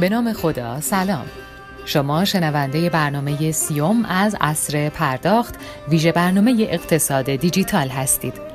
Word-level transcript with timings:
به 0.00 0.08
نام 0.08 0.32
خدا 0.32 0.80
سلام. 0.80 1.26
شما 1.84 2.24
شنونده 2.24 2.90
برنامه 2.90 3.52
سیوم 3.52 4.04
از 4.04 4.36
عصر 4.40 4.88
پرداخت 4.88 5.54
ویژه 5.88 6.12
برنامه 6.12 6.68
اقتصاد 6.70 7.30
دیجیتال 7.30 7.88
هستید. 7.88 8.49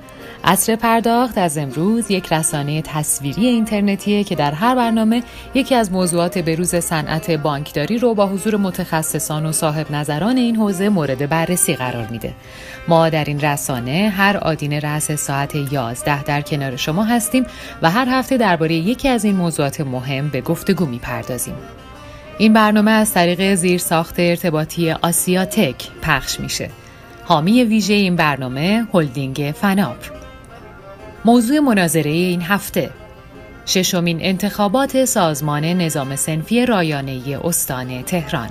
عصر 0.48 0.76
پرداخت 0.76 1.38
از 1.38 1.58
امروز 1.58 2.12
یک 2.12 2.34
رسانه 2.34 2.82
تصویری 2.82 3.46
اینترنتیه 3.46 4.24
که 4.24 4.36
در 4.36 4.52
هر 4.52 4.76
برنامه 4.76 5.24
یکی 5.54 5.76
از 5.76 5.92
موضوعات 5.92 6.38
بروز 6.38 6.76
صنعت 6.76 7.32
بانکداری 7.32 7.98
رو 7.98 8.14
با 8.14 8.28
حضور 8.28 8.56
متخصصان 8.56 9.46
و 9.46 9.52
صاحب 9.52 9.92
نظران 9.92 10.38
این 10.38 10.56
حوزه 10.56 10.90
مورد 10.90 11.30
بررسی 11.30 11.76
قرار 11.76 12.08
میده. 12.08 12.34
ما 12.88 13.10
در 13.10 13.24
این 13.24 13.42
رسانه 13.42 14.14
هر 14.18 14.38
آدین 14.38 14.82
رأس 14.82 15.12
ساعت 15.12 15.56
11 15.56 16.24
در 16.24 16.42
کنار 16.42 16.76
شما 16.76 17.04
هستیم 17.04 17.46
و 17.82 17.92
هر 17.92 18.08
هفته 18.10 18.38
درباره 18.38 18.76
یکی 18.76 19.08
از 19.08 19.26
این 19.26 19.36
موضوعات 19.36 19.82
مهم 19.82 20.30
به 20.30 20.42
گفتگو 20.42 20.86
می‌پردازیم. 20.86 21.56
این 22.38 22.54
برنامه 22.54 22.92
از 22.92 23.14
طریق 23.14 23.56
زیر 23.56 23.80
ساخت 23.80 24.16
ارتباطی 24.18 24.92
آسیا 24.92 25.46
تک 25.46 25.88
پخش 26.02 26.40
میشه. 26.40 26.70
حامی 27.24 27.64
ویژه 27.64 27.94
این 27.94 28.16
برنامه 28.16 28.88
هلدینگ 28.94 29.54
فناپ 29.62 30.25
موضوع 31.26 31.60
مناظره 31.60 32.12
این 32.12 32.42
هفته. 32.42 32.90
ششمین 33.66 34.18
انتخابات 34.22 35.06
سازمان 35.06 35.66
نظام 35.66 36.16
سنفی 36.16 36.66
رایانه 36.66 37.40
استان 37.44 38.04
تهران. 38.04 38.50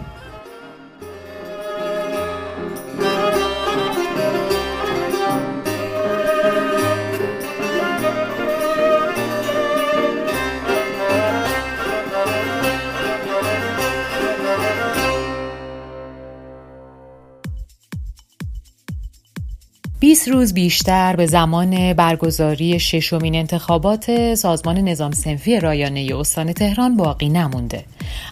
20 20.25 20.35
روز 20.35 20.55
بیشتر 20.55 21.17
به 21.17 21.27
زمان 21.27 21.93
برگزاری 21.93 22.81
ششمین 22.81 23.35
انتخابات 23.35 24.35
سازمان 24.35 24.79
نظام 24.79 25.13
سنفی 25.13 25.61
رایانه 25.61 26.09
استان 26.17 26.53
تهران 26.53 26.97
باقی 26.97 27.29
نمونده. 27.29 27.85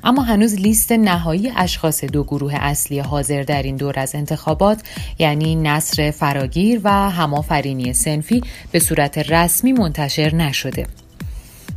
اما 0.04 0.22
هنوز 0.22 0.54
لیست 0.54 0.92
نهایی 0.92 1.52
اشخاص 1.56 2.04
دو 2.04 2.24
گروه 2.24 2.54
اصلی 2.54 2.98
حاضر 2.98 3.42
در 3.42 3.62
این 3.62 3.76
دور 3.76 3.98
از 3.98 4.14
انتخابات 4.14 4.82
یعنی 5.18 5.56
نصر 5.56 6.10
فراگیر 6.10 6.80
و 6.84 6.90
همافرینی 6.90 7.92
سنفی 7.92 8.42
به 8.70 8.78
صورت 8.78 9.18
رسمی 9.18 9.72
منتشر 9.72 10.34
نشده. 10.34 10.86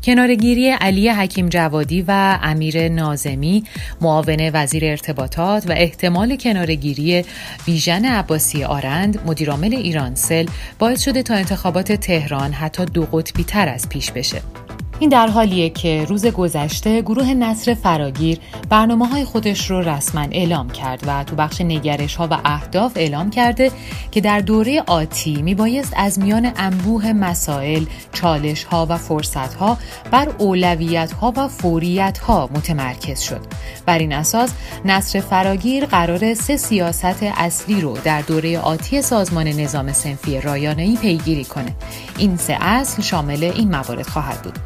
کنارگیری 0.06 0.70
علی 0.70 1.10
حکیم 1.10 1.50
جوادی 1.50 2.02
و 2.08 2.40
امیر 2.44 2.90
نازمی 2.90 3.64
معاون 4.02 4.50
وزیر 4.54 4.86
ارتباطات 4.86 5.70
و 5.70 5.72
احتمال 5.72 6.36
کنارگیری 6.36 7.26
بیژن 7.66 8.06
عباسی 8.06 8.64
آرند 8.64 9.20
مدیرعامل 9.26 9.76
ایرانسل 9.76 10.46
باعث 10.80 11.02
شده 11.02 11.24
تا 11.24 11.34
انتخابات 11.34 11.92
تهران 11.92 12.52
حتی 12.52 12.86
دو 12.86 13.08
قطبی 13.12 13.44
تر 13.44 13.70
از 13.70 13.90
پیش 13.90 14.12
بشه. 14.12 14.65
این 15.00 15.10
در 15.10 15.28
حالیه 15.28 15.70
که 15.70 16.06
روز 16.10 16.26
گذشته 16.26 17.02
گروه 17.02 17.34
نصر 17.34 17.74
فراگیر 17.74 18.40
برنامه 18.70 19.08
های 19.08 19.26
خودش 19.26 19.70
رو 19.70 19.82
رسما 19.82 20.22
اعلام 20.32 20.70
کرد 20.70 21.04
و 21.08 21.24
تو 21.24 21.36
بخش 21.36 21.62
نگرش 21.62 22.16
ها 22.16 22.28
و 22.32 22.38
اهداف 22.46 22.92
اعلام 22.96 23.30
کرده 23.30 23.72
که 24.12 24.22
در 24.22 24.40
دوره 24.40 24.84
آتی 24.88 25.42
میبایست 25.42 25.94
از 25.96 26.20
میان 26.20 26.52
انبوه 26.58 27.14
مسائل، 27.14 27.86
چالش 28.14 28.64
ها 28.64 28.88
و 28.90 28.98
فرصت 28.98 29.54
ها 29.54 29.78
بر 30.12 30.30
اولویت 30.38 31.12
ها 31.12 31.34
و 31.38 31.48
فوریت 31.48 32.18
ها 32.18 32.50
متمرکز 32.54 33.20
شد. 33.20 33.42
بر 33.86 33.98
این 33.98 34.14
اساس 34.14 34.50
نصر 34.86 35.20
فراگیر 35.20 35.86
قرار 35.86 36.34
سه 36.34 36.58
سیاست 36.58 37.24
اصلی 37.24 37.82
رو 37.82 37.98
در 38.04 38.22
دوره 38.22 38.60
آتی 38.60 39.02
سازمان 39.02 39.48
نظام 39.48 39.94
سنفی 39.94 40.42
رایانه‌ای 40.42 40.96
پیگیری 40.96 41.46
کنه. 41.46 41.76
این 42.18 42.38
سه 42.38 42.58
اصل 42.62 43.02
شامل 43.02 43.44
این 43.44 43.72
موارد 43.72 44.08
خواهد 44.08 44.42
بود. 44.42 44.60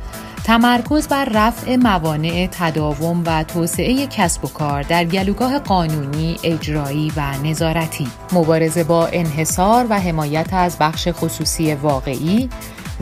تمرکز 0.50 1.08
بر 1.08 1.26
رفع 1.26 1.76
موانع 1.76 2.48
تداوم 2.52 3.24
و 3.26 3.44
توسعه 3.44 4.08
کسب 4.08 4.46
و 4.46 4.48
کار 4.48 4.84
در 4.84 5.06
گلوگاه 5.06 5.60
قانونی، 5.60 6.38
اجرایی 6.44 7.12
و 7.16 7.38
نظارتی، 7.44 8.08
مبارزه 8.34 8.84
با 8.84 9.08
انحصار 9.08 9.86
و 9.90 10.00
حمایت 10.00 10.54
از 10.54 10.78
بخش 10.80 11.08
خصوصی 11.12 11.74
واقعی 11.74 12.50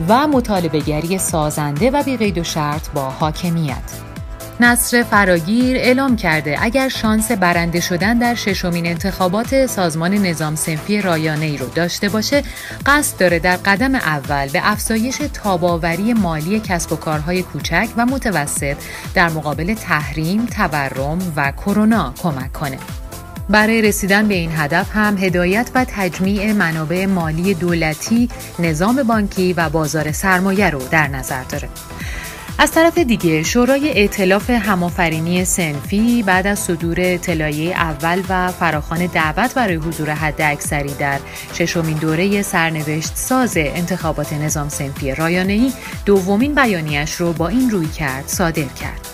و 0.08 0.26
مطالبهگری 0.26 1.18
سازنده 1.18 1.90
و 1.90 2.02
بیقید 2.02 2.38
و 2.38 2.44
شرط 2.44 2.90
با 2.90 3.10
حاکمیت. 3.10 4.07
نصر 4.60 5.02
فراگیر 5.02 5.76
اعلام 5.76 6.16
کرده 6.16 6.56
اگر 6.60 6.88
شانس 6.88 7.32
برنده 7.32 7.80
شدن 7.80 8.18
در 8.18 8.34
ششمین 8.34 8.86
انتخابات 8.86 9.66
سازمان 9.66 10.14
نظام 10.14 10.56
سنفی 10.56 11.02
رایانه 11.02 11.46
ای 11.46 11.56
رو 11.56 11.66
داشته 11.66 12.08
باشه 12.08 12.42
قصد 12.86 13.18
داره 13.18 13.38
در 13.38 13.56
قدم 13.56 13.94
اول 13.94 14.48
به 14.48 14.60
افزایش 14.62 15.18
تاباوری 15.34 16.12
مالی 16.12 16.60
کسب 16.60 16.92
و 16.92 16.96
کارهای 16.96 17.42
کوچک 17.42 17.88
و 17.96 18.06
متوسط 18.06 18.76
در 19.14 19.28
مقابل 19.28 19.74
تحریم، 19.74 20.46
تورم 20.46 21.32
و 21.36 21.52
کرونا 21.52 22.14
کمک 22.22 22.52
کنه. 22.52 22.78
برای 23.48 23.82
رسیدن 23.82 24.28
به 24.28 24.34
این 24.34 24.50
هدف 24.56 24.86
هم 24.92 25.18
هدایت 25.18 25.70
و 25.74 25.86
تجمیع 25.88 26.52
منابع 26.52 27.06
مالی 27.06 27.54
دولتی، 27.54 28.28
نظام 28.58 29.02
بانکی 29.02 29.52
و 29.52 29.68
بازار 29.68 30.12
سرمایه 30.12 30.70
رو 30.70 30.82
در 30.90 31.08
نظر 31.08 31.42
داره. 31.42 31.68
از 32.60 32.72
طرف 32.72 32.98
دیگه 32.98 33.42
شورای 33.42 34.00
ائتلاف 34.00 34.50
همآفرینی 34.50 35.44
سنفی 35.44 36.22
بعد 36.22 36.46
از 36.46 36.58
صدور 36.58 36.96
اطلاعیه 36.98 37.74
اول 37.74 38.22
و 38.28 38.52
فراخوان 38.52 39.06
دعوت 39.06 39.54
برای 39.54 39.74
حضور 39.74 40.10
حد 40.10 40.42
اکثری 40.42 40.94
در 40.94 41.18
ششمین 41.54 41.96
دوره 41.96 42.42
سرنوشت 42.42 43.16
ساز 43.16 43.52
انتخابات 43.56 44.32
نظام 44.32 44.68
سنفی 44.68 45.14
رایانه‌ای 45.14 45.72
دومین 46.06 46.54
بیانیش 46.54 47.14
رو 47.14 47.32
با 47.32 47.48
این 47.48 47.70
روی 47.70 47.86
کرد 47.86 48.28
صادر 48.28 48.62
کرد. 48.62 49.08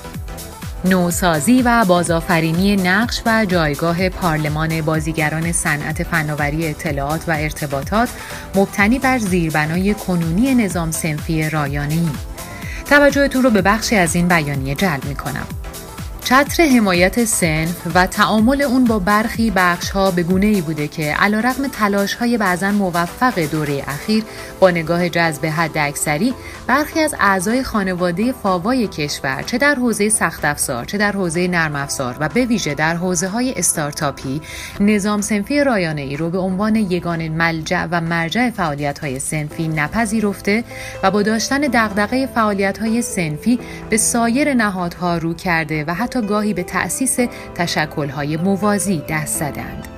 نوسازی 0.84 1.62
و 1.62 1.84
بازآفرینی 1.84 2.76
نقش 2.76 3.22
و 3.26 3.46
جایگاه 3.48 4.08
پارلمان 4.08 4.80
بازیگران 4.80 5.52
صنعت 5.52 6.02
فناوری 6.02 6.66
اطلاعات 6.66 7.28
و 7.28 7.30
ارتباطات 7.30 8.08
مبتنی 8.54 8.98
بر 8.98 9.18
زیربنای 9.18 9.94
کنونی 9.94 10.54
نظام 10.54 10.90
سنفی 10.90 11.50
رایانه‌ای 11.50 12.33
توجهتون 12.84 13.42
رو 13.42 13.50
به 13.50 13.62
بخشی 13.62 13.96
از 13.96 14.14
این 14.14 14.28
بیانیه 14.28 14.74
جلب 14.74 15.04
می 15.04 15.14
کنم. 15.14 15.46
چتر 16.24 16.64
حمایت 16.66 17.24
سنف 17.24 17.86
و 17.94 18.06
تعامل 18.06 18.62
اون 18.62 18.84
با 18.84 18.98
برخی 18.98 19.52
بخش 19.56 19.90
ها 19.90 20.10
به 20.10 20.22
گونه 20.22 20.46
ای 20.46 20.60
بوده 20.60 20.88
که 20.88 21.14
علا 21.14 21.40
رقم 21.40 21.68
تلاش 21.68 22.14
های 22.14 22.38
بعضا 22.38 22.70
موفق 22.70 23.38
دوره 23.38 23.84
اخیر 23.86 24.24
با 24.60 24.70
نگاه 24.70 25.08
جذب 25.08 25.46
حد 25.46 25.78
اکثری 25.78 26.34
برخی 26.66 27.00
از 27.00 27.14
اعضای 27.20 27.62
خانواده 27.62 28.32
فاوای 28.32 28.86
کشور 28.86 29.42
چه 29.42 29.58
در 29.58 29.74
حوزه 29.74 30.08
سخت 30.08 30.44
افزار 30.44 30.84
چه 30.84 30.98
در 30.98 31.12
حوزه 31.12 31.48
نرم 31.48 31.76
افزار 31.76 32.16
و 32.20 32.28
به 32.28 32.44
ویژه 32.44 32.74
در 32.74 32.96
حوزه 32.96 33.28
های 33.28 33.54
استارتاپی 33.56 34.40
نظام 34.80 35.20
سنفی 35.20 35.64
رایانه 35.64 36.02
ای 36.02 36.16
رو 36.16 36.30
به 36.30 36.38
عنوان 36.38 36.76
یگان 36.76 37.28
ملجع 37.28 37.86
و 37.90 38.00
مرجع 38.00 38.50
فعالیت 38.50 38.98
های 38.98 39.18
سنفی 39.18 39.68
نپذیرفته 39.68 40.64
و 41.02 41.10
با 41.10 41.22
داشتن 41.22 41.60
دغدغه 41.60 42.26
فعالیت 42.26 42.78
های 42.78 43.02
سنفی 43.02 43.58
به 43.90 43.96
سایر 43.96 44.54
نهادها 44.54 45.18
رو 45.18 45.34
کرده 45.34 45.84
و 45.84 45.94
حتی 45.94 46.13
حتی 46.14 46.26
گاهی 46.26 46.54
به 46.54 46.62
تأسیس 46.62 47.18
تشکلهای 47.54 48.36
موازی 48.36 49.02
دست 49.08 49.38
زدند. 49.38 49.93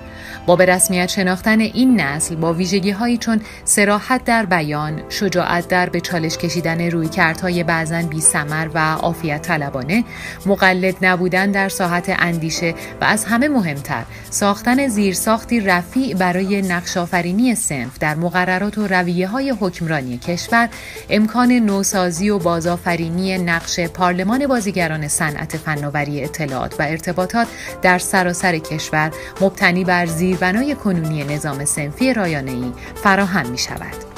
با 0.47 0.57
به 0.57 0.67
رسمیت 0.67 1.09
شناختن 1.09 1.61
این 1.61 2.01
نسل 2.01 2.34
با 2.34 2.53
ویژگی 2.53 2.91
هایی 2.91 3.19
چون 3.19 3.41
سراحت 3.65 4.25
در 4.25 4.47
بیان، 4.47 5.03
شجاعت 5.09 5.69
در 5.69 5.88
به 5.88 6.00
چالش 6.00 6.38
کشیدن 6.38 6.91
روی 6.91 7.09
کردهای 7.09 7.62
بعضا 7.62 8.03
بی 8.03 8.20
سمر 8.20 8.69
و 8.75 8.79
عافیت 8.94 9.43
طلبانه، 9.43 10.05
مقلد 10.47 10.97
نبودن 11.03 11.50
در 11.50 11.69
ساحت 11.69 12.15
اندیشه 12.19 12.75
و 13.00 13.05
از 13.05 13.25
همه 13.25 13.49
مهمتر 13.49 14.05
ساختن 14.31 14.88
زیرساختی 14.88 15.61
رفیع 15.61 16.15
برای 16.15 16.62
نقشافرینی 16.62 17.55
سنف 17.55 17.99
در 17.99 18.15
مقررات 18.15 18.79
و 18.79 18.87
رویه 18.87 19.29
های 19.29 19.50
حکمرانی 19.61 20.19
کشور، 20.19 20.69
امکان 21.11 21.53
نوسازی 21.53 22.31
و 22.31 22.38
بازآفرینی 22.38 23.38
نقش 23.38 23.81
پارلمان 23.81 24.47
بازیگران 24.47 25.09
صنعت 25.09 25.56
فناوری 25.56 26.25
اطلاعات 26.25 26.81
و 26.81 26.82
ارتباطات 26.82 27.47
در 27.82 27.99
سراسر 27.99 28.59
کشور 28.59 29.11
مبتنی 29.41 29.85
بر 29.85 30.06
زیر 30.06 30.36
بنای 30.37 30.75
کنونی 30.75 31.25
نظام 31.25 31.65
سنفی 31.65 32.15
رایانه‌ای 32.15 32.73
فراهم 32.94 33.50
می 33.50 33.59
شود. 33.59 34.16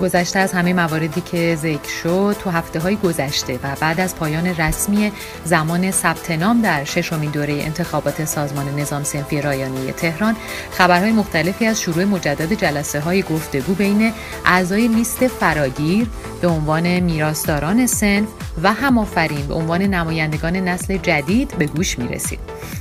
گذشته 0.00 0.38
از 0.38 0.52
همه 0.52 0.72
مواردی 0.72 1.20
که 1.20 1.56
ذکر 1.56 1.88
شد 2.02 2.36
تو 2.38 2.50
هفته 2.50 2.80
های 2.80 2.96
گذشته 2.96 3.58
و 3.62 3.76
بعد 3.80 4.00
از 4.00 4.16
پایان 4.16 4.46
رسمی 4.46 5.12
زمان 5.44 5.90
ثبت 5.90 6.30
نام 6.30 6.62
در 6.62 6.84
ششمین 6.84 7.30
دوره 7.30 7.52
انتخابات 7.52 8.24
سازمان 8.24 8.80
نظام 8.80 9.04
سنفی 9.04 9.42
رایانه 9.42 9.92
تهران 9.92 10.36
خبرهای 10.70 11.12
مختلفی 11.12 11.66
از 11.66 11.80
شروع 11.80 12.04
مجدد 12.04 12.52
جلسه 12.52 13.00
های 13.00 13.22
گفتگو 13.22 13.74
بین 13.74 14.12
اعضای 14.44 14.88
لیست 14.88 15.26
فراگیر 15.26 16.06
به 16.40 16.48
عنوان 16.48 17.00
میراستاران 17.00 17.86
سنف 17.86 18.28
و 18.62 18.72
همآفرین 18.72 19.46
به 19.46 19.54
عنوان 19.54 19.82
نمایندگان 19.82 20.56
نسل 20.56 20.96
جدید 20.96 21.54
به 21.58 21.66
گوش 21.66 21.98
می 21.98 22.08
رسید. 22.08 22.38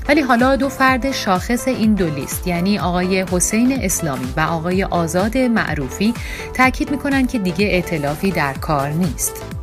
ولی 0.07 0.21
حالا 0.21 0.55
دو 0.55 0.69
فرد 0.69 1.11
شاخص 1.11 1.67
این 1.67 1.93
دو 1.93 2.09
لیست 2.09 2.47
یعنی 2.47 2.79
آقای 2.79 3.25
حسین 3.31 3.79
اسلامی 3.83 4.33
و 4.37 4.39
آقای 4.39 4.83
آزاد 4.83 5.37
معروفی 5.37 6.13
تاکید 6.53 6.91
می‌کنن 7.09 7.27
که 7.27 7.39
دیگه 7.39 7.65
اعتلافی 7.65 8.31
در 8.31 8.53
کار 8.53 8.89
نیست. 8.89 9.58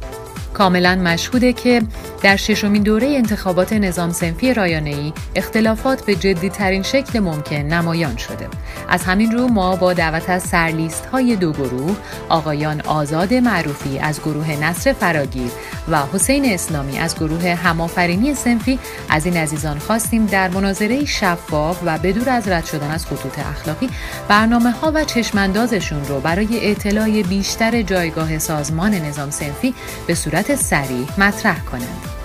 کاملا 0.56 0.94
مشهوده 0.94 1.52
که 1.52 1.82
در 2.22 2.36
ششمین 2.36 2.82
دوره 2.82 3.06
انتخابات 3.06 3.72
نظام 3.72 4.12
سنفی 4.12 4.54
رایانه‌ای 4.54 5.12
اختلافات 5.34 6.04
به 6.06 6.14
جدی 6.14 6.48
ترین 6.48 6.82
شکل 6.82 7.20
ممکن 7.20 7.56
نمایان 7.56 8.16
شده. 8.16 8.48
از 8.88 9.04
همین 9.04 9.32
رو 9.32 9.48
ما 9.48 9.76
با 9.76 9.92
دعوت 9.92 10.30
از 10.30 10.42
سرلیست 10.42 11.06
های 11.06 11.36
دو 11.36 11.52
گروه 11.52 11.96
آقایان 12.28 12.80
آزاد 12.80 13.34
معروفی 13.34 13.98
از 13.98 14.20
گروه 14.20 14.50
نصر 14.50 14.92
فراگیر 14.92 15.50
و 15.90 16.02
حسین 16.12 16.44
اسلامی 16.44 16.98
از 16.98 17.14
گروه 17.14 17.48
همآفرینی 17.54 18.34
سنفی 18.34 18.78
از 19.08 19.26
این 19.26 19.36
عزیزان 19.36 19.78
خواستیم 19.78 20.26
در 20.26 20.48
مناظره 20.48 21.04
شفاف 21.04 21.80
و 21.84 21.98
بدور 21.98 22.30
از 22.30 22.48
رد 22.48 22.64
شدن 22.64 22.90
از 22.90 23.06
خطوط 23.06 23.38
اخلاقی 23.38 23.90
برنامه 24.28 24.70
ها 24.70 24.92
و 24.94 25.04
چشماندازشون 25.04 26.04
رو 26.04 26.20
برای 26.20 26.70
اطلاع 26.70 27.22
بیشتر 27.22 27.82
جایگاه 27.82 28.38
سازمان 28.38 28.94
نظام 28.94 29.30
سنفی 29.30 29.74
به 30.06 30.14
صورت 30.14 30.45
سریع 30.54 31.06
مطرح 31.19 31.60
کنند. 31.60 32.16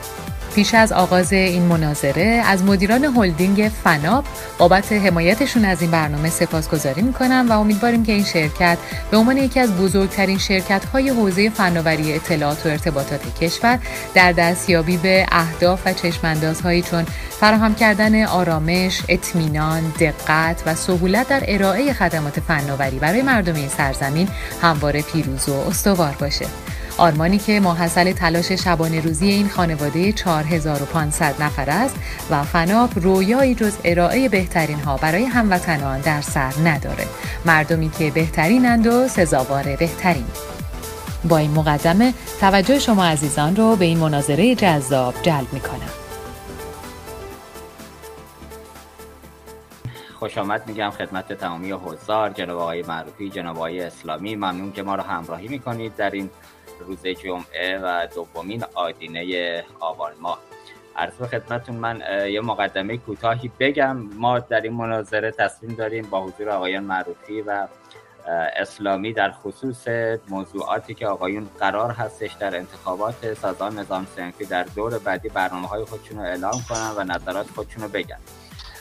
پیش 0.55 0.73
از 0.73 0.91
آغاز 0.91 1.33
این 1.33 1.63
مناظره 1.63 2.43
از 2.45 2.63
مدیران 2.63 3.03
هلدینگ 3.03 3.71
فناب 3.83 4.25
بابت 4.57 4.91
حمایتشون 4.91 5.65
از 5.65 5.81
این 5.81 5.91
برنامه 5.91 6.29
سپاسگزاری 6.29 7.01
می‌کنم 7.01 7.45
و 7.49 7.59
امیدواریم 7.59 8.03
که 8.03 8.11
این 8.11 8.23
شرکت 8.23 8.77
به 9.11 9.17
عنوان 9.17 9.37
یکی 9.37 9.59
از 9.59 9.77
بزرگترین 9.77 10.37
شرکت 10.37 10.85
های 10.85 11.09
حوزه 11.09 11.49
فناوری 11.49 12.13
اطلاعات 12.13 12.65
و 12.65 12.69
ارتباطات 12.69 13.39
کشور 13.39 13.79
در 14.13 14.31
دستیابی 14.31 14.97
به 14.97 15.25
اهداف 15.31 15.81
و 15.85 15.93
چشماندازهایی 15.93 16.81
چون 16.81 17.05
فراهم 17.39 17.75
کردن 17.75 18.25
آرامش، 18.25 19.01
اطمینان، 19.09 19.93
دقت 19.99 20.63
و 20.65 20.75
سهولت 20.75 21.27
در 21.27 21.43
ارائه 21.47 21.93
خدمات 21.93 22.39
فناوری 22.39 22.99
برای 22.99 23.21
مردم 23.21 23.55
این 23.55 23.69
سرزمین 23.69 24.27
همواره 24.61 25.01
پیروز 25.01 25.49
و 25.49 25.53
استوار 25.53 26.15
باشه. 26.19 26.45
آرمانی 26.97 27.37
که 27.37 27.59
ماحصل 27.59 28.11
تلاش 28.11 28.51
شبانه 28.51 29.01
روزی 29.01 29.29
این 29.29 29.49
خانواده 29.49 30.11
4500 30.11 31.41
نفر 31.41 31.69
است 31.69 31.95
و 32.29 32.43
فناب 32.43 32.89
رویایی 32.95 33.55
جز 33.55 33.77
ارائه 33.83 34.29
بهترین 34.29 34.79
ها 34.79 34.97
برای 34.97 35.23
هموطنان 35.23 36.01
در 36.01 36.21
سر 36.21 36.53
نداره. 36.65 37.07
مردمی 37.45 37.89
که 37.89 38.11
بهترینند 38.11 38.87
و 38.87 39.07
سزاوار 39.07 39.63
بهترین. 39.63 40.25
با 41.29 41.37
این 41.37 41.51
مقدمه 41.51 42.13
توجه 42.39 42.79
شما 42.79 43.05
عزیزان 43.05 43.55
رو 43.55 43.75
به 43.75 43.85
این 43.85 43.97
مناظره 43.97 44.55
جذاب 44.55 45.13
جلب 45.21 45.53
می 45.53 45.59
کنم. 45.59 45.89
خوش 50.19 50.37
آمد 50.37 50.67
میگم 50.67 50.89
خدمت 50.89 51.33
تمامی 51.33 51.71
حضار 51.71 52.29
جناب 52.29 52.59
آقای 52.59 52.83
معروفی 52.83 53.29
جناب 53.29 53.55
آقای 53.55 53.81
اسلامی. 53.81 54.35
ممنون 54.35 54.71
که 54.71 54.83
ما 54.83 54.95
رو 54.95 55.03
همراهی 55.03 55.47
می‌کنید 55.47 55.95
در 55.95 56.09
این 56.09 56.29
روز 56.87 57.07
جمعه 57.07 57.79
و 57.83 58.07
دومین 58.15 58.63
آدینه 58.73 59.63
آبان 59.79 60.11
ماه. 60.21 60.39
عرض 60.95 61.13
به 61.13 61.27
خدمتون 61.27 61.75
من 61.75 62.01
یه 62.31 62.41
مقدمه 62.41 62.97
کوتاهی 62.97 63.51
بگم. 63.59 63.97
ما 63.97 64.39
در 64.39 64.61
این 64.61 64.73
مناظره 64.73 65.31
تصمیم 65.31 65.75
داریم 65.75 66.07
با 66.09 66.21
حضور 66.21 66.49
آقایان 66.49 66.83
معروفی 66.83 67.41
و 67.41 67.67
اسلامی 68.55 69.13
در 69.13 69.31
خصوص 69.31 69.87
موضوعاتی 70.29 70.93
که 70.93 71.07
آقایون 71.07 71.49
قرار 71.59 71.91
هستش 71.91 72.33
در 72.33 72.55
انتخابات 72.55 73.33
سازمان 73.33 73.79
نظام 73.79 74.07
سنفی 74.15 74.45
در 74.45 74.63
دور 74.63 74.99
بعدی 74.99 75.29
برنامه 75.29 75.67
های 75.67 75.83
خودشون 75.83 76.17
رو 76.17 76.23
اعلام 76.23 76.61
کنن 76.69 76.91
و 76.97 77.03
نظرات 77.03 77.47
خودشون 77.47 77.83
رو 77.83 77.89
بگن. 77.89 78.17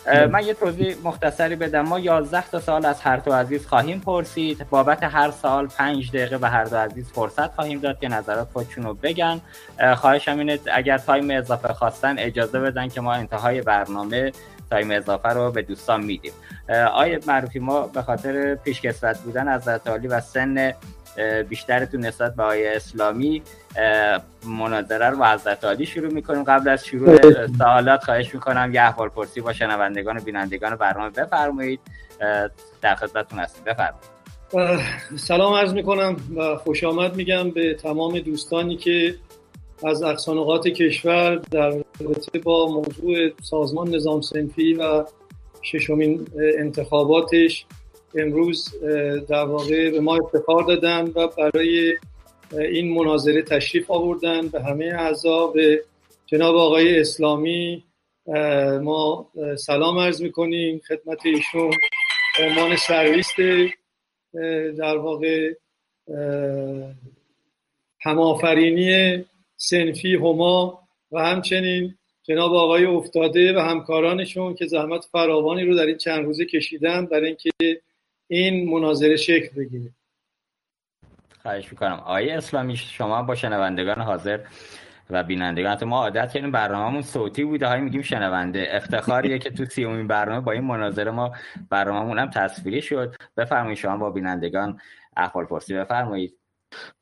من 0.06 0.46
یه 0.46 0.54
توضیح 0.54 0.96
مختصری 1.04 1.56
بدم. 1.56 1.80
ما 1.80 2.00
11 2.00 2.50
تا 2.50 2.60
سوال 2.60 2.86
از 2.86 3.00
هر 3.00 3.16
دو 3.16 3.32
عزیز 3.32 3.66
خواهیم 3.66 4.00
پرسید. 4.00 4.66
بابت 4.70 5.02
هر 5.02 5.30
سوال 5.30 5.66
5 5.66 6.08
دقیقه 6.08 6.38
به 6.38 6.48
هر 6.48 6.64
دو 6.64 6.76
عزیز 6.76 7.08
فرصت 7.12 7.54
خواهیم 7.54 7.80
داد 7.80 7.98
که 8.00 8.08
نظرات 8.08 8.48
خودشون 8.52 8.84
رو 8.84 8.94
بگن. 8.94 9.40
خواهشم 9.96 10.38
اینه 10.38 10.58
اگر 10.72 10.98
time 10.98 11.30
اضافه 11.30 11.72
خواستن 11.72 12.18
اجازه 12.18 12.60
بدن 12.60 12.88
که 12.88 13.00
ما 13.00 13.12
انتهای 13.12 13.62
برنامه 13.62 14.32
time 14.70 14.90
اضافه 14.90 15.28
رو 15.28 15.50
به 15.50 15.62
دوستان 15.62 16.04
میدیم. 16.04 16.32
آقای 16.92 17.20
معروفی 17.26 17.58
ما 17.58 17.80
به 17.86 18.02
خاطر 18.02 18.54
پیشکسوت 18.54 19.18
بودن 19.18 19.48
از 19.48 19.68
عالی 19.68 20.08
و 20.08 20.20
سن 20.20 20.72
بیشترتون 21.48 22.06
نسبت 22.06 22.34
به 22.34 22.42
آقای 22.42 22.72
اسلامی 22.74 23.42
مناظره 24.46 25.10
رو 25.10 25.16
با 25.16 25.26
حضرت 25.26 25.64
عالی 25.64 25.86
شروع 25.86 26.12
می‌کنیم. 26.12 26.44
قبل 26.44 26.68
از 26.68 26.86
شروع 26.86 27.16
سوالات 27.58 28.04
خواهش 28.04 28.34
می‌کنم 28.34 28.70
یه 28.74 28.82
احوال 28.82 29.08
پرسی 29.08 29.40
با 29.40 29.52
شنوندگان 29.52 30.16
و 30.16 30.20
بینندگان 30.20 30.76
برنامه 30.76 31.10
بفرمایید. 31.10 31.80
در 32.82 32.94
خدمتتون 32.94 33.38
هستیم. 33.38 33.64
بفرمایید. 33.64 34.20
سلام 35.16 35.54
عرض 35.54 35.72
می‌کنم 35.72 36.16
و 36.36 36.56
خوش 36.56 36.84
آمد 36.84 37.16
میگم 37.16 37.50
به 37.50 37.74
تمام 37.74 38.18
دوستانی 38.18 38.76
که 38.76 39.14
از 39.84 40.02
اقصانقات 40.02 40.68
کشور 40.68 41.34
در 41.34 41.70
رابطه 42.00 42.38
با 42.38 42.66
موضوع 42.68 43.30
سازمان 43.42 43.94
نظام 43.94 44.20
سنفی 44.20 44.74
و 44.74 45.04
ششمین 45.62 46.26
انتخاباتش 46.58 47.66
امروز 48.14 48.74
در 49.28 49.44
واقع 49.44 49.90
به 49.90 50.00
ما 50.00 50.16
افتخار 50.16 50.62
دادن 50.64 51.12
و 51.14 51.28
برای 51.28 51.96
این 52.52 52.94
مناظره 52.94 53.42
تشریف 53.42 53.90
آوردن. 53.90 54.48
به 54.48 54.62
همه 54.62 54.84
اعضا 54.84 55.46
به 55.46 55.84
جناب 56.26 56.56
آقای 56.56 57.00
اسلامی 57.00 57.84
ما 58.82 59.28
سلام 59.58 59.98
عرض 59.98 60.22
می‌کنیم. 60.22 60.80
خدمت 60.88 61.26
ایشون 61.26 61.70
عنوان 62.40 62.76
سرویست 62.76 63.36
در 64.78 64.96
واقع 64.96 65.54
همآفرینی 68.00 69.24
سنفی 69.56 70.14
هما 70.14 70.80
و 71.12 71.18
همچنین 71.18 71.94
جناب 72.22 72.54
آقای 72.54 72.84
افتاده 72.84 73.56
و 73.56 73.58
همکارانشون 73.58 74.54
که 74.54 74.66
زحمت 74.66 75.04
فراوانی 75.12 75.64
رو 75.64 75.76
در 75.76 75.86
این 75.86 75.96
چند 75.96 76.24
روزه 76.24 76.44
کشیدن 76.44 77.06
برای 77.06 77.26
اینکه 77.26 77.50
این 78.32 78.70
مناظره 78.70 79.16
شکل 79.16 79.56
بگیره. 79.56 79.90
خواهش 81.42 81.72
می‌کنم. 81.72 81.92
آقای 81.92 82.30
اسلامی 82.30 82.76
شما 82.76 83.22
با 83.22 83.34
شنوندگان 83.34 84.00
حاضر 84.00 84.40
و 85.10 85.22
بینندگان 85.22 85.84
ما 85.84 86.02
عادت 86.02 86.32
کردیم 86.32 86.50
برنامه‌مون 86.50 87.02
صوتی 87.02 87.44
بوده. 87.44 87.66
های 87.66 87.80
میگیم 87.80 88.02
شنونده. 88.02 88.68
افتخاریه 88.72 89.38
که 89.38 89.50
تو 89.50 89.64
سیومین 89.64 90.06
برنامه 90.06 90.40
با 90.40 90.52
این 90.52 90.64
مناظره 90.64 91.10
ما 91.10 91.32
برنامه‌مون 91.70 92.18
هم 92.18 92.30
تصویری 92.30 92.82
شد. 92.82 93.14
بفرمایید 93.36 93.78
شما 93.78 93.96
با 93.96 94.10
بینندگان 94.10 94.80
احوال 95.16 95.44
پرسی 95.44 95.74
بفرمایید. 95.74 96.36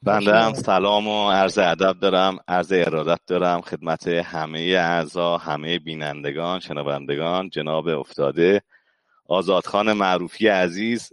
بنده 0.03 0.35
هم 0.35 0.55
سلام 0.55 1.09
و 1.09 1.31
عرض 1.31 1.59
ادب 1.59 2.01
دارم 2.01 2.39
عرض 2.49 2.73
ارادت 2.73 3.21
دارم 3.27 3.61
خدمت 3.61 4.07
همه 4.09 4.59
اعضا 4.61 5.39
همه 5.39 5.79
بینندگان 5.79 6.61
شنوندگان 6.61 7.51
جناب 7.51 7.89
افتاده 7.89 8.63
آزادخان 9.27 9.93
معروفی 9.93 10.49
عزیز 10.49 11.13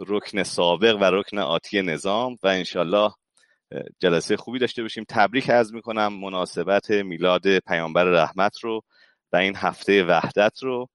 رکن 0.00 0.42
سابق 0.42 0.96
و 1.00 1.04
رکن 1.04 1.38
آتی 1.38 1.82
نظام 1.82 2.36
و 2.42 2.46
انشالله 2.48 3.12
جلسه 3.98 4.36
خوبی 4.36 4.58
داشته 4.58 4.82
باشیم. 4.82 5.04
تبریک 5.08 5.50
از 5.50 5.74
می‌کنم 5.74 6.20
مناسبت 6.20 6.90
میلاد 6.90 7.58
پیامبر 7.58 8.04
رحمت 8.04 8.58
رو 8.60 8.82
و 9.32 9.36
این 9.36 9.56
هفته 9.56 10.04
وحدت 10.04 10.62
رو. 10.62 10.88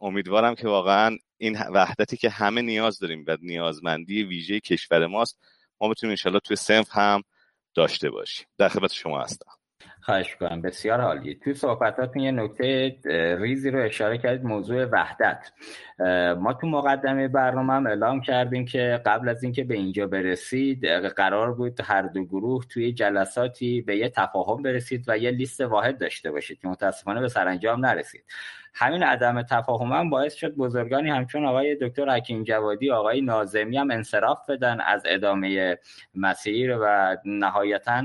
امیدوارم 0.00 0.54
که 0.54 0.68
واقعا 0.68 1.16
این 1.38 1.58
وحدتی 1.58 2.16
که 2.16 2.30
همه 2.30 2.62
نیاز 2.62 2.98
داریم 2.98 3.24
و 3.26 3.36
نیازمندی 3.40 4.22
ویژه 4.22 4.60
کشور 4.60 5.06
ماست 5.06 5.38
ما 5.80 5.88
بتونیم 5.88 6.10
انشالله 6.10 6.40
توی 6.40 6.56
سنف 6.56 6.88
هم 6.90 7.22
داشته 7.74 8.10
باشیم. 8.10 8.46
در 8.58 8.68
خدمت 8.68 8.92
شما 8.92 9.20
هستم. 9.20 9.50
خواهش 10.04 10.36
کنم 10.36 10.60
بسیار 10.60 11.00
عالی 11.00 11.34
توی 11.34 11.54
صحبتاتون 11.54 12.22
یه 12.22 12.30
نکته 12.30 12.96
ریزی 13.40 13.70
رو 13.70 13.84
اشاره 13.84 14.18
کردید 14.18 14.46
موضوع 14.46 14.84
وحدت. 14.84 15.52
ما 16.38 16.52
تو 16.60 16.66
مقدمه 16.66 17.28
برنامه 17.28 17.72
هم 17.72 17.86
اعلام 17.86 18.20
کردیم 18.20 18.64
که 18.64 19.00
قبل 19.06 19.28
از 19.28 19.42
اینکه 19.42 19.64
به 19.64 19.74
اینجا 19.74 20.06
برسید 20.06 20.86
قرار 20.88 21.54
بود 21.54 21.80
هر 21.84 22.02
دو 22.02 22.24
گروه 22.24 22.64
توی 22.64 22.92
جلساتی 22.92 23.82
به 23.82 23.96
یه 23.96 24.08
تفاهم 24.08 24.62
برسید 24.62 25.04
و 25.08 25.18
یه 25.18 25.30
لیست 25.30 25.60
واحد 25.60 25.98
داشته 25.98 26.30
باشید 26.30 26.60
که 26.60 26.68
متاسفانه 26.68 27.20
به 27.20 27.28
سرانجام 27.28 27.86
نرسید. 27.86 28.24
همین 28.74 29.02
عدم 29.02 29.42
تفاهم 29.42 29.92
هم 29.92 30.10
باعث 30.10 30.34
شد 30.34 30.54
بزرگانی 30.54 31.10
همچون 31.10 31.46
آقای 31.46 31.76
دکتر 31.80 32.10
حکیم 32.10 32.44
جوادی 32.44 32.90
آقای 32.90 33.20
نازمی 33.20 33.76
هم 33.76 33.90
انصراف 33.90 34.50
بدن 34.50 34.80
از 34.80 35.02
ادامه 35.06 35.78
مسیر 36.14 36.78
و 36.80 37.16
نهایتا 37.24 38.02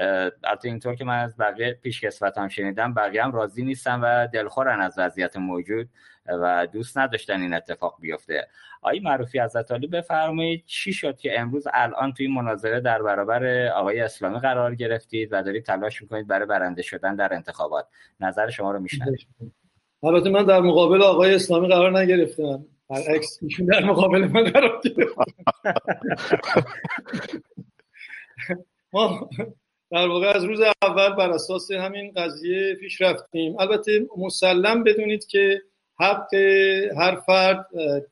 البته 0.00 0.68
اینطور 0.68 0.94
که 0.94 1.04
من 1.04 1.18
از 1.18 1.36
بقیه 1.36 1.78
پیشکسوتان 1.82 2.48
شنیدم 2.48 2.94
بقیه 2.94 3.24
هم 3.24 3.32
راضی 3.32 3.64
نیستن 3.64 4.00
و 4.00 4.26
دلخورن 4.26 4.80
از 4.80 4.94
وضعیت 4.98 5.36
موجود 5.36 5.88
و 6.26 6.66
دوست 6.72 6.98
نداشتن 6.98 7.40
این 7.40 7.54
اتفاق 7.54 7.96
بیفته. 8.00 8.48
آقای 8.82 9.00
معروفی 9.00 9.38
از 9.38 9.56
علی 9.56 9.86
بفرمایید 9.86 10.64
چی 10.66 10.92
شد 10.92 11.18
که 11.18 11.40
امروز 11.40 11.66
الان 11.72 12.12
توی 12.12 12.28
مناظره 12.28 12.80
در 12.80 13.02
برابر 13.02 13.68
آقای 13.68 14.00
اسلامی 14.00 14.38
قرار 14.38 14.74
گرفتید 14.74 15.28
و 15.32 15.42
دارید 15.42 15.64
تلاش 15.64 16.02
می‌کنید 16.02 16.26
برای 16.26 16.46
برنده 16.46 16.82
شدن 16.82 17.16
در 17.16 17.34
انتخابات؟ 17.34 17.86
نظر 18.20 18.50
شما 18.50 18.72
رو 18.72 18.80
میشنوید. 18.80 19.28
البته 20.02 20.30
من 20.30 20.44
در 20.44 20.60
مقابل 20.60 21.02
آقای 21.02 21.34
اسلامی 21.34 21.68
قرار 21.68 21.98
نگرفتم. 21.98 22.64
برعکس 22.88 23.38
ایشون 23.42 23.66
در 23.66 23.84
مقابل 23.84 24.20
من 24.20 24.44
قرار 24.44 24.80
گرفت. 24.84 25.14
ما 28.92 29.28
در 29.90 30.08
واقع 30.08 30.28
از 30.28 30.44
روز 30.44 30.60
اول 30.82 31.08
بر 31.08 31.30
اساس 31.30 31.70
همین 31.70 32.12
قضیه 32.16 32.74
پیش 32.74 33.00
رفتیم. 33.00 33.58
البته 33.58 34.06
مسلم 34.18 34.84
بدونید 34.84 35.26
که 35.26 35.62
حق 36.00 36.34
هر 36.96 37.16
فرد 37.26 37.66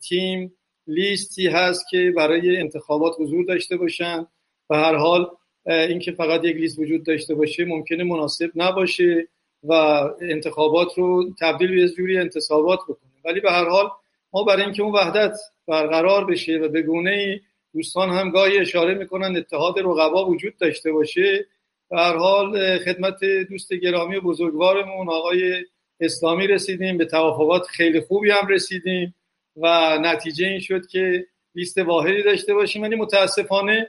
تیم 0.08 0.52
لیستی 0.86 1.46
هست 1.46 1.88
که 1.90 2.12
برای 2.16 2.56
انتخابات 2.56 3.14
حضور 3.18 3.44
داشته 3.44 3.76
باشن. 3.76 4.26
و 4.70 4.76
هر 4.76 4.94
حال 4.94 5.26
اینکه 5.66 6.12
فقط 6.12 6.44
یک 6.44 6.56
لیست 6.56 6.78
وجود 6.78 7.06
داشته 7.06 7.34
باشه 7.34 7.64
ممکنه 7.64 8.04
مناسب 8.04 8.50
نباشه 8.56 9.28
و 9.64 9.72
انتخابات 10.20 10.98
رو 10.98 11.34
تبدیل 11.40 11.74
به 11.74 11.88
جوری 11.88 12.18
انتصابات 12.18 12.78
بکنه. 12.88 13.10
ولی 13.24 13.40
به 13.40 13.50
هر 13.50 13.68
حال 13.68 13.90
ما 14.32 14.42
برای 14.42 14.62
اینکه 14.62 14.82
اون 14.82 14.92
وحدت 14.92 15.36
برقرار 15.66 16.24
بشه 16.24 16.58
و 16.58 16.68
به 16.68 16.82
گونه 16.82 17.40
دوستان 17.74 18.10
هم 18.10 18.30
گاهی 18.30 18.58
اشاره 18.58 18.94
می‌کنن 18.94 19.36
اتحاد 19.36 19.78
رقبا 19.78 20.26
وجود 20.26 20.56
داشته 20.56 20.92
باشه. 20.92 21.46
هر 21.92 22.16
حال 22.16 22.78
خدمت 22.78 23.24
دوست 23.24 23.74
گرامی 23.74 24.16
و 24.16 24.20
بزرگوارمون 24.20 25.08
آقای 25.08 25.64
اسلامی 26.00 26.46
رسیدیم 26.46 26.98
به 26.98 27.04
توافقات 27.04 27.66
خیلی 27.66 28.00
خوبی 28.00 28.30
هم 28.30 28.46
رسیدیم 28.46 29.14
و 29.56 29.98
نتیجه 30.02 30.46
این 30.46 30.60
شد 30.60 30.86
که 30.86 31.26
لیست 31.54 31.78
واحدی 31.78 32.22
داشته 32.22 32.54
باشیم. 32.54 32.82
ولی 32.82 32.96
متاسفانه 32.96 33.88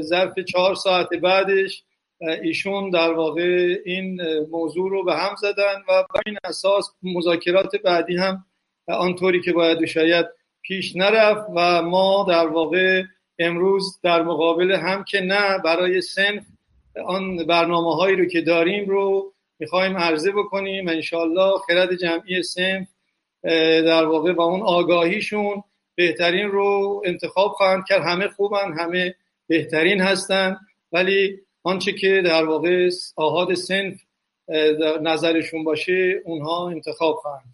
ظرف 0.00 0.38
چهار 0.38 0.74
ساعت 0.74 1.08
بعدش 1.08 1.84
ایشون 2.42 2.90
در 2.90 3.12
واقع 3.12 3.76
این 3.84 4.20
موضوع 4.50 4.90
رو 4.90 5.04
به 5.04 5.14
هم 5.14 5.34
زدن 5.40 5.74
و 5.88 6.04
بر 6.14 6.20
این 6.26 6.36
اساس 6.44 6.90
مذاکرات 7.02 7.76
بعدی 7.76 8.16
هم 8.16 8.44
آنطوری 8.88 9.40
که 9.40 9.52
باید 9.52 9.86
شاید 9.86 10.26
پیش 10.62 10.96
نرفت 10.96 11.46
و 11.56 11.82
ما 11.82 12.26
در 12.28 12.46
واقع 12.46 13.02
امروز 13.38 14.00
در 14.02 14.22
مقابل 14.22 14.72
هم 14.72 15.04
که 15.04 15.20
نه 15.20 15.58
برای 15.58 16.00
سنف 16.00 16.44
آن 17.06 17.46
برنامه 17.46 17.94
هایی 17.94 18.16
رو 18.16 18.24
که 18.24 18.40
داریم 18.40 18.88
رو 18.88 19.32
می‌خوایم 19.58 19.96
عرضه 19.96 20.32
بکنیم. 20.32 20.88
انشالله 20.88 21.58
خرد 21.58 21.94
جمعی 21.94 22.42
سنف 22.42 22.88
در 23.86 24.04
واقع 24.04 24.32
با 24.32 24.44
اون 24.44 24.62
آگاهیشون 24.62 25.62
بهترین 25.94 26.48
رو 26.48 27.02
انتخاب 27.04 27.52
خواهند 27.52 27.84
کرد. 27.88 28.02
همه 28.02 28.28
خوبن 28.28 28.72
همه 28.78 29.14
بهترین 29.46 30.00
هستن. 30.00 30.56
ولی 30.92 31.40
آنچه 31.62 31.92
که 31.92 32.22
در 32.24 32.44
واقع 32.44 32.88
آهاد 33.16 33.54
سنف 33.54 34.00
نظرشون 35.02 35.64
باشه 35.64 36.22
اونها 36.24 36.70
انتخاب 36.70 37.14
خواهند 37.14 37.52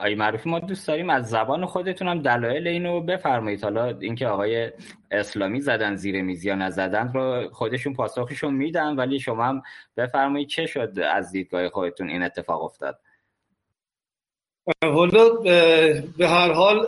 آی 0.00 0.14
معروفی 0.14 0.50
ما 0.50 0.58
دوست 0.58 0.88
داریم 0.88 1.10
از 1.10 1.28
زبان 1.28 1.66
خودتون 1.66 2.08
هم 2.08 2.22
دلایل 2.22 2.68
اینو 2.68 3.00
بفرمایید. 3.00 3.64
حالا 3.64 3.98
اینکه 4.00 4.26
آقای 4.26 4.72
اسلامی 5.10 5.60
زدن 5.60 5.96
زیر 5.96 6.22
میز 6.22 6.44
یا 6.44 6.54
نزدن 6.54 7.12
رو 7.14 7.48
خودشون 7.52 7.94
پاسخشون 7.94 8.54
میدن 8.54 8.96
ولی 8.96 9.20
شما 9.20 9.44
هم 9.44 9.62
بفرمایید 9.96 10.48
چه 10.48 10.66
شد 10.66 10.98
از 10.98 11.32
دیدگاه 11.32 11.68
خودتون 11.68 12.08
این 12.10 12.22
اتفاق 12.22 12.62
افتاد؟ 12.62 13.00
حالا 14.82 15.28
به 16.18 16.28
هر 16.28 16.52
حال 16.52 16.86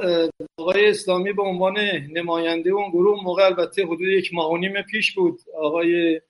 آقای 0.58 0.90
اسلامی 0.90 1.32
به 1.32 1.42
عنوان 1.42 1.78
نماینده 2.12 2.70
اون 2.70 2.90
گروه 2.90 3.24
موقع 3.24 3.44
البته 3.44 3.84
حدود 3.84 4.00
یک 4.00 4.34
ماه 4.34 4.50
و 4.50 4.56
نیم 4.56 4.82
پیش 4.82 5.14
بود. 5.14 5.38
آقای 5.54 6.20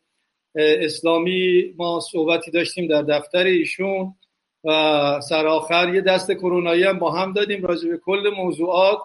اسلامی 0.57 1.75
ما 1.77 2.01
صحبتی 2.01 2.51
داشتیم 2.51 2.89
در 2.89 3.03
دفتر 3.03 3.45
ایشون. 3.45 4.15
سرآخر 5.21 5.95
یه 5.95 6.01
دست 6.01 6.33
کرونایی 6.33 6.85
هم 6.85 6.99
با 6.99 7.11
هم 7.13 7.33
دادیم 7.33 7.67
راجع 7.67 7.89
به 7.89 7.97
کل 7.97 8.31
موضوعات. 8.37 8.99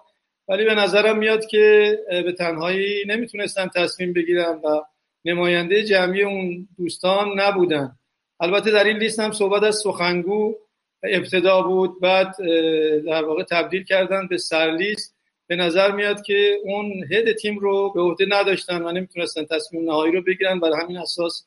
ولی 0.48 0.66
به 0.66 0.76
نظرم 0.76 1.18
میاد 1.18 1.46
که 1.46 1.98
به 2.10 2.32
تنهایی 2.32 3.04
نمی‌تونستن 3.08 3.70
تصمیم 3.76 4.14
بگیرن 4.14 4.62
و 4.64 4.82
نماینده 5.26 5.84
جمعی 5.84 6.24
اون 6.24 6.68
دوستان 6.78 7.40
نبودن. 7.40 7.92
البته 8.40 8.72
در 8.72 8.84
این 8.84 8.98
لیست 8.98 9.20
هم 9.20 9.32
صحبت 9.32 9.64
از 9.64 9.76
سخنگو 9.76 10.56
ابتدا 11.04 11.62
بود 11.62 12.02
بعد 12.02 12.36
در 13.06 13.26
واقع 13.26 13.44
تبدیل 13.44 13.84
کردن 13.84 14.28
به 14.28 14.38
سرلیست 14.38 15.16
به 15.48 15.56
نظر 15.56 15.92
میاد 15.92 16.22
که 16.22 16.58
اون 16.64 17.04
هد 17.12 17.36
تیم 17.36 17.60
رو 17.60 17.92
به 17.94 18.02
عهده 18.02 18.26
نداشتن 18.30 18.82
و 18.82 18.92
نمی‌تونستن 18.92 19.46
تصمیم 19.46 19.86
نهایی 19.86 20.14
رو 20.14 20.22
بگیرن. 20.22 20.60
بر 20.60 20.72
همین 20.82 20.98
اساس 20.98 21.46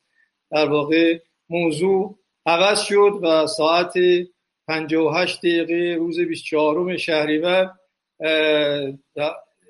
در 0.51 0.69
واقع 0.69 1.19
موضوع 1.49 2.17
عوض 2.45 2.81
شد 2.81 3.19
و 3.23 3.47
ساعت 3.47 3.93
58 4.67 5.39
دقیقه 5.39 5.95
روز 5.99 6.19
24 6.19 6.97
شهریور 6.97 7.73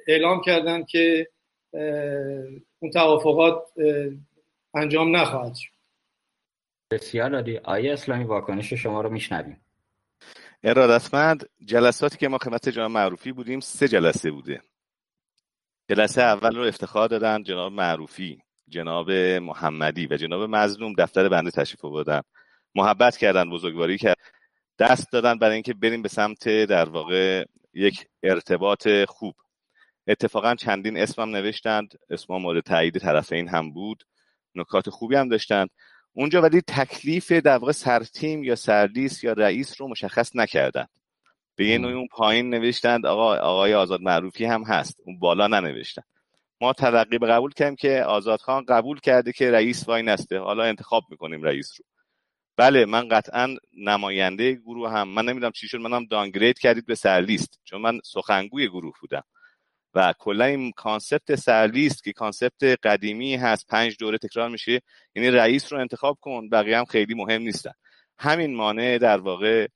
اعلام 0.07 0.41
کردن 0.41 0.83
که 0.83 1.27
اون 2.79 2.91
توافقات 2.93 3.63
انجام 4.73 5.15
نخواهد 5.15 5.55
شد. 5.55 5.71
بسیار 6.91 7.35
عالی. 7.35 7.57
آیه 7.57 7.93
اسلامی 7.93 8.23
واکنش 8.23 8.73
شما 8.73 9.01
رو 9.01 9.09
میشنویم. 9.09 9.61
ارادتمند 10.63 11.49
جلساتی 11.65 12.17
که 12.17 12.27
ما 12.27 12.37
خدمت 12.37 12.69
جناب 12.69 12.91
معروفی 12.91 13.31
بودیم 13.31 13.59
سه 13.59 13.87
جلسه 13.87 14.31
بوده. 14.31 14.61
جلسه 15.89 16.21
اول 16.21 16.55
رو 16.55 16.63
افتخار 16.63 17.07
دادن 17.07 17.43
جناب 17.43 17.71
معروفی 17.71 18.41
جناب 18.67 19.11
محمدی 19.11 20.07
و 20.07 20.17
جناب 20.17 20.41
مظلوم 20.41 20.93
دفتر 20.97 21.29
بنده 21.29 21.51
تشریف 21.51 21.85
آوردن. 21.85 22.21
محبت 22.75 23.17
کردن 23.17 23.49
بزرگواری 23.49 23.97
کرد. 23.97 24.17
دست 24.79 25.11
دادن 25.11 25.39
برای 25.39 25.53
اینکه 25.53 25.73
بریم 25.73 26.01
به 26.01 26.09
سمت 26.09 26.49
در 26.49 26.89
واقع 26.89 27.45
یک 27.73 28.07
ارتباط 28.23 28.87
خوب. 29.07 29.35
اتفاقا 30.07 30.55
چندین 30.55 30.97
اسمم 30.97 31.35
نوشتند. 31.35 31.93
اسم 32.09 32.33
مورد 32.33 32.63
تایید 32.63 32.97
طرفین 32.97 33.47
هم 33.47 33.73
بود. 33.73 34.03
نکات 34.55 34.89
خوبی 34.89 35.15
هم 35.15 35.29
داشتند. 35.29 35.69
اونجا 36.13 36.41
ولی 36.41 36.61
تکلیف 36.61 37.31
در 37.31 37.57
واقع 37.57 37.71
سرتیم 37.71 38.43
یا 38.43 38.55
سرلیس 38.55 39.23
یا 39.23 39.33
رئیس 39.33 39.81
رو 39.81 39.87
مشخص 39.87 40.35
نکردند. 40.35 40.89
به 41.55 41.65
یه 41.65 41.77
نوعی 41.77 41.93
اون 41.93 42.07
پایین 42.11 42.49
نوشتند 42.49 43.05
آقا 43.05 43.35
آقای 43.35 43.73
آزاد 43.73 44.01
معروفی 44.01 44.45
هم 44.45 44.63
هست. 44.63 45.01
اون 45.05 45.19
بالا 45.19 45.47
ننوشتن 45.47 46.01
ما 46.61 46.73
ترقی 46.73 47.17
به 47.17 47.27
قبول 47.27 47.51
کردیم 47.51 47.75
که 47.75 48.03
آزاد 48.03 48.39
خان 48.39 48.65
قبول 48.65 48.99
کرده 48.99 49.31
که 49.31 49.51
رئیس 49.51 49.87
وای 49.87 50.03
نسته. 50.03 50.39
حالا 50.39 50.63
انتخاب 50.63 51.03
می‌کنیم 51.09 51.43
رئیس 51.43 51.71
رو. 51.79 51.85
بله 52.57 52.85
من 52.85 53.07
قطعا 53.07 53.55
نماینده 53.77 54.53
گروه 54.53 54.91
هم 54.91 55.07
من 55.07 55.25
نمی‌دونم 55.25 55.51
چی 55.51 55.67
شد 55.67 55.77
منم 55.77 56.05
downgrade 56.05 56.59
کردید 56.59 56.85
به 56.85 56.95
سرلیست 56.95 57.59
چون 57.63 57.81
من 57.81 57.99
سخنگوی 58.03 58.67
گروه 58.67 58.93
بودم. 59.01 59.23
و 59.93 60.13
کلا 60.19 60.45
این 60.45 60.71
concept 60.71 61.35
سرلیست 61.35 62.03
که 62.03 62.13
concept 62.13 62.63
قدیمی 62.63 63.35
هست 63.35 63.67
پنج 63.67 63.97
دوره 63.99 64.17
تکرار 64.17 64.49
میشه 64.49 64.81
یعنی 65.15 65.31
رئیس 65.31 65.73
رو 65.73 65.79
انتخاب 65.79 66.17
کن 66.21 66.49
بقیه 66.49 66.77
هم 66.77 66.85
خیلی 66.85 67.13
مهم 67.13 67.41
نیستن. 67.41 67.71
همین 68.19 68.55
مانع 68.55 68.97
در 68.97 69.17
واقع 69.17 69.67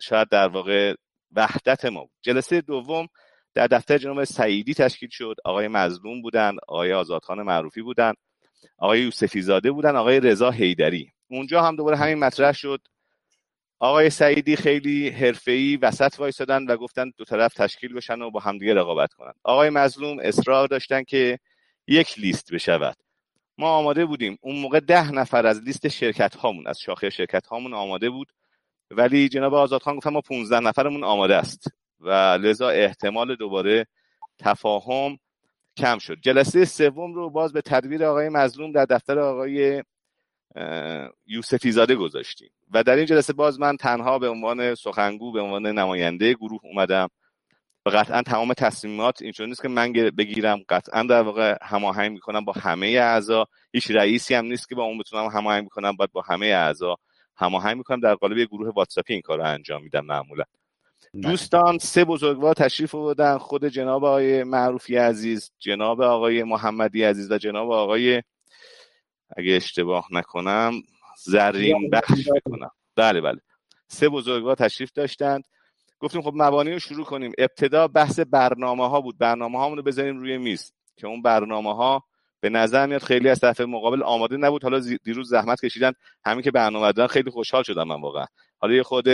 شاید 0.00 0.28
در 0.28 0.48
واقع 0.48 0.94
وحدت 1.32 1.84
ما 1.84 2.00
بود. 2.00 2.10
جلسه 2.22 2.60
دوم 2.60 3.08
در 3.54 3.66
دفتر 3.66 3.98
جناب 3.98 4.24
سعیدی 4.24 4.74
تشکیل 4.74 5.08
شد. 5.12 5.36
آقای 5.44 5.68
مظلوم 5.68 6.22
بودن 6.22 6.56
آقای 6.68 6.92
آزادخان 6.92 7.42
معروفی 7.42 7.82
بودن 7.82 8.12
آقای 8.78 9.00
یوسفی 9.00 9.42
زاده 9.42 9.72
بودن 9.72 9.96
آقای 9.96 10.20
رضا 10.20 10.50
هیدری 10.50 11.13
اونجا 11.34 11.62
هم 11.62 11.76
دوباره 11.76 11.96
همین 11.96 12.18
مطرح 12.18 12.52
شد. 12.52 12.80
آقای 13.78 14.10
سعیدی 14.10 14.56
خیلی 14.56 15.08
حرفه‌ای 15.08 15.76
وسط 15.76 16.14
وایسادن 16.18 16.66
و 16.66 16.76
گفتن 16.76 17.12
دو 17.16 17.24
طرف 17.24 17.54
تشکیل 17.54 17.94
بشن 17.94 18.22
و 18.22 18.30
با 18.30 18.40
همدیگه 18.40 18.74
رقابت 18.74 19.12
کنن. 19.12 19.32
آقای 19.42 19.70
مظلوم 19.70 20.18
اصرار 20.22 20.68
داشتن 20.68 21.02
که 21.04 21.38
یک 21.86 22.18
لیست 22.18 22.52
بشود. 22.52 22.96
ما 23.58 23.70
آماده 23.70 24.06
بودیم. 24.06 24.38
اون 24.40 24.56
موقع 24.56 24.80
ده 24.80 25.12
نفر 25.12 25.46
از 25.46 25.62
لیست 25.62 25.88
شرکت 25.88 26.36
هامون 26.36 26.66
از 26.66 26.80
شاخه 26.80 27.10
شرکت 27.10 27.46
هامون 27.46 27.74
آماده 27.74 28.10
بود. 28.10 28.32
ولی 28.90 29.28
جناب 29.28 29.54
آزادخان 29.54 29.96
گفتن 29.96 30.10
ما 30.10 30.20
15 30.20 30.60
نفرمون 30.60 31.04
آماده 31.04 31.36
است. 31.36 31.68
و 32.00 32.10
لذا 32.40 32.68
احتمال 32.68 33.36
دوباره 33.36 33.86
تفاهم 34.38 35.18
کم 35.76 35.98
شد. 35.98 36.18
جلسه 36.22 36.64
سوم 36.64 37.14
رو 37.14 37.30
باز 37.30 37.52
به 37.52 37.60
تدبیر 37.60 38.04
آقای 38.04 38.28
مظلوم 38.28 38.72
در 38.72 38.84
دفتر 38.84 39.18
آقای 39.18 39.82
یوسفی 41.26 41.72
زاده 41.72 41.94
گذاشتیم. 41.94 42.50
و 42.70 42.82
در 42.82 42.96
این 42.96 43.06
جلسه 43.06 43.32
باز 43.32 43.60
من 43.60 43.76
تنها 43.76 44.18
به 44.18 44.28
عنوان 44.28 44.74
سخنگو 44.74 45.32
به 45.32 45.40
عنوان 45.40 45.66
نماینده 45.66 46.34
گروه 46.34 46.60
اومدم 46.64 47.08
و 47.86 47.90
قطعا 47.90 48.22
تمام 48.22 48.52
تصمیمات 48.52 49.22
اینجوری 49.22 49.48
نیست 49.48 49.62
که 49.62 49.68
من 49.68 49.92
بگیرم. 49.92 50.62
قطعا 50.68 51.02
در 51.02 51.22
واقع 51.22 51.56
هماهنگ 51.62 52.12
می‌کنم 52.12 52.44
با 52.44 52.52
همه 52.52 52.86
اعضا. 52.86 53.46
هیچ 53.72 53.90
رئیسی 53.90 54.34
هم 54.34 54.44
نیست 54.44 54.68
که 54.68 54.74
با 54.74 54.82
اون 54.82 54.98
بتونم 54.98 55.26
هماهنگ 55.26 55.62
می‌کنم 55.62 55.96
باید 55.96 56.12
با 56.12 56.22
همه 56.22 56.46
اعضا 56.46 56.96
هماهنگ 57.36 57.76
می‌کنم. 57.76 58.00
در 58.00 58.14
قالب 58.14 58.38
یه 58.38 58.46
گروه 58.46 58.74
واتساپی 58.74 59.12
این 59.12 59.22
کار 59.22 59.38
رو 59.38 59.44
انجام 59.44 59.82
میدم 59.82 60.04
معمولا. 60.04 60.44
بله. 61.14 61.22
دوستان 61.22 61.78
سه 61.78 62.04
بزرگوار 62.04 62.54
تشریف 62.54 62.90
بودن 62.90 63.38
خود 63.38 63.64
جناب 63.64 64.04
آقای 64.04 64.44
معروفی 64.44 64.96
عزیز 64.96 65.50
جناب 65.58 66.02
آقای 66.02 66.42
محمدی 66.42 67.04
عزیز 67.04 67.32
و 67.32 67.38
جناب 67.38 67.70
آقای 67.70 68.22
اگه 69.36 69.52
اشتباه 69.52 70.08
نکنم 70.10 70.82
زرین 71.24 71.90
بخش 71.90 72.28
بکنم 72.36 72.70
بله 72.96 73.20
بله. 73.20 73.40
سه 73.88 74.08
بزرگوار 74.08 74.56
تشریف 74.56 74.92
داشتند. 74.92 75.44
گفتیم 76.00 76.22
خب 76.22 76.32
مبانی 76.34 76.72
رو 76.72 76.78
شروع 76.78 77.04
کنیم. 77.04 77.32
ابتدا 77.38 77.88
بحث 77.88 78.20
برنامه 78.20 78.88
ها 78.88 79.00
بود. 79.00 79.18
برنامه 79.18 79.58
هامون 79.58 79.76
رو 79.76 79.82
بذاریم 79.82 80.18
روی 80.18 80.38
میز 80.38 80.72
که 80.96 81.06
اون 81.06 81.22
برنامه 81.22 81.74
ها 81.74 82.04
به 82.40 82.50
نظر 82.50 82.86
میاد 82.86 83.02
خیلی 83.02 83.28
از 83.28 83.40
طرف 83.40 83.60
مقابل 83.60 84.02
آماده 84.02 84.36
نبود. 84.36 84.62
حالا 84.62 84.78
دیروز 85.04 85.28
زحمت 85.28 85.64
کشیدن 85.64 85.92
همین 86.24 86.42
که 86.42 86.50
برنامه 86.50 86.92
دادن 86.92 87.06
خیلی 87.06 87.30
خوشحال 87.30 87.62
شدم 87.62 87.88
من 87.88 88.00
واقعا. 88.00 88.26
حالا 88.58 88.74
یه 88.74 88.82
خود 88.82 89.06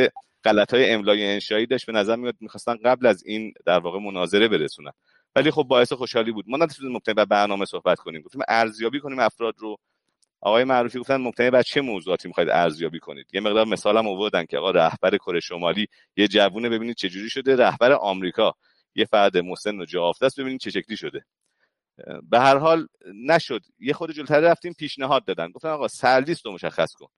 غلط 0.45 0.75
های 0.75 0.91
املای 0.91 1.27
انشایی 1.27 1.67
داشت. 1.67 1.87
به 1.87 1.93
نظر 1.93 2.17
میاد 2.17 2.37
می‌خواستن 2.41 2.77
قبل 2.85 3.07
از 3.07 3.23
این 3.27 3.53
در 3.67 3.79
واقع 3.79 3.99
مناظره 3.99 4.49
برسونن. 4.49 4.93
ولی 5.37 5.51
خب 5.51 5.63
باعث 5.63 5.93
خوشحالی 5.93 6.33
بود. 6.33 6.45
ما 6.49 6.57
نتونستیم 6.57 6.93
مبتنی 6.93 7.15
بر 7.15 7.25
برنامه 7.25 7.65
صحبت 7.65 7.99
کنیم. 7.99 8.23
گفتیم 8.23 8.43
ارزیابی 8.49 9.01
کنیم 9.01 9.19
افراد 9.19 9.55
رو. 9.59 9.77
آقای 10.41 10.65
معروفی 10.65 10.99
گفتن 10.99 11.17
مبتنی 11.17 11.51
بر 11.51 11.63
چه 11.63 11.81
موضوعاتی 11.81 12.29
می‌خواید 12.29 12.51
ارزیابی 12.51 12.99
کنید؟ 12.99 13.27
یه 13.33 13.41
مقدار 13.41 13.67
مثالم 13.67 14.09
آوردن 14.09 14.45
که 14.45 14.59
آقا 14.59 14.71
رهبر 14.71 15.17
کره 15.17 15.41
شمالی 15.41 15.87
یه 16.17 16.29
جوونه 16.29 16.69
ببینید 16.69 16.97
چه 16.97 17.09
جوری 17.09 17.31
شده. 17.31 17.57
رهبر 17.57 17.93
آمریکا 17.93 18.55
یه 18.95 19.05
فرد 19.05 19.39
مسن 19.39 19.81
و 19.81 19.85
جا 19.85 20.11
است 20.23 20.41
ببینید 20.41 20.61
چه 20.61 20.71
شکلی 20.71 20.97
شده. 20.97 21.25
به 22.23 22.41
هر 22.41 22.57
حال 22.57 22.87
نشد. 23.27 23.61
یه 23.79 23.93
خود 23.93 24.13
جلوتر 24.13 24.41
رفتیم 24.41 24.73
پیشنهاد 24.73 25.25
دادن. 25.25 25.51
گفتن 25.51 25.69
آقا 25.69 25.89
سرلیست 25.89 26.47
رو 26.47 26.53
مشخص 26.53 26.93
کن. 26.93 27.09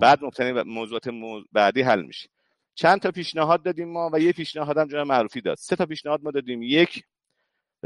بعد 0.00 0.24
مبتنی 0.24 0.62
موضوعات 0.62 1.08
بعدی 1.52 1.82
حل 1.82 2.02
میشه. 2.02 2.28
چند 2.74 3.00
تا 3.00 3.10
پیشنهاد 3.10 3.62
دادیم 3.62 3.88
ما 3.88 4.10
و 4.12 4.20
یه 4.20 4.32
پیشنهاد 4.32 4.78
هم 4.78 4.88
جناب 4.88 5.06
معروفی 5.06 5.40
داد. 5.40 5.56
سه 5.56 5.76
تا 5.76 5.86
پیشنهاد 5.86 6.22
ما 6.22 6.30
دادیم. 6.30 6.62
یک 6.62 7.02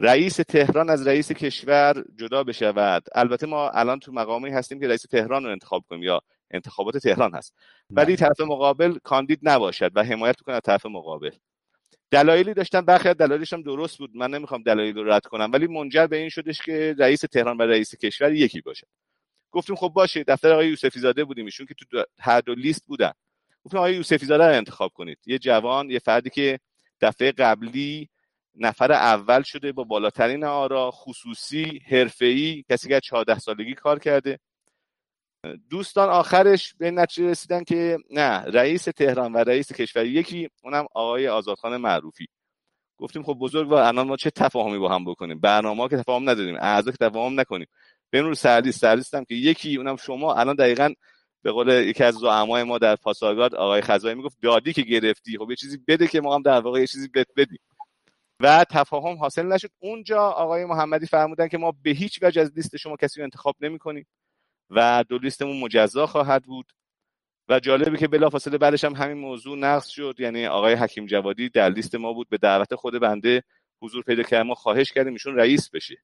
رئیس 0.01 0.37
تهران 0.37 0.91
از 0.91 1.07
رئیس 1.07 1.33
کشور 1.33 2.05
جدا 2.17 2.45
بشود. 2.45 3.03
البته 3.15 3.47
ما 3.47 3.71
الان 3.71 3.99
تو 4.01 4.13
مقامی 4.13 4.51
هستیم 4.51 4.81
که 4.81 4.89
رئیس 4.89 5.03
تهران 5.03 5.45
رو 5.45 5.51
انتخاب 5.51 5.85
کنیم 5.91 6.03
یا 6.03 6.21
انتخابات 6.51 6.97
تهران 6.97 7.35
هست. 7.35 7.55
ولی 7.91 8.17
طرف 8.17 8.41
مقابل 8.41 8.99
کاندید 9.05 9.39
نباشد 9.43 9.93
و 9.95 10.05
حمایت 10.05 10.41
کنه 10.41 10.55
از 10.55 10.63
طرف 10.65 10.87
مقابل. 10.87 11.31
دلایلی 12.11 12.55
داشتن 12.55 12.81
برخی 12.81 13.15
دلایلش 13.15 13.53
هم 13.53 13.63
درست 13.63 13.99
بود. 13.99 14.11
من 14.15 14.31
نمی‌خوام 14.31 14.63
دلایل 14.63 14.95
رو 14.95 15.13
رد 15.13 15.27
کنم 15.27 15.51
ولی 15.53 15.67
منجر 15.67 16.07
به 16.07 16.17
این 16.17 16.29
شدش 16.29 16.63
که 16.63 16.95
رئیس 16.99 17.21
تهران 17.21 17.57
و 17.57 17.63
رئیس 17.63 17.95
کشور 17.95 18.33
یکی 18.33 18.61
باشه 18.61 18.87
گفتیم 19.51 19.77
خب 19.77 19.89
باشه 19.89 20.25
دفتر 20.25 20.53
آقای 20.53 20.69
یوسفی 20.69 21.01
زاده 21.01 21.25
بودیم 21.25 21.45
ایشون 21.45 21.67
که 21.67 21.75
تو 21.75 22.05
هر 22.19 22.41
دو 22.41 22.55
لیست 22.55 22.87
بودن. 22.87 23.13
گفتیم 23.65 23.79
آقای 23.79 23.95
یوسفی 23.95 24.27
زاده 24.27 24.47
رو 24.47 24.55
انتخاب 24.55 24.93
کنید. 24.95 25.19
یه 25.27 25.39
جوان 25.39 25.91
یه 25.91 25.99
فردی 25.99 26.31
که 26.31 26.59
دفعه 27.01 27.33
قبلی 27.33 28.09
نفر 28.55 28.93
اول 28.93 29.43
شده 29.43 29.73
با 29.73 29.85
بالاترین 29.85 30.45
آرا 30.45 30.91
خصوصی 30.91 31.81
حرفه‌ای 31.91 32.65
کسی 32.71 32.89
که 32.89 33.01
14 33.01 33.39
سالگی 33.39 33.75
کار 33.75 33.99
کرده. 33.99 34.39
دوستان 35.71 36.09
آخرش 36.09 36.75
به 36.79 36.91
نتیجه 36.91 37.29
رسیدن 37.31 37.65
که 37.65 37.99
نه 38.11 38.41
رئیس 38.41 38.85
تهران 38.85 39.33
و 39.33 39.39
رئیس 39.39 39.73
کشور 39.73 40.07
یکی 40.07 40.49
اونم 40.63 40.87
آقای 40.95 41.29
آزادخان 41.29 41.77
معروفی. 41.77 42.27
گفتیم 42.99 43.23
خب 43.23 43.35
بزرگ 43.35 43.71
و 43.71 43.75
الان 43.75 44.07
ما 44.07 44.17
چه 44.17 44.31
تفاهمی 44.31 44.79
با 44.79 44.89
هم 44.89 45.05
بکنیم؟ 45.05 45.41
برنامه 45.41 45.89
که 45.89 45.97
تفاهم 45.97 46.31
نداریم 46.31 46.57
اعضا 46.61 46.91
که 46.91 46.97
تفاهم 46.97 47.41
نکنیم. 47.41 47.67
به 48.11 48.23
نور 48.23 48.35
سرلیست 48.35 48.81
سرلیست 48.81 49.15
هم 49.15 49.25
که 49.25 49.35
یکی 49.35 49.77
اونم 49.77 49.97
شما 49.97 50.35
الان 50.35 50.57
دقیقا 50.57 50.95
به 51.43 51.53
قول 51.53 51.69
یکی 51.69 52.05
از 52.05 52.15
زعمای 52.15 52.63
ما 52.63 52.79
در 52.79 52.97
پاسارگاد 52.97 53.55
آقای 53.55 53.81
خزایی 53.81 54.15
می‌گفت 54.15 54.39
دادی 54.43 54.73
که 54.73 54.83
گرفتی 54.83 55.39
خب 55.39 55.51
یه 55.51 55.57
چیزی 55.57 55.79
بده 55.89 56.07
که 56.07 56.21
ما 56.21 56.35
هم 56.35 56.43
در 56.43 56.61
واقع 56.61 56.81
یه 56.81 56.87
چیزی 56.87 57.09
بد 57.09 57.27
بدیم. 57.37 57.59
و 58.41 58.65
تفاهم 58.71 59.17
حاصل 59.17 59.47
نشد. 59.47 59.71
اونجا 59.79 60.23
آقای 60.23 60.65
محمدی 60.65 61.07
فرمودن 61.07 61.49
که 61.49 61.59
ما 61.59 61.73
به 61.83 61.91
هیچ 61.91 62.19
وجه 62.23 62.43
از 62.43 62.53
لیست 62.57 62.77
شما 62.77 62.97
کسی 62.97 63.21
رو 63.21 63.25
انتخاب 63.25 63.57
نمی 63.61 63.79
کنیم 63.79 64.07
و 64.71 65.05
دو 65.09 65.19
لیستمون 65.19 65.61
مجزا 65.61 66.07
خواهد 66.07 66.45
بود. 66.45 66.73
و 67.49 67.61
جالبه 67.61 67.99
که 67.99 68.09
بلافاصله 68.09 68.59
بعدش 68.59 68.85
هم 68.85 68.95
همین 68.95 69.19
موضوع 69.19 69.59
نقص 69.59 69.89
شد. 69.89 70.15
یعنی 70.19 70.47
آقای 70.47 70.75
حکیم 70.75 71.07
جوادی 71.07 71.49
در 71.49 71.69
لیست 71.69 71.95
ما 71.95 72.13
بود 72.13 72.29
به 72.29 72.39
دعوت 72.39 72.75
خود 72.75 73.01
بنده 73.01 73.43
حضور 73.83 74.03
پیدا 74.03 74.23
کرد. 74.23 74.47
ما 74.47 74.55
خواهش 74.55 74.93
کردیم 74.93 75.13
ایشون 75.13 75.37
رئیس 75.37 75.71
بشه. 75.71 75.97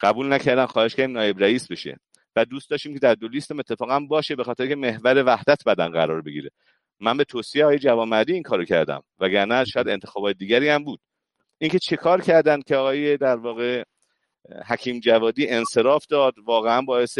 قبول 0.00 0.32
نکردن 0.32 0.66
خواهش 0.66 0.94
کردیم 0.94 1.16
نایب 1.16 1.38
رئیس 1.38 1.68
بشه. 1.68 1.96
و 2.36 2.44
دوست 2.44 2.70
داشتیم 2.70 2.92
که 2.94 2.98
در 2.98 3.14
دو 3.14 3.28
لیستم 3.28 3.58
اتفاقا 3.58 4.00
باشه 4.00 4.36
به 4.36 4.44
خاطر 4.44 4.66
که 4.66 4.76
محور 4.76 5.24
وحدت 5.26 5.64
بدن 5.66 5.88
قرار 5.88 6.22
بگیره. 6.22 6.50
من 7.00 7.16
به 7.16 7.24
توصیه 7.24 7.64
آقای 7.64 7.78
جوامردی 7.78 8.32
این 8.32 8.42
کارو 8.42 8.64
کردم 8.64 9.02
وگرنه 9.18 9.64
شاید 9.64 9.88
انتخابات 9.88 10.36
دیگری 10.36 10.68
هم 10.68 10.84
بود. 10.84 11.00
اینکه 11.58 11.78
چه 11.78 11.96
کار 11.96 12.20
کردن 12.20 12.60
که 12.60 12.76
آقای 12.76 13.16
در 13.16 13.36
واقع 13.36 13.84
حکیم 14.66 15.00
جوادی 15.00 15.48
انصراف 15.48 16.06
داد 16.06 16.34
واقعا 16.44 16.82
باعث 16.82 17.18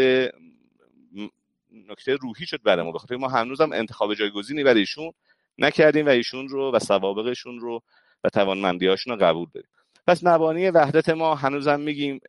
نکته 1.89 2.15
روحی 2.15 2.45
شد 2.45 2.63
برای 2.63 2.85
ما. 2.85 2.91
بخاطر 2.91 3.15
ما 3.15 3.27
هنوزم 3.27 3.71
انتخاب 3.71 4.13
جایگزینی 4.13 4.63
برای 4.63 4.79
ایشون 4.79 5.11
نکردیم 5.57 6.05
و 6.05 6.09
ایشون 6.09 6.47
رو 6.47 6.71
و 6.71 6.79
سوابقشون 6.79 7.59
رو 7.59 7.81
و 8.23 8.29
توانمندیاشون 8.29 9.13
رو 9.13 9.25
قبول 9.25 9.47
داریم. 9.53 9.69
پس 10.07 10.23
مبانی 10.23 10.69
وحدت 10.69 11.09
ما 11.09 11.35
هنوزم 11.35 11.79
میگیم 11.79 12.19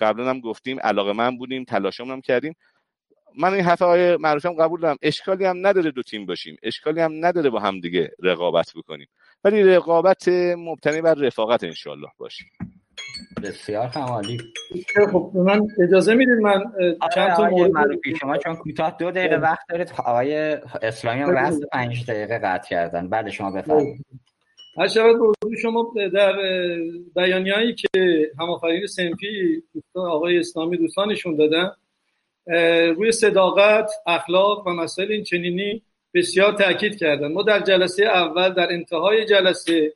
قبلا 0.00 0.30
هم 0.30 0.40
گفتیم 0.40 0.78
علاقه 0.80 1.12
من 1.12 1.36
بودیم 1.38 1.64
تلاشمون 1.64 2.10
هم 2.10 2.20
کردیم. 2.20 2.54
من 3.36 3.54
این 3.54 3.64
حرف 3.64 3.82
های 3.82 4.16
معروفم 4.16 4.52
قبول 4.52 4.80
دارم. 4.80 4.96
اشکالی 5.02 5.44
هم 5.44 5.66
نداره 5.66 5.90
دو 5.90 6.02
تیم 6.02 6.26
باشیم. 6.26 6.56
اشکالی 6.62 7.00
هم 7.00 7.26
نداره 7.26 7.50
با 7.50 7.60
هم 7.60 7.80
دیگه 7.80 8.10
رقابت 8.22 8.72
بکنیم. 8.76 9.06
ولی 9.44 9.62
رقابت 9.62 10.28
مبتنی 10.58 11.00
بر 11.00 11.14
رفاقت 11.14 11.64
انشالله 11.64 12.08
باشه 12.18 12.44
بسیار 13.42 13.88
خمالی 13.88 14.38
خب 15.12 15.32
من 15.34 15.60
اجازه 15.82 16.14
می‌دید 16.14 16.34
من 16.34 16.64
چند 17.14 17.36
تا 17.36 17.48
مورد 17.48 17.72
شما 18.20 18.36
چون 18.36 18.56
کوتاه 18.56 18.96
دو 19.00 19.10
دقیقه 19.10 19.36
وقت 19.36 19.68
دارید 19.70 19.92
آقای 19.98 20.34
اسلامی 20.82 21.20
هم 21.20 21.30
رست 21.30 21.62
پنج 21.72 22.06
دقیقه 22.06 22.38
قطع 22.38 22.68
کردن. 22.68 23.08
بله 23.08 23.30
شما 23.30 23.50
بفرمایید. 23.50 24.06
هر 24.78 24.88
شود 24.88 25.16
به 25.50 25.56
شما 25.62 25.92
در 26.14 26.32
بیانیه‌ای 27.14 27.74
که 27.74 28.30
همافرین 28.38 28.86
سنفی 28.86 29.62
آقای 29.94 30.38
اسلامی 30.38 30.76
دوستانشون 30.76 31.36
دادن. 31.36 31.70
روی 32.96 33.12
صداقت 33.12 33.90
اخلاق 34.06 34.66
و 34.66 34.70
مسائل 34.70 35.12
این 35.12 35.24
چنینی 35.24 35.82
بسیار 36.14 36.52
تاکید 36.52 36.98
کردن. 36.98 37.32
ما 37.32 37.42
در 37.42 37.60
جلسه 37.60 38.04
اول 38.04 38.48
در 38.48 38.72
انتهای 38.72 39.24
جلسه 39.24 39.92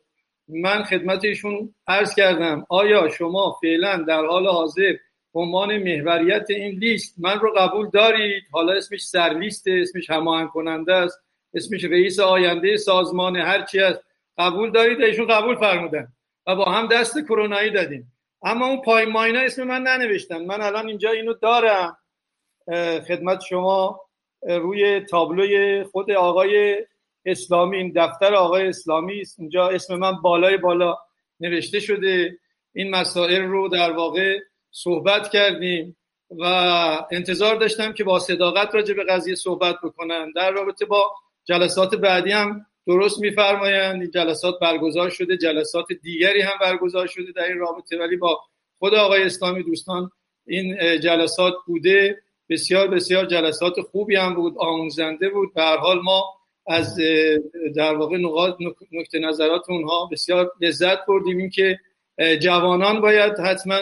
من 0.49 0.83
خدمت 0.83 1.25
ایشون 1.25 1.75
عرض 1.87 2.15
کردم 2.15 2.67
آیا 2.69 3.09
شما 3.09 3.57
فعلا 3.63 3.97
در 3.97 4.27
حال 4.27 4.47
حاضر 4.47 4.95
عنوان 5.35 5.77
محوریت 5.77 6.47
این 6.51 6.79
لیست 6.79 7.15
من 7.19 7.41
رو 7.41 7.53
قبول 7.57 7.91
دارید؟ 7.91 8.43
حالا 8.53 8.73
اسمش 8.73 9.05
سرلیست 9.05 9.65
اسمش 9.69 10.11
هماهنگ 10.11 10.49
کننده 10.49 10.95
است 10.95 11.19
اسمش 11.55 11.85
رئیس 11.85 12.21
آینده 12.21 12.77
سازمان 12.77 13.37
هرچی 13.37 13.81
است. 13.81 14.01
قبول 14.39 14.71
دارید؟ 14.71 15.03
ایشون 15.03 15.27
قبول 15.27 15.57
فرمودن 15.57 16.09
و 16.47 16.57
با 16.57 16.65
هم 16.65 16.87
دست 16.87 17.19
کرونایی 17.19 17.71
دادیم. 17.71 18.13
اما 18.43 18.67
اون 18.67 18.83
پای 18.83 19.05
ماینا 19.05 19.41
اسم 19.41 19.65
من 19.65 19.83
ننوشتن. 19.83 20.45
من 20.45 20.63
الان 20.63 20.89
اینجا 20.89 21.11
اینو 21.11 21.33
دارم. 21.33 21.97
خدمت 23.09 23.41
شما 23.49 24.01
روی 24.43 25.01
تابلوی 25.01 25.85
خود 25.85 26.11
آقای 26.11 26.77
اسلامی 27.25 27.77
این 27.77 27.93
دفتر 27.97 28.35
آقای 28.35 28.69
اسلامی 28.69 29.21
است. 29.21 29.41
اینجا 29.41 29.69
اسم 29.69 29.97
من 29.97 30.13
بالای 30.23 30.57
بالا 30.57 30.99
نوشته 31.41 31.81
شده. 31.81 32.39
این 32.75 32.91
مسائل 32.91 33.43
رو 33.43 33.69
در 33.69 33.93
واقع 33.93 34.39
صحبت 34.71 35.31
کردیم 35.31 35.97
و 36.31 36.45
انتظار 37.11 37.57
داشتم 37.57 37.93
که 37.93 38.05
با 38.05 38.19
صداقت 38.19 38.75
راجع 38.75 38.95
به 38.95 39.05
قضیه 39.05 39.35
صحبت 39.35 39.77
بکنن. 39.85 40.33
در 40.37 40.51
رابطه 40.51 40.85
با 40.85 41.11
جلسات 41.45 41.95
بعدی 41.95 42.33
هم 42.33 42.67
درست 42.87 43.21
میفرمایند. 43.21 44.01
این 44.01 44.11
جلسات 44.11 44.55
برگزار 44.61 45.11
شده 45.11 45.37
جلسات 45.37 45.87
دیگری 46.03 46.41
هم 46.41 46.59
برگزار 46.61 47.07
شده 47.07 47.33
در 47.33 47.45
این 47.45 47.59
رابطه. 47.59 47.99
ولی 47.99 48.17
با 48.17 48.41
خود 48.79 48.95
آقای 48.95 49.23
اسلامی 49.23 49.63
دوستان 49.63 50.11
این 50.47 51.01
جلسات 51.01 51.55
بوده. 51.67 52.23
بسیار 52.53 52.89
بسیار 52.89 53.27
جلسات 53.27 53.81
خوبی 53.81 54.17
هم 54.17 54.35
بود 54.35 54.55
آموزنده 54.59 55.29
بود. 55.29 55.55
به 55.55 55.63
هر 55.63 55.77
حال 55.77 56.01
ما 56.03 56.25
از 56.67 57.01
در 57.77 57.95
واقع 57.95 58.17
نقاط 58.17 58.55
نکته 58.93 59.19
نظرات 59.19 59.71
اونها 59.71 60.09
بسیار 60.13 60.53
لذت 60.61 61.07
بردیم. 61.07 61.39
این 61.39 61.51
که 61.51 61.79
جوانان 62.41 63.01
باید 63.01 63.39
حتما 63.39 63.81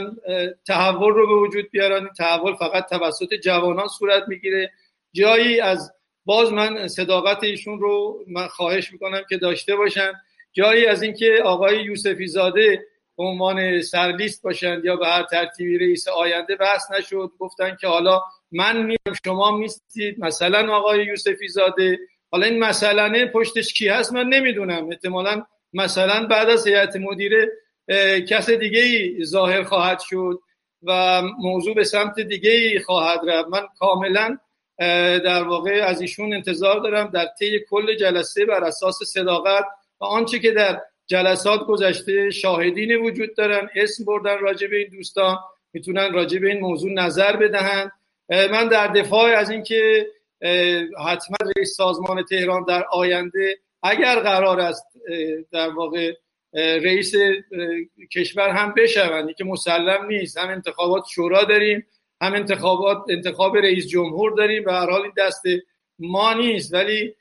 تحول 0.66 1.12
رو 1.12 1.26
به 1.26 1.34
وجود 1.34 1.70
بیارن. 1.70 2.08
تحول 2.18 2.54
فقط 2.54 2.88
توسط 2.88 3.34
جوانان 3.34 3.88
صورت 3.88 4.22
می‌گیره. 4.28 4.70
جایی 5.12 5.60
از 5.60 5.92
باز 6.24 6.52
من 6.52 6.88
صداقت 6.88 7.44
ایشون 7.44 7.80
رو 7.80 8.24
من 8.28 8.46
خواهش 8.46 8.92
می‌کنم 8.92 9.22
که 9.28 9.36
داشته 9.36 9.76
باشن. 9.76 10.12
جایی 10.52 10.86
از 10.86 11.02
اینکه 11.02 11.38
آقای 11.44 11.84
یوسفی 11.84 12.26
زاده 12.26 12.84
به 13.16 13.22
عنوان 13.24 13.82
سرلیست 13.82 14.42
باشند 14.42 14.84
یا 14.84 14.96
به 14.96 15.06
هر 15.06 15.22
ترتیبی 15.22 15.78
رئیس 15.78 16.08
آینده 16.08 16.56
بحث 16.56 16.90
نشد 16.98 17.30
گفتن 17.38 17.76
که 17.80 17.86
حالا 17.86 18.20
من 18.52 18.82
میرم 18.82 19.14
شما 19.24 19.56
میستید 19.56 20.20
مثلا 20.20 20.76
آقای 20.76 21.04
یوسفی 21.04 21.48
زاده. 21.48 21.98
حالا 22.30 22.46
این 22.46 22.58
مسئله 22.58 23.26
پشتش 23.26 23.72
کی 23.72 23.88
هست 23.88 24.12
من 24.12 24.26
نمی‌دونم. 24.26 24.88
احتمالا 24.90 25.42
مثلا 25.72 26.26
بعد 26.26 26.50
از 26.50 26.66
هیئت 26.66 26.96
مدیره 26.96 27.48
کس 28.28 28.50
دیگه 28.50 28.80
ای 28.80 29.24
ظاهر 29.24 29.62
خواهد 29.62 30.00
شد 30.00 30.40
و 30.82 31.22
موضوع 31.38 31.74
به 31.74 31.84
سمت 31.84 32.20
دیگه 32.20 32.50
ای 32.50 32.80
خواهد 32.80 33.20
رفت. 33.26 33.48
من 33.48 33.62
کاملا 33.78 34.38
در 35.24 35.42
واقع 35.42 35.84
از 35.84 36.00
ایشون 36.00 36.34
انتظار 36.34 36.80
دارم 36.80 37.06
در 37.06 37.26
طی 37.38 37.60
کل 37.70 37.96
جلسه 37.96 38.44
بر 38.44 38.64
اساس 38.64 38.98
صداقت 39.02 39.64
و 40.00 40.04
آنچه 40.04 40.38
که 40.38 40.50
در 40.50 40.80
جلسات 41.06 41.60
گذشته 41.60 42.30
شاهدین 42.30 42.96
وجود 42.96 43.36
دارن 43.36 43.68
اسم 43.74 44.04
بردن 44.04 44.38
راجع 44.38 44.66
به 44.66 44.76
این 44.76 44.88
دوستان. 44.88 45.38
می‌تونن 45.72 46.12
راجع 46.12 46.38
به 46.38 46.48
این 46.48 46.60
موضوع 46.60 46.92
نظر 46.92 47.36
بدهند 47.36 47.92
من 48.30 48.68
در 48.68 48.86
دفاع 48.86 49.30
از 49.30 49.50
اینکه 49.50 50.06
حتما 51.06 51.36
رئیس 51.56 51.76
سازمان 51.76 52.24
تهران 52.24 52.64
در 52.64 52.84
آینده 52.92 53.58
اگر 53.82 54.20
قرار 54.20 54.60
است 54.60 54.86
در 55.52 55.68
واقع 55.68 56.12
رئیس 56.54 57.12
کشور 58.12 58.48
هم 58.48 58.74
بشوند 58.76 59.34
که 59.34 59.44
مسلم 59.44 60.06
نیست. 60.06 60.38
هم 60.38 60.48
انتخابات 60.48 61.04
شورا 61.14 61.44
داریم 61.44 61.86
هم 62.20 62.34
انتخابات 62.34 63.04
انتخاب 63.08 63.56
رئیس 63.56 63.88
جمهور 63.88 64.36
داریم. 64.36 64.64
و 64.66 64.70
هر 64.70 64.90
حال 64.90 65.02
این 65.02 65.12
دست 65.16 65.42
ما 65.98 66.34
نیست. 66.34 66.74
ولی 66.74 67.14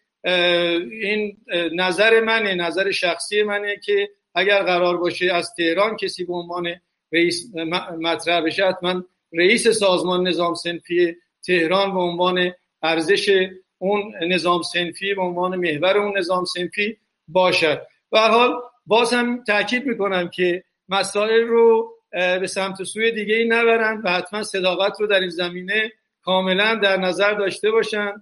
این 1.01 1.37
نظر 1.73 2.19
منه 2.19 2.55
نظر 2.55 2.91
شخصی 2.91 3.43
منه 3.43 3.77
که 3.83 4.09
اگر 4.35 4.63
قرار 4.63 4.97
باشه 4.97 5.33
از 5.33 5.53
تهران 5.57 5.95
کسی 5.95 6.25
به 6.25 6.33
عنوان 6.33 6.75
رئیس 7.11 7.55
مطرح 8.01 8.41
بشه 8.41 8.65
حتما 8.65 9.03
رئیس 9.33 9.67
سازمان 9.67 10.27
نظام 10.27 10.53
سنفی 10.53 11.15
تهران 11.45 11.93
به 11.93 11.99
عنوان 11.99 12.51
ارزش 12.81 13.49
اون 13.77 14.13
نظام 14.27 14.61
سنفی 14.61 15.13
به 15.13 15.21
عنوان 15.21 15.55
محور 15.55 15.97
اون 15.97 16.17
نظام 16.17 16.45
سنفی 16.45 16.97
باشد. 17.27 17.81
و 18.11 18.27
حال 18.27 18.61
باز 18.85 19.13
هم 19.13 19.43
تاکید 19.43 19.85
می‌کنم 19.85 20.29
که 20.29 20.63
مسائل 20.89 21.43
رو 21.47 21.93
به 22.11 22.47
سمت 22.47 22.83
سوی 22.83 23.11
دیگه 23.11 23.35
ای 23.35 23.47
نبرن 23.47 24.01
و 24.03 24.09
حتما 24.11 24.43
صداقت 24.43 25.01
رو 25.01 25.07
در 25.07 25.19
این 25.19 25.29
زمینه 25.29 25.91
کاملا 26.21 26.75
در 26.75 26.97
نظر 26.97 27.33
داشته 27.33 27.71
باشن 27.71 28.13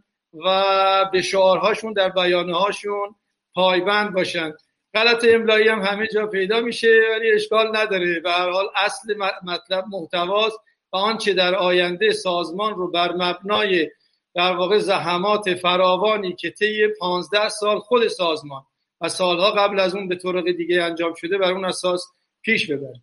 و 0.46 0.66
به 1.12 1.22
شعارهاشون 1.22 1.94
در 1.94 2.10
بیانه 2.10 2.58
هاشون 2.58 3.16
پایبند 3.54 4.14
باشن. 4.14 4.54
غلط 4.94 5.26
املایی 5.30 5.68
هم 5.68 5.82
همه 5.82 6.08
جا 6.08 6.28
پیدا 6.28 6.62
میشه 6.62 7.02
ولی 7.12 7.32
اشکال 7.32 7.78
نداره. 7.78 8.22
و 8.24 8.30
هر 8.30 8.50
حال 8.50 8.66
اصل 8.76 9.16
مطلب 9.44 9.86
محتواست. 9.92 10.60
و 10.94 10.98
آنچه 10.98 11.34
در 11.34 11.56
آینده 11.56 12.12
سازمان 12.12 12.76
رو 12.76 12.92
بر 12.92 13.12
مبنای 13.12 13.90
در 14.36 14.56
واقع 14.56 14.80
زحمات 14.80 15.54
فراوانی 15.54 16.36
که 16.36 16.50
طی 16.52 16.88
15 17.00 17.50
سال 17.50 17.80
خود 17.80 18.08
سازمان 18.08 18.64
و 19.02 19.10
سالها 19.10 19.52
قبل 19.52 19.80
از 19.80 19.96
اون 19.96 20.08
به 20.08 20.16
طرق 20.16 20.52
دیگه 20.52 20.84
انجام 20.84 21.14
شده 21.14 21.38
بر 21.38 21.52
اون 21.52 21.66
اساس 21.66 22.06
پیش 22.42 22.72
ببره. 22.72 23.02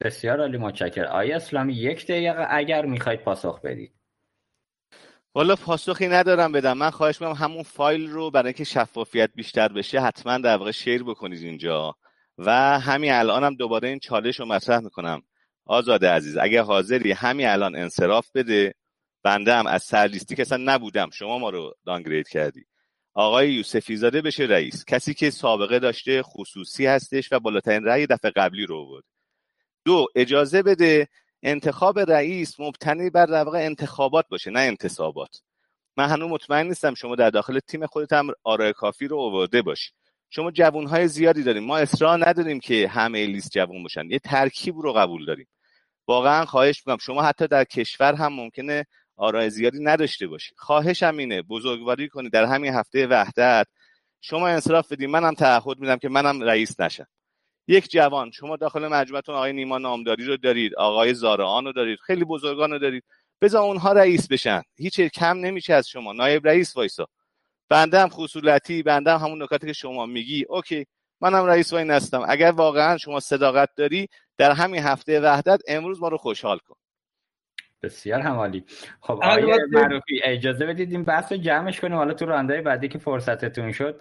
بسیار 0.00 0.40
عالی 0.40 0.58
متشکرم. 0.58 1.12
آیا 1.12 1.36
اسلامی 1.36 1.72
یک 1.72 2.06
دقیقه 2.06 2.46
اگر 2.50 2.86
می‌خواید 2.86 3.20
پاسخ 3.20 3.60
بدید. 3.60 3.92
والا 5.34 5.56
پاسخی 5.56 6.08
ندارم 6.08 6.52
بدم. 6.52 6.78
من 6.78 6.90
خواهش 6.90 7.20
می‌کنم 7.20 7.36
همون 7.36 7.62
فایل 7.62 8.10
رو 8.10 8.30
برای 8.30 8.46
اینکه 8.46 8.64
شفافیت 8.64 9.30
بیشتر 9.34 9.68
بشه 9.68 10.00
حتما 10.00 10.38
در 10.38 10.56
واقع 10.56 10.70
شیر 10.70 11.02
بکنید 11.02 11.42
اینجا. 11.42 11.96
و 12.38 12.50
همین 12.80 13.12
الانم 13.12 13.46
هم 13.46 13.54
دوباره 13.54 13.88
این 13.88 13.98
چالش 13.98 14.40
رو 14.40 14.46
مطرح 14.46 14.80
می‌کنم. 14.80 15.22
آزاده 15.64 16.10
عزیز 16.10 16.36
اگه 16.36 16.62
حاضری 16.62 17.12
همین 17.12 17.46
الان 17.46 17.76
انصراف 17.76 18.30
بده 18.34 18.74
بنده 19.22 19.54
هم 19.54 19.66
از 19.66 19.82
سرلیستی 19.82 20.36
که 20.36 20.42
اصلا 20.42 20.74
نبودم 20.74 21.10
شما 21.10 21.38
ما 21.38 21.50
رو 21.50 21.74
دانگرید 21.86 22.28
کردی. 22.28 22.64
آقای 23.14 23.52
یوسفی 23.52 23.96
زاده 23.96 24.22
بشه 24.22 24.44
رئیس 24.44 24.84
کسی 24.84 25.14
که 25.14 25.30
سابقه 25.30 25.78
داشته 25.78 26.22
خصوصی 26.22 26.86
هستش 26.86 27.32
و 27.32 27.40
بالاترین 27.40 27.84
رأی 27.84 28.06
دفعه 28.06 28.30
قبلی 28.30 28.66
رو 28.66 28.86
بود 28.86 29.04
دو 29.84 30.06
اجازه 30.14 30.62
بده 30.62 31.08
انتخاب 31.42 31.98
رئیس 31.98 32.60
مبتنی 32.60 33.10
بر 33.10 33.26
در 33.26 33.48
انتخابات 33.48 34.28
باشه 34.28 34.50
نه 34.50 34.60
انتصابات. 34.60 35.42
من 35.96 36.08
هنوز 36.08 36.30
مطمئن 36.30 36.66
نیستم 36.66 36.94
شما 36.94 37.14
در 37.16 37.30
داخل 37.30 37.58
تیم 37.58 37.86
خودت 37.86 38.12
هم 38.12 38.28
آرای 38.44 38.72
کافی 38.72 39.06
رو 39.08 39.18
آورده 39.18 39.62
باشی. 39.62 39.92
شما 40.30 40.50
جوانهای 40.50 41.08
زیادی 41.08 41.42
داریم. 41.42 41.64
ما 41.64 41.78
اصرار 41.78 42.28
نداریم 42.28 42.60
که 42.60 42.88
همه 42.88 43.26
لیست 43.26 43.50
جوان 43.50 43.82
باشن. 43.82 44.10
یه 44.10 44.18
ترکیب 44.18 44.78
رو 44.78 44.92
قبول 44.92 45.26
داریم. 45.26 45.46
واقعا 46.08 46.44
خواهش 46.44 46.78
می‌کنم. 46.78 46.98
شما 46.98 47.22
حتی 47.22 47.46
در 47.46 47.64
کشور 47.64 48.14
هم 48.14 48.32
ممکنه 48.32 48.86
آرای 49.16 49.50
زیادی 49.50 49.78
نداشته 49.82 50.26
باشی. 50.26 50.54
خواهشم 50.56 51.16
اینه 51.16 51.42
بزرگواری 51.42 52.08
کنی 52.08 52.30
در 52.30 52.44
همین 52.44 52.74
هفته 52.74 53.06
وحدت. 53.06 53.66
شما 54.20 54.48
انصراف 54.48 54.92
بدید 54.92 55.08
منم 55.08 55.34
تعهد 55.34 55.78
میدم 55.78 55.96
که 55.96 56.08
منم 56.08 56.42
رئیس 56.42 56.80
نشم. 56.80 57.06
یک 57.68 57.90
جوان 57.90 58.30
شما 58.30 58.56
داخل 58.56 58.88
مجموعتون 58.88 59.34
آقای 59.34 59.52
نیما 59.52 59.78
نامداری 59.78 60.24
رو 60.24 60.36
دارید 60.36 60.74
آقای 60.74 61.14
زارعان 61.14 61.64
رو 61.64 61.72
دارید 61.72 61.98
خیلی 62.06 62.24
بزرگان 62.24 62.70
رو 62.70 62.78
دارید. 62.78 63.04
بذار 63.40 63.62
اونها 63.62 63.92
رئیس 63.92 64.28
بشن. 64.28 64.62
هیچ 64.76 65.00
کم 65.00 65.38
نمیشه 65.38 65.74
از 65.74 65.88
شما. 65.88 66.12
نایب 66.12 66.48
رئیس 66.48 66.76
وایسا. 66.76 67.06
بنده 67.70 67.98
هم 67.98 68.08
خصولتی 68.08 68.82
بنده 68.82 69.10
هم 69.10 69.18
همون 69.26 69.42
نکاتی 69.42 69.66
که 69.66 69.72
شما 69.72 70.06
میگی. 70.06 70.44
اوکی 70.48 70.86
منم 71.20 71.44
رئیس 71.44 71.72
وای 71.72 71.84
نستم. 71.84 72.24
اگر 72.28 72.50
واقعا 72.50 72.96
شما 72.96 73.20
صداقت 73.20 73.68
داری 73.76 74.08
در 74.38 74.50
همین 74.50 74.82
هفته 74.82 75.20
وحدت 75.20 75.60
امروز 75.68 76.00
ما 76.00 76.08
رو 76.08 76.16
خوشحال 76.16 76.58
کن. 76.58 76.74
بسیار 77.82 78.20
همالی. 78.20 78.64
خب 79.00 79.12
آقای 79.12 79.58
معروفی 79.70 80.20
اجازه 80.24 80.66
بدید 80.66 80.92
این 80.92 81.04
بحث 81.04 81.32
رو 81.32 81.38
جمعش 81.38 81.80
کنیم. 81.80 81.96
حالا 81.96 82.14
تو 82.14 82.26
رانده 82.26 82.60
بعدی 82.60 82.88
که 82.88 82.98
فرصتتون 82.98 83.72
شد 83.72 83.96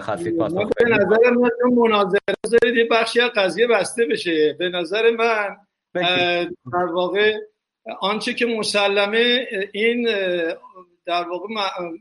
خواستید 0.00 0.36
پاسخ 0.36 0.56
به 0.56 0.90
نظر 0.90 1.30
من 1.30 1.50
مناظره 1.76 2.20
بذارید 2.44 2.76
یه 2.76 2.88
بخشی 2.90 3.20
از 3.20 3.30
قضیه 3.30 3.66
بسته 3.66 4.06
بشه. 4.06 4.56
به 4.58 4.68
نظر 4.68 5.10
من 5.10 5.56
در 6.72 6.84
واقع 6.92 7.38
آنچه 8.00 8.34
که 8.34 8.46
مسلمه 8.46 9.46
این 9.72 10.08
در 11.06 11.28
واقع 11.28 11.48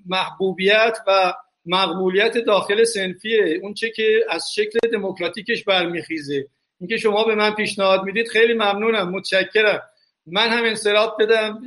محبوبیت 0.06 0.98
و 1.08 1.34
مقبولیت 1.66 2.38
داخل 2.38 2.84
سنفیه. 2.84 3.60
اون 3.64 3.74
چه 3.74 3.90
که 3.90 4.26
از 4.30 4.54
شکل 4.54 4.80
دموکراتیکش 4.94 5.64
برمیخیزه. 5.64 6.48
اینکه 6.80 6.98
شما 6.98 7.24
به 7.24 7.36
من 7.36 7.56
پیشنهاد 7.56 8.04
می‌دید 8.04 8.28
خیلی 8.28 8.54
ممنونم 8.54 9.10
متشکرم. 9.10 9.82
من 10.26 10.50
هم 10.50 10.64
انصراف 10.64 11.14
بدم 11.20 11.60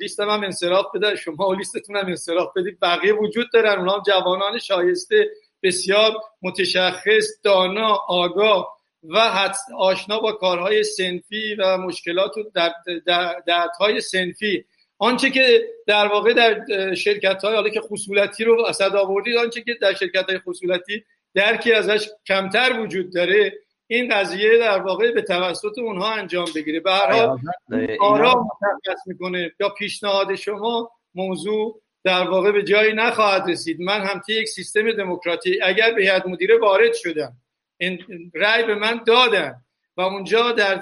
لیستم 0.00 0.30
هم 0.30 0.44
انصراف 0.44 0.86
بده. 0.94 1.16
شما 1.16 1.48
و 1.48 1.54
لیستتون 1.54 1.96
هم 1.96 2.06
انصراف 2.06 2.56
بدید. 2.56 2.78
بقیه 2.82 3.12
وجود 3.12 3.46
دارن. 3.52 3.78
اونا 3.78 3.92
هم 3.92 4.02
جوانان 4.06 4.58
شایسته 4.58 5.30
بسیار 5.62 6.12
متشخص 6.42 7.26
دانا 7.44 7.94
آگاه 8.08 8.78
و 9.02 9.44
آشنا 9.78 10.18
با 10.20 10.32
کارهای 10.32 10.84
سنفی 10.84 11.54
و 11.54 11.78
مشکلات 11.78 12.32
و 12.36 12.70
دردهای 13.46 14.00
سنفی. 14.00 14.64
آنچه 14.98 15.30
که 15.30 15.66
در 15.86 16.06
واقع 16.06 16.32
در 16.32 16.94
شرکت 16.94 17.44
های 17.44 17.54
حالا 17.54 17.68
که 17.68 17.80
خصولتی 17.80 18.44
رو 18.44 18.64
اسد 18.68 18.96
آوردید 18.96 19.36
آنچه 19.36 19.62
که 19.62 19.74
در 19.80 19.94
شرکت 19.94 20.24
های 20.28 20.38
خصولتی 20.38 21.04
درکی 21.34 21.72
ازش 21.72 22.08
کمتر 22.26 22.80
وجود 22.80 23.14
داره 23.14 23.52
این 23.86 24.14
قضیه 24.14 24.58
در 24.58 24.78
واقع 24.78 25.12
به 25.12 25.22
توسط 25.22 25.78
اونها 25.78 26.12
انجام 26.12 26.46
بگیره. 26.54 26.80
به 26.80 26.92
هر 26.92 27.12
حال 27.12 27.38
آرام 28.00 28.46
مشخص 28.46 29.06
می‌کنه. 29.06 29.52
یا 29.60 29.68
پیشنهاد 29.68 30.34
شما 30.34 30.90
موضوع 31.14 31.82
در 32.04 32.28
واقع 32.28 32.52
به 32.52 32.62
جایی 32.62 32.92
نخواهد 32.92 33.50
رسید. 33.50 33.80
من 33.80 34.00
هم 34.00 34.20
توی 34.26 34.34
یک 34.34 34.48
سیستم 34.48 34.92
دموکراتی 34.92 35.62
اگر 35.62 35.92
به 35.92 36.02
هیئت 36.02 36.26
مدیره 36.26 36.58
وارد 36.58 36.94
شدم 36.94 37.32
این 37.78 37.98
رأی 38.34 38.64
به 38.64 38.74
من 38.74 39.00
دادن 39.06 39.54
و 39.96 40.00
اونجا 40.00 40.52
در 40.52 40.80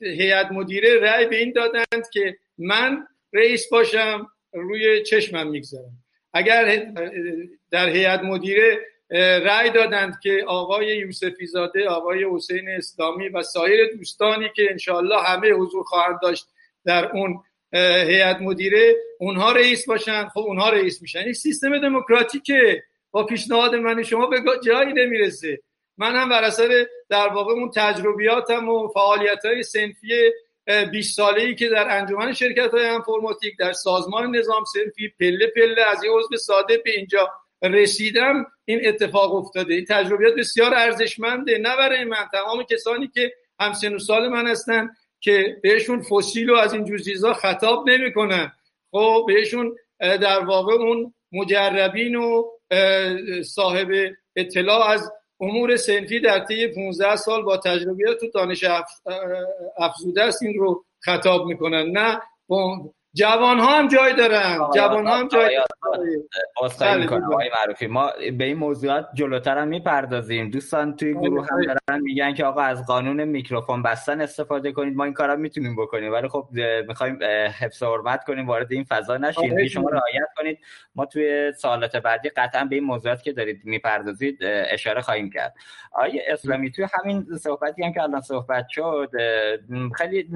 هیئت 0.00 0.52
مدیره 0.52 1.00
رأی 1.00 1.26
به 1.26 1.36
این 1.36 1.52
دادند 1.52 2.08
که 2.12 2.36
من 2.58 3.06
رئیس 3.32 3.68
باشم 3.68 4.26
روی 4.52 5.02
چشمم 5.02 5.50
می‌گذارم. 5.50 5.92
اگر 6.32 6.86
در 7.70 7.88
هیئت 7.88 8.20
مدیره 8.20 8.78
رأی 9.44 9.70
دادند 9.70 10.20
که 10.22 10.44
آقای 10.46 10.86
یوسفی 10.86 11.46
زاده 11.46 11.88
آقای 11.88 12.26
حسین 12.34 12.68
اسلامی 12.68 13.28
و 13.28 13.42
سایر 13.42 13.94
دوستانی 13.96 14.48
که 14.56 14.70
انشاءالله 14.70 15.22
همه 15.22 15.50
حضور 15.50 15.82
خواهند 15.82 16.18
داشت 16.22 16.46
در 16.84 17.12
اون 17.12 17.42
هیئت 18.06 18.36
مدیره 18.40 18.96
اونها 19.18 19.52
رئیس 19.52 19.86
باشند 19.86 20.28
خب 20.28 20.40
اونها 20.40 20.70
رئیس 20.70 21.02
میشن. 21.02 21.18
این 21.18 21.32
سیستم 21.32 21.78
دموکراتیکه. 21.78 22.82
با 23.10 23.26
پیشنهاد 23.26 23.74
من 23.74 24.02
شما 24.02 24.26
به 24.26 24.40
جایی 24.64 24.92
نمی‌رسه. 24.92 25.60
من 25.98 26.16
هم 26.16 26.28
بر 26.28 26.44
اثر 26.44 26.86
در 27.08 27.28
واقع 27.28 27.52
اون 27.52 27.70
تجربیاتم 27.74 28.68
و 28.68 28.88
فعالیت 28.88 29.44
های 29.44 29.62
سنفی 29.62 30.32
20 30.92 31.16
ساله 31.16 31.42
ای 31.42 31.54
که 31.54 31.68
در 31.68 31.98
انجمن 31.98 32.32
شرکت 32.32 32.70
های 32.70 32.86
انفرماتیک 32.86 33.58
در 33.58 33.72
سازمان 33.72 34.36
نظام 34.36 34.64
سنفی 34.64 35.08
پله 35.20 35.46
پله 35.46 35.82
از 35.82 36.04
یه 36.04 36.10
عضو 36.10 36.36
ساده 36.36 36.76
به 36.76 36.90
اینجا 36.90 37.30
رسیدم 37.62 38.46
این 38.64 38.88
اتفاق 38.88 39.34
افتاده. 39.34 39.74
این 39.74 39.84
تجربیات 39.84 40.34
بسیار 40.34 40.74
ارزشمنده. 40.74 41.58
نه 41.58 41.76
برای 41.76 42.04
من 42.04 42.28
تمام 42.32 42.62
کسانی 42.62 43.08
که 43.14 43.32
همسن 43.60 43.94
و 43.94 43.98
سال 43.98 44.28
من 44.28 44.46
هستن 44.46 44.90
که 45.20 45.56
بهشون 45.62 46.02
فسیل 46.02 46.50
و 46.50 46.54
از 46.54 46.72
این 46.72 46.84
جور 46.84 46.98
چیزا 46.98 47.32
خطاب 47.32 47.90
نمی‌کنن. 47.90 48.52
خب 48.90 49.24
بهشون 49.28 49.76
در 50.00 50.44
واقع 50.44 50.74
اون 50.74 51.14
مجربین 51.32 52.16
و 52.16 52.44
صاحب 53.44 53.88
اطلاع 54.36 54.90
از 54.90 55.12
امور 55.42 55.76
سنفی 55.76 56.20
در 56.20 56.38
طی 56.38 56.68
15 56.68 57.16
سال 57.16 57.42
با 57.42 57.56
تجربیات 57.56 58.22
و 58.22 58.26
دانش 58.34 58.64
افزوده 59.78 60.22
است. 60.22 60.42
این 60.42 60.58
رو 60.58 60.84
خطاب 61.00 61.46
می‌کنن. 61.46 61.90
نه 61.90 62.20
جوان 63.14 63.58
ها 63.58 63.78
هم 63.78 63.88
جای 63.88 64.14
دارن. 64.14 64.58
جوان 64.74 65.06
ها 65.06 65.16
هم 65.16 65.28
جای 65.28 65.56
دارن. 65.56 65.66
بله، 66.80 67.50
معروفی 67.60 67.86
ما 67.86 68.10
به 68.38 68.44
این 68.44 68.56
موضوعات 68.56 69.06
جلوتر 69.14 69.58
هم 69.58 69.68
می‌پردازیم. 69.68 70.50
دوستان 70.50 70.96
توی 70.96 71.14
گروه 71.14 71.46
هم. 71.50 71.62
دارن 71.62 72.00
میگن 72.02 72.34
که 72.34 72.44
آقا 72.44 72.60
از 72.60 72.86
قانون 72.86 73.24
میکروفون 73.24 73.82
بستن 73.82 74.20
استفاده 74.20 74.72
کنید. 74.72 74.96
ما 74.96 75.04
این 75.04 75.12
کارا 75.12 75.36
می‌تونیم 75.36 75.76
بکنیم. 75.76 76.12
ولی 76.12 76.28
خب 76.28 76.48
می‌خوایم 76.88 77.18
حفظ 77.58 77.82
حرمت 77.82 78.24
کنیم. 78.24 78.46
وارد 78.46 78.72
این 78.72 78.84
فضا 78.84 79.16
نشیم. 79.16 79.66
شما 79.68 79.88
رعایت 79.88 80.28
کنید. 80.36 80.58
ما 80.94 81.06
توی 81.06 81.52
سوالات 81.52 81.96
بعدی 81.96 82.28
قطعا 82.28 82.64
به 82.64 82.76
این 82.76 82.84
موضوعات 82.84 83.22
که 83.22 83.32
دارید 83.32 83.60
می‌پردازید 83.64 84.38
اشاره 84.70 85.00
خواهیم 85.00 85.30
کرد. 85.30 85.54
آیه 85.92 86.22
اسلامی 86.28 86.70
توی 86.70 86.86
همین 86.92 87.26
صحبتی 87.40 87.84
هم 87.84 87.92
که 87.92 88.02
الان 88.02 88.20
صحبت 88.20 88.68
شد 88.68 89.10
خیلی 89.94 90.28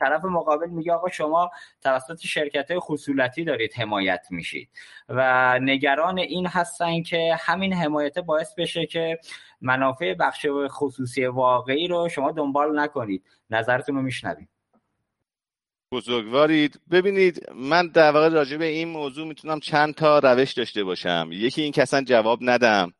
طرف 0.00 0.24
مقابل 0.24 0.68
میگه 0.68 0.92
آقا 0.92 1.08
شما 1.08 1.50
توسط 1.82 2.13
توسط 2.14 2.26
شرکت 2.26 2.68
خصولتی 2.78 3.44
دارید 3.44 3.72
حمایت 3.74 4.26
میشید. 4.30 4.68
و 5.08 5.58
نگران 5.62 6.18
این 6.18 6.46
هستن 6.46 7.02
که 7.02 7.36
همین 7.40 7.72
حمایت 7.72 8.18
باعث 8.18 8.54
بشه 8.54 8.86
که 8.86 9.18
منافع 9.60 10.14
بخش 10.14 10.46
خصوصی 10.68 11.26
واقعی 11.26 11.88
رو 11.88 12.08
شما 12.08 12.32
دنبال 12.32 12.80
نکنید. 12.80 13.22
نظرتون 13.50 13.96
رو 13.96 14.02
میشنوید 14.02 14.48
بزرگوارید. 15.92 16.80
ببینید 16.90 17.50
من 17.54 17.88
در 17.88 18.12
واقع 18.12 18.28
راجع 18.28 18.56
به 18.56 18.64
این 18.64 18.88
موضوع 18.88 19.26
می‌تونم 19.26 19.60
چند 19.60 19.94
تا 19.94 20.18
روش 20.18 20.52
داشته 20.52 20.84
باشم. 20.84 21.28
یکی 21.32 21.62
این 21.62 21.72
که 21.72 21.82
اصلا 21.82 22.04
جواب 22.04 22.38
ندم. 22.42 22.92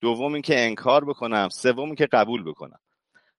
دوم 0.00 0.32
این 0.32 0.42
که 0.42 0.60
انکار 0.60 1.04
بکنم. 1.04 1.48
سوم 1.48 1.94
که 1.94 2.06
قبول 2.06 2.44
بکنم. 2.44 2.78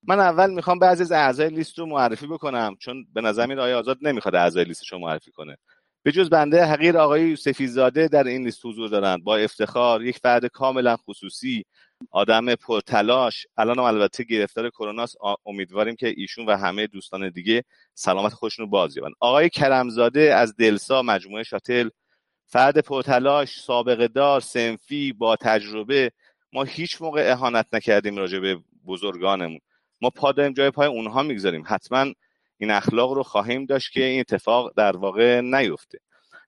من 0.04 0.20
اول 0.20 0.54
می‌خوام 0.54 0.80
بعضی 0.80 1.04
از 1.04 1.12
اعضای 1.12 1.50
لیست 1.50 1.80
رو 1.80 1.86
معرفی 1.86 2.28
بکنم 2.28 2.76
چون 2.80 3.06
به 3.14 3.22
نظر 3.22 3.46
میاد 3.46 3.60
آقای 3.60 3.74
آزاد 3.74 3.98
نمی‌خواد 4.02 4.36
اعضای 4.36 4.64
لیستش 4.64 4.92
رو 4.92 5.00
معرفی 5.00 5.32
کنه. 5.32 5.58
به 6.04 6.12
جز 6.12 6.30
بنده 6.30 6.66
حقیر 6.66 6.98
آقای 6.98 7.30
یوسفی 7.30 7.68
زاده 7.68 8.08
در 8.08 8.24
این 8.24 8.44
لیست 8.44 8.66
حضور 8.66 8.90
دارند. 8.90 9.24
با 9.24 9.38
افتخار 9.38 10.04
یک 10.04 10.18
فرد 10.18 10.46
کاملا 10.46 10.98
خصوصی 10.98 11.66
آدم 12.12 12.56
پرتلاش 12.56 13.48
الان 13.58 13.78
هم 13.78 13.84
البته 13.84 14.24
گرفتار 14.24 14.70
کرونا 14.70 15.06
امیدواریم 15.46 15.96
که 15.96 16.14
ایشون 16.18 16.46
و 16.46 16.58
همه 16.58 16.88
دوستان 16.88 17.30
دیگه 17.30 17.64
سلامت 17.94 18.34
خودشون 18.34 18.66
رو 18.66 18.70
باز 18.72 18.98
یابن 18.98 19.12
آقای 19.20 19.50
کرمزاده 19.50 20.36
از 20.36 20.56
دلسا 20.56 21.02
مجموعه 21.02 21.44
شاتل 21.44 21.90
فرد 22.46 22.78
پرتلاش 22.78 23.60
سابقه 23.60 24.08
دار 24.08 24.42
سنفی 24.42 25.14
با 25.14 25.36
تجربه 25.36 26.12
ما 26.54 26.64
هیچ 26.64 27.02
موقع 27.02 27.32
اهانت 27.32 27.66
نکردیم 27.74 28.18
راجع 28.18 28.40
به 28.40 28.60
بزرگانمون. 28.86 29.60
ما 30.02 30.10
پا 30.10 30.32
داریم 30.32 30.54
جای 30.54 30.72
پای 30.72 30.88
اونها 30.88 31.24
می‌گذاریم. 31.24 31.64
حتما 31.68 32.14
این 32.58 32.72
اخلاق 32.72 33.12
رو 33.12 33.24
خواهیم 33.24 33.66
داشت 33.66 33.92
که 33.92 34.04
این 34.04 34.20
اتفاق 34.20 34.74
در 34.78 34.98
واقع 34.98 35.42
نیفته. 35.42 36.00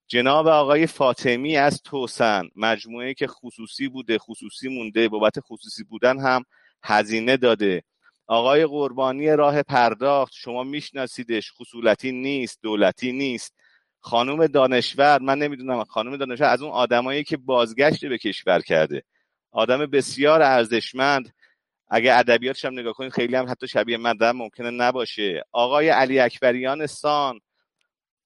جناب 0.07 0.47
آقای 0.47 0.87
فاطمی 0.87 1.57
از 1.57 1.81
توسن 1.81 2.49
مجموعه 2.55 3.13
که 3.13 3.27
خصوصی 3.27 3.87
بوده 3.87 4.17
خصوصی 4.17 4.69
مونده 4.69 5.09
بابت 5.09 5.39
خصوصی 5.39 5.83
بودن 5.83 6.19
هم 6.19 6.43
هزینه 6.83 7.37
داده. 7.37 7.83
آقای 8.27 8.65
قربانی 8.65 9.29
راه 9.29 9.63
پرداخت 9.63 10.33
شما 10.35 10.63
میشناسیدش 10.63 11.51
خصولتی 11.51 12.11
نیست 12.11 12.59
دولتی 12.61 13.11
نیست. 13.11 13.55
خانم 13.99 14.47
دانشور 14.47 15.19
من 15.21 15.39
نمی‌دونم 15.39 15.83
خانم 15.83 16.17
دانشور 16.17 16.47
از 16.47 16.61
اون 16.61 16.71
آدمایی 16.71 17.23
که 17.23 17.37
بازگشت 17.37 18.05
به 18.05 18.17
کشور 18.17 18.61
کرده. 18.61 19.03
آدم 19.51 19.85
بسیار 19.85 20.41
ارزشمند 20.41 21.33
اگه 21.89 22.17
ادبیاتش 22.17 22.65
هم 22.65 22.79
نگاه 22.79 22.93
کنید 22.93 23.11
خیلی 23.11 23.35
هم 23.35 23.49
حتی 23.49 23.67
شبیه 23.67 23.97
مدن 23.97 24.31
ممکنه 24.31 24.71
نباشه. 24.71 25.43
آقای 25.51 25.89
علی 25.89 26.19
اکبریان 26.19 26.87
سان 26.87 27.39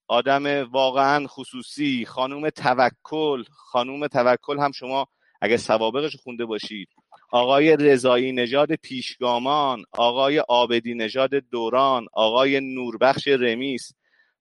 آدم 0.08 0.64
واقعا 0.72 1.28
خصوصی 1.28 2.06
خانوم 2.06 2.50
توکل. 2.50 3.44
خانوم 3.52 4.08
توکل 4.08 4.60
هم 4.60 4.72
شما 4.72 5.08
اگه 5.42 5.58
سوابقش 5.58 6.16
خونده 6.16 6.46
باشید. 6.46 6.90
آقای 7.32 7.78
رضایی 7.78 8.32
نژاد 8.32 8.76
پیشگامان 8.76 9.84
آقای 9.92 10.40
آبدی 10.40 10.94
نژاد 10.94 11.36
دوران 11.36 12.08
آقای 12.14 12.60
نوربخش 12.62 13.28
رمیس. 13.28 13.94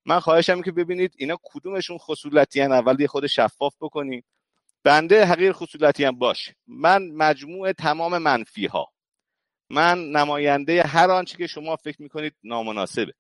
من 0.07 0.21
خواهشم 0.21 0.63
که 0.63 0.73
ببینید 0.73 1.15
اینا 1.19 1.39
کدومشون 1.43 1.99
خصولتی 1.99 2.61
هن 2.61 2.73
اول 2.73 3.01
یه 3.01 3.07
خود 3.07 3.27
شفاف 3.27 3.75
بکنید 3.81 4.25
بنده 4.85 5.25
حقیر 5.27 5.53
خصولتی 5.53 6.05
هم 6.05 6.19
باش. 6.19 6.51
من 6.67 7.09
مجموع 7.13 7.73
تمام 7.73 8.19
منفی 8.19 8.67
ها 8.67 8.92
من 9.73 10.11
نماینده 10.11 10.83
هر 10.83 11.11
آنچه 11.11 11.39
که 11.39 11.47
شما 11.47 11.77
فکر 11.77 12.03
می‌کنید 12.03 12.35
نامناسبه. 12.45 13.13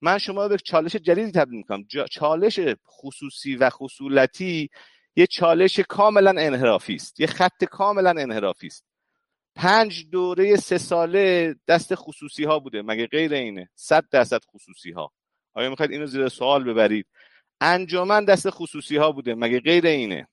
من 0.00 0.18
شما 0.18 0.48
به 0.48 0.56
چالش 0.56 0.96
جدیدی 0.96 1.32
تبدیل 1.32 1.58
می‌کنم. 1.58 1.84
چالش 2.10 2.60
خصوصی 2.86 3.56
و 3.56 3.70
خصولتی 3.70 4.70
یه 5.16 5.26
چالش 5.26 5.80
کاملا 5.80 6.30
انحرافی 6.30 6.94
است. 6.94 7.20
یه 7.20 7.26
خط 7.26 7.64
کاملا 7.64 8.10
انحرافی 8.10 8.66
است. 8.66 8.84
پنج 9.54 10.06
دوره 10.10 10.56
سه 10.56 10.78
ساله 10.78 11.54
دست 11.68 11.94
خصوصی 11.94 12.44
ها 12.44 12.58
بوده. 12.58 12.82
مگه 12.82 13.06
غیر 13.06 13.34
اینه؟ 13.34 13.70
صد 13.74 14.04
درصد 14.10 14.40
خصوصی 14.44 14.90
ها 14.90 15.12
آیا 15.54 15.70
می‌خواید 15.70 15.92
اینو 15.92 16.06
زیر 16.06 16.28
سوال 16.28 16.64
ببرید؟ 16.64 17.06
انجمن 17.60 18.24
دست 18.24 18.50
خصوصی 18.50 18.96
ها 18.96 19.12
بوده. 19.12 19.34
مگه 19.34 19.60
غیر 19.60 19.86
اینه؟ 19.86 20.28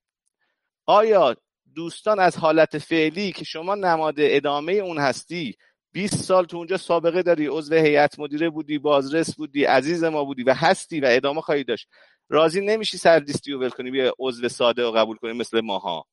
آیا 0.86 1.36
دوستان 1.76 2.20
از 2.20 2.38
حالت 2.38 2.78
فعلی 2.78 3.32
که 3.32 3.46
شما 3.46 3.76
نماد 3.76 4.16
ادامه 4.18 4.74
اون 4.74 4.98
هستی 4.98 5.56
20 5.92 6.16
سال 6.16 6.46
تو 6.46 6.58
اونجا 6.58 6.78
سابقه 6.78 7.24
داری 7.24 7.48
عضو 7.48 7.76
هیئت 7.76 8.20
مدیره 8.20 8.50
بودی 8.50 8.78
بازرس 8.78 9.36
بودی 9.36 9.66
عزیز 9.66 10.04
ما 10.04 10.24
بودی 10.24 10.44
و 10.44 10.54
هستی 10.54 11.00
و 11.00 11.06
ادامه 11.10 11.42
خواهی 11.42 11.64
داشت. 11.64 11.88
راضی 12.30 12.62
نمیشی 12.62 12.98
سردیستی 12.98 13.54
و 13.54 13.60
ول 13.60 13.70
کنی 13.70 13.92
بیا 13.92 14.14
عضو 14.20 14.50
ساده 14.50 14.86
و 14.86 14.92
قبول 14.92 15.18
کنی 15.18 15.34
مثل 15.34 15.62
ماها. 15.62 16.06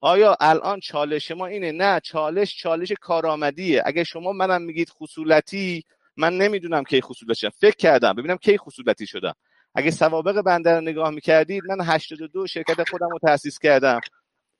آیا 0.00 0.36
الان 0.40 0.80
چالش 0.80 1.30
ما 1.30 1.46
اینه؟ 1.46 1.72
نه 1.72 2.00
چالش 2.00 2.56
چالش 2.56 2.92
کارآمدیه. 3.00 3.82
اگه 3.86 4.04
شما 4.04 4.32
منم 4.32 4.62
میگید 4.62 4.90
خصولتی 4.90 5.84
من 6.16 6.38
نمی‌دونم 6.38 6.84
کی 6.84 7.00
خصولتی 7.00 7.40
شدم. 7.40 7.50
فکر 7.60 7.76
کردم 7.76 8.12
ببینم 8.12 8.36
کی 8.36 8.58
خصولتی 8.58 9.06
شدم. 9.06 9.34
اگه 9.74 9.90
سوابق 9.90 10.40
بنده 10.40 10.70
رو 10.74 10.80
نگاه 10.80 11.10
می‌کردید 11.10 11.62
من 11.68 11.84
82 11.84 12.46
شرکت 12.46 12.88
خودم 12.90 13.08
رو 13.08 13.18
تاسیس 13.18 13.58
کردم. 13.58 14.00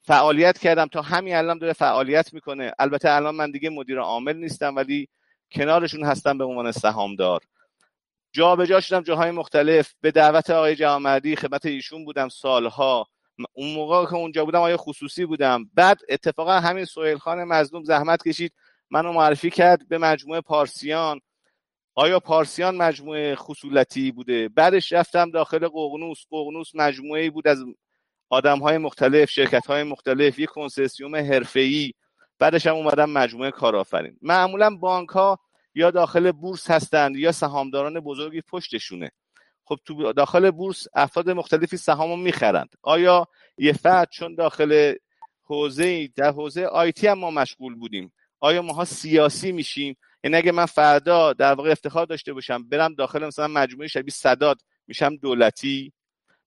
فعالیت 0.03 0.59
کردم 0.59 0.87
تا 0.87 1.03
همین 1.03 1.35
الان 1.35 1.59
داره 1.59 1.73
فعالیت 1.73 2.35
می‌کنه. 2.35 2.73
البته 2.79 3.11
الان 3.11 3.35
من 3.35 3.51
دیگه 3.51 3.71
مدیر 3.71 3.99
عامل 4.01 4.37
نیستم 4.37 4.77
ولی 4.77 5.09
کنارشون 5.53 6.05
هستم 6.05 6.39
به 6.39 6.45
عنوان 6.45 6.73
سهامدار. 6.73 7.41
جا 8.33 8.57
به 8.57 8.67
جا 8.67 8.81
شدم 8.81 9.01
جاهای 9.01 9.31
مختلف. 9.31 9.95
به 10.01 10.11
دعوت 10.11 10.51
آقای 10.51 10.77
جهانمردی 10.77 11.37
خدمت 11.37 11.67
ایشون 11.67 12.05
بودم 12.05 12.29
سالها. 12.29 13.09
اون 13.53 13.75
موقع 13.75 14.05
که 14.05 14.15
اونجا 14.15 14.45
بودم 14.45 14.61
آیا 14.61 14.77
خصوصی 14.77 15.27
بودم. 15.27 15.71
بعد 15.75 16.01
اتفاقا 16.09 16.61
همین 16.61 16.85
سوهیل 16.85 17.19
خان 17.19 17.45
مظلوم 17.45 17.85
زحمت 17.85 18.23
کشید. 18.29 18.53
منو 18.91 19.13
معرفی 19.13 19.51
کرد 19.51 19.89
به 19.89 19.99
مجموعه 19.99 20.41
پارسیان. 20.41 21.21
آیا 21.95 22.21
پارسیان 22.21 22.77
مجموعه 22.77 23.35
خصولتی 23.35 24.13
بوده؟ 24.13 24.49
بعدش 24.49 24.93
رفتم 24.93 25.31
داخل 25.31 25.69
ققنوس 25.69 26.25
ققنوس 26.31 26.75
مجموعه 26.75 27.31
بود 27.31 27.49
از 27.49 27.65
آدم 28.33 28.59
های 28.59 28.79
مختلف 28.79 29.31
شرکت 29.31 29.67
های 29.67 29.83
مختلف 29.83 30.39
یک 30.39 30.49
کنسسیوم 30.49 31.15
ای 31.55 31.93
بعدش 32.39 32.67
هم 32.67 32.75
اومدن 32.75 33.05
مجموعه 33.05 33.51
کارآفرین. 33.51 34.17
معمولا 34.23 34.77
بانک 34.77 35.09
ها 35.09 35.39
یا 35.75 35.91
داخل 35.91 36.33
بورس 36.33 36.71
هستند 36.71 37.17
یا 37.17 37.33
سهامداران 37.33 38.01
بزرگی 38.01 38.41
پشتشونه. 38.41 39.11
خب 39.65 39.79
تو 39.85 40.13
داخل 40.13 40.51
بورس 40.51 40.87
افراد 40.95 41.31
مختلفی 41.31 41.77
سهام 41.77 42.11
رو 42.11 42.17
می‌خرند. 42.17 42.69
آیا 42.83 43.27
یه 43.59 43.73
فرد 43.73 44.09
چون 44.11 44.35
داخل 44.35 44.95
حوزه 45.43 46.09
در 46.17 46.31
حوزه 46.31 46.65
آیتی 46.65 47.07
هم 47.07 47.19
ما 47.19 47.31
مشغول 47.31 47.75
بودیم 47.75 48.13
آیا 48.41 48.63
ماها 48.63 48.85
سیاسی 48.85 49.53
میشیم؟ 49.53 49.97
یعنی 50.25 50.37
اگه 50.37 50.53
من 50.53 50.67
فردا 50.67 51.33
در 51.33 51.55
واقع 51.55 51.71
افتخار 51.71 52.07
داشته 52.07 52.33
باشم 52.33 52.69
برم 52.69 52.95
داخل 52.95 53.27
مثلا 53.27 53.49
مجموعه 53.49 53.89
شبیه 53.89 54.13
صداد 54.15 54.61
میشم 54.87 55.17
دولتی؟ 55.17 55.93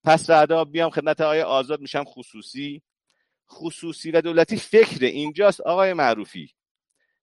پس 0.05 0.27
فردا 0.27 0.65
بیام 0.65 0.89
خدمت 0.89 1.21
آقای 1.21 1.41
آزاد 1.41 1.81
میشم 1.81 2.03
خصوصی. 2.03 2.81
خصوصی 3.51 4.11
و 4.11 4.21
دولتی 4.21 4.57
فکر 4.57 5.05
اینجاست 5.05 5.61
آقای 5.61 5.93
معروفی. 5.93 6.49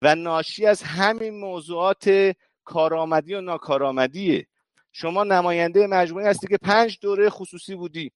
و 0.03 0.15
ناشی 0.15 0.67
از 0.67 0.83
همین 0.83 1.41
موضوعات 1.41 2.33
کارآمدی 2.65 3.35
و 3.35 3.41
ناکارآمدیه. 3.41 4.47
شما 4.93 5.25
نماینده 5.25 5.87
مجموعه 5.87 6.29
هستی 6.29 6.47
که 6.47 6.59
پنج 6.59 6.99
دوره 7.01 7.31
خصوصی 7.31 7.75
بودی. 7.75 8.13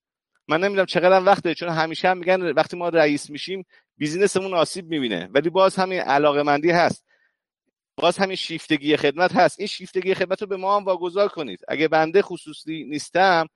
من 0.49 0.61
نمی‌دونم 0.61 0.87
چقدر 0.87 1.25
وقت 1.25 1.45
داره 1.45 1.55
چون 1.55 1.69
همیشه 1.69 2.09
هم 2.09 2.19
میگن 2.19 2.43
وقتی 2.43 2.77
ما 2.77 2.89
رئیس 2.89 3.31
میشیم 3.31 3.65
بیزینسمون 3.97 4.55
آسیب 4.55 4.89
می‌بینه. 4.89 5.29
ولی 5.33 5.51
باز 5.51 5.77
همین 5.77 6.01
علاقه 6.01 6.43
مندی 6.43 6.71
هست. 6.71 7.05
باز 7.97 8.19
همین 8.19 8.37
شیفتگی 8.37 8.97
خدمت 8.97 9.37
هست. 9.37 9.61
این 9.61 9.67
شیفتگی 9.67 10.15
خدمت 10.15 10.41
رو 10.41 10.49
به 10.49 10.57
ما 10.57 10.77
هم 10.77 10.85
واگذار 10.85 11.29
کنید. 11.29 11.61
اگه 11.69 11.89
بنده 11.89 12.23
خصوصی 12.23 12.85
نیستم 12.85 13.47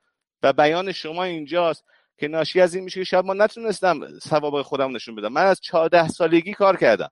و 0.43 0.53
بیان 0.53 0.91
شما 0.91 1.23
اینجاست 1.23 1.83
که 2.17 2.27
ناشی 2.27 2.61
از 2.61 2.75
این 2.75 2.83
میشه 2.83 2.99
که 2.99 3.03
شاید 3.03 3.25
ما 3.25 3.33
نتونستم 3.33 4.19
سوابق 4.19 4.61
خودم 4.61 4.95
نشون 4.95 5.15
بدم. 5.15 5.33
من 5.33 5.45
از 5.45 5.61
14 5.61 6.07
سالگی 6.07 6.53
کار 6.53 6.77
کردم. 6.77 7.09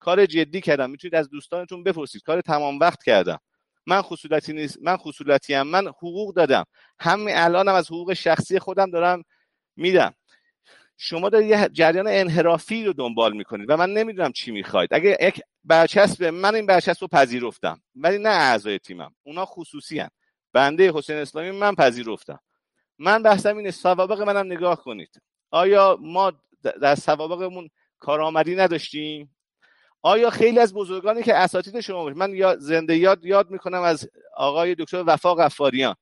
کار 0.00 0.26
جدی 0.26 0.60
کردم. 0.60 0.90
می‌تونید 0.90 1.14
از 1.14 1.28
دوستانتون 1.30 1.82
بپرسید. 1.82 2.22
کار 2.22 2.40
تمام 2.40 2.78
وقت 2.78 3.02
کردم. 3.02 3.38
من 3.86 4.02
خصولتی 4.02 4.52
نیست. 4.52 4.78
من 4.82 4.96
خصولتی 4.96 5.54
هم 5.54 5.66
من 5.66 5.86
حقوق 5.86 6.34
دادم. 6.34 6.64
همین 7.00 7.36
الانم 7.36 7.74
از 7.74 7.86
حقوق 7.86 8.12
شخصی 8.12 8.58
خودم 8.58 8.90
دارم 8.90 9.22
میدم. 9.76 10.14
شما 10.96 11.28
دارید 11.28 11.50
یه 11.50 11.68
جریان 11.72 12.06
انحرافی 12.08 12.84
رو 12.84 12.92
دنبال 12.92 13.36
می‌کنید 13.36 13.70
و 13.70 13.76
من 13.76 13.90
نمی‌دونم 13.92 14.32
چی 14.32 14.50
می‌خواید. 14.50 14.94
اگه 14.94 15.18
یک 15.20 15.40
برچسب 15.64 16.24
من 16.24 16.54
این 16.54 16.66
برچسب 16.66 17.02
رو 17.02 17.08
پذیرفتم. 17.08 17.80
ولی 17.94 18.18
نه 18.18 18.28
اعضای 18.28 18.78
تیمم. 18.78 19.14
اونا 19.22 19.44
خصوصی 19.44 19.98
هم. 19.98 20.10
بنده 20.52 20.92
حسین 20.94 21.16
اسلامی 21.16 21.50
من 21.50 21.74
پذیرفتم. 21.74 22.40
من 22.98 23.22
بحثم 23.22 23.56
اینه 23.56 23.70
سوابق 23.70 24.22
منم 24.22 24.52
نگاه 24.52 24.82
کنید. 24.84 25.20
آیا 25.50 25.98
ما 26.00 26.32
در 26.62 26.94
سوابقمون 26.94 27.70
کارآمدی 27.98 28.54
نداشتیم؟ 28.54 29.34
آیا 30.02 30.30
خیلی 30.30 30.58
از 30.58 30.74
بزرگانی 30.74 31.22
که 31.22 31.34
اساتید 31.34 31.80
شما 31.80 32.02
باشه 32.04 32.16
من 32.16 32.34
یا 32.34 32.56
زنده 32.56 32.96
یاد 32.96 33.24
یاد 33.24 33.50
می‌کنم 33.50 33.82
از 33.82 34.10
آقای 34.36 34.74
دکتر 34.74 35.04
وفا 35.06 35.34
غفاریان 35.34 35.94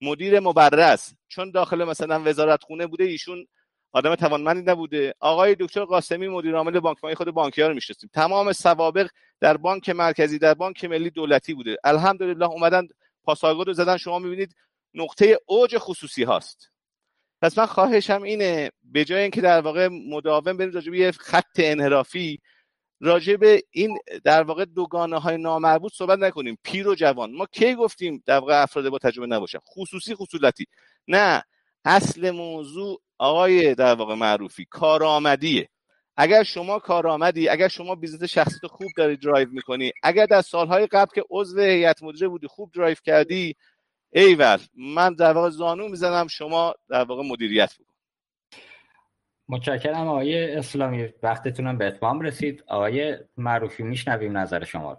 مدیر 0.00 0.40
مبرز 0.40 1.12
چون 1.28 1.50
داخل 1.50 1.84
مثلا 1.84 2.22
وزارت 2.24 2.64
خونه 2.64 2.86
بوده 2.86 3.04
ایشون 3.04 3.46
آدم 3.92 4.14
توانمندی 4.14 4.62
نبوده. 4.62 5.14
آقای 5.20 5.56
دکتر 5.60 5.84
قاسمی 5.84 6.28
مدیر 6.28 6.56
عامل 6.56 6.80
بانک 6.80 7.14
خود 7.14 7.30
بانکی 7.30 7.62
ها 7.62 7.68
رو 7.68 7.74
می‌شناسیم. 7.74 8.10
تمام 8.12 8.52
سوابق 8.52 9.08
در 9.40 9.56
بانک 9.56 9.88
مرکزی 9.88 10.38
در 10.38 10.54
بانک 10.54 10.84
ملی 10.84 11.10
دولتی 11.10 11.54
بوده. 11.54 11.76
الحمدلله 11.84 12.46
اومدن 12.46 12.88
پاسارگاد 13.24 13.66
رو 13.66 13.72
زدن. 13.72 13.96
شما 13.96 14.18
می‌بینید 14.18 14.54
نقطه 14.96 15.38
اوج 15.46 15.78
خصوصی 15.78 16.22
هاست. 16.22 16.70
پس 17.42 17.58
من 17.58 17.66
خواهشم 17.66 18.22
اینه 18.22 18.70
به 18.82 19.04
جای 19.04 19.22
اینکه 19.22 19.40
در 19.40 19.60
واقع 19.60 19.88
مداوم 19.88 20.56
بریم 20.56 20.72
راجع 20.72 20.92
یه 20.92 21.10
خط 21.10 21.58
انحرافی 21.58 22.40
راجع 23.00 23.36
به 23.36 23.62
این 23.70 23.98
در 24.24 24.42
واقع 24.42 24.64
دوگانه 24.64 25.18
های 25.18 25.36
نامربوط 25.36 25.92
صحبت 25.94 26.18
نکنیم. 26.18 26.58
پیر 26.62 26.88
و 26.88 26.94
جوان. 26.94 27.32
ما 27.32 27.46
کی 27.46 27.74
گفتیم 27.74 28.22
در 28.26 28.38
واقع 28.38 28.62
افراد 28.62 28.88
با 28.88 28.98
تجربه 28.98 29.26
نباشن؟ 29.26 29.58
خصوصی 29.58 30.14
خصولتی. 30.14 30.66
نه. 31.08 31.42
اصل 31.84 32.30
موضوع 32.30 33.00
آقای 33.18 33.74
در 33.74 33.94
واقع 33.94 34.14
معروفی 34.14 34.66
کارآمدیه. 34.70 35.68
اگر 36.16 36.42
شما 36.42 36.78
کارآمدی 36.78 37.48
اگر 37.48 37.68
شما 37.68 37.94
business 37.94 38.22
شخصی 38.22 38.68
خوب 38.68 38.88
داری 38.96 39.16
درایو 39.16 39.48
می‌کنی 39.50 39.92
اگر 40.02 40.26
در 40.26 40.42
سالهای 40.42 40.86
قبل 40.86 41.10
که 41.14 41.24
عضو 41.30 41.60
هیئت 41.60 42.02
مدیره 42.02 42.28
بودی 42.28 42.46
خوب 42.46 42.72
درایو 42.72 42.96
کردی 43.04 43.56
ایول 44.12 44.58
من 44.74 45.14
در 45.14 45.32
واقع 45.32 45.48
زانو 45.48 45.88
می‌زنم 45.88 46.26
شما 46.26 46.74
در 46.88 47.04
واقع 47.04 47.22
مدیریت 47.22 47.74
بکن. 47.74 47.92
متشکرم 49.48 50.08
آقای 50.08 50.52
اسلامی 50.52 51.08
وقتتونم 51.22 51.78
به 51.78 51.86
اتمام 51.86 52.20
رسید. 52.20 52.64
آقای 52.66 53.16
معروفی 53.36 53.82
میشنویم 53.82 54.36
نظر 54.36 54.64
شما 54.64 54.92
رو. 54.92 54.98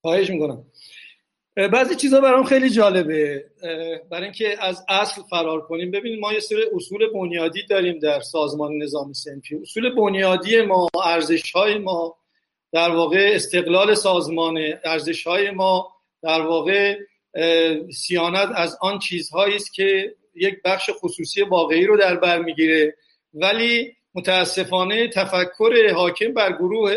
خواهش 0.00 0.30
می‌کنم. 0.30 0.64
بعضی 1.56 1.94
چیزها 1.94 2.20
برام 2.20 2.44
خیلی 2.44 2.70
جالبه. 2.70 3.44
برای 4.10 4.24
اینکه 4.24 4.56
از 4.60 4.84
اصل 4.88 5.22
فرار 5.22 5.60
کنیم 5.60 5.90
ببینید 5.90 6.20
ما 6.20 6.32
یه 6.32 6.40
سری 6.40 6.62
اصول 6.74 7.12
بنیادی 7.14 7.66
داریم 7.66 7.98
در 7.98 8.20
سازمان 8.20 8.82
نظام 8.82 9.12
سنفی 9.12 9.56
اصول 9.56 9.94
بنیادی 9.94 10.62
ما 10.62 10.88
ارزش 11.04 11.52
های 11.52 11.78
ما 11.78 12.16
در 12.72 12.90
واقع 12.90 13.32
استقلال 13.34 13.94
سازمان 13.94 14.58
ارزش 14.84 15.26
های 15.26 15.50
ما 15.50 15.92
در 16.22 16.40
واقع 16.40 16.98
سیانت 17.94 18.48
از 18.54 18.78
آن 18.80 18.98
چیزهایی 18.98 19.54
است 19.54 19.74
که 19.74 20.14
یک 20.34 20.62
بخش 20.64 20.90
خصوصی 21.00 21.42
واقعی 21.42 21.86
رو 21.86 21.96
در 21.96 22.16
بر 22.16 22.38
می‌گیره. 22.38 22.96
ولی 23.34 23.92
متاسفانه 24.14 25.08
تفکر 25.08 25.92
حاکم 25.94 26.34
بر 26.34 26.52
گروه 26.52 26.96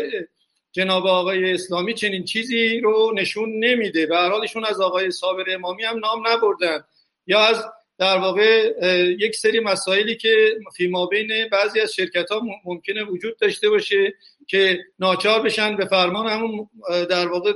جناب 0.72 1.06
آقای 1.06 1.52
اسلامی 1.52 1.94
چنین 1.94 2.24
چیزی 2.24 2.80
رو 2.80 3.12
نشون 3.16 3.64
نمیده. 3.64 4.06
به 4.06 4.16
هر 4.16 4.28
حالشون 4.28 4.64
از 4.64 4.80
آقای 4.80 5.10
صابر 5.10 5.44
امامی 5.48 5.84
هم 5.84 5.98
نام 5.98 6.28
نبردن. 6.28 6.84
یا 7.26 7.40
از 7.40 7.64
در 7.98 8.18
واقع 8.18 8.72
یک 9.18 9.36
سری 9.36 9.60
مسائلی 9.60 10.16
که 10.16 10.58
فیما 10.76 11.06
بین 11.06 11.48
بعضی 11.52 11.80
از 11.80 11.94
شرکت 11.94 12.30
ها 12.30 12.42
ممکنه 12.64 13.04
وجود 13.04 13.38
داشته 13.38 13.68
باشه 13.68 14.14
که 14.46 14.78
ناچار 14.98 15.42
بشن 15.42 15.76
به 15.76 15.84
فرمان 15.86 16.26
همون 16.26 16.68
در 17.10 17.28
واقع 17.28 17.52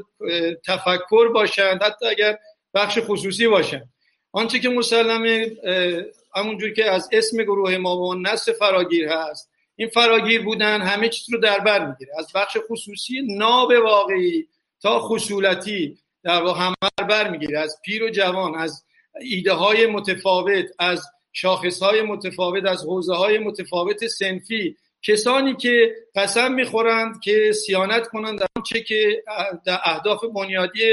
تفکر 0.66 1.28
باشند. 1.28 1.82
حتی 1.82 2.06
اگر 2.06 2.38
بخش 2.74 2.98
خصوصی 3.02 3.46
باشن 3.48 3.82
آنچه 4.32 4.58
که 4.58 4.68
مسلمه 4.68 5.50
همونجور 6.34 6.70
که 6.70 6.90
از 6.90 7.08
اسم 7.12 7.42
گروه 7.42 7.76
ما 7.76 7.96
و 7.96 8.14
نصف 8.14 8.52
فراگیر 8.52 9.08
هست. 9.08 9.50
این 9.76 9.88
فراگیر 9.88 10.42
بودن 10.42 10.80
همه 10.80 11.08
چیز 11.08 11.26
رو 11.32 11.40
در 11.40 11.58
بر 11.58 11.86
می‌گیره. 11.86 12.12
از 12.18 12.32
بخش 12.34 12.56
خصوصی 12.70 13.22
ناب 13.36 13.72
واقعی 13.84 14.46
تا 14.82 15.00
خصولتی 15.00 15.98
در 16.22 16.42
واقع 16.42 16.60
همه 16.60 17.08
بر 17.08 17.30
می‌گیره. 17.30 17.58
از 17.58 17.76
پیر 17.84 18.02
و 18.02 18.10
جوان 18.10 18.54
از 18.54 18.84
ایده 19.20 19.52
های 19.52 19.86
متفاوت 19.86 20.64
از 20.78 21.06
شاخص 21.32 21.82
های 21.82 22.02
متفاوت 22.02 22.64
از 22.64 22.84
حوزه 22.84 23.14
های 23.14 23.38
متفاوت 23.38 24.06
سنفی. 24.06 24.76
کسانی 25.02 25.56
که 25.56 25.94
قسم 26.14 26.52
می‌خورند 26.52 27.20
که 27.20 27.52
سیانت 27.52 28.06
کنند 28.06 28.38
در 28.38 28.46
آنچه 28.56 28.80
که 28.80 29.22
در 29.66 29.80
اهداف 29.84 30.24
بنیادی 30.24 30.92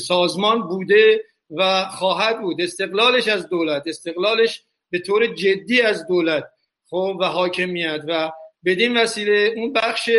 سازمان 0.00 0.62
بوده 0.62 1.24
و 1.50 1.84
خواهد 1.84 2.40
بود. 2.40 2.60
استقلالش 2.60 3.28
از 3.28 3.48
دولت 3.48 3.82
استقلالش 3.86 4.62
به 4.90 4.98
طور 4.98 5.26
جدی 5.26 5.80
از 5.80 6.06
دولت 6.06 6.44
خب 6.90 7.16
و 7.20 7.24
حاکمیت. 7.24 8.00
و 8.08 8.30
بدین 8.64 8.96
وسیله 8.96 9.52
اون 9.56 9.72
بخش 9.72 10.10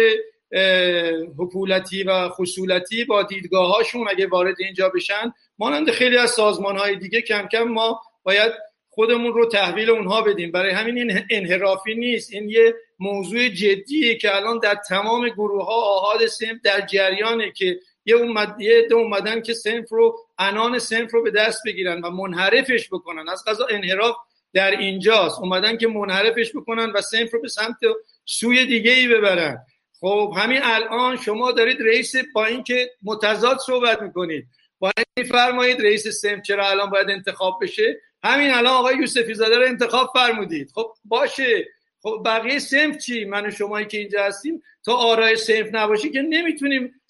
حکولتی 1.38 2.04
و 2.04 2.30
خصولتی 2.30 3.06
با 3.06 3.24
دیدگاه 3.24 3.76
هاشون 3.76 4.08
اگه 4.10 4.28
وارد 4.28 4.56
اینجا 4.60 4.90
بشن 4.90 5.34
مانند 5.58 5.92
خیلی 5.92 6.18
از 6.18 6.32
سازمان 6.32 6.78
های 6.78 6.96
دیگه 6.96 7.22
کم 7.22 7.48
کم 7.52 7.64
ما 7.64 8.02
باید 8.24 8.52
خودمون 8.90 9.34
رو 9.34 9.46
تحویل 9.46 9.90
اونها 9.90 10.22
بدیم. 10.22 10.52
برای 10.52 10.72
همین 10.72 10.98
این 10.98 11.26
انحرافی 11.30 11.96
نیست. 11.96 12.34
این 12.34 12.50
یه 12.50 12.76
موضوع 13.00 13.48
جدیه 13.48 14.16
که 14.16 14.36
الان 14.36 14.60
در 14.60 14.76
تمام 14.76 15.30
گروه 15.30 15.66
ها 15.66 15.82
آهاد 15.82 16.26
سمت 16.26 16.62
در 16.64 16.82
جریانه 16.82 17.52
که 17.52 17.80
یه 18.06 18.16
اومد 18.16 18.62
یه 18.62 18.88
ده 18.90 18.96
اومدن 18.96 19.42
که 19.42 19.54
سنف 19.54 19.92
رو 19.92 20.20
انان 20.38 20.80
سنف 20.80 21.14
رو 21.14 21.24
به 21.24 21.32
دست 21.32 21.62
بگیرن 21.66 22.02
و 22.02 22.10
منحرفش 22.10 22.88
بکنن. 22.92 23.30
از 23.30 23.44
قضا 23.48 23.68
انحراف 23.70 24.16
در 24.54 24.72
اینجاست. 24.72 25.40
اومدن 25.40 25.78
که 25.78 25.88
منحرفش 25.88 26.52
بکنن 26.56 26.92
و 26.92 27.02
سنف 27.02 27.34
رو 27.34 27.42
به 27.42 27.48
سمت 27.48 27.78
سوی 28.26 28.66
دیگه 28.66 28.92
ای 28.92 29.08
ببرن. 29.08 29.58
خب 30.00 30.34
همین 30.38 30.60
الان 30.64 31.18
شما 31.18 31.52
دارید 31.52 31.82
رئیس 31.82 32.16
با 32.34 32.46
اینکه 32.46 32.90
متضاد 33.04 33.58
صحبت 33.58 34.02
می‌کنید 34.02 34.46
با 34.80 34.92
این 35.18 35.26
فرمایید 35.26 35.82
رئیس 35.82 36.08
سنف 36.08 36.42
چرا 36.42 36.70
الان 36.70 36.90
باید 36.90 37.10
انتخاب 37.10 37.60
بشه 37.62 38.02
همین 38.24 38.52
الان 38.52 38.74
آقای 38.74 38.98
یوسفی 38.98 39.34
زاده 39.34 39.58
رو 39.58 39.66
انتخاب 39.66 40.10
فرمودید. 40.14 40.72
خب 40.76 40.94
باشه. 41.06 41.68
خب 42.04 42.22
بقیه 42.26 42.60
سنف 42.60 42.98
چی؟ 42.98 43.26
من 43.26 43.46
و 43.46 43.52
شمایی 43.52 43.86
که 43.86 43.98
اینجا 43.98 44.24
هستیم. 44.24 44.64
تا 44.86 44.94
آرای 44.94 45.36
سنف 45.36 45.68
نباشی 45.72 46.10
که 46.10 46.22
نمی‌تونیم 46.22 47.02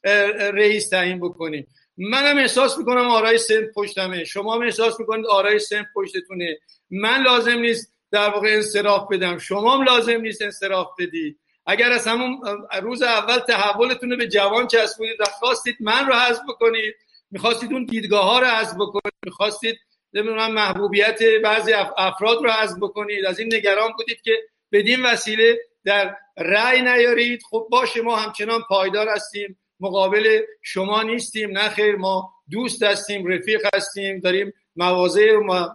رئیس 0.54 0.90
تعیین 0.90 1.20
بکنیم. 1.20 1.68
منم 1.98 2.38
احساس 2.38 2.78
می‌کنم 2.78 3.08
آرای 3.08 3.38
سنف 3.38 3.70
پشتمه. 3.76 4.24
شما 4.24 4.56
هم 4.56 4.62
احساس 4.62 5.00
می‌کنید 5.00 5.26
آرای 5.26 5.60
سنف 5.60 5.86
پشتتونه. 5.96 6.58
من 6.90 7.24
لازم 7.24 7.60
نیست 7.60 7.94
در 8.12 8.30
واقع 8.30 8.48
انصراف 8.48 9.08
بدم. 9.12 9.38
شما 9.38 9.78
هم 9.78 9.84
لازم 9.84 10.22
نیست 10.22 10.42
انصراف 10.42 10.88
بدی. 11.00 11.36
اگر 11.66 11.92
از 11.92 12.08
همون 12.08 12.42
روز 12.82 13.02
اول 13.02 13.40
تحولتون 13.40 14.12
رو 14.12 14.18
به 14.18 14.28
جوان 14.28 14.68
چسبونید 14.68 15.22
و 15.22 15.26
خواستید 15.26 15.76
من 15.80 16.08
رو 16.08 16.14
حذف 16.14 16.42
بکنید 16.50 16.96
می‌خواستید 17.32 17.74
اون 17.74 17.86
دیدگاه 17.86 18.24
ها 18.24 18.40
رو 18.40 18.46
حذف 18.46 18.76
بکنید 18.76 19.14
می‌خواستید 19.26 19.78
نمی‌دونم 20.14 20.52
محبوبیت 20.52 21.20
بعضی 21.44 21.74
افراد 21.98 22.44
رو 22.44 22.52
حذف 22.52 22.78
بکنید. 22.82 23.26
از 23.26 23.40
این 23.40 23.56
نگران 23.56 23.92
بودید 23.98 24.22
که 24.22 24.32
بدین 24.74 25.06
وسیله 25.06 25.60
در 25.86 26.16
رأی 26.38 26.82
نیارید. 26.82 27.42
خب 27.50 27.68
باشه 27.72 28.02
ما 28.02 28.16
همچنان 28.16 28.62
پایدار 28.70 29.10
هستیم. 29.10 29.60
مقابل 29.80 30.42
شما 30.62 31.04
نیستیم. 31.04 31.58
نه 31.58 31.70
خیر 31.70 31.96
ما 31.96 32.34
دوست 32.52 32.84
هستیم 32.84 33.28
رفیق 33.28 33.76
هستیم. 33.76 34.20
داریم 34.20 34.54
مواضع 34.76 35.36
و 35.36 35.70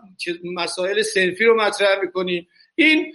مسائل 0.54 1.02
سنفی 1.02 1.44
رو 1.44 1.60
مطرح 1.60 2.00
می‌کنیم. 2.00 2.48
این 2.74 3.14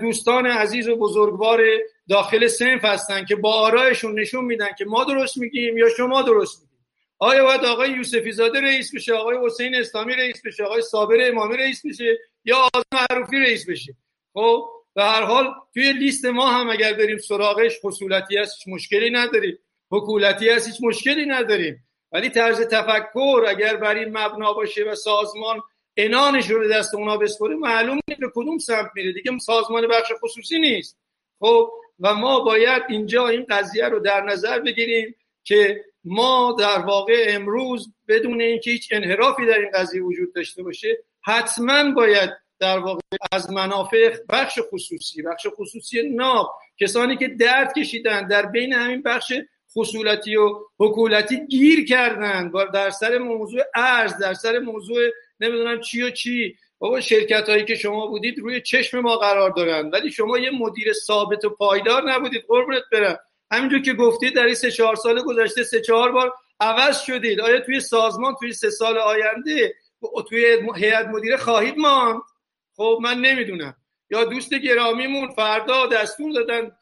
دوستان 0.00 0.46
عزیز 0.46 0.88
و 0.88 0.96
بزرگوار 0.96 1.60
داخل 2.08 2.46
سنف 2.46 2.84
هستن 2.84 3.24
که 3.24 3.36
با 3.36 3.52
آرایشون 3.52 4.20
نشون 4.20 4.44
میدن 4.44 4.68
که 4.78 4.84
ما 4.84 5.04
درست 5.04 5.36
میگیم 5.36 5.78
یا 5.78 5.88
شما 5.88 6.22
درست 6.22 6.62
میگیم. 6.62 6.86
آیا 7.18 7.44
باید 7.44 7.64
آقای 7.64 7.90
یوسفی 7.90 8.32
زاده 8.32 8.60
رئیس 8.60 8.94
بشه 8.94 9.14
آقای 9.14 9.36
حسین 9.46 9.74
اسلامی 9.74 10.14
رئیس 10.14 10.42
بشه 10.46 10.64
آقای 10.64 10.82
صابر 10.82 11.16
امامی 11.20 11.56
رئیس 11.56 11.86
بشه 11.86 12.18
یا 12.44 12.56
آقای 12.56 12.82
معروفی 12.92 13.38
رئیس 13.38 13.70
بشه؟ 13.70 13.94
خب 14.32 14.68
به 14.96 15.04
هر 15.04 15.22
حال 15.22 15.54
توی 15.74 15.92
لیست 15.92 16.24
ما 16.24 16.46
هم 16.46 16.70
اگر 16.70 16.92
بریم 16.92 17.18
سراغش 17.18 17.78
خصولتی 17.82 18.38
هست 18.38 18.56
هیچ 18.58 18.74
مشکلی 18.74 19.10
نداریم. 19.10 19.58
حکولتی 19.90 20.48
هست 20.48 20.66
هیچ 20.66 20.76
مشکلی 20.82 21.26
نداریم. 21.26 21.84
ولی 22.12 22.30
طرز 22.30 22.60
تفکر 22.60 23.44
اگر 23.48 23.76
بر 23.76 23.94
این 23.94 24.18
مبنا 24.18 24.52
باشه 24.52 24.84
و 24.84 24.94
سازمان 24.94 25.60
انانش 25.96 26.50
رو 26.50 26.68
دست 26.68 26.94
اونا 26.94 27.16
بسپره 27.16 27.54
معلوم 27.54 28.00
نیست 28.08 28.20
به 28.20 28.30
کدوم 28.34 28.58
سمت 28.58 28.90
میره. 28.94 29.12
دیگه 29.12 29.38
سازمان 29.38 29.86
بخش 29.86 30.12
خصوصی 30.22 30.58
نیست. 30.58 30.98
خب 31.40 31.70
و 32.00 32.14
ما 32.14 32.40
باید 32.40 32.82
اینجا 32.88 33.28
این 33.28 33.46
قضیه 33.50 33.88
رو 33.88 33.98
در 33.98 34.20
نظر 34.20 34.58
بگیریم 34.58 35.14
که 35.44 35.84
ما 36.04 36.56
در 36.58 36.78
واقع 36.78 37.26
امروز 37.28 37.92
بدون 38.08 38.40
اینکه 38.40 38.70
هیچ 38.70 38.88
انحرافی 38.92 39.46
در 39.46 39.58
این 39.58 39.70
قضیه 39.74 40.02
وجود 40.02 40.34
داشته 40.34 40.62
باشه 40.62 40.98
حتما 41.22 41.90
باید 41.90 42.30
در 42.58 42.78
واقع 42.78 43.00
از 43.32 43.50
منافع 43.50 44.16
بخش 44.28 44.58
خصوصی 44.72 45.22
بخش 45.22 45.46
خصوصی 45.58 46.08
ناب 46.08 46.54
کسانی 46.80 47.16
که 47.16 47.28
درد 47.28 47.72
کشیدن 47.72 48.28
در 48.28 48.46
بین 48.46 48.72
همین 48.72 49.02
بخش 49.02 49.32
خصولتی 49.76 50.36
و 50.36 50.60
حکولتی 50.78 51.46
گیر 51.46 51.84
کردن. 51.84 52.52
در 52.74 52.90
سر 52.90 53.18
موضوع 53.18 53.62
ارز 53.74 54.18
در 54.18 54.34
سر 54.34 54.58
موضوع 54.58 55.00
نمی‌دونم 55.40 55.80
چی 55.80 56.02
و 56.02 56.10
چی. 56.10 56.56
بابا 56.78 57.00
شرکت 57.00 57.48
هایی 57.48 57.64
که 57.64 57.74
شما 57.74 58.06
بودید 58.06 58.38
روی 58.38 58.60
چشم 58.60 59.00
ما 59.00 59.16
قرار 59.16 59.50
دارن. 59.50 59.90
ولی 59.90 60.10
شما 60.10 60.38
یه 60.38 60.50
مدیر 60.50 60.92
ثابت 60.92 61.44
و 61.44 61.50
پایدار 61.50 62.10
نبودید. 62.10 62.44
قربونت 62.48 62.82
برم. 62.92 63.18
همینجور 63.50 63.82
که 63.82 63.92
گفتید 63.92 64.36
در 64.36 64.44
این 64.44 64.54
سه 64.54 64.70
چهار 64.70 64.96
سال 64.96 65.22
گذشته 65.22 65.64
سه 65.64 65.80
چهار 65.80 66.12
بار 66.12 66.32
عوض 66.60 67.00
شدید. 67.00 67.40
آیا 67.40 67.60
توی 67.60 67.80
سازمان 67.80 68.34
توی 68.40 68.52
سه 68.52 68.70
سال 68.70 68.98
آینده 68.98 69.74
توی 70.28 70.58
هیئت 70.76 71.06
مدیره 71.06 71.36
خواهید 71.36 71.78
ماند؟ 71.78 72.20
خب 72.76 72.98
من 73.02 73.20
نمی‌دونم. 73.20 73.76
یا 74.10 74.24
دوست 74.24 74.54
گرامیمون 74.54 75.28
فردا 75.28 75.86
دستور 75.86 76.32
دادن 76.32 76.72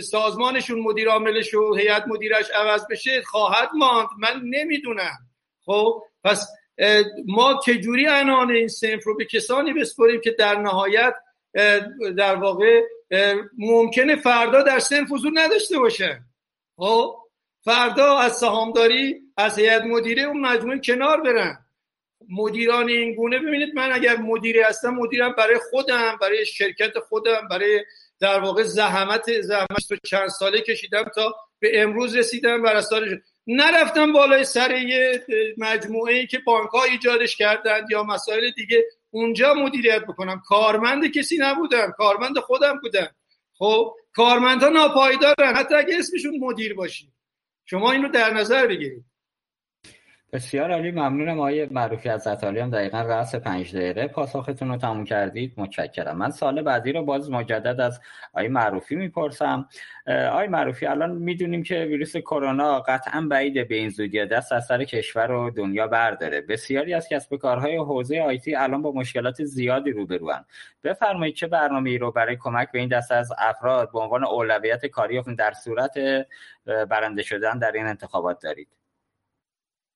سازمانشون 0.00 0.80
مدیر 0.80 1.08
عاملش 1.08 1.54
و 1.54 1.74
هیئت 1.74 2.04
مدیرش 2.08 2.50
عوض 2.50 2.86
بشه 2.90 3.22
خواهد 3.22 3.68
ماند. 3.74 4.08
من 4.18 4.42
نمی‌دونم. 4.44 5.18
خب 5.64 6.02
پس 6.24 6.48
ما 7.26 7.60
چجوری 7.64 8.06
انان 8.06 8.50
این 8.50 8.68
سنف 8.68 9.04
رو 9.04 9.16
به 9.16 9.24
کسانی 9.24 9.72
بسپریم 9.72 10.20
که 10.20 10.30
در 10.30 10.54
نهایت 10.54 11.14
در 12.16 12.34
واقع 12.34 12.82
ممکنه 13.58 14.16
فردا 14.16 14.62
در 14.62 14.78
سنف 14.78 15.12
حضور 15.12 15.32
نداشته 15.34 15.78
باشه؟ 15.78 16.20
خب 16.76 17.16
فردا 17.64 18.18
از 18.18 18.38
سهامداری 18.38 19.20
از 19.36 19.58
هیئت 19.58 19.82
مدیره 19.82 20.22
اون 20.22 20.40
مجموعه 20.40 20.78
کنار 20.78 21.20
برن. 21.20 21.65
مدیران 22.30 22.88
این 22.88 23.14
گونه 23.14 23.38
ببینید 23.38 23.74
من 23.74 23.92
اگر 23.92 24.16
مدیری 24.16 24.60
هستم 24.60 24.90
مدیرم 24.90 25.34
برای 25.38 25.60
خودم 25.70 26.18
برای 26.20 26.46
شرکت 26.46 26.98
خودم 26.98 27.48
برای 27.50 27.84
در 28.20 28.40
واقع 28.40 28.62
زحمت 28.62 29.40
زحمت 29.40 29.88
تو 29.88 29.96
چند 30.04 30.28
ساله 30.28 30.60
کشیدم 30.60 31.04
تا 31.14 31.34
به 31.58 31.82
امروز 31.82 32.16
رسیدم 32.16 32.62
بر 32.62 32.82
نرفتم 33.46 34.12
بالای 34.12 34.44
سر 34.44 34.76
یه 34.76 35.24
مجموعه 35.58 36.14
ای 36.14 36.26
که 36.26 36.38
بانک 36.38 36.70
ها 36.70 36.84
ایجادش 36.84 37.36
کردند 37.36 37.90
یا 37.90 38.02
مسائل 38.02 38.50
دیگه. 38.50 38.84
اونجا 39.10 39.54
مدیریت 39.54 40.02
بکنم. 40.02 40.42
کارمند 40.46 41.12
کسی 41.12 41.38
نبودم. 41.38 41.94
کارمند 41.96 42.38
خودم 42.38 42.78
بودم. 42.82 43.08
خب 43.58 43.94
کارمندها 44.12 44.68
ناپایدارن. 44.68 45.56
حتی 45.56 45.74
اگه 45.74 45.98
اسمشون 45.98 46.38
مدیر 46.40 46.74
باشی. 46.74 47.12
شما 47.64 47.92
این 47.92 48.02
رو 48.02 48.08
در 48.08 48.34
نظر 48.34 48.66
بگیرید. 48.66 49.04
بسیار 50.32 50.72
عالی 50.72 50.90
ممنونم. 50.90 51.38
آقای 51.38 51.66
معروفی 51.66 52.08
از 52.08 52.26
عطالی 52.26 52.60
هم 52.60 52.70
دقیقا 52.70 53.00
رأس 53.00 53.34
پنج 53.34 53.76
دقیقه. 53.76 54.06
پاسختون 54.06 54.68
رو 54.68 54.76
تموم 54.76 55.04
کردید. 55.04 55.52
متشکرم. 55.56 56.16
من 56.16 56.30
سال 56.30 56.62
بعدی 56.62 56.92
رو 56.92 57.02
باز 57.02 57.30
مجدد 57.30 57.80
از 57.80 58.00
آقای 58.32 58.48
معروفی 58.48 58.96
می‌پرسم. 58.96 59.68
آقای 60.06 60.48
معروفی 60.48 60.86
الان 60.86 61.10
می‌دونیم 61.10 61.62
که 61.62 61.74
ویروس 61.74 62.16
کرونا 62.16 62.80
قطعا 62.80 63.20
بعید 63.30 63.68
به 63.68 63.74
این 63.74 63.88
زودی. 63.88 64.26
دست 64.26 64.52
از 64.52 64.66
سر 64.66 64.84
کشور 64.84 65.30
و 65.30 65.50
دنیا 65.50 65.86
برداره. 65.86 66.40
بسیاری 66.40 66.94
از 66.94 67.08
کسب 67.08 67.36
کارهای 67.36 67.76
حوزه 67.76 68.20
آیتی 68.20 68.54
الان 68.54 68.82
با 68.82 68.92
مشکلات 68.92 69.44
زیادی 69.44 69.90
روبروان 69.90 70.44
بفرمایید 70.84 71.34
چه 71.34 71.46
برنامه 71.46 71.90
ای 71.90 71.98
رو 71.98 72.12
برای 72.12 72.36
کمک 72.36 72.72
به 72.72 72.78
این 72.78 72.88
دست 72.88 73.12
از 73.12 73.32
افراد 73.38 73.92
به 73.92 73.98
عنوان 73.98 74.24
اولویت 74.24 74.86
کاری 74.86 75.22
در 75.38 75.52
صورت 75.52 75.94
برنده 76.66 77.22
شدن 77.22 77.58
در 77.58 77.72
این 77.72 77.86
انتخابات 77.86 78.42
دارید؟ 78.42 78.75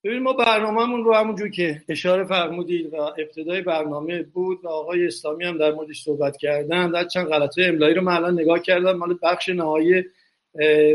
ببین 0.04 0.18
ما 0.22 0.32
برنامهمون 0.32 1.04
رو 1.04 1.14
همونجور 1.14 1.50
که 1.50 1.82
اشاره 1.88 2.24
فرمودید 2.24 2.94
و 2.94 2.96
ابتدای 2.96 3.60
برنامه 3.60 4.22
بود 4.22 4.64
و 4.64 4.68
آقای 4.68 5.06
اسلامی 5.06 5.44
هم 5.44 5.58
در 5.58 5.72
موردش 5.72 6.02
صحبت 6.02 6.36
کردن 6.36 6.90
در 6.90 7.04
چند 7.04 7.26
غلطه 7.26 7.62
املایی 7.64 7.94
رو 7.94 8.02
من 8.02 8.12
الان 8.16 8.40
نگاه 8.40 8.58
کردم 8.60 8.92
مال 8.92 9.18
بخش 9.22 9.48
نهایی 9.48 10.04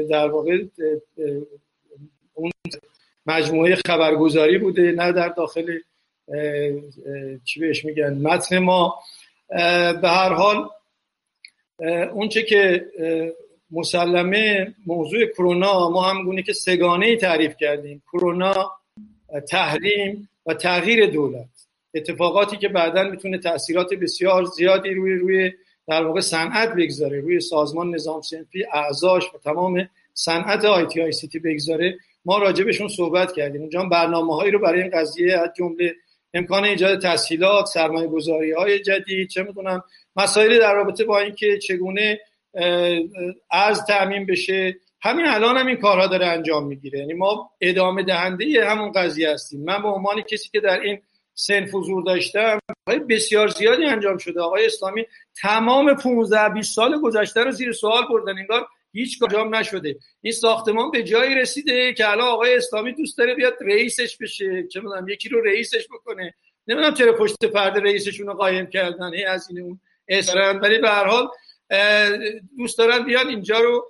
در 0.09 0.27
واقع 0.27 0.63
اون 2.33 2.51
مجموعه 3.25 3.75
خبرگزاری 3.87 4.57
بوده 4.57 4.91
نه 4.91 5.11
در 5.11 5.29
داخل 5.29 5.79
چی 7.43 7.59
بهش 7.59 7.85
میگن 7.85 8.13
متن 8.13 8.57
ما. 8.57 8.99
به 10.01 10.09
هر 10.09 10.33
حال 10.33 10.69
اونچه 12.13 12.43
که 12.43 12.85
مسلمه 13.71 14.75
موضوع 14.87 15.25
کرونا 15.25 15.89
ما 15.89 16.01
هم 16.01 16.23
گونه 16.23 16.43
که 16.43 16.53
سگانه 16.53 17.15
تعریف 17.15 17.55
کردیم. 17.57 18.03
کرونا 18.13 18.71
تحریم 19.49 20.29
و 20.45 20.53
تغییر 20.53 21.05
دولت. 21.05 21.45
اتفاقاتی 21.93 22.57
که 22.57 22.67
بعدا 22.67 23.03
می‌تونه 23.03 23.37
تاثیرات 23.37 23.93
بسیار 23.93 24.45
زیادی 24.45 24.89
روی 24.89 25.13
روی 25.13 25.51
در 25.87 26.03
واقع 26.03 26.19
صنعت 26.19 26.73
بگذاره 26.75 27.21
روی 27.21 27.39
سازمان 27.39 27.95
نظام 27.95 28.21
سنفی 28.21 28.65
اعضاش 28.73 29.23
و 29.23 29.37
تمام 29.37 29.89
صنعت 30.13 30.65
آی 30.65 30.85
تی 30.85 31.01
آی 31.01 31.11
سی 31.11 31.27
تی 31.27 31.39
بگذاره. 31.39 31.97
ما 32.25 32.37
راجبشون 32.37 32.87
صحبت 32.87 33.33
کردیم. 33.33 33.61
اونجا 33.61 33.83
برنامه 33.83 34.35
هایی 34.35 34.51
رو 34.51 34.59
برای 34.59 34.81
این 34.81 34.91
قضیه 34.91 35.37
از 35.37 35.49
جمله 35.57 35.95
امکان 36.33 36.65
ایجاد 36.65 37.01
تسهیلات 37.01 37.65
سرمایه 37.65 38.07
گذاری 38.07 38.51
های 38.51 38.79
جدید 38.79 39.29
چه 39.29 39.43
می‌دونم 39.43 39.83
مسائل 40.15 40.59
در 40.59 40.73
رابطه 40.73 41.03
با 41.03 41.19
اینکه 41.19 41.57
چگونه 41.57 42.19
ارز 43.51 43.85
تعمین 43.87 44.25
بشه 44.25 44.75
همین 45.05 45.25
الان 45.27 45.57
هم 45.57 45.67
این 45.67 45.77
کارها 45.77 46.07
داره 46.07 46.25
انجام 46.25 46.67
می‌گیره. 46.67 46.99
یعنی 46.99 47.13
ما 47.13 47.51
ادامه 47.61 48.03
دهنده 48.03 48.65
همون 48.69 48.91
قضیه 48.91 49.29
هستیم. 49.29 49.63
من 49.63 49.81
به 49.81 49.87
عنوان 49.87 50.21
کسی 50.21 50.49
که 50.49 50.59
در 50.59 50.79
این 50.79 51.01
سن 51.33 51.63
حضور 51.73 52.03
داشتم 52.03 52.59
بسیار 53.09 53.47
زیادی 53.47 53.85
انجام 53.85 54.17
شده. 54.17 54.41
آقای 54.41 54.65
اسلامی 54.65 55.05
تمام 55.41 55.93
15 55.93 56.49
20 56.49 56.75
سال 56.75 57.01
گذشته 57.01 57.43
رو 57.43 57.51
زیر 57.51 57.71
سوال 57.71 58.03
بردن. 58.09 58.37
انگار 58.37 58.67
هیچ 58.93 59.23
انجام 59.23 59.55
نشده. 59.55 59.95
این 60.21 60.33
ساختمان 60.33 60.91
به 60.91 61.03
جایی 61.03 61.35
رسیده 61.35 61.93
که 61.93 62.09
الان 62.11 62.27
آقای 62.27 62.55
اسلامی 62.55 62.93
دوست 62.93 63.17
داره 63.17 63.35
بیاد 63.35 63.53
رئیسش 63.61 64.17
بشه. 64.17 64.67
چه 64.67 64.79
می‌دونم 64.79 65.09
یکی 65.09 65.29
رو 65.29 65.41
رئیسش 65.41 65.87
بکنه. 65.87 66.33
نمی‌دونم 66.67 66.93
چرا 66.93 67.13
پشت 67.13 67.45
پرده 67.45 67.79
رئیسشون 67.79 68.27
رو 68.27 68.33
قایم 68.33 68.65
کردن. 68.65 69.13
هی 69.13 69.23
از 69.23 69.47
این 69.49 69.61
اون 69.61 69.79
ولی 70.61 70.79
به 70.79 70.89
هر 70.89 71.05
حال 71.05 71.27
دوست 72.57 72.77
دارن 72.77 73.03
بیان 73.03 73.27
اینجا 73.27 73.59
رو 73.59 73.89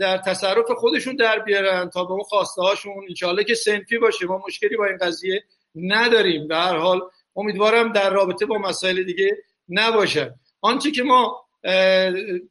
در 0.00 0.18
تصرف 0.18 0.70
خودشون 0.76 1.16
در 1.16 1.38
بیارن 1.38 1.90
تا 1.90 2.04
به 2.04 2.12
اون 2.12 2.22
خواسته 2.22 2.62
هاشون. 2.62 2.92
انشالله 3.08 3.44
که 3.44 3.54
سنفی 3.54 3.98
باشه. 3.98 4.26
ما 4.26 4.42
مشکلی 4.46 4.76
با 4.76 4.86
این 4.86 4.96
قضیه 4.96 5.44
نداریم. 5.74 6.48
به 6.48 6.56
هر 6.56 6.76
حال 6.76 7.00
امیدوارم 7.36 7.92
در 7.92 8.10
رابطه 8.10 8.46
با 8.46 8.58
مسائل 8.58 9.02
دیگه 9.02 9.36
نباشه 9.68 10.34
آنچه 10.60 10.90
که 10.90 11.02
ما 11.02 11.46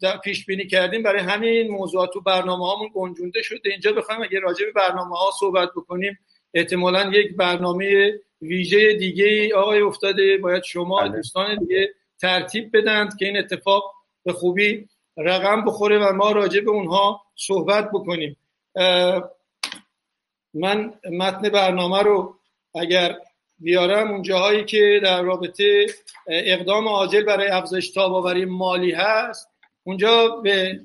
در 0.01 0.17
پیش 0.23 0.45
بینی 0.45 0.67
کردیم 0.67 1.03
برای 1.03 1.21
همین 1.21 1.71
موضوعات 1.71 2.09
تو 2.13 2.21
برنامه 2.21 2.67
هامون 2.67 2.89
گنجونده 2.93 3.41
شده. 3.41 3.69
اینجا 3.69 3.91
بخوایم 3.91 4.21
اگه 4.21 4.39
راجع 4.39 4.65
به 4.65 4.71
برنامه 4.71 5.17
ها 5.17 5.31
صحبت 5.39 5.69
بکنیم 5.75 6.19
احتمالا 6.53 7.11
یک 7.13 7.35
برنامه 7.35 8.13
ویژه 8.41 8.93
دیگه 8.93 9.55
آقای 9.55 9.81
افتاده. 9.81 10.37
باید 10.37 10.63
شما 10.63 11.01
بله. 11.01 11.09
دوستان 11.09 11.57
دیگه 11.59 11.89
ترتیب 12.21 12.77
بدند 12.77 13.17
که 13.17 13.25
این 13.25 13.37
اتفاق 13.37 13.91
به 14.23 14.33
خوبی 14.33 14.87
رقم 15.17 15.65
بخوره 15.65 15.99
و 15.99 16.13
ما 16.13 16.31
راجع 16.31 16.61
به 16.61 16.71
اونها 16.71 17.21
صحبت 17.35 17.89
بکنیم. 17.91 18.37
من 20.53 20.93
متن 21.11 21.49
برنامه 21.49 22.01
رو 22.01 22.35
اگر 22.75 23.19
بیارم 23.59 24.11
اون 24.11 24.21
جاهایی 24.21 24.65
که 24.65 24.99
در 25.03 25.21
رابطه 25.21 25.85
اقدام 26.27 26.87
عاجل 26.87 27.23
برای 27.23 27.47
افزایش 27.47 27.91
تاب‌آوری 27.91 28.45
مالی 28.45 28.91
هست 28.91 29.49
اونجا 29.83 30.27
به 30.27 30.79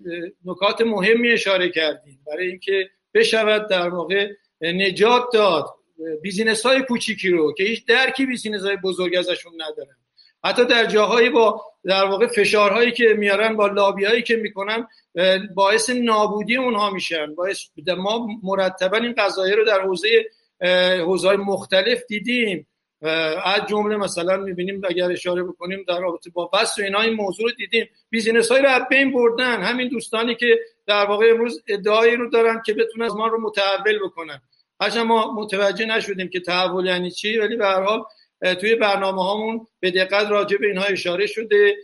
نکات 0.44 0.80
مهمی 0.80 1.32
اشاره 1.32 1.68
کردیم. 1.70 2.20
برای 2.26 2.48
اینکه 2.48 2.90
بشود 3.14 3.68
در 3.68 3.88
واقع 3.88 4.28
نجات 4.60 5.24
داد. 5.32 5.66
business 6.22 6.66
های 6.66 6.82
کوچیکی 6.82 7.28
رو 7.28 7.52
که 7.52 7.64
هیچ 7.64 7.86
درکی 7.86 8.26
business 8.26 8.62
های 8.62 8.76
بزرگ 8.76 9.16
ازشون 9.16 9.52
ندارن. 9.54 9.96
حتی 10.45 10.64
در 10.64 10.84
جاهایی 10.84 11.30
با 11.30 11.64
در 11.84 12.05
واقع 12.05 12.26
فشارهایی 12.26 12.93
که 12.93 13.14
میارن 13.18 13.57
با 13.57 13.66
لابی 13.66 14.22
که 14.22 14.36
می‌کنن 14.36 14.88
باعث 15.55 15.91
نابودی 15.91 16.57
اونها 16.57 16.91
میشن. 16.91 17.34
باعث 17.34 17.59
ما 17.99 18.26
مرتبا 18.43 18.97
این 18.97 19.14
قضایه 19.18 19.55
رو 19.55 19.64
در 19.64 19.80
حوزه 19.80 20.09
حوزه 21.01 21.36
مختلف 21.36 22.03
دیدیم. 22.09 22.66
از 23.45 23.66
جمله 23.68 23.97
مثلا 23.97 24.36
می‌بینیم 24.36 24.82
اگر 24.88 25.12
اشاره 25.12 25.43
بکنیم 25.43 25.84
در 25.88 26.01
رابطه 26.01 26.30
با 26.30 26.47
بس 26.47 26.78
و 26.78 26.82
اینا 26.82 27.01
این 27.01 27.14
موضوع 27.14 27.51
رو 27.51 27.57
دیدیم. 27.57 27.88
بیزینس 28.11 28.53
های 28.53 28.62
رو 28.62 28.84
بین 28.91 29.12
بردن. 29.12 29.62
همین 29.62 29.88
دوستانی 29.88 30.34
که 30.34 30.59
در 30.86 31.07
واقع 31.07 31.30
امروز 31.30 31.62
ادعایی 31.68 32.16
رو 32.16 32.30
دارن 32.30 32.62
که 32.66 32.74
بتونن 32.74 33.05
از 33.05 33.16
ما 33.16 33.26
رو 33.26 33.41
متحول 33.41 33.99
بکنن. 34.05 34.41
هرچند 34.80 35.07
ما 35.07 35.34
متوجه 35.34 35.86
نشدیم 35.86 36.28
که 36.28 36.41
تحول 36.41 36.86
یعنی 36.86 37.11
چی 37.11 37.38
ولی 37.38 37.57
به 37.57 37.66
هر 37.66 37.82
حال 37.82 38.03
توی 38.61 38.74
برنامه 38.74 39.22
هامون 39.22 39.66
به 39.80 39.91
دقت 39.91 40.30
راجع 40.30 40.57
به 40.57 40.66
اینها 40.66 40.84
اشاره 40.84 41.26
شده. 41.26 41.76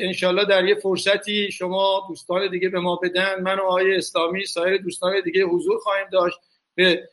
انشالله 0.00 0.44
در 0.44 0.64
یه 0.64 0.74
فرصتی 0.74 1.50
شما 1.52 2.06
دوستان 2.08 2.50
دیگه 2.50 2.68
به 2.68 2.80
ما 2.80 2.96
بدن. 2.96 3.40
من 3.40 3.58
و 3.58 3.62
آقای 3.62 3.96
اسلامی 3.96 4.46
سایر 4.46 4.82
دوستان 4.82 5.20
دیگه 5.24 5.44
حضور 5.44 5.78
خواهیم 5.78 6.06
داشت. 6.12 6.38
به 6.74 7.08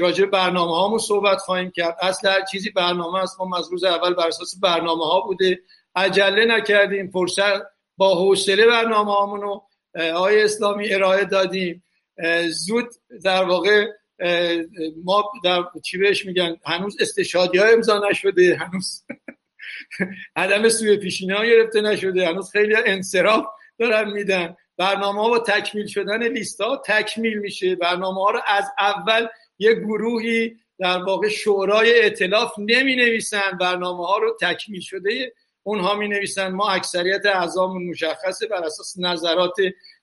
راجع 0.00 0.24
برنامه 0.24 0.76
هامون 0.76 0.98
صحبت 0.98 1.38
خواهیم 1.38 1.70
کرد. 1.70 1.96
اصل 2.02 2.28
هر 2.28 2.44
چیزی 2.44 2.70
برنامه 2.70 3.18
است. 3.18 3.40
ما 3.40 3.58
از 3.58 3.68
روز 3.70 3.84
اول 3.84 4.14
بر 4.14 4.28
اساس 4.28 4.60
برنامه 4.62 5.04
ها 5.04 5.20
بوده. 5.20 5.60
عجله 5.94 6.44
نکردیم. 6.44 7.10
فرصت 7.10 7.62
با 7.96 8.14
حوصله 8.14 8.66
برنامه 8.66 9.12
هامون 9.12 9.40
رو 9.40 9.62
آقای 10.14 10.42
اسلامی 10.42 10.94
ارائه 10.94 11.24
دادیم. 11.24 11.84
زود 12.48 12.88
در 13.24 13.44
واقع 13.44 13.86
ما 15.04 15.32
در 15.44 15.64
چی 15.84 15.98
بهش 15.98 16.26
میگن؟ 16.26 16.56
هنوز 16.66 16.96
استشادی 17.00 17.58
ها 17.58 17.66
امضا 17.66 18.08
نشده 18.10 18.56
هنوز 18.56 19.04
عدم 20.36 20.68
سوی 20.68 20.96
پیشینه 20.96 21.36
ها 21.36 21.44
گرفته 21.44 21.80
نشده 21.80 22.28
هنوز 22.28 22.50
خیلی 22.50 22.76
انصراف 22.86 23.44
دارن 23.78 24.10
میدن. 24.10 24.56
برنامه 24.76 25.22
ها 25.22 25.28
با 25.28 25.38
تکمیل 25.38 25.86
شدن 25.86 26.28
لیست 26.28 26.60
ها 26.60 26.82
تکمیل 26.86 27.38
میشه. 27.38 27.74
برنامه 27.74 28.20
ها 28.20 28.30
رو 28.30 28.40
از 28.46 28.64
اول 28.78 29.26
یه 29.58 29.74
گروهی 29.74 30.56
در 30.78 31.02
واقع 31.02 31.28
شورای 31.28 32.06
اطلاف 32.06 32.52
نمی 32.58 32.96
نویسن 32.96 33.58
برنامه 33.60 34.06
ها 34.06 34.18
رو 34.18 34.36
تکمیل 34.40 34.80
شده 34.80 35.32
اونها 35.62 35.94
می 35.94 36.08
نویسن 36.08 36.48
ما 36.48 36.70
اکثریت 36.70 37.26
اعضامون 37.26 37.86
مشخصه 37.86 38.46
بر 38.46 38.64
اساس 38.64 38.94
نظرات 38.98 39.56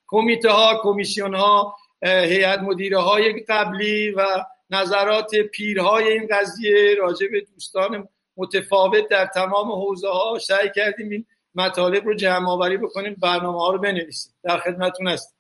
کمیته 0.08 0.50
ها 0.50 0.80
کمیسیون 0.84 1.36
ها 1.36 1.78
هیئت 2.04 2.60
مدیره 2.60 2.98
های 2.98 3.44
قبلی 3.50 4.12
و 4.12 4.26
نظرات 4.70 5.36
پیرهای 5.36 6.08
این 6.08 6.28
قضیه 6.32 6.96
راجع 7.00 7.28
به 7.32 7.42
دوستان 7.54 8.08
متفاوت 8.38 9.08
در 9.10 9.26
تمام 9.26 9.72
حوزه 9.72 10.10
ها 10.10 10.40
سعی 10.40 10.72
کردیم 10.76 11.10
این 11.10 11.26
مطالب 11.56 12.06
رو 12.06 12.16
جمع 12.16 12.50
آوری 12.50 12.78
بکنیم 12.78 13.16
برنامه 13.22 13.60
ها 13.60 13.72
رو 13.72 13.78
بنویسیم. 13.78 14.34
در 14.44 14.58
خدمتتون 14.58 15.08
هستیم 15.08 15.38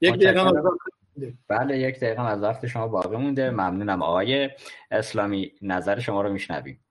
یک 0.00 0.14
دقیقه 0.14 0.52
بله 1.48 1.78
یک 1.78 1.96
دقیقه 2.00 2.22
از 2.22 2.42
وقت 2.42 2.66
شما 2.66 2.88
باقی 2.88 3.16
مونده. 3.16 3.50
ممنونم 3.50 4.02
آقای 4.02 4.50
اسلامی. 4.90 5.52
نظر 5.62 6.00
شما 6.00 6.22
رو 6.22 6.32
میشنویم. 6.32 6.84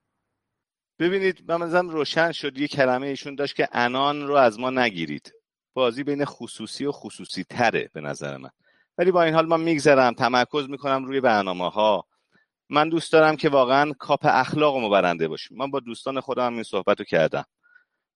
ببینید 1.00 1.52
من 1.52 1.90
روشن 1.90 2.32
شد. 2.32 2.58
یه 2.58 2.68
کلمه 2.68 3.08
ایشون 3.08 3.36
داشت 3.36 3.56
که 3.56 3.68
انان 3.72 4.28
رو 4.28 4.36
از 4.36 4.60
ما 4.60 4.70
نگیرید. 4.70 5.34
بازی 5.74 6.04
بین 6.04 6.26
خصوصی 6.26 6.86
و 6.86 6.92
خصوصی 6.92 7.44
تره 7.44 7.90
به 7.94 8.02
نظر 8.02 8.38
من. 8.38 8.50
ولی 8.98 9.12
با 9.12 9.24
این 9.24 9.34
حال 9.34 9.46
من 9.46 9.62
میگذرم. 9.62 10.14
تمرکز 10.14 10.70
می‌کنم 10.70 11.06
روی 11.06 11.22
برنامه 11.22 11.70
ها 11.70 12.06
من 12.70 12.90
دوست 12.90 13.14
دارم 13.14 13.36
که 13.36 13.50
واقعا 13.50 13.92
کاپ 14.00 14.20
اخلاق 14.24 14.92
برنده 14.92 15.28
باشیم. 15.28 15.58
من 15.58 15.72
با 15.72 15.80
دوستان 15.80 16.20
خودم 16.20 16.54
این 16.54 16.64
صحبت 16.64 17.00
رو 17.00 17.06
کردم. 17.06 17.46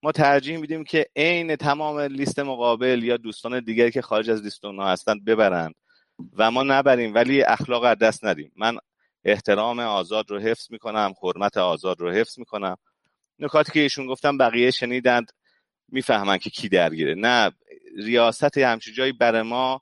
ما 0.03 0.11
ترجیح 0.11 0.57
میدیم 0.57 0.83
که 0.83 1.05
عین 1.15 1.55
تمام 1.55 1.99
لیست 1.99 2.39
مقابل 2.39 3.03
یا 3.03 3.17
دوستان 3.17 3.59
دیگری 3.59 3.91
که 3.91 4.01
خارج 4.01 4.29
از 4.29 4.43
لیست 4.43 4.65
اونها 4.65 4.91
هستند 4.91 5.25
ببرند 5.25 5.75
و 6.37 6.51
ما 6.51 6.63
نبریم 6.63 7.13
ولی 7.13 7.43
اخلاق 7.43 7.83
از 7.83 7.97
دست 7.97 8.25
ندیم. 8.25 8.51
من 8.55 8.77
احترام 9.23 9.79
آزاد 9.79 10.31
رو 10.31 10.39
حفظ 10.39 10.71
می‌کنم 10.71 11.13
حرمت 11.23 11.57
آزاد 11.57 11.99
رو 12.01 12.11
حفظ 12.11 12.39
می‌کنم. 12.39 12.77
نکاتی 13.39 13.71
که 13.71 13.79
ایشون 13.79 14.07
گفتم 14.07 14.37
بقیه 14.37 14.71
شنیدند 14.71 15.31
می‌فهمن 15.87 16.37
که 16.37 16.49
کی 16.49 16.69
درگیره. 16.69 17.15
نه 17.15 17.51
ریاست 17.97 18.57
همچون 18.57 18.93
جایی 18.93 19.11
برای 19.11 19.41
ما 19.41 19.81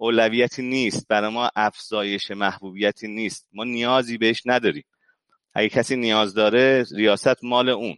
اولویتی 0.00 0.62
نیست. 0.62 1.08
برای 1.08 1.30
ما 1.30 1.50
افزایش 1.56 2.30
محبوبیتی 2.30 3.08
نیست. 3.08 3.48
ما 3.52 3.64
نیازی 3.64 4.18
بهش 4.18 4.42
نداریم. 4.46 4.84
اگه 5.54 5.68
کسی 5.68 5.96
نیاز 5.96 6.34
داره 6.34 6.84
ریاست 6.94 7.44
مال 7.44 7.68
اون. 7.68 7.96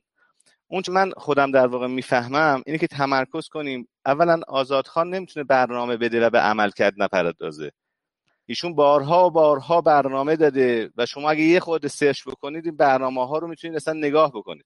اون 0.68 0.82
من 0.88 1.10
خودم 1.16 1.50
در 1.50 1.66
واقع 1.66 1.86
می‌فهمم 1.86 2.62
اینه 2.66 2.78
که 2.78 2.86
تمرکز 2.86 3.48
کنیم. 3.48 3.88
اولا 4.06 4.40
آزادخان 4.48 5.14
نمی‌تونه 5.14 5.44
برنامه 5.44 5.96
بده 5.96 6.26
و 6.26 6.30
به 6.30 6.38
عمل 6.38 6.70
کرد 6.70 6.94
نپردازه. 6.96 7.70
ایشون 8.46 8.74
بارها 8.74 9.26
و 9.26 9.30
بارها 9.30 9.80
برنامه 9.80 10.36
داده 10.36 10.90
و 10.96 11.06
شما 11.06 11.30
اگه 11.30 11.42
یه 11.42 11.60
خود 11.60 11.86
سرچ 11.86 12.28
بکنید 12.28 12.66
این 12.66 12.76
برنامه 12.76 13.26
ها 13.26 13.38
رو 13.38 13.48
می‌تونید 13.48 13.76
اصلا 13.76 13.94
نگاه 13.94 14.32
بکنید. 14.32 14.64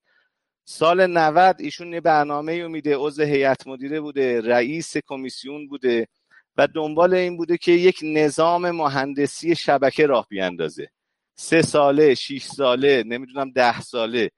سال 0.64 1.06
90 1.06 1.56
ایشون 1.60 1.92
یه 1.92 2.00
برنامه 2.00 2.62
رو 2.62 2.68
میده. 2.68 2.96
عضو 2.96 3.22
هیئت 3.22 3.66
مدیره 3.66 4.00
بوده 4.00 4.40
رئیس 4.40 4.96
کمیسیون 5.06 5.68
بوده. 5.68 6.08
و 6.56 6.66
دنبال 6.66 7.14
این 7.14 7.36
بوده 7.36 7.56
که 7.56 7.72
یک 7.72 7.98
نظام 8.02 8.70
مهندسی 8.70 9.54
شبکه 9.54 10.06
راه 10.06 10.26
بیاندازه. 10.30 10.88
سه 11.34 11.62
ساله 11.62 12.14
شیش 12.14 12.44
ساله 12.44 13.02
نمی‌دونم 13.06 13.50
ده 13.50 13.80
ساله. 13.80 14.30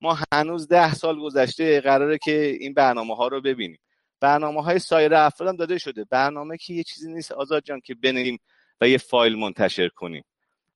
ما 0.00 0.18
هنوز 0.32 0.68
ده 0.68 0.94
سال 0.94 1.20
گذشته 1.20 1.80
قراره 1.80 2.18
که 2.18 2.56
این 2.60 2.74
برنامه 2.74 3.16
ها 3.16 3.28
رو 3.28 3.40
ببینیم. 3.40 3.78
برنامه 4.20 4.62
های 4.62 4.78
سایر 4.78 5.14
افراد 5.14 5.48
هم 5.48 5.56
داده 5.56 5.78
شده. 5.78 6.04
برنامه 6.04 6.56
که 6.56 6.74
یه 6.74 6.82
چیزی 6.82 7.12
نیست 7.12 7.32
آزاد 7.32 7.62
جان 7.64 7.80
که 7.80 7.94
بنویم 7.94 8.38
و 8.80 8.88
یه 8.88 8.98
فایل 8.98 9.36
منتشر 9.36 9.88
کنیم. 9.88 10.24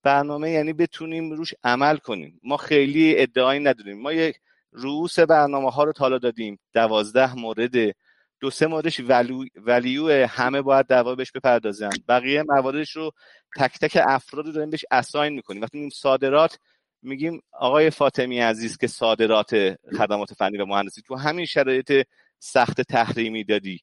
برنامه 0.02 0.50
یعنی 0.50 0.72
بتونیم 0.72 1.32
روش 1.32 1.54
عمل 1.64 1.96
کنیم. 1.96 2.40
ما 2.42 2.56
خیلی 2.56 3.18
ادعایی 3.18 3.60
نداریم. 3.60 4.02
ما 4.02 4.12
یک 4.12 4.36
رؤوس 4.72 5.20
برنامه 5.20 5.70
ها 5.70 5.84
رو 5.84 5.92
تالا 5.92 6.18
دادیم. 6.18 6.58
دوازده 6.74 7.34
مورد 7.34 7.94
دو 8.40 8.50
سه 8.50 8.66
موردش 8.66 9.00
ولیو 9.56 10.26
همه 10.26 10.62
باید 10.62 10.86
دوا 10.86 11.14
بهش 11.14 11.32
بپردازن. 11.32 11.90
بقیه 12.08 12.42
مواردش 12.48 12.96
رو 12.96 13.12
تک 13.56 13.78
تک 13.78 13.98
افراد 14.08 14.46
رو 14.46 14.52
داریم 14.52 14.70
بهش 14.70 14.84
اساین 14.90 15.32
می‌کنیم. 15.32 15.62
وقتی 15.62 15.78
میگیم 15.78 15.90
صادرات 15.90 16.58
میگیم 17.02 17.42
آقای 17.52 17.90
فاطمی 17.90 18.38
عزیز 18.38 18.76
که 18.76 18.86
صادرات 18.86 19.76
خدمات 19.98 20.34
فنی 20.34 20.58
و 20.58 20.66
مهندسی 20.66 21.02
تو 21.02 21.16
همین 21.16 21.46
شرایط 21.46 22.06
سخت 22.38 22.80
تحریمی 22.80 23.44
دادی. 23.44 23.80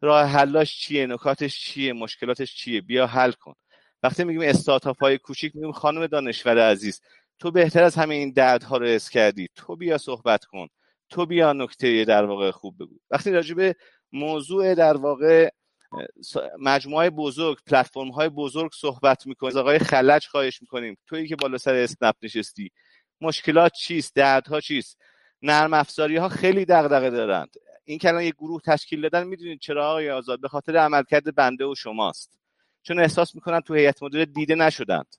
راه 0.00 0.26
حلاش 0.26 0.78
چیه؟ 0.78 1.06
نکاتش 1.06 1.60
چیه؟ 1.60 1.92
مشکلاتش 1.92 2.54
چیه؟ 2.54 2.80
بیا 2.80 3.06
حل 3.06 3.32
کن. 3.32 3.54
وقتی 4.02 4.24
میگیم 4.24 4.42
استارتاپ 4.42 5.02
های 5.02 5.18
کوچیک 5.18 5.56
میگیم 5.56 5.72
خانم 5.72 6.06
دانشور 6.06 6.70
عزیز 6.70 7.00
تو 7.38 7.50
بهتر 7.50 7.82
از 7.82 7.94
همه 7.94 8.14
این 8.14 8.32
دردها 8.32 8.76
رو 8.76 8.86
اس 8.86 9.10
کردی. 9.10 9.48
تو 9.56 9.76
بیا 9.76 9.98
صحبت 9.98 10.44
کن. 10.44 10.68
تو 11.10 11.26
بیا 11.26 11.52
نکته 11.52 12.04
در 12.04 12.24
واقع 12.24 12.50
خوب 12.50 12.82
بگو. 12.82 12.98
وقتی 13.10 13.30
راجع 13.30 13.54
به 13.54 13.74
موضوع 14.12 14.74
در 14.74 14.96
واقع 14.96 15.50
مجموعه 16.60 17.10
بزرگ 17.10 17.58
پلتفرم 17.66 18.10
های 18.10 18.28
بزرگ 18.28 18.70
صحبت 18.74 19.26
می‌کنیم 19.26 19.48
از 19.48 19.56
آقای 19.56 19.78
خلج 19.78 20.26
خواهش 20.26 20.62
می‌کنیم. 20.62 20.96
تویی 21.06 21.28
که 21.28 21.36
بالا 21.36 21.58
سر 21.58 21.74
اسنپ 21.74 22.14
نشستی. 22.22 22.70
مشکلات 23.20 23.72
چیست؟ 23.72 24.14
دردها 24.14 24.60
چیست؟ 24.60 24.98
نرم 25.42 25.74
افزاری 25.74 26.16
ها 26.16 26.28
خیلی 26.28 26.64
دغدغه 26.64 27.10
دارند. 27.10 27.54
این 27.84 27.98
که 27.98 28.14
یک 28.14 28.34
گروه 28.34 28.60
تشکیل 28.66 29.00
دادن 29.00 29.26
می‌دونید 29.26 29.60
چرا 29.60 29.90
آقای 29.90 30.10
آزاد؟ 30.10 30.40
به 30.40 30.48
خاطر 30.48 30.76
عملکرد 30.76 31.34
بنده 31.34 31.64
و 31.64 31.74
شماست. 31.74 32.38
چون 32.82 33.00
احساس 33.00 33.34
می‌کنن 33.34 33.60
تو 33.60 33.74
هیئت 33.74 34.02
مدیره 34.02 34.24
دیده 34.24 34.54
نشدند. 34.54 35.14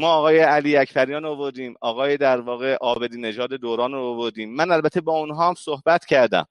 ما 0.00 0.12
آقای 0.12 0.38
علی 0.38 0.76
اکبریان 0.76 1.24
آوردیم 1.24 1.74
آقای 1.80 2.16
در 2.16 2.40
واقع 2.40 2.76
آبدی 2.80 3.20
نژاد 3.20 3.52
دوران 3.52 3.92
رو 3.92 3.98
آوردیم. 3.98 4.54
من 4.54 4.70
البته 4.70 5.00
با 5.00 5.18
اونها 5.18 5.48
هم 5.48 5.54
صحبت 5.54 6.04
کردم. 6.04 6.46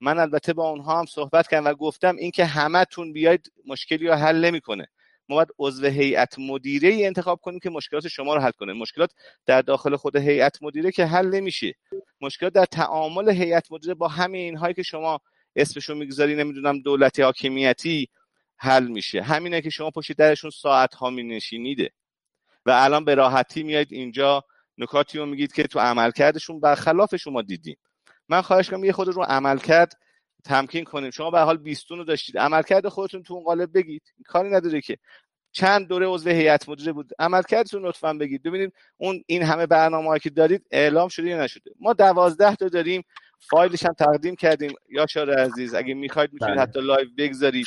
من 0.00 0.18
البته 0.18 0.52
با 0.52 0.70
اونها 0.70 0.98
هم 0.98 1.06
صحبت 1.06 1.48
کردم 1.48 1.64
و 1.64 1.74
گفتم 1.74 2.16
اینکه 2.16 2.44
همتون 2.44 3.12
بیاید 3.12 3.52
مشکلی 3.66 4.06
رو 4.06 4.14
حل 4.14 4.44
نمی‌کنه. 4.44 4.86
ما 5.28 5.36
باید 5.36 5.48
عضو 5.58 5.86
هیئت 5.86 6.38
مدیره 6.38 6.88
ای 6.88 7.06
انتخاب 7.06 7.40
کنیم 7.40 7.58
که 7.58 7.70
مشکلات 7.70 8.08
شما 8.08 8.34
رو 8.34 8.40
حل 8.40 8.50
کنه. 8.50 8.72
مشکلات 8.72 9.10
در 9.46 9.62
داخل 9.62 9.96
خود 9.96 10.16
هیئت 10.16 10.62
مدیره 10.62 10.92
که 10.92 11.06
حل 11.06 11.26
نمیشه. 11.26 11.74
مشکلات 12.20 12.52
در 12.52 12.64
تعامل 12.64 13.30
هیئت 13.30 13.72
مدیره 13.72 13.94
با 13.94 14.08
همین 14.08 14.40
اینهایی 14.44 14.74
که 14.74 14.82
شما 14.82 15.20
اسمشو 15.56 15.94
می‌گذاری 15.94 16.34
نمی‌دونم 16.36 16.78
دولتی 16.78 17.22
حاکمیتی 17.22 18.08
حل 18.56 18.86
میشه. 18.86 19.22
همینه 19.22 19.60
که 19.60 19.70
شما 19.70 19.90
پشت 19.90 20.12
درشون 20.12 20.50
ساعت 20.50 20.94
ها 20.94 21.10
می 21.10 21.22
نشینیده 21.22 21.90
و 22.66 22.70
الان 22.70 23.04
به 23.04 23.14
راحتی 23.14 23.62
میایید 23.62 23.92
اینجا 23.92 24.44
نکاتی 24.78 25.18
رو 25.18 25.26
میگید 25.26 25.52
که 25.52 25.62
تو 25.62 25.78
عملکردشون 25.78 26.60
برخلاف 26.60 27.16
شما 27.16 27.42
دیدیم. 27.42 27.76
من 28.28 28.40
خواهش 28.40 28.70
کنم 28.70 28.84
یه 28.84 28.92
خود 28.92 29.08
رو 29.08 29.22
عمل 29.22 29.58
کرد 29.58 29.92
تمکین 30.44 30.84
کنیم. 30.84 31.10
شما 31.10 31.30
به 31.30 31.40
حال 31.40 31.56
بیستون 31.56 31.98
رو 31.98 32.04
داشتید. 32.04 32.38
عملکرد 32.38 32.88
خودتون 32.88 33.22
تو 33.22 33.34
اون 33.34 33.44
قالب 33.44 33.70
بگید. 33.74 34.02
کاری 34.24 34.50
نداره 34.50 34.80
که. 34.80 34.98
چند 35.52 35.88
دوره 35.88 36.06
عضو 36.06 36.30
هیئت 36.30 36.68
مدیره 36.68 36.92
بود. 36.92 37.10
عملکردتون 37.18 37.86
لطفا 37.86 38.12
بگید. 38.12 38.42
ببینید 38.42 38.72
اون 38.96 39.22
این 39.26 39.42
همه 39.42 39.66
برنامه 39.66 40.18
که 40.18 40.30
دارید 40.30 40.66
اعلام 40.70 41.08
شده 41.08 41.28
یا 41.28 41.42
نشده. 41.42 41.70
ما 41.80 41.92
دوازده 41.92 42.56
تا 42.56 42.68
داریم. 42.68 43.02
فایلش 43.38 43.86
هم 43.86 43.92
تقدیم 43.92 44.36
کردیم. 44.36 44.74
یاشار 44.88 45.38
عزیز 45.38 45.74
اگه 45.74 45.94
می‌خواید 45.94 46.32
می‌تونید 46.32 46.54
بله. 46.54 46.62
حتی 46.62 46.80
live 46.80 47.08
بگذارید. 47.18 47.66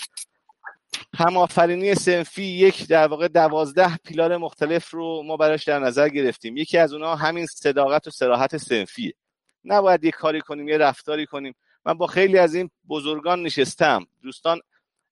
هم‌آفرینی 1.16 1.96
صنفی 1.96 2.44
یک 2.44 2.88
در 2.88 3.08
واقع 3.08 3.28
دوازده 3.28 3.98
pillar 3.98 4.38
مختلف 4.38 4.90
رو 4.90 5.24
ما 5.24 5.38
براش 5.38 5.64
در 5.64 5.80
نظر 5.80 6.10
گرفتیم. 6.10 6.58
یکی 6.58 6.78
از 6.78 6.94
اونها 6.94 7.16
همین 7.16 7.46
صداقت 7.46 8.08
و 8.08 8.12
صراحت 8.12 8.58
صنفیه. 8.58 9.14
نباید 9.66 10.04
یه 10.04 10.12
کاری 10.12 10.42
کنیم 10.42 10.70
یه 10.70 10.78
رفتاری 10.78 11.26
کنیم. 11.26 11.56
من 11.86 11.94
با 11.94 12.08
خیلی 12.08 12.38
از 12.38 12.56
این 12.56 12.70
بزرگان 12.90 13.44
نشستم. 13.44 14.06
دوستان 14.24 14.60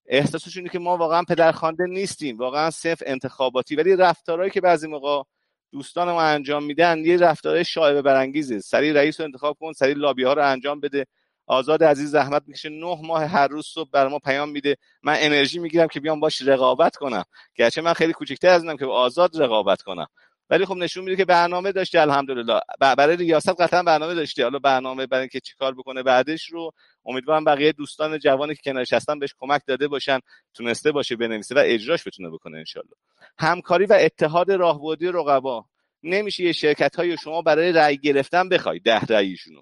احساسشون 0.05 0.67
که 0.67 0.80
ما 0.80 0.97
واقعا 0.97 1.23
پدرخوانده 1.23 1.86
نیستیم. 1.86 2.38
واقعا 2.38 2.69
صرف 2.69 3.03
انتخاباتی. 3.05 3.75
ولی 3.75 3.95
رفتارهایی 3.95 4.51
که 4.51 4.61
بعضی 4.61 4.88
موقع 4.88 5.23
دوستان 5.71 6.11
ما 6.11 6.21
انجام 6.21 6.63
میدن 6.63 7.05
یه 7.05 7.17
رفتارهای 7.17 7.65
شایبه 7.65 8.01
برانگیزه. 8.01 8.59
سری 8.59 8.93
رئیس 8.93 9.19
رو 9.19 9.25
انتخاب 9.25 9.57
کن 9.59 9.71
سری 9.71 9.93
لابی 9.93 10.23
ها 10.23 10.34
رو 10.34 10.45
انجام 10.45 10.80
بده. 10.80 11.05
آزاد 11.47 11.83
عزیز 11.83 12.11
زحمت 12.11 12.43
می‌کشه. 12.47 12.69
نه 12.69 12.99
ماه 13.03 13.25
هر 13.25 13.47
روز 13.47 13.65
صبح 13.67 13.89
بر 13.89 14.07
ما 14.07 14.19
پیام 14.19 14.49
میده. 14.49 14.77
من 15.03 15.15
انرژی 15.19 15.59
می‌گیرم 15.59 15.87
که 15.87 15.99
بیام 15.99 16.19
باش 16.19 16.41
رقابت 16.41 16.95
کنم. 16.95 17.23
گرچه 17.55 17.81
من 17.81 17.93
خیلی 17.93 18.13
کوچکتر 18.13 18.49
از 18.49 18.63
اینم 18.63 18.77
که 18.77 18.85
آزاد 18.85 19.41
رقابت 19.41 19.81
کنم. 19.81 20.07
ولی 20.49 20.65
خب 20.65 20.75
نشون 20.75 21.03
میده 21.03 21.15
که 21.15 21.25
برنامه 21.25 21.71
داشته 21.71 22.01
الحمدلله. 22.01 22.59
برای 22.79 23.15
ریاست 23.15 23.61
قطعا 23.61 23.83
برنامه 23.83 24.13
داشته 24.13 24.43
حالا 24.43 24.59
برنامه 24.59 25.05
برای 25.05 25.21
اینکه 25.21 25.39
چیکار 25.39 25.73
بکنه 25.73 26.03
بعدش 26.03 26.45
رو 26.45 26.71
امیدوارم 27.05 27.43
بقیه 27.43 27.71
دوستان 27.71 28.19
جوانی 28.19 28.55
که 28.55 28.61
کنارش 28.65 28.93
هستن 28.93 29.19
بهش 29.19 29.33
کمک 29.39 29.61
داده 29.67 29.87
باشن 29.87 30.19
تونسته 30.53 30.91
باشه 30.91 31.15
بنویسه 31.15 31.55
و 31.55 31.61
اجراش 31.65 32.07
بتونه 32.07 32.29
بکنه 32.29 32.57
انشالله. 32.57 32.95
همکاری 33.39 33.85
و 33.85 33.93
اتحاد 33.99 34.51
راهبردی 34.51 35.07
رقبا. 35.07 35.65
نمیشه 36.03 36.43
یه 36.43 36.51
شرکت 36.51 36.95
های 36.95 37.17
شما 37.17 37.41
برای 37.41 37.71
رأی 37.71 37.97
گرفتن 37.97 38.49
بخوای 38.49 38.79
ده 38.79 38.99
رأیشونو. 38.99 39.61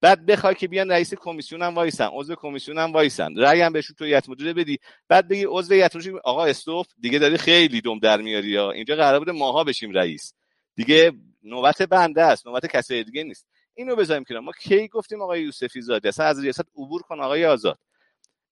بعد 0.00 0.26
بخوای 0.26 0.54
که 0.54 0.68
بیان 0.68 0.90
رئیس 0.90 1.14
کمیسیون 1.14 1.62
هم 1.62 1.74
وایسن 1.74 2.08
عضو 2.12 2.34
کمیسیون 2.34 2.78
هم 2.78 2.92
وایسن. 2.92 3.36
رأی 3.36 3.60
هم 3.60 3.72
بهشون 3.72 3.96
تو 3.98 4.04
هیئت 4.04 4.28
مدیره 4.28 4.52
بدی. 4.52 4.78
بعد 5.08 5.28
بگی 5.28 5.44
عضو 5.48 5.74
هیئت 5.74 5.96
مدیره 5.96 6.20
آقا 6.24 6.44
استوف 6.44 6.86
دیگه 7.00 7.18
داری 7.18 7.38
خیلی 7.38 7.80
دم 7.80 7.98
در 7.98 8.20
میاری 8.20 8.48
یا؟ 8.48 8.70
اینجا 8.70 8.96
قرار 8.96 9.18
بوده 9.18 9.32
ماها 9.32 9.64
بشیم 9.64 9.92
رئیس. 9.92 10.32
دیگه 10.76 11.12
نوبت 11.42 11.82
بنده 11.82 12.22
است 12.22 12.46
نوبت 12.46 12.66
کسی 12.66 13.04
دیگه 13.04 13.24
نیست. 13.24 13.46
اینو 13.74 13.96
بذاریم 13.96 14.24
کنار. 14.24 14.40
ما 14.40 14.52
کی 14.60 14.88
گفتیم 14.88 15.22
آقای 15.22 15.42
یوسفی 15.42 15.80
زاده 15.80 16.08
اصلا 16.08 16.26
از 16.26 16.42
ریاست 16.42 16.64
عبور 16.76 17.02
کن 17.02 17.20
آقای 17.20 17.46
آزاد. 17.46 17.78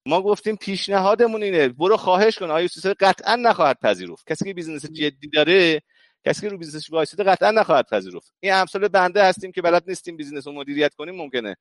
ما 0.07 0.23
گفتیم 0.23 0.57
پیشنهادمون 0.57 1.43
اینه 1.43 1.69
برو 1.69 1.97
خواهش 1.97 2.39
کن. 2.39 2.51
آقای 2.51 2.63
یوسفی 2.63 2.95
قطعا 2.95 3.37
نخواهد 3.37 3.79
پذیرفت. 3.83 4.27
کسی 4.27 4.45
که 4.45 4.55
business 4.55 4.87
جدی 4.87 5.29
داره 5.29 5.83
کسی 6.27 6.41
که 6.41 6.49
رو 6.49 6.59
business 6.59 6.84
ش 6.84 6.91
وایساده 6.91 7.25
قطعا 7.25 7.51
نخواهد 7.51 7.87
پذیرفت. 7.93 8.33
این 8.41 8.53
امثال 8.53 8.89
بنده 8.89 9.25
هستیم 9.25 9.53
که 9.53 9.63
بلد 9.63 9.83
نیستیم 9.87 10.17
business 10.17 10.47
رو 10.47 10.53
مدیریت 10.53 10.95
کنیم 10.95 11.15
ممکنه 11.17 11.57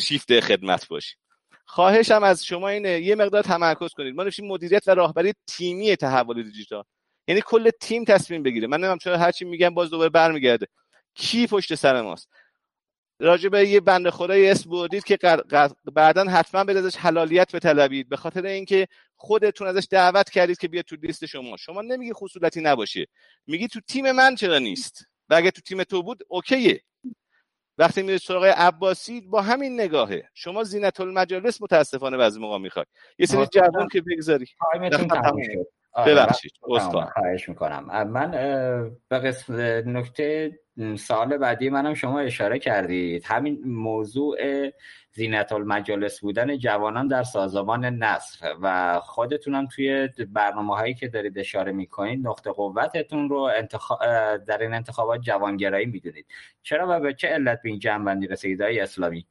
شیفته 0.00 0.40
خدمت 0.40 0.88
باشیم. 0.88 1.18
خواهشم 1.64 2.22
از 2.22 2.44
شما 2.44 2.68
اینه 2.68 3.00
یه 3.00 3.14
مقدار 3.14 3.42
تمرکز 3.42 3.90
کنید. 3.92 4.14
ما 4.14 4.22
نوشتیم 4.22 4.46
مدیریت 4.46 4.88
و 4.88 4.94
راهبری 4.94 5.32
تیمی 5.46 5.96
تحول 5.96 6.42
دیجیتال. 6.42 6.84
یعنی 7.28 7.42
کل 7.46 7.70
تیم 7.70 8.04
تصمیم 8.04 8.42
بگیره. 8.42 8.66
من 8.66 8.76
نمی‌دونم 8.76 8.98
چرا 8.98 9.18
هرچی 9.18 9.44
میگم 9.44 9.70
باز 9.74 9.90
دوباره 9.90 10.10
برمیگرده. 10.10 10.66
کی 11.14 11.46
پشت 11.46 11.74
سر 11.74 12.02
ماست؟ 12.02 12.28
راجع 13.20 13.48
به 13.48 13.68
یه 13.68 13.80
بنده 13.80 14.10
خدای 14.10 14.50
اسم 14.50 14.70
بردید 14.70 15.04
که 15.04 15.18
بعدا 15.94 16.24
حتما 16.24 16.64
به 16.64 16.78
ازش 16.78 16.96
حلالیت 16.96 17.56
بطلبید 17.56 18.08
به 18.08 18.16
خاطر 18.16 18.46
اینکه 18.46 18.88
خودتون 19.16 19.66
ازش 19.66 19.86
دعوت 19.90 20.30
کردید 20.30 20.58
که 20.58 20.68
بیاد 20.68 20.84
تو 20.84 20.96
لیست 20.96 21.26
شما. 21.26 21.56
شما 21.56 21.82
نمیگی 21.82 22.12
خصولتی 22.12 22.60
نباشه. 22.60 23.06
میگی 23.46 23.68
تو 23.68 23.80
تیم 23.80 24.12
من 24.12 24.34
چرا 24.34 24.58
نیست؟ 24.58 25.04
و 25.28 25.34
اگه 25.34 25.50
تو 25.50 25.60
تیم 25.60 25.84
تو 25.84 26.02
بود 26.02 26.22
اوکیه. 26.28 26.82
وقتی 27.78 28.02
میره 28.02 28.18
سراغ 28.18 28.44
عباسی 28.44 29.20
با 29.20 29.42
همین 29.42 29.80
نگاهه. 29.80 30.28
شما 30.34 30.64
زینت 30.64 31.00
المجالس 31.00 31.62
متاسفانه 31.62 32.16
بعضی 32.16 32.40
موقع 32.40 32.58
می‌خوای. 32.58 32.84
یه 33.18 33.26
سری 33.26 33.46
جوان 33.46 33.88
که 33.92 34.00
بگذاری. 34.02 34.46
ببخشید 35.96 36.52
خواهش 36.60 37.48
می‌کنم. 37.48 38.08
من 38.08 38.30
به 39.08 39.18
قسم 39.18 39.54
نکته 39.86 40.58
سال 40.96 41.36
بعدی 41.36 41.70
منم 41.70 41.94
شما 41.94 42.20
اشاره 42.20 42.58
کردید. 42.58 43.24
همین 43.24 43.60
موضوع 43.64 44.36
زینت 45.12 45.52
المجالس 45.52 46.20
بودن 46.20 46.58
جوانان 46.58 47.08
در 47.08 47.22
سازمان 47.22 47.84
نصر 47.84 48.54
و 48.62 48.98
خودتونم 49.00 49.66
توی 49.66 50.08
برنامه 50.28 50.76
هایی 50.76 50.94
که 50.94 51.08
دارید 51.08 51.38
اشاره 51.38 51.72
می‌کنید 51.72 52.26
نقطه 52.26 52.50
قوتتون 52.50 53.28
رو 53.28 53.50
در 54.46 54.58
این 54.62 54.74
انتخابات 54.74 55.20
جوانگرایی 55.20 55.86
می‌دونید. 55.86 56.26
چرا 56.62 56.86
و 56.88 57.00
به 57.00 57.14
چه 57.14 57.28
علت 57.28 57.62
به 57.62 57.68
این 57.68 57.78
جنبندی 57.78 58.26
رسیدید 58.26 58.62
اسلامی؟ 58.62 59.26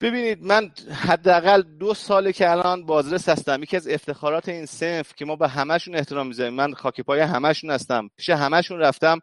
ببینید 0.00 0.42
من 0.42 0.70
حداقل 0.92 1.62
دو 1.62 1.94
ساله 1.94 2.32
که 2.32 2.50
الان 2.50 2.86
بازرس 2.86 3.28
هستم 3.28 3.62
یکی 3.62 3.76
از 3.76 3.88
افتخارات 3.88 4.48
این 4.48 4.66
سنف 4.66 5.14
که 5.14 5.24
ما 5.24 5.36
به 5.36 5.48
همشون 5.48 5.96
احترام 5.96 6.26
می‌ذاریم. 6.26 6.54
من 6.54 6.74
خاکی 6.74 7.02
پای 7.02 7.20
همشون 7.20 7.70
هستم 7.70 8.10
پیش 8.16 8.30
همشون 8.30 8.78
رفتم 8.78 9.18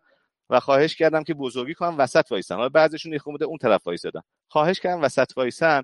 و 0.50 0.60
خواهش 0.60 0.96
کردم 0.96 1.24
که 1.24 1.34
بزرگی 1.34 1.74
کنم 1.74 1.98
وسط 1.98 2.32
وایسن. 2.32 2.56
حالا 2.56 2.70
بعضیشون 2.70 3.14
یه 3.14 3.20
بوده 3.26 3.46
اون 3.46 3.58
طرف 3.58 3.88
وایسادن. 3.88 4.22
خواهش 4.48 4.80
کردم 4.80 5.02
وسط 5.02 5.32
وایسن. 5.38 5.84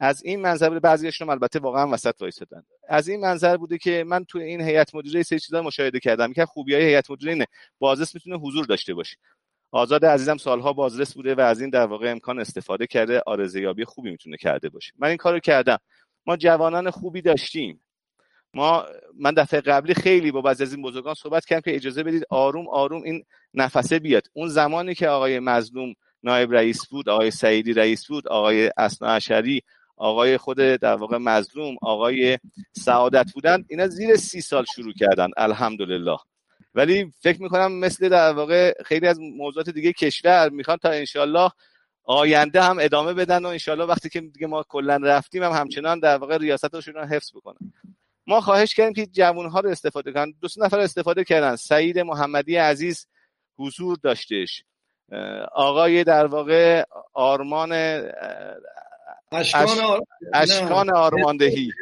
از 0.00 0.22
این 0.24 0.40
منظر 0.40 0.68
بوده 0.68 0.80
بعضیشون 0.80 1.30
البته 1.30 1.58
واقعا 1.58 1.88
وسط 1.88 2.14
وایسادن. 2.20 2.62
از 2.88 3.08
این 3.08 3.20
منظر 3.20 3.56
بوده 3.56 3.78
که 3.78 4.04
من 4.06 4.24
تو 4.24 4.38
این 4.38 4.60
هیئت 4.60 4.94
مدیره 4.94 5.22
سه 5.22 5.38
چیزا 5.38 5.62
مشاهده 5.62 6.00
کردم. 6.00 6.32
که 6.32 6.46
خوبیای 6.46 6.84
هیئت 6.84 7.10
مدیره 7.10 7.32
اینه 7.32 7.46
بازرس 7.78 8.14
می‌تونه 8.14 8.36
حضور 8.36 8.66
داشته 8.66 8.94
باشه. 8.94 9.16
آزاد 9.72 10.04
عزیزم 10.04 10.36
سالها 10.36 10.72
بازرس 10.72 11.14
بوده 11.14 11.34
و 11.34 11.40
از 11.40 11.60
این 11.60 11.70
در 11.70 11.86
واقع 11.86 12.10
امکان 12.10 12.38
استفاده 12.40 12.86
کرده 12.86 13.22
آرزه 13.26 13.74
خوبی 13.84 14.10
می‌تونه 14.10 14.36
کرده 14.36 14.68
باشه. 14.68 14.92
من 14.98 15.08
این 15.08 15.16
کارو 15.16 15.38
کردم. 15.40 15.78
ما 16.26 16.36
جوانان 16.36 16.90
خوبی 16.90 17.22
داشتیم. 17.22 17.80
ما 18.54 18.84
من 19.20 19.34
دفعه 19.34 19.60
قبلی 19.60 19.94
خیلی 19.94 20.30
با 20.30 20.40
بعضی 20.40 20.62
از 20.62 20.72
این 20.74 20.82
بزرگان 20.82 21.14
صحبت 21.14 21.44
کردم 21.44 21.60
که 21.60 21.76
اجازه 21.76 22.02
بدید 22.02 22.24
آروم 22.30 22.68
آروم 22.68 23.02
این 23.02 23.24
نفسه 23.54 23.98
بیاد. 23.98 24.22
اون 24.32 24.48
زمانی 24.48 24.94
که 24.94 25.08
آقای 25.08 25.38
مظلوم 25.38 25.94
نایب 26.22 26.52
رئیس 26.52 26.86
بود 26.88 27.08
آقای 27.08 27.30
سعیدی 27.30 27.72
رئیس 27.72 28.06
بود 28.06 28.28
آقای 28.28 28.70
اسنا 28.76 29.08
اشری 29.08 29.62
آقای 29.96 30.38
خود 30.38 30.56
در 30.56 30.94
واقع 30.94 31.16
مظلوم 31.16 31.76
آقای 31.82 32.38
سعادت 32.72 33.32
بودن 33.34 33.64
اینا 33.68 33.86
زیر 33.86 34.16
سی 34.16 34.40
سال 34.40 34.64
شروع 34.74 34.92
کردن. 34.92 35.28
الحمدلله. 35.36 36.18
ولی 36.74 37.12
فکر 37.20 37.42
می‌کنم 37.42 37.72
مثل 37.72 38.08
در 38.08 38.32
واقع 38.32 38.82
خیلی 38.84 39.06
از 39.06 39.20
موضوعات 39.20 39.70
دیگه 39.70 39.92
کشور 39.92 40.48
می‌خوان 40.48 40.76
تا 40.76 40.90
انشالله 40.90 41.50
آینده 42.04 42.62
هم 42.62 42.78
ادامه 42.80 43.14
بدن 43.14 43.44
و 43.44 43.48
انشالله 43.48 43.84
وقتی 43.84 44.08
که 44.08 44.20
دیگه 44.20 44.46
ما 44.46 44.62
کلا 44.62 44.96
رفتیم 44.96 45.42
هم 45.42 45.52
همچنان 45.52 46.00
در 46.00 46.16
واقع 46.16 46.38
ریاستشون 46.38 46.94
رو 46.94 47.04
حفظ 47.04 47.30
بکنن. 47.34 47.72
ما 48.26 48.40
خواهش 48.40 48.74
کردیم 48.74 48.92
که 48.92 49.06
جوان 49.06 49.46
ها 49.46 49.60
رو 49.60 49.70
استفاده 49.70 50.12
کنن. 50.12 50.34
دو 50.40 50.48
نفر 50.56 50.78
استفاده 50.80 51.24
کردن. 51.24 51.56
سعید 51.56 51.98
محمدی 51.98 52.56
عزیز 52.56 53.06
حضور 53.58 53.98
داشتش. 54.02 54.64
آقای 55.52 56.04
در 56.04 56.26
واقع 56.26 56.84
آرمان 57.14 57.72
اشکان 59.32 60.90
آرماندهی. 60.90 61.72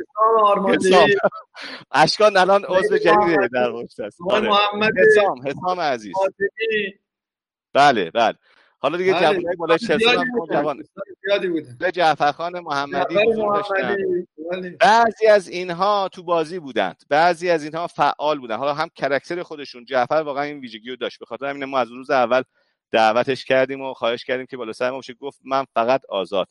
اشکان 1.92 2.36
الان 2.36 2.64
عضو 2.64 2.98
جدیده 2.98 3.48
در 3.52 3.72
است. 4.06 4.18
آره. 4.30 4.48
محمد 4.48 4.92
حسام 4.98 5.48
حسام 5.48 5.80
عزیز. 5.80 6.14
بله 7.74 8.10
بله. 8.10 8.34
حالا 8.78 8.98
دیگه 8.98 9.12
بله. 9.12 9.20
جوانای 9.20 9.56
بالای 9.56 9.78
40 9.78 9.98
سال 9.98 10.18
هم 10.18 10.26
جوان. 10.52 10.82
زیادی 11.26 11.48
بوده. 11.48 11.92
جعفر 11.92 12.32
خان 12.32 12.60
محمدی. 12.60 13.14
بعضی 14.80 15.26
از 15.26 15.48
اینها 15.48 16.08
تو 16.12 16.22
بازی 16.22 16.58
بودند. 16.58 17.02
بعضی 17.08 17.50
از 17.50 17.64
اینها 17.64 17.86
فعال 17.86 18.38
بودن 18.38 18.56
حالا 18.56 18.74
هم 18.74 18.88
کرکتر 18.94 19.42
خودشون. 19.42 19.84
جعفر 19.84 20.14
واقعا 20.14 20.44
این 20.44 20.60
ویژگی 20.60 20.90
رو 20.90 20.96
داشت. 20.96 21.18
به 21.18 21.26
خاطر 21.26 21.46
همین 21.46 21.64
ما 21.64 21.78
از 21.78 21.88
روز 21.88 22.10
اول 22.10 22.42
دعوتش 22.92 23.44
کردیم 23.44 23.80
و 23.80 23.94
خواهش 23.94 24.24
کردیم 24.24 24.46
که 24.46 24.56
بالا 24.56 24.72
سر 24.72 24.90
ما 24.90 25.00
گفت 25.20 25.40
من 25.44 25.64
فقط 25.74 26.00
آزاد. 26.08 26.48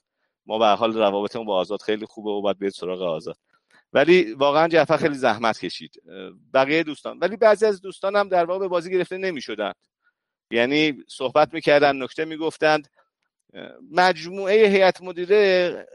ما 0.49 0.57
به 0.57 0.65
حال 0.65 0.93
روابطمون 0.93 1.45
با 1.45 1.57
آزاد 1.57 1.81
خیلی 1.81 2.05
خوبه 2.05 2.29
و 2.29 2.41
باید 2.41 2.59
بیاد 2.59 2.71
سراغ 2.71 3.01
آزاد. 3.01 3.37
ولی 3.93 4.33
واقعا 4.33 4.67
جعفر 4.67 4.97
خیلی 4.97 5.15
زحمت 5.15 5.59
کشید. 5.59 6.01
بقیه 6.53 6.83
دوستان. 6.83 7.19
ولی 7.19 7.37
بعضی 7.37 7.65
از 7.65 7.81
دوستان 7.81 8.15
هم 8.15 8.29
در 8.29 8.45
واقع 8.45 8.59
به 8.59 8.67
بازی 8.67 8.91
گرفته 8.91 9.17
نمی‌شدند. 9.17 9.75
یعنی 10.51 11.03
صحبت 11.07 11.53
می‌کردن 11.53 12.03
نکته 12.03 12.25
می‌گفتند. 12.25 12.87
مجموعه 13.91 14.67
هیئت 14.67 15.01
مدیره 15.01 15.87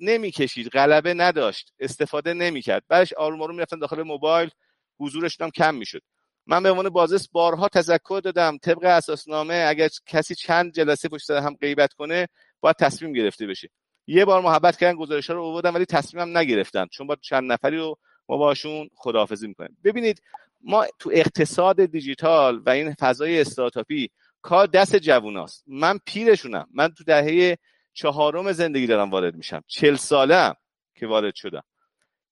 نمی‌کشید 0.00 0.68
غلبه 0.68 1.14
نداشت 1.14 1.72
استفاده 1.78 2.34
نمی‌کرد. 2.34 2.84
بعدش 2.88 3.12
آروم 3.12 3.42
آروم 3.42 3.54
می‌رفتن 3.54 3.78
داخل 3.78 4.02
موبایل 4.02 4.50
حضورشون 4.98 5.44
هم 5.44 5.50
کم 5.50 5.74
می‌شد. 5.74 6.02
من 6.46 6.62
به 6.62 6.70
عنوان 6.70 6.88
بازرس 6.88 7.28
بارها 7.28 7.68
تذکر 7.68 8.20
دادم 8.24 8.58
طبق 8.58 8.84
اساسنامه 8.84 9.64
اگر 9.68 9.88
کسی 10.06 10.34
چند 10.34 10.72
جلسه 10.72 11.08
پشت 11.08 11.30
هم 11.30 11.54
غیبت 11.54 11.92
کنه 11.92 12.28
باید 12.60 12.76
تصمیم 12.76 13.12
گرفته 13.12 13.46
بشه. 13.46 13.68
یه 14.10 14.24
بار 14.24 14.40
محبت 14.40 14.76
کردن 14.76 14.98
گزارش 14.98 15.30
رو 15.30 15.42
آوردن 15.42 15.70
ولی 15.70 15.84
تصمیمم 15.84 16.38
نگرفتن. 16.38 16.86
چون 16.86 17.06
با 17.06 17.16
چند 17.16 17.52
نفری 17.52 17.76
رو 17.76 17.98
ما 18.28 18.36
باشون 18.36 18.90
خداحافظی 18.94 19.48
می‌کنیم. 19.48 19.76
ببینید 19.84 20.22
ما 20.60 20.86
تو 20.98 21.10
اقتصاد 21.12 21.84
دیجیتال 21.84 22.62
و 22.66 22.70
این 22.70 22.94
فضای 22.94 23.40
استارتاپی 23.40 24.10
کار 24.42 24.66
دست 24.66 24.96
جووناست 24.96 25.64
من 25.66 25.98
پیرشونم. 26.06 26.68
من 26.74 26.88
تو 26.88 27.04
دهه 27.04 27.56
چهارم 27.92 28.52
زندگی 28.52 28.86
دارم 28.86 29.10
وارد 29.10 29.34
میشم. 29.34 29.62
چل 29.66 29.96
ساله 29.96 30.36
هم 30.36 30.54
که 30.94 31.06
وارد 31.06 31.34
شدم. 31.34 31.62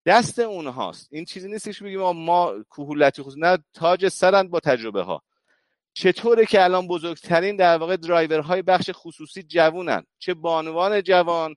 دست 0.07 0.39
اونهاست. 0.39 1.09
این 1.12 1.24
چیزی 1.24 1.49
نیستش 1.49 1.83
بگیم 1.83 2.01
ما 2.01 2.55
کوهولتی 2.68 3.22
خصوص 3.22 3.39
نه 3.39 3.59
تاج 3.74 4.09
سرند 4.09 4.51
با 4.51 4.61
تجربه 4.61 5.03
ها 5.03 5.22
چطوره 5.93 6.47
که 6.47 6.64
الان 6.64 6.87
بزرگترین 6.87 7.57
در 7.57 7.79
واقع 7.79 7.97
درایورهای 7.97 8.62
بخش 8.62 8.91
خصوصی 8.93 9.43
جوونن؟ 9.43 10.03
چه 10.18 10.35
بانوان 10.35 11.03
جوان 11.03 11.55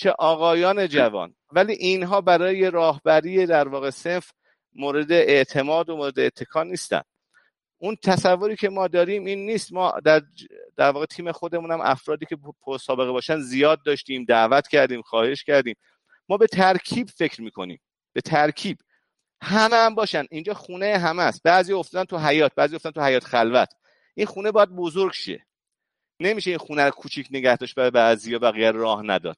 چه 0.00 0.10
آقایان 0.10 0.88
جوان. 0.88 1.34
ولی 1.52 1.72
اینها 1.72 2.20
برای 2.20 2.70
راهبری 2.70 3.46
در 3.46 3.68
واقع 3.68 3.90
صنف 3.90 4.30
مورد 4.74 5.12
اعتماد 5.12 5.90
و 5.90 5.96
مورد 5.96 6.18
اتکا 6.18 6.62
نیستن. 6.62 7.02
اون 7.78 7.96
تصوری 8.04 8.56
که 8.56 8.68
ما 8.68 8.88
داریم 8.88 9.24
این 9.24 9.46
نیست. 9.46 9.72
ما 9.72 9.94
در, 10.04 10.22
در 10.76 10.90
واقع 10.90 11.06
تیم 11.06 11.32
خودمون 11.32 11.72
هم 11.72 11.80
افرادی 11.80 12.26
که 12.26 12.36
سابقه 12.80 13.10
باشن 13.10 13.40
زیاد 13.40 13.82
داشتیم 13.82 14.24
دعوت 14.24 14.68
کردیم 14.68 15.02
خواهش 15.02 15.44
کردیم. 15.44 15.74
ما 16.28 16.36
به 16.36 16.46
ترکیب 16.46 17.08
فکر 17.08 17.42
می‌کنیم. 17.42 17.80
به 18.12 18.20
ترکیب. 18.20 18.78
همه 19.42 19.76
هم 19.76 19.94
باشن. 19.94 20.24
اینجا 20.30 20.54
خونه 20.54 20.98
همه 20.98 21.22
است. 21.22 21.42
بعضی 21.42 21.72
افتادن 21.72 22.04
تو 22.04 22.18
حیات 22.18 22.52
بعضی 22.54 22.76
افتادن 22.76 23.00
تو 23.00 23.06
حیات 23.06 23.24
خلوت. 23.24 23.68
این 24.14 24.26
خونه 24.26 24.50
باید 24.50 24.68
بزرگ 24.68 25.12
شه. 25.12 25.46
نمیشه 26.20 26.50
این 26.50 26.58
خونه 26.58 26.84
رو 26.84 26.90
کوچیک 26.90 27.28
نگه 27.30 27.56
داشت 27.56 27.74
برای 27.74 27.90
بعضی 27.90 28.32
یا 28.32 28.38
بقیه 28.38 28.70
راه 28.70 29.02
نداد. 29.02 29.36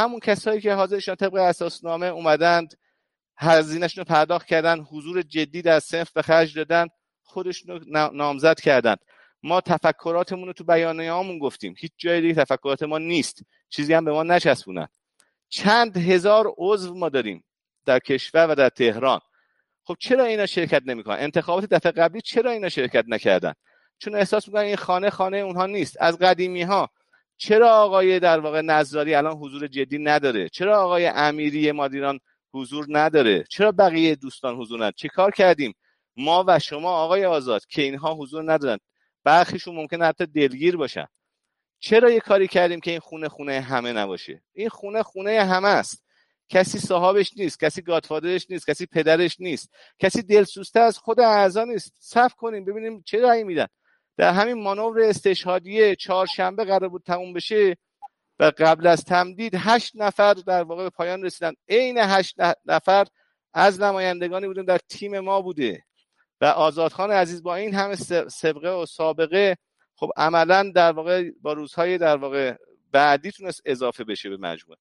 همون 0.00 0.20
کسایی 0.20 0.60
که 0.60 0.74
حاضرشان 0.74 1.14
طبق 1.14 1.34
اساسنامه 1.34 2.06
اومدند 2.06 2.74
هزینهشون 3.36 4.04
رو 4.04 4.14
پرداخت 4.14 4.46
کردن 4.46 4.80
حضور 4.80 5.22
جدی 5.22 5.62
در 5.62 5.80
صنف 5.80 6.12
به 6.12 6.22
خرج 6.22 6.56
دادن 6.56 6.86
خودشون 7.22 7.76
رو 7.76 8.10
نامزد 8.12 8.60
کردند 8.60 8.98
ما 9.42 9.60
تفکراتمون 9.60 10.46
رو 10.46 10.52
تو 10.52 10.64
بیانیه 10.64 11.12
هامون 11.12 11.38
گفتیم. 11.38 11.74
هیچ 11.78 11.92
جای 11.96 12.20
دیگه 12.20 12.34
تفکرات 12.34 12.82
ما 12.82 12.98
نیست. 12.98 13.42
چیزی 13.68 13.94
هم 13.94 14.04
به 14.04 14.12
ما 14.12 14.22
نچسبونن. 14.22 14.88
چند 15.48 15.96
هزار 15.96 16.54
عضو 16.58 16.94
ما 16.94 17.08
داریم 17.08 17.44
در 17.86 17.98
کشور 17.98 18.50
و 18.50 18.54
در 18.54 18.68
تهران. 18.68 19.20
خب 19.84 19.96
چرا 19.98 20.24
اینا 20.24 20.46
شرکت 20.46 20.82
نمی‌کنن؟ 20.86 21.16
انتخابات 21.18 21.64
دفعه 21.64 21.92
قبلی 21.92 22.20
چرا 22.20 22.50
اینا 22.50 22.68
شرکت 22.68 23.04
نکردن؟ 23.08 23.52
چون 23.98 24.14
احساس 24.14 24.48
می‌کنن 24.48 24.62
این 24.62 24.76
خانه 24.76 25.10
خانه 25.10 25.36
اونها 25.36 25.66
نیست. 25.66 25.96
از 26.00 26.18
قدیمی 26.18 26.62
ها 26.62 26.90
چرا 27.40 27.70
آقای 27.70 28.20
در 28.20 28.40
واقع 28.40 28.60
نظاری 28.60 29.14
الان 29.14 29.32
حضور 29.32 29.66
جدی 29.66 29.98
نداره؟ 29.98 30.48
چرا 30.48 30.82
آقای 30.82 31.06
امیری 31.06 31.72
مادیران 31.72 32.20
حضور 32.54 32.86
نداره؟ 32.88 33.44
چرا 33.50 33.72
بقیه 33.72 34.14
دوستان 34.14 34.56
حضور 34.56 34.78
نداره 34.78 34.94
چه 34.96 35.08
کار 35.08 35.30
کردیم؟ 35.30 35.74
ما 36.16 36.44
و 36.48 36.58
شما 36.58 36.90
آقای 36.90 37.24
آزاد 37.24 37.66
که 37.66 37.82
اینها 37.82 38.14
حضور 38.14 38.52
ندارن 38.52 38.78
برخیشون 39.24 39.74
ممکن 39.74 40.02
حتی 40.02 40.26
دلگیر 40.26 40.76
باشن. 40.76 41.06
چرا 41.78 42.10
یه 42.10 42.20
کاری 42.20 42.48
کردیم 42.48 42.80
که 42.80 42.90
این 42.90 43.00
خونه 43.00 43.28
خونه 43.28 43.60
همه 43.60 43.92
نباشه؟ 43.92 44.42
این 44.52 44.68
خونه 44.68 45.02
خونه 45.02 45.44
همه 45.44 45.68
است. 45.68 46.04
کسی 46.48 46.78
صاحبش 46.78 47.30
نیست 47.36 47.60
کسی 47.60 47.82
گادفادرش 47.82 48.46
نیست 48.50 48.70
کسی 48.70 48.86
پدرش 48.86 49.40
نیست 49.40 49.70
کسی 49.98 50.22
دلسوزته 50.22 50.80
از 50.80 50.98
خود 50.98 51.20
اعضا 51.20 51.64
نیست. 51.64 51.92
صف 51.98 52.34
کنیم 52.34 52.64
ببینیم 52.64 53.02
چه 53.06 53.22
رأی 53.22 53.44
میدن. 53.44 53.66
در 54.20 54.32
همین 54.32 54.62
مانور 54.62 55.00
استشهادیه 55.00 55.96
چهارشنبه 55.96 56.64
قرار 56.64 56.88
بود 56.88 57.02
تموم 57.06 57.32
بشه 57.32 57.76
و 58.40 58.52
قبل 58.58 58.86
از 58.86 59.04
تمدید 59.04 59.54
هشت 59.58 59.92
نفر 59.94 60.34
در 60.34 60.62
واقع 60.62 60.82
به 60.82 60.90
پایان 60.90 61.24
رسیدن. 61.24 61.52
عین 61.68 61.98
هشت 61.98 62.36
نفر 62.66 63.06
از 63.54 63.80
نمایندگانی 63.80 64.46
بودن 64.46 64.64
در 64.64 64.78
تیم 64.88 65.20
ما 65.20 65.40
بوده. 65.40 65.82
و 66.40 66.44
آزادخان 66.44 67.10
عزیز 67.10 67.42
با 67.42 67.54
این 67.54 67.74
همه 67.74 67.94
سبقه 68.28 68.68
و 68.70 68.86
سابقه 68.86 69.56
خب 69.94 70.10
عملا 70.16 70.72
در 70.74 70.92
واقع 70.92 71.30
با 71.42 71.52
روزهای 71.52 71.98
در 71.98 72.16
واقع 72.16 72.54
بعدی 72.92 73.30
تونست 73.30 73.62
اضافه 73.64 74.04
بشه 74.04 74.28
به 74.28 74.36
مجموعه. 74.36 74.78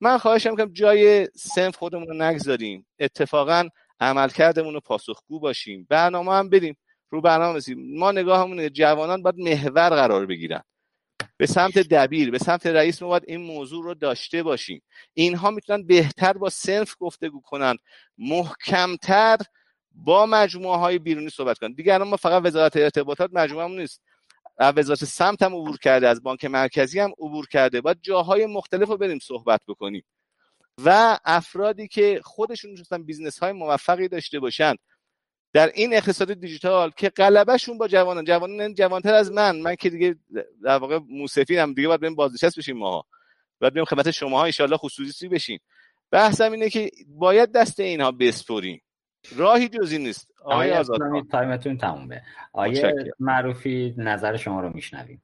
من 0.00 0.18
خواهشم 0.18 0.56
کنم 0.56 0.72
جای 0.72 1.28
سنف 1.36 1.76
خودمون 1.76 2.08
رو 2.08 2.14
نگذاریم. 2.14 2.86
اتفاقا 2.98 3.68
عملکردمون 4.00 4.74
رو 4.74 4.80
پاسخگو 4.80 5.40
باشیم. 5.40 5.86
برنامه 5.90 6.32
هم 6.32 6.48
بریم 6.48 6.76
رو 7.10 7.20
برنامه 7.20 7.56
رسیم 7.56 7.98
ما 7.98 8.12
نگاهمون 8.12 8.68
جوانان 8.68 9.22
باید 9.22 9.38
محور 9.38 9.90
قرار 9.90 10.26
بگیرن. 10.26 10.62
به 11.36 11.46
سمت 11.46 11.78
دبیر 11.78 12.30
به 12.30 12.38
سمت 12.38 12.66
رئیس 12.66 13.02
ما 13.02 13.08
باید 13.08 13.24
این 13.26 13.40
موضوع 13.40 13.84
رو 13.84 13.94
داشته 13.94 14.42
باشیم. 14.42 14.82
اینها 15.14 15.50
می‌تونن 15.50 15.86
بهتر 15.86 16.32
با 16.32 16.48
صنف 16.48 16.94
گفتگو 16.98 17.40
کنند 17.40 17.78
محکمتر 18.18 19.36
با 19.92 20.26
مجموعه 20.26 20.78
های 20.78 20.98
بیرونی 20.98 21.30
صحبت 21.30 21.58
کنند 21.58 21.76
دیگه 21.76 21.98
ما 21.98 22.16
فقط 22.16 22.46
وزارت 22.46 22.76
ارتباطات 22.76 23.30
مجموعه 23.32 23.68
نیست. 23.68 24.02
وزارت 24.58 25.04
سمت 25.04 25.42
هم 25.42 25.54
عبور 25.54 25.78
کرده 25.78 26.08
از 26.08 26.22
بانک 26.22 26.44
مرکزی 26.44 27.00
هم 27.00 27.10
عبور 27.10 27.46
کرده. 27.46 27.80
باید 27.80 27.98
جاهای 28.02 28.46
مختلف 28.46 28.88
رو 28.88 28.96
بریم 28.96 29.18
صحبت 29.18 29.60
بکنیم. 29.68 30.04
و 30.84 31.18
افرادی 31.24 31.88
که 31.88 32.20
خودشون 32.24 32.76
business 33.06 33.38
های 33.38 33.52
موفقی 33.52 34.08
داشته 34.08 34.40
باشند 34.40 34.78
در 35.52 35.70
این 35.74 35.94
اقتصاد 35.94 36.34
دیجیتال 36.34 36.90
که 36.96 37.08
غلبه‌شون 37.08 37.78
با 37.78 37.88
جوانان 37.88 38.24
جوانان 38.24 38.74
جوانتر 38.74 39.14
از 39.14 39.32
من 39.32 39.60
من 39.60 39.74
که 39.74 39.90
دیگه 39.90 40.16
در 40.62 40.76
واقع 40.78 41.00
هم 41.50 41.74
دیگه 41.74 41.88
باید 41.88 42.00
بریم 42.00 42.14
بازنشست 42.14 42.58
بشیم 42.58 42.76
ماها. 42.76 43.06
باید 43.60 43.74
بریم 43.74 43.84
خدمت 43.84 44.10
شماها 44.10 44.44
ان 44.44 44.76
خصوصی 44.76 45.28
بشیم. 45.28 45.60
بحثم 46.10 46.52
اینه 46.52 46.70
که 46.70 46.90
باید 47.08 47.52
دست 47.52 47.80
اینها 47.80 48.12
بسپریم. 48.12 48.82
راهی 49.36 49.68
جزی 49.68 49.98
نیست. 49.98 50.30
آقای 50.44 50.72
آزاد 50.72 51.00
تایمتون 51.30 51.78
تمومه. 51.78 52.22
آیه 52.52 52.94
معروفی 53.20 53.94
نظر 53.96 54.36
شما 54.36 54.60
رو 54.60 54.70
میشنویم. 54.74 55.22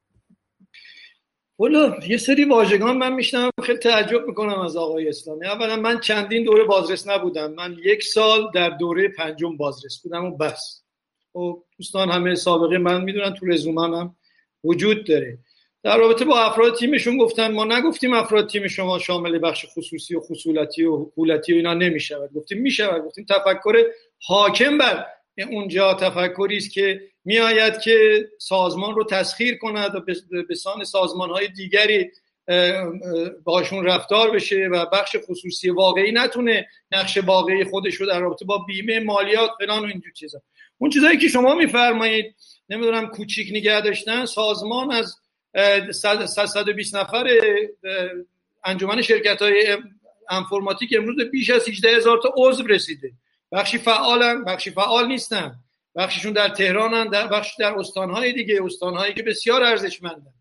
والا 1.59 1.97
یه 2.09 2.17
سری 2.17 2.45
واژگان 2.45 2.97
من 2.97 3.13
میشنم 3.13 3.51
خیلی 3.63 3.79
تعجب 3.79 4.27
می‌کنم 4.27 4.59
از 4.59 4.77
آقای 4.77 5.09
اسلامی. 5.09 5.47
اولا 5.47 5.77
من 5.77 6.01
چندین 6.01 6.45
دوره 6.45 6.65
بازرس 6.65 7.09
نبودم. 7.09 7.53
من 7.53 7.77
یک 7.85 8.03
سال 8.03 8.51
در 8.55 8.71
دوره 8.71 9.09
پنجم 9.09 9.57
بازرس 9.57 10.03
بودم 10.03 10.25
و 10.25 10.37
بس. 10.37 10.83
و 11.35 11.39
خب، 11.39 11.65
دوستان 11.79 12.11
همه 12.11 12.35
سابقه 12.35 12.79
من 12.79 13.05
می‌دونن 13.05 13.35
تو 13.35 13.47
رزومم 13.47 13.95
هم 13.95 14.17
وجود 14.65 15.07
داره. 15.07 15.39
در 15.83 15.99
رابطه 15.99 16.25
با 16.25 16.41
افراد 16.41 16.77
تیمشون 16.77 17.19
گفتن 17.19 17.53
ما 17.53 17.65
نگفتیم 17.65 18.13
افراد 18.13 18.49
تیم 18.49 18.69
شما 18.69 18.99
شامل 18.99 19.39
بخش 19.39 19.67
خصوصی 19.69 20.15
و 20.15 20.21
خصولتی 20.21 20.85
و 20.85 20.97
حکولتی 20.97 21.53
و 21.53 21.57
اینا 21.57 21.75
نمی‌شود. 21.75 22.33
گفتیم 22.35 22.61
می‌شود. 22.63 23.03
گفتیم 23.03 23.27
تفکر 23.29 23.85
حاکم 24.27 24.79
بر 24.79 25.07
اونجا 25.51 25.95
تفکری 25.95 26.57
است 26.57 26.73
که 26.73 27.01
میآید 27.27 27.79
که 27.79 28.29
سازمان 28.39 28.95
رو 28.95 29.05
تسخیر 29.05 29.59
کند 29.59 29.95
و 29.95 30.01
به 30.49 30.55
سان 30.55 30.85
سازمان 30.85 31.31
های 31.31 31.49
دیگری 31.49 32.11
باشون 33.45 33.85
رفتار 33.85 34.31
بشه 34.31 34.69
و 34.73 34.87
بخش 34.93 35.17
خصوصی 35.29 35.71
واقعی 35.71 36.13
نتونه 36.13 36.67
نقش 36.93 37.19
واقعی 37.19 37.65
خودش 37.65 37.95
رو 37.95 38.07
در 38.07 38.21
رابطه 38.21 38.45
با 38.45 38.59
بیمه 38.59 39.01
مالیات 39.01 39.51
فلان 39.59 39.83
و 39.83 39.87
اینجور 39.87 40.13
چیزا. 40.13 40.43
اون 40.79 40.91
چیزایی 40.91 41.19
که 41.19 41.29
شما 41.29 41.55
میفرمایید 41.55 42.35
نمی‌دونم 42.69 43.07
کوچیک 43.07 43.49
نگه 43.51 43.81
داشتن 43.81 44.25
سازمان 44.25 44.93
از 44.93 45.17
120 45.93 46.97
نفر 46.97 47.31
انجمن 48.65 49.03
شرکت 49.03 49.43
های 49.43 49.77
انفرماتیک 50.31 50.95
امروز 50.97 51.31
بیش 51.31 51.51
از 51.51 51.69
18 51.69 51.97
هزار 51.97 52.21
تا 52.23 52.35
عضو 52.37 52.67
رسیده. 52.67 53.13
بخشی 53.53 53.79
فعالن 53.79 54.45
بخشی 54.45 54.71
فعال 54.71 55.07
نیستن. 55.07 55.57
بخششون 55.97 56.33
در 56.33 56.49
تهرانن 56.49 57.09
در 57.11 57.27
بخش 57.27 57.55
در 57.59 57.79
استانهای 57.79 58.33
دیگه 58.33 58.65
استانهایی 58.65 59.15
که 59.15 59.23
بسیار 59.23 59.63
ارزشمندن. 59.63 60.33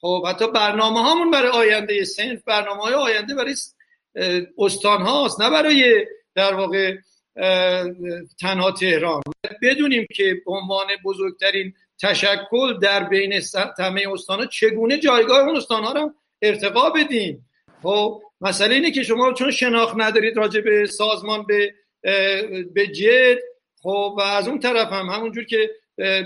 خب 0.00 0.26
حتی 0.26 0.50
برنامه 0.50 1.02
هامون 1.02 1.30
برای 1.30 1.48
آینده 1.48 2.04
سنف 2.04 2.42
برنامه 2.46 2.82
های 2.82 2.94
آینده 2.94 3.34
برای 3.34 3.54
استان 4.58 5.02
هاست 5.02 5.40
نه 5.40 5.50
برای 5.50 6.06
در 6.34 6.54
واقع 6.54 6.96
تنها 8.40 8.72
تهران. 8.80 9.22
بدونیم 9.62 10.06
که 10.14 10.34
به 10.46 10.52
عنوان 10.52 10.86
بزرگترین 11.04 11.74
تشکل 12.00 12.78
در 12.82 13.04
بین 13.04 13.40
همه 13.78 14.04
استان 14.12 14.38
ها 14.38 14.46
چگونه 14.46 14.98
جایگاه 14.98 15.40
اون 15.40 15.56
استان 15.56 15.84
ها 15.84 15.92
رو 15.92 16.14
ارتقا 16.42 16.90
بدیم. 16.90 17.50
خب 17.82 18.22
مسئله 18.40 18.74
اینه 18.74 18.90
که 18.90 19.02
شما 19.02 19.32
چون 19.32 19.50
شناخت 19.50 19.94
ندارید 19.96 20.36
راجع 20.36 20.60
به 20.60 20.86
سازمان 20.86 21.46
به 21.46 21.74
به 22.74 22.86
جد 22.86 23.38
خب 23.82 24.14
و 24.18 24.20
از 24.20 24.48
اون 24.48 24.58
طرف 24.58 24.92
هم 24.92 25.06
همونجور 25.06 25.44
که 25.44 25.70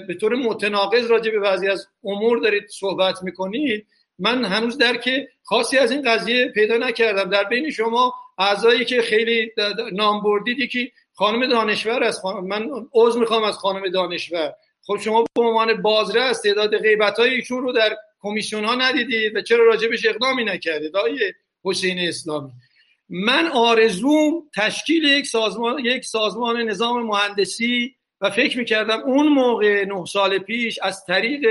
به 0.09 0.17
طور 0.21 0.35
متناقض 0.35 1.11
راجع 1.11 1.31
به 1.31 1.39
بعضی 1.39 1.69
از 1.69 1.89
امور 2.05 2.39
دارید 2.39 2.69
صحبت 2.69 3.23
می‌کنید 3.23 3.87
من 4.19 4.45
هنوز 4.45 4.79
درک 4.79 5.11
خاصی 5.43 5.79
از 5.79 5.91
این 5.91 6.03
قضیه 6.03 6.49
پیدا 6.49 6.77
نکردم. 6.77 7.31
در 7.31 7.45
بین 7.45 7.71
شما 7.71 8.15
اعضایی 8.39 8.85
که 8.85 9.03
خیلی 9.03 9.53
نام 9.93 10.23
بردید 10.23 10.71
که 10.71 10.91
خانم 11.13 11.47
دانشور 11.47 12.05
از 12.05 12.21
خانم 12.21 12.47
من 12.47 12.71
عضو 12.95 13.21
می‌خوام 13.21 13.45
از 13.45 13.57
خانم 13.57 13.89
دانشور. 13.89 14.53
خب 14.87 14.97
شما 14.97 15.25
به 15.35 15.43
عنوان 15.43 15.83
بازرس 15.83 16.41
تعداد 16.41 16.79
غیبت 16.79 17.19
های 17.19 17.31
ایشون 17.31 17.63
رو 17.63 17.73
در 17.73 17.97
کمیسیون 18.21 18.65
ها 18.65 18.75
ندیدید 18.75 19.37
و 19.37 19.43
چرا 19.43 19.65
راجبش 19.65 20.07
اقدامی 20.07 20.45
نکردید؟ 20.45 20.97
آقای 20.97 21.33
حسین 21.65 21.99
اسلامی. 21.99 22.51
من 23.09 23.49
آرزوم 23.49 24.51
تشکیل 24.57 25.05
یک 25.05 25.27
سازمان 25.27 25.79
یک 25.79 26.05
سازمان 26.05 26.63
نظام 26.63 27.03
مهندسی 27.03 27.95
و 28.21 28.31
فکر 28.31 28.59
می‌کردم 28.59 29.01
اون 29.01 29.29
موقع 29.29 29.85
نه 29.85 30.05
سال 30.05 30.39
پیش 30.39 30.79
از 30.83 31.05
طریق 31.05 31.47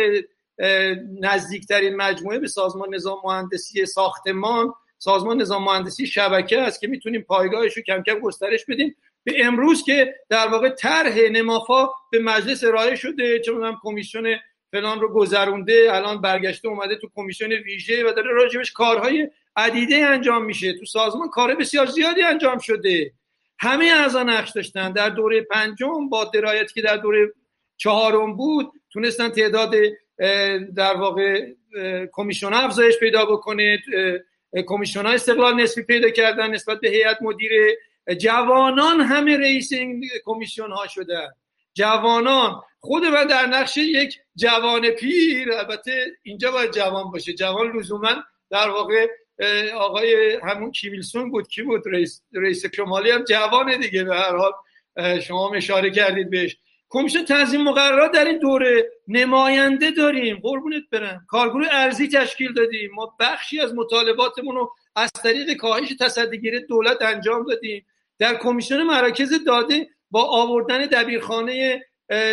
نزدیکترین 1.22 1.95
مجموعه 1.95 2.39
به 2.39 2.47
سازمان 2.47 2.95
نظام 2.95 3.18
مهندسی 3.24 3.86
ساختمان 3.86 4.74
سازمان 4.97 5.41
نظام 5.41 5.64
مهندسی 5.64 6.08
شبکه 6.08 6.62
است 6.62 6.82
که 6.82 6.88
می‌تونیم 6.88 7.22
پایگاهش 7.22 7.78
رو 7.78 7.84
کم 7.84 8.03
کم 8.03 8.20
گسترش 8.20 8.66
بدیم. 8.66 8.95
به 9.24 9.45
امروز 9.45 9.84
که 9.84 10.16
در 10.30 10.47
واقع 10.47 10.70
طرح 10.70 11.20
نمافا 11.32 11.88
به 12.12 12.20
مجلس 12.20 12.64
ارائه 12.64 12.95
شده 12.95 13.39
چون 13.39 13.64
هم 13.64 13.80
کمیسیون 13.84 14.36
فلان 14.72 14.99
رو 14.99 15.14
گذرونده 15.14 15.88
الان 15.91 16.22
برگشته 16.22 16.68
اومده 16.68 16.95
تو 16.95 17.10
کمیسیون 17.16 17.51
ویژه 17.51 18.10
و 18.10 18.12
داره 18.12 18.32
راجبش 18.32 18.72
کارهای 18.72 19.30
عدیده 19.56 19.95
انجام 19.95 20.45
میشه. 20.45 20.74
تو 20.74 20.86
سازمان 20.86 21.30
کار 21.30 21.56
بسیار 21.56 21.86
زیادی 21.86 22.22
انجام 22.22 22.60
شده. 22.60 23.12
همه 23.60 23.86
اعضا 23.86 24.24
نقش 24.24 24.51
داشتن. 24.51 24.91
در 24.91 25.10
دوره 25.10 25.41
پنجم 25.41 26.10
با 26.10 26.26
درایتی 26.26 26.74
که 26.74 26.82
در 26.82 26.97
دوره 26.97 27.34
چهارم 27.78 28.36
بود 28.36 28.72
تونستن 28.93 29.30
تعداد 29.30 29.76
در 30.76 30.95
واقع 30.97 31.47
کمیسیون 32.12 32.53
افزایش 32.53 32.99
پیدا 32.99 33.26
بکنه. 33.26 33.80
کمیسیون 34.68 35.06
استقلال 35.06 35.62
نسبی 35.62 35.82
پیدا 35.84 36.10
کردن 36.10 36.51
نسبت 36.51 36.80
به 36.80 36.89
هیئت 36.89 37.18
مدیره. 37.22 37.78
جوانان 38.20 39.01
همه 39.01 39.38
رئیس 39.38 39.72
این 39.72 40.03
کمیسیون 40.26 40.72
ها 40.72 40.88
شدن. 40.88 41.28
جوانان. 41.74 42.62
خود 42.80 43.06
من 43.06 43.28
در 43.28 43.45
نقش 43.45 43.78
یک 43.78 44.20
جوان 44.36 44.89
پیر 44.89 45.53
البته 45.53 46.06
اینجا 46.24 46.51
باید 46.51 46.72
جوان 46.72 47.12
باشه. 47.12 47.34
جوان 47.34 47.78
لزوما 47.78 48.24
در 48.49 48.70
واقع 48.70 49.08
آقای 49.77 50.39
همون 50.43 50.71
کیویلسون 50.71 51.31
بود. 51.31 51.47
کی 51.47 51.61
بود؟ 51.61 51.83
رئیس, 51.86 52.21
رئیس 52.33 52.65
شمالی 52.75 53.11
هم 53.11 53.23
جوانه 53.23 53.77
دیگه 53.77 54.03
به 54.03 54.15
هر 54.15 54.36
حال. 54.36 54.51
شما 55.21 55.53
اشاره 55.53 55.91
کردید 55.91 56.29
بهش. 56.29 56.57
کمیسیون 56.89 57.25
تنظیم 57.25 57.61
مقررات 57.61 58.11
در 58.11 58.25
این 58.25 58.39
دوره. 58.39 58.91
نماینده 59.07 59.91
داریم. 59.91 60.39
قربونت 60.43 60.83
برم. 60.91 61.25
کارگروه 61.27 61.67
ارزی 61.71 62.07
تشکیل 62.07 62.53
دادیم. 62.53 62.91
ما 62.93 63.15
بخشی 63.19 63.59
از 63.59 63.73
مطالباتمون 63.73 64.55
رو 64.55 64.73
از 64.95 65.09
طریق 65.23 65.53
کاهش 65.53 65.93
تصدیگیری 65.99 66.59
دولت 66.59 67.01
انجام 67.01 67.45
دادیم. 67.45 67.86
در 68.19 68.36
کمیسیون 68.36 68.83
مراکز 68.83 69.43
داده 69.45 69.88
با 70.11 70.23
آوردن 70.23 70.86
دبیرخانه 70.86 71.86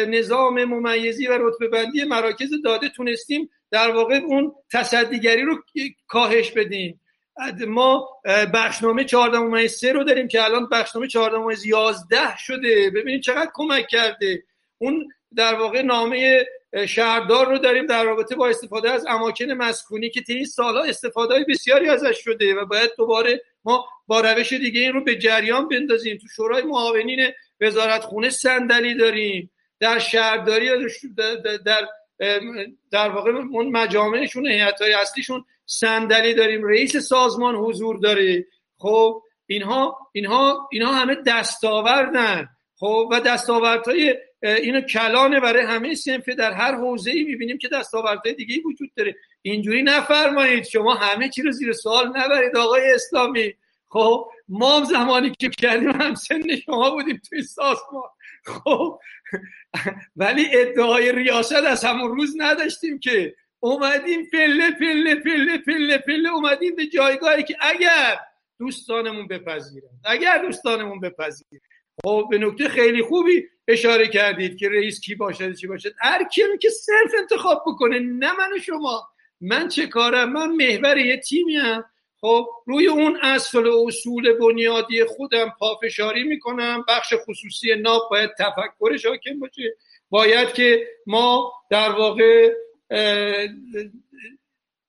نظام 0.09 0.64
ممیزی 0.64 1.26
و 1.26 1.38
رتبه 1.40 1.68
بندی 1.68 2.05
مراکز 2.05 2.50
داده 2.64 2.88
تونستیم 2.88 3.50
در 3.73 3.91
واقع 3.91 4.14
اون 4.14 4.55
تصدیگری 4.73 5.43
رو 5.43 5.62
کاهش 6.09 6.51
بدیم 6.51 7.01
ما 7.66 8.09
بخشنامه 8.55 9.05
14 9.05 9.66
3 9.66 9.93
رو 9.93 10.05
داریم 10.05 10.29
که 10.29 10.45
الان 10.45 10.68
بخشنامه 10.68 11.09
14 11.09 11.68
11 11.68 12.37
شده. 12.37 12.91
ببینید 12.91 13.23
چقدر 13.23 13.51
کمک 13.55 13.87
کرده. 13.89 14.43
اون 14.79 15.09
در 15.37 15.55
واقع 15.55 15.83
نامه 15.83 16.47
شهردار 16.89 17.49
رو 17.49 17.59
داریم 17.59 17.87
در 17.87 18.05
رابطه 18.05 18.35
با 18.35 18.49
استفاده 18.49 18.91
از 18.91 19.07
اماکن 19.07 19.45
مسکونی 19.45 20.11
که 20.11 20.20
طی 20.20 20.35
این 20.35 20.45
سالها 20.45 20.83
استفاده 20.83 21.45
بسیاری 21.49 21.89
ازش 21.89 22.18
شده 22.25 22.55
و 22.55 22.66
باید 22.66 22.91
دوباره 22.97 23.43
ما 23.64 23.87
با 24.07 24.20
روش 24.20 24.53
دیگه 24.53 24.81
این 24.81 24.93
رو 24.93 25.05
به 25.05 25.16
جریان 25.16 25.68
بندازیم. 25.68 26.18
تو 26.18 26.29
شورای 26.29 26.62
معاونین 26.62 27.33
وزارت 27.61 28.03
خونه 28.03 28.31
صندلی 28.31 28.95
داریم. 28.95 29.51
در 29.81 29.99
شهرداری 29.99 30.68
در 31.16 31.57
در 31.57 31.89
واقع 32.92 33.30
اون 33.30 33.68
مجامعشون 33.68 34.46
هیئت 34.46 34.82
های 34.82 34.92
اصلیشون 34.92 35.44
صندلی 35.66 36.34
داریم. 36.34 36.64
رئیس 36.64 36.96
سازمان 36.96 37.54
حضور 37.54 37.98
داره. 37.98 38.46
خب 38.78 39.22
اینها 39.46 39.98
اینها 40.12 40.68
اینها 40.72 40.92
همه 40.92 41.16
دستاوردن. 41.26 42.48
خب 42.76 43.08
و 43.12 43.20
دستاوردهای 43.20 44.16
اینو 44.42 44.80
کلانه 44.80 45.40
برای 45.40 45.62
همه 45.62 45.94
سنفه 45.94 46.34
در 46.34 46.52
هر 46.52 46.74
حوزه 46.74 47.10
ای 47.10 47.24
می‌بینیم 47.24 47.58
که 47.58 47.68
دستاوردهای 47.68 48.34
دیگه 48.34 48.56
وجود 48.64 48.90
داره. 48.96 49.16
اینجوری 49.42 49.82
نفرمایید 49.82 50.64
شما 50.64 50.94
همه 50.94 51.28
چی 51.28 51.42
رو 51.42 51.52
زیر 51.52 51.72
سوال 51.72 52.08
نبرید 52.08 52.56
آقای 52.56 52.92
اسلامی. 52.94 53.54
خب 53.88 54.30
ما 54.48 54.84
زمانی 54.84 55.32
که 55.38 55.48
کردیم 55.48 55.90
هم 55.90 56.14
سن 56.14 56.56
شما 56.56 56.90
بودیم 56.90 57.20
توی 57.28 57.42
سازمان. 57.42 58.08
خب 58.44 58.98
ولی 60.16 60.47
ادعای 60.53 61.12
ریاست 61.12 61.53
از 61.53 61.85
همون 61.85 62.11
روز 62.11 62.35
نداشتیم 62.37 62.99
که 62.99 63.35
اومدیم 63.61 64.26
پله 64.33 64.70
پله 64.70 65.14
پله 65.14 65.59
پله 65.59 65.99
پله 65.99 66.28
اومدیم 66.28 66.76
به 66.76 66.87
جایگاهی 66.87 67.43
که 67.43 67.57
اگر 67.61 68.18
دوستانمون 68.59 69.28
بپذیرن 69.28 69.91
اگر 70.05 70.39
دوستانمون 70.39 71.01
بپذیرن. 71.01 71.61
خب 72.05 72.26
به 72.30 72.39
نکته 72.39 72.68
خیلی 72.68 73.03
خوبی 73.03 73.49
اشاره 73.68 74.09
کردید 74.09 74.57
که 74.57 74.68
رئیس 74.68 75.01
کی 75.01 75.14
باشد 75.14 75.55
چی 75.55 75.66
باشد. 75.66 75.93
هر 75.99 76.24
کیمی 76.24 76.59
که 76.59 76.70
صرف 76.70 77.12
انتخاب 77.18 77.62
بکنه 77.66 77.99
نه 77.99 78.33
من 78.33 78.53
و 78.57 78.59
شما. 78.59 79.09
من 79.41 79.68
چه 79.68 79.87
کارم؟ 79.87 80.33
من 80.33 80.51
محور 80.53 80.99
یه 80.99 81.16
تیمیم 81.16 81.85
خب 82.25 82.49
روی 82.66 82.87
اون 82.87 83.18
اصل 83.23 83.66
و 83.66 83.85
اصول 83.87 84.33
بنیادی 84.33 85.05
خودم 85.05 85.55
پافشاری 85.59 86.25
می‌کنم. 86.25 86.85
بخش 86.89 87.14
خصوصی 87.29 87.75
ناب 87.75 88.03
باید 88.11 88.31
تفکرش 88.39 89.07
حاکم 89.07 89.39
باشه. 89.39 89.77
باید 90.11 90.53
که 90.53 90.87
ما 91.07 91.53
در 91.70 91.93
واقع 91.93 92.53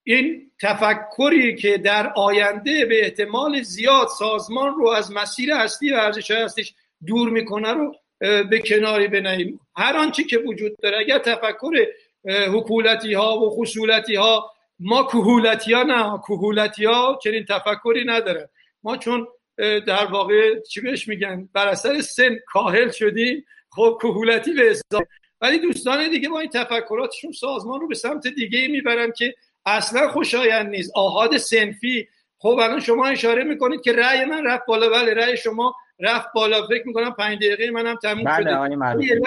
این 0.03 0.51
تفکری 0.61 1.55
که 1.55 1.77
در 1.77 2.13
آینده 2.15 2.85
به 2.85 3.03
احتمال 3.03 3.61
زیاد 3.61 4.07
سازمان 4.07 4.75
رو 4.75 4.89
از 4.89 5.11
مسیر 5.11 5.53
اصلی 5.53 5.93
و 5.93 5.95
ارزش 5.95 6.31
هستش 6.31 6.73
دور 7.07 7.29
می‌کنه 7.29 7.73
رو 7.73 7.95
به 8.19 8.61
کناری 8.65 9.07
بنهیم. 9.07 9.59
هر 9.75 9.97
آنچه 9.97 10.23
که 10.23 10.37
وجود 10.37 10.77
داره 10.83 10.99
اگر 10.99 11.19
تفکر 11.19 11.87
حکولتی 12.25 13.13
ها 13.13 13.39
و 13.39 13.49
خصولتی 13.49 14.15
ها 14.15 14.51
ما 14.79 15.03
کهولتی 15.03 15.73
ها 15.73 15.83
نه 15.83 16.17
کهولتی 16.17 16.85
ها 16.85 17.19
چنین 17.23 17.45
تفکری 17.49 18.05
نداره. 18.05 18.49
ما 18.83 18.97
چون 18.97 19.27
در 19.57 20.05
واقع 20.05 20.59
چی 20.59 20.81
بهش 20.81 21.07
میگن؟ 21.07 21.49
بر 21.53 21.67
اثر 21.67 22.01
سن 22.01 22.35
کاهل 22.47 22.91
شدیم. 22.91 23.45
خب 23.69 23.97
کهولتی 24.01 24.53
به 24.53 24.61
حساب. 24.61 25.07
ولی 25.41 25.59
دوستان 25.59 26.09
دیگه 26.09 26.29
با 26.29 26.39
این 26.39 26.49
تفکراتشون 26.49 27.31
سازمان 27.31 27.79
رو 27.81 27.87
به 27.87 27.95
سمت 27.95 28.27
دیگه 28.27 28.67
می‌برن 28.67 29.11
که 29.11 29.35
اصلا 29.65 30.09
خوشایند 30.09 30.69
نیست. 30.69 30.91
آهاد 30.95 31.37
سنفی. 31.37 32.07
خب 32.37 32.59
الان 32.61 32.79
شما 32.79 33.05
اشاره 33.05 33.43
می‌کنید 33.43 33.81
که 33.81 33.93
رأی 33.93 34.25
من 34.25 34.45
رفت 34.45 34.65
بالا. 34.65 34.89
بله 34.89 35.13
رأی 35.13 35.37
شما 35.37 35.75
رفت 35.99 36.27
بالا. 36.35 36.67
فکر 36.67 36.87
می‌کنم 36.87 37.11
پنج 37.11 37.37
دقیقه 37.37 37.71
منم 37.71 37.95
تموم 37.95 38.23
بله 38.23 38.43
شده. 38.43 39.21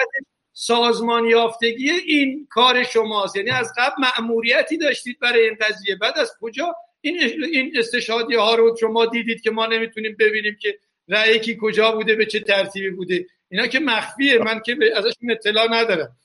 سازمان 0.59 1.25
یافتگی 1.25 1.89
این 1.89 2.47
کار 2.49 2.83
شماست. 2.83 3.35
یعنی 3.35 3.49
از 3.49 3.73
قبل 3.77 3.93
مأموریتی 3.99 4.77
داشتید 4.77 5.19
برای 5.19 5.43
این 5.43 5.57
قضیه. 5.61 5.95
بعد 5.95 6.17
از 6.17 6.31
کجا 6.41 6.75
این 7.01 7.19
این 7.53 7.73
استشهادی 7.75 8.35
ها 8.35 8.55
رو 8.55 8.75
شما 8.79 9.05
دیدید 9.05 9.41
که 9.41 9.51
ما 9.51 9.65
نمی‌تونیم 9.65 10.15
ببینیم 10.19 10.57
که 10.61 10.79
رأی 11.07 11.39
کی 11.39 11.57
کجا 11.61 11.91
بوده 11.91 12.15
به 12.15 12.25
چه 12.25 12.39
ترتیبی 12.39 12.89
بوده؟ 12.89 13.25
اینا 13.49 13.67
که 13.67 13.79
مخفیه. 13.79 14.39
من 14.39 14.61
که 14.65 14.77
ازشون 14.95 15.31
اطلاع 15.31 15.67
ندارم. 15.71 16.17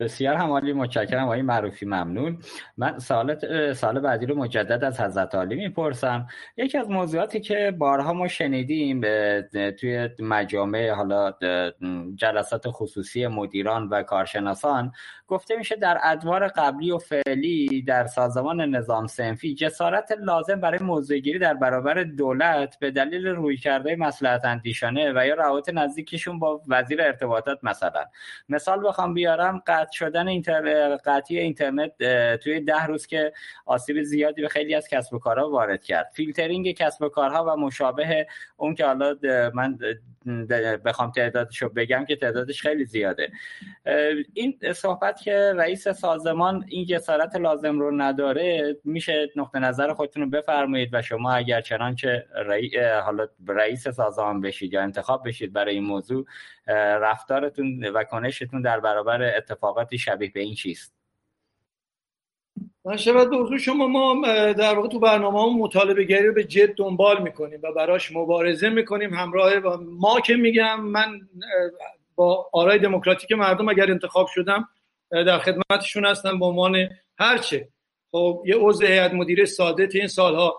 بسیار 0.00 0.34
همالی 0.34 0.72
متشکرم 0.72 1.24
آقای 1.24 1.42
معروفی 1.42 1.86
ممنون. 1.86 2.38
من 2.76 2.98
سوالت 2.98 3.72
سال 3.72 4.00
بعدی 4.00 4.26
رو 4.26 4.34
مجدد 4.34 4.84
از 4.84 5.00
حضرت 5.00 5.34
عالی 5.34 5.54
می‌پرسم. 5.54 6.26
یکی 6.56 6.78
از 6.78 6.90
موضوعاتی 6.90 7.40
که 7.40 7.74
بارها 7.78 8.12
ما 8.12 8.28
شنیدیم 8.28 9.00
توی 9.50 10.08
مجامع 10.18 10.90
حالا 10.90 11.32
جلسات 12.14 12.62
خصوصی 12.66 13.26
مدیران 13.26 13.88
و 13.88 14.02
کارشناسان 14.02 14.92
گفته 15.28 15.56
میشه 15.56 15.76
در 15.76 15.98
ادوار 16.02 16.48
قبلی 16.48 16.90
و 16.90 16.98
فعلی 16.98 17.82
در 17.82 18.06
سازمان 18.06 18.60
نظام 18.60 19.06
سنفی 19.06 19.54
جسارت 19.54 20.12
لازم 20.20 20.60
برای 20.60 20.78
موضوعگیری 20.78 21.38
در 21.38 21.54
برابر 21.54 22.02
دولت 22.02 22.78
به 22.78 22.90
دلیل 22.90 23.26
روی 23.26 23.56
کرده 23.56 23.96
مسلحت 23.96 24.44
اندیشانه 24.44 25.12
و 25.12 25.26
یا 25.26 25.34
روابط 25.34 25.68
نزدیکشون 25.68 26.38
با 26.38 26.60
وزیر 26.68 27.02
ارتباطات 27.02 27.58
مثلا. 27.62 28.04
مثال 28.48 28.88
بخوام 28.88 29.14
بیارم 29.14 29.62
قطع 29.66 29.92
شدن 29.92 30.28
اینتر... 30.28 30.96
قطعی 30.96 31.38
اینترنت 31.38 31.92
توی 32.36 32.60
ده 32.60 32.86
روز 32.86 33.06
که 33.06 33.32
آسیب 33.66 34.02
زیادی 34.02 34.42
به 34.42 34.48
خیلی 34.48 34.74
از 34.74 34.88
کسب 34.88 35.14
و 35.14 35.18
کارها 35.18 35.50
وارد 35.50 35.84
کرد. 35.84 36.10
فیلترینگ 36.14 36.72
کسب 36.72 37.02
و 37.02 37.08
کارها 37.08 37.44
و 37.44 37.60
مشابه 37.60 38.26
اون 38.56 38.74
که 38.74 38.86
حالا 38.86 39.16
من 39.54 39.78
بخوام 40.84 41.10
تعدادش 41.10 41.62
رو 41.62 41.68
بگم 41.68 42.04
که 42.04 42.16
تعدادش 42.16 42.62
خیلی 42.62 42.84
زیاده. 42.84 43.32
این 44.34 44.58
صحبت 44.74 45.20
که 45.20 45.52
رئیس 45.56 45.88
سازمان 45.88 46.64
این 46.68 46.86
جسارت 46.86 47.36
لازم 47.36 47.80
رو 47.80 47.96
نداره 47.96 48.76
میشه 48.84 49.28
نقطه 49.36 49.58
نظر 49.58 49.92
خودتون 49.92 50.22
رو 50.22 50.30
بفرمایید 50.30 50.88
و 50.92 51.02
شما 51.02 51.32
اگر 51.32 51.60
چنانچه 51.60 52.26
حالا 53.04 53.28
رئیس 53.48 53.88
سازمان 53.88 54.40
بشید 54.40 54.72
یا 54.72 54.82
انتخاب 54.82 55.28
بشید 55.28 55.52
برای 55.52 55.74
این 55.74 55.84
موضوع 55.84 56.26
رفتارتون 57.00 57.84
و 57.84 58.04
کنشتون 58.04 58.62
در 58.62 58.80
برابر 58.80 59.36
اتفاقاتی 59.36 59.98
شبیه 59.98 60.30
به 60.34 60.40
این 60.40 60.54
چیست؟ 60.54 60.95
من 62.86 62.96
شبت 62.96 63.28
به 63.50 63.58
شما 63.58 63.86
ما 63.86 64.26
در 64.52 64.74
واقع 64.74 64.88
تو 64.88 64.98
برنامه 64.98 65.42
هم 65.42 65.58
مطالبه 65.58 66.04
گری 66.04 66.26
رو 66.26 66.32
به 66.32 66.44
جد 66.44 66.74
دنبال 66.74 67.22
می‌کنیم 67.22 67.60
و 67.62 67.72
براش 67.72 68.12
مبارزه 68.12 68.68
می‌کنیم. 68.68 69.14
همراه 69.14 69.54
و 69.54 69.76
ما 69.80 70.20
که 70.20 70.34
میگم 70.34 70.80
من 70.80 71.20
با 72.14 72.48
آرای 72.52 72.78
دموکراتیک 72.78 73.32
مردم 73.32 73.68
اگر 73.68 73.90
انتخاب 73.90 74.26
شدم 74.26 74.68
در 75.10 75.38
خدمتشون 75.38 76.04
هستم 76.06 76.38
به 76.38 76.46
عنوان 76.46 76.88
هرچه 77.18 77.68
خب 78.10 78.42
یه 78.46 78.56
عضو 78.56 78.86
هیئت 78.86 79.14
مدیره 79.14 79.44
ساده 79.44 79.88
این 79.94 80.06
سالها 80.06 80.56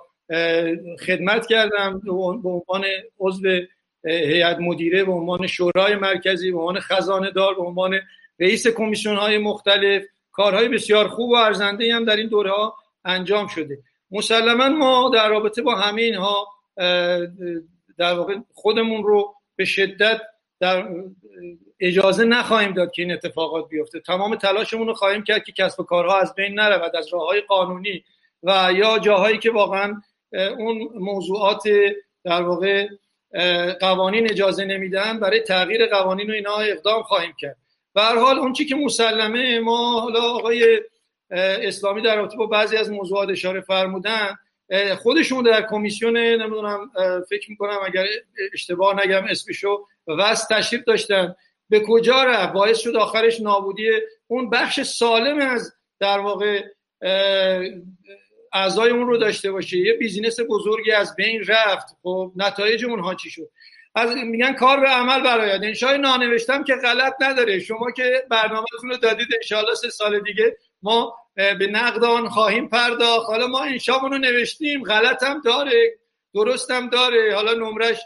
خدمت 1.06 1.48
کردم 1.48 2.02
به 2.44 2.50
عنوان 2.50 2.86
عضو 3.20 3.50
هیئت 4.06 4.58
مدیره 4.60 5.04
به 5.04 5.12
عنوان 5.12 5.48
شورای 5.48 5.96
مرکزی 5.96 6.52
به 6.52 6.58
عنوان 6.58 6.80
خزانه 6.80 7.32
دار 7.32 7.54
به 7.54 7.62
عنوان 7.62 8.00
رئیس 8.40 8.68
کمیسیون 8.68 9.16
های 9.16 9.38
مختلف. 9.38 10.04
کارهای 10.38 10.68
بسیار 10.68 11.08
خوب 11.08 11.30
و 11.30 11.36
ارزنده 11.36 11.96
هم 11.96 12.06
در 12.06 12.16
این 12.16 12.28
دوره 12.28 12.52
ها 12.52 12.76
انجام 13.06 13.48
شده. 13.48 13.78
مسلما 14.12 14.70
ما 14.70 15.12
در 15.14 15.30
رابطه 15.30 15.62
با 15.62 15.76
همه 15.76 16.02
اینها 16.02 16.48
در 17.98 18.14
واقع 18.14 18.36
خودمون 18.54 19.04
رو 19.04 19.36
به 19.56 19.66
شدت 19.66 20.22
در 20.60 20.90
اجازه 21.80 22.26
نخواهیم 22.26 22.74
داد 22.74 22.92
که 22.92 23.02
این 23.02 23.12
اتفاقات 23.12 23.70
بیفته. 23.70 24.00
تمام 24.00 24.36
تلاشمون 24.36 24.88
رو 24.88 24.94
خواهیم 24.94 25.24
کرد 25.24 25.44
که 25.44 25.52
کسب 25.52 25.80
و 25.80 25.84
کارها 25.84 26.20
از 26.20 26.36
بین 26.36 26.60
نرود 26.60 26.96
از 26.96 27.14
راه 27.14 27.26
های 27.26 27.42
قانونی 27.42 28.04
و 28.44 28.70
یا 28.76 29.00
جاهایی 29.00 29.38
که 29.38 29.52
واقعا 29.52 30.02
اون 30.34 30.90
موضوعات 30.96 31.64
در 32.24 32.42
واقع 32.42 32.88
قوانین 33.80 34.32
اجازه 34.32 34.66
نمیدن 34.66 35.20
برای 35.20 35.40
تغییر 35.40 35.86
قوانین 35.86 36.30
و 36.30 36.34
اینا 36.34 36.56
اقدام 36.56 37.04
خواهیم 37.04 37.34
کرد. 37.40 37.58
به 37.98 38.04
حال 38.04 38.40
اون 38.40 38.54
چی 38.54 38.66
که 38.66 38.76
مسلمه 38.76 39.60
ما 39.60 40.00
حالا 40.00 40.22
آقای 40.22 40.82
اسلامی 41.32 42.02
در 42.02 42.16
رابطه 42.16 42.38
با 42.38 42.46
بعضی 42.46 42.78
از 42.78 42.92
موضوعات 42.92 43.30
اشاره 43.30 43.62
فرمودن. 43.62 44.36
خودشون 44.98 45.44
در 45.44 45.68
کمیسیون 45.70 46.18
نمی‌دونم 46.18 46.92
فکر 47.30 47.50
می‌کنم 47.50 47.78
اگر 47.86 48.06
اشتباه 48.54 49.06
نگم 49.06 49.24
اسمشو 49.30 49.86
وست 50.08 50.54
تشریف 50.54 50.84
داشتن. 50.84 51.36
به 51.70 51.80
کجا 51.88 52.24
رفت؟ 52.24 52.54
باعث 52.54 52.80
شد 52.80 52.96
آخرش 52.96 53.42
نابودی 53.42 53.90
اون 54.28 54.50
بخش 54.50 54.82
سالم 54.82 55.40
از 55.40 55.74
در 56.00 56.20
واقع 56.20 56.64
اعضای 58.54 58.90
اون 58.90 59.08
رو 59.08 59.18
داشته 59.18 59.52
باشه. 59.52 59.78
یه 59.78 59.94
بیزینس 59.94 60.40
بزرگی 60.50 60.92
از 60.92 61.16
بین 61.16 61.44
رفت. 61.48 61.88
خب 62.04 62.32
نتایج 62.36 62.86
اونها 62.86 63.16
چی 63.16 63.30
شد؟ 63.30 63.50
از 63.98 64.16
میگن 64.16 64.54
کار 64.54 64.80
به 64.80 64.88
عمل 64.88 65.24
برآید. 65.24 65.64
انشای 65.64 65.98
نانوشتم 65.98 66.64
که 66.64 66.76
غلط 66.76 67.14
نداره. 67.20 67.60
شما 67.60 67.92
که 67.92 68.26
برنامهتون 68.30 68.90
رو 68.90 68.98
دادید 68.98 69.28
انشالله 69.36 69.76
سه 69.76 69.90
سال 69.90 70.20
دیگه 70.20 70.58
ما 70.82 71.16
به 71.36 71.68
نقد 71.72 72.04
آن 72.04 72.30
خواهیم 72.30 72.68
پرداخت. 72.68 73.30
حالا 73.30 73.48
ما 73.48 73.64
انشامون 73.64 74.12
رو 74.12 74.18
نوشتیم. 74.18 74.84
غلط 74.84 75.24
هم 75.24 75.42
داره. 75.42 75.98
درست 76.34 76.72
هم 76.72 76.90
داره. 76.90 77.36
حالا 77.36 77.54
نمرش 77.54 77.98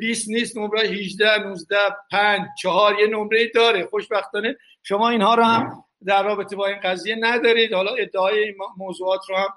20 0.00 0.28
نیست 0.28 0.56
نمره 0.56 0.80
18 0.80 1.38
19 1.38 1.76
5 2.10 2.40
4 2.62 3.00
یه 3.00 3.06
نمره 3.06 3.50
داره. 3.54 3.86
خوشبختانه 3.86 4.56
شما 4.82 5.08
اینها 5.08 5.34
رو 5.34 5.42
هم 5.42 5.84
در 6.06 6.22
رابطه 6.22 6.56
با 6.56 6.66
این 6.66 6.80
قضیه 6.82 7.16
ندارید. 7.20 7.72
حالا 7.72 7.94
ادعای 7.94 8.54
موضوعات 8.76 9.20
رو 9.28 9.36
هم 9.36 9.48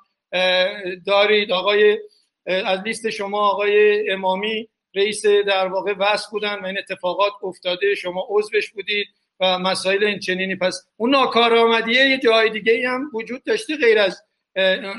دارید. 1.05 1.51
آقای 1.51 1.99
از 2.45 2.79
لیست 2.85 3.09
شما 3.09 3.39
آقای 3.39 4.09
امامی 4.11 4.69
رئیس 4.95 5.25
در 5.25 5.67
واقع 5.67 5.93
وصل 5.99 6.27
بودن 6.31 6.59
و 6.59 6.65
این 6.65 6.77
اتفاقات 6.77 7.33
افتاده 7.43 7.95
شما 7.95 8.27
عضوش 8.29 8.71
بودید 8.71 9.07
و 9.39 9.59
مسائل 9.59 10.03
این 10.03 10.19
چنینی. 10.19 10.55
پس 10.55 10.87
اون 10.97 11.09
ناکارآمدیه 11.09 12.05
یه 12.05 12.17
جای 12.17 12.49
دیگه 12.49 12.89
هم 12.89 13.11
وجود 13.13 13.43
داشته 13.43 13.77
غیر 13.77 13.99
از 13.99 14.23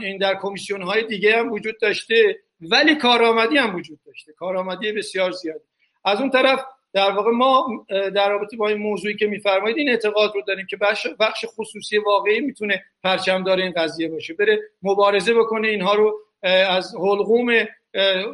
این 0.03 0.19
در 0.19 0.35
کمیسیون 0.35 0.83
های 0.83 1.05
دیگه 1.05 1.37
هم 1.39 1.53
وجود 1.53 1.81
داشته 1.81 2.37
ولی 2.61 2.95
کارآمدی 2.95 3.57
هم 3.57 3.77
وجود 3.77 3.99
داشته. 4.07 4.33
کارآمدی 4.33 4.93
بسیار 4.93 5.31
زیادی. 5.31 5.65
از 6.05 6.21
اون 6.21 6.31
طرف 6.31 6.65
در 6.93 7.11
واقع 7.11 7.31
ما 7.31 7.87
در 7.91 8.31
رابطه 8.31 8.57
با 8.57 8.69
این 8.69 8.79
موضوعی 8.79 9.17
که 9.17 9.27
میفرمایید 9.27 9.79
این 9.79 9.89
اعتقاد 9.89 10.33
رو 10.35 10.43
داریم 10.47 10.67
که 10.67 10.77
بخش, 11.19 11.45
خصوصی 11.57 11.99
واقعی 11.99 12.41
می‌تونه 12.41 12.85
پرچمدار 13.03 13.59
این 13.59 13.73
قضیه 13.77 14.09
باشه. 14.09 14.35
بره 14.35 14.61
مبارزه 14.83 15.35
بکنه 15.35 15.69
اینها 15.69 15.95
رو 15.95 16.19
از 16.43 16.95
حلقوم 16.95 17.67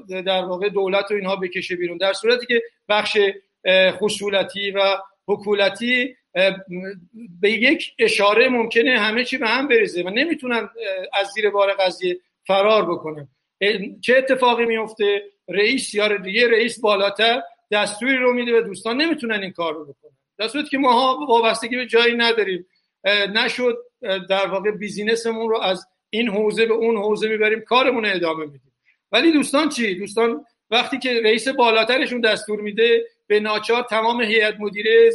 در 0.08 0.44
واقع 0.44 0.68
دولت 0.68 1.10
و 1.10 1.14
اینها 1.14 1.36
بکشه 1.36 1.76
بیرون. 1.76 1.98
در 1.98 2.12
صورتی 2.12 2.46
که 2.46 2.62
بخش 2.88 3.18
خصولتی 3.90 4.70
و 4.70 4.98
حکولتی 5.28 6.16
به 7.40 7.50
یک 7.50 7.94
اشاره 7.98 8.48
ممکنه 8.48 8.98
همه 8.98 9.24
چی 9.24 9.38
به 9.38 9.48
هم 9.48 9.68
بریزه. 9.68 10.02
و 10.02 10.10
نمی‌تونن 10.10 10.68
از 11.12 11.28
زیر 11.34 11.50
بار 11.50 11.72
قضیه 11.72 12.18
فرار 12.46 12.90
بکنن 12.90 13.28
چه 14.00 14.16
اتفاقی 14.16 14.64
میفته؟ 14.64 15.22
رئیس 15.48 15.94
یا 15.94 16.16
دیگه 16.16 16.50
رئیس 16.50 16.80
بالاتر 16.80 17.42
دستوری 17.70 18.16
رو 18.16 18.32
میده 18.32 18.58
و 18.58 18.60
دوستان. 18.60 18.96
نمی‌تونن 18.96 19.42
این 19.42 19.52
کار 19.52 19.74
رو 19.74 19.84
بکنن. 19.84 20.12
در 20.38 20.48
صورتی 20.48 20.68
که 20.68 20.78
ماها 20.78 21.26
وابستگی 21.28 21.76
به 21.76 21.86
جایی 21.86 22.14
نداریم. 22.14 22.66
نشد 23.34 23.78
در 24.28 24.46
واقع 24.46 24.70
بیزینسمون 24.70 25.48
رو 25.48 25.58
از 25.58 25.86
این 26.10 26.28
حوزه 26.28 26.66
به 26.66 26.74
اون 26.74 26.96
حوزه 26.96 27.28
می‌بریم. 27.28 27.60
کارمون 27.60 28.06
ادامه 28.06 28.44
میدیم. 28.44 28.71
ولی 29.12 29.32
دوستان 29.32 29.68
چی؟ 29.68 29.94
دوستان 29.94 30.44
وقتی 30.70 30.98
که 30.98 31.20
رئیس 31.24 31.48
بالاترشون 31.48 32.20
دستور 32.20 32.60
میده 32.60 33.04
به 33.26 33.40
ناچار 33.40 33.82
تمام 33.82 34.22
هیئت 34.22 34.54
مدیره 34.60 35.10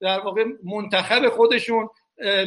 در 0.00 0.20
واقع 0.20 0.44
منتخب 0.64 1.28
خودشون 1.28 1.88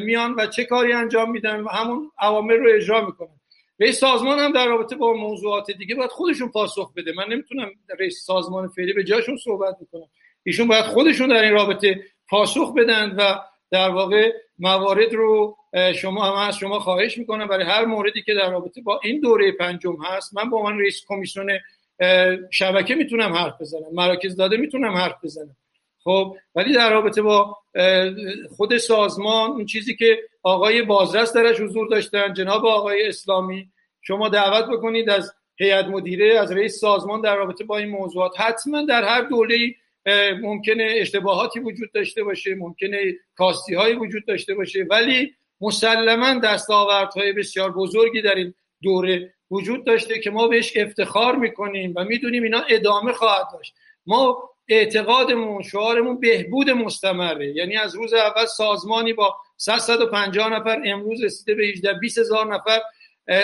میان 0.01 0.35
و 0.37 0.47
چه 0.47 0.65
کاری 0.65 0.93
انجام 0.93 1.31
میدن 1.31 1.59
و 1.59 1.69
همون 1.69 2.11
اوامر 2.21 2.53
رو 2.53 2.69
اجرا 2.75 3.05
می‌کنن. 3.05 3.39
رئیس 3.79 3.99
سازمان 3.99 4.39
هم 4.39 4.51
در 4.51 4.67
رابطه 4.67 4.95
با 4.95 5.13
موضوعات 5.13 5.71
دیگه 5.71 5.95
باید 5.95 6.09
خودشون 6.09 6.49
پاسخ 6.49 6.93
بده. 6.93 7.13
من 7.13 7.25
نمی‌تونم 7.29 7.71
رئیس 7.99 8.23
سازمان 8.25 8.67
فعلی 8.67 8.93
به 8.93 9.03
جاشون 9.03 9.37
صحبت 9.37 9.75
می‌کنم 9.79 10.07
ایشون 10.43 10.67
باید 10.67 10.85
خودشون 10.85 11.27
در 11.27 11.43
این 11.43 11.53
رابطه 11.53 12.03
پاسخ 12.29 12.73
بدن 12.73 13.15
و 13.17 13.39
در 13.71 13.89
واقع 13.89 14.31
موارد 14.59 15.13
رو 15.13 15.57
شما 15.95 16.25
هم 16.25 16.47
از 16.47 16.57
شما 16.57 16.79
خواهش 16.79 17.17
می‌کنم. 17.17 17.47
برای 17.47 17.65
هر 17.65 17.85
موردی 17.85 18.21
که 18.21 18.33
در 18.33 18.51
رابطه 18.51 18.81
با 18.81 18.99
این 19.03 19.19
دوره 19.19 19.51
پنجم 19.51 19.97
هست 20.03 20.37
من 20.37 20.49
با 20.49 20.63
من 20.63 20.79
رئیس 20.79 21.05
کمیسیون 21.07 21.59
شبکه 22.51 22.95
می‌تونم 22.95 23.33
حرف 23.33 23.61
بزنم. 23.61 23.93
مراکز 23.93 24.35
داده 24.35 24.57
می‌تونم 24.57 24.93
حرف 24.93 25.15
بزنم. 25.23 25.55
خب 26.03 26.35
ولی 26.55 26.73
در 26.73 26.91
رابطه 26.91 27.21
با 27.21 27.57
خود 28.57 28.77
سازمان 28.77 29.51
اون 29.51 29.65
چیزی 29.65 29.95
که 29.95 30.19
آقای 30.43 30.81
بازرس 30.81 31.33
درش 31.33 31.59
حضور 31.59 31.87
داشتن 31.87 32.33
جناب 32.33 32.65
آقای 32.65 33.07
اسلامی 33.07 33.69
شما 34.01 34.29
دعوت 34.29 34.65
بکنید 34.65 35.09
از 35.09 35.33
هیئت 35.59 35.85
مدیره 35.85 36.39
از 36.39 36.51
رئیس 36.51 36.79
سازمان 36.79 37.21
در 37.21 37.35
رابطه 37.35 37.63
با 37.63 37.77
این 37.77 37.89
موضوعات. 37.89 38.39
حتما 38.39 38.81
در 38.81 39.03
هر 39.03 39.21
دوره 39.21 39.57
ممکنه 40.41 40.93
اشتباهاتی 40.95 41.59
وجود 41.59 41.91
داشته 41.91 42.23
باشه 42.23 42.55
ممکنه 42.55 43.13
کاستی 43.35 43.75
هایی 43.75 43.95
وجود 43.95 44.25
داشته 44.25 44.55
باشه 44.55 44.85
ولی 44.89 45.33
مسلما 45.61 46.39
دستاوردهای 46.39 47.33
بسیار 47.33 47.71
بزرگی 47.71 48.21
در 48.21 48.35
این 48.35 48.53
دوره 48.81 49.33
وجود 49.51 49.85
داشته 49.85 50.19
که 50.19 50.29
ما 50.29 50.47
بهش 50.47 50.77
افتخار 50.77 51.35
می‌کنیم 51.35 51.93
و 51.95 52.03
می‌دونیم 52.03 52.43
اینا 52.43 52.61
ادامه 52.69 53.13
خواهد 53.13 53.47
داشت. 53.53 53.75
ما 54.05 54.49
اعتقادمون 54.67 55.63
شعارمون 55.63 56.19
بهبود 56.19 56.69
مستمره. 56.69 57.55
یعنی 57.55 57.77
از 57.77 57.95
روز 57.95 58.13
اول 58.13 58.45
سازمانی 58.45 59.13
با 59.13 59.35
150 59.57 60.49
نفر 60.49 60.81
امروز 60.85 61.23
رسیده 61.23 61.55
به 61.55 61.67
18 61.67 61.93
20 61.93 62.17
هزار 62.17 62.53
نفر. 62.53 62.79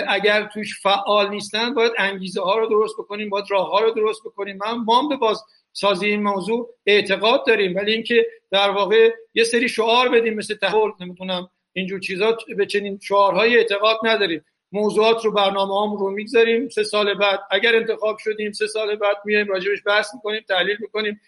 اگر 0.08 0.50
توش 0.54 0.80
فعال 0.82 1.28
نیستن 1.28 1.74
باید 1.74 1.92
انگیزه 1.98 2.42
ها 2.42 2.58
رو 2.58 2.66
درست 2.66 2.94
بکنیم 2.98 3.30
باید 3.30 3.44
راه 3.48 3.70
ها 3.70 3.80
رو 3.80 3.90
درست 3.90 4.20
بکنیم. 4.24 4.58
ما 4.84 5.08
به 5.08 5.16
باز 5.16 5.44
سازی 5.76 6.06
این 6.06 6.22
موضوع 6.22 6.74
اعتقاد 6.86 7.46
داریم 7.46 7.76
ولی 7.76 7.92
اینکه 7.92 8.26
در 8.50 8.70
واقع 8.70 9.10
یه 9.34 9.44
سری 9.44 9.68
شعار 9.68 10.08
بدیم 10.08 10.34
مثل 10.34 10.54
تحول 10.54 10.90
نمی‌تونم 11.00 11.50
اینجور 11.72 12.00
چیزا 12.00 12.38
به 12.56 12.66
چنین 12.66 12.98
شعارهای 13.02 13.56
اعتقاد 13.56 13.96
نداریم. 14.04 14.44
موضوعات 14.72 15.24
رو 15.24 15.32
برنامه 15.32 15.82
هم 15.82 15.96
رو 15.96 16.10
می‌گذاریم 16.10 16.68
سه 16.68 16.82
سال 16.82 17.14
بعد. 17.14 17.40
اگر 17.50 17.76
انتخاب 17.76 18.18
شدیم 18.18 18.52
سه 18.52 18.66
سال 18.66 18.96
بعد 18.96 19.16
میایم 19.24 19.48
راجبش 19.48 19.78
بحث 19.86 20.14
می‌کنیم 20.14 20.44
تحلیل 20.48 20.76
می‌کنیم. 20.80 21.20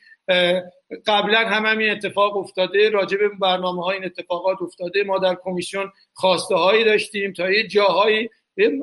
قبلا 1.06 1.38
هم 1.38 1.66
همین 1.66 1.90
اتفاق 1.90 2.36
افتاده 2.36 2.90
راجب 2.90 3.18
برنامه 3.40 3.84
های 3.84 3.96
این 3.96 4.04
اتفاقات 4.04 4.62
افتاده. 4.62 5.04
ما 5.04 5.18
در 5.18 5.36
کمیسیون 5.44 5.92
خواسته 6.14 6.54
هایی 6.54 6.84
داشتیم 6.84 7.32
تا 7.32 7.50
یه 7.50 7.66
جاهایی 7.66 8.30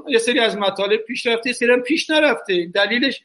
یه 0.08 0.18
سری 0.18 0.40
از 0.40 0.58
مطالب 0.58 1.00
پیش 1.00 1.26
رفته 1.26 1.50
یه 1.50 1.54
سری 1.54 1.78
پیش 1.78 2.10
نرفته. 2.10 2.66
دلیلش 2.66 3.22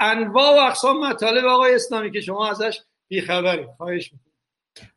انواع 0.00 0.56
و 0.56 0.66
اقسام 0.66 1.06
مطالب 1.06 1.44
آقای 1.44 1.74
اسلامی 1.74 2.10
که 2.10 2.20
شما 2.20 2.50
ازش 2.50 2.80
بیخبری 3.08 3.66
خواهش 3.76 4.12
می‌کنم. 4.12 4.32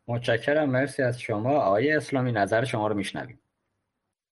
متشکرم. 0.08 0.70
مرسی 0.70 1.04
از 1.04 1.20
شما. 1.20 1.60
آقای 1.60 1.92
اسلامی 1.92 2.32
نظر 2.32 2.66
شما 2.66 2.88
رو 2.88 2.96
میشنویم. 2.96 3.40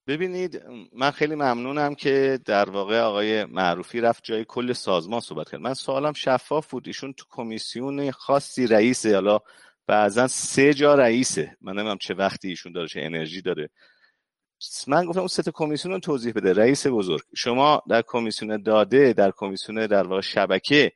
ببینید 0.07 0.63
من 0.93 1.11
خیلی 1.11 1.35
ممنونم 1.35 1.95
که 1.95 2.39
در 2.45 2.69
واقع 2.69 2.99
آقای 2.99 3.45
معروفی 3.45 4.01
رفت 4.01 4.23
جای 4.23 4.45
کل 4.47 4.73
سازمان 4.73 5.19
صحبت 5.19 5.49
کرد. 5.49 5.61
من 5.61 5.73
سوالم 5.73 6.13
شفاف 6.13 6.71
بود. 6.71 6.87
ایشون 6.87 7.13
تو 7.13 7.25
کمیسیون 7.29 8.11
خاصی 8.11 8.67
رئیسه. 8.67 9.13
حالا 9.13 9.39
بعضا 9.87 10.27
سه 10.27 10.73
جا 10.73 10.95
رئیسه. 10.95 11.57
من 11.61 11.73
نمی‌دونم 11.73 11.97
چه 11.97 12.13
وقتی 12.13 12.47
ایشون 12.47 12.71
داره 12.71 12.87
چه 12.87 13.01
انرژی 13.01 13.41
داره. 13.41 13.69
من 14.87 15.05
گفتم 15.05 15.19
اون 15.19 15.27
سه 15.27 15.51
کمیسیون 15.53 15.93
رو 15.93 15.99
توضیح 15.99 16.33
بده 16.33 16.53
رئیس 16.53 16.87
بزرگ. 16.87 17.21
شما 17.35 17.83
در 17.89 18.01
کمیسیون 18.07 18.61
داده 18.63 19.13
در 19.13 19.31
کمیسیون 19.31 19.87
در 19.87 20.07
واقع 20.07 20.21
شبکه 20.21 20.91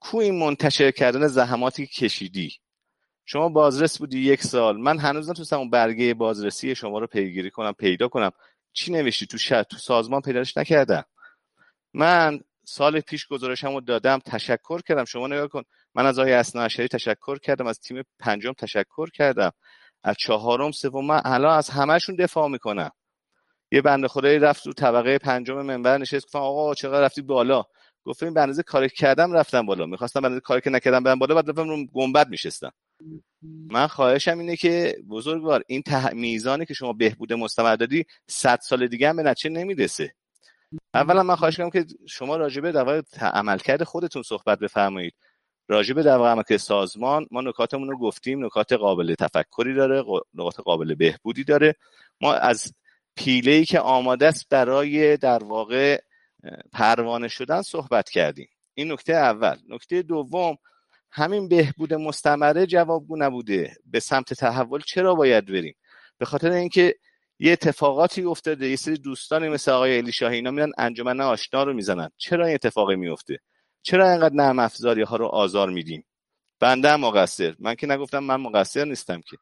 کو 0.00 0.18
این 0.18 0.38
منتشر 0.38 0.90
کردن 0.90 1.26
زحماتی 1.26 1.86
کشیدی؟ 1.86 2.52
شما 3.24 3.48
بازرس 3.48 3.98
بودی 3.98 4.20
یک 4.20 4.42
سال. 4.42 4.80
من 4.80 4.98
هنوز 4.98 5.30
نتونستم 5.30 5.58
اون 5.58 5.70
برگه 5.70 6.14
بازرسی 6.14 6.74
شما 6.74 6.98
رو 6.98 7.06
پیگیری 7.06 7.50
کنم 7.50 7.72
پیدا 7.72 8.08
کنم. 8.08 8.30
چی 8.72 8.92
نوشتی؟ 8.92 9.26
تو 9.26 9.38
شد 9.38 9.62
تو 9.62 9.76
سازمان 9.76 10.20
پیداش 10.20 10.56
نکردم. 10.56 11.04
من 11.94 12.40
سال 12.64 13.00
پیش 13.00 13.26
گزارشمو 13.26 13.80
دادم 13.80 14.18
تشکر 14.18 14.80
کردم. 14.80 15.04
شما 15.04 15.26
نگاه 15.26 15.48
کن 15.48 15.62
من 15.94 16.06
از 16.06 16.18
آقای 16.18 16.32
اسنا 16.32 16.68
تشکر 16.68 17.38
کردم 17.38 17.66
از 17.66 17.80
تیم 17.80 18.02
پنجم 18.18 18.52
تشکر 18.52 19.10
کردم. 19.10 19.52
از 20.04 20.16
چهارم 20.18 20.70
سوم 20.70 21.06
من 21.06 21.20
الان 21.24 21.58
از 21.58 21.70
همهشون 21.70 22.16
دفاع 22.16 22.48
می‌کنم. 22.48 22.90
یه 23.72 23.82
بنده 23.82 24.08
خدایی 24.08 24.38
رفت 24.38 24.64
تو 24.64 24.72
طبقه 24.72 25.18
پنجم 25.18 25.62
منبر 25.62 25.98
نشست 25.98 26.24
گفتم 26.26 26.38
آقا 26.38 26.74
چقدر 26.74 27.00
رفتی 27.00 27.22
بالا؟ 27.22 27.64
گفتم 28.04 28.26
این 28.26 28.34
به 28.34 28.62
کاری 28.62 28.88
کردم 28.88 29.32
رفتم 29.32 29.66
بالا. 29.66 29.86
می‌خواستم 29.86 30.20
به 30.20 30.40
کاری 30.40 30.60
که 30.60 30.70
نکردم 30.70 31.02
برم 31.02 31.18
بالا 31.18 31.34
بعد 31.34 31.50
رفتم 31.50 31.68
رو 31.68 31.86
گنبد 31.86 32.28
میشستم. 32.28 32.72
من 33.70 33.86
خواهشم 33.86 34.38
اینه 34.38 34.56
که 34.56 34.96
بزرگوار 35.08 35.62
این 35.66 35.82
ته... 35.82 36.14
میزانی 36.14 36.66
که 36.66 36.74
شما 36.74 36.92
بهبود 36.92 37.32
مستمر 37.32 37.76
دادی 37.76 38.04
صد 38.26 38.58
سال 38.62 38.86
دیگه 38.86 39.08
هم 39.08 39.16
به 39.16 39.22
نتیجه 39.22 39.50
نمی‌رسه. 39.50 40.14
اولا 40.94 41.22
من 41.22 41.36
خواهش 41.36 41.56
کنم 41.56 41.70
که 41.70 41.86
شما 42.08 42.36
راجبه 42.36 42.72
در 42.72 43.02
عملکرد 43.20 43.82
خودتون 43.84 44.22
صحبت 44.22 44.58
بفرمایید. 44.58 45.14
راجبه 45.72 46.02
در 46.02 46.16
واقع 46.16 46.56
سازمان 46.56 47.26
ما 47.30 47.40
نکاتمون 47.40 47.90
رو 47.90 47.98
گفتیم 47.98 48.44
نکات 48.44 48.72
قابل 48.72 49.14
تفکری 49.14 49.74
داره 49.74 50.04
نکات 50.34 50.60
قابل 50.60 50.94
بهبودی 50.94 51.44
داره. 51.44 51.74
ما 52.20 52.34
از 52.34 52.72
پیله 53.16 53.64
که 53.64 53.80
آماده 53.80 54.26
است 54.26 54.48
برای 54.50 55.16
در 55.16 55.44
واقع 55.44 56.00
پروانه 56.72 57.28
شدن 57.28 57.62
صحبت 57.62 58.10
کردیم. 58.10 58.48
این 58.74 58.92
نکته 58.92 59.12
اول. 59.12 59.56
نکته 59.68 60.02
دوم 60.02 60.56
همین 61.10 61.48
بهبود 61.48 61.94
مستمره 61.94 62.66
جوابگو 62.66 63.16
نبوده. 63.16 63.76
به 63.86 64.00
سمت 64.00 64.34
تحول 64.34 64.80
چرا 64.86 65.14
باید 65.14 65.46
بریم؟ 65.46 65.74
به 66.18 66.24
خاطر 66.24 66.50
اینکه 66.50 66.94
یه 67.38 67.52
اتفاقاتی 67.52 68.22
افتاده 68.22 68.68
یه 68.68 68.76
سری 68.76 68.96
دوستانی 68.96 69.48
مثل 69.48 69.70
آقای 69.70 69.98
علی 69.98 70.12
شاهی 70.12 70.36
اینا 70.36 70.50
میرن 70.50 70.72
انجمن 70.78 71.20
آشنا 71.20 71.62
رو 71.62 71.72
می‌زنن. 71.72 72.10
چرا 72.16 72.46
این 72.46 72.54
اتفاقی 72.54 72.96
میفته؟ 72.96 73.38
چرا 73.82 74.10
اینقدر 74.10 74.34
نرم 74.34 74.58
افزاری 74.58 75.02
ها 75.02 75.16
رو 75.16 75.26
آزار 75.26 75.70
میدیم 75.70 76.04
بنده 76.62 76.90
هم 76.90 77.00
مقصر. 77.00 77.54
من 77.58 77.74
که 77.74 77.86
نگفتم 77.86 78.18
من 78.18 78.36
مقصر 78.36 78.84
نیستم 78.84 79.20
که. 79.20 79.36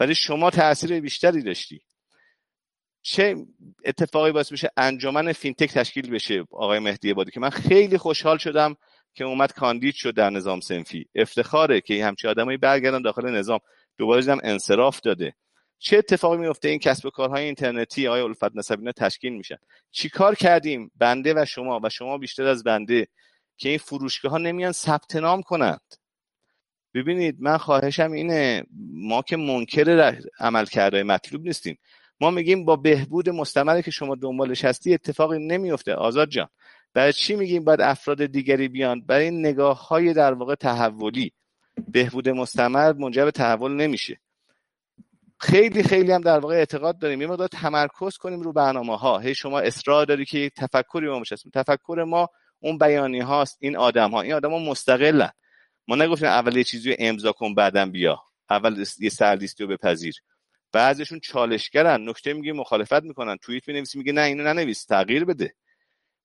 ولی 0.00 0.14
شما 0.14 0.50
تاثیر 0.50 1.00
بیشتری 1.00 1.42
داشتی. 1.42 1.80
چه 3.02 3.36
اتفاقی 3.84 4.32
باعث 4.32 4.52
میشه 4.52 4.70
انجمن 4.76 5.32
فینتک 5.32 5.72
تشکیل 5.72 6.10
بشه 6.10 6.44
آقای 6.50 6.78
مهدی 6.78 7.14
بادی 7.14 7.30
که 7.30 7.40
من 7.40 7.50
خیلی 7.50 7.98
خوشحال 7.98 8.38
شدم 8.38 8.76
که 9.14 9.24
اومد 9.24 9.52
کاندید 9.52 9.94
شد 9.94 10.14
در 10.14 10.30
نظام 10.30 10.60
سنفی. 10.60 11.06
افتخاره 11.14 11.80
که 11.80 12.04
همچین 12.04 12.30
آدمایی 12.30 12.58
برگردن 12.58 13.02
داخل 13.02 13.30
نظام. 13.30 13.60
دوباره 13.98 14.20
دیدم 14.20 14.38
انصراف 14.42 15.00
داده. 15.00 15.34
چه 15.78 15.98
اتفاقی 15.98 16.36
میفته 16.36 16.68
این 16.68 16.78
کسب 16.78 17.06
و 17.06 17.10
کارهای 17.10 17.44
اینترنتی 17.44 18.08
آقای 18.08 18.20
الفت 18.20 18.56
نسبینا 18.56 18.92
تشکیل 18.92 19.32
میشن. 19.32 19.56
چیکار 19.90 20.34
کردیم؟ 20.34 20.90
بنده 20.96 21.34
و 21.36 21.44
شما 21.44 21.80
و 21.82 21.88
شما 21.88 22.18
بیشتر 22.18 22.46
از 22.46 22.64
بنده. 22.64 23.08
که 23.56 23.68
این 23.68 23.78
فروشگاه 23.78 24.32
ها 24.32 24.38
نمیان 24.38 24.72
ثبت 24.72 25.16
نام 25.16 25.42
کنند. 25.42 25.94
ببینید 26.94 27.36
من 27.40 27.56
خواهشم 27.56 28.12
اینه 28.12 28.64
ما 28.92 29.22
که 29.22 29.36
منکر 29.36 30.18
عمل 30.40 30.64
کرده 30.64 31.02
مطلوب 31.02 31.46
نیستیم. 31.46 31.78
ما 32.20 32.30
میگیم 32.30 32.64
با 32.64 32.76
بهبود 32.76 33.30
مستمری 33.30 33.82
که 33.82 33.90
شما 33.90 34.14
دنبالش 34.14 34.64
هستی 34.64 34.94
اتفاقی 34.94 35.38
نمیفته. 35.38 35.94
آزاد 35.94 36.28
جان 36.28 36.48
برای 36.94 37.12
چی 37.12 37.36
میگیم 37.36 37.64
باید 37.64 37.80
افراد 37.80 38.26
دیگری 38.26 38.68
بیان؟ 38.68 39.00
برای 39.00 39.30
نگاه 39.30 39.88
های 39.88 40.12
در 40.12 40.32
واقع 40.32 40.54
تحولی. 40.54 41.32
بهبود 41.88 42.28
مستمر 42.28 42.92
منجر 42.92 43.24
به 43.24 43.30
تحول 43.30 43.72
نمیشه. 43.72 44.20
خیلی 45.40 45.82
خیلی 45.82 46.12
هم 46.12 46.20
در 46.20 46.38
واقع 46.38 46.54
اعتقاد 46.54 46.98
داریم. 46.98 47.20
یه 47.20 47.26
مقدار 47.26 47.48
تمرکز 47.48 48.16
کنیم 48.16 48.40
رو 48.40 48.52
برنامه 48.52 48.96
ها 48.96 49.18
هی 49.18 49.34
شما 49.34 49.60
اصرار 49.60 50.06
داری 50.06 50.24
که 50.24 50.50
تفکری 50.56 51.08
ما 51.08 51.22
تفکر 51.54 52.04
ما 52.08 52.28
اون 52.62 52.78
بیانی 52.78 53.20
هاست 53.20 53.56
این 53.60 53.76
آدم 53.76 54.10
ها 54.10 54.20
این 54.20 54.32
آدم 54.32 54.50
ها 54.50 54.58
مستقلن. 54.58 55.30
ما 55.88 55.96
نگفتیم 55.96 56.28
اول 56.28 56.56
یه 56.56 56.64
چیزی 56.64 56.90
رو 56.90 56.96
امضا 56.98 57.32
کن 57.32 57.54
بعدم 57.54 57.90
بیا. 57.90 58.22
اول 58.50 58.84
یه 58.98 59.10
سرلیستی 59.10 59.64
رو 59.64 59.68
بپذیر. 59.70 60.14
بعضیشون 60.72 61.20
چالشگرن. 61.20 62.08
نکته 62.08 62.32
میگه 62.32 62.52
مخالفت 62.52 63.02
می‌کنن. 63.02 63.36
توییت 63.36 63.68
می‌نویسی 63.68 63.98
میگه 63.98 64.12
نه 64.12 64.20
اینو 64.20 64.44
ننویس 64.44 64.84
تغییر 64.84 65.24
بده. 65.24 65.54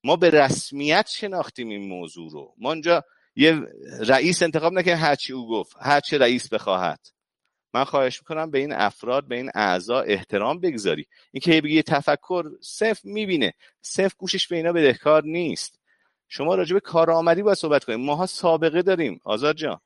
ما 0.04 0.16
به 0.16 0.30
رسمیت 0.30 1.08
شناختیم 1.08 1.68
این 1.68 1.88
موضوع 1.88 2.30
رو. 2.30 2.54
ما 2.58 2.72
اینجا 2.72 3.04
یه 3.36 3.62
رئیس 4.00 4.42
انتخاب 4.42 4.72
نکنیم 4.72 4.96
هرچی 4.96 5.32
او 5.32 5.48
گفت. 5.48 5.76
هرچی 5.80 6.18
رئیس 6.18 6.48
بخواهد. 6.48 7.00
من 7.74 7.84
خواهش 7.84 8.20
می‌کنم 8.20 8.50
به 8.50 8.58
این 8.58 8.72
افراد 8.72 9.28
به 9.28 9.36
این 9.36 9.50
اعضا 9.54 10.00
احترام 10.00 10.60
بگذاری. 10.60 11.06
اینکه 11.32 11.60
بگی 11.60 11.82
تفکر 11.82 12.44
صف 12.62 13.04
می‌بینه. 13.04 13.54
صف 13.82 14.14
گوشش 14.16 14.48
به 14.48 14.56
اینا 14.56 14.72
بدهکار 14.72 15.24
نیست. 15.24 15.77
شما 16.28 16.54
راجع 16.54 16.74
به 16.74 16.80
کارآمدی 16.80 17.42
باید 17.42 17.56
صحبت 17.56 17.84
کنیم. 17.84 18.00
ماها 18.00 18.26
سابقه 18.26 18.82
داریم 18.82 19.20
آزاد 19.24 19.56
جان. 19.56 19.80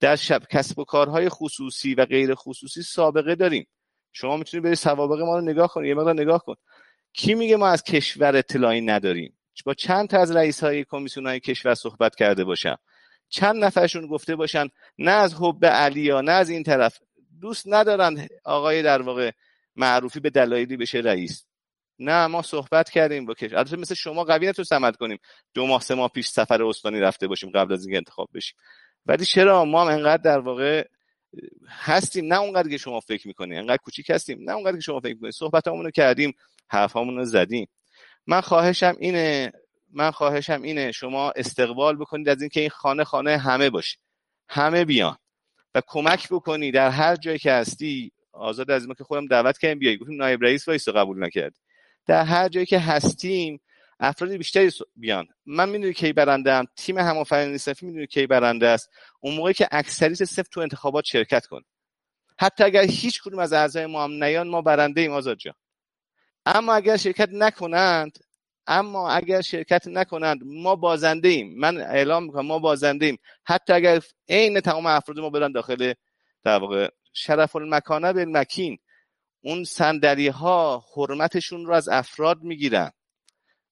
در 0.00 0.16
شب 0.16 0.42
کسب 0.50 0.78
و 0.78 0.84
کارهای 0.84 1.28
خصوصی 1.28 1.94
و 1.94 2.04
غیر 2.04 2.34
خصوصی 2.34 2.82
سابقه 2.82 3.34
داریم. 3.34 3.66
شما 4.12 4.36
می‌تونید 4.36 4.64
بری 4.64 4.74
سوابق 4.74 5.20
ما 5.20 5.38
رو 5.38 5.44
نگاه 5.44 5.68
کنید 5.68 5.88
یه 5.88 5.94
مقدار 5.94 6.14
نگاه 6.14 6.44
کن. 6.44 6.54
کی 7.12 7.34
میگه 7.34 7.56
ما 7.56 7.68
از 7.68 7.82
کشور 7.82 8.36
اطلاعی 8.36 8.80
نداریم؟ 8.80 9.36
با 9.66 9.74
چند 9.74 10.08
تا 10.08 10.18
از 10.18 10.36
رئیس 10.36 10.64
های 10.64 10.84
کمیسیون 10.84 11.26
های 11.26 11.40
کشور 11.40 11.74
صحبت 11.74 12.14
کرده 12.14 12.44
باشم. 12.44 12.78
چند 13.28 13.64
نفرشون 13.64 14.06
گفته 14.06 14.36
باشن 14.36 14.68
نه 14.98 15.10
از 15.10 15.34
حب 15.34 15.64
علی 15.64 16.00
یا 16.00 16.20
نه 16.20 16.32
از 16.32 16.48
این 16.48 16.62
طرف. 16.62 16.98
دوست 17.40 17.64
ندارن 17.66 18.28
آقای 18.44 18.82
در 18.82 19.02
واقع 19.02 19.30
معروفی 19.76 20.20
به 20.20 20.30
دلایلی 20.30 20.76
بشه 20.76 20.98
رئیس. 20.98 21.46
نه 22.00 22.26
ما 22.26 22.42
صحبت 22.42 22.90
کردیم 22.90 23.26
با 23.26 23.34
کشور 23.34 23.58
البته 23.58 23.76
مثل 23.76 23.94
شما 23.94 24.24
قوی 24.24 24.48
نتون 24.48 24.64
سمت 24.64 24.96
کنیم. 24.96 25.18
دو 25.54 25.66
ماه 25.66 25.80
سه 25.80 25.94
ماه 25.94 26.08
پیش 26.08 26.28
سفر 26.28 26.62
استانی 26.62 27.00
رفته 27.00 27.26
باشیم 27.26 27.50
قبل 27.50 27.72
از 27.72 27.84
اینکه 27.84 27.96
انتخاب 27.96 28.28
بشیم. 28.34 28.56
ولی 29.06 29.24
چرا؟ 29.24 29.64
ما 29.64 29.82
هم 29.82 29.88
انقدر 29.88 30.22
در 30.22 30.38
واقع 30.38 30.88
هستیم. 31.68 32.32
نه 32.32 32.40
اونقدر 32.40 32.68
که 32.68 32.78
شما 32.78 33.00
فکر 33.00 33.28
می‌کنید 33.28 33.58
انقدر 33.58 33.76
کوچیک 33.76 34.10
هستیم. 34.10 34.38
نه 34.42 34.52
اونقدر 34.52 34.76
که 34.76 34.82
شما 34.82 35.00
فکر 35.00 35.14
می‌کنید 35.14 35.32
صحبتامون 35.32 35.84
رو 35.84 35.90
کردیم 35.90 36.34
حرفامون 36.68 37.16
رو 37.16 37.24
زدیم. 37.24 37.68
من 38.26 38.40
خواهشم 38.40 38.96
اینه 38.98 39.52
من 39.92 40.10
خواهشم 40.10 40.62
اینه 40.62 40.92
شما 40.92 41.30
استقبال 41.36 41.96
بکنید 41.96 42.28
از 42.28 42.40
اینکه 42.40 42.60
این 42.60 42.70
خانه 42.70 43.04
خانه 43.04 43.38
همه 43.38 43.70
باشه. 43.70 43.98
همه 44.48 44.84
بیان 44.84 45.16
و 45.74 45.82
کمک 45.86 46.28
بکنی 46.30 46.70
در 46.70 46.90
هر 46.90 47.16
جایی 47.16 47.38
که 47.38 47.52
هستی. 47.52 48.12
آزاد 48.32 48.70
از 48.70 48.88
ما 48.88 48.94
که 48.94 49.04
خودم 49.04 49.26
دعوت 49.26 49.58
کردیم 49.58 49.78
بیای. 49.78 49.96
گفتیم 49.96 50.16
نایب 50.16 50.44
رئیس 50.44 50.68
vice 50.68 50.88
قبول 50.88 51.24
نکرد 51.24 51.54
در 52.10 52.24
هر 52.24 52.48
جایی 52.48 52.66
که 52.66 52.78
هستیم 52.78 53.60
افراد 54.00 54.30
بیشتری 54.30 54.70
بیان. 54.96 55.26
من 55.46 55.68
می‌دونی 55.68 55.92
کی 55.92 56.12
برنده 56.12 56.52
ام؟ 56.52 56.66
تیم 56.76 56.98
همافرینی 56.98 57.58
صفی 57.58 57.86
می‌دونی 57.86 58.06
کی 58.06 58.26
برنده 58.26 58.68
است؟ 58.68 58.90
اون 59.20 59.34
موقعی 59.34 59.54
که 59.54 59.68
اکثریت 59.70 60.24
صنف 60.24 60.48
تو 60.48 60.60
انتخابات 60.60 61.04
شرکت 61.04 61.46
کن. 61.46 61.60
حتی 62.40 62.64
اگر 62.64 62.82
هیچ 62.82 63.22
کدوم 63.22 63.38
از 63.38 63.52
اعضای 63.52 63.86
ما 63.86 64.04
هم 64.04 64.24
نیان 64.24 64.48
ما 64.48 64.62
برنده 64.62 65.00
ایم 65.00 65.12
آزاد 65.12 65.36
جان. 65.36 65.54
اما 66.46 66.74
اگر 66.74 66.96
شرکت 66.96 67.28
نکنند 67.32 68.18
اما 68.66 69.10
اگر 69.10 69.40
شرکت 69.40 69.86
نکنند 69.86 70.40
ما 70.44 70.76
بازنده 70.76 71.28
ایم. 71.28 71.58
من 71.58 71.76
اعلام 71.76 72.24
می‌کنم 72.24 72.46
ما 72.46 72.58
بازنده 72.58 73.06
ایم. 73.06 73.18
حتی 73.44 73.72
اگر 73.72 74.00
عین 74.28 74.60
تمام 74.60 74.86
افراد 74.86 75.18
ما 75.18 75.30
برن 75.30 75.52
داخل 75.52 75.94
در 76.44 76.58
واقع 76.58 76.88
شرف 77.12 77.56
المکانه 77.56 78.12
بالمکین 78.12 78.78
اون 79.40 79.64
صندلی 79.64 80.28
ها 80.28 80.84
حرمتشون 80.96 81.66
رو 81.66 81.74
از 81.74 81.88
افراد 81.88 82.42
می‌گیرن. 82.42 82.90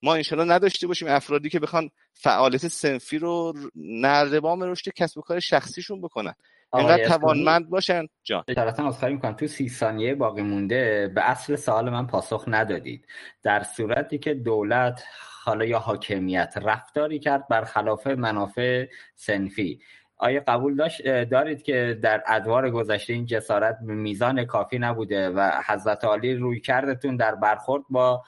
ما 0.02 0.14
انشالله 0.14 0.54
نداشته 0.54 0.86
باشیم 0.86 1.08
افرادی 1.08 1.48
که 1.48 1.60
بخوان 1.60 1.90
فعالیت 2.12 2.68
سنفی 2.68 3.18
رو 3.18 3.54
نردبام 3.74 4.62
رشد 4.62 4.92
کسب 4.92 5.18
و 5.18 5.20
کار 5.20 5.40
شخصیشون 5.40 6.00
بکنن. 6.00 6.34
اینقدر 6.74 7.08
توانمند 7.08 7.70
باشن. 7.70 8.06
جان. 8.24 8.44
اشارتا 8.48 8.90
خواهی 8.90 9.14
می‌کنم. 9.14 9.32
تو 9.32 9.46
سی 9.46 9.68
ثانیه 9.68 10.14
باقی 10.14 10.42
مونده. 10.42 11.12
به 11.14 11.30
اصل 11.30 11.56
سوال 11.56 11.90
من 11.90 12.06
پاسخ 12.06 12.44
ندادید. 12.46 13.06
در 13.42 13.62
صورتی 13.62 14.18
که 14.18 14.34
دولت 14.34 15.04
حالا 15.44 15.64
یا 15.64 15.78
حاکمیت 15.78 16.54
رفتاری 16.62 17.18
کرد 17.18 17.48
برخلاف 17.48 18.06
منافع 18.06 18.86
صنفی. 19.14 19.80
آیا 20.18 20.42
قبول 20.48 20.76
داشت؟ 20.76 21.24
دارید 21.24 21.62
که 21.62 21.98
در 22.02 22.22
ادوار 22.26 22.70
گذشته 22.70 23.12
این 23.12 23.26
جسارت 23.26 23.78
به 23.86 23.94
میزان 23.94 24.44
کافی 24.44 24.78
نبوده 24.78 25.30
و 25.30 25.62
حضرت 25.66 26.04
عالی 26.04 26.34
رویکردتون 26.34 27.16
در 27.16 27.34
برخورد 27.34 27.82
با 27.90 28.22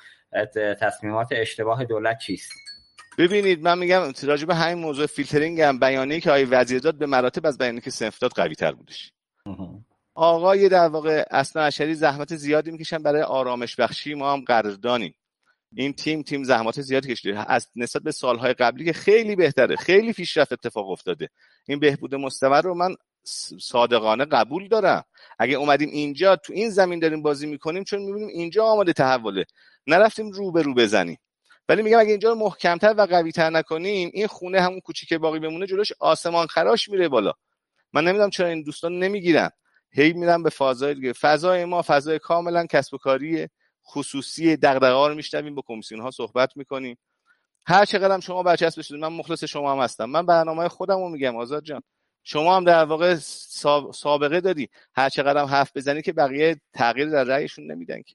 تصمیمات 0.80 1.28
اشتباه 1.30 1.84
دولت 1.84 2.18
چیست؟ 2.18 2.52
ببینید 3.18 3.62
من 3.62 3.78
میگم 3.78 4.02
راجع 4.22 4.46
به 4.46 4.54
همین 4.54 4.84
موضوع 4.84 5.06
فیلترینگ 5.06 5.60
هم 5.60 5.78
بیانیه 5.78 6.20
که 6.20 6.30
آقای 6.30 6.44
وزیر 6.44 6.78
داد 6.78 6.98
به 6.98 7.06
مراتب 7.06 7.46
از 7.46 7.58
بیانیه 7.58 7.80
که 7.80 7.90
صنف 7.90 8.18
داد 8.18 8.30
قوی 8.30 8.54
تر 8.54 8.72
بودش 8.72 9.12
آقای 10.14 10.68
در 10.68 10.88
واقع 10.88 11.24
اثنی‌عشری 11.30 11.94
زحمت 11.94 12.36
زیادی 12.36 12.70
می‌کشن 12.70 13.02
برای 13.02 13.22
آرامش 13.22 13.76
بخشی 13.76 14.14
ما 14.14 14.32
هم 14.32 14.40
قدردانیم. 14.40 15.14
این 15.76 15.92
تیم 15.92 16.22
تیم 16.22 16.44
زحمات 16.44 16.80
زیادی 16.80 17.08
کشیده. 17.08 17.52
از 17.52 17.68
نسبت 17.76 18.02
به 18.02 18.12
سالهای 18.12 18.52
قبلی 18.52 18.84
که 18.84 18.92
خیلی 18.92 19.36
بهتره 19.36 19.76
خیلی 19.76 20.12
پیشرفت 20.12 20.52
اتفاق 20.52 20.90
افتاده. 20.90 21.28
این 21.68 21.78
بهبود 21.78 22.14
مستمر 22.14 22.62
رو 22.62 22.74
من 22.74 22.94
صادقانه 23.60 24.24
قبول 24.24 24.68
دارم. 24.68 25.04
اگه 25.38 25.56
اومدیم 25.56 25.88
اینجا 25.88 26.36
تو 26.36 26.52
این 26.52 26.70
زمین 26.70 26.98
داریم 26.98 27.22
بازی 27.22 27.46
می‌کنیم 27.46 27.84
چون 27.84 28.02
می‌بینیم 28.02 28.28
اینجا 28.28 28.64
آماده 28.64 28.92
تحوله. 28.92 29.44
نرفتیم 29.86 30.30
رو 30.30 30.52
به 30.52 30.62
رو 30.62 30.74
بزنیم. 30.74 31.18
ولی 31.68 31.82
میگم 31.82 31.98
اگه 31.98 32.10
اینجا 32.10 32.28
رو 32.28 32.34
محکمتر 32.34 32.94
و 32.96 33.06
قویتر 33.06 33.50
نکنیم 33.50 34.10
این 34.12 34.26
خونه 34.26 34.60
همون 34.60 34.80
کوچیک 34.80 35.12
باقی 35.12 35.38
بمونه 35.38 35.66
جلوش 35.66 35.92
آسمان 36.00 36.46
خراش 36.46 36.88
میره 36.88 37.08
بالا. 37.08 37.32
من 37.92 38.04
نمی‌دونم 38.04 38.30
چرا 38.30 38.48
این 38.48 38.62
دوستان 38.62 38.98
نمی‌گیرن. 38.98 39.50
هی 39.92 40.12
میرن 40.12 40.42
به 40.42 40.50
فضای 40.50 40.94
دیگه. 40.94 41.12
فضای 41.12 41.64
ما 41.64 41.82
فضای 41.82 42.18
کاملا 42.18 42.66
کسب 42.66 42.94
و 42.94 42.98
کاری 42.98 43.48
خصوصی 43.90 44.56
دغدغه‌ها 44.56 45.08
رو 45.08 45.14
میشنویم 45.14 45.54
با 45.54 45.62
کمیسیون 45.66 46.00
ها 46.00 46.10
صحبت 46.10 46.56
می‌کنیم. 46.56 46.98
هر 47.66 47.84
چقدر 47.84 48.14
هم 48.14 48.20
شما 48.20 48.42
برچسب 48.42 48.78
بشید 48.78 48.96
من 48.96 49.08
مخلص 49.08 49.44
شما 49.44 49.72
هم 49.72 49.78
هستم. 49.78 50.04
من 50.04 50.26
برنامه 50.26 50.68
خودم 50.68 50.96
رو 50.96 51.08
میگم 51.08 51.36
آزاد 51.36 51.62
جان. 51.62 51.82
شما 52.22 52.56
هم 52.56 52.64
در 52.64 52.84
واقع 52.84 53.14
سابقه 53.94 54.40
دادی. 54.40 54.68
هر 54.94 55.08
چقدر 55.08 55.40
هم 55.40 55.46
حرف 55.46 55.76
بزنی 55.76 56.02
که 56.02 56.12
بقیه 56.12 56.60
تغییر 56.74 57.10
در 57.10 57.24
رأیشون 57.24 57.70
نمیدن 57.70 58.02
که. 58.02 58.14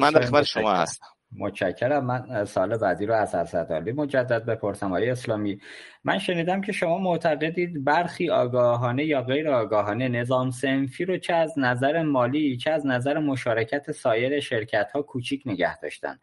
من 0.00 0.10
در 0.10 0.20
خدمت 0.20 0.44
شما 0.44 0.72
هستم. 0.72 1.06
متشکرم. 1.32 2.06
من 2.06 2.44
سال 2.44 2.76
بعدی 2.76 3.06
رو 3.06 3.14
از 3.14 3.34
اسدعلی 3.34 3.92
مجدد 3.92 4.44
بپرسم 4.44 4.86
آقای 4.86 5.10
اسلامی. 5.10 5.60
من 6.04 6.18
شنیدم 6.18 6.60
که 6.60 6.72
شما 6.72 6.98
معتقدید 6.98 7.84
برخی 7.84 8.30
آگاهانه 8.30 9.04
یا 9.04 9.22
غیر 9.22 9.48
آگاهانه 9.48 10.08
نظام 10.08 10.50
سنفی 10.50 11.04
رو 11.04 11.18
چه 11.18 11.34
از 11.34 11.54
نظر 11.56 12.02
مالی 12.02 12.56
چه 12.56 12.70
از 12.70 12.86
نظر 12.86 13.18
مشارکت 13.18 13.92
سایر 13.92 14.40
شرکت 14.40 14.90
ها 14.94 15.02
کوچیک 15.02 15.42
نگه 15.46 15.80
داشتن. 15.80 16.18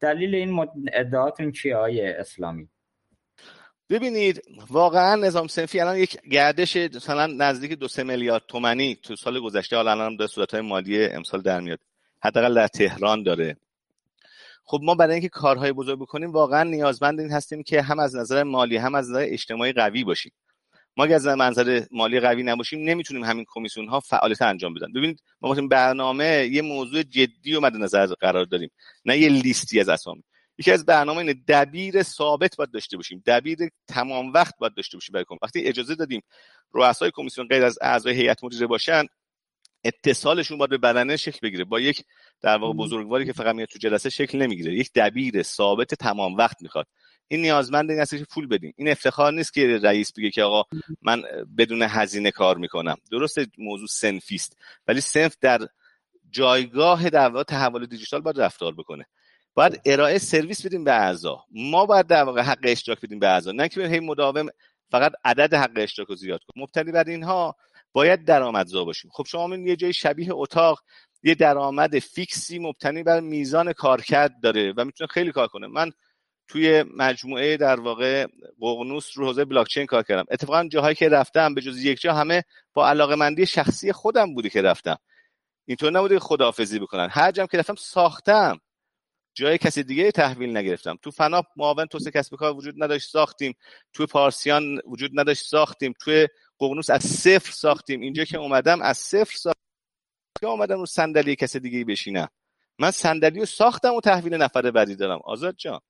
دلیل 0.00 0.34
این 0.34 0.66
ادعاتون 0.92 1.52
چیه 1.52 1.76
آقای 1.76 2.10
اسلامی؟ 2.12 2.68
ببینید 3.90 4.42
واقعا 4.70 5.16
نظام 5.16 5.46
سنفی 5.46 5.80
الان 5.80 5.96
یک 5.96 6.20
گردش 6.20 6.76
مثلا 6.76 7.26
نزدیک 7.26 7.72
دو 7.72 7.88
سه 7.88 8.02
میلیارد 8.02 8.42
تومنی 8.48 8.98
تو 9.02 9.16
سال 9.16 9.40
گذشته 9.40 9.76
حالا 9.76 9.90
الان 9.90 10.16
در 10.16 10.26
صورت 10.26 10.54
های 10.54 10.60
مالی 10.60 11.04
امسال 11.04 11.42
در 11.42 11.60
میاد. 11.60 11.78
حداقل 12.22 12.54
در 12.54 12.68
تهران 12.68 13.22
داره. 13.22 13.56
خب 14.68 14.80
ما 14.82 14.94
برای 14.94 15.12
اینکه 15.12 15.28
کارهای 15.28 15.72
بزرگ 15.72 15.98
بکنیم 15.98 16.32
واقعا 16.32 16.62
نیازمند 16.62 17.20
این 17.20 17.30
هستیم 17.30 17.62
که 17.62 17.82
هم 17.82 17.98
از 17.98 18.16
نظر 18.16 18.42
مالی 18.42 18.76
هم 18.76 18.94
از 18.94 19.10
نظر 19.10 19.24
اجتماعی 19.28 19.72
قوی 19.72 20.04
باشیم. 20.04 20.32
ما 20.96 21.04
اگر 21.04 21.14
از 21.14 21.26
منظر 21.26 21.84
مالی 21.90 22.20
قوی 22.20 22.42
نباشیم 22.42 22.88
نمی‌تونیم 22.88 23.24
همین 23.24 23.44
کمیسیون 23.48 23.88
ها 23.88 24.00
فعالیت 24.00 24.42
انجام 24.42 24.74
بدن. 24.74 24.92
ببینید 24.92 25.22
ما 25.40 25.54
برنامه 25.54 26.48
یه 26.52 26.62
موضوع 26.62 27.02
جدی 27.02 27.54
و 27.54 27.60
مد 27.60 27.76
نظر 27.76 28.06
قرار 28.06 28.44
داریم 28.44 28.70
نه 29.04 29.18
یه 29.18 29.28
لیستی 29.28 29.80
از 29.80 29.88
اسامی. 29.88 30.24
یکی 30.58 30.72
از 30.72 30.86
برنامه 30.86 31.18
اینه 31.18 31.34
دبیر 31.48 32.02
ثابت 32.02 32.56
باید 32.56 32.70
داشته 32.70 32.96
باشیم 32.96 33.22
دبیر 33.26 33.58
تمام 33.88 34.32
وقت 34.32 34.54
باید 34.58 34.74
داشته 34.74 34.96
باشیم 34.96 35.12
برای 35.12 35.24
وقتی 35.42 35.60
اجازه 35.60 35.94
دادیم 35.94 36.22
رؤسای 36.72 37.10
کمیسیون 37.14 37.46
غیر 37.46 37.64
از 37.64 37.78
اعضای 37.82 38.14
هیئت 38.14 38.44
مدیره 38.44 38.66
باشن 38.66 39.04
اتصالشون 39.84 40.58
باید 40.58 40.70
به 40.70 40.78
بدنه 40.78 41.16
شکل 41.16 41.38
بگیره. 41.42 41.64
با 41.64 41.80
یک 41.80 42.04
در 42.40 42.58
واقع 42.58 42.74
بزرگواری 42.74 43.26
که 43.26 43.32
فقط 43.32 43.54
میاد 43.54 43.68
تو 43.68 43.78
جلسه 43.78 44.10
شکل 44.10 44.38
نمی‌گیره. 44.38 44.74
یک 44.74 44.90
دبیر 44.94 45.42
ثابت 45.42 45.94
تمام 45.94 46.34
وقت 46.34 46.62
می‌خواد. 46.62 46.86
این 47.28 47.40
نیازمند 47.40 47.90
این 47.90 48.04
که 48.04 48.26
پول 48.30 48.46
بدیم 48.46 48.74
این 48.76 48.88
افتخار 48.88 49.32
نیست 49.32 49.52
که 49.52 49.78
رئیس 49.82 50.12
بگه 50.12 50.30
که 50.30 50.42
آقا 50.42 50.62
من 51.02 51.22
بدون 51.58 51.82
هزینه 51.82 52.30
کار 52.30 52.58
می‌کنم. 52.58 52.96
درست 53.10 53.38
موضوع 53.58 53.88
سنفیست 53.88 54.56
ولی 54.86 55.00
سنف 55.00 55.36
در 55.40 55.58
جایگاه 56.30 57.10
در 57.10 57.28
واقع 57.28 57.42
تحول 57.42 57.86
دیجیتال 57.86 58.20
باید 58.20 58.40
رفتار 58.40 58.74
بکنه. 58.74 59.06
باید 59.54 59.80
ارائه 59.84 60.18
سرویس 60.18 60.66
بدیم 60.66 60.84
به 60.84 60.92
اعضا. 60.92 61.44
ما 61.50 61.86
باید 61.86 62.06
در 62.06 62.22
واقع 62.22 62.42
حق 62.42 62.58
اشتراک 62.62 63.00
بدیم 63.00 63.18
به 63.18 63.28
اعضا. 63.28 63.52
نه 63.52 63.68
که 63.68 63.88
هی 63.88 64.00
مداوم 64.00 64.48
فقط 64.90 65.12
عدد 65.24 65.54
حق 65.54 65.72
اشتراک 65.76 66.08
رو 66.08 66.14
زیاد 66.14 66.40
کنیم. 66.44 66.62
مبتنی 66.64 66.92
بر 66.92 67.04
اینها 67.04 67.56
باید 67.92 68.24
درآمدزا 68.24 68.84
باشیم. 68.84 69.10
خب 69.14 69.24
شما 69.26 69.56
یه 69.56 69.76
جای 69.76 69.92
شبیه 69.92 70.28
اتاق 70.30 70.82
یه 71.22 71.34
درآمد 71.34 71.98
فیکسی 71.98 72.58
مبتنی 72.58 73.02
بر 73.02 73.20
میزان 73.20 73.72
کارکرد 73.72 74.40
داره 74.42 74.72
و 74.76 74.84
می‌تونه 74.84 75.08
خیلی 75.08 75.32
کار 75.32 75.48
کنه. 75.48 75.66
من 75.66 75.92
توی 76.48 76.84
مجموعه 76.96 77.56
در 77.56 77.80
واقع 77.80 78.26
ققنوس 78.60 79.18
رو 79.18 79.26
حوزه 79.26 79.44
بلاکچین 79.44 79.86
کار 79.86 80.02
کردم. 80.02 80.24
اتفاقا 80.30 80.68
جاهایی 80.68 80.94
که 80.94 81.08
رفتم 81.08 81.54
به 81.54 81.60
جز 81.60 81.84
یک 81.84 82.00
جا 82.00 82.14
همه 82.14 82.42
با 82.72 82.88
علاقه 82.88 83.14
مندی 83.14 83.46
شخصی 83.46 83.92
خودم 83.92 84.34
بودی 84.34 84.50
که 84.50 84.62
رفتم. 84.62 84.96
اینطور 85.66 85.92
نبوده 85.92 86.18
خداحافظی 86.18 86.78
بکنن. 86.78 87.08
هر 87.10 87.30
جام 87.30 87.46
که 87.46 87.58
رفتم 87.58 87.74
ساختم. 87.74 88.60
جای 89.34 89.58
کسی 89.58 89.82
دیگه 89.82 90.10
تحویل 90.10 90.56
نگرفتم. 90.56 90.98
تو 91.02 91.10
فنا 91.10 91.42
معاون 91.56 91.86
توسعه 91.86 92.10
کسب 92.10 92.36
کار 92.36 92.56
وجود 92.56 92.74
نداشت 92.82 93.10
ساختیم. 93.10 93.54
تو 93.92 94.06
پارسیان 94.06 94.80
وجود 94.86 95.10
نداشت 95.20 95.44
ساختیم. 95.44 95.92
تو 96.00 96.26
ققنوس 96.60 96.90
از 96.90 97.02
صفر 97.02 97.52
ساختیم. 97.52 98.00
اینجا 98.00 98.24
که 98.24 98.38
اومدم 98.38 98.82
از 98.82 98.98
صفر 98.98 99.36
ساختیم 99.36 99.62
که 100.40 100.46
اومدم 100.46 100.78
رو 100.78 100.86
صندلی 100.86 101.36
کسی 101.36 101.60
دیگه 101.60 101.84
بشینم 101.84 102.28
من 102.78 102.90
صندلی 102.90 103.40
رو 103.40 103.46
ساختم 103.46 103.94
و 103.94 104.00
تحویل 104.00 104.34
نفر 104.34 104.70
بعدی 104.70 104.96
دارم. 104.96 105.20
آزاد 105.24 105.56
جان. 105.56 105.80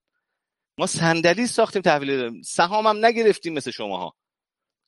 ما 0.78 0.86
صندلی 0.86 1.46
ساختیم 1.46 1.82
تحویل 1.82 2.16
دارم 2.16 2.42
سهامم 2.42 3.06
نگرفتیم 3.06 3.54
مثل 3.54 3.70
شماها. 3.70 4.14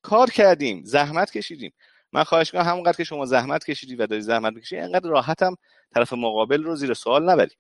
کار 0.03 0.31
کردیم. 0.31 0.83
زحمت 0.85 1.31
کشیدیم. 1.31 1.73
من 2.13 2.25
خواهش 2.25 2.51
کنم 2.51 2.63
همونقدر 2.63 2.97
که 2.97 3.05
شما 3.05 3.27
زحمت 3.27 3.65
کشیدی 3.65 3.97
و 3.97 4.07
داری 4.07 4.23
زحمت 4.23 4.53
می‌کشی 4.53 4.77
اینقدر 4.77 5.09
راحتم 5.11 5.57
طرف 5.95 6.13
مقابل 6.13 6.63
رو 6.63 6.77
زیر 6.77 6.95
سوال 6.95 7.31
نبری. 7.31 7.55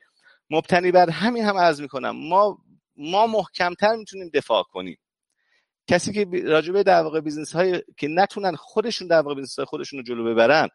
مبتنی 0.51 0.93
بر 0.93 1.11
همین 1.11 1.45
هم 1.45 1.57
عرض 1.57 1.81
می‌کنم. 1.81 2.28
ما 2.28 2.59
ما 2.97 3.27
محکمتر 3.27 3.97
می‌تونیم 3.97 4.31
دفاع 4.35 4.62
کنیم. 4.62 4.99
کسی 5.89 6.12
که 6.12 6.43
راجع 6.45 6.67
به 6.67 6.82
در 6.82 7.02
واقع 7.02 7.20
business 7.20 7.53
های 7.52 7.82
که 7.97 8.09
نتونن 8.09 8.55
خودشون 8.55 9.09
در 9.09 9.20
واقع 9.20 9.35
business 9.35 9.57
های 9.56 9.66
خودشون 9.66 9.98
رو 9.98 10.05
جلو 10.05 10.24
ببرن 10.24 10.69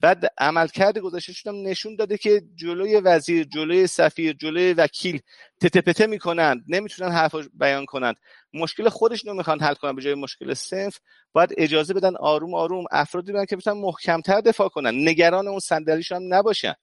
بعد 0.00 0.32
عملکرد 0.38 0.98
گذشته 0.98 1.50
هم 1.50 1.56
نشون 1.62 1.96
داده 1.96 2.18
که 2.18 2.42
جلوی 2.54 2.96
وزیر 2.96 3.44
جلوی 3.44 3.86
سفیر 3.86 4.32
جلوی 4.32 4.72
وکیل 4.72 5.20
تتپته 5.60 6.06
می‌کنند 6.06 6.64
نمی‌تونن 6.68 7.10
حرف 7.12 7.34
بیان 7.54 7.84
کنند 7.84 8.16
مشکل 8.54 8.88
خودشون 8.88 9.30
رو 9.30 9.36
می‌خوان 9.36 9.60
حل 9.60 9.74
کنن 9.74 9.96
به 9.96 10.02
جای 10.02 10.14
مشکل 10.14 10.54
سنف 10.54 10.98
باید 11.32 11.54
اجازه 11.56 11.94
بدن 11.94 12.16
آروم 12.16 12.54
آروم 12.54 12.84
افرادی 12.90 13.32
بدن 13.32 13.44
که 13.44 13.56
بتونن 13.56 13.80
محکمتر 13.80 14.40
دفاع 14.40 14.68
کنن. 14.68 15.08
نگران 15.08 15.48
اون 15.48 15.58
صندلیشون 15.58 16.22
هم 16.22 16.34
نباشن. 16.34 16.74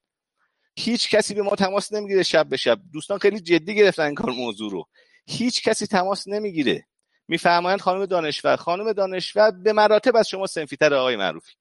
هیچ 0.75 1.09
کسی 1.09 1.33
به 1.33 1.41
ما 1.41 1.55
تماس 1.55 1.93
نمی‌گیره 1.93 2.23
شب 2.23 2.49
به 2.49 2.57
شب. 2.57 2.79
دوستان 2.93 3.19
خیلی 3.19 3.39
جدی 3.39 3.75
گرفتن 3.75 4.03
این 4.03 4.15
کار 4.15 4.29
موضوع 4.29 4.71
رو. 4.71 4.85
هیچ 5.27 5.63
کسی 5.63 5.87
تماس 5.87 6.27
نمی‌گیره. 6.27 6.85
میفرمایند 7.27 7.81
خانم 7.81 8.05
دانشور 8.05 8.55
خانم 8.55 8.93
دانشور 8.93 9.51
به 9.51 9.73
مراتب 9.73 10.15
از 10.15 10.29
شما 10.29 10.47
سنفیتر 10.47 10.93
آقای 10.93 11.15
معروفی. 11.15 11.53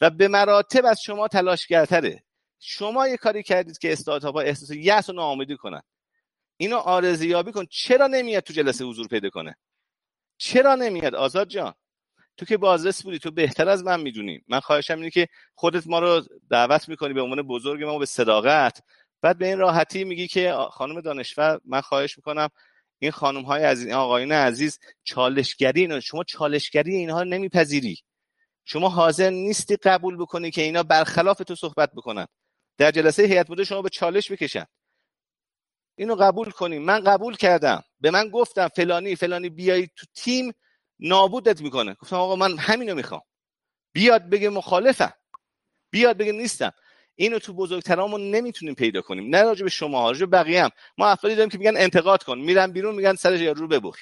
و 0.00 0.10
به 0.10 0.28
مراتب 0.28 0.86
از 0.86 1.00
شما 1.00 1.28
تلاشگرتره. 1.28 2.24
شما 2.60 3.08
یه 3.08 3.16
کاری 3.16 3.42
کردید 3.42 3.78
که 3.78 3.92
استارتاپ 3.92 4.34
ها 4.34 4.40
احساس 4.40 4.70
یأس 4.70 5.08
و 5.08 5.12
ناامیدی 5.12 5.56
کنن. 5.56 5.82
اینو 6.56 6.76
آرزیابی 6.76 7.52
کن. 7.52 7.66
چرا 7.70 8.06
نمیاد 8.06 8.42
تو 8.42 8.52
جلسه 8.52 8.84
حضور 8.84 9.06
پیدا 9.06 9.30
کنه؟ 9.30 9.56
چرا 10.38 10.74
نمیاد؟ 10.74 11.14
آزاد 11.14 11.48
جان 11.48 11.74
تو 12.36 12.46
که 12.46 12.56
بازرس 12.56 13.02
بودی 13.02 13.18
تو 13.18 13.30
بهتر 13.30 13.68
از 13.68 13.84
من 13.84 14.00
می‌دونی. 14.00 14.44
من 14.48 14.60
خواهشم 14.60 14.94
اینه 14.94 15.10
که 15.10 15.28
خودت 15.54 15.86
ما 15.86 15.98
رو 15.98 16.22
دعوت 16.50 16.88
می‌کنی 16.88 17.12
به 17.12 17.20
عنوان 17.22 17.42
بزرگ 17.42 17.84
ما 17.84 17.98
به 17.98 18.06
صداقت. 18.06 18.82
بعد 19.22 19.38
به 19.38 19.46
این 19.46 19.58
راحتی 19.58 20.04
میگی 20.04 20.28
که 20.28 20.52
خانم 20.70 21.00
دانشور 21.00 21.60
من 21.64 21.80
خواهش 21.80 22.18
می‌کنم 22.18 22.48
این 22.98 23.10
خانم 23.10 23.42
های 23.42 23.64
عزیز 23.64 23.92
آقایون 23.92 24.32
عزیز 24.32 24.78
چالشگری 25.04 25.80
اینا 25.80 26.00
شما 26.00 26.24
چالشگری 26.24 26.94
اینها 26.94 27.22
نمیپذیری. 27.22 28.02
شما 28.64 28.88
حاضر 28.88 29.30
نیستی 29.30 29.76
قبول 29.76 30.16
بکنی 30.16 30.50
که 30.50 30.62
اینا 30.62 30.82
برخلاف 30.82 31.38
تو 31.38 31.54
صحبت 31.54 31.92
بکنن. 31.92 32.26
در 32.78 32.90
جلسه 32.90 33.22
هیئت 33.22 33.50
مدیره 33.50 33.64
شما 33.64 33.82
به 33.82 33.88
چالش 33.88 34.32
بکشن. 34.32 34.66
اینو 35.98 36.14
قبول 36.14 36.50
کنیم 36.50 36.82
من 36.82 37.00
قبول 37.00 37.36
کردم. 37.36 37.84
به 38.00 38.10
من 38.10 38.28
گفتم 38.28 38.68
فلانی 38.68 39.16
فلانی 39.16 39.48
بیای 39.48 39.88
تو 39.96 40.06
تیم 40.14 40.52
نابودت 40.98 41.60
می‌کنه. 41.60 41.94
گفتم 41.94 42.16
آقا 42.16 42.36
من 42.36 42.58
همینو 42.58 42.94
می‌خوام. 42.94 43.22
بیاد 43.92 44.30
بگه 44.30 44.48
مخالفم. 44.48 45.12
بیاد 45.90 46.16
بگه 46.16 46.32
نیستم. 46.32 46.72
اینو 47.16 47.38
تو 47.38 47.52
بزرگترامون 47.52 48.30
نمی‌تونیم 48.30 48.74
پیدا 48.74 49.00
کنیم. 49.00 49.34
نه 49.34 49.42
راجع 49.42 49.64
به 49.64 49.70
شما 49.70 50.10
راجع 50.10 50.20
به 50.20 50.26
بقیه 50.26 50.64
هم. 50.64 50.70
ما 50.98 51.08
افرادی 51.08 51.36
داریم 51.36 51.50
که 51.50 51.58
میگن 51.58 51.76
انتقاد 51.76 52.22
کن. 52.22 52.38
میرن 52.38 52.72
بیرون 52.72 52.94
میگن 52.94 53.14
سرش 53.14 53.40
رو 53.40 53.68
ببر. 53.68 53.98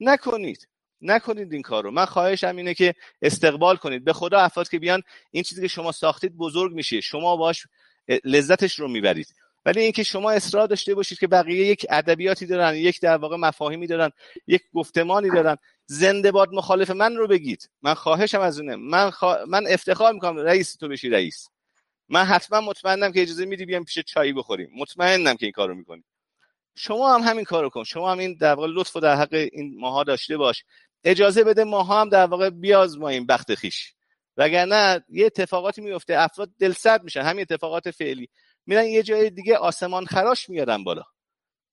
نکنید. 0.00 0.68
نکنید 1.00 1.52
این 1.52 1.62
کار 1.62 1.84
رو 1.84 1.90
من 1.90 2.04
خواهشم 2.04 2.56
اینه 2.56 2.74
که 2.74 2.94
استقبال 3.22 3.76
کنید. 3.76 4.04
به 4.04 4.12
خدا 4.12 4.40
افراد 4.40 4.68
که 4.68 4.78
بیان 4.78 5.02
این 5.30 5.42
چیزی 5.42 5.62
که 5.62 5.68
شما 5.68 5.92
ساختید 5.92 6.36
بزرگ 6.36 6.72
میشه. 6.72 7.00
شما 7.00 7.36
باش 7.36 7.66
لذتش 8.24 8.78
رو 8.78 8.88
می‌برید. 8.88 9.34
ولی 9.66 9.80
اینکه 9.80 10.02
شما 10.02 10.30
اصرار 10.30 10.66
داشته 10.66 10.94
باشید 10.94 11.18
که 11.18 11.26
بقیه 11.26 11.66
یک 11.66 11.86
ادبیاتی 11.90 12.46
دارن 12.46 12.74
یک 12.74 13.00
در 13.00 13.16
واقع 13.16 13.36
مفاهیمی 13.36 13.86
دارن 13.86 14.10
یک 14.46 14.62
گفتمانی 14.74 15.30
دارن 15.30 15.56
زنده 15.86 16.32
باد 16.32 16.48
مخالف 16.52 16.90
من 16.90 17.16
رو 17.16 17.28
بگید. 17.28 17.70
من 17.82 17.94
خواهشم 17.94 18.40
از 18.40 18.60
اونه 18.60 18.76
من, 18.76 19.12
من 19.48 19.66
افتخار 19.66 20.12
می‌کنم 20.12 20.36
رئیس 20.36 20.76
تو 20.76 20.88
بشی 20.88 21.08
رئیس. 21.08 21.48
من 22.08 22.24
حتما 22.24 22.60
مطمئنم 22.60 23.12
که 23.12 23.22
اجازه 23.22 23.44
میدی 23.44 23.66
بیام 23.66 23.84
پیش 23.84 23.98
چایی 23.98 24.32
بخوریم. 24.32 24.70
مطمئنم 24.76 25.36
که 25.36 25.46
این 25.46 25.52
کارو 25.52 25.74
می‌کنی. 25.74 26.04
شما 26.76 27.14
هم 27.14 27.20
همین 27.20 27.44
کارو 27.44 27.70
کن. 27.70 27.84
شما 27.84 28.12
هم 28.12 28.18
این 28.18 28.36
در 28.40 28.54
واقع 28.54 28.68
لطف 28.70 28.96
و 28.96 29.00
در 29.00 29.16
حق 29.16 29.34
این 29.52 29.80
ماها 29.80 30.04
داشته 30.04 30.36
باش. 30.36 30.64
اجازه 31.04 31.44
بده 31.44 31.64
ماها 31.64 32.00
هم 32.00 32.08
در 32.08 32.26
واقع 32.26 32.50
بیازماییم 32.50 33.26
بخت 33.26 33.54
خیش 33.54 33.94
وگرنه 34.36 35.04
یه 35.08 35.26
اتفاقاتی 35.26 35.80
میفته 35.80 36.18
افراد 36.18 36.50
دلسرد 36.58 37.04
میشن. 37.04 37.20
همین 37.22 37.42
اتفاقات 37.50 37.90
فعلی. 37.90 38.28
میرن 38.66 38.84
یه 38.84 39.02
جای 39.02 39.30
دیگه 39.30 39.56
آسمان 39.56 40.06
خراش 40.06 40.48
میارن 40.50 40.84
بالا. 40.84 41.02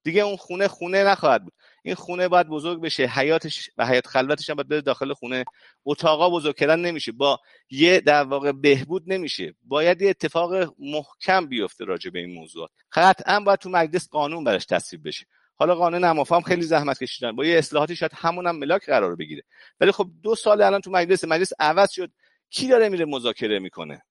دیگه 0.05 0.21
اون 0.21 0.35
خونه 0.35 0.67
خونه 0.67 1.03
نخواهد 1.03 1.43
بود. 1.43 1.53
این 1.83 1.95
خونه 1.95 2.27
باید 2.27 2.47
بزرگ 2.47 2.81
بشه. 2.81 3.03
حیاتش 3.03 3.69
و 3.77 3.85
حیات 3.85 4.07
خلوتش 4.07 4.49
هم 4.49 4.55
باید 4.55 4.67
بره 4.67 4.81
داخل 4.81 5.13
خونه. 5.13 5.45
اتاقا 5.85 6.29
بزرگ 6.29 6.55
کردن 6.55 6.79
نمیشه. 6.79 7.11
با 7.11 7.39
یه 7.69 7.99
در 7.99 8.23
واقع 8.23 8.51
بهبود 8.51 9.03
نمیشه. 9.07 9.55
باید 9.63 10.01
یه 10.01 10.09
اتفاق 10.09 10.73
محکم 10.79 11.47
بیفته 11.47 11.85
راجع 11.85 12.09
به 12.09 12.19
این 12.19 12.33
موضوعات. 12.33 12.69
قطعا 12.91 13.39
باید 13.39 13.59
تو 13.59 13.69
مجلس 13.69 14.09
قانون 14.09 14.43
براش 14.43 14.65
تصویب 14.65 15.07
بشه. 15.07 15.25
حالا 15.55 15.75
قانون 15.75 16.03
نمافا 16.03 16.35
هم 16.35 16.41
خیلی 16.41 16.61
زحمت 16.61 16.99
کشیدن. 16.99 17.35
با 17.35 17.45
یه 17.45 17.57
اصلاحاتی 17.57 17.95
شاید 17.95 18.11
همون 18.15 18.47
هم 18.47 18.55
ملاک 18.55 18.85
قرار 18.85 19.15
بگیره. 19.15 19.43
ولی 19.79 19.91
خب 19.91 20.07
دو 20.23 20.35
سال 20.35 20.61
الان 20.61 20.81
تو 20.81 20.91
مجلس 20.91 21.23
مجلس 21.23 21.53
عوض 21.59 21.91
شد. 21.91 22.11
کی 22.49 22.67
داره 22.67 22.89
میره 22.89 23.05
مذاکره 23.05 23.59
می‌کنه؟ 23.59 24.01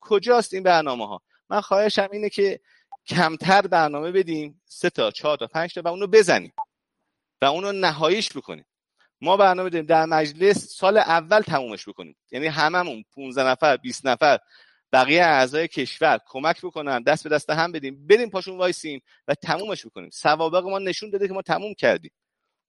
کجاست 0.00 0.54
این 0.54 0.62
برنامه 0.62 1.08
ها 1.08 1.22
من 1.50 1.60
خواهشم 1.60 2.08
اینه 2.12 2.28
که 2.28 2.60
کمتر 3.06 3.62
برنامه 3.62 4.12
بدیم. 4.12 4.62
سه 4.64 4.90
تا 4.90 5.10
چهار 5.10 5.36
تا 5.36 5.46
پنج 5.46 5.74
تا 5.74 5.82
و 5.84 5.88
اونو 5.88 6.06
بزنیم. 6.06 6.52
و 7.42 7.44
اونو 7.44 7.72
نهاییش 7.72 8.32
بکنیم. 8.32 8.64
ما 9.20 9.36
برنامه 9.36 9.70
داریم. 9.70 9.86
در 9.86 10.04
مجلس 10.04 10.58
سال 10.76 10.98
اول 10.98 11.40
تمومش 11.40 11.88
بکنیم. 11.88 12.16
یعنی 12.30 12.46
هممون 12.46 13.04
15 13.14 13.44
نفر 13.50 13.76
20 13.76 14.06
نفر 14.06 14.38
بقیه 14.92 15.22
اعضای 15.22 15.68
کشور 15.68 16.18
کمک 16.26 16.64
بکنن 16.64 17.02
دست 17.02 17.24
به 17.24 17.30
دست 17.30 17.50
هم 17.50 17.72
بدیم. 17.72 18.06
بریم 18.06 18.30
پاشون 18.30 18.58
وایسیم 18.58 19.02
و 19.28 19.34
تمومش 19.34 19.86
بکنیم. 19.86 20.10
سوابق 20.10 20.64
ما 20.64 20.78
نشون 20.78 21.10
داده 21.10 21.28
که 21.28 21.34
ما 21.34 21.42
تموم 21.42 21.74
کردیم. 21.74 22.10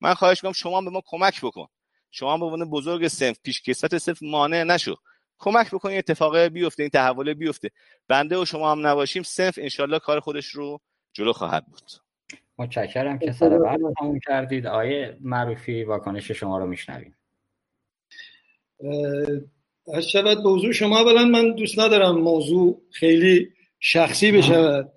من 0.02 0.14
خواهش 0.14 0.38
می‌کنم 0.38 0.54
شما 0.54 0.82
به 0.82 0.90
ما 0.90 1.02
کمک 1.06 1.42
بکن. 1.42 1.68
شما 2.12 2.38
به 2.38 2.46
عنوان 2.46 2.70
بزرگ 2.70 3.08
سنف 3.08 3.40
پیش 3.44 3.62
کسوت 3.62 3.98
سنف 3.98 4.18
مانع 4.22 4.64
نشو. 4.64 4.96
کمک 5.40 5.72
بکنید 5.72 5.98
اتفاقه 5.98 6.50
بیفته 6.50 6.84
این 6.84 6.90
تحول 6.90 7.34
بیفته. 7.34 7.70
بنده 8.08 8.38
و 8.38 8.46
شما 8.46 8.72
هم 8.72 8.88
نباشیم 8.88 9.24
سنف 9.24 9.60
انشالله 9.62 10.00
کار 10.00 10.20
خودش 10.20 10.46
رو 10.46 10.80
جلو 11.14 11.34
خواهد 11.34 11.66
بود. 11.66 11.92
متشکرم 12.58 13.20
که 13.20 13.32
سر 13.32 13.58
بعد 13.58 13.80
تموم 14.00 14.20
کردید. 14.20 14.68
آیه 14.68 15.18
معروفی 15.22 15.84
واکنش 15.84 16.32
شما 16.32 16.58
رو 16.58 16.66
میشنویم. 16.66 17.16
از 19.94 20.10
شود 20.10 20.38
موضوع 20.38 20.72
شما 20.72 21.00
اولا 21.00 21.26
من 21.26 21.56
دوست 21.56 21.80
ندارم 21.80 22.18
موضوع 22.18 22.82
خیلی 22.92 23.50
شخصی 23.80 24.32
بشود 24.32 24.92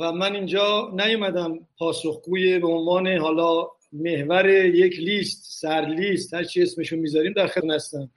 و 0.00 0.12
من 0.12 0.34
اینجا 0.34 0.90
نیومدم 0.94 1.58
پاسخگوی 1.78 2.58
به 2.58 2.68
عنوان 2.68 3.08
حالا 3.08 3.68
محور 3.92 4.48
یک 4.50 4.98
لیست 4.98 5.60
سر 5.60 5.80
لیست 5.80 6.34
هر 6.34 6.44
چی 6.44 6.62
اسمشو 6.62 6.96
می‌ذاریم 6.96 7.32
در 7.32 7.46
خدمت 7.46 7.74
هستم. 7.74 8.10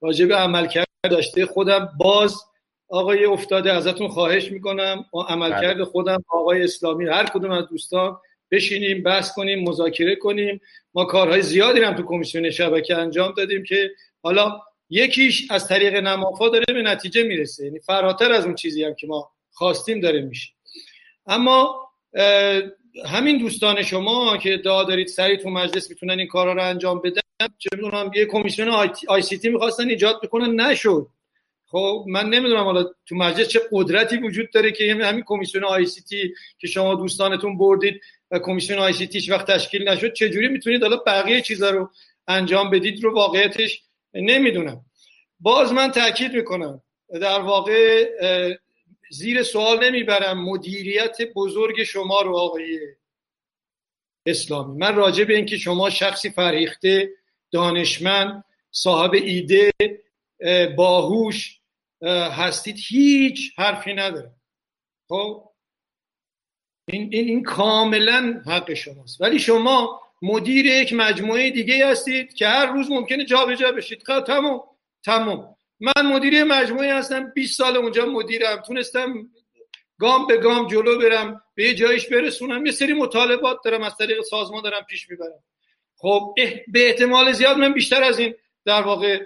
راجع 0.00 0.26
به 0.26 0.36
عملکرد 0.36 0.86
داشته 1.10 1.46
خودم 1.46 1.92
باز 1.98 2.42
آقای 2.88 3.24
افتاده 3.24 3.72
ازتون 3.72 4.08
خواهش 4.08 4.52
می‌کنم. 4.52 5.04
عملکرد 5.28 5.74
بله. 5.74 5.84
خودم 5.84 6.24
آقای 6.28 6.62
اسلامی 6.64 7.06
هر 7.06 7.26
کدوم 7.26 7.50
از 7.50 7.68
دوستان 7.68 8.16
بشینیم 8.50 9.02
بحث 9.02 9.32
کنیم 9.32 9.68
مذاکره 9.68 10.16
کنیم. 10.16 10.60
ما 10.94 11.04
کارهای 11.04 11.42
زیادی 11.42 11.80
هم 11.80 11.94
تو 11.94 12.02
کمیسیون 12.02 12.50
شبکه 12.50 12.96
انجام 12.96 13.34
دادیم 13.36 13.62
که 13.62 13.90
حالا 14.22 14.60
یکیش 14.90 15.46
از 15.50 15.68
طریق 15.68 15.94
نمافا 15.94 16.48
داره 16.48 16.64
به 16.68 16.82
نتیجه 16.82 17.22
می‌رسه. 17.22 17.64
یعنی 17.64 17.78
فراتر 17.80 18.32
از 18.32 18.44
اون 18.44 18.54
چیزی 18.54 18.84
هم 18.84 18.94
که 18.94 19.06
ما 19.06 19.30
خواستیم 19.50 20.00
داره 20.00 20.20
میشه. 20.20 20.52
اما 21.26 21.88
همین 23.06 23.38
دوستان 23.38 23.82
شما 23.82 24.36
که 24.36 24.54
ادعا 24.54 24.84
دارید 24.84 25.06
سریع 25.06 25.36
تو 25.36 25.50
مجلس 25.50 25.90
می‌تونن 25.90 26.18
این 26.18 26.28
کارا 26.28 26.52
رو 26.52 26.62
انجام 26.62 27.00
بدن 27.00 27.20
چه 27.58 27.68
می‌دونم 27.76 28.10
یه 28.14 28.26
کمیسیون 28.26 28.68
ICT 29.08 29.48
می‌خواستن 29.48 29.88
ایجاد 29.88 30.20
بکنن 30.22 30.60
نشد. 30.60 31.06
خب 31.66 32.04
من 32.08 32.30
نمی‌دونم 32.30 32.64
حالا 32.64 32.84
تو 33.06 33.14
مجلس 33.14 33.48
چه 33.48 33.60
قدرتی 33.72 34.16
وجود 34.16 34.50
داره 34.50 34.72
که 34.72 34.94
همین 34.94 35.24
کمیسیون 35.26 35.64
ICT 35.64 36.34
که 36.58 36.66
شما 36.66 36.94
دوستانتون 36.94 37.58
بردید 37.58 38.00
و 38.30 38.38
کمیسیون 38.38 38.78
ICT 38.78 39.30
وقت 39.30 39.50
تشکیل 39.50 39.88
نشد 39.88 40.12
چه 40.12 40.28
جوری 40.28 40.48
می‌تونید 40.48 40.82
حالا 40.82 40.96
بقیه 40.96 41.40
چیزا 41.40 41.70
رو 41.70 41.90
انجام 42.28 42.70
بدید 42.70 43.04
رو 43.04 43.14
واقعیتش؟ 43.14 43.82
نمی‌دونم. 44.14 44.84
باز 45.40 45.72
من 45.72 45.90
تاکید 45.90 46.32
می‌کنم. 46.32 46.82
در 47.20 47.40
واقع 47.40 48.10
زیر 49.10 49.42
سوال 49.42 49.84
نمی‌برم 49.84 50.44
مدیریت 50.44 51.16
بزرگ 51.34 51.82
شما 51.82 52.20
رو 52.20 52.36
آقای 52.36 52.78
اسلامی. 54.26 54.78
من 54.78 54.94
راجع 54.94 55.24
به 55.24 55.36
اینکه 55.36 55.56
شما 55.58 55.90
شخصی 55.90 56.30
فرهیخته 56.30 57.10
دانشمند 57.52 58.44
صاحب 58.70 59.12
ایده 59.14 59.72
باهوش 60.76 61.60
هستید 62.36 62.76
هیچ 62.78 63.52
حرفی 63.58 63.94
نداره. 63.94 64.30
خب؟ 65.08 65.52
این, 66.88 67.08
این, 67.12 67.28
این 67.28 67.42
کاملا 67.42 68.42
حق 68.46 68.74
شماست. 68.74 69.20
ولی 69.20 69.38
شما 69.38 70.00
مدیر 70.22 70.66
یک 70.66 70.92
مجموعه 70.92 71.50
دیگه 71.50 71.86
هستید 71.86 72.34
که 72.34 72.48
هر 72.48 72.66
روز 72.66 72.90
ممکنه 72.90 73.24
جابجا 73.24 73.72
بشید. 73.72 74.02
خب 74.02 74.24
تمام 74.24 74.62
تمام 75.04 75.56
من 75.80 76.06
مدیر 76.06 76.44
مجموعه 76.44 76.94
هستم 76.94 77.32
20 77.34 77.58
سال 77.58 77.76
اونجا 77.76 78.06
مدیرم. 78.06 78.62
تونستم 78.66 79.30
گام 79.98 80.26
به 80.26 80.36
گام 80.36 80.66
جلو 80.66 80.98
برم 80.98 81.42
به 81.54 81.74
جایش 81.74 82.08
برسونم. 82.08 82.66
یه 82.66 82.72
سری 82.72 82.92
مطالبات 82.92 83.58
دارم 83.64 83.82
از 83.82 83.96
طریق 83.96 84.22
سازمان 84.22 84.62
دارم 84.62 84.84
پیش 84.84 85.10
می‌برم. 85.10 85.44
خب 86.02 86.34
به 86.68 86.86
احتمال 86.86 87.32
زیاد 87.32 87.56
من 87.56 87.72
بیشتر 87.72 88.02
از 88.02 88.18
این 88.18 88.34
در 88.64 88.82
واقع 88.82 89.20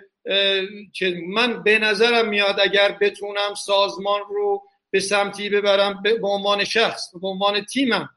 من 1.27 1.63
به 1.63 1.79
نظرم 1.79 2.29
میاد 2.29 2.61
اگر 2.61 2.99
بتونم 3.01 3.55
سازمان 3.55 4.21
رو 4.29 4.63
به 4.91 5.01
سمتی 5.01 5.51
ببرم 5.51 6.03
به 6.03 6.19
عنوان 6.23 6.65
شخص 6.65 7.03
به 7.23 7.29
عنوان 7.29 7.65
تیمم 7.65 8.09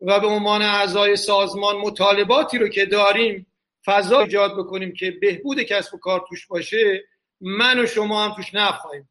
و 0.00 0.20
به 0.20 0.26
عنوان 0.26 0.62
اعضای 0.62 1.16
سازمان 1.16 1.76
مطالباتی 1.76 2.58
رو 2.58 2.68
که 2.68 2.86
داریم 2.86 3.46
فضا 3.84 4.20
ایجاد 4.20 4.58
بکنیم 4.58 4.92
که 4.92 5.10
بهبود 5.10 5.62
کسب 5.62 5.94
و 5.94 5.98
کار 5.98 6.24
توش 6.28 6.46
باشه 6.46 7.04
من 7.40 7.80
و 7.80 7.86
شما 7.86 8.24
هم 8.24 8.34
توش 8.36 8.54
نخواهیم 8.54 9.08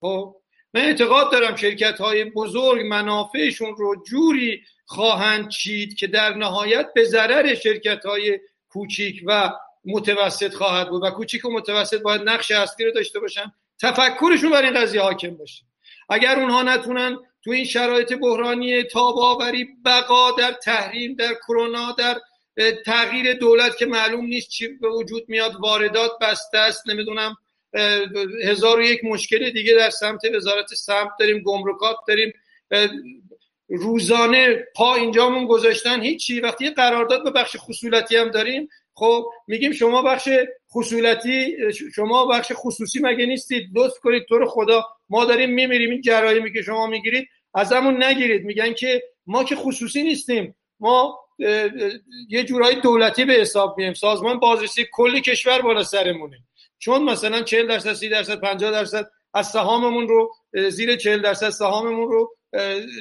خب 0.00 0.36
من 0.74 0.80
اعتقاد 0.80 1.32
دارم 1.32 1.56
شرکت 1.56 2.00
های 2.00 2.24
بزرگ 2.24 2.86
منافعشون 2.86 3.76
رو 3.76 4.02
جوری 4.10 4.62
خواهند 4.90 5.48
چید 5.48 5.94
که 5.94 6.06
در 6.06 6.34
نهایت 6.34 6.92
به 6.94 7.04
ضرر 7.04 7.54
شرکت 7.54 8.06
های 8.06 8.40
کوچیک 8.68 9.22
و 9.26 9.50
متوسط 9.84 10.54
خواهد 10.54 10.88
بود. 10.88 11.04
و 11.04 11.10
کوچیک 11.10 11.44
و 11.44 11.50
متوسط 11.50 12.02
باید 12.02 12.22
نقش 12.24 12.50
اصلی 12.50 12.86
رو 12.86 12.92
داشته 12.92 13.20
باشن. 13.20 13.52
تفکرشون 13.82 14.50
بر 14.50 14.62
این 14.62 14.74
قضیه 14.74 15.00
حاکم 15.00 15.30
باشه. 15.30 15.62
اگر 16.08 16.40
اونها 16.40 16.62
نتونن 16.62 17.18
تو 17.44 17.50
این 17.50 17.64
شرایط 17.64 18.12
بحرانی 18.12 18.82
تاباوری 18.82 19.68
بقا 19.84 20.30
در 20.30 20.52
تحریم 20.52 21.14
در 21.14 21.34
کرونا 21.34 21.92
در 21.92 22.20
تغییر 22.86 23.34
دولت 23.34 23.76
که 23.76 23.86
معلوم 23.86 24.26
نیست 24.26 24.48
چی 24.48 24.68
به 24.68 24.88
وجود 24.88 25.24
میاد 25.28 25.56
واردات 25.60 26.10
بسته 26.20 26.58
است 26.58 26.88
نمی‌دونم 26.88 27.36
هزار 28.44 28.78
و 28.78 28.82
یک 28.82 29.04
مشکل 29.04 29.50
دیگه 29.50 29.74
در 29.74 29.90
سمت 29.90 30.20
وزارت 30.34 30.74
سمت 30.74 31.10
داریم 31.18 31.42
گمرکات 31.42 31.96
داریم 32.08 32.32
روزانه 33.70 34.66
پا 34.76 34.94
اینجامون 34.94 35.46
گذاشتن 35.46 36.02
هیچی 36.02 36.40
وقتی 36.40 36.70
قرارداد 36.70 37.24
به 37.24 37.30
بخش 37.30 37.56
خصولتی 37.58 38.16
هم 38.16 38.28
داریم 38.28 38.68
خب 38.94 39.30
میگیم 39.46 39.72
شما 39.72 40.02
بخش 40.02 40.28
خصولتی 40.72 41.56
شما 41.94 42.26
بخش 42.26 42.52
خصوصی 42.54 43.00
مگه 43.02 43.26
نیستید؟ 43.26 43.68
لطف 43.74 43.98
کنید 43.98 44.24
تو 44.28 44.46
خدا. 44.46 44.84
ما 45.08 45.24
داریم 45.24 45.50
میمیریم 45.50 45.90
این 45.90 46.00
جرایمی 46.00 46.52
که 46.52 46.62
شما 46.62 46.86
می‌گیرید 46.86 47.28
از 47.54 47.72
همون 47.72 48.02
نگیرید. 48.02 48.44
میگن 48.44 48.72
که 48.72 49.02
ما 49.26 49.44
که 49.44 49.56
خصوصی 49.56 50.02
نیستیم. 50.02 50.56
ما 50.80 51.18
یه 52.28 52.44
جورایی 52.44 52.76
دولتی 52.80 53.24
به 53.24 53.32
حساب 53.32 53.78
میایم. 53.78 53.94
سازمان 53.94 54.38
بازرسی 54.38 54.86
کلی 54.92 55.20
کشور 55.20 55.62
بالا 55.62 55.82
سرمونه. 55.82 56.38
چون 56.78 57.02
مثلا 57.02 57.42
40 57.42 57.66
درصد 57.66 57.92
30 57.92 58.08
درصد 58.08 58.40
50 58.40 58.70
درصد 58.70 59.10
از 59.34 59.50
سهاممون 59.50 60.08
رو 60.08 60.32
زیر 60.70 60.96
40 60.96 61.22
درصد 61.22 61.50
سهاممون 61.50 62.08
رو 62.08 62.36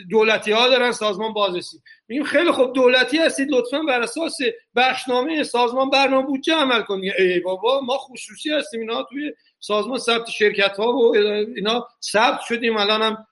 دولتی 0.10 0.52
ها 0.52 0.70
دارن 0.70 0.92
سازمان 0.92 1.34
بازرسی. 1.34 1.78
میگیم 2.08 2.24
خیلی 2.24 2.52
خوب 2.52 2.74
دولتی 2.74 3.18
هستید 3.18 3.48
لطفا 3.52 3.80
بر 3.80 4.02
اساس 4.02 4.38
بخشنامه 4.76 5.44
سازمان 5.44 5.90
برنامه 5.90 6.28
بودجه 6.28 6.56
عمل 6.56 6.82
کنید. 6.82 7.14
ای 7.20 7.40
بابا 7.40 7.82
ما 7.82 7.98
خصوصی 7.98 8.50
هستیم 8.50 8.80
اینا 8.80 9.04
توی 9.04 9.34
سازمان 9.60 9.98
ثبت 9.98 10.30
شرکت 10.30 10.78
ها 10.78 10.94
و 10.94 11.16
اینا 11.56 11.88
ثبت 12.02 12.40
شدیم. 12.42 12.78
الان 12.78 13.02
هم 13.02 13.26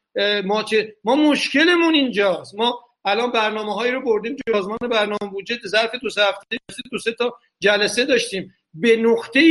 ما 0.45 0.63
چه 0.63 0.95
ما 1.03 1.15
مشکلمون 1.15 1.93
اینجاست. 1.93 2.55
ما 2.55 2.79
الان 3.05 3.31
برنامه 3.31 3.73
هایی 3.73 3.91
رو 3.91 4.01
بردیم 4.01 4.35
سازمان 4.51 4.77
برنامه 4.81 5.31
بودجه. 5.31 5.59
ظرف 5.67 5.95
دو 5.95 6.09
سه 6.09 6.21
هفته 6.21 6.57
دو 6.91 6.97
سه 6.97 7.11
تا 7.11 7.37
جلسه 7.59 8.05
داشتیم. 8.05 8.53
به 8.73 8.95
نقطه 8.95 9.41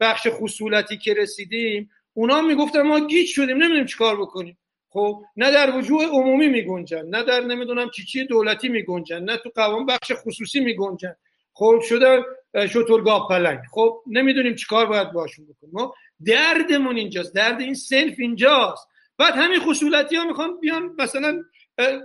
بخش 0.00 0.26
خصولتی 0.30 0.98
که 0.98 1.14
رسیدیم 1.14 1.90
اونا 2.14 2.40
می‌گفتن 2.40 2.82
ما 2.82 3.00
گیج 3.06 3.28
شدیم 3.28 3.56
نمی‌دونیم 3.56 3.86
چیکار 3.86 4.20
بکنیم. 4.20 4.58
خب 4.92 5.22
نه 5.36 5.50
در 5.50 5.76
وجوه 5.76 6.04
عمومی 6.06 6.48
میگنجن 6.48 7.06
نه 7.06 7.22
در 7.22 7.40
نمی‌دونم 7.40 7.90
چی 7.90 8.04
چی 8.04 8.26
دولتی 8.26 8.68
میگنجن 8.68 9.22
نه 9.22 9.36
تو 9.36 9.50
قوام 9.54 9.86
بخش 9.86 10.12
خصوصی 10.26 10.60
میگنجن. 10.60 11.16
خب 11.52 11.80
شده 11.88 12.24
شترگاوپلنگ. 12.72 13.58
خب 13.72 14.02
نمی‌دونیم 14.06 14.54
چیکار 14.54 14.86
باید 14.86 15.12
باشون 15.12 15.44
بکنیم. 15.44 15.72
ما 15.72 15.94
دردمون 16.26 16.96
اینجاست 16.96 17.34
درد 17.34 17.60
این 17.60 17.74
صنف 17.74 18.14
اینجاست. 18.18 18.88
بعد 19.18 19.34
همین 19.34 19.60
خصولتی 19.60 20.16
ها 20.16 20.24
می‌خوان 20.24 20.60
بیان 20.60 20.96
مثلا 20.98 21.42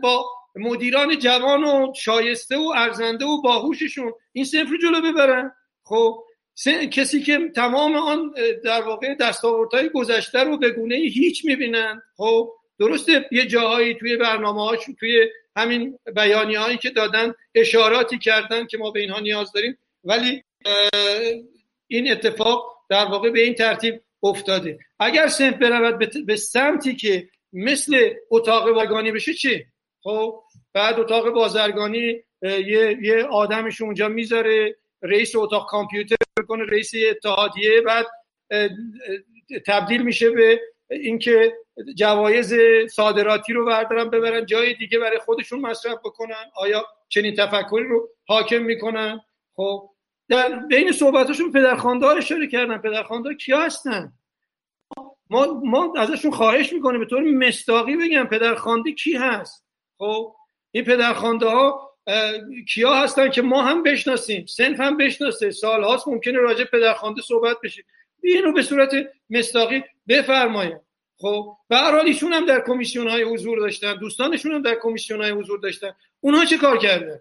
با 0.04 0.26
مدیران 0.56 1.20
جوان 1.20 1.64
و 1.64 1.94
شایسته 1.96 2.58
و 2.58 2.74
ارزنده 2.76 3.26
و 3.26 3.42
باهوششون 3.42 4.14
این 4.34 4.46
صنف 4.46 4.70
رو 4.70 4.78
جلو 4.78 5.02
ببرن. 5.02 5.52
خب 5.84 6.24
کسی 6.92 7.22
که 7.22 7.50
تمام 7.56 7.96
آن 7.96 8.34
در 8.64 8.82
واقع 8.82 9.16
دستاوردهای 9.16 9.90
گذشته 9.90 10.44
رو 10.44 10.58
به 10.58 10.70
گونه 10.70 10.96
هیچ 10.96 11.46
می‌بینن. 11.46 12.02
خب 12.18 12.54
درسته 12.80 13.26
یه 13.32 13.46
جاهایی 13.46 13.94
توی 13.94 14.18
برنامه 14.18 14.62
هاش 14.62 14.80
توی 15.00 15.30
همین 15.56 16.00
بیانی 16.16 16.56
هایی 16.56 16.78
که 16.78 16.90
دادن 16.90 17.34
اشاراتی 17.56 18.18
کردن 18.18 18.66
که 18.66 18.78
ما 18.78 18.92
به 18.92 19.00
اینها 19.00 19.20
نیاز 19.20 19.52
داریم 19.52 19.78
ولی 20.04 20.44
این 21.88 22.12
اتفاق 22.12 22.78
در 22.90 23.06
واقع 23.06 23.30
به 23.30 23.42
این 23.42 23.54
ترتیب 23.54 24.02
افتاده. 24.24 24.80
اگر 25.00 25.28
سمت 25.28 25.60
برود 25.60 26.26
به 26.26 26.36
سمتی 26.36 26.96
که 26.96 27.30
مثل 27.54 28.14
اتاق 28.30 28.72
بازرگانی 28.72 29.12
بشه 29.12 29.34
چی؟ 29.34 29.66
خب 30.02 30.44
بعد 30.74 31.00
اتاق 31.00 31.30
بازرگانی 31.30 32.24
یه, 32.42 32.98
یه 33.02 33.24
آدمش 33.24 33.82
اونجا 33.82 34.08
می‌ذاره 34.08 34.76
رئیس 35.02 35.36
اتاق 35.36 35.70
کامپیوتر 35.70 36.16
کنه 36.48 36.64
رئیس 36.64 36.92
اتحادیه 37.10 37.82
بعد 37.82 38.06
تبدیل 39.66 40.04
میشه 40.04 40.30
به 40.30 40.62
اینکه 40.90 41.54
جوایز 41.96 42.54
صادراتی 42.92 43.54
رو 43.54 43.66
بردارن 43.66 44.10
ببرن 44.10 44.46
جای 44.46 44.74
دیگه 44.74 45.00
برای 45.00 45.20
خودشون 45.20 45.62
مصرف 45.62 45.98
بکنن. 45.98 46.52
آیا 46.56 46.86
چنین 47.10 47.36
تفکری 47.36 47.88
رو 47.88 48.10
حاکم 48.28 48.62
می‌کنن؟ 48.64 49.22
خب 49.56 49.90
در 50.30 50.60
بین 50.60 50.92
صحبتاشون 50.92 51.52
پدرخوانده 51.52 52.08
اشاره 52.08 52.48
کردن. 52.48 52.78
پدرخوانده 52.78 53.36
کیا 53.36 53.62
هستن؟ 53.62 54.14
ما, 55.30 55.62
ما 55.66 55.94
ازشون 55.98 56.32
خواهش 56.32 56.74
می‌کنیم. 56.74 57.00
به 57.00 57.06
طور 57.06 57.22
مستاقی 57.22 57.96
بگم 57.96 58.24
پدرخوانده 58.24 58.92
کی 58.92 59.14
هست؟ 59.14 59.66
خب 59.98 60.36
این 60.72 60.84
پدرخوانده 60.84 61.46
ها 61.46 61.88
کیا 62.70 62.96
هستن 62.96 63.30
که 63.30 63.42
ما 63.42 63.62
هم 63.62 63.84
بشناسیم؟ 63.84 64.46
سنف 64.46 64.80
هم 64.80 64.98
بشناسه. 64.98 65.52
سال 65.52 65.84
هاست 65.84 66.08
ممکنه 66.08 66.38
راجع 66.38 66.64
پدرخوانده 66.64 67.22
صحبت 67.22 67.58
بشه. 67.64 67.84
اینو 68.24 68.54
به 68.54 68.62
صورت 68.62 68.92
مستاقی 69.30 69.84
بفرمایید. 70.08 70.87
خب 71.18 71.58
به 71.70 71.78
هر 71.78 71.96
ایشون 71.96 72.34
هم 72.34 72.46
در 72.46 72.64
کمیسیون 72.68 73.08
های 73.08 73.24
حضور 73.24 73.60
داشتن 73.60 73.96
دوستانشون 73.96 74.52
هم 74.52 74.62
در 74.62 74.76
کمیسیون 74.82 75.22
های 75.22 75.32
حضور 75.32 75.60
داشتن. 75.60 75.92
اونها 76.22 76.46
چه 76.46 76.58
کار 76.58 76.78
کردن 76.78 77.20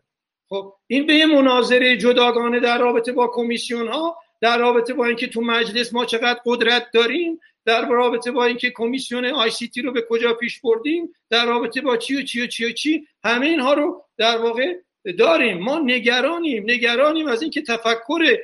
خب 0.49 0.75
این 0.87 1.07
به 1.07 1.15
یه 1.15 1.27
مناظره 1.27 1.97
جداگانه 1.97 2.61
در 2.61 2.79
رابطه 2.79 3.13
با 3.13 3.27
کمیسیون 3.35 3.89
ها 3.89 4.17
در 4.41 4.59
رابطه 4.59 4.95
با 4.95 5.07
اینکه 5.07 5.27
تو 5.27 5.41
مجلس 5.41 5.93
ما 5.93 6.05
چقدر 6.05 6.41
قدرت 6.47 6.87
داریم 6.95 7.41
در 7.65 7.89
رابطه 7.89 8.31
با 8.31 8.45
اینکه 8.45 8.71
کمیسیون 8.71 9.25
آی 9.25 9.51
سی 9.51 9.69
تی 9.69 9.83
رو 9.83 9.93
به 9.93 10.07
کجا 10.11 10.35
پیش 10.35 10.61
بردیم 10.61 11.15
در 11.31 11.47
رابطه 11.47 11.81
با 11.81 11.97
چی 11.97 12.17
و 12.17 12.23
چی 12.23 12.43
و 12.43 12.47
چی 12.47 12.65
و 12.65 12.73
چی 12.73 13.07
همه 13.25 13.47
اینها 13.47 13.75
رو 13.75 14.05
در 14.17 14.39
واقع 14.39 14.75
داریم. 15.19 15.59
ما 15.59 15.79
نگرانیم 15.79 16.63
نگرانیم 16.67 17.27
از 17.27 17.43
اینکه 17.43 17.63
تفکر 17.63 18.37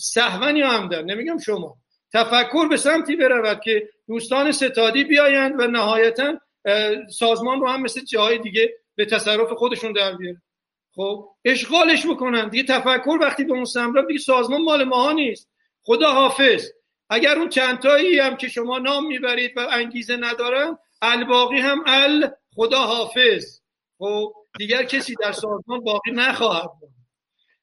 سهونی 0.00 0.62
هم 0.62 0.88
در 0.88 1.02
نمیگم 1.02 1.38
شما. 1.38 1.76
تفکر 2.12 2.68
به 2.68 2.76
سمتی 2.76 3.16
برود 3.16 3.60
که 3.60 3.88
دوستان 4.08 4.52
ستادی 4.52 5.04
بیایند 5.04 5.60
و 5.60 5.66
نهایتا 5.66 6.40
سازمان 7.10 7.60
رو 7.60 7.68
هم 7.68 7.82
مثل 7.82 8.00
جاهای 8.00 8.38
دیگه 8.38 8.74
به 8.94 9.04
تصرف 9.04 9.52
خودشون 9.52 9.92
در 9.92 10.16
بیارن. 10.16 10.42
خب 10.94 11.28
اشغالش 11.44 12.06
بکنن. 12.06 12.48
دیگه 12.48 12.62
تفکر 12.62 13.18
وقتی 13.20 13.44
به 13.44 13.52
اون 13.52 13.64
سمرا 13.64 14.02
دیگه 14.02 14.20
سازمان 14.20 14.62
مال 14.62 14.84
ماها 14.84 15.12
نیست. 15.12 15.50
خدا 15.82 16.12
حافظ. 16.12 16.70
اگر 17.10 17.38
اون 17.38 17.48
چندتایی 17.48 18.18
هم 18.18 18.36
که 18.36 18.48
شما 18.48 18.78
نام 18.78 19.06
می‌برید 19.06 19.52
و 19.56 19.66
انگیزه 19.70 20.16
ندارن 20.16 20.78
الباقی 21.02 21.58
هم 21.58 21.84
ال 21.86 22.30
خدا 22.54 22.78
حافظ. 22.78 23.60
خب 23.98 24.32
دیگر 24.58 24.82
کسی 24.82 25.14
در 25.20 25.32
سازمان 25.32 25.80
باقی 25.84 26.10
نخواهد 26.10 26.70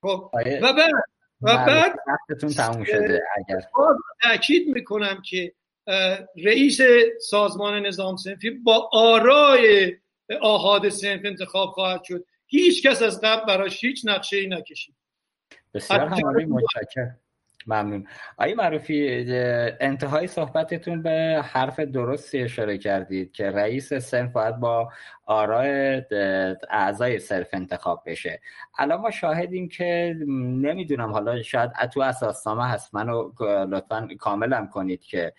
خب 0.02 0.32
و 0.62 0.74
بعد 0.74 0.92
و 1.41 1.57
بعد 1.66 1.95
تموم 2.57 2.84
شده 2.84 3.24
اگر 3.38 3.62
تاکید 4.24 4.68
می‌کنم 4.68 5.22
که 5.26 5.53
رئیس 6.44 6.82
سازمان 7.22 7.86
نظام 7.86 8.16
سنفی 8.16 8.49
با 8.49 8.90
آرای 8.94 9.94
آهاد 10.41 10.90
سنف 10.90 11.22
انتخاب 11.26 11.70
خواهد 11.70 12.03
شد. 12.03 12.26
هیچ 12.48 12.88
کس 12.88 13.02
از 13.02 13.22
قبل 13.22 13.45
براش 13.45 13.84
هیچ 13.84 14.02
نقشه 14.06 14.38
ای 14.38 14.48
نکشید. 14.48 14.95
بسیار 15.74 15.99
همالی 15.99 16.45
متشکرم. 16.45 17.20
ممنون. 17.68 18.08
آقای 18.38 18.54
معروفی 18.54 19.26
انتهای 19.80 20.28
صحبتتون 20.28 21.02
به 21.02 21.42
حرف 21.46 21.80
درستی 21.80 22.42
اشاره 22.42 22.78
کردید 22.78 23.32
که 23.32 23.52
رئیس 23.52 23.94
سنف 23.94 24.32
باید 24.32 24.56
با 24.60 24.90
آرای 25.26 26.02
اعضای 26.70 27.20
صرف 27.20 27.48
انتخاب 27.54 28.04
بشه. 28.06 28.42
الان 28.78 29.02
ما 29.02 29.12
شاهدیم 29.12 29.70
که 29.70 30.16
نمی‌دونم 30.28 31.12
حالا 31.12 31.42
شاید 31.42 31.72
تو 31.94 32.02
اساسنامه 32.02 32.68
هست. 32.68 32.96
منو 32.96 33.32
لطفا 33.70 34.08
کاملم 34.20 34.68
کنید 34.68 35.02
که 35.02 35.34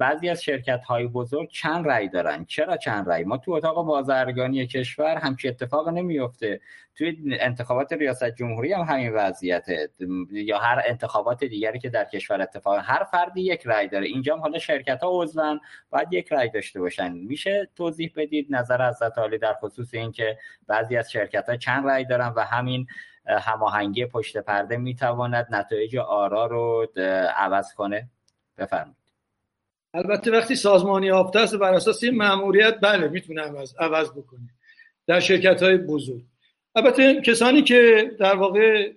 بعضی 0.00 0.28
از 0.28 0.42
شرکت 0.42 0.84
های 0.84 1.06
بزرگ 1.06 1.48
چند 1.50 1.88
رأی 1.88 2.08
دارن. 2.08 2.44
چرا 2.44 2.76
چند 2.76 3.08
رأی؟ 3.08 3.24
ما 3.24 3.36
تو 3.36 3.52
اتاق 3.52 3.86
بازرگانی 3.86 4.66
کشور 4.66 5.16
همچی 5.16 5.48
اتفاق 5.48 5.88
نمیفته 5.88 6.60
توی 6.94 7.36
انتخابات 7.40 7.92
ریاست 7.92 8.30
جمهوری 8.30 8.72
هم 8.72 8.80
همین 8.80 9.12
وضعیته. 9.12 9.90
یا 10.30 10.58
هر 10.58 10.82
انتخابات 10.86 11.44
دیگری 11.44 11.78
که 11.78 11.88
در 11.88 12.04
کشور 12.04 12.42
اتفاق 12.42 12.80
هر 12.82 13.04
فردی 13.04 13.40
یک 13.40 13.62
رأی 13.66 13.88
داره. 13.88 14.06
اینجا 14.06 14.34
هم 14.34 14.40
حالا 14.40 14.58
شرکت 14.58 15.02
ها 15.02 15.22
عضون 15.22 15.60
باید 15.90 16.12
یک 16.12 16.32
رأی 16.32 16.50
داشته 16.50 16.80
باشن. 16.80 17.12
میشه 17.12 17.68
توضیح 17.76 18.12
بدید 18.16 18.46
نظر 18.50 18.82
از 18.82 19.02
عالی 19.02 19.38
در 19.38 19.54
خصوص 19.54 19.94
اینکه 19.94 20.38
بعضی 20.66 20.96
از 20.96 21.10
شرکت 21.12 21.48
ها 21.48 21.56
چند 21.56 21.86
رأی 21.86 22.04
دارن 22.04 22.32
و 22.36 22.40
همین 22.40 22.86
هماهنگی 23.26 24.06
پشت 24.06 24.38
پرده 24.38 24.76
می‌تواند 24.76 25.46
نتایج 25.50 25.96
آرا 25.96 26.46
رو 26.46 26.86
عوض 27.36 27.74
کنه؟ 27.74 28.08
بفرمایید. 28.58 29.03
البته 29.94 30.30
وقتی 30.30 30.54
سازمانی 30.54 31.06
یافته 31.06 31.38
است 31.40 31.54
بر 31.54 31.74
اساس 31.74 32.04
این 32.04 32.16
مأموریت 32.16 32.74
بله 32.82 33.08
می‌تونه 33.08 33.42
عوض, 33.42 33.74
عوض 33.78 34.10
بکنه. 34.10 34.48
در 35.06 35.20
شرکت 35.20 35.62
های 35.62 35.76
بزرگ. 35.76 36.22
البته 36.76 37.20
کسانی 37.20 37.62
که 37.62 38.10
در 38.20 38.36
واقع 38.36 38.92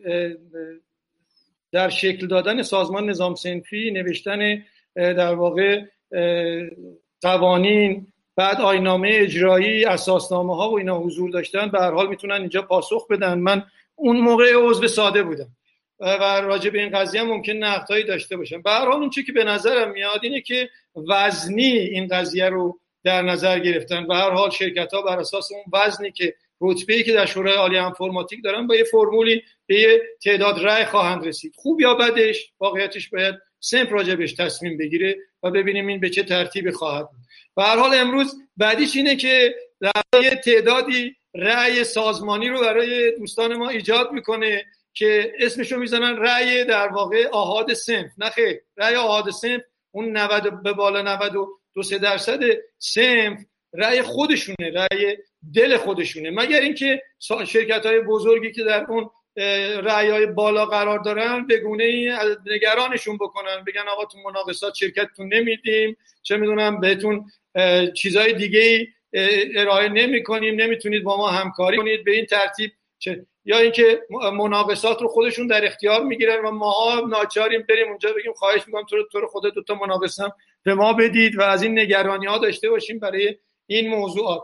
در 1.71 1.89
شکل 1.89 2.27
دادن 2.27 2.61
سازمان 2.61 3.09
نظام 3.09 3.35
سنفی 3.35 3.91
نوشتن 3.91 4.63
در 4.95 5.35
واقع 5.35 5.81
قوانین 7.21 8.07
بعد 8.35 8.61
آینامه 8.61 9.09
اجرایی 9.13 9.85
اساسنامه 9.85 10.55
ها 10.55 10.69
و 10.69 10.77
اینا 10.77 10.99
حضور 10.99 11.29
داشتن 11.29 11.67
به 11.67 11.79
هر 11.79 11.91
حال 11.91 12.09
می‌تونن 12.09 12.35
اینجا 12.35 12.61
پاسخ 12.61 13.07
بدن. 13.07 13.39
من 13.39 13.63
اون 13.95 14.19
موقع 14.19 14.53
عضو 14.55 14.87
ساده 14.87 15.23
بودم. 15.23 15.56
و 15.99 16.41
راجع 16.41 16.69
به 16.69 16.79
این 16.79 16.89
قضیه 16.89 17.21
هم 17.21 17.27
ممکن 17.27 17.53
نقدهایی 17.53 18.03
داشته 18.03 18.37
باشم. 18.37 18.61
به 18.61 18.71
هر 18.71 18.85
حال 18.85 18.99
اون 18.99 19.09
چی 19.09 19.23
که 19.23 19.31
به 19.31 19.43
نظرم 19.43 19.91
میاد 19.91 20.19
اینه 20.23 20.41
که 20.41 20.69
وزنی 21.09 21.77
این 21.77 22.07
قضیه 22.07 22.49
رو 22.49 22.79
در 23.03 23.21
نظر 23.21 23.59
گرفتن. 23.59 24.07
به 24.07 24.15
هر 24.15 24.29
حال 24.29 24.49
شرکت 24.49 24.93
ها 24.93 25.01
بر 25.01 25.19
اساس 25.19 25.51
اون 25.51 25.63
وزنی 25.73 26.11
که 26.11 26.35
رتبه 26.61 26.93
ای 26.93 27.03
که 27.03 27.13
در 27.13 27.25
شورای 27.25 27.55
عالی 27.55 27.77
انفرماتیک 27.77 28.43
دارن 28.43 28.67
با 28.67 28.75
یه 28.75 28.83
فرمولی 28.83 29.43
به 29.65 29.75
یه 29.79 30.01
تعداد 30.23 30.65
رأی 30.65 30.85
خواهند 30.85 31.27
رسید. 31.27 31.53
خوب 31.55 31.81
یا 31.81 31.93
بدش؟ 31.93 32.51
واقعیتش 32.59 33.09
باید 33.09 33.35
سمپ 33.59 33.93
راجبش 33.93 34.33
تصمیم 34.33 34.77
بگیره 34.77 35.15
و 35.43 35.51
ببینیم 35.51 35.87
این 35.87 35.99
به 35.99 36.09
چه 36.09 36.23
ترتیبی 36.23 36.71
خواهد 36.71 37.09
بود. 37.09 37.19
به 37.55 37.63
هر 37.63 37.77
حال 37.77 37.93
امروز 37.93 38.35
بعدیش 38.57 38.95
اینه 38.95 39.15
که 39.15 39.55
در 39.81 40.35
تعدادی 40.45 41.15
رأی 41.35 41.83
سازمانی 41.83 42.49
رو 42.49 42.61
برای 42.61 43.11
دوستان 43.11 43.55
ما 43.55 43.69
ایجاد 43.69 44.11
می‌کنه. 44.11 44.65
که 44.97 45.33
اسمشو 45.39 45.77
می‌زنن 45.77 46.17
رأی 46.17 46.63
در 46.65 46.87
واقع 46.87 47.27
آهاد 47.27 47.73
سنف 47.73 48.11
نه 48.17 48.29
خیر 48.29 48.61
رأی 48.77 48.95
آهاد 48.95 49.29
سنف 49.29 49.61
اون 49.91 50.17
90 50.17 50.63
به 50.63 50.73
بالا 50.73 51.01
92 51.01 51.83
سه 51.83 51.97
درصد 51.97 52.39
سنف 52.77 53.39
رأی 53.73 54.01
خودشونه 54.01 54.71
رأی 54.73 55.17
دل 55.53 55.77
خودشونه. 55.77 56.31
مگر 56.31 56.59
اینکه 56.59 57.01
شرکت 57.47 57.85
های 57.85 57.99
بزرگی 57.99 58.51
که 58.51 58.63
در 58.63 58.85
اون 58.89 59.09
رأی 59.83 60.09
های 60.09 60.25
بالا 60.25 60.65
قرار 60.65 60.99
دارن 60.99 61.47
به 61.47 61.57
گونه 61.57 62.17
نگرانشون 62.45 63.17
بکنن. 63.17 63.63
بگن 63.67 63.87
آقا 63.91 64.05
تو 64.05 64.17
مناقصات 64.25 64.73
شرکتتون 64.75 65.33
نمیدیم 65.33 65.97
چه 66.21 66.37
می‌دونم 66.37 66.79
بهتون 66.79 67.25
چیزهای 67.95 68.33
دیگه 68.33 68.87
ارائه 69.55 69.89
نمی 69.89 70.23
کنیم 70.23 70.61
نمی‌تونید 70.61 71.03
با 71.03 71.17
ما 71.17 71.27
همکاری 71.27 71.77
کنید. 71.77 72.03
به 72.03 72.11
این 72.11 72.25
ترتیب 72.25 72.71
چه 72.99 73.25
یا 73.47 73.57
اینکه 73.57 74.01
مناقصات 74.33 75.01
رو 75.01 75.07
خودشون 75.07 75.47
در 75.47 75.65
اختیار 75.65 76.03
می‌گیرن 76.03 76.45
و 76.45 76.51
ما 76.51 77.01
ناچاریم 77.09 77.65
بریم 77.69 77.87
اونجا 77.87 78.09
بگیم 78.13 78.33
خواهش 78.33 78.61
می‌کنم 78.67 78.83
تو 78.83 79.03
تو 79.11 79.19
رو 79.19 79.27
خود 79.27 79.53
دو 79.53 79.63
تا 79.63 79.75
مناقصه 79.75 80.33
به 80.63 80.73
ما 80.73 80.93
بدید 80.93 81.39
و 81.39 81.41
از 81.41 81.63
این 81.63 81.79
نگرانی 81.79 82.25
ها 82.25 82.37
داشته 82.37 82.69
باشیم 82.69 82.99
برای 82.99 83.35
این 83.67 83.89
موضوعات 83.89 84.41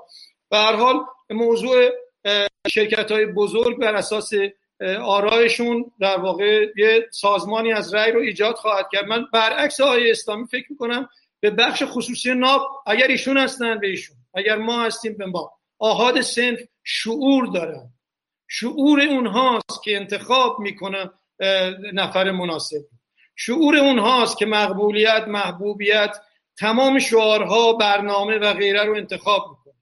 به 0.49 0.57
هر 0.57 0.75
حال 0.75 1.05
موضوع 1.29 1.89
شرکت 2.67 3.11
های 3.11 3.25
بزرگ 3.25 3.77
بر 3.77 3.95
اساس 3.95 4.31
آرایشون 5.03 5.91
در 5.99 6.17
واقع 6.17 6.65
یه 6.75 7.07
سازمانی 7.11 7.73
از 7.73 7.93
رأی 7.93 8.11
رو 8.11 8.19
ایجاد 8.19 8.55
خواهد 8.55 8.87
کرد. 8.91 9.05
من 9.05 9.25
برعکس 9.33 9.81
آقای 9.81 10.11
اسلامی 10.11 10.47
فکر 10.47 10.65
می‌کنم 10.69 11.09
به 11.39 11.49
بخش 11.49 11.83
خصوصی 11.85 12.33
ناب 12.33 12.61
اگر 12.85 13.07
ایشون 13.07 13.37
هستن 13.37 13.79
به 13.79 13.87
ایشون 13.87 14.15
اگر 14.33 14.55
ما 14.55 14.83
هستیم 14.83 15.17
به 15.17 15.25
ما. 15.25 15.51
آهاد 15.79 16.21
سنف 16.21 16.59
شعور 16.83 17.47
دارن. 17.53 17.89
شعور 18.47 19.01
اونهاست 19.01 19.83
که 19.83 19.95
انتخاب 19.95 20.59
می‌کنن 20.59 21.09
نفر 21.93 22.31
مناسب. 22.31 22.81
شعور 23.35 23.77
اونهاست 23.77 24.37
که 24.37 24.45
مقبولیت 24.45 25.25
محبوبیت 25.27 26.17
تمام 26.57 26.99
شعارها 26.99 27.73
برنامه 27.73 28.37
و 28.37 28.53
غیره 28.53 28.83
رو 28.83 28.95
انتخاب 28.95 29.49
می‌کنه. 29.49 29.73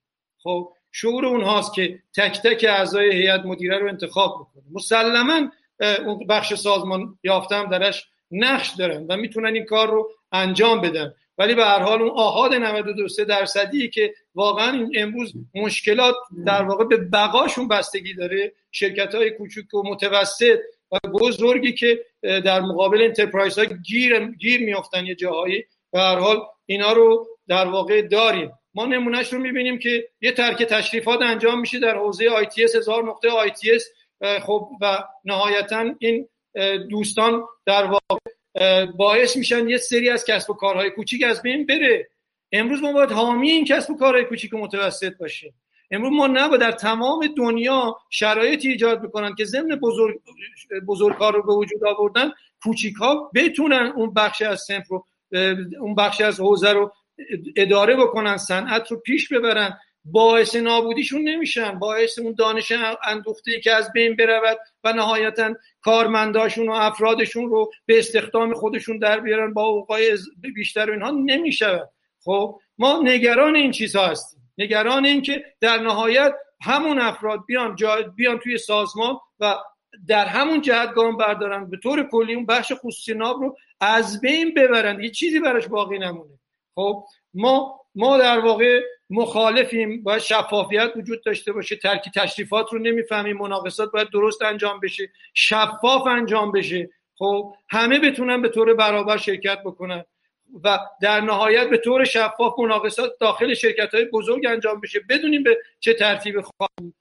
خب 0.42 0.72
شعور 0.92 1.26
اونهاست 1.26 1.74
که 1.74 1.98
تک 2.16 2.40
تک 2.40 2.66
اعضای 2.68 3.12
هیئت 3.16 3.40
مدیره 3.44 3.78
رو 3.78 3.88
انتخاب 3.88 4.38
می‌کنه. 4.38 4.72
مسلما 4.72 5.50
اون 6.06 6.26
بخش 6.26 6.54
سازمان 6.54 7.18
یافتم 7.22 7.70
درش 7.70 8.08
نقش 8.30 8.70
دارن 8.70 9.06
و 9.08 9.16
می‌تونن 9.16 9.54
این 9.54 9.64
کار 9.64 9.90
رو 9.90 10.10
انجام 10.32 10.80
بدن. 10.80 11.14
ولی 11.38 11.54
به 11.54 11.64
هر 11.64 11.78
حال 11.78 12.02
اون 12.02 12.10
آهاد 12.10 12.54
92 12.54 13.24
درصدی 13.24 13.88
که 13.88 14.14
واقعا 14.34 14.88
امروز 14.94 15.32
مشکلات 15.54 16.14
در 16.46 16.62
واقع 16.62 16.84
به 16.84 16.96
بقاشون 16.96 17.68
بستگی 17.68 18.14
داره 18.14 18.52
شرکت 18.70 19.14
های 19.14 19.30
کوچک 19.30 19.74
و 19.74 19.82
متوسط 19.82 20.58
و 20.92 21.08
بزرگی 21.08 21.72
که 21.72 22.04
در 22.22 22.60
مقابل 22.60 23.02
انترپرایز 23.02 23.58
ها 23.58 23.64
گیر, 23.64 24.26
گیر 24.26 24.60
میافتن 24.60 25.06
یه 25.06 25.14
جاهایی 25.14 25.64
به 25.92 26.00
هر 26.00 26.16
حال 26.16 26.40
اینا 26.66 26.92
رو 26.92 27.26
در 27.48 27.66
واقع 27.66 28.02
داریم. 28.02 28.50
ما 28.74 28.86
نمونهش 28.86 29.32
رو 29.32 29.38
می‌بینیم 29.38 29.78
که 29.78 30.08
یه 30.20 30.32
ترک 30.32 30.62
تشریفات 30.62 31.22
انجام 31.22 31.60
میشه 31.60 31.78
در 31.78 31.96
حوزه 31.96 32.26
اس 32.64 32.76
هزار 32.76 33.04
نقطه 33.04 33.28
اس. 33.74 33.88
خب 34.42 34.68
و 34.80 35.04
نهایتا 35.24 35.94
این 35.98 36.28
دوستان 36.90 37.42
در 37.66 37.84
واقع 37.84 38.31
باعث 38.96 39.36
میشن 39.36 39.68
یه 39.68 39.78
سری 39.78 40.10
از 40.10 40.24
کسب 40.24 40.50
و 40.50 40.54
کارهای 40.54 40.90
کوچیک 40.90 41.22
از 41.22 41.42
بین 41.42 41.66
بره. 41.66 42.08
امروز 42.52 42.82
ما 42.82 42.92
باید 42.92 43.10
حامی 43.10 43.50
این 43.50 43.64
کسب 43.64 43.90
و 43.90 43.96
کارهای 43.96 44.24
کوچیک 44.24 44.54
و 44.54 44.58
متوسط 44.58 45.16
باشیم. 45.16 45.54
امروز 45.90 46.12
ما 46.12 46.26
نباید 46.26 46.60
در 46.60 46.72
تمام 46.72 47.26
دنیا 47.36 47.96
شرایطی 48.10 48.68
ایجاد 48.68 49.02
بکنن 49.02 49.34
که 49.34 49.44
ضمن 49.44 49.76
بزرگ 49.76 50.20
بزرگکار 50.88 51.34
رو 51.34 51.42
به 51.42 51.52
وجود 51.52 51.84
آوردن 51.84 52.30
کوچیک 52.62 52.94
ها 52.94 53.30
بتونن 53.34 53.92
اون 53.96 54.14
بخش 54.14 54.42
از 54.42 54.60
سنف 54.60 54.88
رو 54.88 55.06
اون 55.80 55.94
بخش 55.94 56.20
از 56.20 56.40
حوزه 56.40 56.72
رو 56.72 56.92
اداره 57.56 57.96
بکنن 57.96 58.36
صنعت 58.36 58.90
رو 58.90 58.96
پیش 58.96 59.32
ببرن. 59.32 59.78
باعث 60.04 60.56
نابودیشون 60.56 61.28
نمیشن. 61.28 61.78
باعث 61.78 62.18
اون 62.18 62.34
دانش 62.38 62.72
اندوخته 63.04 63.60
که 63.60 63.72
از 63.72 63.92
بین 63.92 64.16
برود 64.16 64.58
و 64.84 64.92
نهایتا 64.92 65.54
کارمنداشون 65.82 66.68
و 66.68 66.72
افرادشون 66.72 67.50
رو 67.50 67.70
به 67.86 67.98
استخدام 67.98 68.54
خودشون 68.54 68.98
در 68.98 69.20
بیارن 69.20 69.52
با 69.52 69.62
اوقای 69.62 70.18
بیشتر 70.54 70.90
اینها 70.90 71.10
نمی‌شود. 71.10 71.90
خب 72.24 72.60
ما 72.78 73.00
نگران 73.04 73.56
این 73.56 73.70
چیزها 73.70 74.06
هستیم. 74.06 74.52
نگران 74.58 75.04
این 75.04 75.22
که 75.22 75.44
در 75.60 75.78
نهایت 75.78 76.34
همون 76.62 76.98
افراد 76.98 77.40
بیان 77.46 77.76
بیان 78.16 78.38
توی 78.38 78.58
سازمان 78.58 79.18
و 79.40 79.54
در 80.08 80.24
همون 80.24 80.60
جهت 80.60 80.94
گام 80.94 81.16
بردارن. 81.16 81.70
به 81.70 81.76
طور 81.76 82.08
کلی 82.08 82.34
اون 82.34 82.46
بخش 82.46 82.72
خصوصی 82.72 83.14
ناب 83.14 83.40
رو 83.40 83.56
از 83.80 84.20
بین 84.20 84.54
ببرن. 84.54 85.00
یه 85.00 85.10
چیزی 85.10 85.40
براش 85.40 85.66
باقی 85.66 85.98
نمونه. 85.98 86.38
خب 86.74 87.04
ما 87.34 87.80
ما 87.94 88.18
در 88.18 88.38
واقع 88.38 88.80
مخالفیم 89.12 90.02
باید 90.02 90.20
شفافیت 90.20 90.92
وجود 90.96 91.24
داشته 91.24 91.52
باشه 91.52 91.76
ترکی 91.76 92.10
تشریفات 92.10 92.72
رو 92.72 92.78
نمی‌فهمیم 92.78 93.36
مناقصات 93.38 93.92
باید 93.92 94.10
درست 94.10 94.42
انجام 94.42 94.80
بشه 94.80 95.10
شفاف 95.34 96.06
انجام 96.06 96.52
بشه. 96.52 96.90
خب 97.18 97.54
همه 97.68 97.98
بتونن 97.98 98.42
به 98.42 98.48
طور 98.48 98.74
برابر 98.74 99.16
شرکت 99.16 99.58
بکنن 99.64 100.04
و 100.64 100.78
در 101.00 101.20
نهایت 101.20 101.70
به 101.70 101.78
طور 101.78 102.04
شفاف 102.04 102.58
مناقصات 102.58 103.12
داخل 103.20 103.54
شرکت 103.54 103.94
های 103.94 104.04
بزرگ 104.04 104.46
انجام 104.46 104.80
بشه 104.80 105.00
بدونیم 105.08 105.42
به 105.42 105.58
چه 105.80 105.94
ترتیب 105.94 106.40
خواهیم. 106.40 106.94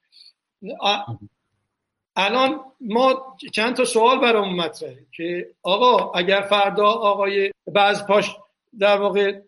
الان 2.16 2.60
ما 2.82 3.38
چند 3.54 3.76
تا 3.76 3.86
سوال 3.86 4.20
برامون 4.20 4.56
مطرحه 4.56 5.06
که 5.12 5.50
آقا 5.64 6.12
اگر 6.12 6.42
فردا 6.42 6.88
آقای 6.88 7.52
بعض 7.68 8.06
پاش 8.06 8.36
در 8.80 8.98
واقع 8.98 9.40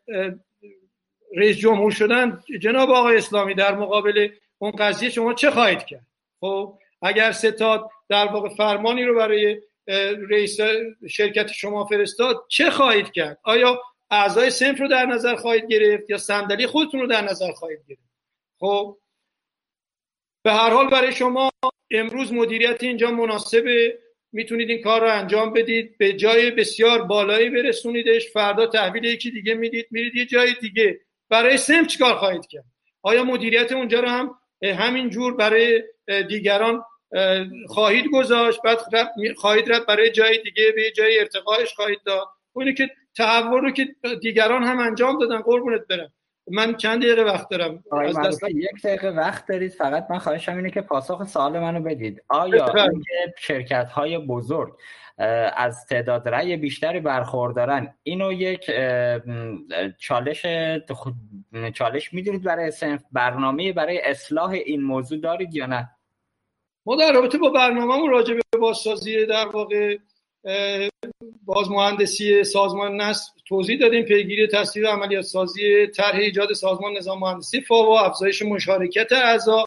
رئیس 1.35 1.57
جمهور 1.57 1.91
شدن 1.91 2.43
جناب 2.60 2.89
آقای 2.89 3.18
اسلامی 3.18 3.53
در 3.53 3.76
مقابل 3.76 4.30
اون 4.57 4.72
قضیه 4.72 5.10
شما 5.10 5.34
چه 5.34 5.51
خواهید 5.51 5.85
کرد؟ 5.85 6.07
خب 6.39 6.77
اگر 7.01 7.31
ستاد 7.31 7.89
در 8.10 8.26
واقع 8.26 8.49
فرمانی 8.49 9.03
رو 9.03 9.15
برای 9.15 9.61
رئیس 10.30 10.57
شرکت 11.10 11.47
شما 11.47 11.85
فرستاد 11.85 12.45
چه 12.47 12.69
خواهید 12.69 13.11
کرد؟ 13.11 13.39
آیا 13.43 13.81
اعضای 14.11 14.49
سنف 14.49 14.80
رو 14.80 14.88
در 14.88 15.05
نظر 15.05 15.35
خواهید 15.35 15.68
گرفت 15.68 16.10
یا 16.10 16.18
صندلی 16.18 16.68
خودتون 16.68 16.99
رو 16.99 17.07
در 17.07 17.22
نظر 17.22 17.51
خواهید 17.51 17.80
گرفت؟ 17.88 18.10
خب 18.60 18.97
به 20.43 20.53
هر 20.53 20.69
حال 20.69 20.89
برای 20.89 21.11
شما 21.11 21.51
امروز 21.91 22.34
مدیریت 22.34 22.84
اینجا 22.84 23.11
مناسبه. 23.11 23.99
می‌تونید 24.31 24.69
این 24.69 24.81
کار 24.81 25.01
رو 25.01 25.07
انجام 25.07 25.53
بدید. 25.53 25.97
به 25.97 26.14
جای 26.14 26.51
بسیار 26.51 27.01
بالایی 27.01 27.49
برسونیدش. 27.49 28.31
فردا 28.31 28.68
تحویل 28.68 29.03
یکی 29.03 29.31
دیگه 29.31 29.53
می‌دید. 29.53 29.88
میرید 29.91 30.15
یه 30.15 30.26
جای 30.26 30.53
دیگه. 30.61 30.99
برای 31.29 31.57
سمت 31.57 31.87
چیکار 31.87 32.15
خواهید 32.15 32.47
کرد؟ 32.47 32.65
آیا 33.01 33.23
مدیریت 33.23 33.71
اونجا 33.71 33.99
رو 33.99 34.07
هم 34.07 34.35
همین 34.63 35.09
جور 35.09 35.35
برای 35.35 35.83
دیگران 36.29 36.83
خواهید 37.67 38.05
گذاشت؟ 38.13 38.59
بعد 38.61 38.79
خواهید 39.37 39.71
رفت 39.71 39.85
برای 39.85 40.11
جای 40.11 40.37
دیگه 40.43 40.71
به 40.75 40.91
جای 40.91 41.19
ارتقاش 41.19 41.73
خواهید 41.73 41.99
داد؟ 42.05 42.27
اونی 42.53 42.73
که 42.73 42.89
تحول 43.17 43.61
رو 43.61 43.71
که 43.71 43.87
دیگران 44.21 44.63
هم 44.63 44.79
انجام 44.79 45.19
دادن 45.19 45.41
قربونت 45.41 45.87
برم. 45.89 46.13
من 46.47 46.75
چند 46.75 47.01
دقیقه 47.01 47.23
وقت 47.23 47.49
دارم؟ 47.49 47.83
از 47.91 48.19
دست... 48.19 48.43
یک 48.43 48.81
دقیقه 48.83 49.09
وقت 49.09 49.47
دارید. 49.47 49.71
فقط 49.71 50.07
من 50.09 50.17
خواهشم 50.17 50.55
اینه 50.55 50.71
که 50.71 50.81
پاسخ 50.81 51.23
سوال 51.23 51.59
منو 51.59 51.79
بدید. 51.79 52.23
آیا 52.29 52.65
اینکه 52.65 53.33
شرکت 53.37 53.89
های 53.89 54.17
بزرگ 54.17 54.73
از 55.56 55.85
تعداد 55.85 56.30
رأی 56.30 56.57
بیشتری 56.57 56.99
برخوردارن. 56.99 57.94
اینو 58.03 58.34
یک 58.34 58.72
چالش 59.99 60.45
چالش 61.73 62.14
می‌دونید 62.14 62.44
برای 62.44 62.72
سنف 62.72 63.03
برنامه 63.11 63.73
برای 63.73 64.02
اصلاح 64.02 64.49
این 64.49 64.81
موضوع 64.81 65.19
دارید 65.19 65.56
یا 65.56 65.65
نه؟ 65.65 65.90
ما 66.85 66.95
در 66.95 67.11
رابطه 67.11 67.38
با 67.38 67.49
برنامه 67.49 68.10
راجع 68.10 68.34
به 68.34 68.60
بازسازی 68.60 69.26
در 69.26 69.48
واقع 69.48 69.98
بازمهندسی 71.45 72.44
سازمان 72.44 73.02
نصر 73.02 73.31
توضیح 73.48 73.80
دادیم. 73.80 74.03
پیگیری 74.03 74.48
تصویر 74.48 74.88
عملیات 74.88 75.23
سازی 75.23 75.88
طرح 75.88 76.15
ایجاد 76.15 76.53
سازمان 76.53 76.98
نظام 76.98 77.19
مهندسی 77.19 77.61
فاوا 77.61 78.06
افزایش 78.06 78.41
مشارکت 78.41 79.11
اعضا. 79.11 79.65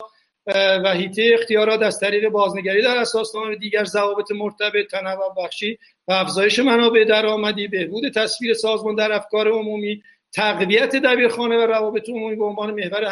و 0.55 0.95
هیته 0.95 1.31
اختیارات 1.35 1.83
از 1.83 2.01
طریق 2.01 2.29
بازنگری 2.29 2.83
در 2.83 2.97
اساسنامه 2.97 3.53
و 3.53 3.55
دیگر 3.55 3.85
ضوابط 3.85 4.33
مرتبط 4.33 4.87
تنوع 4.91 5.35
بخشی 5.37 5.79
و 6.09 6.13
افزایش 6.13 6.59
منابع 6.59 7.05
درآمدی 7.05 7.69
بهبود 7.69 8.13
تصویر 8.15 8.55
سازمان 8.55 8.95
در 8.95 9.13
افکار 9.13 9.49
عمومی 9.49 10.03
تقویت 10.33 10.97
دبیرخانه 10.97 11.57
و 11.57 11.61
روابط 11.61 12.09
عمومی 12.09 12.37
به 12.37 12.45
عنوان 12.45 12.75
محور 12.75 13.05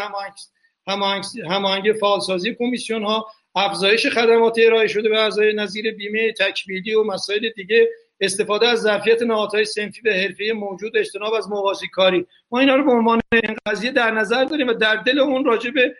هماهنگ 0.86 1.24
هماهنگی 1.51 1.93
فعالسازی 1.93 2.55
کمیسیون 2.55 3.02
ها 3.02 3.27
افزایش 3.55 4.06
خدمات 4.06 4.59
ارائه 4.59 4.86
شده 4.86 5.09
به 5.09 5.19
اعضای 5.19 5.55
نظیر 5.55 5.94
بیمه 5.94 6.32
تکمیلی 6.32 6.94
و 6.94 7.05
مسائل 7.05 7.51
دیگه 7.56 7.89
استفاده 8.20 8.69
از 8.69 8.81
ظرفیت 8.81 9.23
نهادهای 9.23 9.65
سنفی 9.65 10.01
به 10.01 10.15
حرفه 10.15 10.52
موجود 10.52 10.97
اجتناب 10.97 11.35
از 11.35 11.48
موازی 11.48 11.89
کاری. 11.89 12.27
ما 12.51 12.61
اینا 12.61 12.77
رو 12.77 12.85
به 12.85 12.93
عنوان 12.93 13.20
قضیه 13.66 13.90
در 13.90 14.11
نظر 14.11 14.44
داریم 14.44 14.69
و 14.69 14.73
در 14.73 14.97
دل 14.97 15.19
اون 15.19 15.44
راجع 15.44 15.70
به 15.70 15.94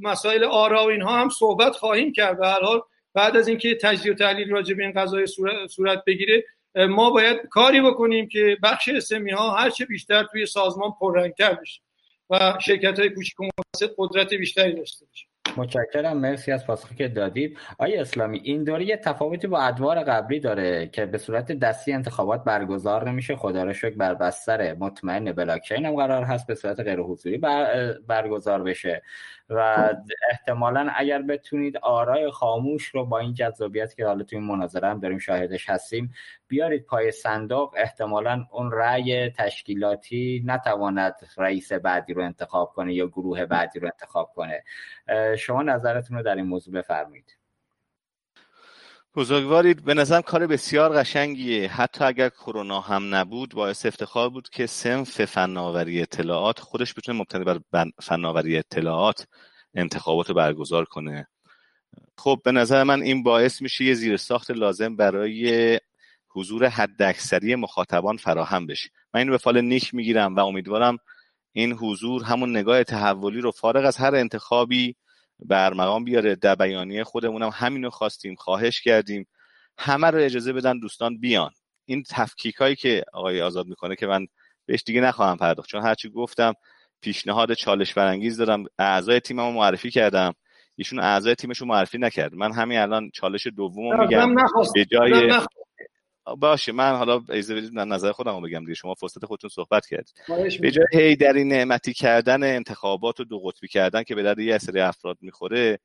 مسائل 0.00 0.44
آرا 0.44 0.84
و 0.84 0.88
اینها 0.88 1.20
هم 1.20 1.28
صحبت 1.28 1.76
خواهیم 1.76 2.12
کرد 2.12 2.38
به 2.38 2.46
هر 2.46 2.60
حال. 2.60 2.82
بعد 3.14 3.36
از 3.36 3.48
اینکه 3.48 3.74
تجزیه 3.74 4.12
و 4.12 4.14
تحلیل 4.14 4.50
راجع 4.50 4.74
به 4.74 4.82
این 4.82 4.92
قضای 4.92 5.26
صورت 5.68 6.04
بگیره 6.06 6.44
ما 6.74 7.10
باید 7.10 7.40
کاری 7.50 7.80
بکنیم 7.80 8.28
که 8.28 8.58
بخش 8.62 8.88
اسمی 8.88 9.30
ها 9.30 9.50
هر 9.50 9.70
چه 9.70 9.84
بیشتر 9.84 10.24
توی 10.24 10.46
سازمان 10.46 10.92
پررنگتر 11.00 11.54
بشه 11.54 11.80
و 12.30 12.58
شرکت 12.60 12.98
های 12.98 13.10
کوچیک 13.10 13.40
و 13.40 13.46
قدرت 13.98 14.34
بیشتری 14.34 14.72
داشته 14.72 15.06
باشه. 15.06 15.26
متشکرم. 15.56 16.16
مرسی 16.16 16.52
از 16.52 16.66
پاسخی 16.66 16.94
که 16.94 17.08
دادید. 17.08 17.58
آیا 17.78 18.00
اسلامی 18.00 18.40
این 18.44 18.64
دوره 18.64 18.84
یه 18.84 18.96
تفاوتی 18.96 19.46
با 19.46 19.60
ادوار 19.60 20.02
قبلی 20.04 20.40
داره 20.40 20.86
که 20.86 21.06
به 21.06 21.18
صورت 21.18 21.52
دستی 21.52 21.92
انتخابات 21.92 22.44
برگزار 22.44 23.10
نمیشه. 23.10 23.36
خدا 23.36 23.64
رو 23.64 23.72
شکر 23.72 23.96
بر 23.96 24.14
بستر 24.14 24.74
مطمئن 24.74 25.32
بلاکچین 25.32 25.86
هم 25.86 25.96
قرار 25.96 26.24
هست 26.24 26.46
به 26.46 26.54
صورت 26.54 26.80
غیر 26.80 27.00
حضوری 27.00 27.38
برگزار 28.06 28.62
بشه. 28.62 29.02
و 29.56 29.88
احتمالا 30.30 30.90
اگر 30.96 31.22
بتونید 31.22 31.76
آرای 31.76 32.30
خاموش 32.30 32.86
رو 32.86 33.06
با 33.06 33.18
این 33.18 33.34
جذابیت 33.34 33.94
که 33.94 34.06
حالا 34.06 34.24
توی 34.24 34.38
مناظره 34.38 34.88
هم 34.88 35.00
داریم 35.00 35.18
شاهدش 35.18 35.70
هستیم 35.70 36.14
بیارید 36.48 36.84
پای 36.86 37.12
صندوق 37.12 37.74
احتمالا 37.76 38.46
اون 38.52 38.72
رأی 38.72 39.30
تشکیلاتی 39.30 40.42
نتواند 40.46 41.14
رئیس 41.36 41.72
بعدی 41.72 42.14
رو 42.14 42.22
انتخاب 42.22 42.72
کنه 42.72 42.94
یا 42.94 43.06
گروه 43.06 43.46
بعدی 43.46 43.80
رو 43.80 43.86
انتخاب 43.86 44.32
کنه. 44.34 44.64
شما 45.38 45.62
نظرتون 45.62 46.16
رو 46.16 46.22
در 46.22 46.34
این 46.36 46.46
موضوع 46.46 46.74
بفرمایید. 46.74 47.41
بزرگوارید 49.16 49.84
به 49.84 49.94
نظرم 49.94 50.22
کار 50.22 50.46
بسیار 50.46 50.92
قشنگیه. 50.92 51.68
حتی 51.68 52.04
اگر 52.04 52.28
کرونا 52.28 52.80
هم 52.80 53.14
نبود 53.14 53.54
باعث 53.54 53.86
افتخار 53.86 54.28
بود 54.28 54.48
که 54.48 54.66
سنف 54.66 55.24
فناوری 55.24 56.02
اطلاعات 56.02 56.60
خودش 56.60 56.94
بتونه 56.94 57.18
مبتنی 57.18 57.44
بر 57.44 57.90
فناوری 58.02 58.58
اطلاعات 58.58 59.26
انتخابات 59.74 60.28
رو 60.28 60.34
برگزار 60.34 60.84
کنه. 60.84 61.28
خب 62.18 62.40
به 62.44 62.52
نظر 62.52 62.82
من 62.82 63.02
این 63.02 63.22
باعث 63.22 63.62
میشه 63.62 63.84
یه 63.84 63.94
زیرساخت 63.94 64.50
لازم 64.50 64.96
برای 64.96 65.80
حضور 66.28 66.66
حداکثری 66.66 67.54
مخاطبان 67.54 68.16
فراهم 68.16 68.66
بشه. 68.66 68.88
من 69.14 69.18
اینو 69.18 69.32
به 69.32 69.38
فال 69.38 69.60
نیک 69.60 69.94
می‌گیرم 69.94 70.36
و 70.36 70.40
امیدوارم 70.40 70.98
این 71.52 71.72
حضور 71.72 72.24
همون 72.24 72.56
نگاه 72.56 72.84
تحولی 72.84 73.40
رو 73.40 73.50
فارغ 73.50 73.84
از 73.84 73.96
هر 73.96 74.14
انتخابی 74.14 74.96
برمقام 75.46 76.04
بیاره. 76.04 76.34
در 76.34 76.54
بیانیه 76.54 77.04
خودمونم 77.04 77.50
همینو 77.54 77.90
خواستیم. 77.90 78.34
خواهش 78.34 78.80
کردیم. 78.80 79.26
همه 79.78 80.10
رو 80.10 80.18
اجازه 80.18 80.52
بدن 80.52 80.78
دوستان 80.78 81.18
بیان. 81.18 81.50
این 81.84 82.02
تفکیک 82.10 82.54
هایی 82.54 82.76
که 82.76 83.04
آقای 83.12 83.42
آزاد 83.42 83.66
می‌کنه 83.66 83.96
که 83.96 84.06
من 84.06 84.26
بهش 84.66 84.82
دیگه 84.86 85.00
نخواهم 85.00 85.36
پرداخت. 85.36 85.68
چون 85.68 85.82
هرچی 85.82 86.08
گفتم 86.08 86.54
پیشنهاد 87.00 87.52
چالش 87.52 87.94
برانگیز 87.94 88.36
دارم. 88.36 88.64
اعضای 88.78 89.20
تیممو 89.20 89.52
معرفی 89.52 89.90
کردم. 89.90 90.32
ایشون 90.76 90.98
اعضای 90.98 91.34
تیمشون 91.34 91.68
معرفی 91.68 91.98
نکرد. 91.98 92.34
من 92.34 92.52
همین 92.52 92.78
الان 92.78 93.10
چالش 93.14 93.46
دومو 93.46 93.96
میگم. 94.02 94.34
به 94.74 94.84
جای 94.84 95.32
باشه 96.38 96.72
من 96.72 96.96
حالا 96.96 97.22
نظر 97.74 98.12
خودم 98.12 98.34
رو 98.34 98.40
بگم 98.40 98.60
دیگه. 98.60 98.74
شما 98.74 98.94
فرصت 98.94 99.24
خودتون 99.24 99.50
صحبت 99.50 99.86
کرد. 99.86 100.10
به 100.60 100.70
جای 100.70 100.86
هی 100.92 101.16
در 101.16 101.32
این 101.32 101.48
نعمتی 101.48 101.92
کردن 101.92 102.42
انتخابات 102.42 103.20
و 103.20 103.24
دو 103.24 103.38
قطبی 103.38 103.68
کردن 103.68 104.02
که 104.02 104.14
به 104.14 104.22
درد 104.22 104.38
یه 104.38 104.58
سری 104.58 104.80
افراد 104.80 105.18
می‌خوره 105.20 105.78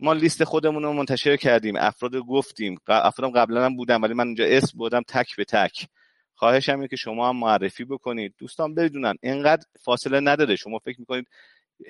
ما 0.00 0.12
لیست 0.12 0.44
خودمون 0.44 0.82
رو 0.82 0.92
منتشر 0.92 1.36
کردیم 1.36 1.76
افراد 1.76 2.16
گفتیم. 2.16 2.78
افرادم 2.88 3.40
قبلا 3.40 3.64
هم 3.64 3.76
بودم 3.76 4.02
ولی 4.02 4.14
من 4.14 4.26
اینجا 4.26 4.44
اسم 4.44 4.78
بودم 4.78 5.02
تک 5.08 5.36
به 5.36 5.44
تک. 5.44 5.86
خواهشم 6.34 6.74
اینه 6.74 6.88
که 6.88 6.96
شما 6.96 7.28
هم 7.28 7.36
معرفی 7.36 7.84
بکنید. 7.84 8.34
دوستان 8.38 8.74
بدونن 8.74 9.14
اینقدر 9.22 9.64
فاصله 9.84 10.20
نداره. 10.20 10.56
شما 10.56 10.78
فکر 10.78 11.00
می‌کنید 11.00 11.28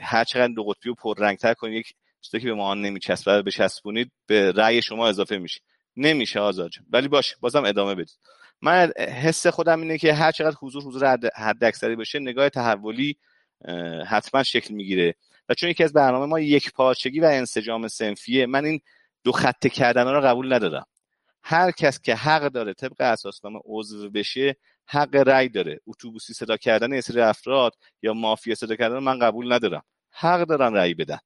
هر 0.01 0.25
چقدر 0.25 0.53
دو 0.55 0.65
قطبی 0.65 0.89
رو 0.89 0.95
پررنگتر 0.95 1.55
کنید 1.55 1.75
یک 1.75 1.95
چیزی 2.21 2.41
که 2.41 2.47
به 2.47 2.55
ما 2.55 2.75
نمیچسبه 2.75 3.43
بچسبونید 3.43 4.13
به 4.27 4.53
رأی 4.53 4.83
شما 4.83 5.09
اضافه 5.09 5.39
میشه. 5.39 5.61
نمیشه 5.97 6.41
آزاد 6.41 6.71
ولی 6.91 7.09
باشه 7.09 7.37
بازم 7.41 7.65
ادامه 7.65 7.95
بدید. 7.95 8.19
من 8.63 8.93
حس 8.99 9.47
خودم 9.47 9.81
اینه 9.81 9.99
که 9.99 10.15
هر 10.15 10.33
چقدر 10.33 10.57
حضور 10.61 10.83
حضور 10.83 11.19
حد 11.37 11.65
اکثری 11.65 11.97
باشه 11.97 12.19
نگاه 12.19 12.49
تحولی 12.49 13.17
حتما 14.07 14.43
شکل 14.43 14.75
می‌گیره. 14.75 15.15
و 15.49 15.55
چون 15.55 15.71
یکی 15.71 15.85
از 15.85 15.93
برنامه 15.93 16.27
ما 16.27 16.41
یک 16.41 16.73
پارچگی 16.73 17.21
و 17.21 17.25
انسجام 17.25 17.89
سنفیه 17.89 18.47
من 18.47 18.65
این 18.65 18.81
دو 19.25 19.33
خطه 19.33 19.69
کردن 19.69 20.09
رو 20.09 20.21
قبول 20.21 20.53
ندارم. 20.53 20.87
هر 21.43 21.71
کس 21.71 22.01
که 22.01 22.15
حق 22.15 22.49
داره 22.49 22.75
طبق 22.75 23.01
اساسنامه 23.01 23.61
عضو 23.65 24.11
بشه 24.11 24.57
حق 24.87 25.17
رأی 25.17 25.49
داره. 25.49 25.81
اتوبوسی 25.87 26.35
صدا 26.35 26.57
کردن 26.57 26.93
یه 26.93 27.01
سری 27.01 27.21
افراد 27.21 27.73
یا 28.03 28.13
مافیا 28.15 28.55
صدا 28.55 28.77
کردن 28.77 28.99
من 28.99 29.19
قبول 29.19 29.53
ندارم. 29.53 29.83
حق 30.11 30.43
دارن 30.43 30.75
رأی 30.75 30.95
بدن. 30.95 31.19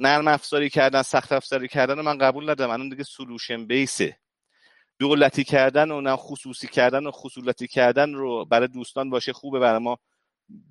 نرم 0.00 0.28
افزاری 0.28 0.70
کردن 0.70 1.02
سخت 1.02 1.32
افزاری 1.32 1.68
کردن 1.68 2.00
من 2.00 2.18
قبول 2.18 2.50
ندارم. 2.50 2.70
الان 2.70 2.88
دیگه 2.88 3.04
سلوشن 3.04 3.66
بیسه 3.66 4.16
دولتی 4.98 5.44
کردن 5.44 5.90
و 5.90 6.00
نه 6.00 6.16
خصوصی 6.16 6.68
کردن 6.68 7.06
و 7.06 7.10
خصولتی 7.10 7.66
کردن 7.66 8.14
رو 8.14 8.44
برای 8.44 8.68
دوستان 8.68 9.10
باشه 9.10 9.32
خوبه 9.32 9.58
برای 9.58 9.80
ما 9.80 9.98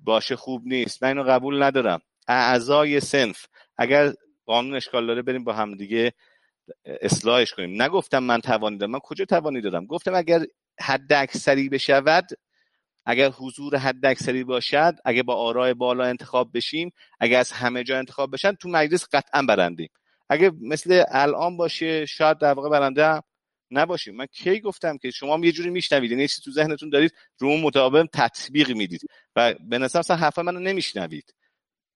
باشه 0.04 0.36
خوب 0.36 0.62
نیست. 0.66 1.02
من 1.02 1.08
اینو 1.08 1.22
قبول 1.22 1.62
ندارم. 1.62 2.00
اعضای 2.28 3.00
سنف 3.00 3.46
اگر 3.78 4.12
قانون 4.46 4.74
اشکال 4.74 5.06
داره 5.06 5.22
بریم 5.22 5.44
با 5.44 5.52
هم 5.52 5.74
دیگه 5.74 6.12
اصلاحش 6.84 7.54
کنیم. 7.54 7.82
نگفتم 7.82 8.18
من 8.18 8.40
توانی 8.40 8.78
دارم. 8.78 8.92
من 8.92 8.98
کجا 8.98 9.24
توانی 9.24 9.60
دارم؟ 9.60 9.86
گفتم 9.86 10.14
اگر 10.14 10.40
حد 10.80 11.12
اکثری 11.12 11.68
بشود 11.68 12.28
اگر 13.10 13.28
حضور 13.28 13.76
حد 13.76 14.06
اکثری 14.06 14.44
باشد 14.44 14.94
اگر 15.04 15.22
با 15.22 15.34
آرای 15.34 15.74
بالا 15.74 16.04
انتخاب 16.04 16.50
بشیم 16.54 16.92
اگر 17.20 17.38
از 17.38 17.52
همه 17.52 17.84
جا 17.84 17.98
انتخاب 17.98 18.32
بشن 18.32 18.52
تو 18.52 18.68
مجلس 18.68 19.06
قطعا 19.12 19.42
برندیم. 19.42 19.88
اگه 20.28 20.52
مثل 20.60 21.04
الان 21.08 21.56
باشه 21.56 22.06
شاید 22.06 22.38
در 22.38 22.52
واقع 22.52 22.68
برنده 22.68 23.22
نباشیم. 23.70 24.16
من 24.16 24.26
کی 24.26 24.60
گفتم 24.60 24.96
که 24.96 25.10
شما 25.10 25.46
یه 25.46 25.52
جوری 25.52 25.70
میشنوید 25.70 26.10
یعنی 26.10 26.28
تو 26.44 26.50
ذهنتون 26.50 26.90
دارید 26.90 27.12
رو 27.38 27.56
مطابق 27.56 28.06
تطبیق 28.12 28.70
می‌دید 28.70 29.00
و 29.36 29.54
به 29.68 29.78
نظر 29.78 29.98
مثلا 29.98 30.16
حرف 30.16 30.38
منو 30.38 30.60
نمیشنوید. 30.60 31.34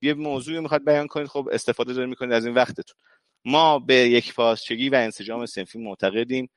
یه 0.02 0.14
موضوعی 0.14 0.60
می‌خواد 0.60 0.84
بیان 0.84 1.06
کنید 1.06 1.26
خب 1.26 1.48
استفاده 1.52 1.92
دارید 1.92 2.10
می‌کنید 2.10 2.32
از 2.32 2.46
این 2.46 2.54
وقتتون. 2.54 2.96
ما 3.44 3.78
به 3.78 3.94
یک 3.94 4.34
پاسچگی 4.34 4.88
و 4.88 4.94
انسجام 4.94 5.46
سنفی 5.46 5.78
معتقدیم. 5.78 6.50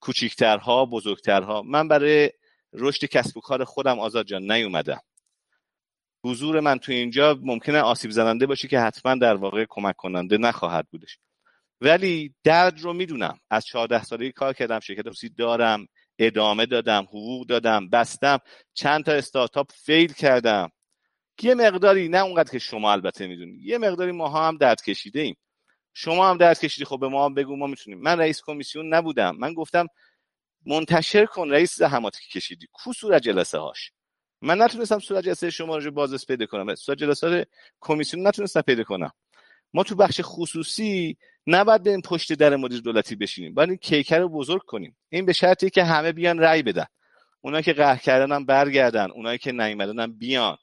کوچیکترها 0.00 0.86
بزرگترها. 0.86 1.62
من 1.62 1.88
برای 1.88 2.30
رشد 2.72 3.04
کسب 3.04 3.36
و 3.36 3.40
کار 3.40 3.64
خودم 3.64 3.98
آزاد 3.98 4.26
جان 4.26 4.52
نیومدم. 4.52 5.00
حضور 6.24 6.60
من 6.60 6.78
تو 6.78 6.92
اینجا 6.92 7.38
ممکنه 7.42 7.78
آسیب 7.78 8.10
زننده 8.10 8.46
باشه 8.46 8.68
که 8.68 8.80
حتما 8.80 9.14
در 9.14 9.34
واقع 9.34 9.66
کمک 9.68 9.96
کننده 9.96 10.38
نخواهد 10.38 10.86
بودش. 10.90 11.18
ولی 11.80 12.34
درد 12.44 12.80
رو 12.80 12.92
می‌دونم. 12.92 13.38
از 13.50 13.66
14 13.66 14.02
سالگی 14.02 14.32
کار 14.32 14.52
کردم 14.52 14.80
شرکت 14.80 15.06
روسی 15.06 15.28
دارم 15.28 15.88
ادامه 16.18 16.66
دادم 16.66 17.02
حقوق 17.02 17.46
دادم 17.46 17.88
بستم 17.88 18.38
چند 18.74 19.04
تا 19.04 19.12
استارتاپ 19.12 19.72
فیل 19.72 20.12
کردم. 20.12 20.70
یه 21.42 21.54
مقداری 21.54 22.08
نه 22.08 22.18
اونقدر 22.18 22.50
که 22.50 22.58
شما 22.58 22.92
البته 22.92 23.26
می‌دونید 23.26 23.60
یه 23.60 23.78
مقداری 23.78 24.12
ماها 24.12 24.48
هم 24.48 24.56
درد 24.56 24.82
کشیده 24.82 25.20
ایم 25.20 25.36
شما 25.94 26.30
هم 26.30 26.36
درد 26.36 26.58
کشیدی 26.58 26.84
خب 26.84 27.00
به 27.00 27.08
ما 27.08 27.24
هم 27.24 27.34
بگو 27.34 27.56
ما 27.56 27.66
می‌تونیم. 27.66 28.00
من 28.00 28.18
رئیس 28.18 28.42
کمیسیون 28.44 28.94
نبودم. 28.94 29.36
من 29.36 29.54
گفتم 29.54 29.86
منتشر 30.68 31.26
کن 31.26 31.50
رئیس 31.50 31.76
زحماتی 31.76 32.18
که 32.22 32.40
کشیدی. 32.40 32.66
کو 32.72 32.92
صورت 32.92 33.22
جلسه 33.22 33.58
هاش 33.58 33.92
من 34.42 34.62
نتونستم 34.62 34.98
صورت 34.98 35.24
جلسه 35.24 35.50
شما 35.50 35.76
رو 35.76 35.90
بازرس 35.90 36.26
پیدا 36.26 36.46
کنم. 36.46 36.74
صورت 36.74 36.98
جلسه 36.98 37.46
کمیسیون 37.80 38.26
نتونستم 38.26 38.60
پیدا 38.60 38.84
کنم. 38.84 39.12
ما 39.74 39.82
تو 39.82 39.94
بخش 39.94 40.20
خصوصی 40.22 41.16
نباید 41.46 41.88
این 41.88 42.02
پشت 42.02 42.32
در 42.32 42.56
مدیر 42.56 42.80
دولتی 42.80 43.16
بشینیم. 43.16 43.54
باید 43.54 43.68
این 43.68 43.78
کیکر 43.78 44.18
رو 44.18 44.28
بزرگ 44.28 44.62
کنیم. 44.66 44.96
این 45.08 45.26
به 45.26 45.32
شرطی 45.32 45.70
که 45.70 45.84
همه 45.84 46.12
بیان 46.12 46.38
رأی 46.38 46.62
بدن. 46.62 46.86
اونایی 47.40 47.62
که 47.62 47.72
قهر 47.72 47.96
کردن 47.96 48.34
هم 48.34 48.46
برگردن. 48.46 49.10
اونایی 49.10 49.38
که 49.38 49.52
نیومدن 49.52 50.00
هم 50.00 50.18
بیان. 50.18 50.56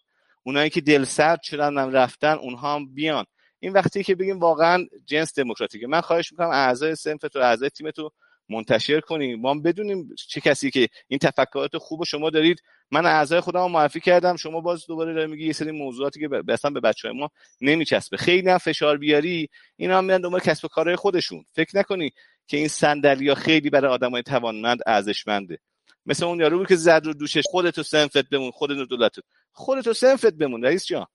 اونایی 0.44 0.70
که 0.70 0.82
دل 0.82 1.04
سرد 1.04 1.42
شدن 1.44 1.78
هم 1.78 1.92
رفتن 1.92 2.34
اونها 2.34 2.76
هم 2.76 2.94
بیان. 2.94 3.26
این 3.60 3.74
وقتی 3.74 4.04
که 4.04 4.16
بگیم 4.16 4.40
واقعا 4.40 4.88
جنس 5.06 5.40
دموکراتیکه. 5.40 5.88
من 5.88 6.02
خواهش 6.02 6.32
می‌کنم 6.32 6.50
اعضای 6.50 6.96
سنف 6.96 7.22
تو 7.22 7.40
اعضای 7.40 7.70
تیم 7.70 7.92
تو 7.92 8.12
منتشر 8.50 9.00
کنیم. 9.00 9.40
ما 9.40 9.54
بدونیم 9.54 10.16
چه 10.30 10.42
کسی 10.42 10.72
که 10.72 10.88
این 11.08 11.20
تفکرات 11.20 11.78
خوب 11.78 12.04
شما 12.04 12.30
دارید. 12.30 12.62
من 12.92 13.06
اعضای 13.06 13.40
خودم 13.40 13.72
معرفی 13.72 14.00
کردم. 14.00 14.36
شما 14.36 14.62
باز 14.62 14.86
دوباره 14.88 15.14
داری 15.14 15.32
میگی 15.32 15.46
یه 15.46 15.54
سری 15.54 15.72
موضوعاتی 15.72 16.20
که 16.20 16.30
اصلا 16.50 16.72
به 16.72 16.80
بچه 16.80 17.08
های 17.08 17.18
ما 17.18 17.30
نمیچسبه. 17.62 18.18
خیلی 18.18 18.50
هم 18.50 18.58
فشار 18.58 18.98
بیاری. 18.98 19.50
اینا 19.76 19.98
هم 19.98 20.06
میان 20.06 20.22
دنبال 20.22 20.40
کسب 20.40 20.68
کارهای 20.68 20.96
خودشون. 20.96 21.46
فکر 21.54 21.78
نکنی 21.78 22.12
که 22.48 22.58
این 22.58 22.68
صندلی 22.68 23.36
خیلی 23.36 23.70
برای 23.70 23.92
آدمای 23.92 24.24
توانمند 24.24 24.80
ارزشمنده. 24.88 25.58
مثل 26.06 26.26
اون 26.26 26.40
یارو 26.40 26.66
که 26.66 26.76
زد 26.76 27.02
رو 27.06 27.14
دوشش. 27.14 27.44
خودتو 27.46 27.84
سنفت 27.84 28.30
بمون. 28.30 28.52
خودتو 28.52 28.86
دولت 28.86 29.16
خودتو 29.52 29.94
سنفت 29.94 30.34
بمون 30.34 30.64
رئیس 30.64 30.86
جان. 30.86 31.06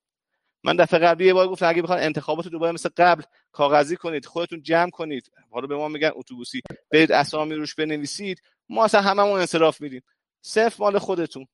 من 0.65 0.77
دفعه 0.77 1.01
قبلی 1.01 1.27
یه 1.27 1.35
بار 1.35 1.49
گفتم 1.49 1.69
اگه 1.69 1.83
بخوان 1.83 1.99
انتخابات 1.99 2.49
دوباره 2.49 2.73
مثل 2.73 2.89
قبل 2.97 3.23
کاغذی 3.53 3.97
کنید 3.97 4.27
خودتون 4.27 4.63
جمع 4.63 4.91
کنید. 4.91 5.31
حالا 5.51 5.67
به 5.67 5.77
ما 5.77 5.89
میگن 5.89 6.11
اتوبوسی. 6.15 6.63
برید 6.91 7.13
اسامی 7.13 7.55
روش 7.55 7.75
بنویسید. 7.75 8.43
ما 8.69 8.85
اصلا 8.85 9.01
هممون 9.01 9.41
انصراف 9.41 9.81
میدیم. 9.81 10.03
صرف 10.41 10.81
مال 10.81 10.99
خودتون. 10.99 11.47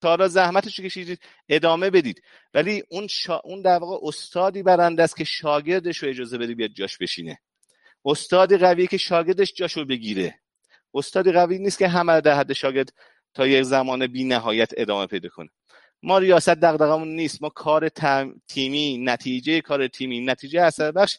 تا 0.00 0.08
حالا 0.08 0.28
زحمتش 0.28 0.80
کشیدید. 0.80 1.20
ادامه 1.48 1.90
بدید. 1.90 2.22
ولی 2.54 2.82
اون 2.90 3.06
شا... 3.06 3.40
اون 3.44 3.62
در 3.62 3.78
واقع 3.78 4.08
استادی 4.08 4.62
برنده 4.62 5.02
است 5.02 5.16
که 5.16 5.24
شاگردش 5.24 5.98
رو 5.98 6.08
اجازه 6.08 6.38
بده 6.38 6.54
بیاد 6.54 6.70
جاش 6.70 6.98
بشینه. 6.98 7.38
استادی 8.04 8.56
قویه 8.56 8.86
که 8.86 8.96
شاگردش 8.96 9.52
جاشو 9.54 9.84
بگیره. 9.84 10.40
استادی 10.94 11.32
قوی 11.32 11.58
نیست 11.58 11.78
که 11.78 11.88
همه 11.88 12.20
در 12.20 12.38
حد 12.38 12.52
شاگرد 12.52 12.92
تا 13.34 13.46
یک 13.46 13.62
زمان 13.62 14.06
بی 14.06 14.24
نهایت 14.24 14.70
ادامه 14.76 15.06
پیدا 15.06 15.28
کنه. 15.28 15.50
ما 16.02 16.18
ریاست 16.18 16.48
دغدغمون 16.48 17.08
نیست. 17.08 17.42
ما 17.42 17.48
کار 17.48 17.88
تیمی 18.48 18.98
نتیجه 18.98 19.60
کار 19.60 19.88
تیمی. 19.88 20.20
نتیجه 20.20 20.62
اثر 20.62 20.92
بخش 20.92 21.18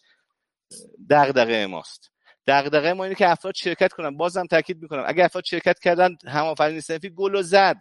دغدغه 1.10 1.68
ماست. 1.68 2.12
دغدغه 2.48 2.94
ما 2.94 3.04
اینه 3.04 3.16
که 3.16 3.30
افراد 3.30 3.56
شرکت 3.56 3.94
کنن. 3.94 4.18
بازم 4.18 4.46
تاکید 4.46 4.82
می‌کنم. 4.82 5.04
اگر 5.08 5.26
افراد 5.26 5.44
شرکت 5.44 5.80
کردن 5.80 6.18
همآفرینی 6.28 6.82
صنفی 6.82 7.10
گل 7.10 7.36
و 7.36 7.42
زد. 7.42 7.80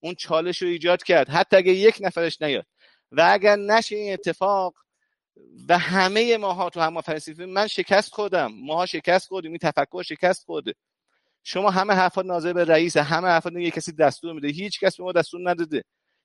اون 0.00 0.14
چالش 0.14 0.62
رو 0.62 0.68
ایجاد 0.68 1.02
کرد. 1.02 1.28
حتی 1.28 1.56
اگه 1.56 1.72
یک 1.72 1.98
نفرش 2.00 2.42
نیاد. 2.42 2.66
و 3.12 3.28
اگر 3.32 3.56
نشه 3.56 3.96
این 3.96 4.12
اتفاق 4.12 4.74
و 5.68 5.78
همه 5.78 6.36
ماها 6.36 6.70
تو 6.70 6.80
همآفرینی 6.80 7.20
صنفی 7.20 7.44
من 7.44 7.66
شکست 7.66 8.14
خوردم. 8.14 8.52
ماها 8.54 8.86
شکست 8.86 9.28
خوردیم. 9.28 9.50
این 9.50 9.58
تفکر 9.58 10.02
شکست 10.02 10.44
خورده. 10.44 10.74
شما 11.44 11.70
همه 11.70 11.94
حرفات 11.94 12.26
ناظر 12.26 12.52
به 12.52 12.64
رئیس 12.64 12.96
همه 12.96 13.28
حرفات 13.28 13.52
یه 13.52 13.70
کسی 13.70 13.92
دستور 13.92 14.32
میده. 14.32 14.48
هیچ 14.48 14.80
کس 14.80 14.96
به 14.96 15.04
ما 15.04 15.12
دستور 15.12 15.50
نداده. 15.50 15.82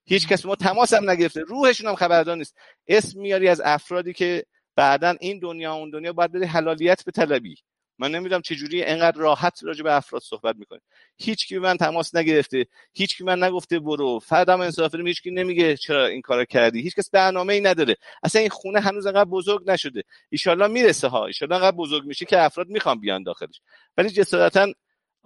هیچ 0.08 0.28
کس 0.28 0.46
ما 0.46 0.56
تماس 0.56 0.94
هم 0.94 1.10
نگرفته. 1.10 1.42
روحشون 1.42 1.88
هم 1.88 1.96
خبردار 1.96 2.38
نیست. 2.38 2.58
اسم 2.88 3.20
میاری 3.20 3.48
از 3.48 3.62
افرادی 3.66 4.14
که 4.14 4.46
بعدا 4.76 5.16
این 5.20 5.40
دنیا 5.40 5.74
اون 5.74 5.90
دنیا 5.90 6.14
باید 6.14 6.32
بده 6.32 6.46
حلالیت 6.46 7.06
به 7.06 7.12
طلبی. 7.12 7.56
من 8.00 8.12
نمی‌دونم 8.12 8.42
چه 8.42 8.56
جوری 8.56 8.84
انقدر 8.84 9.18
راحت 9.18 9.60
راجع 9.64 9.84
به 9.84 9.96
افراد 9.96 10.22
صحبت 10.22 10.56
می‌کنه 10.56 10.80
هیچ 11.18 11.48
کی 11.48 11.58
من 11.58 11.78
تماس 11.78 12.16
نگرفته. 12.16 12.66
هیچ 12.94 13.18
کی 13.18 13.24
من 13.24 13.44
نگفته 13.44 13.80
برو. 13.80 14.20
فردم 14.20 14.62
انصاف 14.62 14.92
داریم 14.92 15.08
هیچ 15.08 15.22
کی 15.22 15.32
نمیگه 15.32 15.78
چرا 15.78 16.06
این 16.06 16.22
کارو 16.22 16.46
کردی. 16.46 16.82
هیچ 16.82 16.96
کس 16.96 17.10
برنامه 17.10 17.54
ای 17.54 17.62
نداره. 17.62 17.96
اصلا 18.24 18.42
این 18.42 18.50
خونه 18.50 18.80
هنوز 18.80 19.06
انقدر 19.06 19.30
بزرگ 19.30 19.72
نشده. 19.72 20.04
ایشالله 20.30 20.68
می‌رسه 20.68 21.08
ها. 21.08 21.26
ایشالله 21.26 21.56
انقدر 21.56 21.78
بزرگ 21.78 22.06
میشه 22.06 22.26
که 22.26 22.42
افراد 22.42 22.68
می‌خوان 22.68 23.00
بیان 23.00 23.24
داخلش. 23.24 23.62
ولی 23.98 24.10
جسارتا 24.10 24.74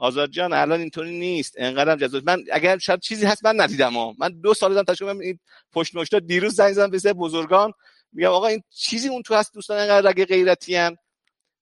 آزاد 0.02 0.30
جان 0.30 0.54
الان 0.54 0.80
اینطوری 0.80 1.20
نیست. 1.20 1.56
انقدرم 1.58 1.96
جذاب. 1.96 2.24
من 2.26 2.44
اگر 2.52 2.78
شاید 2.78 3.00
چیزی 3.00 3.26
هست 3.26 3.46
من 3.46 3.62
ندیدم 3.62 3.94
ها. 3.94 4.16
من 4.20 4.30
دو 4.30 4.54
سال 4.54 4.74
دارم 4.74 4.86
تشکر 4.86 5.06
این 5.06 5.40
پشت 5.72 5.96
نوشته 5.96 6.20
دیروز 6.20 6.56
زنگ 6.56 6.74
زدم 6.74 6.90
به 6.90 7.14
بزرگان. 7.14 7.74
میگم 8.14 8.30
آقا 8.30 8.48
این 8.48 8.64
چیزی 8.70 9.10
اون 9.10 9.22
تو 9.22 9.36
هست 9.36 9.54
دوستان 9.54 9.78
انقدر 9.78 10.10
رگ 10.10 10.26
غیرتی 10.26 10.78
ان 10.78 10.98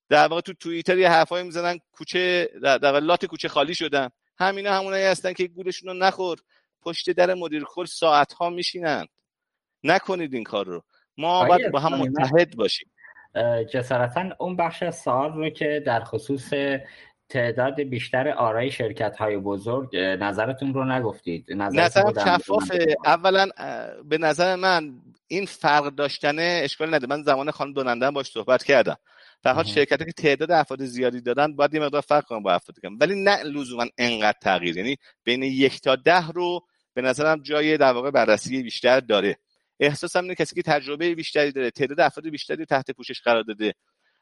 در 0.09 0.27
واقع 0.27 0.41
تو 0.41 0.53
توییتر 0.53 0.97
یه 0.97 1.09
حرفایی 1.09 1.45
می‌زنن 1.45 1.79
کوچه 1.91 2.49
در 2.63 2.99
لات 2.99 3.25
کوچه 3.25 3.47
خالی 3.47 3.75
شدن. 3.75 4.09
همینا 4.37 4.73
همونایی 4.73 5.05
هستن 5.05 5.33
که 5.33 5.47
گولشون 5.47 5.89
رو 5.89 5.95
نخور. 5.95 6.37
پشت 6.81 7.09
در 7.09 7.33
مدیر 7.33 7.63
کل 7.67 7.85
ساعت 7.85 8.33
ها 8.33 8.49
میشینن. 8.49 9.05
نکنید 9.83 10.33
این 10.33 10.43
کار 10.43 10.65
رو. 10.65 10.83
ما 11.17 11.45
باید 11.45 11.71
با 11.71 11.79
هم 11.79 11.99
متحد 11.99 12.55
باشیم. 12.55 12.91
جسارتا 13.73 14.29
اون 14.39 14.55
بخش 14.55 14.89
سوال 14.89 15.33
رو 15.33 15.49
که 15.49 15.83
در 15.85 16.03
خصوص 16.03 16.53
تعداد 17.29 17.81
بیشتر 17.81 18.29
آرای 18.29 18.71
شرکت 18.71 19.17
های 19.17 19.37
بزرگ 19.37 19.97
نظرتون 19.97 20.73
رو 20.73 20.85
نگفتید. 20.85 21.45
نظرم 21.53 22.13
شفافه 22.39 22.95
اولا 23.05 23.47
به 24.03 24.17
نظر 24.17 24.55
من 24.55 24.93
این 25.27 25.45
فرق 25.45 25.95
داشتنه 25.95 26.61
اشکال 26.63 26.93
نده 26.93 27.07
من 27.07 27.23
زمان 27.23 27.51
خانم 27.51 27.73
دوننده 27.73 28.11
باش 28.11 28.31
صحبت 28.31 28.63
کردم. 28.63 28.97
حال 29.45 29.63
شرکتی 29.63 30.05
که 30.05 30.11
تعداد 30.11 30.51
افراد 30.51 30.83
زیادی 30.83 31.21
دادن 31.21 31.55
باید 31.55 31.73
یه 31.73 31.79
مقدار 31.79 32.01
فرق 32.01 32.25
کنم 32.25 32.43
با 32.43 32.53
افرادی 32.53 32.81
کنم 32.81 32.97
ولی 33.01 33.23
نه 33.23 33.43
لزوما 33.43 33.85
انقدر 33.97 34.37
تغییر. 34.41 34.77
یعنی 34.77 34.97
بین 35.23 35.43
یک 35.43 35.81
تا 35.81 35.95
ده 35.95 36.27
رو 36.27 36.61
به 36.93 37.01
نظرم 37.01 37.41
جای 37.41 37.77
در 37.77 37.93
واقع 37.93 38.11
بررسی 38.11 38.63
بیشتر 38.63 38.99
داره. 38.99 39.37
احساسم 39.79 40.21
اینه 40.21 40.35
کسی 40.35 40.55
که 40.55 40.61
تجربه 40.61 41.15
بیشتری 41.15 41.51
داره 41.51 41.71
تعداد 41.71 41.99
افراد 41.99 42.29
بیشتری 42.29 42.65
تحت 42.65 42.91
پوشش 42.91 43.21
قرار 43.21 43.43
داده. 43.43 43.73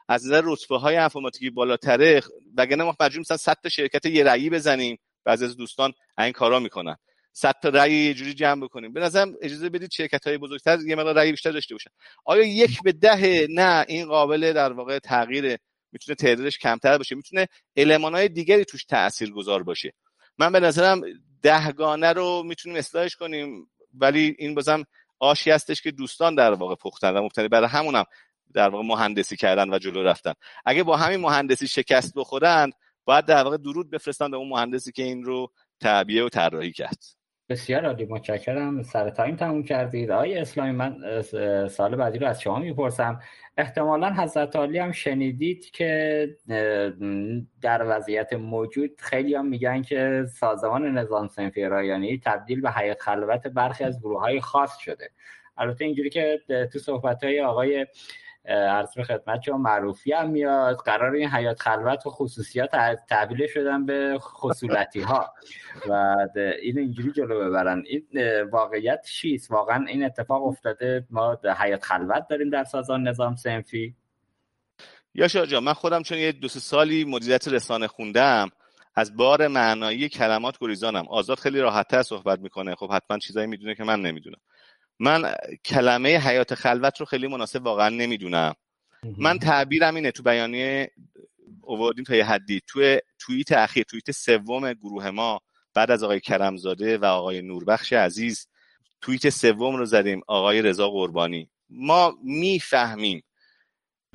از 0.08 0.26
نظر 0.26 0.42
رتبه 0.46 0.78
های 0.78 0.96
انفرماتیکی 0.96 1.50
بالاتره 1.50 2.22
وگرنه 2.58 2.84
ما 2.84 2.96
مجبور 3.00 3.20
مثلا 3.20 3.38
100 3.38 3.58
تا 3.64 3.70
شرکت 3.70 4.06
یه 4.06 4.24
رأی 4.24 4.50
بزنیم 4.50 4.98
بعضی 5.26 5.46
از 5.46 5.58
دوستان 5.58 5.94
این 6.18 6.32
کارا 6.32 6.60
می‌کنن. 6.60 6.96
100 7.34 7.56
تا 7.62 7.70
رأی 7.70 7.94
یه 7.94 8.14
جوری 8.14 8.34
جمع 8.34 8.64
بکنیم. 8.64 8.94
به 8.94 9.00
نظرم 9.00 9.36
اجازه 9.42 9.70
بدید 9.70 9.92
شرکت 9.92 10.28
های 10.28 10.38
بزرگتر 10.38 10.80
یه 10.88 10.96
مقدار 10.96 11.16
رأی 11.16 11.32
بیشتر 11.32 11.52
داشته 11.52 11.76
باشن. 11.76 11.90
آیا 12.26 12.44
یک 12.44 12.84
به 12.84 12.92
ده 12.92 13.48
نه 13.50 13.86
این 13.88 14.06
قابل 14.06 14.54
در 14.54 14.74
واقع 14.74 15.00
تغییر 15.00 15.58
می‌تونه 15.92 16.16
تعدادش 16.16 16.58
کمتر 16.58 16.98
باشه؟ 16.98 17.16
می‌تونه 17.16 17.48
های 18.14 18.30
دیگری 18.30 18.66
توش 18.66 18.86
تاثیر 18.86 19.32
گذار 19.32 19.64
باشه؟ 19.64 19.94
من 20.38 20.52
به 20.52 20.60
نظرم 20.60 21.02
دهگانه 21.42 22.14
رو 22.14 22.44
می‌تونیم 22.44 22.78
اصلاحش 22.78 23.16
کنیم 23.16 23.70
ولی 23.94 24.36
این 24.40 24.56
بازم 24.56 24.84
آشی 25.20 25.52
هستش 25.52 25.82
که 25.82 25.92
دوستان 25.92 26.36
در 26.36 26.54
واقع 26.54 26.76
پختن 26.76 27.18
و 27.18 27.22
مبتنی 27.22 27.48
برای 27.48 27.68
همونم. 27.70 28.06
در 28.54 28.70
واقع 28.70 28.84
مهندسی 28.86 29.36
کردن 29.36 29.74
و 29.74 29.80
جلو 29.80 30.04
رفتن. 30.04 30.34
اگه 30.66 30.84
با 30.84 30.98
همین 30.98 31.20
مهندسی 31.20 31.68
شکست 31.68 32.14
بخورند 32.16 32.74
باید 33.06 33.26
در 33.26 33.44
واقع 33.44 33.58
درود 33.58 33.92
بفرستن 33.92 34.32
به 34.32 34.38
اون 34.38 34.50
مهندسی 34.50 34.92
که 34.92 35.04
این 35.04 35.24
رو 35.24 35.52
تعبیه 35.80 36.24
و 36.24 36.30
طراحی 36.30 36.72
کرد. 36.72 37.04
بسیار 37.50 37.86
عالی. 37.86 38.06
متشکرم. 38.06 38.84
سر 38.84 39.10
تایم 39.10 39.36
تموم 39.36 39.64
کردید. 39.64 40.12
آقای 40.12 40.38
اسلامی 40.38 40.72
من 40.72 41.22
سال 41.68 41.96
بعدی 41.96 42.20
رو 42.20 42.28
از 42.28 42.42
شما 42.42 42.60
می‌پرسم. 42.60 43.20
احتمالا 43.58 44.14
حضرت 44.14 44.56
عالی 44.56 44.80
هم 44.80 44.92
شنیدید 44.92 45.72
که 45.72 46.30
در 47.62 47.86
وضعیت 47.86 48.34
موجود 48.34 48.92
خیلی 48.98 49.36
هم 49.36 49.46
میگن 49.46 49.82
که 49.82 50.26
سازمان 50.40 50.98
نظام 50.98 51.28
سنفی 51.28 51.64
رایانی 51.64 52.22
تبدیل 52.26 52.62
به 52.62 52.72
حیات 52.72 53.02
خلوت 53.02 53.48
برخی 53.48 53.84
از 53.84 54.00
گروه 54.00 54.20
های 54.20 54.42
خاص 54.42 54.78
شده. 54.78 55.10
البته 55.58 55.86
اینجوری 55.86 56.10
که 56.10 56.40
تو 56.74 56.80
صحبت 56.80 57.24
های 57.24 57.42
آقای 57.42 57.88
عرض 58.48 58.96
به 58.96 59.04
خدمت 59.04 59.42
شما 59.42 59.58
معروفی 59.58 60.14
هم 60.14 60.30
میاد. 60.30 60.76
قرار 60.76 61.14
این 61.14 61.30
حیات 61.30 61.60
خلوت 61.60 62.08
و 62.08 62.10
خصوصیات 62.10 62.70
تحویل 63.10 63.48
شدن 63.48 63.86
به 63.86 64.18
خصولتی 64.20 65.02
ها 65.02 65.34
و 65.90 66.18
این 66.62 66.80
اینجوری 66.80 67.12
جلو 67.12 67.50
ببرن. 67.50 67.84
این 67.88 68.08
واقعیت 68.52 69.06
چیست؟ 69.06 69.52
واقعا 69.52 69.86
این 69.86 70.06
اتفاق 70.06 70.46
افتاده؟ 70.46 71.06
ما 71.10 71.38
حیات 71.60 71.84
خلوت 71.84 72.28
داریم 72.30 72.50
در 72.50 72.64
سازمان 72.64 73.08
نظام 73.08 73.36
سنفی. 73.36 73.96
یا 75.16 75.28
جان 75.28 75.64
من 75.64 75.74
خودم 75.74 76.04
چون 76.04 76.18
یه 76.18 76.32
دو 76.32 76.48
سالی 76.48 77.06
مدیریت 77.06 77.48
رسانه 77.48 77.88
خوندم 77.88 78.50
از 78.96 79.18
بار 79.18 79.48
معنایی 79.48 80.10
کلمات 80.10 80.58
گریزانم. 80.62 81.08
آزاد 81.08 81.40
خیلی 81.40 81.60
راحتتر 81.60 82.04
صحبت 82.04 82.40
می‌کنه. 82.40 82.76
خب 82.76 82.92
حتما 82.92 83.18
چیزایی 83.18 83.48
می‌دونه 83.48 83.76
که 83.76 83.84
من 83.84 84.02
نمی‌دونم. 84.02 84.40
من 85.00 85.36
کلمه 85.66 86.18
حیات 86.18 86.56
خلوت 86.56 87.00
رو 87.00 87.06
خیلی 87.06 87.28
مناسب 87.28 87.66
واقعا 87.66 87.90
نمی‌دونم. 87.90 88.54
من 89.18 89.40
تعبیرم 89.40 89.96
اینه 89.96 90.12
تو 90.12 90.24
بیانیه 90.24 90.92
اووردیم 91.62 92.04
تا 92.04 92.16
یه 92.16 92.26
حدی. 92.26 92.62
تو 92.68 93.00
توییت 93.20 93.52
اخیر 93.52 93.84
توییت 93.84 94.12
سوم 94.12 94.74
گروه 94.74 95.10
ما 95.10 95.42
بعد 95.74 95.92
از 95.92 96.04
آقای 96.04 96.20
کرمزاده 96.20 96.98
و 96.98 97.06
آقای 97.06 97.42
نوربخش 97.42 97.94
عزیز 97.94 98.48
توییت 99.02 99.30
سوم 99.30 99.76
رو 99.76 99.86
زدیم 99.86 100.22
آقای 100.28 100.62
رضا 100.62 100.90
قربانی. 100.90 101.50
ما 101.70 102.18
می‌فهمیم 102.24 103.24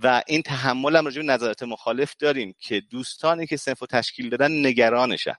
و 0.02 0.22
این 0.26 0.42
تحمل 0.42 0.96
هم 0.96 1.04
راجع 1.04 1.22
نظرات 1.22 1.62
مخالف 1.62 2.14
داریم 2.18 2.54
که 2.58 2.80
دوستانی 2.80 3.46
که 3.46 3.56
صنف 3.56 3.82
و 3.82 3.86
تشکیل 3.86 4.28
دادن 4.28 4.66
نگرانشن. 4.66 5.34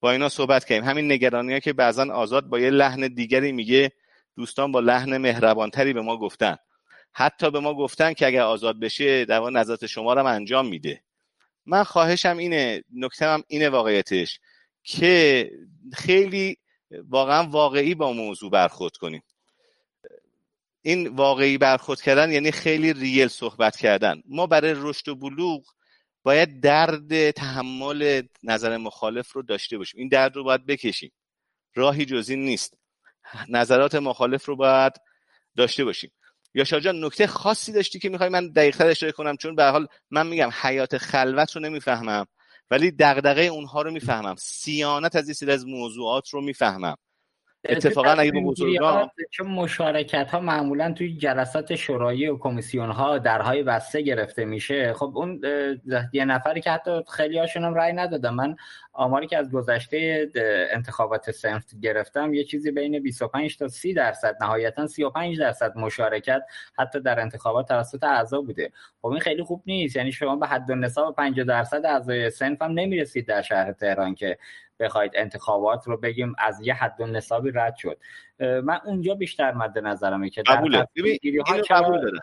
با 0.00 0.10
اینا 0.10 0.28
صحبت 0.28 0.64
کردیم. 0.64 0.84
همین 0.84 1.12
نگرانی 1.12 1.52
ها 1.52 1.58
که 1.58 1.72
بعضا 1.72 2.12
آزاد 2.12 2.46
با 2.46 2.58
یه 2.58 2.70
لحن 2.70 3.08
دیگری 3.08 3.52
میگه 3.52 3.92
دوستان 4.36 4.72
با 4.72 4.80
لحن 4.80 5.16
مهربانتری 5.18 5.92
به 5.92 6.00
ما 6.00 6.16
گفتن. 6.16 6.56
حتی 7.12 7.50
به 7.50 7.60
ما 7.60 7.74
گفتن 7.74 8.12
که 8.12 8.26
اگر 8.26 8.42
آزاد 8.42 8.80
بشه 8.80 9.24
در 9.24 9.38
واقع 9.38 9.50
نظرات 9.50 9.86
شما 9.86 10.14
رو 10.14 10.26
انجام 10.26 10.66
میده. 10.66 11.02
من 11.66 11.84
خواهشم 11.84 12.36
اینه 12.36 12.84
نکته 12.94 13.26
هم 13.26 13.42
اینه 13.46 13.68
واقعیتش 13.68 14.40
که 14.82 15.50
خیلی 15.92 16.56
واقعا 16.90 17.42
واقعی 17.42 17.94
با 17.94 18.12
موضوع 18.12 18.50
برخورد 18.50 18.96
کنیم. 18.96 19.22
این 20.82 21.08
واقعی 21.08 21.58
برخورد 21.58 22.00
کردن 22.00 22.32
یعنی 22.32 22.50
خیلی 22.50 22.92
ریل 22.92 23.28
صحبت 23.28 23.76
کردن. 23.76 24.22
ما 24.28 24.46
برای 24.46 24.74
رشد 24.76 25.08
و 25.08 25.14
بلوغ 25.14 25.64
باید 26.22 26.60
درد 26.60 27.30
تحمل 27.30 28.22
نظر 28.42 28.76
مخالف 28.76 29.32
رو 29.32 29.42
داشته 29.42 29.78
باشیم. 29.78 30.00
این 30.00 30.08
درد 30.08 30.36
رو 30.36 30.44
باید 30.44 30.66
بکشیم. 30.66 31.12
راهی 31.74 32.04
جزی 32.04 32.36
نیست. 32.36 32.81
نظرات 33.48 33.94
مخالف 33.94 34.44
رو 34.46 34.56
باید 34.56 34.92
داشته 35.56 35.84
باشیم. 35.84 36.10
یا 36.54 36.64
جان 36.64 37.04
نکته 37.04 37.26
خاصی 37.26 37.72
داشتی 37.72 37.98
که 37.98 38.08
می‌خوای 38.08 38.28
من 38.28 38.48
دقیقتر 38.48 38.86
اشاره 38.86 39.12
کنم؟ 39.12 39.36
چون 39.36 39.54
به 39.54 39.64
حال 39.64 39.86
من 40.10 40.26
میگم 40.26 40.50
حیات 40.62 40.98
خلوت 40.98 41.56
رو 41.56 41.62
نمی‌فهمم 41.62 42.26
ولی 42.70 42.90
دغدغه 42.90 43.42
اونها 43.42 43.82
رو 43.82 43.90
می‌فهمم. 43.90 44.34
سیانت 44.38 45.16
از 45.16 45.24
این 45.24 45.34
سری 45.34 45.52
از 45.52 45.66
موضوعات 45.66 46.28
رو 46.28 46.40
می‌فهمم. 46.40 46.96
اتفاقا 47.68 48.10
اگه 48.10 48.32
بزرگان 48.32 49.10
چون 49.30 49.46
مشارکت 49.46 50.30
ها 50.30 50.40
معمولا 50.40 50.92
توی 50.92 51.16
جلسات 51.16 51.74
شورایی 51.74 52.28
و 52.28 52.38
کمیسیون 52.38 52.90
ها 52.90 53.18
درهای 53.18 53.62
بسته 53.62 54.00
گرفته 54.00 54.44
میشه. 54.44 54.92
خب 54.92 55.12
اون 55.14 55.40
یه 56.12 56.24
نفری 56.24 56.60
که 56.60 56.70
حتی 56.70 56.90
خیلی 57.10 57.38
هاشون 57.38 57.64
هم 57.64 57.74
رأی 57.74 57.92
ندادم 57.92 58.34
من 58.34 58.56
آماری 58.92 59.26
که 59.26 59.38
از 59.38 59.50
گذشته 59.50 60.28
انتخابات 60.72 61.30
سنفت 61.30 61.80
گرفتم 61.80 62.34
یه 62.34 62.44
چیزی 62.44 62.70
بین 62.70 63.02
25 63.02 63.56
تا 63.56 63.68
30 63.68 63.94
درصد 63.94 64.36
نهایتا 64.40 64.86
35 64.86 65.38
درصد 65.40 65.76
مشارکت 65.76 66.42
حتی 66.78 67.00
در 67.00 67.20
انتخابات 67.20 67.68
توسط 67.68 68.04
اعضا 68.04 68.40
بوده. 68.40 68.72
خب 69.02 69.08
این 69.08 69.20
خیلی 69.20 69.42
خوب 69.42 69.62
نیست. 69.66 69.96
یعنی 69.96 70.12
شما 70.12 70.36
به 70.36 70.46
حد 70.46 70.70
و 70.70 70.74
نصاب 70.74 71.16
50 71.16 71.46
درصد 71.46 71.86
اعضای 71.86 72.30
سنف 72.30 72.62
هم 72.62 72.72
نمی‌رسید 72.72 73.26
در 73.26 73.42
شهر 73.42 73.72
تهران 73.72 74.14
که 74.14 74.38
بخواید 74.80 75.12
انتخابات 75.14 75.86
رو 75.86 75.96
بگیم 75.96 76.34
از 76.38 76.60
یه 76.60 76.74
حد 76.74 77.00
و 77.00 77.06
نصابی 77.06 77.50
رد 77.54 77.76
شد. 77.76 77.98
من 78.40 78.80
اونجا 78.84 79.14
بیشتر 79.14 79.52
مد 79.52 79.78
نظرمه 79.78 80.30
که 80.30 80.42
قبوله. 80.42 80.88
قبول 81.70 82.00
داره 82.00 82.20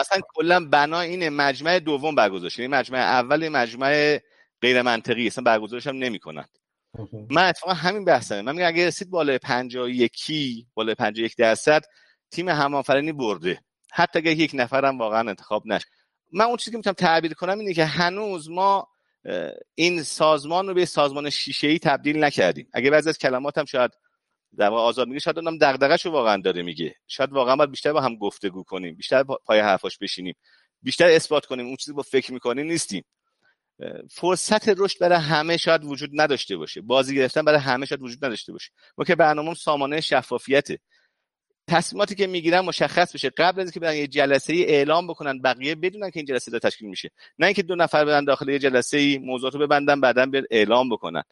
اصلا 0.00 0.20
کلا 0.34 0.68
بنا 0.68 1.00
اینه 1.00 1.30
مجمع 1.30 1.78
دوم 1.78 2.14
برگزار 2.14 2.50
این 2.58 2.70
مجمع 2.70 2.98
اول 2.98 3.48
مجمع 3.48 4.18
غیر 4.60 4.82
منطقی 4.82 5.26
اصلا 5.26 5.44
برگزارش 5.44 5.86
هم 5.86 5.96
نمی‌کنن. 5.96 6.44
من 7.30 7.48
اتفاقا 7.48 7.72
همین 7.72 8.04
بحثمه. 8.04 8.42
من 8.42 8.52
میگم 8.52 8.68
اگه 8.68 8.86
رسید 8.86 9.10
بالای 9.10 9.38
51 9.38 10.66
بالای 10.74 10.94
51 10.94 11.36
درصد 11.36 11.82
تیم 12.30 12.48
همآفرینی 12.48 13.12
برده. 13.12 13.60
حتی 13.92 14.18
اگه 14.18 14.30
یک 14.30 14.50
نفرم 14.54 14.98
واقعا 14.98 15.28
انتخاب 15.28 15.66
نشه. 15.66 15.86
من 16.32 16.44
اون 16.44 16.56
چیزی 16.56 16.70
که 16.70 16.76
می‌تونم 16.76 16.94
تعبیر 16.94 17.34
کنم 17.34 17.58
اینه 17.58 17.74
که 17.74 17.84
هنوز 17.84 18.50
ما 18.50 18.88
این 19.74 20.02
سازمان 20.02 20.68
رو 20.68 20.74
به 20.74 20.84
سازمان 20.84 21.30
شیشه 21.30 21.68
ای 21.68 21.78
تبدیل 21.78 22.24
نکردیم. 22.24 22.68
اگه 22.72 22.90
بعضی 22.90 23.08
از 23.08 23.18
کلمات 23.18 23.58
هم 23.58 23.64
شاید 23.64 23.90
در 24.58 24.68
واقع 24.68 24.82
آزاد 24.82 25.08
میگه 25.08 25.20
شاید 25.20 25.38
اونم 25.38 25.58
رو 26.04 26.10
واقعا 26.10 26.36
داره 26.36 26.62
میگه. 26.62 26.94
شاید 27.06 27.32
واقعا 27.32 27.56
باید 27.56 27.70
بیشتر 27.70 27.92
با 27.92 28.00
هم 28.00 28.16
گفتگو 28.16 28.62
کنیم 28.62 28.94
بیشتر 28.94 29.22
پای 29.22 29.60
حرفاش 29.60 29.98
بشینیم 29.98 30.34
بیشتر 30.82 31.06
اثبات 31.06 31.46
کنیم 31.46 31.66
اون 31.66 31.76
چیزی 31.76 31.92
با 31.92 32.02
فکر 32.02 32.32
می‌کنیم 32.32 32.66
نیستیم. 32.66 33.04
فرصت 34.10 34.68
رشد 34.68 34.98
برای 35.00 35.18
همه 35.18 35.56
شاید 35.56 35.84
وجود 35.84 36.10
نداشته 36.12 36.56
باشه. 36.56 36.80
بازی 36.80 37.14
گرفتن 37.14 37.42
برای 37.42 37.58
همه 37.58 37.86
شاید 37.86 38.02
وجود 38.02 38.24
نداشته 38.24 38.52
باشه. 38.52 38.70
ما 38.98 39.04
که 39.04 39.14
برنامه 39.14 39.54
سامانه 39.54 40.00
شفافیته. 40.00 40.78
تصمیماتی 41.66 42.14
که 42.14 42.26
می‌گیرن 42.26 42.60
مشخص 42.60 43.14
بشه. 43.14 43.30
قبل 43.30 43.60
از 43.60 43.66
اینکه 43.66 43.80
برن 43.80 43.96
یه 43.96 44.06
جلسه 44.06 44.52
ای 44.52 44.64
اعلام 44.64 45.06
بکنن 45.06 45.42
بقیه 45.42 45.74
بدونن 45.74 46.10
که 46.10 46.20
این 46.20 46.26
جلسه 46.26 46.50
داره 46.50 46.60
تشکیل 46.60 46.88
میشه. 46.88 47.10
نه 47.38 47.46
اینکه 47.46 47.62
دو 47.62 47.74
نفر 47.74 48.04
برن 48.04 48.24
داخل 48.24 48.48
یه 48.48 48.58
جلسه 48.58 48.96
ای 48.98 49.18
موضوعاتو 49.18 49.58
ببندن 49.58 50.00
بعدا 50.00 50.26
بیاد 50.26 50.44
اعلام 50.50 50.88
بکنن. 50.90 51.22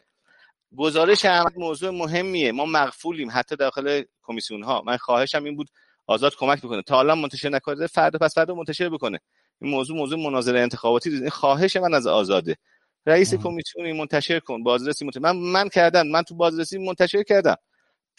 گزارش 0.77 1.25
احمد 1.25 1.57
موضوع 1.57 1.89
مهمیه. 1.89 2.51
ما 2.51 2.65
مغفولیم 2.65 3.29
حتی 3.31 3.55
داخل 3.55 4.03
کمیسیون 4.23 4.63
ها 4.63 4.81
من 4.85 4.97
خواهشم 4.97 5.43
این 5.43 5.55
بود 5.55 5.69
آزاد 6.07 6.35
کمک 6.35 6.59
بکنه. 6.59 6.81
تا 6.81 6.99
الان 6.99 7.19
منتشر 7.19 7.49
نکرده 7.49 7.87
فردا 7.87 8.19
پس 8.19 8.35
فردا 8.35 8.55
منتشر 8.55 8.89
بکنه. 8.89 9.19
این 9.61 9.71
موضوع 9.71 9.97
موضوع 9.97 10.19
مناظره 10.19 10.59
انتخاباتی 10.59 11.09
این 11.09 11.29
خواهش 11.29 11.77
من 11.77 11.93
از 11.93 12.07
آزاده. 12.07 12.57
رئیس 13.05 13.33
کمیسیونی 13.33 13.93
منتشر 13.93 14.39
کن. 14.39 14.63
بازرسی 14.63 15.05
منتشر. 15.05 15.19
من 15.19 15.35
من 15.35 15.69
کردم. 15.69 16.07
من 16.07 16.21
تو 16.21 16.35
بازرسی 16.35 16.77
منتشر 16.77 17.23
کردم. 17.23 17.55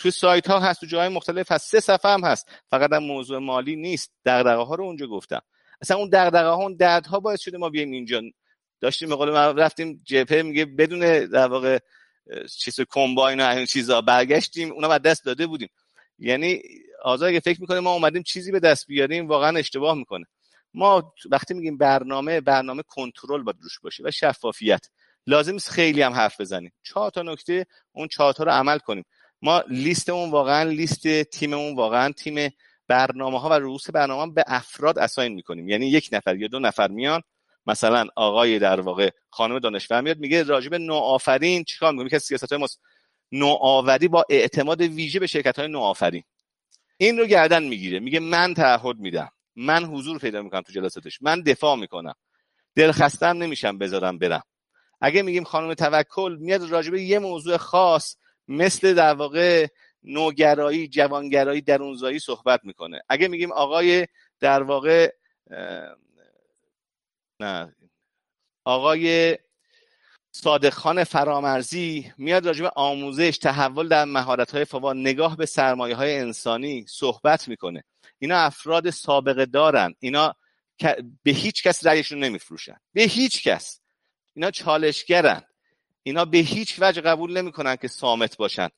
تو 0.02 0.10
سایت 0.10 0.46
ها 0.46 0.60
هست 0.60 0.80
تو 0.80 0.86
جای 0.86 1.08
مختلف 1.08 1.52
هست. 1.52 1.70
سه 1.70 1.80
صفحه 1.80 2.12
هم 2.12 2.24
هست. 2.24 2.48
فقط 2.70 2.92
هم 2.92 3.02
موضوع 3.02 3.38
مالی 3.38 3.76
نیست. 3.76 4.12
دغدغه 4.24 4.62
ها 4.62 4.74
رو 4.74 4.84
اونجا 4.84 5.06
گفتم. 5.06 5.40
اصلا 5.80 5.96
اون 5.96 6.10
دغدغه 6.12 6.48
ها 6.48 6.54
اون 6.54 6.76
درد 6.76 7.06
ها 7.06 7.20
باعث 7.20 7.40
شده 7.40 7.58
ما 7.58 7.70
بیایم 7.70 7.90
اینجا. 7.90 8.22
داشتیم 8.80 9.08
به 9.08 9.14
قول 9.14 9.28
رفتیم 9.30 10.02
جبهه 10.04 10.42
میگه 10.42 10.64
بدون 10.64 11.26
در 11.26 11.48
واقع 11.48 11.78
چیز 12.58 12.80
کمباین 12.88 13.40
و 13.40 13.44
این 13.44 13.66
چیزا 13.66 14.00
برگشتیم 14.00 14.72
اونا 14.72 14.88
بعد 14.88 15.02
دست 15.02 15.24
داده 15.24 15.46
بودیم. 15.46 15.68
یعنی 16.18 16.62
آزاد 17.02 17.28
اگه 17.28 17.40
فکر 17.40 17.60
می‌کنه 17.60 17.80
ما 17.80 17.92
اومدیم 17.92 18.22
چیزی 18.22 18.52
به 18.52 18.60
دست 18.60 18.86
بیاریم 18.86 19.28
واقعا 19.28 19.58
اشتباه 19.58 19.94
می‌کنه. 19.94 20.24
ما 20.74 21.12
وقتی 21.30 21.54
میگیم 21.54 21.78
برنامه 21.78 22.40
برنامه 22.40 22.82
کنترل 22.88 23.42
باید 23.42 23.56
روش 23.62 23.80
باشه 23.80 24.02
و 24.06 24.10
شفافیت. 24.10 24.86
لازم 25.26 25.58
خیلی 25.58 26.02
هم 26.02 26.12
حرف 26.12 26.40
بزنیم. 26.40 26.72
چهار 26.82 27.10
تا 27.10 27.22
نکته 27.22 27.66
اون 27.92 28.08
چهار 28.08 28.32
تا 28.32 28.44
رو 28.44 28.50
عمل 28.50 28.78
کنیم. 28.78 29.04
ما 29.42 29.64
لیستمون 29.68 30.30
واقعا 30.30 30.62
لیست 30.62 31.22
تیممون 31.22 31.74
واقعا 31.74 32.12
تیم 32.12 32.50
برنامه 32.88 33.40
ها 33.40 33.48
و 33.48 33.52
رؤوس 33.52 33.90
برنامه 33.90 34.32
به 34.32 34.44
افراد 34.46 34.98
اساین 34.98 35.32
می‌کنیم. 35.32 35.68
یعنی 35.68 35.86
یک 35.86 36.08
نفر 36.12 36.36
یا 36.36 36.48
دو 36.48 36.58
نفر 36.58 36.88
میان 36.88 37.22
مثلا 37.66 38.06
آقای 38.16 38.58
در 38.58 38.80
واقع 38.80 39.10
خانم 39.30 39.58
دانشور 39.58 40.00
میاد 40.00 40.18
میگه 40.18 40.42
راجب 40.42 40.74
نوآفرین 40.74 41.64
چیکار 41.64 41.92
می‌کنه 41.92 42.08
که 42.08 42.18
سیاست 42.18 42.52
های 42.52 42.60
ما 42.60 42.66
نوآوری 43.32 44.08
با 44.08 44.24
اعتماد 44.28 44.80
ویژه 44.80 45.18
به 45.18 45.26
شرکت 45.26 45.58
های 45.58 45.68
نوآفرین. 45.68 46.22
این 46.96 47.18
رو 47.18 47.26
گردن 47.26 47.62
می‌گیره. 47.62 47.98
میگه 48.00 48.20
من 48.20 48.54
تعهد 48.54 48.98
میدم. 48.98 49.30
من 49.56 49.84
حضور 49.84 50.18
پیدا 50.18 50.42
می‌کنم 50.42 50.60
تو 50.62 50.72
جلساتش. 50.72 51.22
من 51.22 51.40
دفاع 51.40 51.76
می‌کنم. 51.76 52.14
دلخستم 52.76 53.42
نمیشم 53.42 53.78
بذارم 53.78 54.18
برم. 54.18 54.42
اگه 55.00 55.22
میگیم 55.22 55.44
خانم 55.44 55.74
توکل 55.74 56.36
میاد 56.40 56.70
راجبه 56.70 57.02
یه 57.02 57.18
موضوع 57.18 57.56
خاص 57.56 58.16
مثل 58.52 58.94
در 58.94 59.14
واقع 59.14 59.66
نوگرایی 60.02 60.88
جوانگرایی 60.88 61.60
درونزایی 61.60 62.18
صحبت 62.18 62.60
می‌کنه. 62.64 63.00
اگه 63.08 63.28
میگیم 63.28 63.52
آقای 63.52 64.06
در 64.40 64.62
واقع 64.62 65.12
نه 67.40 67.76
آقای 68.64 69.38
صادق 70.32 70.72
خان 70.72 71.04
فرامرزی 71.04 72.12
میاد 72.18 72.46
راجع 72.46 72.62
به 72.62 72.70
آموزش 72.76 73.38
تحول 73.38 73.88
در 73.88 74.04
مهارت 74.04 74.50
های 74.50 74.64
فوا 74.64 74.92
نگاه 74.92 75.36
به 75.36 75.46
سرمایه 75.46 75.94
های 75.94 76.18
انسانی 76.18 76.86
صحبت 76.88 77.48
می‌کنه. 77.48 77.84
اینا 78.18 78.38
افراد 78.38 78.90
سابقه 78.90 79.46
دارن. 79.46 79.94
اینا 80.00 80.34
به 81.22 81.30
هیچ 81.30 81.62
کس 81.62 81.86
رأیشون 81.86 82.18
نمیفروشن. 82.18 82.76
به 82.92 83.02
هیچ 83.02 83.48
کس. 83.48 83.80
اینا 84.34 84.50
چالشگرن. 84.50 85.42
اینا 86.02 86.24
به 86.24 86.38
هیچ 86.38 86.76
وجه 86.78 87.00
قبول 87.00 87.38
نمی‌کنن 87.38 87.76
که 87.76 87.88
سامت 87.88 88.36
باشن. 88.36 88.68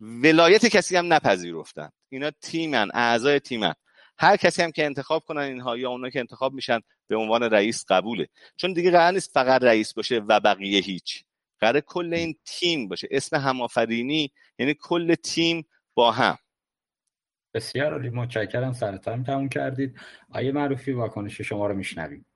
ولایت 0.00 0.66
کسی 0.66 0.96
هم 0.96 1.12
نپذیرفتن. 1.12 1.90
اینا 2.08 2.30
تیمن 2.30 2.90
اعضای 2.94 3.40
تیمن. 3.40 3.74
هر 4.18 4.36
کسی 4.36 4.62
هم 4.62 4.70
که 4.70 4.84
انتخاب 4.84 5.24
کنن 5.24 5.40
اینها 5.40 5.76
یا 5.76 5.90
اونا 5.90 6.10
که 6.10 6.18
انتخاب 6.18 6.54
میشن 6.54 6.80
به 7.08 7.16
عنوان 7.16 7.42
رئیس 7.42 7.84
قبوله. 7.88 8.28
چون 8.56 8.72
دیگه 8.72 8.90
قرار 8.90 9.12
نیست 9.12 9.30
فقط 9.34 9.62
رئیس 9.62 9.94
باشه 9.94 10.18
و 10.18 10.40
بقیه 10.40 10.80
هیچ. 10.80 11.24
قرار 11.60 11.80
کل 11.80 12.14
این 12.14 12.36
تیم 12.44 12.88
باشه. 12.88 13.08
اسم 13.10 13.36
همآفرینی 13.36 14.32
یعنی 14.58 14.74
کل 14.80 15.14
تیم 15.14 15.66
با 15.94 16.12
هم. 16.12 16.38
بسیار 17.54 17.92
عالی. 17.92 18.10
متشکرم. 18.10 18.72
سرتر 18.72 19.22
تموم 19.22 19.48
کردید. 19.48 20.00
آیه 20.30 20.52
معروفی 20.52 20.92
واکنش 20.92 21.40
شما 21.40 21.66
رو 21.66 21.74
میشنویم. 21.74 22.26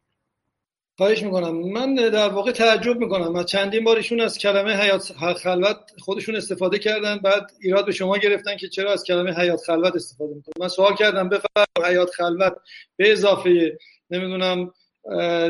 خواهش 0.99 1.23
می‌کنم. 1.23 1.73
من 1.73 1.95
در 1.95 2.29
واقع 2.29 2.53
تعجب 2.53 2.97
می‌کنم. 2.99 3.37
از 3.37 3.47
چندین 3.47 3.85
بار 3.85 3.97
ایشون 3.97 4.21
از 4.21 4.39
کلمه 4.39 4.77
حیات 4.77 5.13
خلوت 5.43 5.77
خودشون 5.99 6.37
استفاده 6.37 6.79
کردن 6.79 7.19
بعد 7.19 7.51
ایراد 7.61 7.87
به 7.87 7.93
شما 7.93 8.19
گرفتن 8.19 8.57
که 8.57 8.69
چرا 8.69 8.93
از 8.93 9.05
کلمه 9.05 9.33
حیات 9.33 9.61
خلوت 9.67 9.95
استفاده 9.95 10.35
می‌کنم 10.35 10.53
من 10.61 10.69
سوال 10.69 10.95
کردم 10.95 11.29
بفرم 11.29 11.67
حیات 11.85 12.11
خلوت 12.11 12.53
به 12.97 13.13
اضافه 13.13 13.79
نمی‌دونم 14.11 14.73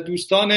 دوستان 0.07 0.53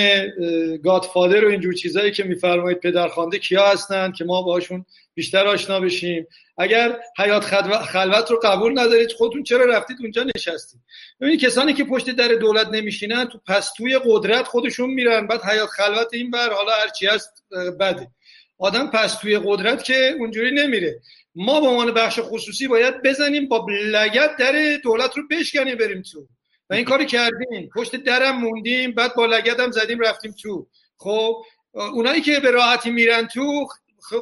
گادفادر 0.84 1.46
و 1.46 1.50
اینجور 1.50 1.74
چیزهایی 1.74 2.12
که 2.12 2.24
میفرمایید 2.24 2.80
پدرخوانده 2.80 3.40
کیا 3.40 3.68
هستند 3.68 4.16
که 4.16 4.24
ما 4.24 4.42
باشون 4.42 4.86
بیشتر 5.14 5.48
آشنا 5.48 5.80
بشیم؟ 5.80 6.28
اگر 6.58 7.00
حیات 7.18 7.44
خلوت 7.86 8.32
رو 8.32 8.40
قبول 8.44 8.80
ندارید 8.80 9.12
خودتون 9.12 9.44
چرا 9.44 9.66
رفتید 9.66 9.98
اونجا 10.02 10.26
نشستید؟ 10.36 10.82
ببینید 11.22 11.40
کسانی 11.40 11.74
که 11.74 11.84
پشت 11.84 12.10
در 12.10 12.28
دولت 12.28 12.68
نمیشینن 12.68 13.26
تو 13.26 13.40
پستوی 13.48 14.00
قدرت 14.06 14.48
خودشون 14.48 14.90
میرن. 14.90 15.28
بعد 15.28 15.44
حیات 15.44 15.70
خلوت 15.70 16.14
این 16.14 16.32
بر 16.32 16.50
حالا 16.50 16.72
هرچی 16.72 17.08
هست 17.08 17.44
بده. 17.80 18.08
آدم 18.58 18.88
پستوی 18.88 19.40
قدرت 19.46 19.84
که 19.84 20.16
اونجوری 20.20 20.52
نمیره. 20.52 21.02
ما 21.36 21.62
به 21.62 21.68
عنوان 21.68 21.92
بخش 21.92 22.20
خصوصی 22.22 22.68
باید 22.68 23.02
بزنیم 23.02 23.48
با 23.48 23.68
لگت 23.70 24.36
در 24.38 24.78
دولت 24.84 25.18
رو 25.18 25.24
بشکنیم 25.32 25.76
بریم 25.76 26.02
تو. 26.02 26.28
و 26.72 26.74
این 26.74 26.86
کاری 26.86 27.06
کردیم. 27.06 27.70
پشت 27.76 27.96
درم 27.96 28.38
موندیم 28.38 28.92
بعد 28.92 29.16
با 29.16 29.26
لگدم 29.26 29.72
زدیم 29.72 30.00
رفتیم 30.00 30.36
تو. 30.42 30.68
خب 30.98 31.44
اونایی 31.74 32.22
که 32.22 32.40
به 32.40 32.52
راحتی 32.52 32.92
میرن 32.92 33.28
تو 33.28 33.68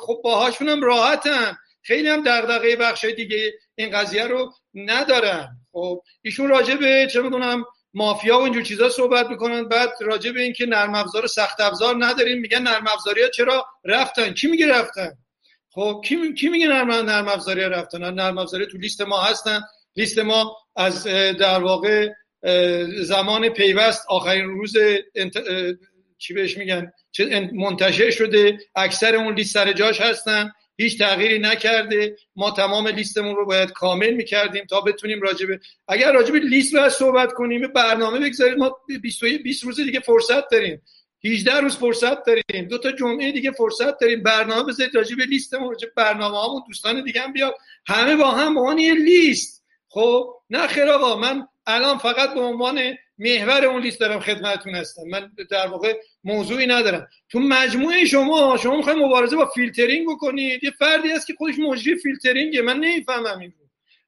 خب 0.01 0.21
باهاشون 0.23 0.69
هم 0.69 0.83
راحتن. 0.83 1.57
خیلی 1.81 2.09
هم 2.09 2.23
دغدغه 2.25 2.75
بخش 2.75 3.05
دیگه 3.05 3.53
این 3.75 3.89
قضیه 3.89 4.23
رو 4.23 4.53
ندارن. 4.73 5.57
خب 5.71 6.01
ایشون 6.21 6.49
راجع 6.49 6.75
به 6.75 7.07
چه 7.13 7.21
می‌دونم 7.21 7.65
مافیا 7.93 8.39
و 8.39 8.41
اینجور 8.41 8.63
چیزا 8.63 8.89
صحبت 8.89 9.29
می‌کنن. 9.29 9.67
بعد 9.67 9.89
راجع 10.01 10.31
به 10.31 10.41
اینکه 10.41 10.65
نرم 10.65 10.95
افزار 10.95 11.27
سخت 11.27 11.61
افزار 11.61 11.95
نداریم 11.99 12.39
میگن 12.39 12.61
نرم 12.61 12.87
افزاری 12.87 13.21
ها 13.21 13.29
چرا 13.29 13.65
رفتن؟ 13.85 14.33
کی 14.33 14.47
میگه 14.47 14.67
رفتن؟ 14.67 15.11
خب 15.71 16.01
کی, 16.05 16.33
کی 16.33 16.49
میگه 16.49 16.67
نرم 16.67 16.91
نرم 16.91 17.27
افزاری 17.27 17.61
رفتن؟ 17.61 18.13
نرم 18.13 18.37
افزاری 18.37 18.67
تو 18.67 18.77
لیست 18.77 19.01
ما 19.01 19.21
هستن. 19.21 19.61
لیست 19.95 20.19
ما 20.19 20.57
از 20.75 21.03
در 21.39 21.63
واقع 21.63 22.09
زمان 23.01 23.49
پیوست 23.49 24.05
آخرین 24.09 24.45
روز 24.45 24.73
انت... 25.15 25.37
چی 26.17 26.33
بهش 26.33 26.57
میگن؟ 26.57 26.91
منتشر 27.53 28.11
شده. 28.11 28.59
اکثر 28.75 29.15
اون 29.15 29.33
لیست 29.33 29.53
سر 29.53 29.73
جاش 29.73 30.01
هستن. 30.01 30.51
هیچ 30.77 30.99
تغییری 30.99 31.39
نکرده. 31.39 32.15
ما 32.35 32.51
تمام 32.51 32.87
لیستمون 32.87 33.35
رو 33.35 33.45
باید 33.45 33.71
کامل 33.71 34.13
می‌کردیم 34.13 34.65
تا 34.65 34.81
بتونیم 34.81 35.21
راجبه 35.21 35.59
اگر 35.87 36.11
راجبه 36.11 36.39
لیست 36.39 36.75
باید 36.75 36.89
صحبت 36.89 37.33
کنیم 37.33 37.67
برنامه 37.67 38.19
بگذارید 38.19 38.57
ما 38.57 38.77
20 39.43 39.63
روز 39.63 39.79
دیگه 39.79 39.99
فرصت 39.99 40.49
داریم. 40.51 40.81
18 41.25 41.59
روز 41.59 41.77
فرصت 41.77 42.23
داریم. 42.23 42.67
دو 42.69 42.77
تا 42.77 42.91
جمعه 42.91 43.31
دیگه 43.31 43.51
فرصت 43.51 43.99
داریم. 43.99 44.23
برنامه 44.23 44.63
بذارید 44.63 44.95
راجبه 44.95 45.25
لیستمون 45.25 45.69
راجب 45.69 45.89
برنامه 45.95 46.37
هامون 46.37 46.63
دوستان 46.67 47.03
دیگه 47.03 47.21
هم 47.21 47.33
بیاد 47.33 47.55
همه 47.87 48.15
با 48.15 48.31
هم 48.31 48.55
با 48.55 48.73
یه 48.73 48.93
لیست. 48.93 49.65
خب 49.87 50.33
نه 50.49 50.67
خیر 50.67 50.89
آقا 50.89 51.15
من 51.15 51.47
الان 51.69 51.97
فقط 51.97 52.33
به 52.33 52.39
عنوان 52.39 52.97
محور 53.17 53.65
اون 53.65 53.81
لیست 53.81 53.99
دارم 53.99 54.19
خدمتتون 54.19 54.75
هستم. 54.75 55.01
من 55.07 55.31
در 55.49 55.67
واقع 55.67 55.93
موضوعی 56.23 56.67
ندارم. 56.67 57.07
تو 57.29 57.39
مجموعه 57.39 58.05
شما 58.05 58.57
شما 58.57 58.77
می‌خواید 58.77 58.99
مبارزه 58.99 59.35
با 59.35 59.45
فیلترینگ 59.45 60.07
بکنید. 60.07 60.63
یه 60.63 60.71
فردی 60.71 61.09
هست 61.09 61.27
که 61.27 61.33
خودش 61.37 61.55
مجری 61.59 61.95
فیلترینگه. 61.95 62.61
من 62.61 62.77
نمی‌فهمم 62.77 63.39
این 63.39 63.53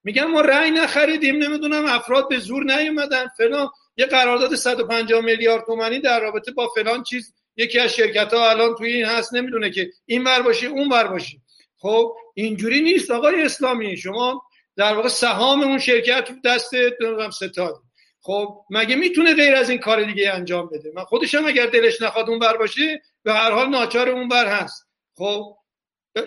میگم 0.03 0.25
ما 0.25 0.41
رأی 0.41 0.71
نخریدیم 0.71 1.35
نمی‌دونم 1.35 1.85
افراد 1.85 2.29
به 2.29 2.39
زور 2.39 2.63
نیومدن 2.63 3.27
فلان. 3.38 3.69
یه 3.97 4.05
قرارداد 4.05 4.55
150 4.55 5.21
میلیارد 5.21 5.65
تومانی 5.65 5.99
در 5.99 6.19
رابطه 6.19 6.51
با 6.51 6.67
فلان 6.75 7.03
چیز. 7.03 7.33
یکی 7.57 7.79
از 7.79 7.93
شرکت 7.93 8.33
ها 8.33 8.49
الان 8.49 8.75
توی 8.75 8.93
این 8.93 9.05
هست 9.05 9.33
نمی‌دونه 9.33 9.69
که 9.69 9.89
این 10.05 10.23
ور 10.23 10.41
باشه 10.41 10.67
اون 10.67 10.89
ور 10.89 11.07
باشه. 11.07 11.38
خب 11.77 12.15
اینجوری 12.33 12.81
نیست 12.81 13.11
آقای 13.11 13.41
اسلامی. 13.41 13.97
شما 13.97 14.43
در 14.81 14.93
واقع 14.93 15.07
سهام 15.07 15.61
اون 15.61 15.79
شرکت 15.79 16.29
دست 16.45 16.73
نمی‌دونم 16.73 17.29
ستاد 17.29 17.81
خب 18.21 18.65
مگه 18.69 18.95
می‌تونه 18.95 19.35
غیر 19.35 19.55
از 19.55 19.69
این 19.69 19.79
کار 19.79 20.03
دیگه 20.03 20.33
انجام 20.33 20.69
بده؟ 20.69 20.91
من 20.95 21.03
خودشم 21.03 21.45
اگر 21.45 21.65
دلش 21.65 22.01
نخواد 22.01 22.29
اون 22.29 22.39
بر 22.39 22.57
باشه 22.57 23.01
به 23.23 23.33
هر 23.33 23.51
حال 23.51 23.69
ناچار 23.69 24.09
اون 24.09 24.27
بر 24.27 24.47
هست. 24.47 24.87
خب 25.17 25.57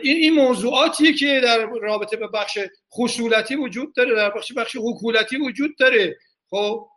این 0.03 0.17
این 0.17 0.35
موضوعاتیه 0.35 1.13
که 1.13 1.41
در 1.41 1.67
رابطه 1.67 2.17
به 2.17 2.29
بخش 2.29 2.59
خصولتی 2.93 3.57
وجود 3.57 3.95
داره 3.95 4.15
در 4.15 4.31
بخش 4.31 4.53
بخش 4.53 4.77
حکولتی 4.77 5.37
وجود 5.37 5.77
داره. 5.79 6.17
خب 6.51 6.89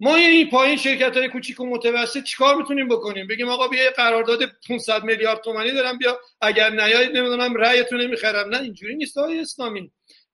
ما 0.00 0.16
این 0.16 0.50
پایین 0.50 0.76
شرکت 0.76 1.16
های 1.16 1.28
کوچیک 1.28 1.60
و 1.60 1.66
متوسط 1.66 2.22
چیکار 2.22 2.56
می‌تونیم 2.56 2.88
بکنیم؟ 2.88 3.26
بگیم 3.26 3.48
آقا 3.48 3.68
بیا 3.68 3.90
قرارداد 3.96 4.40
500 4.68 5.04
میلیارد 5.04 5.40
تومانی 5.40 5.72
دارم 5.72 5.98
بیا 5.98 6.20
اگر 6.40 6.70
نیایید 6.70 7.16
نمی‌دونم 7.16 7.54
رأیتون 7.54 8.00
نمی‌خرم. 8.00 8.48
نه 8.48 8.60
اینجوری 8.60 8.96
نیست 8.96 9.18
های 9.18 9.40
اسلامی. 9.40 9.90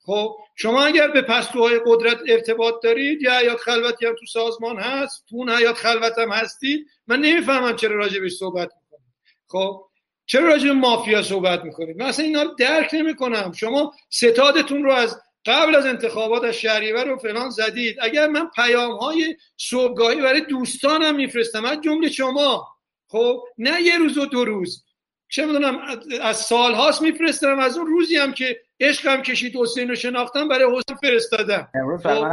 خب 0.06 0.36
شما 0.56 0.84
اگر 0.84 1.08
به 1.08 1.22
پستوهای 1.22 1.80
قدرت 1.86 2.18
ارتباط 2.28 2.74
دارید 2.82 3.22
یا 3.22 3.38
حیات 3.38 3.58
خلوتی 3.58 4.06
هم 4.06 4.14
تو 4.14 4.26
سازمان 4.26 4.78
هست 4.78 5.24
تو 5.30 5.36
اون 5.36 5.50
حیات 5.50 5.76
خلوت 5.76 6.18
هم 6.18 6.30
هستید 6.32 6.86
من 7.06 7.20
نمی‌فهمم 7.20 7.76
چرا 7.76 7.96
راجبش 7.96 8.32
صحبت 8.32 8.70
می‌کنید. 8.82 9.12
خب 9.48 9.84
چرا 10.26 10.48
راجب 10.48 10.70
مافیا 10.70 11.22
صحبت 11.22 11.64
می‌کنید؟ 11.64 11.96
من 11.96 12.06
اصلا 12.06 12.24
اینا 12.24 12.42
رو 12.42 12.54
درک 12.58 12.90
نمی‌کنم. 12.92 13.52
شما 13.52 13.92
ستادتون 14.10 14.82
رو 14.84 14.92
از 14.92 15.20
قبل 15.46 15.74
از 15.74 15.86
انتخابات 15.86 16.44
از 16.44 16.54
شهریور 16.54 17.04
رو 17.04 17.18
فلان 17.18 17.50
زدید. 17.50 17.96
اگر 18.00 18.26
من 18.26 18.50
پیام 18.56 18.92
های 18.92 19.36
صبحگاهی 19.56 20.20
برای 20.20 20.40
دوستانم 20.40 21.16
میفرستم 21.16 21.64
از 21.64 21.80
جمله 21.80 22.08
شما. 22.08 22.68
خب 23.08 23.44
نه 23.58 23.82
یه 23.82 23.98
روز 23.98 24.18
و 24.18 24.26
دو 24.26 24.44
روز. 24.44 24.84
چه 25.28 25.46
می‌دونم 25.46 25.78
از 26.22 26.36
سال 26.36 26.74
هاست 26.74 27.02
میفرستم 27.02 27.58
از 27.58 27.78
اون 27.78 27.86
روزی 27.86 28.16
هم 28.16 28.32
که 28.32 28.60
عشقم 28.80 29.22
کشید 29.22 29.56
حسین 29.56 29.88
رو 29.88 29.94
شناختم 29.94 30.48
برای 30.48 30.66
حسین 30.66 30.96
فرستادم. 31.02 31.68
خب، 32.02 32.26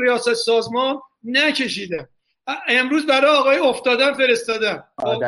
ریاست 0.00 0.34
سازمان 0.34 1.00
نکشیدم 1.24 2.08
امروز 2.68 3.06
برای 3.06 3.30
آقای 3.30 3.58
افتادن 3.58 4.12
فرستادم. 4.12 4.84
خب، 4.98 5.24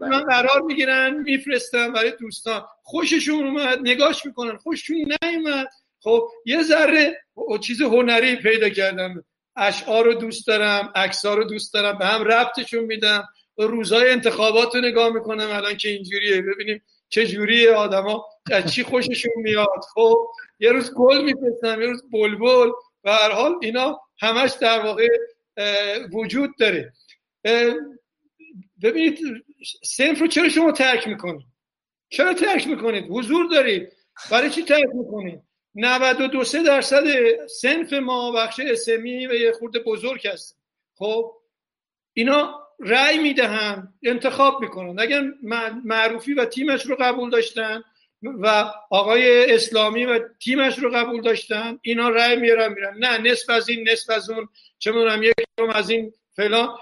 من 0.00 0.22
قرار 0.22 0.62
می‌گیرن 0.62 1.14
میفرستم 1.14 1.92
برای 1.92 2.12
دوستان. 2.20 2.62
خوششون 2.82 3.46
اومد 3.46 3.78
نگاش 3.82 4.26
می‌کنن 4.26 4.56
خوششون 4.56 4.96
نیومد. 5.22 5.68
خب 6.00 6.28
یه 6.46 6.62
ذره 6.62 7.22
چیز 7.60 7.82
هنری 7.82 8.36
پیدا 8.36 8.68
کردم. 8.68 9.24
اشعار 9.56 10.04
رو 10.04 10.14
دوست 10.14 10.46
دارم 10.46 10.92
عکس‌ها 10.94 11.34
رو 11.34 11.44
دوست 11.44 11.74
دارم 11.74 11.98
به 11.98 12.06
هم 12.06 12.24
ربطشون 12.24 12.84
میدم. 12.84 13.28
روزهای 13.56 14.10
انتخابات 14.10 14.74
رو 14.74 14.80
نگاه 14.80 15.12
می‌کنم 15.12 15.50
الان 15.50 15.76
که 15.76 15.88
اینجوریه. 15.88 16.42
ببینیم 16.42 16.82
چه 17.08 17.26
جوریه 17.26 17.70
آدما. 17.70 18.26
از 18.52 18.72
چی 18.72 18.82
خوششون 18.82 19.32
میاد. 19.36 19.84
خب 19.94 20.28
یه 20.58 20.72
روز 20.72 20.94
گل 20.94 21.24
میفرستم 21.24 21.80
یه 21.82 21.88
روز 21.88 22.02
بلبل. 22.12 22.70
و 23.04 23.12
هر 23.12 23.30
حال 23.30 23.54
اینا 23.62 24.00
همش 24.18 24.50
در 24.60 24.80
واقع 24.80 25.08
وجود 26.12 26.56
داره. 26.58 26.92
ببینید 28.82 29.18
سنف 29.84 30.20
رو 30.20 30.26
چرا 30.26 30.48
شما 30.48 30.72
ترک 30.72 31.08
می‌کنید؟ 31.08 31.46
چرا 32.08 32.34
ترک 32.34 32.66
می‌کنید؟ 32.66 33.04
حضور 33.10 33.48
دارید. 33.50 33.92
برای 34.30 34.50
چی 34.50 34.62
ترک 34.62 34.88
می‌کنید؟ 34.94 35.40
92 35.74 36.44
درصد 36.66 37.04
سنف 37.46 37.92
ما 37.92 38.32
بخش 38.32 38.60
اسمی 38.60 39.26
و 39.26 39.34
یه 39.34 39.52
خورده 39.52 39.78
بزرگ 39.78 40.26
هست. 40.26 40.58
خب 40.94 41.32
اینا 42.12 42.63
رأی 42.80 43.18
می‌دهن 43.18 43.88
انتخاب 44.02 44.60
می‌کنن. 44.60 45.00
اگر 45.00 45.22
معروفی 45.84 46.34
و 46.34 46.44
تیمش 46.44 46.86
رو 46.86 46.96
قبول 47.00 47.30
داشتن 47.30 47.82
و 48.40 48.72
آقای 48.90 49.54
اسلامی 49.54 50.04
و 50.04 50.20
تیمش 50.44 50.78
رو 50.78 50.90
قبول 50.90 51.22
داشتن 51.22 51.78
اینا 51.82 52.08
رأی 52.08 52.36
میارن 52.36 52.72
میرن. 52.72 52.96
نه 52.98 53.18
نصف 53.18 53.50
از 53.50 53.68
این 53.68 53.88
نصف 53.88 54.10
از 54.10 54.30
اون 54.30 54.48
چه 54.78 54.92
می‌دونم 54.92 55.22
یک 55.22 55.34
از 55.74 55.90
این 55.90 56.12
فلان. 56.36 56.76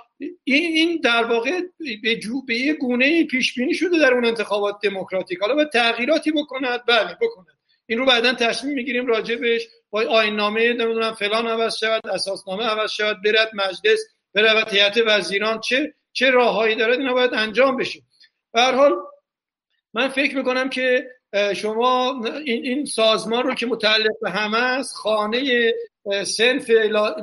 این 0.45 1.01
در 1.05 1.25
واقع 1.25 1.61
به, 2.03 2.17
جو 2.17 2.43
به 2.43 2.55
یه 2.55 2.73
گونه 2.73 3.25
پیش 3.25 3.55
بینی 3.55 3.75
شده 3.75 3.99
در 3.99 4.15
اون 4.15 4.25
انتخابات 4.25 4.77
دموکراتیک. 4.83 5.39
حالا 5.39 5.55
به 5.55 5.65
تغییراتی 5.65 6.33
بکند. 6.33 6.85
بله 6.89 7.17
بکند. 7.21 7.59
این 7.87 7.99
رو 7.99 8.07
بعدا 8.07 8.33
تصمیم 8.33 8.75
می‌گیریم 8.75 9.07
راجبش 9.07 9.69
با 9.91 10.03
آیین 10.03 10.37
نامه 10.37 10.73
نمی‌دونم 10.73 11.15
فلان 11.15 11.47
عوض 11.47 11.77
شود 11.77 12.07
اساسنامه 12.07 12.65
عوض 12.65 12.93
شود 12.93 13.17
برد 13.25 13.51
مجلس. 13.55 14.01
برود 14.35 14.69
هیئت 14.69 14.99
وزیران 15.07 15.61
چه 15.61 15.95
چه 16.13 16.31
راههایی 16.31 16.75
داره 16.75 16.97
اینا 16.97 17.13
باید 17.13 17.35
انجام 17.35 17.77
بشه. 17.77 18.01
به 18.53 18.61
هر 18.61 18.73
حال 18.73 18.97
من 19.95 20.09
فکر 20.09 20.37
می‌کنم 20.37 20.71
که 20.71 21.11
شما 21.57 22.25
این, 22.45 22.65
این 22.65 22.85
سازمان 22.85 23.43
رو 23.43 23.55
که 23.55 23.67
متعلق 23.67 24.21
به 24.23 24.31
همه 24.31 24.59
است 24.59 24.95
خانه 24.95 25.73
سنف 26.25 26.71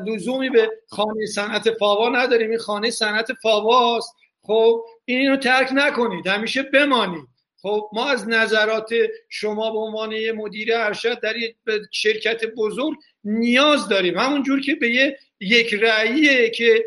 لزومی 0.08 0.50
به 0.50 0.70
خانه 0.88 1.26
صنعت 1.26 1.72
فاوا 1.72 2.10
نداریم 2.10 2.50
این 2.50 2.60
خانه 2.60 2.92
صنعت 2.92 3.34
فاواست 3.34 4.16
خب 4.42 4.86
این 5.06 5.30
رو 5.30 5.38
ترک 5.38 5.70
نکنید. 5.74 6.28
همیشه 6.28 6.64
بمانید. 6.64 7.26
خب 7.62 7.90
ما 7.94 8.10
از 8.10 8.30
نظرات 8.30 8.90
شما 9.30 9.72
به 9.72 9.78
عنوان 9.78 10.32
مدیر 10.32 10.76
ارشد 10.76 11.20
در 11.20 11.34
شرکت 11.92 12.46
بزرگ 12.46 12.98
نیاز 13.24 13.90
داریم. 13.90 14.18
همون 14.18 14.44
جور 14.44 14.62
که 14.62 14.76
به 14.76 14.90
یه 14.90 15.18
یک 15.40 15.74
رأیه 15.74 16.50
که 16.50 16.86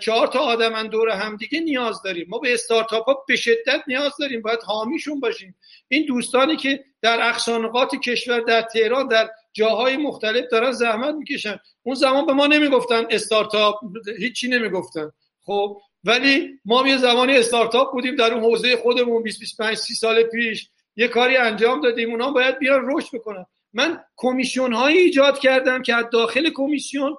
چهار 0.00 0.26
تا 0.26 0.38
آدم 0.38 0.86
دور 0.88 1.08
هم 1.08 1.36
دیگه 1.36 1.60
نیاز 1.60 2.02
داریم. 2.02 2.26
ما 2.28 2.38
به 2.38 2.54
استارتاپ 2.54 3.04
ها 3.04 3.24
به 3.28 3.36
شدت 3.36 3.82
نیاز 3.86 4.12
داریم. 4.20 4.42
باید 4.42 4.62
حامیشون 4.62 5.20
باشیم. 5.20 5.54
این 5.88 6.06
دوستانی 6.06 6.56
که 6.56 6.84
در 7.02 7.28
اقصانقات 7.28 7.94
کشور 7.96 8.40
در 8.40 8.62
تهران 8.62 9.08
در 9.08 9.30
جاهای 9.52 9.96
مختلف 9.96 10.44
دارن 10.50 10.72
زحمت 10.72 11.14
می‌کشن. 11.14 11.58
اون 11.82 11.94
زمان 11.94 12.26
به 12.26 12.32
ما 12.32 12.46
نمی‌گفتن 12.46 13.04
استارتاپ 13.10 13.80
هیچی 14.18 14.48
نمی‌گفتن. 14.48 15.12
خب 15.42 15.80
ولی 16.04 16.50
ما 16.64 16.88
یه 16.88 16.96
زمانی 16.96 17.36
استارتاپ 17.36 17.92
بودیم 17.92 18.16
در 18.16 18.34
اون 18.34 18.44
حوزه 18.44 18.76
خودمون 18.76 19.22
20 19.22 19.40
25 19.40 19.76
30 19.76 19.94
سال 19.94 20.22
پیش 20.22 20.68
یه 20.96 21.08
کاری 21.08 21.36
انجام 21.36 21.80
دادیم. 21.80 22.10
اونا 22.10 22.30
باید 22.30 22.58
بیان 22.58 22.90
رشد 22.90 23.16
بکنن. 23.16 23.46
من 23.72 24.04
کمیسیون 24.16 24.72
هایی 24.72 24.98
ایجاد 24.98 25.38
کردم 25.38 25.82
که 25.82 25.94
از 25.94 26.04
داخل 26.12 26.50
کمیسیون 26.50 27.16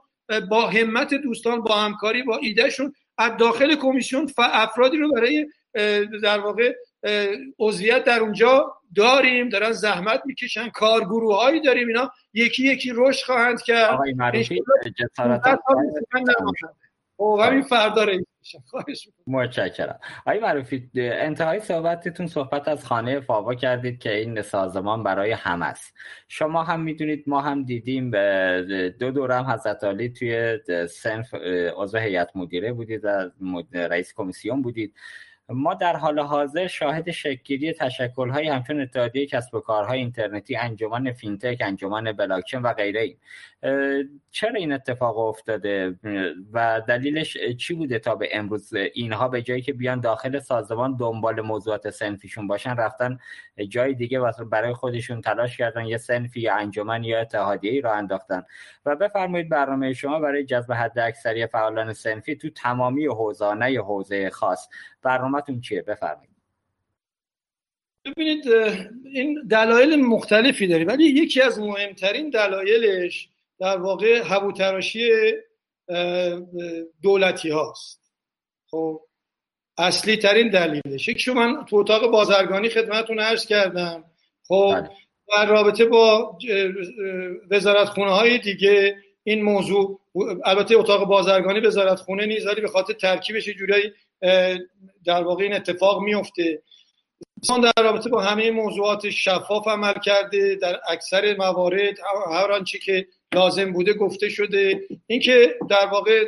با 0.49 0.67
همت 0.67 1.13
دوستان 1.13 1.61
با 1.61 1.75
همکاری 1.75 2.23
با 2.23 2.37
ایدهشون 2.37 2.93
از 3.17 3.31
داخل 3.37 3.75
کمیسیون 3.75 4.29
افرادی 4.37 4.97
رو 4.97 5.11
برای 5.11 5.47
در 6.23 6.39
واقع 6.39 6.75
عضویت 7.59 8.03
در 8.03 8.19
اونجا 8.19 8.77
داریم 8.95 9.49
دارن 9.49 9.71
زحمت 9.71 10.21
می‌کشن 10.25 10.69
کارگروه 10.69 11.35
هایی 11.35 11.61
داریم 11.61 11.87
اینا 11.87 12.11
یکی 12.33 12.63
یکی 12.63 12.91
رشد 12.95 13.25
خواهند 13.25 13.61
کرد. 13.61 13.93
آقای 13.93 14.13
معروفی 14.13 14.61
خب 17.17 17.39
همین 17.43 17.61
فردا 17.61 18.05
متشکرم. 19.27 19.99
آقای 20.25 20.39
معروفی 20.39 20.89
انتهای 20.95 21.59
صحبتتون 21.59 22.27
صحبت 22.27 22.67
از 22.67 22.85
خانه 22.85 23.19
فاوا 23.19 23.55
کردید 23.55 23.99
که 23.99 24.17
این 24.17 24.41
سازمان 24.41 25.03
برای 25.03 25.31
هم 25.31 25.61
است. 25.61 25.93
شما 26.27 26.63
هم 26.63 26.81
می‌دونید 26.81 27.23
ما 27.27 27.41
هم 27.41 27.63
دیدیم 27.63 28.11
دو 28.89 29.11
دورم 29.11 29.43
حضرت 29.43 29.83
علی 29.83 30.09
توی 30.09 30.59
سنف 30.87 31.33
عضو 31.77 31.97
هیئت 31.97 32.29
مدیره 32.35 32.73
بودید 32.73 33.05
و 33.05 33.31
رئیس 33.73 34.13
کمیسیون 34.13 34.61
بودید. 34.61 34.93
ما 35.49 35.73
در 35.73 35.95
حال 35.95 36.19
حاضر 36.19 36.67
شاهد 36.67 37.11
شکلگیری 37.11 37.73
تشکل‌های 37.73 38.47
همچون 38.47 38.81
اتحادیه 38.81 39.25
کسب 39.25 39.55
و 39.55 39.59
کارهای 39.59 39.99
اینترنتی 39.99 40.55
انجمن 40.55 41.11
فینتک 41.11 41.57
انجمن 41.61 42.11
بلاکچین 42.11 42.61
و 42.61 42.73
غیره 42.73 43.15
چرا 44.31 44.55
این 44.55 44.73
اتفاق 44.73 45.17
افتاده؟ 45.17 45.95
و 46.53 46.81
دلیلش 46.87 47.37
چی 47.57 47.73
بوده 47.73 47.99
تا 47.99 48.15
به 48.15 48.29
امروز 48.31 48.73
اینها 48.93 49.27
به 49.27 49.41
جایی 49.41 49.61
که 49.61 49.73
بیان 49.73 49.99
داخل 49.99 50.39
سازمان 50.39 50.95
دنبال 50.97 51.41
موضوعات 51.41 51.89
سنفیشون 51.89 52.47
باشن 52.47 52.75
رفتن 52.75 53.19
جای 53.69 53.93
دیگه 53.93 54.19
برای 54.51 54.73
خودشون 54.73 55.21
تلاش 55.21 55.57
کردن 55.57 55.85
یه 55.85 55.97
سنفی 55.97 56.41
یا 56.41 56.55
انجمن 56.55 57.03
یا 57.03 57.21
اتحادیه 57.21 57.81
را 57.81 57.93
انداختن؟ 57.93 58.43
و 58.85 58.95
بفرمایید 58.95 59.49
برنامه 59.49 59.93
شما 59.93 60.19
برای 60.19 60.45
جذب 60.45 60.71
حد 60.73 60.99
اکثری 60.99 61.47
فعالان 61.47 61.93
سنفی 61.93 62.35
تو 62.35 62.49
تمامی 62.49 63.05
حوزانه 63.05 63.81
حوزه 63.81 64.29
خاص. 64.29 64.69
برنامهتون 65.35 65.61
چیه؟ 65.61 65.81
بفرمایید. 65.81 66.35
ببینید 68.05 68.47
این 69.13 69.47
دلایل 69.47 69.95
مختلفی 69.95 70.67
داری 70.67 70.83
ولی 70.83 71.03
یکی 71.03 71.41
از 71.41 71.59
مهمترین 71.59 72.29
دلایلش 72.29 73.29
در 73.59 73.77
واقع 73.77 74.23
هووتراشی 74.23 75.09
دولتی 77.01 77.49
هاست. 77.49 78.11
خب 78.71 79.01
اصلی 79.77 80.17
ترین 80.17 80.49
دلیلش. 80.49 81.07
یکی 81.07 81.31
من 81.31 81.65
تو 81.65 81.75
اتاق 81.75 82.11
بازرگانی 82.11 82.69
خدمتتون 82.69 83.19
عرض 83.19 83.45
کردم. 83.45 84.03
خب 84.47 84.71
بله. 84.73 84.89
در 85.27 85.45
رابطه 85.45 85.85
با 85.85 86.37
وزارت 87.51 87.89
خونه 87.89 88.11
های 88.11 88.37
دیگه 88.37 88.97
این 89.23 89.43
موضوع 89.43 89.99
البته 90.45 90.75
اتاق 90.75 91.07
بازرگانی 91.07 91.59
وزارت 91.59 91.99
خونه 91.99 92.25
نیست 92.25 92.47
ولی 92.47 92.61
به 92.61 92.67
خاطر 92.67 92.93
ترکیبش 92.93 93.49
جورایی 93.49 93.93
در 95.05 95.23
واقع 95.23 95.43
این 95.43 95.53
اتفاق 95.53 96.01
میفته. 96.01 96.61
در 97.47 97.83
رابطه 97.83 98.09
با 98.09 98.21
همه 98.21 98.51
موضوعات 98.51 99.09
شفاف 99.09 99.67
عمل 99.67 99.93
کرده 99.93 100.55
در 100.55 100.79
اکثر 100.89 101.35
موارد 101.37 101.95
هر 102.31 102.51
آنچه 102.51 102.79
که 102.79 103.07
لازم 103.33 103.71
بوده 103.73 103.93
گفته 103.93 104.29
شده. 104.29 104.81
اینکه 105.07 105.55
در 105.69 105.85
واقع 105.85 106.25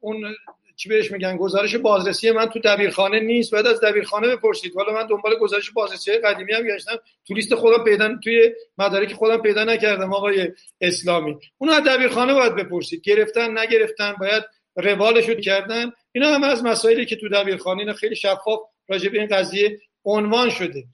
اون 0.00 0.34
چی 0.76 0.88
بهش 0.88 1.12
میگن؟ 1.12 1.36
گزارش 1.36 1.76
بازرسی 1.76 2.30
من 2.30 2.46
تو 2.46 2.58
دبیرخانه 2.58 3.20
نیست. 3.20 3.52
باید 3.52 3.66
از 3.66 3.80
دبیرخانه 3.80 4.36
بپرسید. 4.36 4.72
حالا 4.76 4.92
من 4.92 5.06
دنبال 5.06 5.34
گزارش 5.40 5.70
بازرسی 5.70 6.18
قدیمی 6.18 6.52
هم 6.52 6.62
گشتم. 6.62 6.98
تو 7.26 7.34
لیست 7.34 7.54
خودم 7.54 7.84
پیدا 7.84 8.16
توی 8.24 8.52
مدارک 8.78 9.12
خودم 9.12 9.38
پیدا 9.38 9.64
نکردم 9.64 10.12
آقای 10.12 10.48
اسلامی. 10.80 11.38
اون 11.58 11.70
از 11.70 11.82
دبیرخانه 11.84 12.34
باید 12.34 12.54
بپرسید. 12.54 13.02
گرفتن 13.02 13.58
نگرفتن 13.58 14.12
باید 14.20 14.44
روالش 14.78 15.28
رو 15.28 15.34
کردن. 15.34 15.92
اینا 16.12 16.34
هم 16.34 16.44
از 16.44 16.64
مسائلی 16.64 17.06
که 17.06 17.16
تو 17.16 17.28
دبیرخانه 17.28 17.92
خیلی 17.92 18.16
شفاف 18.16 18.60
راجع 18.88 19.08
به 19.08 19.18
این 19.18 19.28
قضیه 19.28 19.78
عنوان 20.04 20.50
شده. 20.50 20.84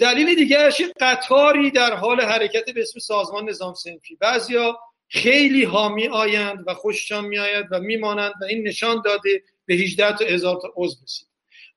دلیل 0.00 0.34
دیگرش 0.34 0.82
قطاری 1.00 1.70
در 1.70 1.94
حال 1.94 2.20
حرکت 2.20 2.70
به 2.70 2.80
اسم 2.80 3.00
سازمان 3.00 3.48
نظام 3.48 3.74
سنفی. 3.74 4.16
بعضیا 4.16 4.78
خیلی 5.08 5.64
حامی 5.64 6.08
آیند 6.08 6.64
و 6.66 6.74
خوششان 6.74 7.24
میآید 7.24 7.66
و 7.70 7.80
میمانند 7.80 8.32
و 8.40 8.44
این 8.44 8.68
نشان 8.68 9.02
داده 9.04 9.42
به 9.66 9.74
18 9.74 10.16
تا 10.16 10.24
هزار 10.24 10.58
تا 10.62 10.72
عضو 10.76 11.04
رسید. 11.04 11.28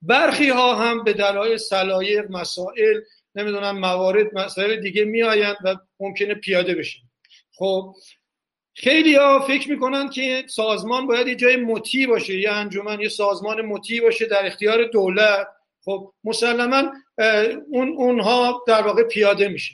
برخی 0.02 0.50
ها 0.50 0.76
هم 0.76 1.04
به 1.04 1.14
دلایل 1.14 1.58
سلایق 1.58 2.26
مسائل 2.30 3.02
نمی‌دونم 3.36 3.80
موارد 3.80 4.38
مسائل 4.38 4.82
دیگه 4.82 5.06
میآیند 5.06 5.56
و 5.64 5.76
ممکنه 6.00 6.34
پیاده 6.34 6.76
بشن. 6.76 7.00
خب 7.56 7.96
خیلی 8.74 9.16
ها 9.16 9.40
فکر 9.40 9.70
می‌کنن 9.70 10.10
که 10.10 10.44
سازمان 10.48 11.08
باید 11.08 11.28
یه 11.28 11.36
جای 11.36 11.56
مطیع 11.56 12.08
باشه 12.08 12.40
یه 12.40 12.52
انجمن 12.52 13.00
یه 13.00 13.10
سازمان 13.10 13.62
مطیع 13.62 14.02
باشه 14.02 14.26
در 14.26 14.46
اختیار 14.46 14.84
دولت. 14.84 15.48
خب 15.86 16.14
مسلما 16.24 16.84
اون 17.72 17.96
اونها 17.98 18.64
در 18.68 18.82
واقع 18.82 19.04
پیاده 19.04 19.48
میشه. 19.48 19.74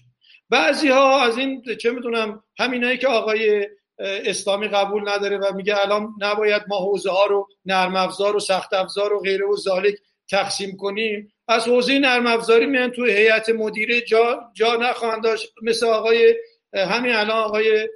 بعضی 0.49 0.87
ها 0.87 1.21
از 1.21 1.37
این 1.37 1.63
چه 1.81 1.91
می‌دونم 1.91 2.43
همینایی 2.59 2.97
که 2.97 3.07
آقای 3.07 3.67
اسلامی 3.99 4.67
قبول 4.67 5.09
نداره 5.09 5.37
و 5.37 5.53
میگه 5.55 5.81
الان 5.81 6.09
نباید 6.19 6.61
ما 6.67 6.77
حوزه 6.77 7.11
ها 7.11 7.25
رو 7.25 7.47
نرم 7.65 7.95
افزار 7.95 8.35
و 8.35 8.39
سخت 8.39 8.73
افزار 8.73 9.13
و 9.13 9.19
غیره 9.19 9.45
و 9.45 9.55
ذالک 9.55 9.95
تقسیم 10.29 10.77
کنیم. 10.77 11.33
از 11.47 11.67
حوزه 11.67 11.99
نرم 11.99 12.27
افزاری 12.27 12.65
میان 12.65 12.91
تو 12.91 13.05
هیئت 13.05 13.49
مدیره 13.49 14.01
جا, 14.01 14.39
جا 14.53 14.75
نخواهند 14.75 15.23
داشت. 15.23 15.53
مثل 15.61 15.87
آقای 15.87 16.35
همین 16.73 17.15
الان 17.15 17.43
آقای 17.43 17.89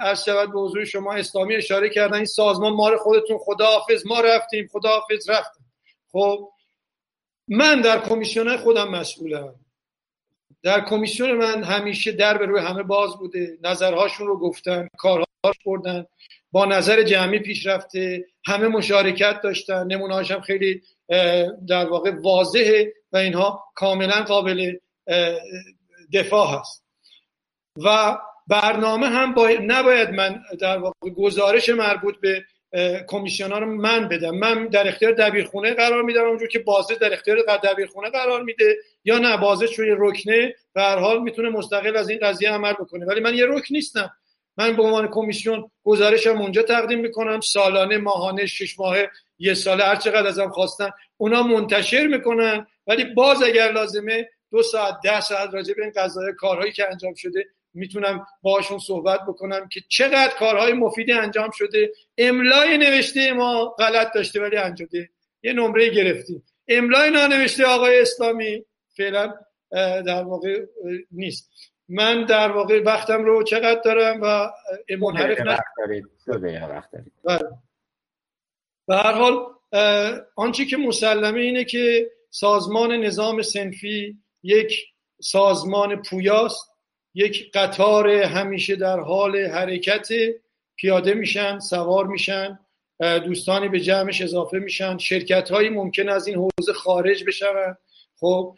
از 0.00 0.24
شود 0.24 0.52
به 0.52 0.60
حضور 0.60 0.84
شما 0.84 1.14
اسلامی 1.14 1.54
اشاره 1.54 1.88
کردن 1.88 2.14
این 2.14 2.24
سازمان 2.24 2.72
ما 2.72 2.96
خودتون 2.96 3.38
خداحافظ 3.38 4.06
ما 4.06 4.20
رفتیم 4.20 4.68
خداحافظ 4.72 5.30
رفتیم. 5.30 5.72
خب 6.12 6.48
من 7.48 7.80
در 7.80 8.00
کمیسیون 8.00 8.56
خودم 8.56 8.88
مسئولم. 8.88 9.54
در 10.62 10.80
کمیسیون 10.80 11.32
من 11.32 11.64
همیشه 11.64 12.12
در 12.12 12.38
به 12.38 12.46
روی 12.46 12.60
همه 12.60 12.82
باز 12.82 13.16
بوده. 13.16 13.58
نظرهاشون 13.62 14.26
رو 14.26 14.38
گفتن 14.38 14.88
کارهاش 14.98 15.56
بردن. 15.66 16.06
با 16.52 16.64
نظر 16.64 17.02
جمعی 17.02 17.38
پیش 17.38 17.66
رفته 17.66 18.24
همه 18.46 18.68
مشارکت 18.68 19.40
داشتن. 19.40 19.86
نمونهاش 19.86 20.32
خیلی 20.32 20.82
در 21.68 21.88
واقع 21.90 22.12
واضحه 22.20 22.92
و 23.12 23.16
اینها 23.16 23.64
کاملا 23.74 24.24
قابل 24.28 24.76
دفاع 26.12 26.60
هست. 26.60 26.84
و 27.84 28.18
برنامه 28.46 29.06
هم 29.06 29.34
باید 29.34 29.60
نباید 29.72 30.10
من 30.10 30.42
در 30.60 30.78
واقع 30.78 31.10
گزارش 31.10 31.68
مربوط 31.68 32.14
به 32.20 32.44
کمیسیون 33.08 33.52
ها 33.52 33.58
رو 33.58 33.66
من 33.66 34.08
بدم. 34.08 34.30
من 34.30 34.66
در 34.66 34.88
اختیار 34.88 35.12
دبیرخونه 35.12 35.74
قرار 35.74 36.02
میدم 36.02 36.24
اونجور 36.24 36.48
که 36.48 36.58
بازه 36.58 36.94
در 36.94 37.12
اختیار 37.12 37.38
دبیرخونه 37.64 38.10
قرار 38.10 38.42
میده 38.42 38.76
یا 39.04 39.18
نه 39.18 39.36
بازه 39.36 39.66
روی 39.76 39.94
رکنه 39.98 40.54
به 40.72 40.82
هر 40.82 40.98
حال 40.98 41.22
می‌تونه 41.22 41.48
مستقل 41.48 41.96
از 41.96 42.10
این 42.10 42.18
قضیه 42.22 42.50
عمل 42.50 42.72
بکنه. 42.72 43.06
ولی 43.06 43.20
من 43.20 43.34
یه 43.34 43.46
رکن 43.46 43.74
نیستم. 43.74 44.10
من 44.56 44.76
به 44.76 44.82
عنوان 44.82 45.08
کمیسیون 45.08 45.70
گزارشم 45.84 46.40
اونجا 46.40 46.62
تقدیم 46.62 47.00
می‌کنم 47.00 47.40
سالانه 47.40 47.98
ماهانه 47.98 48.46
شش 48.46 48.78
ماهه 48.78 49.10
یه 49.38 49.54
ساله 49.54 49.84
هر 49.84 49.96
چقدر 49.96 50.26
ازم 50.26 50.48
خواستن 50.48 50.90
اونا 51.16 51.42
منتشر 51.42 52.06
می‌کنن. 52.06 52.66
ولی 52.86 53.04
باز 53.04 53.42
اگر 53.42 53.72
لازمه 53.72 54.28
دو 54.50 54.62
ساعت 54.62 54.94
ده 55.04 55.20
ساعت 55.20 55.54
راجع 55.54 55.74
به 55.74 55.82
این 55.82 55.92
قضایای 55.96 56.32
کارهایی 56.32 56.72
که 56.72 56.90
انجام 56.90 57.14
شده 57.14 57.44
می‌تونم 57.76 58.26
باشون 58.42 58.78
صحبت 58.78 59.20
بکنم 59.28 59.68
که 59.68 59.80
چقدر 59.88 60.32
کارهای 60.38 60.72
مفیدی 60.72 61.12
انجام 61.12 61.50
شده. 61.50 61.92
املای 62.18 62.78
نوشته 62.78 63.32
ما 63.32 63.64
غلط 63.64 64.12
داشته 64.14 64.40
ولی 64.40 64.56
انجام 64.56 64.88
یه 65.42 65.52
نمره 65.52 65.88
گرفتیم. 65.88 66.42
املای 66.68 67.10
نانوشته 67.10 67.66
آقای 67.66 68.00
اسلامی 68.00 68.64
فعلا 68.96 69.34
در 70.06 70.22
واقع 70.22 70.66
نیست. 71.10 71.50
من 71.88 72.24
در 72.24 72.52
واقع 72.52 72.82
وقتم 72.82 73.24
رو 73.24 73.42
چقدر 73.42 73.80
دارم 73.84 74.20
و 74.22 74.50
منحرف 74.96 75.40
بله. 77.24 77.48
به 78.86 78.96
هر 78.96 79.12
حال 79.12 79.46
آنچه 80.36 80.64
که 80.64 80.76
مسلمه 80.76 81.40
اینه 81.40 81.64
که 81.64 82.10
سازمان 82.30 82.92
نظام 82.92 83.42
سنفی 83.42 84.18
یک 84.42 84.84
سازمان 85.20 86.02
پویاست. 86.02 86.75
یک 87.16 87.52
قطار 87.52 88.08
همیشه 88.08 88.76
در 88.76 89.00
حال 89.00 89.36
حرکت 89.36 90.08
پیاده 90.76 91.14
میشن 91.14 91.58
سوار 91.58 92.06
میشن 92.06 92.58
دوستانی 93.00 93.68
به 93.68 93.80
جمعش 93.80 94.22
اضافه 94.22 94.58
میشن. 94.58 94.98
شرکت 94.98 95.50
هایی 95.50 95.68
ممکن 95.68 96.08
از 96.08 96.26
این 96.26 96.36
حوزه 96.36 96.72
خارج 96.72 97.24
بشون. 97.24 97.76
خب 98.16 98.56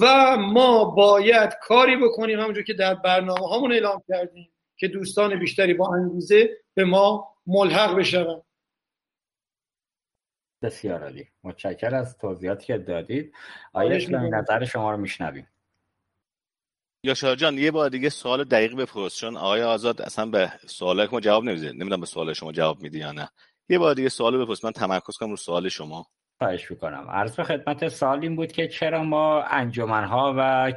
و 0.00 0.36
ما 0.36 0.84
باید 0.84 1.54
کاری 1.62 1.96
بکنیم 1.96 2.40
همونجور 2.40 2.64
که 2.64 2.74
در 2.74 2.94
برنامه 2.94 3.48
هامون 3.48 3.72
اعلام 3.72 4.02
کردیم 4.08 4.50
که 4.76 4.88
دوستان 4.88 5.38
بیشتری 5.38 5.74
با 5.74 5.94
انگیزه 5.94 6.50
به 6.74 6.84
ما 6.84 7.36
ملحق 7.46 7.96
بشون. 7.96 8.42
بسیار 10.62 11.02
عالی. 11.02 11.28
متشکر 11.44 11.94
از 11.94 12.18
توضیحاتی 12.18 12.66
که 12.66 12.78
دادید. 12.78 13.32
آیا 13.72 13.98
نظر 14.10 14.64
شما 14.64 14.90
رو 14.90 14.96
میشنویم. 14.96 15.46
یا 17.02 17.14
جان 17.14 17.58
یه 17.58 17.70
بار 17.70 17.90
دیگه 17.90 18.08
سوال 18.08 18.44
دقیق 18.44 18.76
بپرس 18.76 19.16
چون 19.16 19.36
آقای 19.36 19.62
آزاد 19.62 20.02
اصلا 20.02 20.26
به 20.26 20.52
سوال 20.66 21.08
ما 21.12 21.20
جواب 21.20 21.44
نمیده. 21.44 21.72
نمی‌دونم 21.72 22.00
به 22.00 22.06
سوال 22.06 22.32
شما 22.32 22.52
جواب 22.52 22.82
میدی 22.82 22.98
یا 22.98 23.12
نه. 23.12 23.28
یه 23.68 23.78
بار 23.78 23.94
دیگه 23.94 24.08
سوال 24.08 24.44
بپرس 24.44 24.64
من 24.64 24.72
تمرکز 24.72 25.16
کنم 25.16 25.30
رو 25.30 25.36
سوال 25.36 25.68
شما. 25.68 26.06
خواهش 26.38 26.70
می‌کنم. 26.70 27.10
عرض 27.10 27.36
به 27.36 27.44
خدمت 27.44 27.88
سوال 27.88 28.22
این 28.22 28.36
بود 28.36 28.52
که 28.52 28.68
چرا 28.68 29.02
ما 29.04 29.42
ها 29.88 30.34
و 30.38 30.72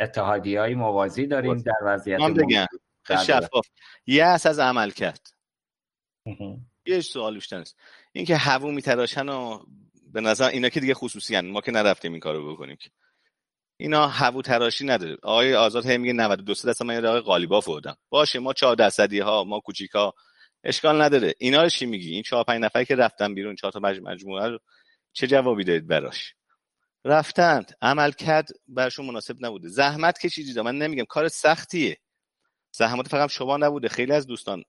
اتحادی 0.00 0.56
های 0.56 0.74
موازی 0.74 1.26
داریم 1.26 1.56
در 1.56 1.72
وضعیت 1.82 2.20
من 2.20 2.34
بگم. 2.34 2.66
شفاف. 3.08 3.66
یه 4.06 4.24
از 4.24 4.58
عمل 4.58 4.90
کرد. 4.90 5.26
یه 6.86 7.00
سوال 7.00 7.34
بیشتر 7.34 7.58
نیست 7.58 7.76
اینکه 8.12 8.36
هوو 8.36 8.72
میتراشن 8.72 9.28
و 9.28 9.58
به 10.12 10.20
نظر 10.20 10.48
اینا 10.48 10.68
که 10.68 10.80
دیگه 10.80 10.94
خصوصی 10.94 11.36
هن. 11.36 11.46
ما 11.46 11.60
که 11.60 11.72
نرفتیم 11.72 12.12
این 12.12 12.20
کارو 12.20 12.52
بکنیم 12.52 12.76
اینا 13.80 14.08
هوو 14.08 14.42
تراشی 14.42 14.84
نداره. 14.84 15.16
آقای 15.22 15.54
آزاد 15.54 15.86
هم 15.86 16.00
میگه 16.00 16.12
92 16.12 16.54
درصد 16.54 16.84
من 16.84 17.06
آقای 17.06 17.20
قالیباف 17.20 17.64
بودم 17.64 17.96
باشه 18.10 18.38
ما 18.38 18.52
4 18.52 18.74
درصدی 18.74 19.18
ها 19.18 19.44
ما 19.44 19.60
کوچیکا 19.60 20.14
اشکال 20.64 21.02
نداره. 21.02 21.34
اینا 21.38 21.62
رو 21.62 21.68
چی 21.68 21.86
میگی؟ 21.86 22.10
این 22.10 22.22
4 22.22 22.44
5 22.44 22.60
نفری 22.64 22.84
که 22.84 22.96
رفتن 22.96 23.34
بیرون 23.34 23.56
4 23.56 23.72
تا 23.72 23.80
مجموعه 23.80 24.48
رو 24.48 24.58
چه 25.12 25.26
جوابی 25.26 25.64
دارید 25.64 25.86
براش؟ 25.86 26.34
رفتند. 27.04 27.72
عمل 27.82 28.10
کرد 28.10 28.48
برشون 28.68 29.06
مناسب 29.06 29.36
نبوده. 29.40 29.68
زحمت 29.68 30.18
کشیدید. 30.18 30.58
من 30.58 30.78
نمیگم 30.78 31.04
کار 31.04 31.28
سختیه. 31.28 31.96
زحمت 32.72 33.08
فقط 33.08 33.30
شما 33.30 33.56
نبوده. 33.56 33.88
خیلی 33.88 34.12
از 34.12 34.26
دوستان 34.26 34.64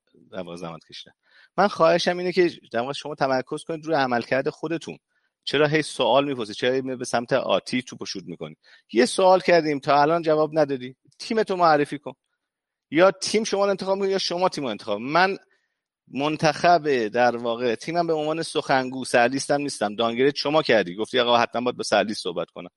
زحمت 0.56 0.86
کشیدن. 0.90 1.14
من 1.58 1.68
خواهشم 1.68 2.18
اینه 2.18 2.32
که 2.32 2.50
شما 2.96 3.16
تمرکز 3.16 3.64
کنید 3.64 3.86
روی 3.86 3.96
عملکرد 3.96 4.50
خودتون. 4.50 4.98
چرا 5.44 5.68
هی 5.68 5.82
سوال 5.82 6.26
می‌پرسی؟ 6.26 6.54
چرا 6.54 6.82
به 6.82 7.06
سمت 7.06 7.34
آتی 7.34 7.82
تو 7.82 8.06
شوت 8.06 8.24
می‌کنی؟ 8.24 8.56
یه 8.94 9.06
سوال 9.06 9.40
کردیم 9.40 9.80
تا 9.80 10.02
الان 10.02 10.22
جواب 10.22 10.60
ندادی. 10.60 10.96
تیم 11.20 11.44
تو 11.44 11.56
معرفی 11.56 11.98
کن. 11.98 12.14
یا 12.92 13.12
تیم 13.12 13.44
شما 13.44 13.70
انتخاب 13.70 14.06
یا 14.06 14.18
شما 14.18 14.50
تیم 14.50 14.66
انتخاب 14.66 15.00
من 15.00 15.38
منتخب 16.08 17.08
در 17.08 17.38
واقع 17.38 17.76
تیمم 17.76 18.08
به 18.08 18.14
عنوان 18.14 18.44
سخنگو 18.44 19.06
سرلیستم 19.06 19.62
نیستم. 19.62 19.96
دانگرید 19.96 20.36
شما 20.36 20.62
کردی. 20.62 20.96
گفتی 20.96 21.20
آقا 21.20 21.38
حتما 21.38 21.62
باید 21.62 21.78
با 21.78 21.84
سرلیست 21.84 22.24
صحبت 22.24 22.50
کنم. 22.50 22.70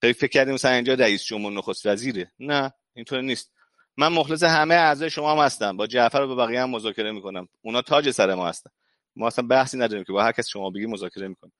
خیلی 0.00 0.12
فکر 0.12 0.30
کردیم 0.30 0.54
مثلا 0.54 0.70
اینجا 0.70 0.94
رئیس 0.94 1.24
جمهور 1.24 1.52
نخست 1.52 1.86
وزیره. 1.86 2.32
نه 2.38 2.72
اینطور 2.94 3.20
نیست. 3.20 3.52
من 3.96 4.08
مخلص 4.08 4.42
همه 4.42 4.74
اعضای 4.74 5.10
شما 5.10 5.32
هم 5.32 5.38
هستم. 5.44 5.76
با 5.76 5.86
جعفر 5.86 6.20
و 6.20 6.26
با 6.26 6.34
بقیه 6.34 6.62
هم 6.62 6.70
مذاکره 6.70 7.12
می‌کنم. 7.12 7.48
اونا 7.62 7.82
تاج 7.82 8.10
سر 8.10 8.34
ما 8.34 8.48
هستن. 8.48 8.70
ما 9.16 9.26
اصلا 9.26 9.46
بحثی 9.46 9.78
نداریم 9.78 10.04
که 10.04 10.12
با 10.12 10.22
هر 10.22 10.32
کس 10.32 10.48
شما 10.48 10.70
بگی 10.70 10.86
مذاکره 10.86 11.28
می‌کنیم 11.28 11.52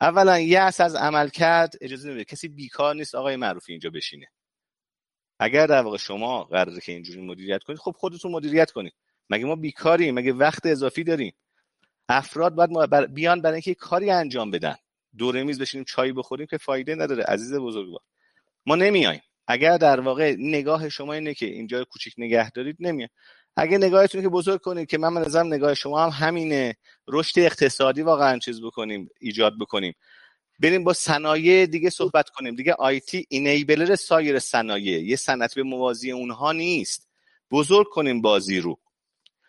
اولا 0.00 0.38
یأس 0.38 0.80
از 0.80 0.94
عمل 0.94 1.28
کرد 1.28 1.74
اجازه 1.80 2.08
نمیده. 2.08 2.24
کسی 2.24 2.48
بیکار 2.48 2.94
نیست 2.94 3.14
آقای 3.14 3.36
معروفی 3.36 3.72
اینجا 3.72 3.90
بشینه. 3.90 4.26
اگر 5.38 5.66
در 5.66 5.82
واقع 5.82 5.96
شما 5.96 6.44
قراره 6.44 6.80
که 6.80 6.92
اینجوری 6.92 7.20
مدیریت 7.20 7.62
کنید 7.62 7.78
خب 7.78 7.94
خودتون 7.98 8.32
مدیریت 8.32 8.70
کنید. 8.70 8.92
مگه 9.30 9.44
ما 9.44 9.56
بیکاریم؟ 9.56 10.14
مگه 10.14 10.32
وقت 10.32 10.66
اضافی 10.66 11.04
داریم؟ 11.04 11.32
افراد 12.08 12.54
باید 12.54 13.14
بیان 13.14 13.40
برای 13.40 13.54
اینکه 13.54 13.74
کاری 13.74 14.10
انجام 14.10 14.50
بدن. 14.50 14.76
دوره 15.18 15.42
میز 15.42 15.60
بشینیم 15.60 15.84
چای 15.84 16.12
بخوریم 16.12 16.46
که 16.46 16.58
فایده 16.58 16.94
نداره 16.94 17.24
عزیز 17.24 17.54
بزرگوار. 17.54 18.00
ما 18.66 18.76
نمیایم. 18.76 19.22
اگر 19.46 19.76
در 19.76 20.00
واقع 20.00 20.36
نگاه 20.38 20.88
شما 20.88 21.12
اینه 21.12 21.34
که 21.34 21.46
اینجا 21.46 21.84
کوچیک 21.84 22.14
نگه 22.18 22.50
دارید 22.50 22.76
نمیایم. 22.80 23.10
اگه 23.56 23.78
نگاهتون 23.78 24.22
که 24.22 24.28
بزرگ 24.28 24.60
کنید 24.60 24.88
که 24.88 24.98
من 24.98 25.14
به 25.14 25.20
نظرم 25.20 25.46
نگاه 25.46 25.74
شما 25.74 26.04
هم 26.04 26.26
همینه. 26.26 26.76
رشد 27.08 27.38
اقتصادی 27.38 28.02
واقعا 28.02 28.38
چیز 28.38 28.62
بکنیم 28.62 29.08
ایجاد 29.20 29.52
بکنیم. 29.60 29.94
بریم 30.60 30.84
با 30.84 30.92
صنایع 30.92 31.66
دیگه 31.66 31.90
صحبت 31.90 32.30
کنیم. 32.30 32.54
دیگه 32.54 32.72
آیتی 32.72 33.26
اینیبلر 33.28 33.94
سایر 33.94 34.38
صنایع 34.38 35.02
یه 35.02 35.16
صنعت 35.16 35.54
به 35.54 35.62
موازی 35.62 36.10
اونها 36.10 36.52
نیست. 36.52 37.08
بزرگ 37.50 37.86
کنیم 37.90 38.22
بازی 38.22 38.60
رو. 38.60 38.78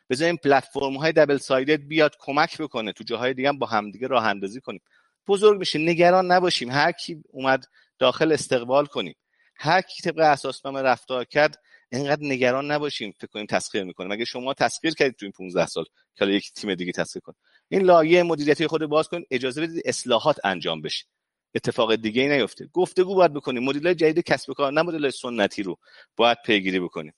بذاریم 0.09 0.35
پلتفرم 0.35 0.97
های 0.97 1.11
دبل 1.11 1.37
سایدد 1.37 1.87
بیاد 1.87 2.15
کمک 2.19 2.61
بکنه. 2.61 2.91
تو 2.91 3.03
جاهای 3.03 3.33
دیگه 3.33 3.49
هم 3.49 3.59
با 3.59 3.67
همدیگه 3.67 4.07
راه 4.07 4.25
اندازی 4.25 4.61
کنیم. 4.61 4.81
بزرگ 5.27 5.59
بشه 5.59 5.79
نگران 5.79 6.31
نباشیم. 6.31 6.71
هر 6.71 6.91
کی 6.91 7.23
اومد 7.29 7.65
داخل 7.99 8.31
استقبال 8.31 8.85
کنیم. 8.85 9.15
هر 9.55 9.81
کی 9.81 10.01
طبق 10.03 10.19
اساسنامه 10.19 10.81
رفتار 10.81 11.25
کرد 11.25 11.59
اینقدر 11.91 12.25
نگران 12.25 12.71
نباشیم 12.71 13.11
فکر 13.11 13.27
کنیم 13.27 13.45
تسخیر 13.45 13.83
می‌کنیم. 13.83 14.11
اگه 14.11 14.25
شما 14.25 14.53
تسخیر 14.53 14.93
کردید 14.93 15.15
تو 15.15 15.25
این 15.25 15.31
15 15.31 15.65
سال 15.65 15.85
که 16.15 16.25
یک 16.25 16.51
تیم 16.53 16.75
دیگه 16.75 16.91
تسخیر 16.91 17.21
کن 17.21 17.33
این 17.69 17.81
لایه 17.81 18.23
مدیریتی 18.23 18.67
خود 18.67 18.85
باز 18.85 19.07
کنید 19.09 19.27
اجازه 19.31 19.61
بدید 19.61 19.81
اصلاحات 19.85 20.37
انجام 20.43 20.81
بشه. 20.81 21.05
اتفاق 21.55 21.95
دیگه 21.95 22.21
ای 22.21 22.27
نیفته. 22.27 22.69
گفتگو 22.73 23.15
باید 23.15 23.33
بکنیم. 23.33 23.63
مدل 23.63 23.93
جدید 23.93 24.25
کسب 24.25 24.53
کار 24.53 24.73
نه 24.73 24.81
مدل 24.81 25.09
سنتی 25.09 25.63
رو 25.63 25.77
باید 26.15 26.37
پیگیری 26.45 26.79
بکنیم. 26.79 27.13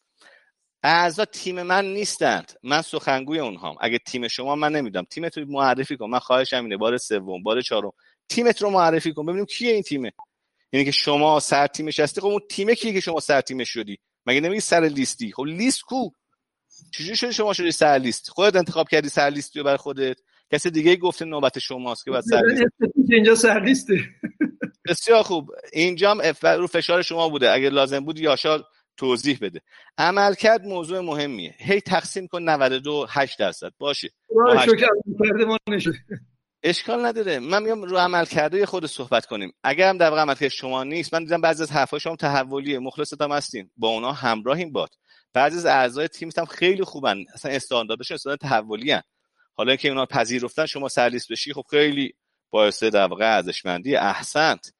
اعضا 0.83 1.25
تیم 1.25 1.61
من 1.63 1.85
نیستند. 1.93 2.53
من 2.63 2.81
سخنگوی 2.81 3.39
اونهام. 3.39 3.75
اگه 3.81 3.97
تیم 3.97 4.27
شما 4.27 4.55
من 4.55 4.71
نمیدم 4.71 5.03
تیمت 5.03 5.37
رو 5.37 5.45
معرفی 5.47 5.97
کن. 5.97 6.09
من 6.09 6.19
خواهشم 6.19 6.63
اینه. 6.63 6.77
بار 6.77 6.97
سوم 6.97 7.43
بار 7.43 7.61
چهارم. 7.61 7.91
تیمت 8.29 8.61
رو 8.61 8.69
معرفی 8.69 9.13
کن. 9.13 9.25
ببینیم 9.25 9.45
کیه 9.45 9.73
این 9.73 9.83
تیمه. 9.83 10.11
یعنی 10.73 10.85
که 10.85 10.91
شما 10.91 11.39
سر 11.39 11.67
تیمش 11.67 11.99
هستی. 11.99 12.21
خب 12.21 12.27
اون 12.27 12.41
تیمه 12.49 12.75
کیه 12.75 12.93
که 12.93 12.99
شما 12.99 13.19
سر 13.19 13.41
تیمش 13.41 13.69
شدی؟ 13.69 13.97
مگه 14.25 14.39
نمیگی 14.39 14.59
سر 14.59 14.81
لیستی؟ 14.81 15.31
خب 15.31 15.43
لیست 15.43 15.81
کو؟ 15.81 16.09
چجوری 16.93 17.15
شدی 17.15 17.33
شما 17.33 17.53
شدی 17.53 17.71
سر 17.71 17.97
لیست؟ 17.97 18.29
خودت 18.29 18.55
انتخاب 18.55 18.89
کردی 18.89 19.09
سر 19.09 19.29
لیستی 19.29 19.59
رو 19.59 19.65
برای 19.65 19.77
خودت؟ 19.77 20.17
کسی 20.51 20.69
دیگه 20.69 20.95
گفته 20.95 21.25
نوبت 21.25 21.59
شماست 21.59 22.05
که 22.05 22.11
بعد 22.11 22.23
سر 22.23 22.41
لیست. 22.47 22.63
اینجا 23.09 23.35
سر 23.35 23.59
لیسته. 23.59 23.99
بسیار 24.89 25.23
خوب. 25.23 25.51
اینجا 25.73 26.13
رو 26.43 26.67
فشار 26.67 27.01
شما 27.01 27.29
بوده. 27.29 27.51
اگه 27.51 27.69
لازم 27.69 27.99
بود 27.99 28.19
یاشا 28.19 28.63
توضیح 28.97 29.37
بده. 29.41 29.61
عملکرد 29.97 30.65
موضوع 30.65 30.99
مهمیه. 30.99 31.55
هی 31.57 31.81
تقسیم 31.81 32.27
کن 32.27 32.41
92 32.41 33.05
8 33.09 33.39
درصد. 33.39 33.71
باشه. 33.77 34.09
اشکال 36.63 37.05
نداره. 37.05 37.39
من 37.39 37.63
میام 37.63 37.83
رو 37.83 37.97
عمل 37.97 38.25
کرده 38.25 38.65
خود 38.65 38.85
صحبت 38.85 39.25
کنیم. 39.25 39.53
اگر 39.63 39.89
هم 39.89 39.97
در 39.97 40.09
واقع 40.09 40.47
شما 40.47 40.83
نیست 40.83 41.13
من 41.13 41.23
دیدم 41.23 41.41
بعضی 41.41 41.63
از 41.63 41.71
حرفای 41.71 41.99
شما 41.99 42.15
تحولیه. 42.15 42.79
مخلصتم 42.79 43.31
هستین. 43.31 43.69
با 43.77 43.87
اونا 43.87 44.11
همراهیم 44.11 44.71
باد. 44.71 44.89
بعضی 45.33 45.57
از 45.57 45.65
اعضای 45.65 46.07
تیم 46.07 46.29
هم 46.37 46.45
خیلی 46.45 46.83
خوبن. 46.83 47.23
اصلا 47.33 47.51
استانداردشون 47.51 48.15
استاندارد 48.15 48.39
تحولی 48.39 48.91
هن. 48.91 49.01
حالا 49.53 49.75
که 49.75 49.89
اونا 49.89 50.05
پذیرفتن 50.05 50.65
شما 50.65 50.87
سرلیست 50.87 51.31
بشی 51.31 51.53
خب 51.53 51.65
خیلی 51.69 52.13
باعث 52.49 52.83
در 52.83 53.05
واقع 53.05 53.35
ارزشمندی 53.35 53.95
احسنت. 53.95 54.73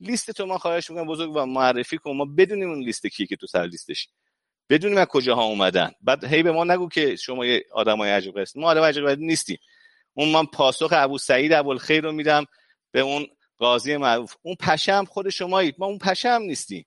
لیست 0.00 0.30
تو 0.30 0.46
ما 0.46 0.58
خواهش 0.58 0.90
می‌کنم 0.90 1.06
بزرگ 1.06 1.36
و 1.36 1.46
معرفی 1.46 1.98
کن. 1.98 2.16
ما 2.16 2.24
بدونیم 2.24 2.70
اون 2.70 2.84
لیست 2.84 3.06
کی 3.06 3.26
که 3.26 3.36
تو 3.36 3.46
سر 3.46 3.66
لیستش. 3.66 4.08
بدونیم 4.70 4.98
از 4.98 5.06
کجاها 5.06 5.44
اومدن. 5.44 5.90
بعد 6.00 6.24
هی 6.24 6.42
به 6.42 6.52
ما 6.52 6.64
نگو 6.64 6.88
که 6.88 7.16
شما 7.16 7.46
یه 7.46 7.64
آدمای 7.72 8.10
عجیب 8.10 8.38
هست 8.38 8.56
ما 8.56 8.66
آدم 8.66 8.82
عجیب 8.82 9.08
نیستیم. 9.08 9.58
اون 10.16 10.28
من 10.28 10.46
پاسخ 10.46 10.88
ابو 10.92 11.18
سعید 11.18 11.52
ابوالخیر 11.52 12.04
رو 12.04 12.12
میدم 12.12 12.44
به 12.92 13.00
اون 13.00 13.26
قاضی 13.58 13.96
معروف. 13.96 14.34
اون 14.42 14.56
پشم 14.60 15.04
خود 15.04 15.28
شمایید. 15.28 15.74
ما 15.78 15.86
اون 15.86 15.98
پشم 15.98 16.38
نیستیم. 16.42 16.86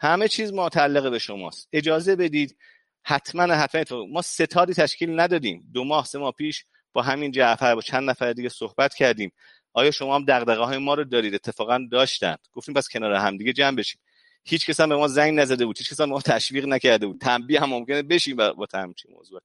همه 0.00 0.28
چیز 0.28 0.52
متعلق 0.52 1.10
به 1.10 1.18
شماست. 1.18 1.68
اجازه 1.72 2.16
بدید 2.16 2.56
حتما 3.02 3.54
حتما 3.54 4.06
ما 4.06 4.22
ستادی 4.22 4.74
تشکیل 4.74 5.20
ندادیم. 5.20 5.70
دو 5.72 5.84
ماه 5.84 6.04
سه 6.04 6.18
ماه 6.18 6.32
پیش 6.32 6.64
با 6.92 7.02
همین 7.02 7.32
جعفر 7.32 7.74
با 7.74 7.80
چند 7.80 8.10
نفر 8.10 8.32
دیگه 8.32 8.48
صحبت 8.48 8.94
کردیم. 8.94 9.32
آیا 9.72 9.90
شما 9.90 10.16
هم 10.16 10.24
دغدغه 10.28 10.64
های 10.64 10.78
ما 10.78 10.94
رو 10.94 11.04
دارید؟ 11.04 11.34
اتفاقا 11.34 11.86
داشتند. 11.90 12.38
گفتیم 12.52 12.74
پس 12.74 12.88
کنار 12.88 13.12
هم 13.12 13.36
دیگه 13.36 13.52
جمع 13.52 13.76
بشیم. 13.76 14.00
هیچ 14.44 14.66
کس 14.66 14.80
هم 14.80 14.88
به 14.88 14.96
ما 14.96 15.08
زنگ 15.08 15.38
نزده 15.38 15.66
بود. 15.66 15.78
هیچ 15.78 15.90
کس 15.90 16.00
هم 16.00 16.08
ما 16.08 16.20
تشویق 16.20 16.66
نکرده 16.66 17.06
بود. 17.06 17.20
تنبیه 17.20 17.60
هم 17.60 17.68
ممکنه 17.68 18.02
بشیم 18.02 18.36
با, 18.36 18.52
با 18.52 18.66
همچین 18.74 19.12
موضوعات 19.14 19.44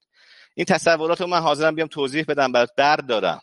این 0.56 0.66
تصورات 0.66 1.20
رو 1.20 1.26
من 1.26 1.40
حاضرم 1.40 1.74
بیام 1.74 1.88
توضیح 1.88 2.24
بدم 2.28 2.52
برات 2.52 2.70
بردارم 2.76 3.40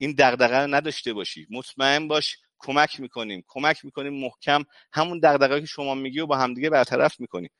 این 0.00 0.14
دغدغه 0.18 0.58
رو 0.58 0.74
نداشته 0.74 1.12
باشی. 1.12 1.46
مطمئن 1.50 2.08
باش 2.08 2.36
کمک 2.58 3.00
می‌کنیم. 3.00 3.44
کمک 3.46 3.84
می‌کنیم 3.84 4.12
محکم 4.12 4.64
همون 4.92 5.20
دغدغه 5.22 5.60
که 5.60 5.66
شما 5.66 5.94
میگی 5.94 6.20
و 6.20 6.26
با 6.26 6.36
همدیگه 6.36 6.70
برطرف 6.70 7.20
می‌کنیم 7.20 7.50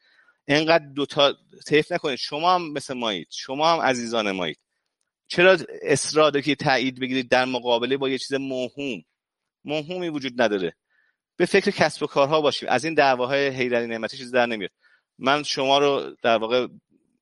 اینقدر 0.49 0.85
دوتا 0.95 1.35
طیف 1.67 1.93
نکنید. 1.93 2.19
شما 2.19 2.55
هم 2.55 2.73
مثل 2.73 2.95
مایید. 2.95 3.29
شما 3.31 3.73
هم 3.73 3.81
عزیزان 3.81 4.31
مایید. 4.31 4.59
چرا 5.27 5.59
اصرار 5.83 6.41
که 6.41 6.55
تایید 6.55 7.01
بگیرید 7.01 7.29
در 7.29 7.45
مقابله 7.45 7.97
با 7.97 8.09
یه 8.09 8.19
چیز 8.19 8.35
موهوم؟ 8.35 9.03
موهومی 9.65 10.09
وجود 10.09 10.43
نداره. 10.43 10.77
به 11.37 11.47
فکر 11.47 11.71
کسب 11.71 12.03
و 12.03 12.07
کارها 12.07 12.41
باشیم. 12.41 12.69
از 12.69 12.85
این 12.85 12.95
دعواهای 12.95 13.49
حیدری 13.49 13.87
نعمتی 13.87 14.17
چیز 14.17 14.31
در 14.31 14.47
نمیاد. 14.47 14.71
من 15.19 15.43
شما 15.43 15.79
رو 15.79 16.17
در 16.23 16.37
واقع 16.37 16.67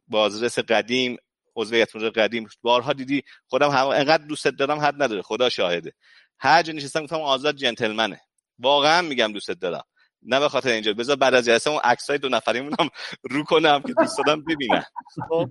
بازرس 0.08 0.58
قدیم 0.58 1.16
عضو 1.56 2.10
قدیم 2.10 2.48
بارها 2.62 2.92
دیدی 2.92 3.22
خودم 3.46 3.70
هم 3.70 3.86
انقدر 3.86 4.24
دوستت 4.24 4.56
دارم 4.56 4.78
حد 4.78 5.02
نداره. 5.02 5.22
خدا 5.22 5.48
شاهده. 5.48 5.92
هر 6.38 6.62
جا 6.62 6.72
نشستم 6.72 7.02
گفتم 7.02 7.20
آزاد 7.20 7.56
جنتلمنه. 7.56 8.20
واقعا 8.58 9.02
میگم 9.02 9.32
دوستت 9.32 9.58
دارم. 9.58 9.84
نه 10.22 10.40
به 10.40 10.48
خاطر 10.48 10.70
اینجا. 10.70 10.92
بذار 10.92 11.16
بعد 11.16 11.34
از 11.34 11.44
جلسه 11.44 11.70
اون 11.70 11.80
عکسای 11.84 12.18
دو 12.18 12.28
نفریمون 12.28 12.74
هم 12.80 12.88
رو 13.22 13.44
کنم 13.44 13.82
که 13.82 13.94
دوست 13.98 14.18
دارم 14.18 14.44
ببینن. 14.44 14.84
خب، 15.28 15.50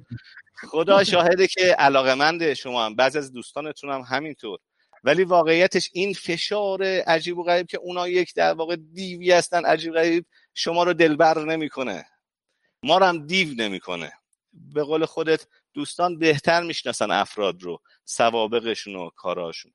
خدا 0.69 1.03
شاهده 1.03 1.47
که 1.47 1.61
علاقه 1.61 2.53
شما 2.53 2.85
هم. 2.85 2.95
بعضی 2.95 3.17
از 3.17 3.33
دوستانتون 3.33 3.89
هم 3.89 4.01
همینطور. 4.01 4.59
ولی 5.03 5.23
واقعیتش 5.23 5.89
این 5.93 6.13
فشار 6.13 6.83
عجیب 6.83 7.37
و 7.37 7.43
غریب 7.43 7.67
که 7.67 7.77
اونا 7.77 8.07
یک 8.07 8.33
در 8.35 8.53
واقع 8.53 8.75
دیوی 8.75 9.31
هستن 9.31 9.65
عجیب 9.65 9.93
غریب 9.93 10.25
شما 10.53 10.83
رو 10.83 10.93
دلبر 10.93 11.45
نمی‌کنه. 11.45 12.05
ما 12.83 12.97
رو 12.97 13.05
هم 13.05 13.25
دیو 13.25 13.63
نمی‌کنه. 13.63 14.13
به 14.53 14.83
قول 14.83 15.05
خودت 15.05 15.47
دوستان 15.73 16.19
بهتر 16.19 16.63
می‌شناسن 16.63 17.11
افراد 17.11 17.63
رو 17.63 17.81
سوابقشون 18.05 18.95
و 18.95 19.09
کاراشون 19.15 19.71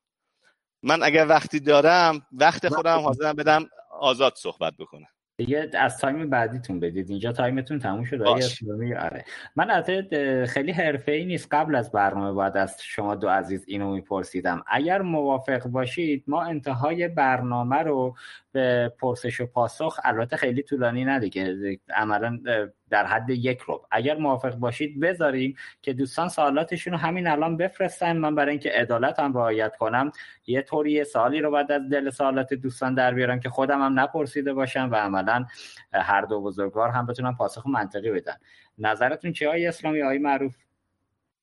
من 0.83 1.03
اگر 1.03 1.27
وقتی 1.27 1.59
دارم 1.59 2.21
وقت 2.31 2.67
خودم 2.67 2.99
حاضرم 2.99 3.35
بدم 3.35 3.65
آزاد 3.99 4.33
صحبت 4.35 4.73
بکنه. 4.79 5.07
دیگه 5.39 5.69
از 5.73 5.97
time 5.97 6.29
بعدیتون 6.29 6.79
بدید. 6.79 7.09
اینجا 7.09 7.31
time 7.31 7.58
تون 7.58 7.79
تموم 7.79 8.03
شد. 8.03 8.21
آره. 8.21 9.25
من 9.55 9.71
البته 9.71 10.45
خیلی 10.45 10.71
حرفه 10.71 11.11
ای 11.11 11.25
نیست. 11.25 11.47
قبل 11.51 11.75
از 11.75 11.91
برنامه 11.91 12.31
باید 12.31 12.57
از 12.57 12.77
شما 12.81 13.15
دو 13.15 13.29
عزیز 13.29 13.63
اینو 13.67 13.91
میپرسیدم. 13.91 14.63
اگر 14.67 15.01
موافق 15.01 15.63
باشید 15.63 16.23
ما 16.27 16.43
انتهای 16.43 17.07
برنامه 17.07 17.75
رو 17.75 18.15
به 18.51 18.93
پرسش 18.99 19.41
و 19.41 19.45
پاسخ 19.45 19.99
البته 20.03 20.37
خیلی 20.37 20.63
طولانی 20.63 21.05
ندیگه 21.05 21.79
عملا 21.89 22.39
در 22.89 23.05
حد 23.05 23.29
یک 23.29 23.59
رو 23.59 23.87
اگر 23.91 24.17
موافق 24.17 24.55
باشید 24.55 24.99
بذاریم 24.99 25.55
که 25.81 25.93
دوستان 25.93 26.29
سوالاتشون 26.29 26.93
رو 26.93 26.99
همین 26.99 27.27
الان 27.27 27.57
بفرستن. 27.57 28.17
من 28.17 28.35
برای 28.35 28.51
اینکه 28.51 28.71
عدالت 28.71 29.19
هم 29.19 29.33
رعایت 29.33 29.75
کنم 29.77 30.11
یه 30.47 30.61
طوری 30.61 31.03
سوالی 31.03 31.39
رو 31.39 31.51
بعد 31.51 31.71
از 31.71 31.89
دل 31.89 32.09
سوالات 32.09 32.53
دوستان 32.53 32.93
در 32.93 33.13
بیارم 33.13 33.39
که 33.39 33.49
خودم 33.49 33.81
هم 33.81 33.99
نپرسیده 33.99 34.53
باشم 34.53 34.89
و 34.91 34.95
عملا 34.95 35.45
هر 35.93 36.21
دو 36.21 36.41
بزرگوار 36.41 36.89
هم 36.89 37.05
بتونم 37.05 37.35
پاسخ 37.35 37.67
منطقی 37.67 38.11
بدن. 38.11 38.35
نظرتون 38.77 39.33
چه 39.33 39.49
های 39.49 39.67
اسلامی؟ 39.67 40.01
های 40.01 40.17
معروف؟ 40.17 40.55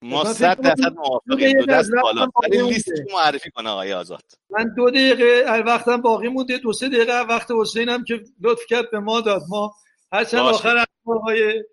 ما 0.02 0.24
صد 0.24 0.60
درصد 0.60 0.92
موافقیم. 0.96 1.58
دو 1.58 1.66
دست 1.66 1.90
بالا. 2.02 2.28
ولی 2.42 2.62
لیست 2.62 2.92
معرفی 3.14 3.50
کنه 3.50 3.68
آقای 3.68 3.92
آزاد. 3.92 4.22
من 4.50 4.74
دو 4.76 4.90
دقیقه 4.90 5.62
وقتم 5.66 6.00
باقی 6.00 6.28
مونده. 6.28 6.58
دو 6.58 6.72
سه 6.72 6.88
دقیقه 6.88 7.20
وقت 7.20 7.50
حسینم 7.50 8.04
که 8.04 8.20
لطف 8.40 8.62
کرد 8.68 8.90
به 8.90 9.00
ما 9.00 9.20
داد. 9.20 9.42
ما 9.48 9.74
هرچند 10.14 10.40
آخر 10.40 10.84
آقای 11.06 11.64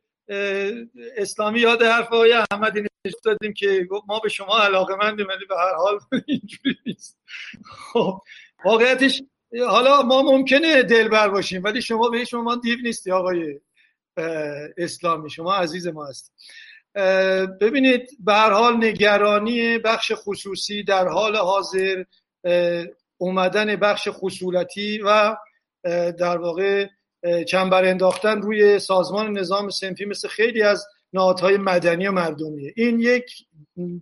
اسلامی 1.17 1.59
یاد 1.59 1.81
حرف 1.81 2.05
آقای 2.05 2.33
احمدی 2.33 2.83
دادیم 3.25 3.53
که 3.53 3.87
ما 4.07 4.19
به 4.19 4.29
شما 4.29 4.59
علاقه 4.59 4.95
مندیم 4.95 5.27
ولی 5.27 5.45
به 5.45 5.55
هر 5.55 5.73
حال 5.75 5.99
اینجوری 6.27 6.77
نیست. 6.85 7.19
خب 7.93 8.21
واقعیتش 8.65 9.21
حالا 9.67 10.01
ما 10.01 10.21
ممکنه 10.21 10.83
دلبر 10.83 11.29
باشیم 11.29 11.63
ولی 11.63 11.81
شما 11.81 12.09
به 12.09 12.25
شما 12.25 12.55
دیو 12.55 12.79
نیستی 12.83 13.11
آقای 13.11 13.59
اسلامی. 14.77 15.29
شما 15.29 15.55
عزیز 15.55 15.87
ما 15.87 16.05
هست 16.05 16.33
ببینید 17.61 18.09
به 18.19 18.33
هر 18.33 18.51
حال 18.51 18.77
نگرانی 18.77 19.77
بخش 19.77 20.11
خصوصی 20.15 20.83
در 20.83 21.07
حال 21.07 21.35
حاضر 21.35 22.03
اومدن 23.17 23.75
بخش 23.75 24.07
خصولتی 24.11 25.01
و 25.05 25.35
در 26.11 26.37
واقع 26.37 26.87
چنبر 27.47 27.85
انداختن 27.85 28.41
روی 28.41 28.79
سازمان 28.79 29.37
نظام 29.37 29.69
سنفی 29.69 30.05
مثل 30.05 30.27
خیلی 30.27 30.63
از 30.63 30.87
نهادهای 31.13 31.57
مدنی 31.57 32.07
و 32.07 32.11
مردمیه. 32.11 32.73
این 32.75 32.99
یک 32.99 33.31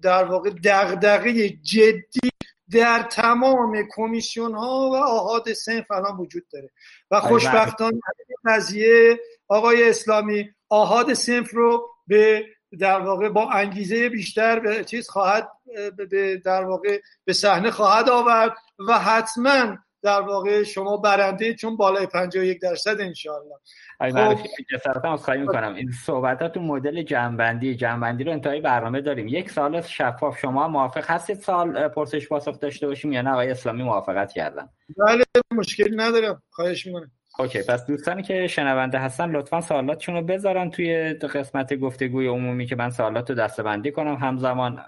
در 0.01 0.23
واقع 0.23 0.49
دغدغه 0.49 1.49
جدی 1.49 2.29
در 2.71 3.03
تمام 3.11 3.87
کمیسیون 3.95 4.53
ها 4.53 4.89
و 4.93 4.95
آهاد 4.95 5.53
سنف 5.53 5.91
الان 5.91 6.17
وجود 6.17 6.43
داره. 6.53 6.69
و 7.11 7.19
خوشبختانه 7.19 7.99
قضیه 8.45 9.19
آقای 9.47 9.89
اسلامی 9.89 10.49
آهاد 10.69 11.13
سنف 11.13 11.53
رو 11.53 11.89
به 12.07 12.45
در 12.79 12.99
واقع 12.99 13.29
با 13.29 13.49
انگیزه 13.51 14.09
بیشتر 14.09 14.59
به 14.59 14.83
چیز 14.83 15.09
خواهد 15.09 15.49
به 15.97 16.37
در 16.45 16.63
واقع 16.63 16.99
به 17.25 17.33
صحنه 17.33 17.71
خواهد 17.71 18.09
آورد 18.09 18.55
و 18.87 18.99
حتما 18.99 19.77
در 20.03 20.21
واقع 20.21 20.63
شما 20.63 20.97
برنده 20.97 21.53
چون 21.53 21.77
بالای 21.77 22.07
51 22.07 22.61
درصد 22.61 23.01
انشالله 23.01 23.55
آقای 23.99 24.11
معروفی 24.11 24.49
جسارتا 24.73 25.13
از 25.13 25.23
خواهی 25.23 25.39
می‌کنم. 25.39 25.75
این 25.75 25.91
صحبتات 25.91 26.53
تو 26.53 26.59
مدل 26.59 27.01
جنبندی 27.01 27.75
جنبندی 27.75 28.23
رو 28.23 28.31
انتهای 28.31 28.61
برنامه 28.61 29.01
داریم. 29.01 29.27
یک 29.27 29.51
سال 29.51 29.81
شفاف 29.81 30.39
شما 30.39 30.67
موافق 30.67 31.11
هستید 31.11 31.37
سال 31.37 31.87
پرسش 31.87 32.27
پاسخ 32.27 32.59
داشته 32.59 32.87
باشیم 32.87 33.11
یا 33.11 33.21
نه؟ 33.21 33.31
آقای 33.31 33.51
اسلامی 33.51 33.83
موافقت 33.83 34.33
کردن. 34.33 34.69
بله 34.97 35.23
مشکلی 35.51 35.95
ندارم. 35.95 36.41
خواهش 36.49 36.87
می‌کنم. 36.87 37.11
اوکی 37.39 37.63
پس 37.63 37.85
دوستانی 37.85 38.23
که 38.23 38.47
شنونده 38.47 38.99
هستن 38.99 39.31
لطفا 39.31 39.61
سوالاتشون 39.61 40.15
رو 40.15 40.21
بذارن 40.21 40.69
توی 40.69 41.13
قسمت 41.13 41.73
گفتگوی 41.73 42.27
عمومی 42.27 42.65
که 42.65 42.75
من 42.75 42.89
سوالات 42.89 43.29
رو 43.29 43.35
دستبندی 43.35 43.91
کنم. 43.91 44.15
همزمان 44.15 44.81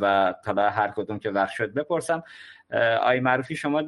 و 0.00 0.34
تا 0.44 0.70
هر 0.70 0.92
کدوم 0.96 1.18
که 1.18 1.30
وقت 1.30 1.52
شد 1.52 1.74
بپرسم. 1.74 2.22
آقای 2.72 3.20
معروفی 3.20 3.56
شما 3.56 3.82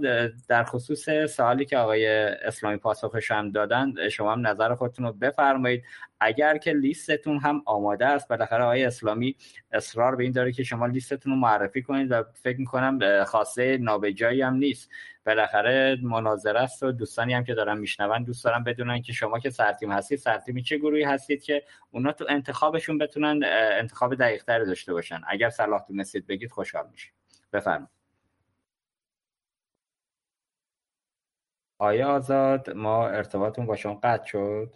در 0.48 0.64
خصوص 0.64 1.08
سوالی 1.28 1.64
که 1.64 1.78
آقای 1.78 2.06
اسلامی 2.06 2.76
پاسخش 2.76 3.30
هم 3.30 3.50
دادن 3.50 4.08
شما 4.08 4.32
هم 4.32 4.46
نظر 4.46 4.74
خودتون 4.74 5.06
رو 5.06 5.12
بفرمایید. 5.12 5.84
اگر 6.20 6.58
که 6.58 6.72
لیستتون 6.72 7.38
هم 7.38 7.62
آماده 7.66 8.06
است 8.06 8.28
بالاخره 8.28 8.64
آقای 8.64 8.84
اسلامی 8.84 9.36
اصرار 9.72 10.16
به 10.16 10.22
این 10.24 10.32
داره 10.32 10.52
که 10.52 10.62
شما 10.62 10.86
لیستتون 10.86 11.32
رو 11.32 11.38
معرفی 11.38 11.82
کنید 11.82 12.12
و 12.12 12.24
فکر 12.34 12.58
می‌کنم 12.58 13.24
خاصه 13.24 13.78
نابجایی 13.78 14.42
هم 14.42 14.54
نیست. 14.54 14.90
بالاخره 15.26 15.98
مناظره 16.02 16.60
است 16.60 16.82
و 16.82 16.92
دوستانی 16.92 17.34
هم 17.34 17.44
که 17.44 17.54
دارن 17.54 17.78
میشنون 17.78 18.24
دوست 18.24 18.44
دارم 18.44 18.64
بدونن 18.64 19.02
که 19.02 19.12
شما 19.12 19.38
که 19.38 19.50
سرتیم 19.50 19.92
هستید 19.92 20.18
سرتیمی 20.18 20.62
چه 20.62 20.76
گروهی 20.76 21.02
هستید 21.02 21.42
که 21.42 21.62
اونا 21.90 22.12
تو 22.12 22.26
انتخابشون 22.28 22.98
بتونن 22.98 23.40
انتخاب 23.78 24.14
دقیق 24.14 24.44
داشته 24.44 24.92
باشن. 24.92 25.20
اگر 25.28 25.50
صلاح 25.50 25.84
دونستید 25.88 26.26
بگید 26.26 26.50
خوشحال 26.50 26.88
میشید 26.92 27.12
بفرمایید. 27.52 27.95
آیا 31.78 32.08
آزاد 32.08 32.70
ما 32.70 33.08
ارتباطمون 33.08 33.66
با 33.66 33.76
شما 33.76 33.94
قطع 33.94 34.24
شد؟ 34.24 34.74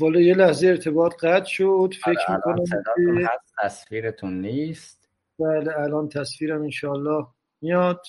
والا 0.00 0.20
یه 0.20 0.34
لحظه 0.34 0.68
ارتباط 0.68 1.14
قطع 1.14 1.44
شد. 1.44 1.90
فکر 2.04 2.32
آره، 2.32 2.54
می‌کنم 2.54 3.26
هست 3.26 3.54
تصویرتون 3.62 4.40
نیست. 4.40 5.08
بله 5.38 5.78
الان 5.78 6.08
تصویرم 6.08 6.62
انشالله 6.62 7.26
میاد. 7.62 8.02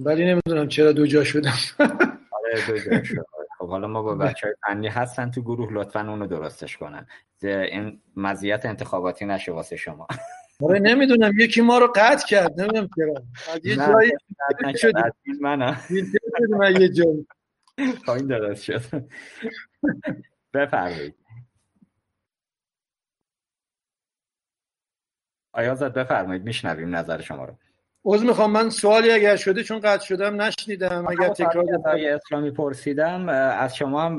ولی 0.00 0.24
نمی‌دونم 0.24 0.68
چرا 0.68 0.92
دو 0.92 1.06
جا 1.06 1.24
شدم. 1.24 1.58
آره 2.32 2.66
دو 2.66 2.78
جا 2.78 3.04
شد. 3.04 3.26
خب 3.58 3.68
حالا 3.68 3.88
ما 3.88 4.02
با 4.02 4.14
بچه 4.14 4.46
های 4.46 4.56
فنی 4.66 4.88
هستن 4.88 5.30
تو 5.30 5.42
گروه 5.42 5.72
لطفا 5.72 6.00
اونو 6.00 6.26
درستش 6.26 6.76
کنن. 6.76 7.06
این 7.42 8.02
مزیت 8.16 8.66
انتخاباتی 8.66 9.24
نشه 9.24 9.52
واسه 9.52 9.76
شما. 9.76 10.06
آره 10.62 10.78
نمی‌دونم 10.78 11.32
یکی 11.38 11.60
ما 11.60 11.78
رو 11.78 11.92
قطع 11.96 12.26
کرد 12.26 12.60
نمی‌دونم 12.60 12.88
چرا. 12.96 13.22
یه 13.64 13.76
جایی 13.76 14.12
من 15.40 15.56
من 16.50 16.80
یه 16.80 16.88
جایی 16.88 17.26
این 18.08 18.26
درست 18.26 18.62
شد. 18.62 18.82
بفرمایید. 20.54 21.14
آیا 25.52 25.74
زد 25.74 25.92
بفرمایید 25.92 26.44
میشنویم 26.44 26.96
نظر 26.96 27.20
شما 27.20 27.44
رو. 27.44 27.54
عوض 28.04 28.22
می‌خوام 28.22 28.50
من 28.50 28.70
سوالی 28.70 29.10
اگر 29.10 29.36
شده 29.36 29.62
چون 29.62 29.80
قطع 29.80 30.04
شدم 30.04 30.42
نشنیدم. 30.42 31.08
اگر 31.08 31.28
تکرار 31.28 31.64
اسلامی 31.86 32.50
پرسیدم 32.50 33.28
از 33.28 33.76
شما 33.76 34.02
هم 34.02 34.16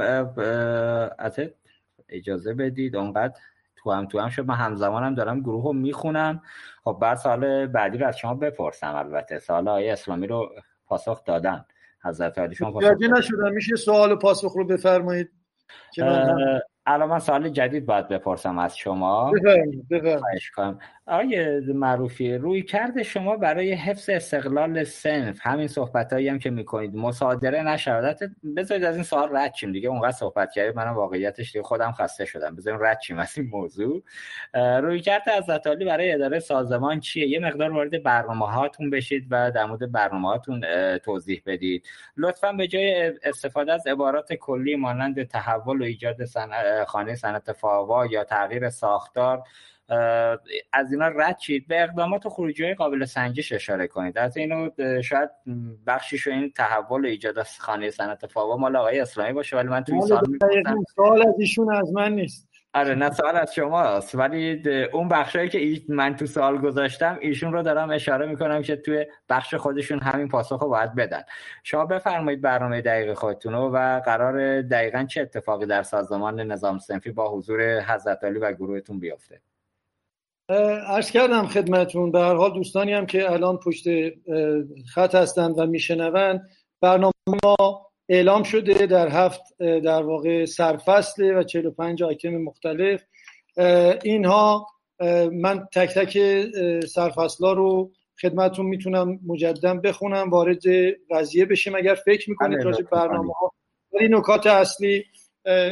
اجازه 2.09 2.53
بدید 2.53 2.95
اونقدر 2.95 3.39
تو 3.84 3.91
هم 3.91 4.06
تو 4.06 4.19
هم 4.19 4.30
شد. 4.30 4.45
من 4.45 4.56
همزمانم 4.56 5.15
دارم 5.15 5.39
گروه 5.39 5.64
رو 5.64 5.73
می‌خونم. 5.73 6.41
خب 6.84 6.97
بعد 7.01 7.18
سال 7.18 7.68
بعدی 7.68 7.97
رو 7.97 8.07
از 8.07 8.18
شما 8.18 8.34
بپرسم 8.34 8.95
البته. 8.95 9.39
سال 9.39 9.68
های 9.68 9.89
اسلامی 9.89 10.27
رو 10.27 10.49
پاسخ 10.85 11.23
دادن. 11.23 11.65
حضرت 12.03 12.39
علی 12.39 12.56
شما 12.56 12.72
پاسخ 12.72 12.88
نشدم. 13.01 13.51
میشه 13.53 13.76
سوال 13.76 14.15
پاسخ 14.15 14.53
رو 14.56 14.65
بفرمایید. 14.65 15.31
الان 16.91 17.09
من 17.09 17.19
سوال 17.19 17.49
جدید 17.49 17.85
باید 17.85 18.07
بپرسم 18.07 18.59
از 18.59 18.77
شما. 18.77 19.31
بفرمایید 19.89 20.41
آقای 21.05 21.59
معروفی 21.59 22.33
روی 22.33 22.61
کرده 22.61 23.03
شما 23.03 23.37
برای 23.37 23.73
حفظ 23.73 24.09
استقلال 24.09 24.83
سنف 24.83 25.39
همین 25.41 25.67
صحبت 25.67 26.13
هایی 26.13 26.29
هم 26.29 26.39
که 26.39 26.49
می‌کنید 26.49 26.95
مصادره 26.95 27.63
نشودت 27.63 28.19
بذارید 28.57 28.83
از 28.83 28.95
این 28.95 29.03
سوال 29.03 29.37
رد 29.37 29.53
چیم 29.53 29.71
دیگه. 29.71 29.89
اونقدر 29.89 30.11
صحبت 30.11 30.51
کردید 30.51 30.75
منم 30.75 30.93
واقعیتش 30.93 31.51
دیگه 31.51 31.63
خودم 31.63 31.91
خسته 31.91 32.25
شدم. 32.25 32.55
بذارید 32.55 32.83
رد 32.83 32.99
چیم 32.99 33.19
از 33.19 33.37
این 33.37 33.47
موضوع. 33.47 34.03
روی 34.81 34.99
کرده 34.99 35.31
از 35.31 35.45
برای 35.87 36.11
اداره 36.11 36.39
سازمان 36.39 36.99
چیه؟ 36.99 37.27
یه 37.27 37.39
مقدار 37.39 37.71
وارد 37.71 38.03
برنامه 38.03 38.45
هاتون 38.51 38.89
بشید 38.89 39.27
و 39.29 39.51
در 39.51 39.65
مورد 39.65 39.91
برنامه 39.91 40.27
هاتون 40.27 40.63
توضیح 40.97 41.41
بدید. 41.45 41.85
لطفا 42.17 42.51
به 42.51 42.67
جای 42.67 43.13
استفاده 43.23 43.73
از 43.73 43.87
عبارات 43.87 44.33
کلی 44.33 44.75
مانند 44.75 45.23
تحول 45.23 45.81
و 45.81 45.83
ایجاد 45.83 46.25
خانه 46.85 47.15
صنعت 47.15 47.51
فاوا 47.51 48.06
یا 48.06 48.23
تغییر 48.23 48.69
ساختار 48.69 49.43
از 50.73 50.91
اینا 50.91 51.07
رد 51.07 51.38
چید 51.38 51.68
به 51.68 51.84
اقدامات 51.84 52.26
و 52.26 52.30
خروجی 52.30 52.64
های 52.64 52.73
قابل 52.73 53.06
سنجش 53.06 53.51
اشاره 53.51 53.88
کنید. 53.88 54.18
از 54.18 54.38
اینو 54.38 54.69
شاید 55.01 55.30
بخشیش 55.88 56.27
این 56.27 56.51
تحول 56.51 57.06
ایجاد 57.06 57.43
خانه 57.43 57.89
صنعت 57.89 58.27
فاوا 58.27 58.57
مال 58.57 58.76
آقای 58.76 58.99
اسلامی 58.99 59.34
باشه 59.34 59.56
ولی 59.57 59.68
من 59.68 59.84
توی 59.84 60.01
سال 60.01 60.23
سوال 60.95 61.27
از 61.27 61.35
ایشون 61.39 61.76
از 61.76 61.93
من 61.93 62.14
نیست. 62.14 62.48
آره 62.73 62.95
نه 62.95 63.11
سوال 63.11 63.35
از 63.35 63.53
شماست. 63.53 64.15
ولی 64.15 64.63
اون 64.93 65.07
بخشایی 65.07 65.49
که 65.49 65.81
من 65.89 66.15
تو 66.15 66.25
سال 66.25 66.57
گذاشتم 66.57 67.17
ایشون 67.21 67.53
رو 67.53 67.63
دارم 67.63 67.89
اشاره 67.89 68.25
می‌کنم 68.25 68.61
که 68.61 68.75
توی 68.75 69.05
بخش 69.29 69.55
خودشون 69.55 69.99
همین 69.99 70.27
پاسخ 70.27 70.61
رو 70.61 70.69
باید 70.69 70.95
بدن. 70.95 71.21
شما 71.63 71.85
بفرمایید 71.85 72.41
برنامه 72.41 72.81
دقیق 72.81 73.13
خودتون 73.13 73.53
و 73.53 73.99
قرار 74.05 74.61
دقیقا 74.61 75.03
چه 75.03 75.21
اتفاقی 75.21 75.65
در 75.65 75.83
سازمان 75.83 76.39
نظام 76.39 76.77
سنفی 76.77 77.11
با 77.11 77.31
حضور 77.31 77.81
حضرت 77.81 78.23
علی 78.23 78.39
و 78.39 78.51
گروهتون 78.51 78.99
بیفته؟ 78.99 79.41
ارز 80.87 81.11
کردم 81.11 81.47
خدمتون 81.47 82.11
به 82.11 82.19
هر 82.19 82.35
حال 82.35 82.53
دوستانی 82.53 82.93
هم 82.93 83.05
که 83.05 83.31
الان 83.31 83.57
پشت 83.57 83.85
خط 84.93 85.15
هستند 85.15 85.59
و 85.59 85.65
میشنوند 85.65 86.49
برنامه 86.81 87.13
ما 87.43 87.88
اعلام 88.10 88.44
شده 88.44 88.86
در 88.86 89.07
هفت 89.07 89.41
در 89.57 90.03
واقع 90.03 90.45
سرفصل 90.45 91.38
و 91.38 91.44
45 91.44 92.03
آیتم 92.03 92.30
مختلف. 92.30 93.03
اینها 94.03 94.68
من 95.31 95.68
تک 95.73 95.90
تک 95.90 96.18
سرفصل 96.86 97.45
رو 97.45 97.91
خدمتون 98.22 98.65
می‌تونم 98.65 99.19
مجددا 99.27 99.73
بخونم 99.73 100.30
وارد 100.30 100.64
قضیه 101.11 101.45
بشیم 101.45 101.76
اگر 101.76 101.95
فکر 101.95 102.30
می‌کنید 102.30 102.64
راجع 102.64 102.84
برنامه 102.84 103.34
ها 103.34 103.52
ولی 103.94 104.07
نکات 104.10 104.48
اصلی 104.48 105.06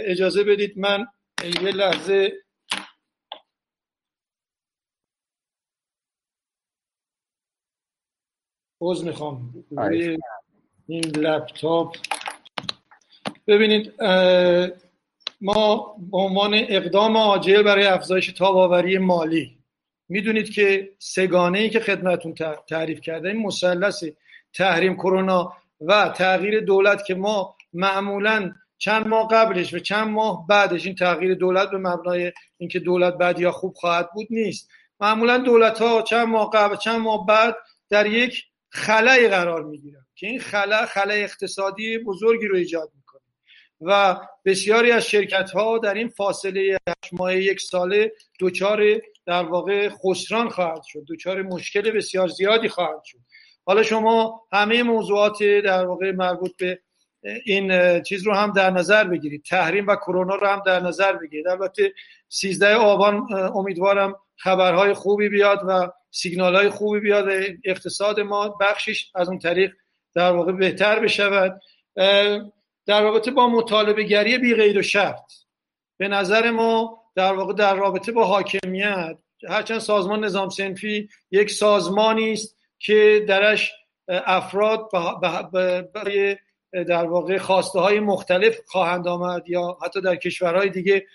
اجازه 0.06 0.44
بدید 0.44 0.80
من 0.80 1.06
یه 1.44 1.72
لحظه 1.72 2.32
عوض 8.82 9.04
می‌خوام. 9.04 9.66
این 10.88 11.04
لپتاپ 11.06 11.96
ببینید 13.48 13.94
ما 15.42 15.96
به 16.12 16.18
عنوان 16.18 16.54
اقدام 16.54 17.18
عاجل 17.18 17.64
برای 17.64 17.86
افزایش 17.86 18.28
تاباوری 18.28 18.98
مالی 18.98 19.58
می‌دونید 20.10 20.50
که 20.50 20.90
سگانه 21.00 21.60
ای 21.60 21.70
که 21.70 21.80
خدمتون 21.80 22.36
تعریف 22.70 23.02
کرده 23.02 23.30
این 23.30 23.42
مثلث 23.42 24.04
تحریم 24.54 24.96
کرونا 24.96 25.54
و 25.82 26.10
تغییر 26.10 26.60
دولت 26.60 27.06
که 27.06 27.16
ما 27.16 27.56
معمولا 27.74 28.52
چند 28.78 29.08
ماه 29.08 29.28
قبلش 29.32 29.74
و 29.74 29.80
چند 29.80 30.08
ماه 30.08 30.48
بعدش 30.50 30.86
این 30.86 30.96
تغییر 30.96 31.34
دولت 31.34 31.72
به 31.72 31.78
مبنای 31.78 32.32
اینکه 32.58 32.80
دولت 32.80 33.14
بعد 33.14 33.40
یا 33.40 33.52
خوب 33.52 33.74
خواهد 33.74 34.10
بود 34.14 34.28
نیست. 34.30 34.70
معمولا 35.00 35.38
دولت 35.38 35.82
ها 35.82 36.02
چند 36.02 36.28
ماه 36.28 36.50
قبل 36.54 36.76
چند 36.76 37.00
ماه 37.00 37.26
بعد 37.26 37.56
در 37.90 38.06
یک 38.06 38.44
خلای 38.70 39.28
قرار 39.28 39.64
می‌گیرن 39.64 40.06
که 40.16 40.28
این 40.28 40.40
خلا 40.40 40.86
خلای 40.86 41.24
اقتصادی 41.24 41.98
بزرگی 41.98 42.48
رو 42.48 42.56
ایجاد 42.56 42.92
و 43.82 44.20
بسیاری 44.46 44.92
از 44.92 45.06
شرکت 45.06 45.52
ها 45.52 45.78
در 45.78 45.94
این 45.94 46.08
فاصله 46.08 46.78
هشت 46.88 47.14
ماه 47.14 47.36
یک 47.36 47.62
ساله 47.62 48.12
دوچار 48.40 48.82
در 49.26 49.44
واقع 49.44 49.90
خسران 49.90 50.50
خواهد 50.50 50.84
شد 50.84 51.04
دوچار 51.08 51.42
مشکل 51.42 51.92
بسیار 51.92 52.28
زیادی 52.28 52.70
خواهد 52.70 53.04
شد. 53.04 53.18
حالا 53.66 53.84
شما 53.84 54.42
همه 54.52 54.84
موضوعات 54.84 55.44
در 55.44 55.86
واقع 55.86 56.12
مربوط 56.12 56.52
به 56.58 56.80
این 57.46 58.02
چیز 58.02 58.28
رو 58.28 58.34
هم 58.34 58.52
در 58.52 58.70
نظر 58.70 59.04
بگیرید. 59.04 59.44
تحریم 59.44 59.88
و 59.88 59.96
کرونا 59.96 60.36
رو 60.36 60.48
هم 60.48 60.62
در 60.66 60.80
نظر 60.80 61.14
بگیرید. 61.14 61.48
البته 61.48 61.94
13 62.30 62.76
آبان 62.76 63.34
امیدوارم 63.34 64.16
خبرهای 64.36 64.94
خوبی 64.94 65.30
بیاد 65.30 65.62
و 65.68 65.92
سیگنال 66.12 66.56
های 66.56 66.70
خوبی 66.70 67.00
بیاد 67.00 67.26
اقتصاد 67.66 68.20
ما 68.20 68.48
بخشش 68.48 69.12
از 69.16 69.30
اون 69.30 69.40
طریق 69.40 69.72
در 70.16 70.32
واقع 70.32 70.52
بهتر 70.52 71.00
بشود. 71.00 71.60
در 72.88 73.02
رابطه 73.02 73.32
با 73.32 73.50
مطالبه 73.50 74.04
گری 74.04 74.38
بی 74.38 74.56
غیر 74.56 74.80
و 74.80 74.82
شرط. 74.82 75.34
به 75.98 76.08
نظر 76.08 76.52
ما 76.52 77.04
در 77.16 77.34
واقع 77.34 77.54
در 77.54 77.76
رابطه 77.76 78.12
با 78.12 78.26
حاکمیت 78.26 79.18
هرچند 79.50 79.80
سازمان 79.80 80.26
نظام 80.26 80.50
سنفی 80.50 81.10
یک 81.32 81.52
سازمانی 81.52 82.34
است 82.34 82.58
که 82.80 83.26
درش 83.28 83.72
افراد 84.08 84.90
برای 85.94 86.38
در 86.72 87.06
واقع 87.06 87.38
خواسته 87.38 87.80
های 87.80 88.00
مختلف 88.00 88.60
خواهند 88.66 89.08
آمد 89.08 89.50
یا 89.50 89.78
حتی 89.86 90.02
در 90.02 90.16
کشورهای 90.16 90.70
دیگه 90.70 91.06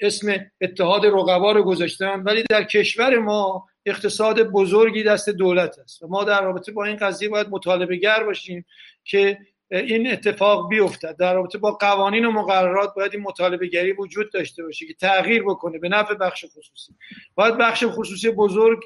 اسم 0.00 0.46
اتحاد 0.60 1.06
رقبا 1.06 1.52
رو 1.52 1.62
گذاشتن. 1.62 2.22
ولی 2.22 2.44
در 2.50 2.64
کشور 2.64 3.18
ما 3.18 3.66
اقتصاد 3.86 4.42
بزرگی 4.42 5.02
دست 5.02 5.28
دولت 5.28 5.78
است 5.78 6.02
ما 6.02 6.24
در 6.24 6.42
رابطه 6.42 6.72
با 6.72 6.84
این 6.84 6.96
قضیه 6.96 7.28
باید 7.28 7.48
مطالبه 7.50 7.96
گر 7.96 8.24
باشیم 8.24 8.64
که 9.04 9.38
این 9.78 10.12
اتفاق 10.12 10.68
بیفتد. 10.68 11.16
در 11.16 11.34
رابطه 11.34 11.58
با 11.58 11.72
قوانین 11.72 12.24
و 12.24 12.30
مقررات 12.30 12.94
باید 12.94 13.14
این 13.14 13.22
مطالبه 13.22 13.66
گری 13.66 13.92
وجود 13.92 14.32
داشته 14.32 14.62
باشه 14.62 14.86
که 14.86 14.94
تغییر 14.94 15.42
بکنه 15.42 15.78
به 15.78 15.88
نفع 15.88 16.14
بخش 16.14 16.44
خصوصی. 16.44 16.92
باید 17.34 17.56
بخش 17.56 17.84
خصوصی 17.88 18.30
بزرگ 18.30 18.80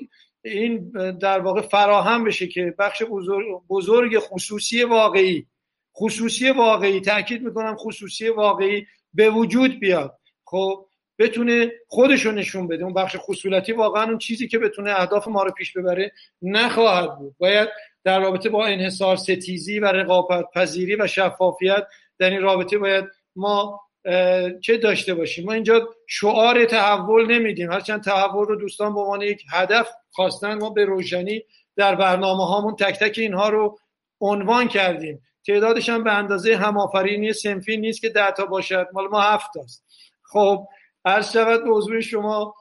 این 0.45 0.91
در 1.21 1.41
واقع 1.41 1.61
فراهم 1.61 2.25
بشه 2.25 2.47
که 2.47 2.75
بخش 2.79 3.03
بزرگ, 3.69 4.19
خصوصی 4.19 4.85
واقعی 4.85 5.47
خصوصی 5.97 6.51
واقعی. 6.51 7.01
تاکید 7.01 7.43
می‌کنم 7.43 7.77
خصوصی 7.77 8.29
واقعی 8.29 8.87
به 9.15 9.31
وجود 9.31 9.81
بیاد. 9.81 10.19
خب 10.45 10.87
بتونه 11.19 11.73
خودشو 11.87 12.31
نشون 12.31 12.69
بده. 12.69 12.85
اون 12.85 12.95
بخش 12.95 13.17
خصولتی 13.19 13.73
واقعا 13.73 14.05
اون 14.05 14.19
چیزی 14.19 14.49
که 14.49 14.59
بتونه 14.59 15.01
اهداف 15.01 15.29
ما 15.29 15.43
رو 15.43 15.51
پیش 15.51 15.73
ببره 15.73 16.13
نخواهد 16.43 17.19
بود. 17.19 17.35
باید 17.39 17.69
در 18.09 18.21
رابطه 18.21 18.49
با 18.49 18.67
انحصار 18.67 19.17
ستیزی 19.17 19.79
و 19.79 19.87
رقابت 19.87 20.45
پذیری 20.55 20.97
و 20.97 21.07
شفافیت 21.07 21.87
در 22.19 22.31
این 22.31 22.43
رابطه 22.43 22.79
باید 22.79 23.05
ما 23.37 23.81
چه 24.61 24.77
داشته 24.77 25.15
باشیم؟ 25.15 25.47
ما 25.47 25.53
اینجا 25.53 25.89
شعار 26.07 26.65
تحول 26.65 27.27
نمیدیم. 27.27 27.73
هرچند 27.73 28.03
تحول 28.03 28.47
رو 28.47 28.57
دوستان 28.57 28.95
به 28.95 29.01
عنوان 29.01 29.23
یک 29.23 29.43
هدف 29.53 29.89
خواستن 30.11 30.55
ما 30.55 30.71
به 30.71 30.85
روشنی 30.85 31.43
در 31.77 31.95
برنامه 31.95 32.47
هامون 32.47 32.77
تک 32.77 32.99
تک 32.99 33.19
اینها 33.19 33.49
رو 33.49 33.79
عنوان 34.21 34.69
کردیم. 34.69 35.23
تعدادش 35.47 35.89
هم 35.89 36.05
به 36.05 36.13
اندازه 36.13 36.57
همآفرینی 36.57 37.33
سنفی 37.33 37.77
نیست 37.77 38.01
که 38.01 38.09
ده 38.09 38.31
تا 38.31 38.47
باشد. 38.47 38.87
مال 38.93 39.09
ما 39.09 39.21
هفت 39.21 39.57
است 39.57 39.85
خب 40.23 40.67
عرض 41.05 41.33
شود 41.33 41.65
به 41.65 41.71
حضور 41.71 42.01
شما 42.01 42.55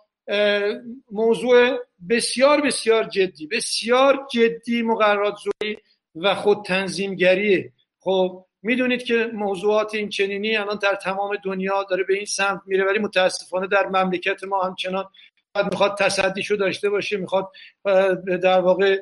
موضوع 1.12 1.78
بسیار 2.10 2.62
بسیار 2.62 3.04
جدی 3.04 3.48
بسیار 3.48 4.28
جدی 4.32 4.82
مقررات 4.82 5.36
زوری 5.44 5.78
و 6.16 6.36
خود 6.36 6.66
تنظیمگریه 6.66 7.72
خب 8.00 8.46
می‌دونید 8.62 9.04
که 9.04 9.32
موضوعات 9.34 9.96
این 9.96 10.10
چنینی 10.10 10.58
الان 10.58 10.80
در 10.82 10.96
تمام 10.96 11.38
دنیا 11.44 11.84
داره 11.90 12.04
به 12.04 12.14
این 12.14 12.26
سمت 12.26 12.62
میره 12.66 12.86
ولی 12.86 13.00
متاسفانه 13.00 13.68
در 13.68 13.86
مملکت 13.86 14.44
ما 14.44 14.64
همچنان 14.64 15.06
می‌خواد 15.72 15.98
تصدیشو 15.98 16.56
داشته 16.56 16.90
باشه 16.90 17.18
می‌خواد 17.18 17.52
در 18.44 18.60
واقع 18.60 18.98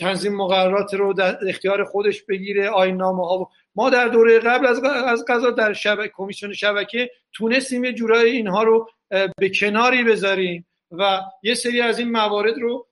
تنظیم 0.00 0.36
مقررات 0.36 0.94
رو 0.94 1.12
در 1.12 1.38
اختیار 1.48 1.84
خودش 1.84 2.22
بگیره 2.22 2.68
آین 2.68 2.96
نامه 2.96 3.26
ها 3.26 3.50
ما 3.74 3.90
در 3.90 4.08
دوره 4.08 4.38
قبل 4.38 4.66
از 4.66 4.84
از 4.84 5.24
قضا 5.28 5.50
در 5.50 5.72
شبکه 5.72 6.12
کمیسیون 6.16 6.52
شبکه 6.52 7.10
تونستیم 7.32 7.84
یه 7.84 7.92
جورایی 7.92 8.36
اینها 8.36 8.62
رو 8.62 8.88
به 9.10 9.50
کناری 9.60 10.04
بذاریم 10.04 10.66
و 10.90 11.20
یه 11.42 11.54
سری 11.54 11.80
از 11.80 11.98
این 11.98 12.10
موارد 12.10 12.58
رو 12.58 12.86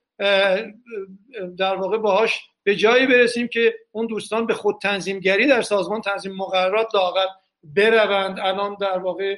در 1.57 1.75
واقع 1.75 1.97
باهاش 1.97 2.39
به 2.63 2.75
جایی 2.75 3.07
برسیم 3.07 3.47
که 3.47 3.73
اون 3.91 4.07
دوستان 4.07 4.45
به 4.45 4.53
خود 4.53 4.75
تنظیمگری 4.81 5.47
در 5.47 5.61
سازمان 5.61 6.01
تنظیم 6.01 6.35
مقررات 6.35 6.95
لاقل 6.95 7.27
بروند. 7.63 8.39
الان 8.39 8.77
در 8.81 8.97
واقع 8.97 9.37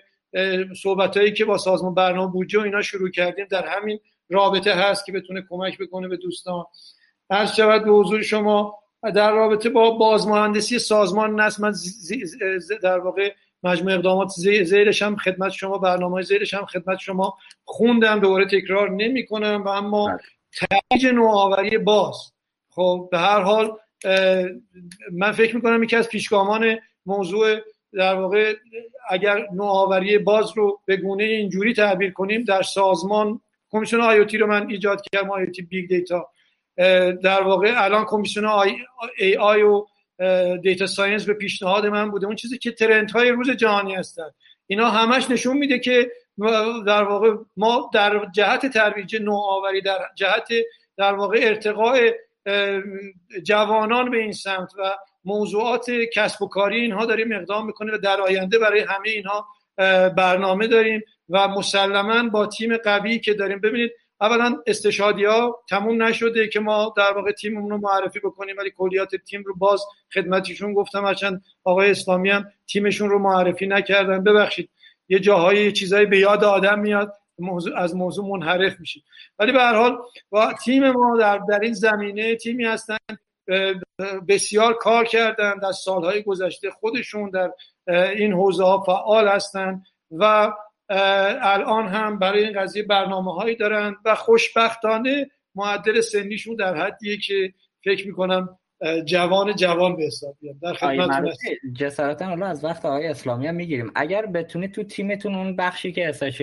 صحبت 0.82 1.18
هایی 1.18 1.34
که 1.34 1.46
با 1.46 1.58
سازمان 1.58 1.94
برنامه 1.94 2.32
بودجه 2.32 2.60
و 2.60 2.64
اینا 2.64 2.82
شروع 2.82 3.12
کردیم 3.12 3.48
در 3.50 3.68
همین 3.68 4.00
رابطه 4.30 4.74
هست 4.74 5.06
که 5.06 5.12
بتونه 5.12 5.44
کمک 5.50 5.78
بکنه 5.78 6.08
به 6.08 6.18
دوستان. 6.18 6.66
هر 7.32 7.46
شود 7.46 7.84
به 7.84 7.92
حضور 7.92 8.22
شما 8.22 8.80
در 9.16 9.32
رابطه 9.32 9.70
با 9.70 9.92
بازمهندسی 9.92 10.80
سازمان 10.80 11.40
نصب 11.40 11.62
من 11.62 11.74
در 12.82 13.00
واقع 13.00 13.34
مجموع 13.66 13.94
اقدامات 13.94 14.30
زیرش 14.64 15.02
هم 15.02 15.16
خدمت 15.16 15.52
شما 15.52 15.78
برنامه 15.78 16.22
زیرش 16.22 16.54
هم 16.54 16.66
خدمت 16.66 17.00
شما 17.00 17.38
خوندم 17.64 18.20
دوباره 18.20 18.46
تکرار 18.46 18.90
نمی 18.90 19.26
کنم 19.26 19.64
و 19.66 19.68
اما 19.68 20.08
بله. 20.08 20.18
تایید 20.58 21.16
نوآوری 21.16 21.78
باز 21.78 22.32
خب 22.70 23.10
به 23.12 23.18
هر 23.18 23.42
حال 23.42 23.78
من 25.12 25.32
فکر 25.32 25.56
می‌کنم 25.56 25.84
یکی 25.84 25.96
از 25.96 26.10
پیشگامان 26.10 26.78
موضوع 27.06 27.56
در 27.94 28.16
واقع 28.16 28.56
اگر 29.10 29.48
نوآوری 29.54 30.18
باز 30.18 30.52
رو 30.56 30.80
به 30.86 30.98
گونه 30.98 31.24
اینجوری 31.24 31.74
تعبیر 31.74 32.12
کنیم 32.12 32.44
در 32.44 32.62
سازمان 32.62 33.42
کمیسیون 33.72 34.02
IoT 34.02 34.38
رو 34.38 34.48
من 34.48 34.70
ایجاد 34.70 35.02
کردم 35.12 35.32
IoT 35.32 35.62
big 35.62 35.90
data 35.90 36.30
در 37.24 37.44
واقع 37.44 37.74
الان 37.76 38.06
کمیسیون 38.06 38.46
آی, 38.46 38.76
AI 39.18 39.62
و 39.62 39.86
data 40.62 40.88
science 40.88 41.26
به 41.26 41.34
پیشنهاد 41.34 41.86
من 41.86 42.12
بوده. 42.12 42.26
اون 42.26 42.36
چیزی 42.36 42.58
که 42.58 42.72
trend 42.72 43.12
های 43.12 43.30
روز 43.30 43.52
جهانی 43.52 43.96
هستن. 43.96 44.30
اینا 44.68 44.90
همش 44.90 45.30
نشون 45.30 45.58
میده 45.58 45.80
که 45.80 46.12
در 46.88 47.04
واقع 47.04 47.36
ما 47.58 47.90
در 47.94 48.26
جهت 48.34 48.66
ترویج 48.74 49.16
نوآوری 49.16 49.82
در 49.82 50.00
جهت 50.16 50.48
در 50.98 51.14
واقع 51.14 51.40
ارتقاء 51.42 52.12
جوانان 53.44 54.12
به 54.12 54.18
این 54.18 54.32
سمت 54.32 54.74
و 54.78 54.96
موضوعات 55.26 55.92
کسب 56.14 56.42
و 56.42 56.48
کاری 56.48 56.82
اینها 56.82 57.06
داریم 57.06 57.32
اقدام 57.32 57.66
می‌کنیم 57.66 57.94
و 57.94 57.98
در 57.98 58.22
آینده 58.22 58.60
برای 58.60 58.80
همه 58.80 59.10
اینها 59.10 59.48
برنامه 60.10 60.68
داریم 60.68 61.04
و 61.30 61.48
مسلما 61.48 62.30
با 62.30 62.46
تیم 62.46 62.78
قوی 62.78 63.20
که 63.20 63.34
داریم. 63.34 63.60
ببینید 63.60 63.92
اولا 64.22 64.58
استشادی 64.68 65.26
ها 65.26 65.64
تموم 65.70 66.04
نشده 66.04 66.48
که 66.48 66.60
ما 66.60 66.94
در 66.98 67.14
واقع 67.14 67.32
تیممون 67.32 67.70
رو 67.70 67.78
معرفی 67.78 68.20
بکنیم 68.20 68.56
ولی 68.58 68.72
کلیات 68.78 69.16
تیم 69.16 69.44
رو 69.44 69.56
باز 69.56 69.86
خدمتیشون 70.14 70.74
گفتم. 70.74 71.06
هرچند 71.06 71.44
آقای 71.64 71.92
اسلامی 71.92 72.30
هم 72.30 72.52
تیمشون 72.68 73.10
رو 73.10 73.20
معرفی 73.20 73.68
نکردن. 73.68 74.24
ببخشید 74.24 74.70
یه 75.10 75.20
جاهای 75.20 75.72
چیزایی 75.72 76.06
به 76.06 76.20
یاد 76.20 76.44
آدم 76.44 76.80
میاد 76.80 77.14
موضوع 77.40 77.78
از 77.78 77.96
موضوع 77.96 78.26
منحرف 78.26 78.80
میشه. 78.80 79.02
ولی 79.40 79.52
به 79.52 79.60
هر 79.60 79.76
حال 79.76 79.98
با 80.30 80.54
تیم 80.54 80.92
ما 80.92 81.18
در, 81.18 81.38
در 81.50 81.60
این 81.60 81.74
زمینه 81.74 82.36
تیمی 82.36 82.66
هستن. 82.66 82.98
بسیار 84.28 84.74
کار 84.74 85.06
کردن. 85.06 85.58
در 85.58 85.72
سالهای 85.72 86.24
گذشته 86.24 86.72
خودشون 86.72 87.30
در 87.30 87.52
این 87.88 88.34
حوزه 88.34 88.64
ها 88.64 88.84
فعال 88.84 89.28
هستند 89.28 89.86
و 90.12 90.52
الان 90.90 91.88
هم 91.88 92.20
برای 92.20 92.44
این 92.44 92.62
قضیه 92.62 92.84
برنامه 92.84 93.34
هایی 93.34 93.56
دارن 93.56 93.96
و 94.06 94.16
خوشبختانه 94.16 95.28
معدل 95.56 96.02
سنیشون 96.02 96.56
در 96.56 96.78
حدیه 96.78 97.18
که 97.18 97.54
فکر 97.84 98.08
می‌کنم 98.08 98.60
جوان 99.06 99.56
جوان 99.56 99.96
به 99.96 100.04
حساب 100.04 100.38
بیاد. 100.42 100.56
در 100.62 100.74
خدمت 100.74 101.30
جسارتا 101.74 102.26
حالا 102.26 102.46
از 102.46 102.64
وقت 102.64 102.86
آقای 102.86 103.08
اسلامی 103.08 103.48
هم 103.48 103.56
می‌گیریم. 103.56 103.92
اگر 103.96 104.26
بتونید 104.26 104.72
تو 104.72 104.84
تیمتون 104.84 105.36
اون 105.36 105.56
بخشی 105.56 105.92
که 105.92 106.06
احساس 106.06 106.42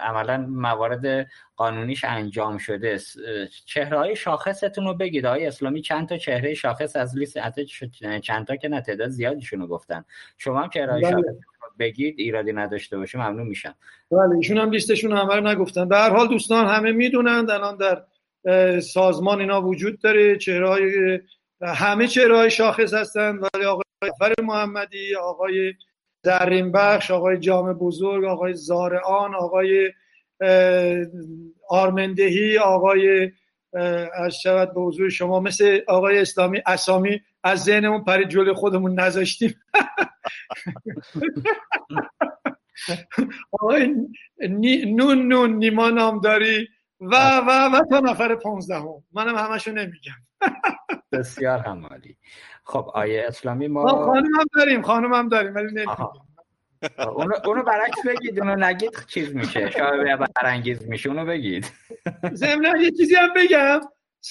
عملا 0.00 0.46
موارد 0.48 1.26
قانونیش 1.56 2.04
انجام 2.04 2.58
شده 2.58 2.98
چهره 3.66 3.98
های 3.98 4.16
شاخصتون 4.16 4.84
رو 4.84 4.94
بگید. 4.94 5.26
آقای 5.26 5.46
اسلامی 5.46 5.82
چند 5.82 6.08
تا 6.08 6.16
چهره 6.16 6.54
شاخص 6.54 6.96
از 6.96 7.18
لیست 7.18 7.38
چند 8.22 8.46
تا 8.46 8.56
که 8.56 8.68
نه 8.68 8.80
تعداد 8.80 9.08
زیادیشون 9.08 9.60
رو 9.60 9.66
گفتن. 9.66 10.04
شما 10.38 10.62
هم 10.62 10.70
چهره 10.70 10.92
های 10.92 11.02
بله. 11.02 11.10
شاخص 11.10 11.36
بگید 11.82 12.14
ایرادی 12.18 12.52
نداشته 12.52 12.96
باشه 12.96 13.18
ممنون 13.18 13.46
میشم. 13.46 13.74
بله 14.10 14.36
ایشون 14.36 14.58
هم 14.58 14.70
لیستشون 14.70 15.12
همه 15.12 15.34
رو 15.34 15.48
نگفتن. 15.48 15.88
به 15.88 15.96
هر 15.96 16.10
حال 16.10 16.28
دوستان 16.28 16.66
همه 16.66 16.92
می‌دونن 16.92 17.46
الان 17.50 17.76
در 17.76 18.02
سازمان 18.80 19.40
اینا 19.40 19.62
وجود 19.62 20.00
داره 20.00 20.36
چهره 20.36 21.22
همه 21.62 22.08
چهره 22.08 22.36
های 22.36 22.50
شاخص 22.50 22.94
هستن. 22.94 23.38
ولی 23.38 23.64
آقای 23.64 23.82
فر 24.18 24.34
محمدی 24.42 25.14
آقای 25.14 25.74
درین 26.22 26.72
بخش 26.72 27.10
آقای 27.10 27.38
جام 27.38 27.72
بزرگ 27.72 28.24
آقای 28.24 28.54
زارعان 28.54 29.34
آقای 29.34 29.92
آرمندهی 31.68 32.58
آقای 32.58 33.30
از 34.14 34.34
شود 34.42 34.74
به 34.74 34.80
حضور 34.80 35.08
شما 35.08 35.40
مثل 35.40 35.80
آقای 35.88 36.20
اسلامی 36.20 36.62
اسامی 36.66 37.20
از 37.44 37.64
ذهنمون 37.64 38.04
پرید 38.04 38.28
جلوی 38.28 38.52
خودمون 38.52 39.00
نذاشتیم. 39.00 39.54
آقای 43.52 43.94
نون 44.86 45.28
نون 45.28 45.52
نیما 45.52 45.90
نامداری 45.90 46.68
و 47.00 47.40
و 47.46 47.76
و 47.76 47.80
تا 47.90 48.00
نفر 48.00 48.34
پونزدهم 48.34 49.02
منم 49.12 49.36
همشو 49.36 49.70
نمیگم. 49.70 50.12
بسیار 51.12 51.58
همالی. 51.58 52.16
خب 52.64 52.90
آیه 52.94 53.24
اسلامی 53.28 53.68
ما 53.68 53.86
خانم 53.86 54.34
هم 54.34 54.46
داریم 54.56 54.82
خانم 54.82 55.14
هم 55.14 55.28
داریم 55.28 55.54
ولی 55.54 55.72
نمیگم. 55.72 56.31
اونو, 56.98 57.34
اونو 57.44 57.62
برعکس 57.62 58.06
بگید 58.06 58.40
اونو 58.40 58.56
نگید 58.56 58.90
چیز 59.06 59.34
میشه 59.34 59.70
شاید 59.70 60.18
برانگیز 60.36 60.88
میشه 60.88 61.08
اونو 61.08 61.26
بگید. 61.26 61.72
ضمن 62.32 62.80
یه 62.80 62.90
چیزی 62.90 63.14
هم 63.14 63.28
بگم. 63.36 63.80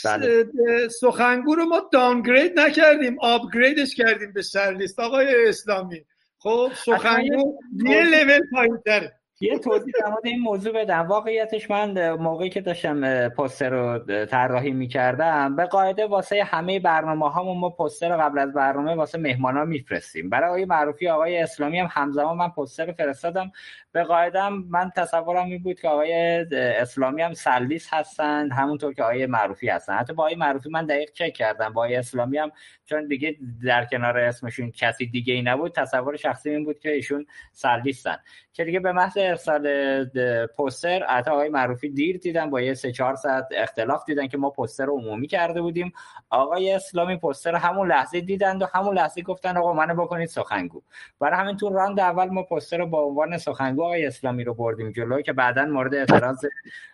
بله. 0.06 0.48
سخنگو 0.88 1.56
رو 1.56 1.65
ما 1.65 1.90
دانگرید 1.94 2.60
نکردیم 2.60 3.18
آپگریدش 3.19 3.95
کردیم 3.95 4.34
به 4.34 4.41
سرلیست 4.41 4.99
آقای 4.99 5.48
اسلامی. 5.48 6.06
خب 6.38 6.72
سخنگو 6.86 7.60
یه 7.86 8.03
لول 8.03 8.40
پایین 8.52 8.78
تره 8.86 9.20
یه 9.43 9.59
توضیح 9.59 9.93
در 9.99 10.13
این 10.23 10.39
موضوع 10.39 10.73
بدم. 10.73 11.07
واقعیتش 11.07 11.72
من 11.72 12.11
موقعی 12.15 12.49
که 12.49 12.61
داشتم 12.61 13.30
پوستر 13.30 13.69
رو 13.69 13.99
طراحی 14.26 14.72
می‌کردم 14.72 15.55
به 15.55 15.65
قاعده 15.65 16.07
واسه 16.07 16.43
همه 16.43 16.80
برنامه 16.80 17.30
هامون 17.31 17.57
ما 17.57 17.69
پوستر 17.69 18.18
قبل 18.18 18.39
از 18.39 18.53
برنامه 18.53 18.95
واسه 18.95 19.18
مهمان 19.18 19.57
ها 19.57 19.65
میفرستیم. 19.65 20.30
برای 20.30 20.49
آقای 20.49 20.65
معروفی 20.65 21.09
آقای 21.09 21.38
اسلامی 21.38 21.80
هم 21.80 21.88
همزمان 21.91 22.38
من 22.38 22.49
پوستر 22.49 22.91
فرستادم. 22.91 23.51
به 23.91 24.03
قاعده 24.03 24.49
من 24.49 24.91
تصورم 24.95 25.45
این 25.45 25.63
بود 25.63 25.80
که 25.80 25.88
آقای 25.88 26.13
اسلامی 26.53 27.22
هم 27.22 27.34
سلیس 27.34 27.93
هستند 27.93 28.51
همونطور 28.53 28.93
که 28.93 29.03
آقای 29.03 29.26
معروفی 29.26 29.69
هستن. 29.69 29.93
حتی 29.93 30.13
با 30.13 30.23
آقای 30.23 30.35
معروفی 30.35 30.69
من 30.69 30.85
دقیق 30.85 31.11
چک 31.11 31.34
کردم. 31.34 31.73
با 31.73 31.81
آقای 31.81 31.95
اسلامی 31.95 32.38
هم 32.38 32.51
چون 32.85 33.07
دیگه 33.07 33.38
در 33.65 33.85
کنار 33.85 34.18
اسمشون 34.18 34.72
کسی 34.72 35.05
دیگه 35.05 35.34
ای 35.34 35.41
نبود 35.41 35.76
تصور 35.76 36.15
شخصی 36.15 36.49
این 36.49 36.65
بود 36.65 36.80
که 36.80 36.91
ایشون 36.91 37.26
سلیسن 37.51 38.18
که 38.53 38.63
دیگه 38.63 38.80
به 38.80 38.91
محض 38.91 39.18
ارسال 39.32 40.06
پوستر 40.45 41.03
حتی 41.03 41.32
آقای 41.32 41.49
معروفی 41.49 41.90
دیر 41.90 42.18
دیدن 42.18 42.49
با 42.49 42.62
یه 42.62 42.74
سه 42.74 42.91
چهار 42.91 43.16
ساعت 43.16 43.48
اختلاف 43.52 44.06
دیدن 44.06 44.28
که 44.28 44.38
ما 44.38 44.49
پوستر 44.49 44.86
عمومی 44.86 45.28
کرده 45.28 45.62
بودیم. 45.62 45.94
آقای 46.30 46.74
اسلامی 46.74 47.18
پوستر 47.18 47.56
همون 47.56 47.88
لحظه 47.88 48.22
دیدند 48.22 48.62
و 48.62 48.66
همون 48.74 48.98
لحظه 48.98 49.22
گفتن 49.22 49.58
آقا 49.58 49.74
منو 49.74 49.95
بکنید 49.95 50.28
سخنگو. 50.28 50.82
برای 51.20 51.40
همین 51.40 51.58
تو 51.58 51.70
راند 51.70 51.99
اول 51.99 52.30
ما 52.30 52.44
پوستر 52.44 52.78
رو 52.78 52.86
با 52.86 53.02
عنوان 53.02 53.38
سخنگو 53.38 53.84
آقای 53.84 54.06
اسلامی 54.06 54.44
رو 54.44 54.53
بردیم 54.53 54.91
جلو 54.91 55.22
که 55.22 55.34
بعدا 55.34 55.66
مورد 55.66 55.95
اعتراض 55.95 56.45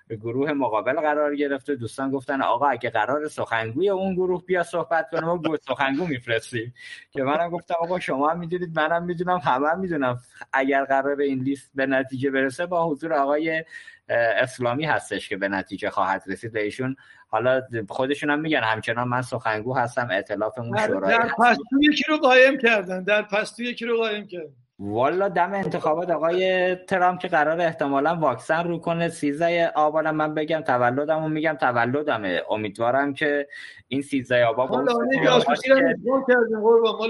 گروه 0.09 0.53
مقابل 0.53 0.93
قرار 0.93 1.35
گرفته. 1.35 1.75
دوستان 1.75 2.11
گفتن 2.11 2.41
آقا 2.41 2.67
اگه 2.67 2.89
قرار 2.89 3.27
سخنگوی 3.27 3.89
اون 3.89 4.13
گروه 4.13 4.45
بیا 4.45 4.63
صحبت 4.63 5.09
کنه 5.11 5.21
ما 5.21 5.41
سخنگو 5.67 6.07
میفرستیم. 6.07 6.73
که 7.11 7.23
منم 7.23 7.49
گفتم 7.49 7.75
آقا 7.79 7.99
شما 7.99 8.29
هم 8.29 8.39
می‌دونید 8.39 8.79
منم 8.79 9.03
می‌دونم 9.03 9.37
همه 9.37 9.69
هم 9.69 9.79
می‌دونم. 9.79 10.19
اگر 10.53 10.85
قرار 10.85 11.21
این 11.21 11.39
لیست 11.39 11.71
به 11.75 11.85
نتیجه 11.85 12.31
برسه 12.31 12.65
با 12.65 12.89
حضور 12.89 13.13
آقای 13.13 13.63
اسلامی 14.09 14.85
هستش 14.85 15.29
که 15.29 15.37
به 15.37 15.47
نتیجه 15.47 15.89
خواهد 15.89 16.23
رسید. 16.27 16.57
ایشون 16.57 16.95
حالا 17.27 17.61
خودشون 17.89 18.29
هم 18.29 18.39
میگن 18.39 18.63
همچنان 18.63 19.07
من 19.07 19.21
سخنگو 19.21 19.73
هستم 19.73 20.09
اون 20.57 20.77
شورای 20.77 21.17
در 21.17 21.27
پستو 21.27 21.81
یکی 21.81 22.03
رو 22.09 22.17
قایم 22.17 22.57
کردن؟ 22.57 23.03
در 23.03 23.21
پستو 23.21 23.63
یکی 23.63 23.85
رو 23.85 23.97
قایم 23.97 24.27
کردن؟ 24.27 24.66
والا 24.79 25.29
دم 25.29 25.53
انتخابات 25.53 26.09
آقای 26.09 26.75
ترامپ 26.75 27.19
که 27.19 27.27
قرار 27.27 27.61
احتمالا 27.61 28.15
واکسن 28.15 28.63
رو 28.67 28.77
کنه. 28.77 29.09
سیزه 29.09 29.71
آبانم 29.75 30.15
من 30.15 30.33
بگم 30.33 30.61
تولدم 30.61 31.23
و 31.23 31.29
میگم 31.29 31.53
تولدمه. 31.53 32.41
امیدوارم 32.49 33.13
که 33.13 33.47
این 33.87 34.01
سیزه 34.01 34.43
آبا 34.43 34.65
با 34.65 34.77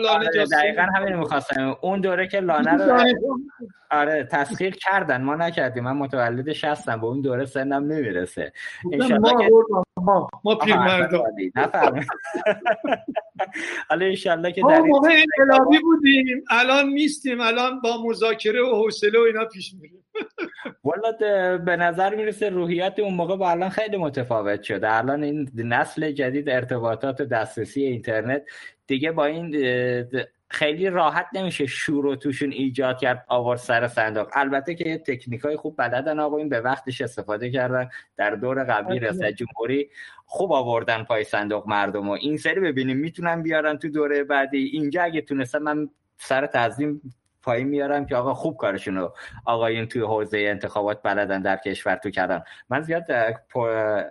آره 0.09 0.45
دقیقا 0.51 0.81
همین 0.95 1.15
می‌خواستم. 1.15 1.77
اون 1.81 2.01
دوره 2.01 2.27
که 2.27 2.39
لانه 2.39 2.71
رو 2.71 3.03
آره 3.91 4.23
تسخیر 4.23 4.75
کردن. 4.75 5.21
ما 5.21 5.35
نکردیم. 5.35 5.83
من 5.83 5.97
متولد 5.97 6.53
شستم 6.53 7.01
به 7.01 7.07
اون 7.07 7.21
دوره 7.21 7.45
سنم 7.45 7.83
نمی‌رسه. 7.83 8.51
انشالله 8.91 9.47
که 9.47 9.51
ما 9.97 10.29
ما 10.43 10.55
پیرمردم 10.55 11.23
حالا 13.89 14.05
انشالله 14.05 14.51
که 14.51 14.61
در 14.69 14.81
موقع 14.81 15.09
انقلابی 15.39 15.79
بودیم. 15.79 16.43
الان 16.49 16.89
نیستیم. 16.89 17.41
الان 17.57 17.81
با 17.81 18.03
مذاکره 18.03 18.61
و 18.61 18.83
حوصله 18.83 19.19
و 19.19 19.21
اینا 19.21 19.45
پیش 19.45 19.73
میریم. 19.81 20.03
والا 20.83 21.11
به 21.57 21.75
نظر 21.75 22.15
می‌رسه 22.15 22.49
روحیت 22.49 22.99
اون 22.99 23.13
موقع 23.13 23.35
با 23.35 23.51
الان 23.51 23.69
خیلی 23.69 23.97
متفاوت 23.97 24.63
شده. 24.63 24.93
الان 24.93 25.23
این 25.23 25.49
نسل 25.55 26.11
جدید 26.11 26.49
ارتباطات 26.49 27.21
دسترسی 27.21 27.83
اینترنت 27.83 28.43
دیگه 28.87 29.11
با 29.11 29.25
این 29.25 29.55
خیلی 30.49 30.89
راحت 30.89 31.27
نمیشه 31.33 31.65
شور 31.65 32.05
و 32.05 32.15
توشون 32.15 32.51
ایجاد 32.51 32.99
کرد 32.99 33.25
آورد 33.27 33.59
سر 33.59 33.87
صندوق. 33.87 34.27
البته 34.33 34.75
که 34.75 34.89
یه 34.89 34.97
تکنیک 34.97 35.41
های 35.41 35.55
خوب 35.57 35.75
بلدن 35.77 36.19
آقا 36.19 36.37
این 36.37 36.49
به 36.49 36.61
وقتش 36.61 37.01
استفاده 37.01 37.51
کردن. 37.51 37.89
در 38.17 38.35
دور 38.35 38.63
قبلی 38.63 38.99
رئیس 38.99 39.21
جمهوری 39.21 39.89
خوب 40.25 40.51
آوردن 40.51 41.03
پای 41.03 41.23
صندوق 41.23 41.67
مردم 41.67 42.09
و 42.09 42.11
این 42.11 42.37
سری 42.37 42.59
ببینیم 42.59 42.97
می‌تونن 42.97 43.41
بیارن 43.41 43.77
تو 43.77 43.89
دوره 43.89 44.23
بعدی. 44.23 44.57
اینجا 44.73 45.03
اگه 45.03 45.21
تونستم 45.21 45.59
من 45.59 45.89
سر 46.17 46.45
تنظیم 46.45 47.01
پایین 47.47 47.67
میارم 47.67 48.05
که 48.05 48.15
آقا 48.15 48.33
خوب 48.33 48.57
کارشون 48.57 48.95
رو 48.95 49.13
آقایون 49.45 49.85
توی 49.85 50.01
حوزه 50.01 50.37
انتخابات 50.37 51.01
بلدن 51.03 51.41
در 51.41 51.57
کشور 51.57 51.95
تو 51.95 52.09
کردن. 52.09 52.43
من 52.69 52.81
زیاد 52.81 53.03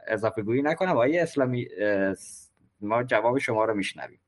اضافه 0.07 0.43
گویی 0.43 0.63
نکنم. 0.63 0.91
آقای 0.91 1.19
اسلامی 1.19 1.69
ما 2.81 3.03
جواب 3.03 3.39
شما 3.39 3.65
رو 3.65 3.75
میشنویم. 3.75 4.21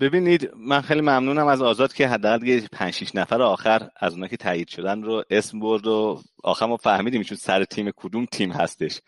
ببینید 0.00 0.50
من 0.56 0.80
خیلی 0.80 1.00
ممنونم 1.00 1.46
از 1.46 1.62
آزاد 1.62 1.92
که 1.92 2.08
حداقل 2.08 2.46
یه 2.46 2.68
5 2.72 2.92
6 2.92 3.14
نفر 3.14 3.42
آخر 3.42 3.88
از 3.96 4.12
اونها 4.12 4.28
که 4.28 4.36
تایید 4.36 4.68
شدن 4.68 5.02
رو 5.02 5.24
اسم 5.30 5.60
برد 5.60 5.86
و 5.86 6.22
آخر 6.44 6.66
ما 6.66 6.76
فهمیدیم 6.76 7.22
چون 7.22 7.36
سر 7.36 7.64
تیم 7.64 7.90
کدوم 7.96 8.24
تیم 8.24 8.52
هستش. 8.52 9.00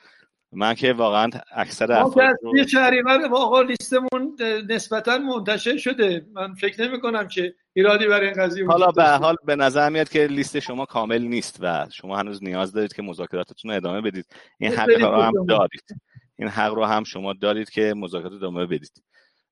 من 0.52 0.74
که 0.74 0.92
واقعا 0.92 1.30
اکثر 1.52 1.92
افراد 1.92 2.36
رو... 2.42 2.66
شهریور 2.66 3.28
واقعا 3.30 3.62
لیستمون 3.62 4.36
نسبتا 4.68 5.18
منتشر 5.18 5.76
شده. 5.76 6.26
من 6.32 6.54
فکر 6.54 6.88
نمی 6.88 7.00
کنم 7.00 7.28
که 7.28 7.54
ایرادی 7.72 8.06
برای 8.06 8.28
این 8.28 8.42
قضیه 8.42 8.66
حالا 8.66 8.86
به 8.86 9.04
حال 9.08 9.36
به 9.44 9.56
نظر 9.56 9.90
میاد 9.90 10.08
که 10.08 10.26
لیست 10.26 10.58
شما 10.58 10.84
کامل 10.84 11.22
نیست 11.22 11.58
و 11.60 11.86
شما 11.92 12.16
هنوز 12.16 12.42
نیاز 12.44 12.72
دارید 12.72 12.92
که 12.92 13.02
مذاکراتتون 13.02 13.70
رو 13.70 13.76
ادامه 13.76 14.00
بدید. 14.00 14.26
این 14.58 14.72
حق 14.72 15.00
رو 15.00 15.22
هم 15.22 15.46
دارید. 15.48 15.96
این 16.38 16.48
حق 16.48 16.74
رو 16.74 16.84
هم 16.84 17.04
شما 17.04 17.32
دارید 17.32 17.70
که 17.70 17.94
مذاکرات 17.96 18.32
ادامه 18.32 18.66
بدید. 18.66 19.02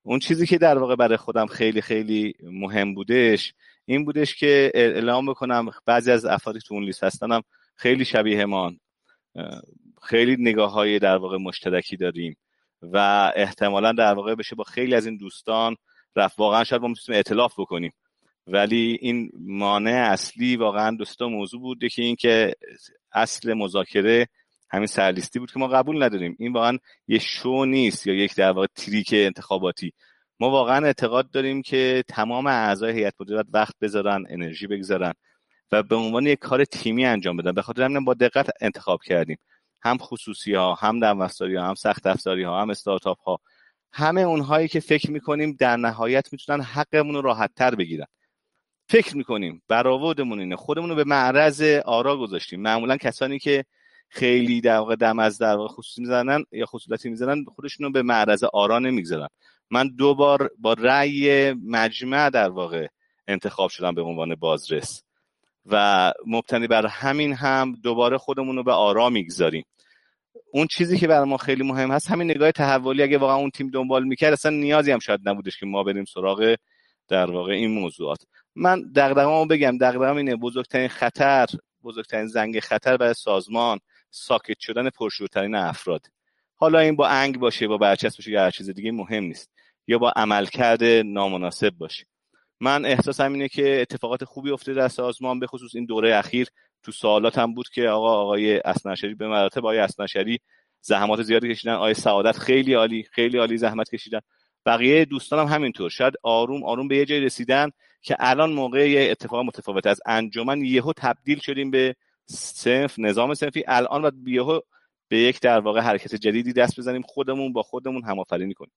اون 0.03 0.19
چیزی 0.19 0.47
که 0.47 0.57
در 0.57 0.77
واقع 0.77 0.95
برای 0.95 1.17
خودم 1.17 1.45
خیلی 1.45 1.81
خیلی 1.81 2.33
مهم 2.43 2.93
بودش 2.93 3.53
این 3.85 4.05
بودش 4.05 4.35
که 4.35 4.71
اعلام 4.73 5.25
بکنم 5.25 5.69
بعضی 5.85 6.11
از 6.11 6.25
افرادی 6.25 6.59
تو 6.59 6.73
اون 6.73 6.83
لیست 6.83 7.03
هستنم 7.03 7.41
خیلی 7.75 8.05
شبیه 8.05 8.45
مان 8.45 8.79
خیلی 10.05 10.35
نگاه 10.39 10.71
های 10.71 10.99
در 10.99 11.17
واقع 11.17 11.37
مشترکی 11.37 11.97
داریم 11.97 12.37
و 12.81 12.97
احتمالا 13.35 13.91
در 13.91 14.13
واقع 14.13 14.35
بشه 14.35 14.55
با 14.55 14.63
خیلی 14.63 14.95
از 14.95 15.05
این 15.05 15.17
دوستان 15.17 15.75
رفت. 16.15 16.39
واقعا 16.39 16.63
شاید 16.63 16.81
ما 16.81 16.87
می‌تونیم 16.87 17.15
اعتلاف 17.15 17.59
بکنیم. 17.59 17.91
ولی 18.47 18.97
این 19.01 19.31
مانع 19.39 20.09
اصلی 20.11 20.55
واقعا 20.55 20.95
دوستا 20.95 21.27
موضوع 21.27 21.61
بوده 21.61 21.89
که 21.89 22.01
اینکه 22.01 22.55
اصل 23.13 23.53
مذاکره 23.53 24.27
همین 24.69 24.87
سرلیستی 24.87 25.39
بود 25.39 25.51
که 25.51 25.59
ما 25.59 25.67
قبول 25.67 26.03
نداریم. 26.03 26.35
این 26.39 26.53
واقعا 26.53 26.77
یه 27.07 27.19
شو 27.19 27.65
نیست 27.65 28.07
یا 28.07 28.13
یک 28.13 28.35
در 28.35 28.51
واقع 28.51 28.67
تریک 28.75 29.09
انتخاباتی. 29.13 29.93
ما 30.39 30.49
واقعا 30.49 30.85
اعتقاد 30.85 31.31
داریم 31.31 31.61
که 31.61 32.03
تمام 32.07 32.47
اعضای 32.47 32.93
هیئت 32.93 33.13
مدیره 33.19 33.43
وقت 33.53 33.75
بذارن 33.81 34.25
انرژی 34.29 34.67
بگذارن 34.67 35.13
و 35.71 35.83
به 35.83 35.95
عنوان 35.95 36.25
یک 36.25 36.39
کار 36.39 36.65
تیمی 36.65 37.05
انجام 37.05 37.37
بدن. 37.37 37.51
به 37.51 37.61
خاطر 37.61 37.83
همین 37.83 38.05
با 38.05 38.13
دقت 38.13 38.49
انتخاب 38.61 38.99
کردیم. 39.05 39.37
هم 39.85 39.97
خصوصی 39.97 40.53
ها 40.53 40.73
هم 40.73 40.99
دموستاری 40.99 41.55
ها 41.55 41.67
هم 41.67 41.75
سخت 41.75 42.07
افزاری 42.07 42.43
ها 42.43 42.61
هم 42.61 42.69
استارتاپ 42.69 43.19
ها 43.19 43.39
همه 43.93 44.21
اونهایی 44.21 44.67
که 44.67 44.79
فکر 44.79 45.11
می‌کنیم 45.11 45.55
در 45.59 45.77
نهایت 45.77 46.33
می‌تونن 46.33 46.61
حقمون 46.61 47.15
رو 47.15 47.21
راحت 47.21 47.51
تر 47.55 47.75
بگیرن. 47.75 48.05
فکر 48.89 49.17
می‌کنیم 49.17 49.61
برآوردمون 49.67 50.39
اینه. 50.39 50.55
خودمون 50.55 50.89
رو 50.89 50.95
به 50.95 51.03
معرض 51.03 51.61
آرا 51.85 52.17
گذاشتیم. 52.17 52.61
معمولا 52.61 52.97
کسانی 52.97 53.39
که 53.39 53.65
خیلی 54.09 54.61
در 54.61 54.77
واقع 54.77 54.95
دم 54.95 55.19
از 55.19 55.37
در 55.37 55.55
واقع 55.55 55.73
خصوصی 55.73 56.01
می‌زنن 56.01 56.43
یا 56.51 56.65
خصوصیتی 56.65 57.09
می‌زنن 57.09 57.45
خودشون 57.55 57.85
رو 57.85 57.91
به 57.91 58.01
معرض 58.01 58.43
آرا 58.43 58.79
نمی‌گذارن. 58.79 59.27
من 59.71 59.87
دو 59.87 60.15
بار 60.15 60.49
با 60.57 60.73
رأی 60.73 61.53
مجمع 61.53 62.29
در 62.29 62.49
واقع 62.49 62.87
انتخاب 63.27 63.69
شدم 63.69 63.95
به 63.95 64.01
عنوان 64.01 64.35
بازرس. 64.35 65.03
و 65.65 66.13
مبتنی 66.27 66.67
بر 66.67 66.85
همین 66.85 67.33
هم 67.33 67.75
دوباره 67.83 68.17
خودمون 68.17 68.55
رو 68.55 68.63
به 68.63 68.71
آرا 68.71 69.09
می‌گذاریم. 69.09 69.65
اون 70.53 70.67
چیزی 70.67 70.97
که 70.97 71.07
برای 71.07 71.29
ما 71.29 71.37
خیلی 71.37 71.63
مهم 71.63 71.91
هست 71.91 72.11
همین 72.11 72.31
نگاه 72.31 72.51
تحولی 72.51 73.03
اگه 73.03 73.17
واقعا 73.17 73.35
اون 73.35 73.49
تیم 73.49 73.69
دنبال 73.69 74.03
می‌کرد 74.03 74.33
اصلا 74.33 74.51
نیازی 74.51 74.91
هم 74.91 74.99
شاید 74.99 75.29
نبودش 75.29 75.59
که 75.59 75.65
ما 75.65 75.83
بریم 75.83 76.05
سراغ 76.05 76.55
در 77.07 77.31
واقع 77.31 77.53
این 77.53 77.71
موضوعات. 77.71 78.25
من 78.55 78.91
دغدغه‌مو 78.95 79.45
بگم. 79.45 79.77
دغدغه‌م 79.77 80.17
اینه 80.17 80.35
بزرگترین 80.35 80.87
خطر 80.87 81.45
بزرگترین 81.83 82.27
زنگ 82.27 82.59
خطر 82.59 82.97
برای 82.97 83.13
سازمان 83.13 83.79
ساکت 84.09 84.59
شدن 84.59 84.89
پرشورترین 84.89 85.55
افراد. 85.55 86.01
حالا 86.55 86.79
این 86.79 86.95
با 86.95 87.07
انگ 87.07 87.39
باشه 87.39 87.67
با 87.67 87.77
برچسب 87.77 88.17
باشه 88.17 88.31
یا 88.31 88.43
هر 88.43 88.51
چیز 88.51 88.69
دیگه 88.69 88.91
مهم 88.91 89.23
نیست. 89.23 89.51
یا 89.87 89.97
با 89.97 90.13
عملکرد 90.15 90.83
نامناسب 91.05 91.69
باشه. 91.69 92.05
من 92.59 92.85
احساسم 92.85 93.33
اینه 93.33 93.47
که 93.47 93.81
اتفاقات 93.81 94.23
خوبی 94.23 94.51
افتاده 94.51 94.81
در 94.81 94.87
سازمان 94.87 95.39
به 95.39 95.47
خصوص 95.47 95.75
این 95.75 95.85
دوره 95.85 96.15
اخیر. 96.15 96.47
تو 96.85 96.91
سوالات 96.91 97.37
هم 97.37 97.53
بود 97.53 97.69
که 97.69 97.89
آقا 97.89 98.21
آقای 98.21 98.59
اسنشری 98.59 99.15
به 99.15 99.27
مراتب 99.27 99.59
آقای 99.59 99.77
اسنشری 99.77 100.39
زحمات 100.81 101.21
زیادی 101.23 101.49
کشیدن 101.49 101.73
آقای 101.73 101.93
سعادت 101.93 102.37
خیلی 102.37 102.73
عالی 102.73 103.03
خیلی 103.11 103.37
عالی 103.37 103.57
زحمت 103.57 103.89
کشیدن. 103.89 104.19
بقیه 104.65 105.05
دوستانم 105.05 105.47
هم 105.47 105.53
همینطور. 105.53 105.89
شاید 105.89 106.13
آروم 106.23 106.63
آروم 106.63 106.87
به 106.87 106.97
یه 106.97 107.05
جای 107.05 107.19
رسیدن 107.19 107.69
که 108.01 108.15
الان 108.19 108.53
موقع 108.53 109.07
اتفاق 109.11 109.45
متفاوت 109.45 109.87
از 109.87 110.01
انجمن 110.05 110.61
یهو 110.61 110.93
تبدیل 110.97 111.39
شدیم 111.39 111.71
به 111.71 111.95
سنف 112.25 112.99
نظام 112.99 113.33
سنفی. 113.33 113.63
الان 113.67 114.01
باید 114.01 114.27
یهو 114.27 114.59
به 115.07 115.17
یک 115.17 115.41
در 115.41 115.59
واقع 115.59 115.79
حرکت 115.79 116.15
جدیدی 116.15 116.53
دست 116.53 116.79
بزنیم 116.79 117.01
خودمون 117.01 117.53
با 117.53 117.63
خودمون 117.63 118.03
همآفرینی 118.03 118.53
کنیم. 118.53 118.73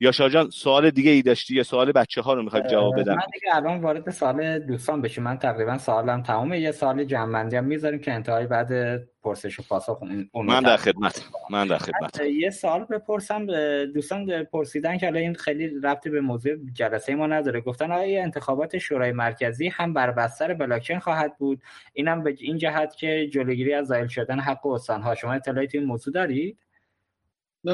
یا 0.00 0.12
شاجان 0.12 0.50
سوال 0.50 0.90
دیگه 0.90 1.10
ای 1.10 1.22
داشتی؟ 1.22 1.54
یا 1.54 1.62
سوال 1.62 1.92
بچه 1.92 2.20
ها 2.20 2.34
رو 2.34 2.42
می‌خوای 2.42 2.62
جواب 2.70 3.00
بدم؟ 3.00 3.14
من 3.14 3.22
دیگه 3.32 3.56
الان 3.56 3.80
وارد 3.80 4.10
سوال 4.10 4.58
دوستان 4.58 5.02
بشیم 5.02 5.24
من 5.24 5.38
تقریبا 5.38 5.78
سوالم 5.78 6.22
تمومه. 6.22 6.60
یه 6.60 6.72
سوال 6.72 7.04
جنبندی 7.04 7.56
هم 7.56 7.64
می‌ذاریم 7.64 8.00
که 8.00 8.12
انتهای 8.12 8.46
بعد 8.46 9.00
پرسش 9.22 9.60
و 9.60 9.62
پاسخ 9.68 10.02
اون 10.32 10.46
من 10.46 10.60
در 10.60 10.76
خدمت. 10.76 11.24
من 11.50 11.66
در 11.66 11.78
خدمت. 11.78 12.20
یه 12.20 12.50
سوال 12.50 12.84
بپرسم. 12.84 13.46
دوستان 13.84 14.44
پرسیدن 14.44 14.98
که 14.98 15.06
الان 15.06 15.22
این 15.22 15.34
خیلی 15.34 15.80
ربطی 15.82 16.10
به 16.10 16.20
موضوع 16.20 16.52
جلسه 16.72 17.14
ما 17.14 17.26
نداره. 17.26 17.60
گفتن 17.60 17.92
آیا 17.92 18.22
انتخابات 18.22 18.78
شورای 18.78 19.12
مرکزی 19.12 19.68
هم 19.68 19.92
بر 19.92 20.10
بستر 20.10 20.54
بلاکچین 20.54 20.98
خواهد 20.98 21.38
بود؟ 21.38 21.62
اینم 21.92 22.22
به 22.22 22.34
این 22.38 22.58
جهت 22.58 22.96
که 22.96 23.28
جلوگیری 23.32 23.74
از 23.74 23.86
زائل 23.86 24.06
شدن 24.06 24.40
حق 24.40 24.66
استانها. 24.66 25.14
شما 25.14 25.32
اطلاعی 25.32 25.68
این 25.74 25.84
موضوع 25.84 26.14
دارید؟ 26.14 26.58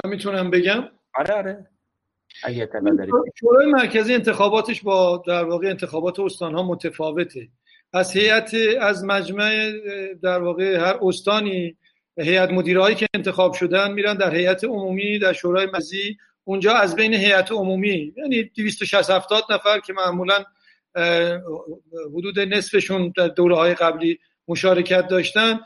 نمی‌تونم 0.05 0.51
بگم. 0.51 0.85
آره 1.15 1.35
آره. 1.35 1.67
اگه 2.43 2.69
شورای 3.41 3.67
مرکزی 3.67 4.15
انتخاباتش 4.15 4.83
با 4.83 5.23
در 5.27 5.45
واقع 5.45 5.69
انتخابات 5.69 6.21
استان 6.21 6.55
ها 6.55 6.63
متفاوته. 6.63 7.49
از 7.93 8.17
هیئت 8.17 8.55
از 8.81 9.05
مجمع 9.05 9.73
در 10.23 10.39
واقع 10.39 10.77
هر 10.77 10.99
استانی 11.03 11.77
هیئت 12.19 12.51
مدیرهایی 12.51 12.97
که 12.97 13.07
انتخاب 13.15 13.53
شدن 13.53 13.93
میرن 13.93 14.15
در 14.15 14.35
هیئت 14.35 14.65
عمومی 14.65 15.19
در 15.19 15.33
شورای 15.33 15.67
مرکزی. 15.67 16.17
اونجا 16.45 16.75
از 16.75 16.97
بین 16.97 17.15
هیئت 17.15 17.53
عمومی 17.53 18.13
یعنی 18.17 18.43
260 18.43 19.11
70 19.11 19.45
نفر 19.51 19.81
که 19.81 19.93
معمولا 19.93 20.45
حدود 22.15 22.41
نصفشون 22.41 23.13
در 23.17 23.29
دوره 23.29 23.57
های 23.57 23.75
قبلی 23.75 24.19
مشارکت 24.49 25.09
داشتن. 25.09 25.61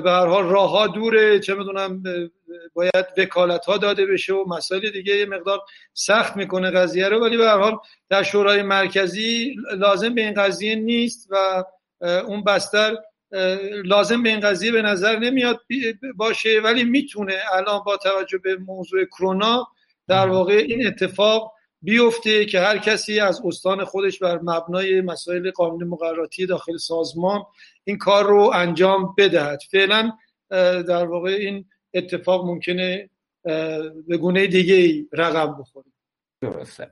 به 0.00 0.10
هر 0.10 0.26
حال 0.26 0.48
راه 0.48 0.70
ها 0.70 0.86
دوره 0.86 1.40
چه 1.40 1.54
می‌دونم 1.54 2.02
باید 2.74 3.06
وکالت 3.18 3.64
ها 3.64 3.76
داده 3.76 4.06
بشه 4.06 4.34
و 4.34 4.44
مسائل 4.48 4.90
دیگه 4.90 5.16
یه 5.16 5.26
مقدار 5.26 5.60
سخت 5.94 6.36
می‌کنه 6.36 6.70
قضیه 6.70 7.08
رو. 7.08 7.20
ولی 7.20 7.36
به 7.36 7.46
هر 7.46 7.58
حال 7.58 7.78
در 8.08 8.22
شورای 8.22 8.62
مرکزی 8.62 9.56
لازم 9.76 10.14
به 10.14 10.20
این 10.20 10.34
قضیه 10.34 10.74
نیست 10.74 11.28
و 11.30 11.64
اون 12.00 12.44
بستر 12.44 12.96
لازم 13.84 14.22
به 14.22 14.28
این 14.28 14.40
قضیه 14.40 14.72
به 14.72 14.82
نظر 14.82 15.18
نمیاد 15.18 15.60
باشه. 16.16 16.60
ولی 16.60 16.84
می‌تونه 16.84 17.34
الان 17.52 17.82
با 17.86 17.96
توجه 17.96 18.38
به 18.38 18.56
موضوع 18.56 19.04
کرونا 19.04 19.68
در 20.08 20.26
واقع 20.26 20.54
این 20.54 20.86
اتفاق 20.86 21.54
بیفته 21.82 22.44
که 22.44 22.60
هر 22.60 22.78
کسی 22.78 23.20
از 23.20 23.42
استان 23.44 23.84
خودش 23.84 24.18
بر 24.18 24.38
مبنای 24.42 25.00
مسائل 25.00 25.50
قانون 25.50 25.84
مقرراتی 25.84 26.46
داخل 26.46 26.76
سازمان 26.76 27.42
این 27.84 27.98
کار 27.98 28.26
رو 28.26 28.50
انجام 28.54 29.14
بدهد. 29.18 29.58
فعلا 29.70 30.12
در 30.88 31.06
واقع 31.06 31.30
این 31.30 31.64
اتفاق 31.94 32.46
ممکنه 32.46 33.10
به 34.08 34.16
گونه 34.20 34.46
دیگه 34.46 35.06
رقم 35.12 35.56
بخوره. 35.60 35.91
درسته. 36.42 36.90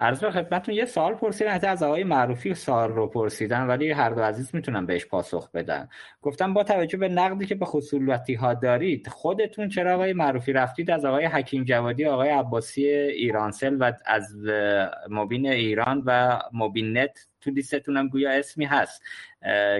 عرض 0.00 0.20
به 0.20 0.30
خدمتتون 0.30 0.74
یه 0.74 0.84
سوال 0.84 1.14
پرسیدن 1.14 1.50
حتی 1.50 1.66
از 1.66 1.82
آقای 1.82 2.04
معروفی 2.04 2.54
سوال 2.54 2.92
رو 2.92 3.06
پرسیدن 3.06 3.66
ولی 3.66 3.90
هر 3.90 4.10
دو 4.10 4.22
عزیز 4.22 4.54
می‌تونن 4.54 4.86
بهش 4.86 5.06
پاسخ 5.06 5.50
بدن. 5.50 5.88
گفتم 6.22 6.54
با 6.54 6.64
توجه 6.64 6.98
به 6.98 7.08
نقدی 7.08 7.46
که 7.46 7.54
به 7.54 7.64
خصولتی 7.64 8.34
ها 8.34 8.54
دارید 8.54 9.08
خودتون 9.08 9.68
چرا 9.68 9.94
آقای 9.94 10.12
معروفی 10.12 10.52
رفتید 10.52 10.90
از 10.90 11.04
آقای 11.04 11.24
حکیم 11.24 11.64
جوادی 11.64 12.04
آقای 12.04 12.28
عباسی 12.28 12.86
ایرانسل 12.88 13.76
و 13.80 13.92
از 14.06 14.36
مبین 15.10 15.46
ایران 15.46 16.02
و 16.06 16.38
مبین 16.52 16.98
نت 16.98 17.26
تو 17.40 17.50
لیستتون 17.50 17.96
هم 17.96 18.08
گویا 18.08 18.30
اسمی 18.30 18.64
هست 18.64 19.02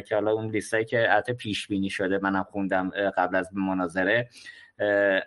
که 0.06 0.14
حالا 0.14 0.32
اون 0.32 0.50
لیستایی 0.50 0.84
که 0.84 1.00
حتی 1.00 1.32
پیش 1.32 1.68
بینی 1.68 1.90
شده 1.90 2.18
منم 2.18 2.42
خوندم 2.42 2.90
قبل 3.16 3.36
از 3.36 3.48
مناظره 3.54 4.28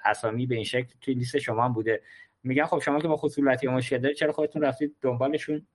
اسامی 0.05 0.45
به 0.45 0.55
این 0.55 0.63
شکل 0.63 0.93
توی 1.01 1.13
لیست 1.13 1.37
شما 1.37 1.65
هم 1.65 1.73
بوده. 1.73 2.01
میگن 2.45 2.65
خب 2.65 2.79
شما 2.79 2.99
که 2.99 3.07
با 3.07 3.17
خصولتی 3.17 3.67
مشکل 3.67 3.97
دارید 3.97 4.17
چرا 4.17 4.33
خودتون 4.33 4.61
رفتید 4.61 4.95
دنبالشون؟ 5.01 5.67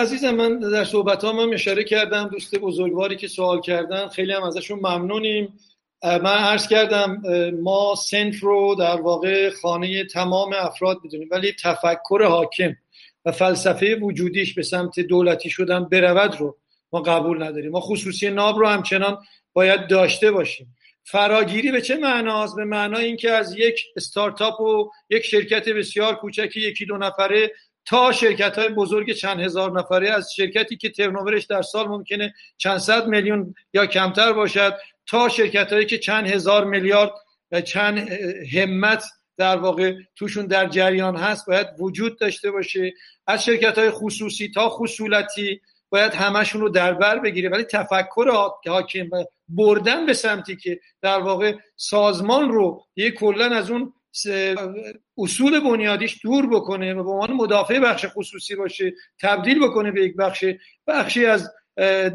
عزیزم 0.00 0.30
من 0.30 0.58
در 0.58 0.84
صحبت 0.84 1.24
ها 1.24 1.32
من 1.32 1.54
اشاره 1.54 1.84
کردم 1.84 2.28
دوست 2.28 2.58
بزرگواری 2.58 3.16
که 3.16 3.28
سوال 3.28 3.60
کردن 3.60 4.08
خیلی 4.08 4.32
هم 4.32 4.42
ازشون 4.42 4.78
ممنونیم. 4.78 5.58
من 6.02 6.38
عرض 6.38 6.68
کردم 6.68 7.22
ما 7.62 7.94
سنف 7.94 8.40
رو 8.40 8.74
در 8.78 9.00
واقع 9.00 9.50
خانه 9.50 10.04
تمام 10.04 10.52
افراد 10.58 10.98
بدونیم 11.04 11.28
ولی 11.30 11.52
تفکر 11.62 12.22
حاکم 12.22 12.76
و 13.24 13.32
فلسفه 13.32 13.94
وجودیش 13.94 14.54
به 14.54 14.62
سمت 14.62 15.00
دولتی 15.00 15.50
شدن 15.50 15.84
برود 15.84 16.36
رو 16.40 16.56
ما 16.92 17.00
قبول 17.00 17.42
نداریم. 17.42 17.70
ما 17.70 17.80
خصوصی 17.80 18.30
ناب 18.30 18.58
رو 18.58 18.66
همچنان 18.66 19.18
باید 19.52 19.88
داشته 19.88 20.30
باشیم. 20.30 20.76
فراگیری 21.04 21.72
به 21.72 21.80
چه 21.80 21.96
معناست؟ 21.96 22.56
به 22.56 22.64
معنای 22.64 23.04
اینکه 23.04 23.30
از 23.30 23.56
یک 23.56 23.84
استارتاپ 23.96 24.60
و 24.60 24.90
یک 25.10 25.24
شرکت 25.24 25.68
بسیار 25.68 26.14
کوچکی 26.14 26.60
یکی 26.60 26.86
دو 26.86 26.96
نفره 26.96 27.52
تا 27.84 28.12
شرکت 28.12 28.58
های 28.58 28.68
بزرگ 28.68 29.12
چند 29.12 29.40
هزار 29.40 29.78
نفره 29.78 30.10
از 30.10 30.32
شرکتی 30.36 30.76
که 30.76 30.90
ترنوورش 30.90 31.44
در 31.44 31.62
سال 31.62 31.88
ممکنه 31.88 32.34
چند 32.58 32.78
صد 32.78 33.06
میلیون 33.06 33.54
یا 33.74 33.86
کمتر 33.86 34.32
باشد 34.32 34.76
تا 35.06 35.28
شرکت 35.28 35.72
هایی 35.72 35.86
که 35.86 35.98
چند 35.98 36.26
هزار 36.26 36.64
میلیارد 36.64 37.10
و 37.50 37.60
چند 37.60 37.98
همت 38.54 39.04
در 39.36 39.56
واقع 39.56 39.94
توشون 40.16 40.46
در 40.46 40.68
جریان 40.68 41.16
هست 41.16 41.46
باید 41.46 41.66
وجود 41.78 42.18
داشته 42.18 42.50
باشه. 42.50 42.92
از 43.26 43.44
شرکت 43.44 43.78
های 43.78 43.90
خصوصی 43.90 44.50
تا 44.54 44.68
خصولتی 44.68 45.60
باید 45.90 46.14
همشون 46.14 46.60
رو 46.60 46.68
در 46.68 46.92
بر 46.92 47.18
بگیره. 47.18 47.48
ولی 47.48 47.64
تفکر 47.64 48.30
حاکم 48.66 49.08
بردن 49.50 50.06
به 50.06 50.12
سمتی 50.12 50.56
که 50.56 50.80
در 51.02 51.18
واقع 51.18 51.56
سازمان 51.76 52.48
رو 52.48 52.84
یه 52.96 53.10
کلا 53.10 53.56
از 53.56 53.70
اون 53.70 53.92
اصول 55.18 55.60
بنیادیش 55.60 56.20
دور 56.22 56.46
بکنه 56.46 56.94
و 56.94 57.04
به 57.04 57.10
عنوان 57.10 57.32
مدافع 57.32 57.78
بخش 57.78 58.06
خصوصی 58.08 58.54
باشه 58.54 58.92
تبدیل 59.20 59.64
بکنه 59.64 59.90
به 59.90 60.04
یک 60.04 60.16
بخش 60.16 60.44
بخشی 60.86 61.26
از 61.26 61.50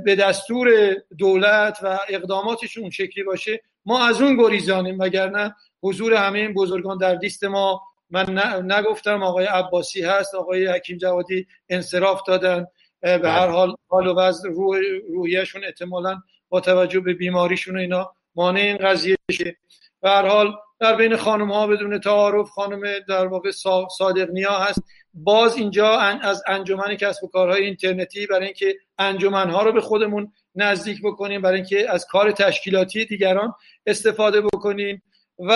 به 0.06 0.16
دستور 0.20 0.96
دولت 1.18 1.80
و 1.84 2.00
اقداماتش 2.10 2.78
اون 2.78 2.90
شکلی 2.90 3.24
باشه 3.24 3.62
ما 3.86 4.08
از 4.08 4.22
اون 4.22 4.38
گریزانیم. 4.38 5.00
وگرنه 5.00 5.56
حضور 5.84 6.14
همه 6.14 6.40
این 6.40 6.54
بزرگان 6.54 6.98
در 6.98 7.16
لیست 7.18 7.44
ما 7.44 7.82
من 8.10 8.40
نگفتم 8.72 9.24
آقای 9.24 9.46
عباسی 9.46 10.02
هست 10.02 10.36
آقای 10.36 10.68
حکیم 10.68 10.98
جوادی 10.98 11.48
انصراف 11.70 12.22
دادن 12.28 12.68
به 13.02 13.30
هر 13.32 13.48
حال 13.48 13.76
حال 13.88 14.08
و 14.08 14.14
وضع 14.14 14.50
روح 14.50 14.80
روحیشون 15.10 15.64
احتمالا 15.64 16.22
با 16.50 16.60
توجه 16.60 17.00
به 17.00 17.14
بیماریشون 17.14 17.76
و 17.76 17.80
اینا 17.80 18.16
مانع 18.36 18.60
این 18.60 18.78
قضیه 18.78 19.16
شه 19.32 19.58
به 20.02 20.10
هر 20.10 20.28
حال 20.28 20.54
در 20.80 20.96
بین 20.96 21.16
خانم 21.16 21.52
ها 21.52 21.68
بدون 21.68 22.00
تعارف 22.00 22.50
خانم 22.50 23.00
در 23.08 23.28
واقع 23.28 23.52
صادق 23.98 24.30
نیا 24.30 24.60
هست. 24.60 24.84
باز 25.14 25.58
اینجا 25.58 25.98
از 26.00 26.44
انجمن 26.48 26.96
کسب 26.96 27.24
و 27.24 27.28
کارهای 27.28 27.66
اینترنتی 27.66 28.28
برای 28.28 28.46
اینکه 28.46 28.76
انجمن 28.98 29.50
ها 29.50 29.64
رو 29.64 29.72
به 29.72 29.82
خودمون 29.82 30.34
نزدیک 30.56 31.02
بکنیم 31.04 31.42
برای 31.42 31.56
اینکه 31.56 31.90
از 31.90 32.06
کار 32.06 32.32
تشکیلاتی 32.32 33.06
دیگران 33.06 33.54
استفاده 33.86 34.42
بکنیم. 34.42 35.02
و 35.40 35.52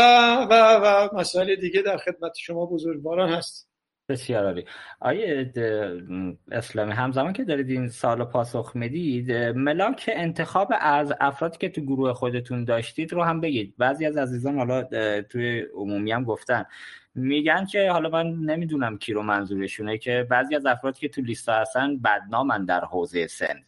و 0.50 0.54
و 0.54 1.10
مسائل 1.14 1.56
دیگه 1.56 1.82
در 1.82 1.98
خدمت 1.98 2.32
شما 2.38 2.66
بزرگواران 2.66 3.30
هست. 3.30 3.69
بسیار 4.10 4.46
عالی. 4.46 4.66
آیه 5.00 5.54
اسلامی 6.52 6.92
همزمان 6.92 7.34
که 7.34 7.44
دارید 7.44 7.70
این 7.70 7.88
سال 7.88 8.24
پاسخ 8.24 8.72
می‌دید 8.76 9.32
ملاک 9.32 10.10
انتخاب 10.14 10.74
از 10.82 11.14
افرادی 11.20 11.58
که 11.58 11.70
تو 11.70 11.82
گروه 11.82 12.14
خودتون 12.14 12.64
داشتید 12.64 13.14
رو 13.14 13.24
هم 13.24 13.42
بگید. 13.42 13.74
بعضی 13.78 14.06
از 14.06 14.18
عزیزان 14.18 14.58
حالا 14.58 14.84
توی 15.22 15.66
عمومی 15.76 16.12
هم 16.12 16.24
گفتن. 16.24 16.66
میگن 17.16 17.66
که 17.66 17.92
حالا 17.92 18.10
من 18.10 18.28
نمی‌دونم 18.28 18.98
کی 18.98 19.14
رو 19.14 19.24
منظورشونه 19.24 19.98
که 19.98 20.28
بعضی 20.30 20.56
از 20.56 20.66
افرادی 20.66 21.00
که 21.00 21.10
تو 21.10 21.22
لیست 21.22 21.50
هستن 21.50 21.98
بدنامن 21.98 22.66
در 22.66 22.86
حوزه 22.86 23.28
سن. 23.28 23.64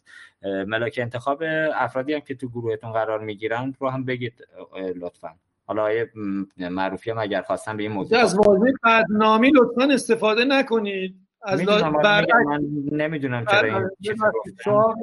ملاک 0.67 0.99
انتخاب 1.01 1.43
افرادی 1.75 2.13
هم 2.13 2.19
که 2.19 2.35
تو 2.35 2.49
گروهتون 2.49 2.91
قرار 2.91 3.19
می‌گیرن 3.19 3.73
رو 3.79 3.89
هم 3.89 4.05
بگید. 4.05 4.47
لطفا. 4.95 5.29
حالا 5.71 5.83
آیه 5.83 6.11
معروفی 6.57 7.11
هم 7.11 7.17
اگر 7.17 7.41
خواستن 7.41 7.77
به 7.77 7.83
این 7.83 7.91
موضوع 7.91 8.19
از 8.19 8.35
واژه 8.35 8.73
بدنامی 8.83 9.51
لطفا 9.55 9.93
استفاده 9.93 10.45
نکنید. 10.45 11.15
از 11.43 11.65
بر... 11.65 12.25
من 12.45 12.61
نمی‌دونم 12.91 13.45
چرا 13.45 13.89
این 13.99 14.17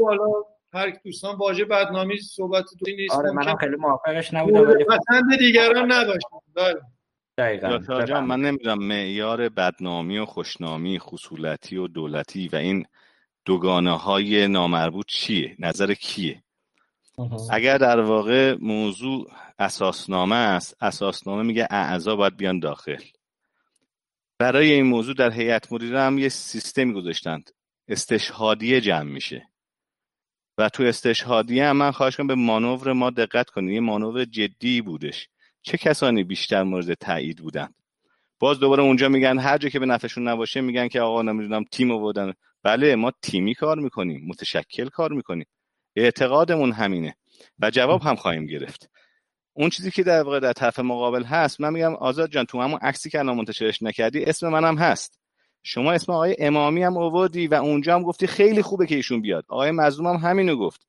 حالا 0.07 0.27
هر 0.73 0.99
دوستان 1.05 1.37
واژه 1.37 1.65
بدنامی 1.65 2.17
صحبت 2.19 2.65
تو 2.65 2.91
نیست 2.91 3.15
آره 3.15 3.33
من 3.33 3.57
خیلی 3.57 3.77
موافقش 3.77 4.35
نبودم 4.35 4.61
ولی 4.61 4.85
پسند 4.85 5.39
دیگران 5.39 5.93
نباشه 5.93 6.29
بله. 6.55 6.81
دقیقاً 7.39 8.21
من 8.21 8.41
نمی‌دونم 8.41 8.79
معیار 8.79 9.49
بدنامی 9.49 10.19
و 10.19 10.25
خوشنامی 10.25 10.99
خصولتی 10.99 11.77
و 11.77 11.87
دولتی 11.87 12.49
و 12.49 12.57
این 12.57 12.87
دوگانه 13.45 13.99
های 13.99 14.49
نامربوط 14.49 15.07
چیه؟ 15.09 15.57
نظر 15.59 15.95
کیه؟ 15.95 16.43
اگر 17.51 17.79
در 17.79 18.01
واقع 18.01 18.57
موضوع 18.61 19.31
اساسنامه 19.59 20.37
است 20.37 20.77
اساسنامه 20.81 21.43
میگه 21.43 21.67
اعضا 21.71 22.17
باید 22.17 22.37
بیان 22.37 22.59
داخل. 22.59 23.03
برای 24.39 24.73
این 24.73 24.87
موضوع 24.87 25.15
در 25.15 25.31
هیئت 25.31 25.73
مدیره 25.73 26.01
هم 26.01 26.19
یه 26.19 26.29
سیستمی 26.29 26.93
گذاشتند. 26.93 27.51
استشهادیه 27.89 28.81
جمع 28.81 29.11
میشه. 29.11 29.49
و 30.59 30.69
تو 30.69 30.83
استشهادیه 30.83 31.67
هم 31.67 31.77
من 31.77 31.91
خواهش 31.91 32.17
کنم 32.17 32.27
به 32.27 32.35
مانور 32.35 32.93
ما 32.93 33.11
دقت 33.11 33.51
کنید. 33.51 33.75
یه 33.75 33.81
مانور 33.81 34.25
جدی 34.25 34.81
بودش. 34.81 35.29
چه 35.63 35.79
کسانی 35.79 36.25
بیشتر 36.25 36.63
مورد 36.63 36.95
تایید 36.95 37.39
بودند؟ 37.39 37.75
باز 38.39 38.61
دوباره 38.61 38.83
اونجا 38.83 39.09
میگن 39.09 39.39
هر 39.39 39.59
جا 39.59 39.69
که 39.69 39.79
به 39.79 39.87
نفعشون 39.87 40.29
نباشه 40.29 40.61
میگن 40.61 40.89
که 40.89 41.01
آقا 41.01 41.23
نمی‌دونم 41.23 41.65
تیم 41.65 41.91
آوردن 41.91 42.33
بله 42.63 42.97
ما 42.97 43.13
تیمی 43.23 43.55
کار 43.55 43.79
می‌کنیم. 43.79 44.27
متشکل 44.27 44.89
کار 44.89 45.13
می‌کنیم. 45.13 45.47
اعتقادمون 45.97 46.73
همینه. 46.73 47.17
و 47.59 47.71
جواب 47.71 48.03
هم 48.03 48.17
خواهیم 48.17 48.47
گرفت. 48.47 48.91
اون 49.53 49.71
چیزی 49.71 49.91
که 49.91 50.03
در 50.03 50.23
واقع 50.23 50.41
در 50.41 50.53
طرف 50.53 50.79
مقابل 50.79 51.25
هست 51.25 51.61
من 51.61 51.73
میگم 51.73 51.95
آزاد 51.95 52.31
جان 52.31 52.45
تو 52.45 52.61
همون 52.61 52.79
عکسی 52.83 53.11
که 53.11 53.19
الان 53.19 53.37
منتشرش 53.37 53.83
نکردی 53.83 54.25
اسم 54.25 54.49
منم 54.49 54.79
هست. 54.79 55.19
شما 55.63 55.93
اسم 55.93 56.13
آقای 56.13 56.37
امامی 56.39 56.83
هم 56.83 56.97
آوردی 56.97 57.47
و 57.47 57.55
اونجا 57.55 57.95
هم 57.95 58.03
گفتی 58.03 58.27
خیلی 58.27 58.63
خوبه 58.63 58.87
که 58.87 58.95
ایشون 58.95 59.21
بیاد. 59.21 59.45
آقای 59.49 59.71
مظلوم 59.71 60.07
هم 60.07 60.31
همینو 60.31 60.57
گفت. 60.57 60.87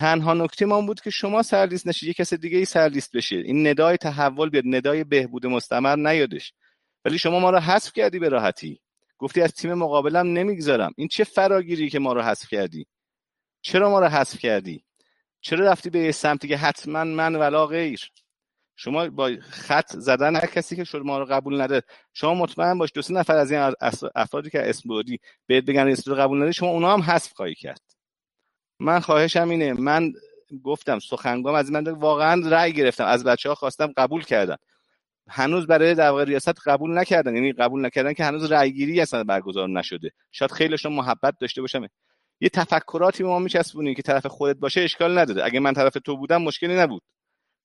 تنها 0.00 0.34
نکته 0.34 0.66
ما 0.66 0.80
بود 0.80 1.00
که 1.00 1.10
شما 1.10 1.42
سرلیست 1.42 1.86
نشید 1.86 2.06
یه 2.06 2.14
کس 2.14 2.34
دیگه 2.34 2.58
ای 2.58 2.64
سرلیست 2.64 3.16
بشه. 3.16 3.36
این 3.36 3.66
ندای 3.66 3.96
تحول 3.96 4.50
بیاد 4.50 4.64
ندای 4.66 5.04
بهبود 5.04 5.46
مستمر 5.46 5.96
نیادش. 5.96 6.52
ولی 7.04 7.18
شما 7.18 7.38
ما 7.38 7.50
رو 7.50 7.58
حذف 7.58 7.92
کردی 7.92 8.18
به 8.18 8.28
راحتی. 8.28 8.80
گفتی 9.18 9.40
از 9.40 9.52
تیم 9.52 9.74
مقابلم 9.74 10.26
نمی‌گذارم 10.26 10.92
این 10.96 11.08
چه 11.08 11.24
فراگیری 11.24 11.90
که 11.90 11.98
ما 11.98 12.12
رو 12.12 12.22
حذف 12.22 12.48
کردی؟ 12.48 12.86
چرا 13.64 13.90
ما 13.90 14.00
رو 14.00 14.06
حذف 14.06 14.38
کردی؟ 14.38 14.84
چرا 15.40 15.66
رفتی 15.66 15.90
به 15.90 16.12
سمتی 16.12 16.48
که 16.48 16.56
حتما 16.56 17.04
من 17.04 17.36
ولا 17.36 17.66
غیر؟ 17.66 18.10
شما 18.76 19.08
با 19.08 19.32
خط 19.40 19.96
زدن 19.96 20.36
هر 20.36 20.46
کسی 20.46 20.76
که 20.76 20.84
شما 20.84 21.18
رو 21.18 21.24
قبول 21.24 21.60
نده 21.60 21.82
شما 22.12 22.34
مطمئن 22.34 22.78
باش 22.78 22.90
دو 22.94 23.02
سه 23.02 23.14
نفر 23.14 23.36
از 23.36 23.52
این 23.52 23.74
افرادی 24.14 24.50
که 24.50 24.68
اسم 24.70 24.88
بودی 24.88 25.18
بهت 25.46 25.64
بگن 25.64 25.88
اسم 25.88 26.10
رو 26.10 26.16
قبول 26.16 26.42
نده 26.42 26.52
شما 26.52 26.68
اونا 26.68 26.92
هم 26.92 27.02
حذف 27.02 27.32
خواهی 27.32 27.54
کرد. 27.54 27.80
من 28.80 29.00
خواهشم 29.00 29.48
اینه 29.48 29.72
من 29.72 30.12
گفتم 30.64 30.98
سخنگوام 30.98 31.54
از 31.54 31.72
من 31.72 31.88
واقعا 31.88 32.42
رأی 32.48 32.72
گرفتم 32.72 33.04
از 33.04 33.24
بچه 33.24 33.48
ها 33.48 33.54
خواستم 33.54 33.92
قبول 33.96 34.24
کردن. 34.24 34.56
هنوز 35.28 35.66
برای 35.66 35.94
در 35.94 36.10
واقع 36.10 36.24
ریاست 36.24 36.68
قبول 36.68 36.98
نکردن 36.98 37.34
یعنی 37.34 37.52
قبول 37.52 37.86
نکردن 37.86 38.12
که 38.12 38.24
هنوز 38.24 38.52
رأی 38.52 38.72
گیری 38.72 39.00
اصلا 39.00 39.24
برگزار 39.24 39.68
نشده. 39.68 40.10
شاید 40.32 40.52
خیلیشون 40.52 40.92
محبت 40.92 41.34
داشته 41.40 41.60
باشم. 41.60 41.86
یه 42.44 42.50
تفکراتی 42.50 43.22
به 43.22 43.28
ما 43.28 43.38
میچسبونی 43.38 43.94
که 43.94 44.02
طرف 44.02 44.26
خودت 44.26 44.56
باشه 44.56 44.80
اشکال 44.80 45.18
نداره. 45.18 45.44
اگه 45.44 45.60
من 45.60 45.72
طرف 45.72 45.92
تو 46.04 46.16
بودم 46.16 46.42
مشکلی 46.42 46.76
نبود. 46.76 47.02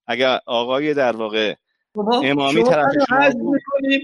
اگر 0.07 0.39
آقای 0.45 0.93
در 0.93 1.15
واقع 1.15 1.55
امامی 2.23 2.63
طرف 2.63 2.91
شما 3.09 3.29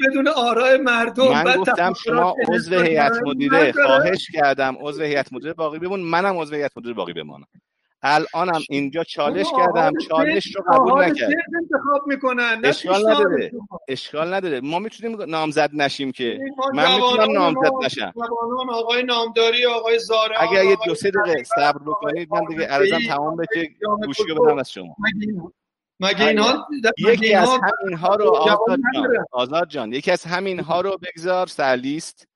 بدون 0.07 0.27
آراء 0.27 0.77
مردم. 0.77 1.43
من 1.43 1.57
گفتم 1.57 1.93
شما 1.93 2.35
عضو 2.47 2.79
هیئت 2.79 3.11
مدیره. 3.25 3.71
خواهش 3.71 4.27
کردم 4.33 4.77
عضو 4.79 5.03
هیئت 5.03 5.33
مدیره 5.33 5.53
باقی 5.53 5.79
بمون. 5.79 5.99
منم 5.99 6.37
عضو 6.37 6.55
هیئت 6.55 6.77
مدیره 6.77 6.93
باقی 6.93 7.13
بمانم. 7.13 7.47
الانم 8.07 8.61
اینجا 8.69 9.03
چالش 9.03 9.47
کردم 9.57 9.91
چالش 9.97 10.55
رو 10.55 10.63
قبول 10.73 11.03
نکرد. 11.03 11.31
انتخاب 11.61 12.07
می‌کنن 12.07 12.61
اشکال 12.63 13.11
نداره 13.11 13.51
اشکال 13.87 14.33
نداره. 14.33 14.61
ما 14.61 14.79
می‌تونیم 14.79 15.21
نامزد 15.21 15.69
نشیم 15.73 16.11
که. 16.11 16.39
من 16.73 16.95
می‌تونم 16.95 17.31
نامزد 17.31 17.71
نشم. 17.83 18.13
آقای 18.71 19.03
نامداری 19.03 19.65
آقای 19.65 19.99
زاره 19.99 20.43
اگر 20.43 20.63
یه 20.63 20.77
دو 20.85 20.95
سه 20.95 21.11
دقیقه 21.11 21.43
صبر 21.43 21.79
بکنید 21.85 22.29
من 22.31 22.45
دیگه 22.45 22.65
عرضم 22.65 22.99
تمام 23.07 23.35
بشه 23.35 23.69
گوشی 24.05 24.23
بدم 24.23 24.57
از 24.57 24.71
شما. 24.71 24.95
مگه 25.99 26.27
اینها 26.27 26.67
یکی 26.97 27.33
از 27.33 27.49
همینها 27.49 28.15
رو 28.15 28.35
آزاد 28.35 28.79
جان 28.93 29.25
آزاد 29.31 29.67
جان 29.67 29.93
یکی 29.93 30.11
از 30.11 30.23
همینها 30.23 30.81
رو 30.81 30.97
بگذار 31.03 31.47
سرلیست 31.47 32.27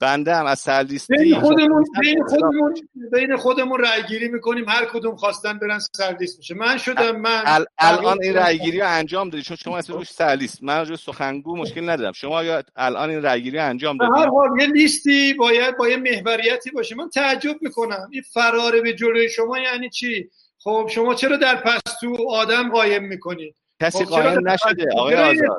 بنده 0.00 0.34
هم 0.34 0.46
از 0.46 0.58
سرلیستی 0.58 1.16
بین 1.16 1.40
خودمون 1.40 1.84
بین 2.02 2.24
خودمون 2.28 2.74
بین 3.12 3.36
خودمون 3.36 3.78
رای 3.78 4.02
گیری 4.08 4.28
می‌کنیم. 4.28 4.68
هر 4.68 4.84
کدوم 4.84 5.16
خواستن 5.16 5.58
برن 5.58 5.78
سرلیست 5.78 6.38
میشه. 6.38 6.54
من 6.54 6.78
شدم 6.78 7.20
من 7.20 7.64
الان 7.78 8.18
این 8.22 8.34
رای 8.34 8.58
گیری 8.58 8.80
رو 8.80 8.86
انجام 8.88 9.30
دادی 9.30 9.44
چون 9.44 9.56
شما 9.56 9.78
اسم 9.78 9.92
روش 9.92 10.10
سرلیست 10.10 10.62
من 10.62 10.84
جو 10.84 10.96
سخنگو 10.96 11.56
مشکل 11.56 11.90
ندارم. 11.90 12.12
شما 12.12 12.44
یا 12.44 12.62
الان 12.76 13.10
این 13.10 13.22
رای 13.22 13.42
گیری 13.42 13.58
انجام 13.58 13.96
دادید 13.96 14.16
هر 14.16 14.28
حال 14.28 14.60
یه 14.60 14.66
لیستی 14.66 15.34
باید 15.34 15.76
با 15.76 15.88
یه 15.88 15.96
محوریتی 15.96 16.70
باشه. 16.70 16.94
من 16.94 17.08
تعجب 17.08 17.56
می‌کنم. 17.60 18.08
این 18.10 18.22
فرار 18.32 18.80
به 18.80 18.92
جلوی 18.92 19.28
شما 19.28 19.58
یعنی 19.58 19.90
چی؟ 19.90 20.30
خب 20.58 20.90
شما 20.90 21.14
چرا 21.14 21.36
در 21.36 21.56
پستو 21.56 22.16
آدم 22.30 22.70
قایم 22.70 23.04
می‌کنید؟ 23.04 23.54
کسی 23.82 24.04
خب 24.04 24.10
قایم 24.10 24.48
نشده 24.48 24.86
آقای 24.96 25.14
آزاد؟ 25.14 25.56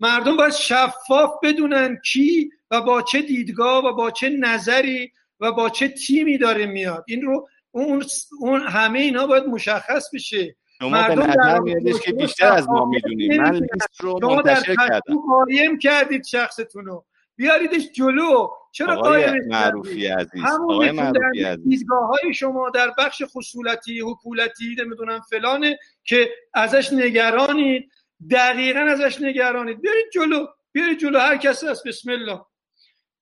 مردم 0.00 0.36
باید 0.36 0.52
شفاف 0.52 1.30
بدونن 1.42 1.96
کی 2.04 2.50
و 2.70 2.80
با 2.80 3.02
چه 3.02 3.22
دیدگاه 3.22 3.84
و 3.84 3.92
با 3.92 4.10
چه 4.10 4.28
نظری 4.28 5.12
و 5.40 5.52
با 5.52 5.70
چه 5.70 5.88
تیمی 5.88 6.38
داره 6.38 6.66
میاد. 6.66 7.04
این 7.08 7.22
رو 7.22 7.48
اون, 7.70 8.04
اون 8.40 8.60
همه 8.60 8.98
اینا 8.98 9.26
باید 9.26 9.44
مشخص 9.44 10.14
بشه. 10.14 10.56
شما 10.78 10.88
مردم 10.88 11.14
به 11.14 11.26
نظر 11.26 11.58
میادش 11.58 12.00
که 12.00 12.12
بیشتر 12.12 12.52
از 12.52 12.68
ما 12.68 12.84
می‌دونید 12.84 13.40
من 13.40 13.54
لیست 13.54 14.00
رو 14.00 14.18
منتشر 14.22 14.74
کردم. 14.88 15.16
قایم 15.28 15.78
کردید 15.78 16.24
شخصتون 16.24 16.84
رو 16.84 17.04
بیاریدش 17.36 17.92
جلو. 17.92 18.48
چرا 18.72 18.96
آقای 18.96 19.40
معروفی 19.46 20.06
عزیز 20.06 20.44
آقای 20.44 20.90
معروفی 20.90 21.42
عزیز. 21.42 21.84
های 21.90 22.34
شما 22.34 22.70
در 22.70 22.90
بخش 22.98 23.22
خصولتی 23.26 24.00
حکولتی 24.00 24.76
نمی‌دونم 24.78 25.20
فلانه 25.30 25.78
که 26.04 26.30
ازش 26.54 26.92
نگرانید 26.92 27.90
دقیقا 28.30 28.80
ازش 28.80 29.20
نگرانید. 29.20 29.80
بیارید 29.80 30.06
جلو 30.12 30.46
بیارید 30.72 30.98
جلو 30.98 31.18
هر 31.18 31.36
کسی 31.36 31.68
از 31.68 31.82
بسم 31.86 32.10
الله. 32.10 32.40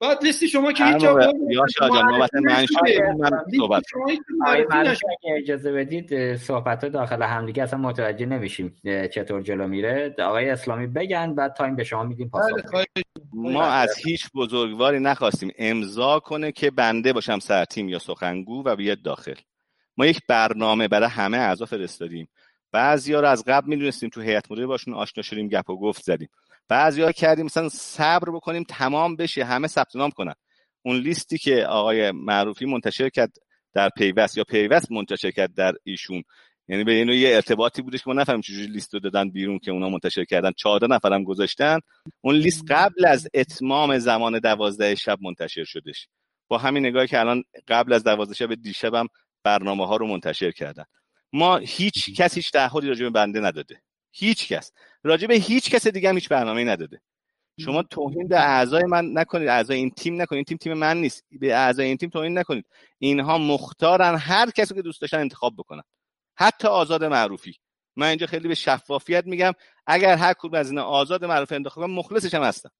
بعد 0.00 0.24
لیستی 0.24 0.48
شما 0.48 0.72
که 0.72 0.84
هیچ 0.84 0.96
جا 0.96 1.32
یا 1.50 1.66
جان 1.80 2.12
نوبت 2.12 2.34
من 2.34 2.66
صحبت 3.56 3.82
اجازه 5.36 5.72
بدید 5.72 6.36
صحبت 6.36 6.84
داخل 6.84 7.22
همدیگه 7.22 7.62
اصلا 7.62 7.78
متوجه 7.78 8.26
نمیشیم 8.26 8.76
چطور 8.84 9.42
جلو 9.42 9.68
میره. 9.68 10.14
آقای 10.18 10.50
اسلامی 10.50 10.86
بگن 10.86 11.34
بعد 11.34 11.52
تایم 11.52 11.76
به 11.76 11.84
شما 11.84 12.04
میدیم 12.04 12.28
پاسخ 12.28 12.72
بله، 12.72 12.84
ما 13.32 13.64
از 13.64 13.96
هیچ 14.04 14.26
بزرگواری 14.34 15.00
نخواستیم 15.00 15.52
امضا 15.58 16.20
کنه 16.20 16.52
که 16.52 16.70
بنده 16.70 17.12
باشم 17.12 17.38
سرتیم 17.38 17.88
یا 17.88 17.98
سخنگو 17.98 18.62
و 18.64 18.76
بیاد 18.76 19.02
داخل. 19.02 19.34
ما 19.96 20.06
یک 20.06 20.20
برنامه 20.28 20.88
برای 20.88 21.08
همه 21.08 21.36
اعضا 21.36 21.64
فرستادیم. 21.64 22.28
بعضیا 22.72 23.20
رو 23.20 23.28
از 23.28 23.44
قبل 23.44 23.68
می‌دونستیم 23.68 24.08
تو 24.08 24.20
هیئت 24.20 24.50
مدیره 24.50 24.66
باشون 24.66 24.94
آشنا 24.94 25.22
شدیم 25.22 25.48
گپ 25.48 25.70
و 25.70 25.80
گفت 25.80 26.02
زدیم. 26.02 26.28
بعضیا 26.68 27.12
کردیم 27.12 27.44
مثلا 27.44 27.68
صبر 27.68 28.30
بکنیم 28.30 28.64
تمام 28.68 29.16
بشه 29.16 29.44
همه 29.44 29.68
ثبت 29.68 29.96
نام 29.96 30.10
کنن. 30.10 30.34
اون 30.82 30.96
لیستی 30.96 31.38
که 31.38 31.66
آقای 31.66 32.10
معروفی 32.10 32.66
منتشر 32.66 33.08
کرد 33.08 33.32
در 33.72 33.88
پیوست 33.88 34.38
یا 34.38 34.44
پیوست 34.44 34.92
منتشر 34.92 35.30
کرد 35.30 35.54
در 35.54 35.72
ایشون 35.84 36.22
یعنی 36.68 36.84
به 36.84 36.92
اینو 36.92 37.14
یه 37.14 37.34
ارتباطی 37.34 37.82
بودش 37.82 38.02
که 38.02 38.10
ما 38.10 38.14
نفهمیم 38.14 38.40
چجوری 38.40 38.66
لیست 38.66 38.94
رو 38.94 39.00
دادن 39.00 39.30
بیرون 39.30 39.58
که 39.58 39.70
اونا 39.70 39.88
منتشر 39.88 40.24
کردن. 40.24 40.52
چهارده 40.56 40.86
نفرم 40.86 41.24
گذاشتن. 41.24 41.78
اون 42.20 42.34
لیست 42.34 42.64
قبل 42.68 43.06
از 43.06 43.28
اتمام 43.34 43.98
زمان 43.98 44.38
دوازده 44.38 44.94
شب 44.94 45.18
منتشر 45.22 45.64
شدش. 45.64 46.08
با 46.48 46.58
همین 46.58 46.86
نگاهی 46.86 47.06
که 47.06 47.20
الان 47.20 47.42
قبل 47.68 47.92
از 47.92 48.04
دوازده 48.04 48.34
شب 48.34 48.54
دیشبم 48.54 49.06
برنامه 49.44 49.86
ها 49.86 49.96
رو 49.96 50.06
منتشر 50.06 50.50
کردن. 50.50 50.84
ما 51.32 51.56
هیچ 51.56 52.14
کس 52.16 52.34
هیچ 52.34 52.52
تعهدی 52.52 52.88
راجع 52.88 53.04
به 53.04 53.10
بنده 53.10 53.40
نداده. 53.40 53.82
هیچ 54.16 54.48
کس. 54.48 54.72
راجع 55.02 55.26
به 55.26 55.34
هیچ 55.34 55.70
کس 55.70 55.86
دیگه 55.86 56.08
هم 56.08 56.14
هیچ 56.14 56.28
برنامه 56.28 56.64
نداده. 56.64 57.00
شما 57.60 57.82
توهین 57.82 58.28
به 58.28 58.40
اعضای 58.40 58.82
من 58.82 59.10
نکنید 59.12 59.48
اعضای 59.48 59.76
این 59.78 59.90
تیم 59.90 60.22
نکنید. 60.22 60.36
این 60.36 60.44
تیم 60.44 60.58
تیم 60.58 60.72
من 60.72 61.00
نیست. 61.00 61.24
به 61.30 61.54
اعضای 61.54 61.86
این 61.86 61.96
تیم 61.96 62.10
توهین 62.10 62.38
نکنید. 62.38 62.66
اینها 62.98 63.38
مختارن 63.38 64.16
هر 64.16 64.50
کسی 64.50 64.74
که 64.74 64.82
دوست 64.82 65.00
داشتن 65.00 65.18
انتخاب 65.20 65.54
بکنن. 65.56 65.82
حتی 66.36 66.68
آزاد 66.68 67.04
معروفی. 67.04 67.54
من 67.96 68.06
اینجا 68.06 68.26
خیلی 68.26 68.48
به 68.48 68.54
شفافیت 68.54 69.26
میگم. 69.26 69.52
اگر 69.86 70.16
هر 70.16 70.32
کدوم 70.32 70.54
از 70.54 70.70
اینا 70.70 70.84
آزاد 70.84 71.24
معروف 71.24 71.52
انتخاب 71.52 71.84
کنم 71.84 71.94
مخلصش 71.94 72.34
هم 72.34 72.42
هستم 72.42 72.70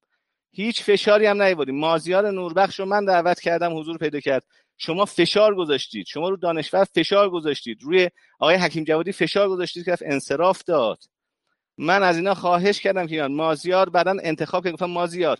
هیچ 0.52 0.82
فشاری 0.82 1.26
هم 1.26 1.42
نیوردیم 1.42 1.78
مازیار 1.78 2.31
نوربخش 2.31 2.81
رو 2.81 2.86
من 2.86 3.05
دعوت 3.05 3.40
کردم 3.40 3.78
حضور 3.78 3.98
پیدا 3.98 4.20
کرد. 4.20 4.44
شما 4.76 5.05
فشار 5.05 5.55
گذاشتید. 5.55 6.06
شما 6.06 6.28
رو 6.28 6.36
دانشور 6.36 6.84
فشار 6.84 7.31
گذاشتید. 7.31 7.82
روی 7.82 8.10
آقای 8.39 8.56
حکیم 8.56 8.84
جوادی 8.84 9.12
فشار 9.12 9.48
گذاشتید 9.48 9.84
که 9.84 9.97
انصراف 10.06 10.62
داد. 10.65 10.98
من 11.79 12.03
از 12.03 12.17
اینا 12.17 12.35
خواهش 12.35 12.81
کردم 12.81 13.07
که 13.07 13.23
مازیار 13.23 13.91
بعدا 13.91 14.17
انتخاب 14.23 14.65
که 14.65 14.73
گفتم 14.73 14.87
مازیار 14.87 15.39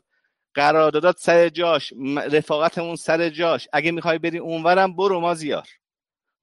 قراردادات 0.55 1.19
سر 1.19 1.49
جاش 1.49 1.93
رفاقتمون 2.33 2.97
سر 2.97 3.29
جاش. 3.29 3.69
اگه 3.73 3.91
می‌خوای 3.91 4.19
بری 4.19 4.39
اونورم 4.39 4.97
برو 4.97 5.21
مازیار. 5.21 5.69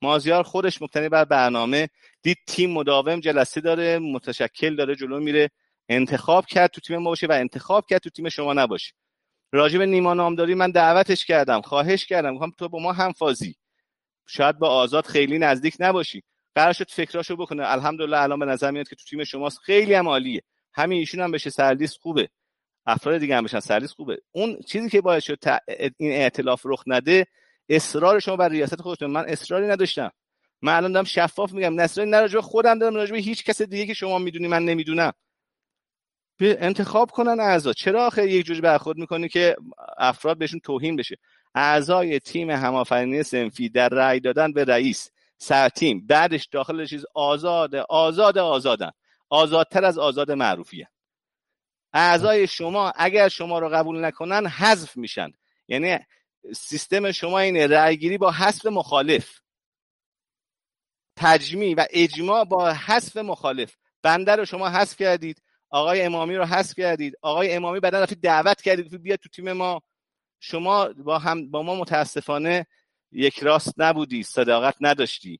مازیار 0.02 0.44
خودش 0.44 0.82
مقتنی 0.82 1.10
بر 1.10 1.26
برنامه. 1.26 1.90
دید 2.22 2.38
تیم 2.48 2.72
مداوم 2.72 3.20
جلسه 3.20 3.62
داره 3.62 4.00
متشکل 4.00 4.76
داره 4.76 4.96
جلو 4.96 5.20
میره. 5.20 5.50
انتخاب 5.90 6.46
کرد 6.46 6.70
تو 6.70 6.82
تیم 6.82 6.98
ما 6.98 7.10
باشه 7.10 7.28
و 7.28 7.32
انتخاب 7.32 7.86
کرد 7.90 8.00
تو 8.02 8.10
تیم 8.10 8.30
شما 8.30 8.54
نباشه. 8.54 8.94
راجب 9.52 9.82
نیما 9.82 10.14
نامداری 10.14 10.56
من 10.56 10.72
دعوتش 10.72 11.26
کردم 11.26 11.62
خواهش 11.62 12.06
کردم. 12.06 12.36
گفتم 12.36 12.52
تو 12.60 12.70
با 12.70 12.80
ما 12.80 12.94
هم 12.94 13.12
فازی. 13.12 13.56
شاید 14.28 14.60
با 14.60 14.70
آزاد 14.70 15.06
خیلی 15.06 15.40
نزدیک 15.40 15.76
نباشی. 15.80 16.24
قرار 16.56 16.74
شد 16.74 16.90
فکراشو 16.90 17.36
بکنه. 17.36 17.72
الحمدلله 17.72 18.22
الان 18.22 18.40
به 18.40 18.46
نظر 18.46 18.72
میاد 18.72 18.90
که 18.90 18.96
تو 18.96 19.06
تیم 19.10 19.24
شماست. 19.24 19.60
خیلی 19.60 19.94
هم 19.94 20.08
عالیه. 20.08 20.42
همین 20.74 21.00
ایشون 21.00 21.22
هم 21.22 21.32
بشه 21.32 21.50
سرلیست 21.50 21.98
خوبه. 21.98 22.30
افراد 22.86 23.18
دیگه 23.18 23.36
هم 23.36 23.44
بشن 23.44 23.60
سرلیست 23.60 23.94
خوبه. 23.94 24.18
اون 24.32 24.60
چیزی 24.68 24.90
که 24.90 25.02
باعث 25.02 25.24
شد 25.24 25.40
این 25.98 26.12
ائتلاف 26.12 26.62
رخ 26.66 26.84
نده 26.88 27.28
اصرار 27.70 28.20
شما 28.20 28.36
بر 28.36 28.50
ریاست 28.50 28.82
خودتون. 28.82 29.12
من 29.12 29.26
اصراری 29.26 29.68
نداشتم. 29.68 30.12
من 30.62 30.76
الان 30.76 30.92
دارم 30.92 31.06
شفاف 31.06 31.54
میگم. 31.54 31.82
نصرانی 31.82 32.12
نه 32.12 32.42
خودم 32.42 32.80
دارم 32.80 32.96
راجع 32.96 33.16
هیچ 33.16 33.44
کس 33.44 33.62
دیگه 33.62 33.86
که 33.86 33.94
شما 33.94 34.20
می‌دونی 34.20 34.48
من 34.48 34.66
نمی‌دونم. 34.66 35.14
انتخاب 36.40 37.12
کنن 37.12 37.40
اعضا. 37.40 37.74
چرا 37.74 38.06
آخه 38.08 38.32
یک 38.32 38.46
جوری 38.46 38.62
برخورد 38.62 38.98
می‌کنی 38.98 39.30
که 39.30 39.56
افراد 39.98 40.38
بهشون 40.38 40.60
توهین 40.60 40.96
بشه؟ 40.96 41.18
اعضای 41.56 42.20
تیم 42.20 42.50
همافرینی 42.50 43.24
سنفی 43.24 43.70
در 43.70 43.90
رأی 43.90 44.20
دادن 44.20 44.54
به 44.54 44.64
رئیس. 44.64 45.12
سرتیم. 45.44 46.08
بعدش 46.08 46.46
داخل 46.46 46.86
چیز 46.86 47.06
آزاد 47.14 47.76
آزاد 47.76 48.38
آزادن. 48.38 48.92
آزادتر 49.30 49.86
از 49.86 49.98
آزاد 49.98 50.32
معروفیه. 50.32 50.90
اعضای 51.94 52.48
شما 52.48 52.94
اگر 52.96 53.30
شما 53.30 53.60
رو 53.60 53.70
قبول 53.70 54.06
نکنن 54.06 54.48
حذف 54.48 54.98
میشن. 54.98 55.32
یعنی 55.68 56.00
سیستم 56.56 57.12
شما 57.12 57.40
اینه 57.40 57.68
رأیگیری 57.68 58.18
با 58.18 58.32
حذف 58.32 58.66
مخالف. 58.66 59.40
تجمیع 61.16 61.76
و 61.78 61.86
اجماع 61.90 62.44
با 62.44 62.74
حذف 62.74 63.18
مخالف. 63.18 63.76
بنده 64.04 64.36
رو 64.36 64.46
شما 64.46 64.70
حذف 64.70 64.98
کردید 64.98 65.42
آقای 65.70 66.02
امامی 66.02 66.36
رو 66.36 66.46
حذف 66.46 66.80
کردید 66.80 67.14
آقای 67.22 67.54
امامی 67.54 67.80
بعدا 67.80 68.04
رفتید 68.04 68.22
دعوت 68.22 68.62
کردید 68.62 69.02
بیاد 69.02 69.20
تو 69.20 69.30
تیم 69.30 69.52
ما. 69.52 69.82
شما 70.40 70.88
با 70.88 71.20
هم 71.20 71.52
با 71.52 71.64
ما 71.64 71.76
متاسفانه 71.76 72.66
یک 73.14 73.40
راست 73.40 73.74
نبودی 73.78 74.24
صداقت 74.24 74.76
نداشتی. 74.82 75.40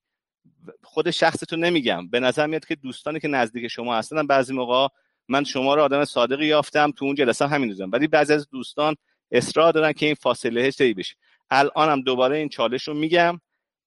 خود 0.84 1.12
شخصتو 1.12 1.56
نمیگم. 1.56 2.10
به 2.10 2.20
نظر 2.20 2.48
میاد 2.48 2.66
که 2.66 2.76
دوستانی 2.76 3.20
که 3.20 3.28
نزدیک 3.28 3.68
شما 3.68 3.96
هستن 3.96 4.28
بعضی 4.28 4.54
موقع 4.54 4.88
من 5.28 5.44
شما 5.44 5.76
رو 5.76 5.82
آدم 5.82 6.06
صادقی 6.06 6.46
یافتم 6.46 6.92
تو 6.92 7.06
اون 7.06 7.16
جلسه 7.16 7.48
همین 7.48 7.70
دوزم 7.70 7.90
ولی 7.94 8.08
بعضی 8.08 8.34
از 8.34 8.50
دوستان 8.50 8.96
اصرار 9.32 9.74
دارن 9.74 9.94
که 9.94 10.06
این 10.06 10.16
فاصله 10.16 10.72
طی 10.72 10.94
بشه. 10.94 11.16
الانم 11.50 12.02
دوباره 12.02 12.38
این 12.38 12.50
چالش 12.50 12.88
رو 12.88 12.94
میگم. 12.94 13.40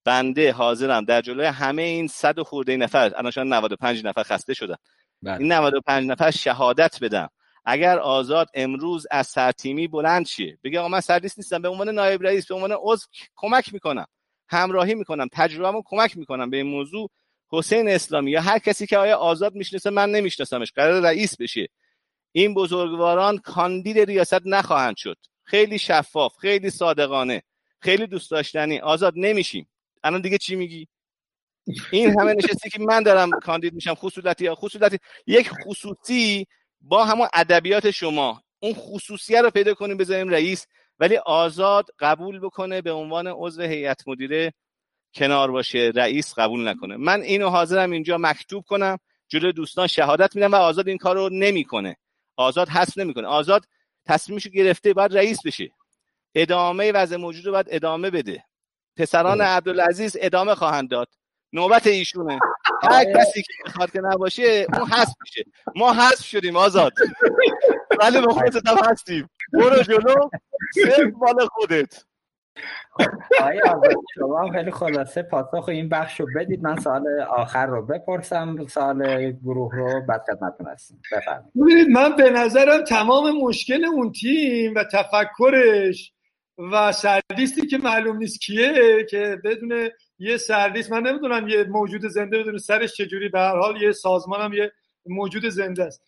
بنده 0.04 0.52
حاضرم 0.52 1.04
در 1.04 1.20
جلوی 1.20 1.46
همه 1.46 1.82
این 1.82 2.08
صد 2.08 2.40
خورده 2.40 2.76
نفر 2.76 3.12
الان 3.16 3.30
شاید 3.30 3.46
95 3.46 4.04
نفر 4.04 4.22
خسته 4.22 4.54
شدن. 4.54 4.76
بله. 5.22 5.38
این 5.38 5.52
95 5.52 6.08
نفر 6.08 6.30
شهادت 6.30 6.98
بدم. 7.02 7.28
اگر 7.66 7.98
آزاد 7.98 8.48
امروز 8.54 9.06
از 9.10 9.26
سرتیمی 9.26 9.88
بلند 9.88 10.26
شه 10.26 10.58
بگه 10.64 10.78
آقا 10.78 10.88
من 10.88 11.00
سرلیس 11.00 11.38
نیستم 11.38 11.62
به 11.62 11.68
عنوان 11.68 11.88
نایب 11.88 12.22
رئیس 12.22 12.46
به 12.46 12.54
عنوان 12.54 12.76
عضو 12.80 13.06
کمک 13.36 13.74
می‌کنم 13.74 14.06
همراهی 14.48 14.94
می‌کنم 14.94 15.28
تجربهمو 15.32 15.82
کمک 15.86 16.16
می‌کنم 16.16 16.50
به 16.50 16.56
این 16.56 16.66
موضوع 16.66 17.10
حسین 17.50 17.88
اسلامی 17.88 18.30
یا 18.30 18.40
هر 18.40 18.58
کسی 18.58 18.86
که 18.86 18.98
آیا 18.98 19.16
آزاد 19.16 19.54
می‌شناسه 19.54 19.90
من 19.90 20.10
نمیشناسمش 20.10 20.72
قرار 20.72 21.02
رئیس 21.02 21.36
بشه. 21.36 21.68
این 22.32 22.54
بزرگواران 22.54 23.38
کاندید 23.38 23.98
ریاست 23.98 24.46
نخواهند 24.46 24.96
شد. 24.96 25.16
خیلی 25.44 25.78
شفاف 25.78 26.36
خیلی 26.36 26.70
صادقانه 26.70 27.42
خیلی 27.80 28.06
دوست 28.06 28.30
داشتنی. 28.30 28.78
آزاد 28.78 29.12
نمیشیم. 29.16 29.68
الان 30.04 30.20
دیگه 30.20 30.38
چی 30.38 30.56
میگی؟ 30.56 30.88
این 31.90 32.20
همه 32.20 32.32
نشستی 32.32 32.70
که 32.70 32.78
من 32.80 33.02
دارم 33.02 33.30
کاندید 33.30 33.74
میشم 33.74 33.94
خصوصیتی 33.94 34.50
خصوصیتی. 34.54 34.98
یک 35.26 35.50
خصوصی 35.50 36.46
با 36.88 37.04
همون 37.04 37.28
ادبیات 37.34 37.90
شما. 37.90 38.42
اون 38.60 38.74
خصوصیه 38.74 39.42
رو 39.42 39.50
پیدا 39.50 39.74
کنیم 39.74 39.96
بذاریم 39.96 40.28
رئیس 40.28 40.66
ولی 40.98 41.16
آزاد 41.16 41.86
قبول 41.98 42.40
بکنه 42.40 42.82
به 42.82 42.92
عنوان 42.92 43.26
عضو 43.26 43.62
هیئت 43.62 44.08
مدیره 44.08 44.54
کنار 45.14 45.50
باشه. 45.50 45.92
رئیس 45.94 46.34
قبول 46.34 46.68
نکنه. 46.68 46.96
من 46.96 47.20
اینو 47.20 47.48
حاضرم 47.48 47.90
اینجا 47.90 48.18
مکتوب 48.18 48.64
کنم 48.64 48.98
جلوی 49.28 49.52
دوستان 49.52 49.86
شهادت 49.86 50.36
میدم 50.36 50.52
و 50.52 50.56
آزاد 50.56 50.88
این 50.88 50.98
کار 50.98 51.16
رو 51.16 51.28
نمی‌کنه. 51.28 51.96
آزاد 52.36 52.68
حس 52.68 52.98
نمی‌کنه. 52.98 53.26
آزاد 53.26 53.64
تصمیمشو 54.06 54.50
گرفته 54.50 54.92
باید 54.92 55.16
رئیس 55.16 55.46
بشه. 55.46 55.70
ادامه 56.34 56.92
وضع 56.92 57.16
موجود 57.16 57.46
رو 57.46 57.52
باید 57.52 57.66
ادامه 57.70 58.10
بده. 58.10 58.44
پسران 58.96 59.40
عبدالعزیز 59.40 60.16
ادامه 60.20 60.54
خواهند 60.54 60.90
داد. 60.90 61.08
نوبت 61.52 61.86
ایشونه. 61.86 62.38
هر 62.82 63.04
کسی 63.04 63.42
که 63.42 63.52
می‌خواد 63.64 63.90
که 63.90 64.00
نباشه 64.00 64.66
اون 64.72 64.88
حذف 64.88 65.14
میشه. 65.20 65.44
ما 65.76 65.92
حذف 65.92 66.24
شدیم 66.24 66.56
آزاد. 66.56 66.92
ولی 68.00 68.20
به 68.20 68.32
خودت 68.32 68.68
هم 68.68 68.76
هستیم. 68.90 69.30
برو 69.52 69.82
جلو 69.82 70.14
صرف 70.74 71.12
مال 71.18 71.46
خودت. 71.46 72.04
آیا 73.42 73.80
شما 74.14 74.52
خیلی 74.52 74.70
خلاصه 74.70 75.22
پاسخ 75.22 75.68
این 75.68 75.88
بخش 75.88 76.20
رو 76.20 76.26
بدید. 76.36 76.62
من 76.62 76.80
سال 76.80 77.02
آخر 77.20 77.66
رو 77.66 77.86
بپرسم. 77.86 78.66
سال 78.66 79.32
گروه 79.32 79.74
رو 79.74 80.00
بعد 80.08 80.22
خدمتتون 80.26 80.66
هستیم 80.66 81.02
بفرمایید. 81.12 81.88
من 81.88 82.16
به 82.16 82.30
نظرم 82.30 82.84
تمام 82.84 83.38
مشکل 83.38 83.84
اون 83.84 84.12
تیم 84.12 84.74
و 84.74 84.84
تفکرش 84.92 86.12
و 86.72 86.92
سردیستی 86.92 87.66
که 87.66 87.78
معلوم 87.78 88.16
نیست 88.16 88.40
کیه 88.40 89.06
که 89.10 89.38
بدون 89.44 89.90
یه 90.18 90.36
سردیست 90.36 90.92
من 90.92 91.02
نمی‌دونم 91.02 91.48
یه 91.48 91.64
موجود 91.64 92.06
زنده 92.06 92.38
بدون 92.38 92.58
سرش 92.58 92.94
چجوری 92.94 93.28
به 93.28 93.38
هر 93.38 93.56
حال 93.56 93.82
یه 93.82 93.92
سازمانم 93.92 94.52
یه 94.52 94.72
موجود 95.06 95.48
زنده 95.48 95.84
است. 95.84 96.02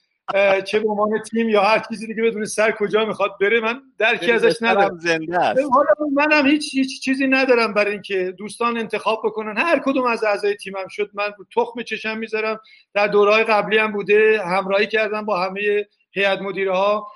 چه 0.65 0.81
به 0.81 0.89
عنوان 0.89 1.23
تیم 1.23 1.49
یا 1.49 1.63
هر 1.63 1.79
چیزی 1.89 2.07
دیگه 2.07 2.23
بدون 2.23 2.45
سر 2.45 2.71
کجا 2.71 3.05
می‌خواد 3.05 3.31
بره 3.41 3.61
من 3.61 3.83
درکی 3.99 4.33
ازش 4.33 4.57
ندارم. 4.61 4.99
زنده 4.99 5.39
است. 5.39 5.61
حالا 5.73 5.89
منم 6.13 6.47
هیچ 6.47 6.75
هیچ 6.75 7.03
چیزی 7.03 7.27
ندارم 7.27 7.75
برای 7.75 7.93
اینکه 7.93 8.35
دوستان 8.39 8.79
انتخاب 8.79 9.23
بکنن. 9.25 9.59
هر 9.59 9.79
کدوم 9.79 10.05
از 10.05 10.25
اعضای 10.25 10.57
تیمم 10.57 10.89
شد 10.89 11.11
من 11.15 11.33
تخم 11.57 11.83
چشم 11.83 12.19
می‌ذارم. 12.19 12.61
در 12.95 13.07
دورهای 13.07 13.45
قبلی 13.45 13.79
هم 13.79 13.93
بوده 13.93 14.43
همراهی 14.45 14.87
کردم 14.87 15.25
با 15.25 15.41
همه 15.41 15.87
هیئت 16.11 16.43
مدیره 16.43 16.73
ها 16.73 17.09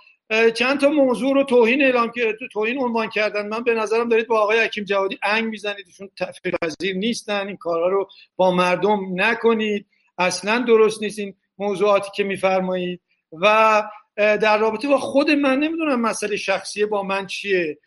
چند 0.55 0.81
تا 0.81 0.89
موضوع 0.89 1.35
رو 1.35 1.45
توهین 1.45 1.83
اعلام 1.83 2.11
کرد 2.11 2.37
توهین 2.53 2.79
عنوان 2.79 3.09
کردن. 3.09 3.49
من 3.49 3.63
به 3.63 3.75
نظرم 3.75 4.09
دارید 4.09 4.27
با 4.27 4.41
آقای 4.41 4.61
حکیم 4.61 4.85
جوادی 4.85 5.19
انگ 5.23 5.45
می‌زنید. 5.45 5.85
ایشون 5.87 6.11
تفکر 6.19 6.57
نیستن. 6.95 7.47
این 7.47 7.57
کارها 7.57 7.89
رو 7.89 8.09
با 8.37 8.51
مردم 8.51 9.01
نکنید. 9.15 9.87
اصلا 10.19 10.59
درست 10.59 11.03
نیست 11.03 11.19
این 11.19 11.35
موضوعاتی 11.59 12.11
که 12.15 12.25
میفرمایید. 12.25 13.01
و 13.33 13.83
در 14.17 14.59
رابطه 14.59 14.89
با 14.89 14.99
خود 14.99 15.31
من 15.31 15.59
نمی‌دونم 15.59 16.01
مسئله 16.01 16.37
شخصی 16.37 16.87
با 16.87 17.03
من 17.03 17.27
چیه. 17.27 17.79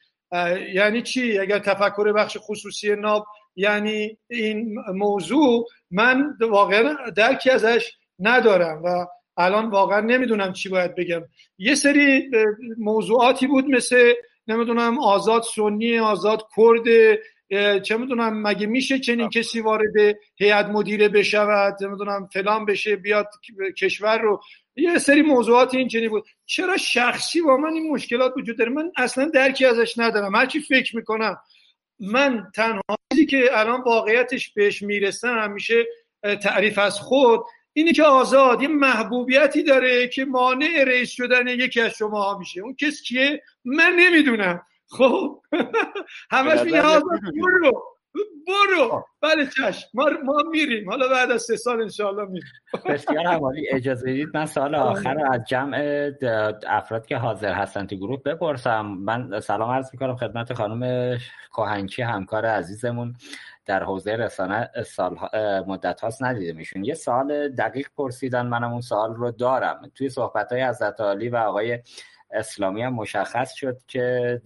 یعنی 0.74 1.02
چی؟ 1.02 1.40
اگر 1.40 1.60
تفکر 1.60 2.14
بخش 2.14 2.38
خصوصی 2.40 2.96
ناب 2.96 3.28
یعنی 3.56 4.18
این 4.30 4.80
موضوع 4.94 5.68
من 5.92 6.38
واقعا 6.42 6.96
درکی 7.16 7.50
ازش 7.50 7.92
ندارم. 8.20 8.84
و 8.84 9.06
الان 9.38 9.70
واقعا 9.70 10.00
نمی‌دونم 10.00 10.54
چی 10.54 10.70
باید 10.70 10.96
بگم. 10.96 11.22
یه 11.58 11.76
سری 11.76 12.32
موضوعاتی 12.78 13.48
بود 13.48 13.70
مثل 13.70 14.14
نمی‌دونم 14.48 15.00
آزاد 15.00 15.44
سنی 15.56 16.00
آزاد 16.00 16.48
کرد 16.58 17.20
چه 17.82 17.98
می‌دونم 17.98 18.42
مگه 18.42 18.68
میشه 18.68 19.00
چنین 19.00 19.30
کسی 19.30 19.60
وارد 19.60 20.18
هیئت 20.36 20.66
مدیره 20.66 21.10
بشود 21.10 21.84
نمی‌دونم 21.84 22.30
فلان 22.34 22.66
بشه 22.66 22.96
بیاد 22.96 23.30
کشور 23.78 24.18
رو. 24.18 24.42
یه 24.76 24.98
سری 24.98 25.22
موضوعات 25.22 25.76
این 25.76 25.88
چنین 25.88 26.10
بود. 26.10 26.26
چرا 26.46 26.78
شخصی 26.78 27.42
با 27.42 27.58
من 27.58 27.74
این 27.74 27.92
مشکلات 27.92 28.34
وجود 28.38 28.58
داره؟ 28.58 28.72
من 28.72 28.92
اصلا 28.98 29.26
درکی 29.26 29.66
ازش 29.66 29.94
ندارم. 29.98 30.36
هرچی 30.36 30.60
فکر 30.60 30.96
می‌کنم 30.96 31.38
من 32.00 32.48
تنها 32.56 32.82
چیزی 33.14 33.26
که 33.26 33.50
الان 33.52 33.82
واقعیتش 33.82 34.54
بهش 34.54 34.82
می‌رسم 34.82 35.38
همیشه 35.40 35.86
تعریف 36.44 36.78
از 36.78 37.00
خود 37.00 37.44
اینی 37.78 37.94
که 37.94 38.04
آزاد 38.04 38.62
یه 38.62 38.68
محبوبیتی 38.68 39.64
داره 39.64 40.08
که 40.08 40.26
مانع 40.26 40.84
رئیس 40.88 41.10
شدن 41.10 41.48
یکی 41.48 41.82
از 41.82 41.92
شما 41.92 42.24
ها 42.24 42.38
میشه. 42.38 42.62
اون 42.62 42.76
کس 42.76 43.02
کیه؟ 43.02 43.44
من 43.66 43.94
نمی‌دونم. 44.00 44.62
خب؟ 44.90 45.42
همش 46.32 46.62
میگه 46.62 46.82
آزاد 46.82 47.04
برو. 47.42 47.84
برو. 48.48 49.06
بله 49.22 49.48
چشم. 49.48 49.88
ما, 49.94 50.10
ما 50.24 50.44
میریم. 50.52 50.90
حالا 50.90 51.08
بعد 51.08 51.32
از 51.32 51.42
سه 51.42 51.56
سال 51.56 51.82
انشاءالله 51.82 52.26
میریم. 52.26 52.52
بسیار 52.90 53.26
حوالی 53.28 53.68
اجازه 53.72 54.14
دید 54.14 54.30
من 54.34 54.46
سال 54.46 54.76
آخر 54.76 55.18
از 55.32 55.42
جمع 55.48 56.12
افراد 56.68 57.06
که 57.06 57.18
حاضر 57.18 57.54
هستن 57.54 57.88
تو 57.88 57.96
گروه 57.96 58.24
بپرسم. 58.24 58.82
من 58.82 59.40
سلام 59.40 59.70
عرض 59.72 59.90
می‌کنم 59.94 60.16
خدمت 60.16 60.54
خانم 60.54 61.18
کوهنچی 61.52 62.02
همکار 62.02 62.46
عزیزمون. 62.46 63.16
در 63.66 63.84
حوزه 63.84 64.12
رسانه 64.12 64.70
سال 64.86 65.18
مدت 65.68 66.02
هاست 66.02 66.24
ندیده 66.24 66.54
میشون 66.54 66.84
یه 66.84 66.94
سال 66.94 67.50
دقیق 67.50 67.88
پرسیدن 67.98 68.46
منم 68.46 68.72
اون 68.72 68.82
سال 68.82 69.16
رو 69.16 69.32
دارم. 69.32 69.92
توی 69.96 70.10
صحبت 70.10 70.52
های 70.52 70.64
حضرت 70.64 71.02
عالی 71.02 71.30
و 71.30 71.36
آقای 71.36 71.80
اسلامی 72.32 72.82
هم 72.82 72.94
مشخص 72.94 73.54
شد 73.54 73.82
که 73.88 74.42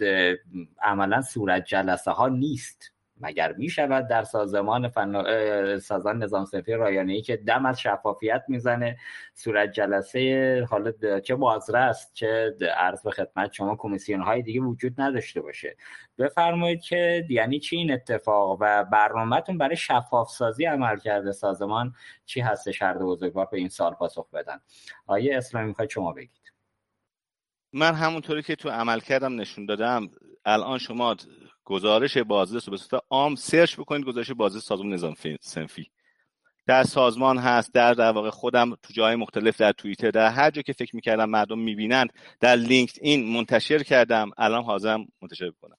عملا 0.82 1.22
صورت 1.22 1.66
جلسه 1.66 2.12
ها 2.12 2.28
نیست. 2.28 2.92
مگر 3.20 3.54
می 3.54 3.70
شود 3.70 4.08
در 4.08 4.24
سازمان 4.24 4.88
فن... 4.88 5.78
سازمان 5.80 6.24
نظام 6.24 6.46
سنفی 6.46 6.74
رایانه 6.74 7.14
ای 7.14 7.22
که 7.22 7.38
دم 7.38 7.66
از 7.66 7.82
شفافیت 7.82 8.44
می‌زنه 8.48 8.98
صورت 9.34 9.72
جلسه 9.72 10.66
حالا 10.70 11.20
چه 11.20 11.36
بازره 11.36 11.80
است 11.80 12.14
چه 12.14 12.56
عرض 12.78 13.04
به 13.04 13.12
خدمت 13.12 13.54
شما 13.54 13.76
کمیسیون 13.76 14.22
های 14.22 14.42
دیگه 14.42 14.62
وجود 14.62 15.02
نداشته 15.02 15.42
باشه. 15.42 15.76
بفرمایید 16.18 16.82
که 16.82 17.26
یعنی 17.30 17.60
چی 17.60 17.76
این 17.76 17.92
اتفاق 17.92 18.58
و 18.62 18.84
برنامهتون 18.84 19.58
برای 19.58 19.76
شفاف 19.76 20.30
سازی 20.30 20.66
عمل 20.66 20.98
کرده 20.98 21.32
سازمان 21.32 21.94
چی 22.26 22.42
هست 22.42 22.72
شرط 22.72 22.98
بزرگوار 22.98 23.48
به 23.52 23.58
این 23.58 23.70
سال 23.70 23.94
پاسخ 23.94 24.30
بدن. 24.34 24.60
آیه 25.08 25.38
اسلامی 25.38 25.68
می‌خواید 25.68 25.90
شما 25.90 26.14
بگید. 26.14 26.52
من 27.74 27.94
همونطوری 27.94 28.42
که 28.42 28.56
تو 28.56 28.70
عمل 28.70 29.00
کردم 29.00 29.40
نشون 29.42 29.66
دادم 29.66 30.10
الان 30.46 30.78
شما 30.78 31.16
گزارش 31.70 32.18
بازرس 32.18 32.68
رو 32.68 32.72
به 32.72 32.78
صورت 32.78 33.04
عام 33.10 33.36
سرچ 33.36 33.76
بکنید 33.76 34.06
گزارش 34.06 34.32
بازرس 34.32 34.64
سازمان 34.64 34.94
نظام 34.94 35.16
سنفی. 35.42 35.92
در 36.68 36.84
سازمان 36.84 37.38
هست 37.38 37.74
در 37.74 37.94
در 37.94 38.12
واقع 38.12 38.30
خودم 38.30 38.76
تو 38.76 38.94
جای 38.94 39.16
مختلف 39.16 39.58
در 39.58 39.72
توییتر 39.72 40.12
در 40.12 40.32
هر 40.32 40.52
جا 40.52 40.62
که 40.62 40.74
فکر 40.74 40.96
می‌کردم 40.96 41.30
مردم 41.30 41.60
می‌بینند 41.60 42.14
در 42.40 42.56
لینکد 42.56 42.98
این 43.02 43.34
منتشر 43.34 43.84
کردم. 43.84 44.32
الان 44.38 44.64
حاضرم 44.64 45.06
منتشر 45.22 45.52
کنم 45.62 45.78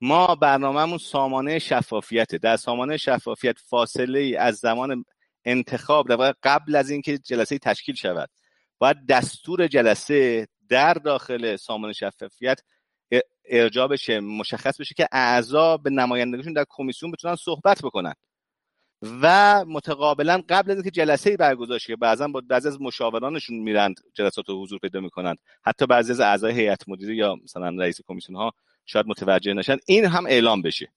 ما 0.00 0.34
برنامهمون 0.34 0.98
سامانه 0.98 1.58
شفافیت 1.58 2.34
در 2.34 2.56
سامانه 2.56 2.96
شفافیت 2.96 3.58
فاصله 3.58 4.18
ای 4.18 4.36
از 4.36 4.56
زمان 4.56 5.04
انتخاب 5.44 6.08
در 6.08 6.34
قبل 6.42 6.76
از 6.76 6.90
اینکه 6.90 7.18
جلسه 7.18 7.58
تشکیل 7.58 7.94
شود 7.94 8.30
باید 8.78 9.06
دستور 9.06 9.66
جلسه 9.66 10.48
در 10.68 10.94
داخل 10.94 11.56
سامانه 11.56 11.92
شفافیت 11.92 12.60
ارجاع 13.50 13.88
بشه 13.88 14.20
مشخص 14.20 14.80
بشه 14.80 14.94
که 14.94 15.08
اعضا 15.12 15.76
به 15.76 15.90
نمایندگیشون 15.90 16.52
در 16.52 16.64
کمیسیون 16.68 17.12
بتونن 17.12 17.36
صحبت 17.36 17.82
بکنن. 17.82 18.14
و 19.02 19.64
متقابلا 19.64 20.42
قبل 20.48 20.70
از 20.70 20.76
اینکه 20.76 20.90
جلسه 20.90 21.36
برگزار 21.36 21.78
شه 21.78 21.96
بعضا 21.96 22.28
با 22.28 22.42
بعضی 22.48 22.68
از 22.68 22.80
مشاورانشون 22.80 23.58
میرند 23.58 24.00
جلسات 24.14 24.48
رو 24.48 24.62
حضور 24.62 24.78
پیدا 24.78 25.00
می‌کنند. 25.00 25.38
حتی 25.62 25.86
بعضی 25.86 26.12
از 26.12 26.20
اعضای 26.20 26.52
هیئت 26.52 26.88
مدیره 26.88 27.16
یا 27.16 27.36
مثلا 27.44 27.68
رئیس 27.68 28.00
کمیسیون 28.06 28.38
ها 28.38 28.52
شاید 28.86 29.06
متوجه 29.06 29.52
نشن. 29.52 29.76
این 29.86 30.04
هم 30.04 30.26
اعلام 30.26 30.62
بشه. 30.62 30.92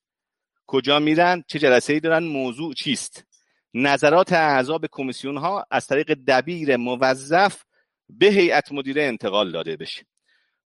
کجا 0.67 0.99
میرن؟ 0.99 1.43
چه 1.47 1.59
جلسه 1.59 1.93
ای 1.93 1.99
دارن؟ 1.99 2.23
موضوع 2.23 2.73
چیست؟ 2.73 3.25
نظرات 3.73 4.33
اعضا 4.33 4.77
به 4.77 4.89
کمیسیون 4.91 5.37
ها 5.37 5.65
از 5.71 5.87
طریق 5.87 6.13
دبیر 6.27 6.77
موظف 6.77 7.63
به 8.09 8.25
هیئت 8.25 8.71
مدیره 8.71 9.03
انتقال 9.03 9.51
داده 9.51 9.77
بشه. 9.77 10.05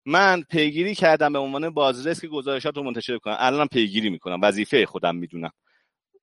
من 0.06 0.44
پیگیری 0.50 0.96
کردم 0.96 1.34
به 1.34 1.40
عنوان 1.40 1.70
بازرس 1.70 2.22
که 2.22 2.28
گزارشات 2.28 2.78
رو 2.78 2.84
منتشر 2.84 3.18
کنم. 3.18 3.36
الان 3.40 3.68
پیگیری 3.68 4.10
می‌کنم. 4.10 4.40
وظیفه 4.42 4.86
خودم 4.86 5.16
می‌دونم. 5.16 5.52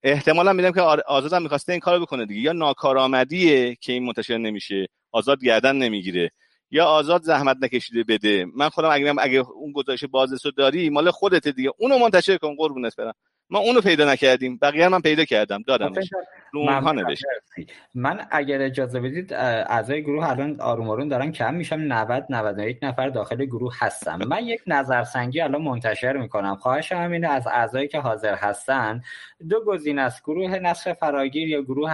احتمالا 0.02 0.52
میدم 0.52 0.73
که 0.73 0.81
آزادم 1.07 1.43
می‌خواسته 1.43 1.73
این 1.73 1.81
کارو 1.81 2.02
بکنه 2.02 2.27
دیگه. 2.27 2.41
یا 2.41 2.52
ناکارآمدیه 2.52 3.77
که 3.81 3.93
این 3.93 4.05
منتشر 4.05 4.39
نمیشه 4.39 4.86
آزاد 5.12 5.44
گردن 5.44 5.77
نمی‌گیره 5.77 6.31
یا 6.70 6.85
آزاد 6.85 7.23
زحمت 7.23 7.57
نکشیده 7.61 8.05
بده. 8.05 8.47
من 8.55 8.69
خودم 8.69 8.91
اگه 8.93 9.15
اگه 9.19 9.39
اون 9.39 9.73
گزارش 9.73 10.05
بازرس 10.05 10.47
رو 10.47 10.52
داری 10.52 10.91
مال 10.91 11.11
خودت 11.11 11.49
دیگه. 11.49 11.70
اونو 11.78 11.99
منتشر 11.99 12.36
کن 12.36 12.57
قربونت 12.57 12.97
برم. 12.97 13.15
ما 13.52 13.58
اونو 13.58 13.81
پیدا 13.81 14.12
نکردیم. 14.12 14.58
بقیه 14.62 14.89
من 14.89 15.00
پیدا 15.00 15.24
کردم. 15.24 15.62
دادم 15.66 15.92
من 17.94 18.26
اگر 18.31 18.62
اجازه 18.62 19.00
بدید 19.00 19.32
اعضای 19.32 20.02
گروه 20.02 20.31
الان 20.31 20.60
آروم 20.60 20.90
آروم 20.90 21.08
دارن 21.08 21.32
کم 21.32 21.55
میشم. 21.55 21.81
90 21.81 22.26
91 22.31 22.78
نفر 22.82 23.08
داخل 23.08 23.44
گروه 23.44 23.74
هستم 23.78 24.18
من 24.28 24.44
یک 24.44 24.60
نظرسنجی 24.66 25.40
الان 25.40 25.62
منتشر 25.62 26.16
می‌کنم. 26.16 26.55
خواهش 26.55 26.92
همینه 26.92 27.28
از 27.28 27.47
اعضایی 27.47 27.89
که 27.89 27.98
حاضر 27.98 28.34
هستن 28.34 29.02
دو 29.48 29.64
گزینه 29.64 30.02
است. 30.02 30.22
گروه 30.22 30.58
نصر 30.58 30.92
فراگیر 30.92 31.48
یا 31.48 31.62
گروه 31.62 31.90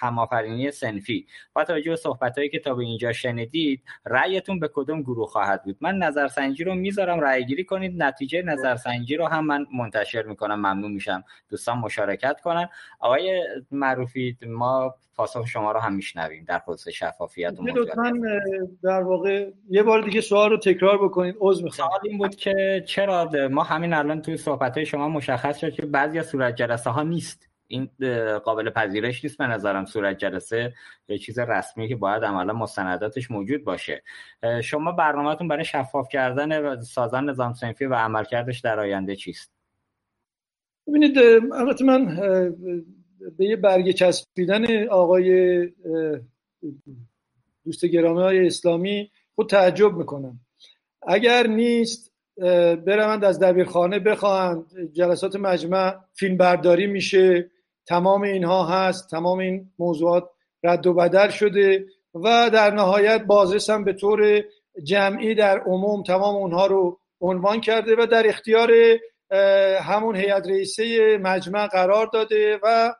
همآفرینی 0.00 0.70
سنفی. 0.70 1.26
با 1.54 1.64
توجه 1.64 1.90
به 1.90 1.96
صحبتایی 1.96 2.48
که 2.48 2.58
تا 2.58 2.74
به 2.74 2.82
اینجا 2.84 3.12
شنیدید 3.12 3.82
رأیتون 4.06 4.60
به 4.60 4.70
کدوم 4.74 5.02
گروه 5.02 5.28
خواهد 5.28 5.62
بود؟ 5.62 5.76
من 5.80 5.98
نظرسنجی 5.98 6.64
رو 6.64 6.74
می‌ذارم. 6.74 7.20
رأی 7.20 7.44
گیری 7.44 7.64
کنید. 7.64 8.02
نتیجه 8.02 8.42
نظرسنجی 8.42 9.16
رو 9.16 9.26
هم 9.26 9.46
من 9.46 9.66
منتشر 9.74 10.22
می‌کنم. 10.22 10.54
ممنون. 10.54 10.87
میشم 10.90 11.24
دوستان 11.48 11.78
مشارکت 11.78 12.40
کنن. 12.40 12.68
آقای 13.00 13.44
معروفی 13.70 14.36
ما 14.46 14.94
پاسخ 15.16 15.46
شما 15.46 15.72
رو 15.72 15.80
هم 15.80 15.94
میشنویم 15.94 16.44
در 16.44 16.58
خصوص 16.58 16.88
شفافیت 16.88 17.60
و 17.60 17.62
لطفا 17.62 18.12
در 18.82 19.02
واقع 19.02 19.50
یه 19.70 19.82
بار 19.82 20.02
دیگه 20.02 20.20
سوال 20.20 20.50
رو 20.50 20.58
تکرار 20.58 21.04
بکنید 21.04 21.36
عذر 21.40 21.64
می‌خوام. 21.64 21.88
سوال 21.88 22.00
این 22.04 22.18
بود 22.18 22.36
که 22.36 22.84
چرا 22.86 23.30
ما 23.50 23.62
همین 23.62 23.92
الان 23.92 24.22
توی 24.22 24.36
صحبت 24.36 24.76
های 24.76 24.86
شما 24.86 25.08
مشخص 25.08 25.58
شد 25.58 25.72
که 25.72 25.86
بعضی 25.86 26.18
از 26.18 26.26
صورت 26.26 26.54
جلسه 26.56 26.90
ها 26.90 27.02
نیست. 27.02 27.48
این 27.70 27.90
قابل 28.44 28.70
پذیرش 28.70 29.24
نیست 29.24 29.38
به 29.38 29.46
نظرم 29.46 29.84
صورت 29.84 30.18
جلسه 30.18 30.74
یه 31.08 31.18
چیز 31.18 31.38
رسمی 31.38 31.88
که 31.88 31.96
باید 31.96 32.24
عملا 32.24 32.52
مستنداتش 32.52 33.30
موجود 33.30 33.64
باشه. 33.64 34.02
شما 34.62 34.92
برنامهتون 34.92 35.48
برای 35.48 35.64
شفاف 35.64 36.08
کردن 36.08 36.80
سازن 36.80 37.24
نظام 37.24 37.52
سنفی 37.52 37.84
و 37.84 37.94
عملکردش 37.94 38.60
در 38.60 38.80
آینده 38.80 39.16
چیست؟ 39.16 39.57
ببینید 40.88 41.18
البته 41.52 41.84
من 41.84 42.06
به 43.38 43.44
یه 43.44 43.56
برگه 43.56 43.92
چسبیدن 43.92 44.88
آقای 44.88 45.66
دوست 47.64 47.86
گرامی 47.86 48.22
های 48.22 48.46
اسلامی 48.46 49.10
خود 49.34 49.48
تعجب 49.48 49.92
می‌کنم. 49.92 50.40
اگر 51.06 51.46
نیست 51.46 52.12
بروند 52.86 53.24
از 53.24 53.38
دبیرخانه 53.38 53.98
بخواهند. 53.98 54.64
جلسات 54.92 55.36
مجمع 55.36 55.94
فیلم 56.14 56.36
برداری 56.36 56.86
میشه. 56.86 57.50
تمام 57.86 58.22
اینها 58.22 58.66
هست. 58.66 59.10
تمام 59.10 59.38
این 59.38 59.70
موضوعات 59.78 60.30
رد 60.64 60.86
و 60.86 60.94
بدل 60.94 61.28
شده 61.28 61.86
و 62.14 62.50
در 62.52 62.70
نهایت 62.70 63.22
بازرس 63.24 63.70
هم 63.70 63.84
به 63.84 63.92
طور 63.92 64.44
جمعی 64.82 65.34
در 65.34 65.58
عموم 65.58 66.02
تمام 66.02 66.36
اونها 66.36 66.66
رو 66.66 66.98
عنوان 67.20 67.60
کرده 67.60 67.96
و 67.98 68.06
در 68.06 68.28
اختیار 68.28 68.70
همون 69.82 70.16
هیئت 70.16 70.48
رئیسه 70.48 71.18
مجمع 71.18 71.66
قرار 71.66 72.06
داده 72.06 72.58
و 72.62 72.94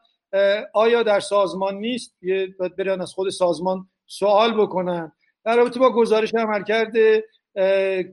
آیا 0.72 1.02
در 1.02 1.20
سازمان 1.20 1.74
نیست؟ 1.74 2.14
باید 2.58 2.76
برن 2.76 3.00
از 3.00 3.12
خود 3.12 3.28
سازمان 3.28 3.88
سوال 4.06 4.60
بکنن. 4.60 5.12
در 5.44 5.56
رابطه 5.56 5.80
با 5.80 5.92
گزارش 5.92 6.34
عملکرد 6.34 6.92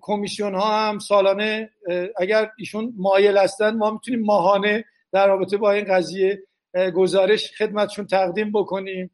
کمیسیون 0.01 0.55
ها 0.55 0.89
هم 0.89 0.99
سالانه 0.99 1.69
اگر 2.17 2.51
ایشون 2.57 2.93
مایل 2.97 3.37
هستن 3.37 3.75
ما 3.75 3.91
می‌تونیم 3.91 4.25
ماهانه 4.25 4.85
در 5.11 5.27
رابطه 5.27 5.57
با 5.57 5.71
این 5.71 5.85
قضیه 5.85 6.43
گزارش 6.95 7.51
خدمتشون 7.57 8.07
تقدیم 8.07 8.51
بکنیم. 8.51 9.11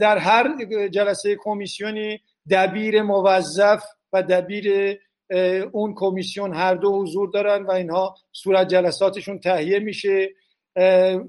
در 0.00 0.18
هر 0.18 0.64
جلسه 0.88 1.36
کمیسیونی 1.40 2.20
دبیر 2.50 3.02
موظف 3.02 3.84
و 4.12 4.22
دبیر 4.22 4.98
اون 5.72 5.94
کمیسیون 5.96 6.54
هر 6.54 6.74
دو 6.74 7.02
حضور 7.02 7.30
دارن 7.30 7.62
و 7.62 7.70
اینها 7.70 8.16
صورت 8.32 8.68
جلساتشون 8.68 9.38
تهیه 9.38 9.78
میشه. 9.78 10.28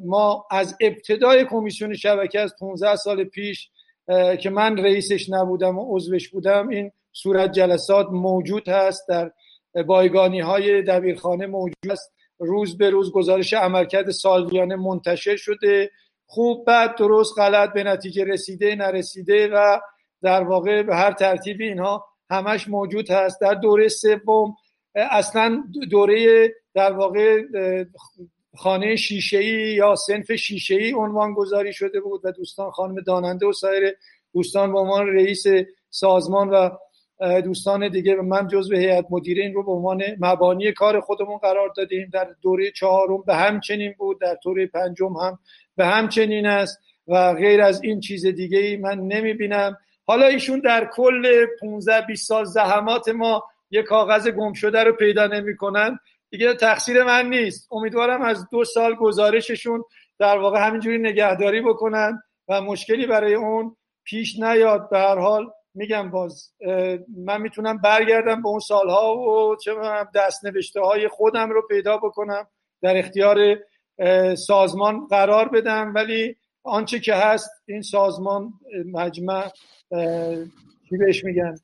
ما 0.05 0.45
از 0.51 0.75
ابتدای 0.81 1.45
کمیسیون 1.45 1.93
شبکه 1.93 2.39
از 2.39 2.55
15 2.59 2.95
سال 2.95 3.23
پیش 3.23 3.69
که 4.39 4.49
من 4.49 4.77
رئیسش 4.77 5.29
نبودم 5.29 5.77
و 5.77 5.95
عضوش 5.95 6.29
بودم 6.29 6.67
این 6.67 6.91
صورت 7.11 7.51
جلسات 7.51 8.07
موجود 8.11 8.69
هست. 8.69 9.07
در 9.07 9.31
بایگانی 9.87 10.39
های 10.39 10.81
دبیرخانه 10.81 11.45
موجود 11.45 11.91
است. 11.91 12.13
روز 12.39 12.77
به 12.77 12.89
روز 12.89 13.11
گزارش 13.11 13.53
عملکرد 13.53 14.11
سالیانه 14.11 14.75
منتشر 14.75 15.35
شده. 15.35 15.91
خوب 16.25 16.65
بد 16.67 16.95
درست 16.95 17.39
غلط 17.39 17.73
به 17.73 17.83
نتیجه 17.83 18.23
رسیده 18.23 18.75
نرسیده 18.75 19.47
و 19.47 19.79
در 20.21 20.43
واقع 20.43 20.83
به 20.83 20.95
هر 20.95 21.11
ترتیبی 21.11 21.67
اینها 21.67 22.05
همش 22.29 22.67
موجود 22.67 23.11
هست. 23.11 23.41
در 23.41 23.53
دوره 23.53 23.87
سوم 23.87 24.55
اصلا 24.95 25.63
دوره 25.91 26.47
در 26.73 26.93
واقع 26.93 27.43
خانه 28.55 28.95
شیشه 28.95 29.37
ای 29.37 29.73
یا 29.73 29.95
سنف 29.95 30.31
شیشه 30.31 30.75
ای 30.75 30.93
عنوان 30.93 31.33
گذاری 31.33 31.73
شده 31.73 31.99
بود 32.01 32.21
و 32.23 32.31
دوستان 32.31 32.71
خانم 32.71 33.01
داننده 33.01 33.45
و 33.45 33.53
سایر 33.53 33.95
دوستان 34.33 34.73
به 34.73 34.79
عنوان 34.79 35.07
رئیس 35.07 35.43
سازمان 35.89 36.49
و 36.49 36.69
دوستان 37.41 37.89
دیگه 37.89 38.15
و 38.15 38.21
من 38.21 38.47
جزو 38.47 38.75
هیئت 38.75 39.05
مدیره 39.09 39.43
این 39.43 39.53
رو 39.53 39.63
به 39.63 39.71
عنوان 39.71 40.03
مبانی 40.19 40.71
کار 40.71 40.99
خودمون 40.99 41.37
قرار 41.37 41.73
دادیم. 41.77 42.09
در 42.13 42.35
دوره 42.41 42.71
چهارم 42.71 43.23
به 43.27 43.35
همچنین 43.35 43.95
بود 43.97 44.21
در 44.21 44.37
دوره 44.43 44.67
پنجم 44.67 45.13
هم 45.13 45.39
به 45.75 45.85
همچنین 45.85 46.45
است 46.45 46.79
و 47.07 47.33
غیر 47.33 47.61
از 47.61 47.83
این 47.83 47.99
چیز 47.99 48.25
دیگه 48.25 48.57
ای 48.57 48.77
من 48.77 48.99
نمی 48.99 49.33
بینم 49.33 49.77
حالا 50.07 50.25
ایشون 50.25 50.59
در 50.59 50.89
کل 50.93 51.45
15 51.61 52.01
20 52.01 52.27
سال 52.27 52.45
زحمات 52.45 53.09
ما 53.09 53.43
یه 53.71 53.83
کاغذ 53.83 54.27
گم 54.27 54.53
شده 54.53 54.83
رو 54.83 54.93
پیدا 54.93 55.27
نمی‌کنن. 55.27 55.99
دیگه 56.29 56.53
تقصیر 56.53 57.03
من 57.03 57.29
نیست. 57.29 57.67
امیدوارم 57.71 58.21
از 58.21 58.49
دو 58.49 58.63
سال 58.63 58.95
گزارششون 58.95 59.83
در 60.19 60.37
واقع 60.37 60.67
همینجوری 60.67 60.97
نگهداری 60.97 61.61
بکنن 61.61 62.21
و 62.47 62.61
مشکلی 62.61 63.05
برای 63.05 63.33
اون 63.33 63.75
پیش 64.03 64.39
نیاد. 64.39 64.89
به 64.89 64.97
هر 64.97 65.19
حال 65.19 65.51
میگم 65.73 66.11
باز 66.11 66.53
من 67.17 67.41
می‌تونم 67.41 67.77
برگردم 67.77 68.41
به 68.41 68.47
اون 68.47 68.59
سالها 68.59 69.15
و 69.17 69.55
چه 69.55 69.75
دست 70.15 70.45
نوشته 70.45 70.81
های 70.81 71.07
خودم 71.07 71.49
رو 71.49 71.67
پیدا 71.67 71.97
بکنم 71.97 72.47
در 72.81 72.97
اختیار 72.97 73.37
سازمان 74.35 75.07
قرار 75.07 75.49
بدم. 75.49 75.91
ولی 75.95 76.35
آنچه 76.65 76.99
که 76.99 77.15
هست 77.15 77.49
این 77.65 77.81
سازمان 77.81 78.53
مجمع 78.85 79.49
چی 80.89 80.97
بهش 80.97 81.23
میگن؟ 81.23 81.55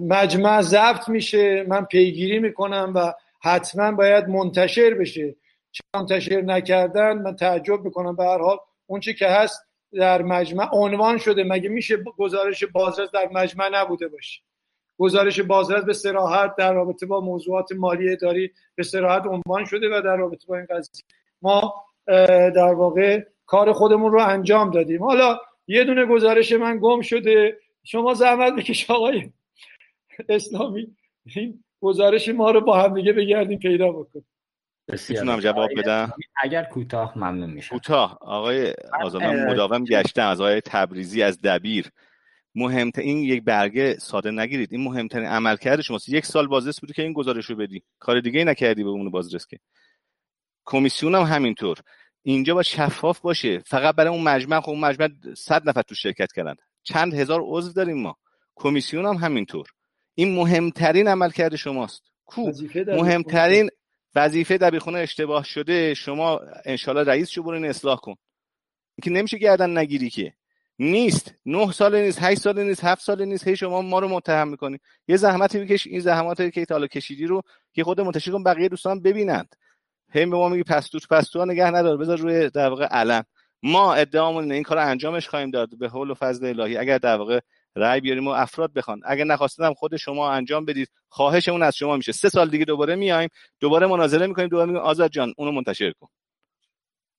مجمع 0.00 0.60
ضبط 0.60 1.08
میشه 1.08 1.64
من 1.68 1.84
پیگیری 1.84 2.38
می‌کنم 2.38 2.92
و 2.94 3.12
حتما 3.40 3.92
باید 3.92 4.28
منتشر 4.28 4.94
بشه. 4.94 5.36
چه 5.72 5.80
منتشر 5.94 6.40
نکردن 6.40 7.18
من 7.18 7.36
تعجب 7.36 7.84
می‌کنم. 7.84 8.16
به 8.16 8.24
هر 8.24 8.38
حال 8.38 8.58
اون 8.86 9.00
چی 9.00 9.14
که 9.14 9.28
هست 9.28 9.62
در 9.92 10.22
مجمع 10.22 10.68
عنوان 10.72 11.18
شده. 11.18 11.44
مگه 11.44 11.68
میشه 11.68 11.96
گزارش 11.96 12.64
بازرس 12.64 13.10
در 13.10 13.28
مجمع 13.32 13.68
نبوده 13.72 14.08
باشه؟ 14.08 14.40
گزارش 14.98 15.40
بازرس 15.40 15.84
به 15.84 15.92
سراحت 15.92 16.56
در 16.56 16.72
رابطه 16.72 17.06
با 17.06 17.20
موضوعات 17.20 17.72
مالی 17.72 18.12
اداری 18.12 18.50
به 18.74 18.82
سراحت 18.82 19.26
عنوان 19.26 19.64
شده 19.64 19.88
و 19.88 20.02
در 20.02 20.16
رابطه 20.16 20.46
با 20.46 20.56
این 20.56 20.66
قضیه. 20.70 21.04
ما 21.42 21.74
در 22.56 22.74
واقع 22.74 23.24
کار 23.46 23.72
خودمون 23.72 24.12
رو 24.12 24.20
انجام 24.20 24.70
دادیم. 24.70 25.02
حالا 25.02 25.38
یه 25.66 25.84
دونه 25.84 26.06
گزارش 26.06 26.52
من 26.52 26.78
گم 26.82 27.00
شده. 27.00 27.58
شما 27.84 28.14
زحمت 28.14 28.52
بکش 28.52 28.90
آقای 28.90 29.30
اسلامی. 30.28 30.96
این 31.36 31.64
گزارش 31.80 32.28
ما 32.28 32.50
رو 32.50 32.60
با 32.60 32.82
هم 32.82 32.94
دیگه 32.94 33.12
بگردیم 33.12 33.58
پیدا 33.58 33.92
بکن 33.92 34.24
می‌تونم 35.08 35.40
جواب 35.40 35.68
بدم؟ 35.76 36.12
اگر 36.42 36.64
کوتاه 36.64 37.18
ممنون 37.18 37.50
میشم. 37.50 37.76
کوتاه. 37.76 38.18
آقای 38.20 38.74
آزاد 39.02 39.22
مداوم 39.22 39.84
گشتم 39.84 40.28
از 40.28 40.40
آقای 40.40 40.60
تبریزی 40.60 41.22
از 41.22 41.40
دبیر. 41.40 41.90
مهمترین 42.54 43.08
این 43.08 43.18
یک 43.18 43.44
برگه 43.44 43.94
ساده 43.94 44.30
نگیرید. 44.30 44.72
این 44.72 44.84
مهمترین 44.84 45.26
عملکرد 45.26 45.80
شماست. 45.80 46.08
یک 46.08 46.26
سال 46.26 46.46
بازرس 46.46 46.80
بودی 46.80 46.92
که 46.92 47.02
این 47.02 47.12
گزارش 47.12 47.44
رو 47.44 47.56
بدی. 47.56 47.82
کار 47.98 48.20
دیگه 48.20 48.38
ای 48.38 48.44
نکردی 48.44 48.84
به 48.84 48.90
اون 48.90 49.10
بازرس 49.10 49.46
که. 49.46 49.58
کمیسیون 50.64 51.14
هم 51.14 51.22
همینطور. 51.22 51.78
اینجا 52.22 52.54
با 52.54 52.62
شفاف 52.62 53.20
باشه. 53.20 53.58
فقط 53.58 53.94
برای 53.94 54.10
اون 54.10 54.22
مجمع 54.22 54.60
خب 54.60 54.70
اون 54.70 54.80
مجمع 54.80 55.08
100 55.36 55.68
نفر 55.68 55.82
تو 55.82 55.94
شرکت 55.94 56.32
کردن. 56.32 56.54
چند 56.82 57.14
هزار 57.14 57.40
عضو 57.44 57.72
داریم 57.72 58.02
ما. 58.02 58.16
کمیسیون 58.56 59.06
هم 59.06 59.16
همینطور. 59.16 59.66
این 60.14 60.34
مهمترین 60.34 61.08
عملکرد 61.08 61.56
شماست. 61.56 62.02
کو؟ 62.24 62.52
مهمترین 62.74 63.70
وظیفه 64.14 64.58
دبیرخونه 64.58 64.98
اشتباه 64.98 65.44
شده. 65.44 65.94
شما 65.94 66.40
انشالله 66.64 67.02
رئیس 67.02 67.28
شو 67.28 67.42
برین 67.42 67.64
اصلاح 67.64 67.98
کن. 67.98 68.14
که 69.02 69.10
نمیشه 69.10 69.38
گردن 69.38 69.78
نگیری 69.78 70.10
که. 70.10 70.32
نیست. 70.78 71.34
نه 71.46 71.72
سال 71.72 72.02
نیست 72.02 72.18
هشت 72.22 72.40
سال 72.40 72.64
نیست 72.64 72.84
هفت 72.84 73.02
سال 73.02 73.24
نیست. 73.24 73.48
هی 73.48 73.56
شما 73.56 73.82
ما 73.82 73.98
رو 73.98 74.08
متهم 74.08 74.48
می‌کنی. 74.48 74.78
یه 75.08 75.16
زحمتی 75.16 75.58
بکش 75.58 75.86
این 75.86 76.00
زحماتی 76.00 76.50
که 76.50 76.64
تا 76.64 76.86
کشیدی 76.86 77.26
رو 77.26 77.42
که 77.72 77.84
خود 77.84 78.00
منتشر 78.00 78.30
کن 78.30 78.42
بقیه 78.42 78.68
دوستان 78.68 79.02
ببینند. 79.02 79.54
هی 80.12 80.26
به 80.26 80.36
ما 80.36 80.48
میگی 80.48 80.62
پستو 80.62 80.98
پستو 81.10 81.44
نگه 81.44 81.70
ندار 81.70 81.96
بذار 81.96 82.18
روی 82.18 82.50
در 82.50 82.68
واقع 82.68 82.86
علم. 82.86 83.24
ما 83.62 83.94
ادعامون 83.94 84.52
این 84.52 84.62
کار 84.62 84.78
انجامش 84.78 85.28
خواهیم 85.28 85.50
داد 85.50 85.78
به 85.78 85.88
حول 85.88 86.10
و 86.10 86.14
فضل 86.14 86.46
الهی. 86.46 86.76
اگر 86.76 86.98
در 86.98 87.16
واقع 87.16 87.40
رأی 87.76 88.00
بیاریم 88.00 88.26
و 88.26 88.30
افراد 88.30 88.72
بخوان. 88.72 89.00
اگر 89.04 89.24
نخواستم 89.24 89.74
خود 89.74 89.96
شما 89.96 90.30
انجام 90.30 90.64
بدید 90.64 90.88
خواهشمون 91.08 91.62
از 91.62 91.76
شما 91.76 91.96
میشه. 91.96 92.12
سه 92.12 92.28
سال 92.28 92.48
دیگه 92.48 92.64
دوباره 92.64 92.96
میایم 92.96 93.28
دوباره 93.60 93.86
مناظره 93.86 94.26
می‌کنیم 94.26 94.48
دوباره 94.48 94.66
میگیم 94.66 94.82
آزاد 94.82 95.10
جان 95.10 95.34
اونو 95.36 95.52
منتشر 95.52 95.92
کن. 95.92 96.08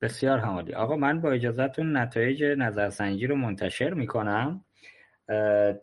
بسیار 0.01 0.37
همالی 0.37 0.73
آقا 0.73 0.95
من 0.95 1.21
با 1.21 1.31
اجازهتون 1.31 1.97
نتایج 1.97 2.43
نظرسنجی 2.43 3.27
رو 3.27 3.35
منتشر 3.35 3.93
می‌کنم. 3.93 4.65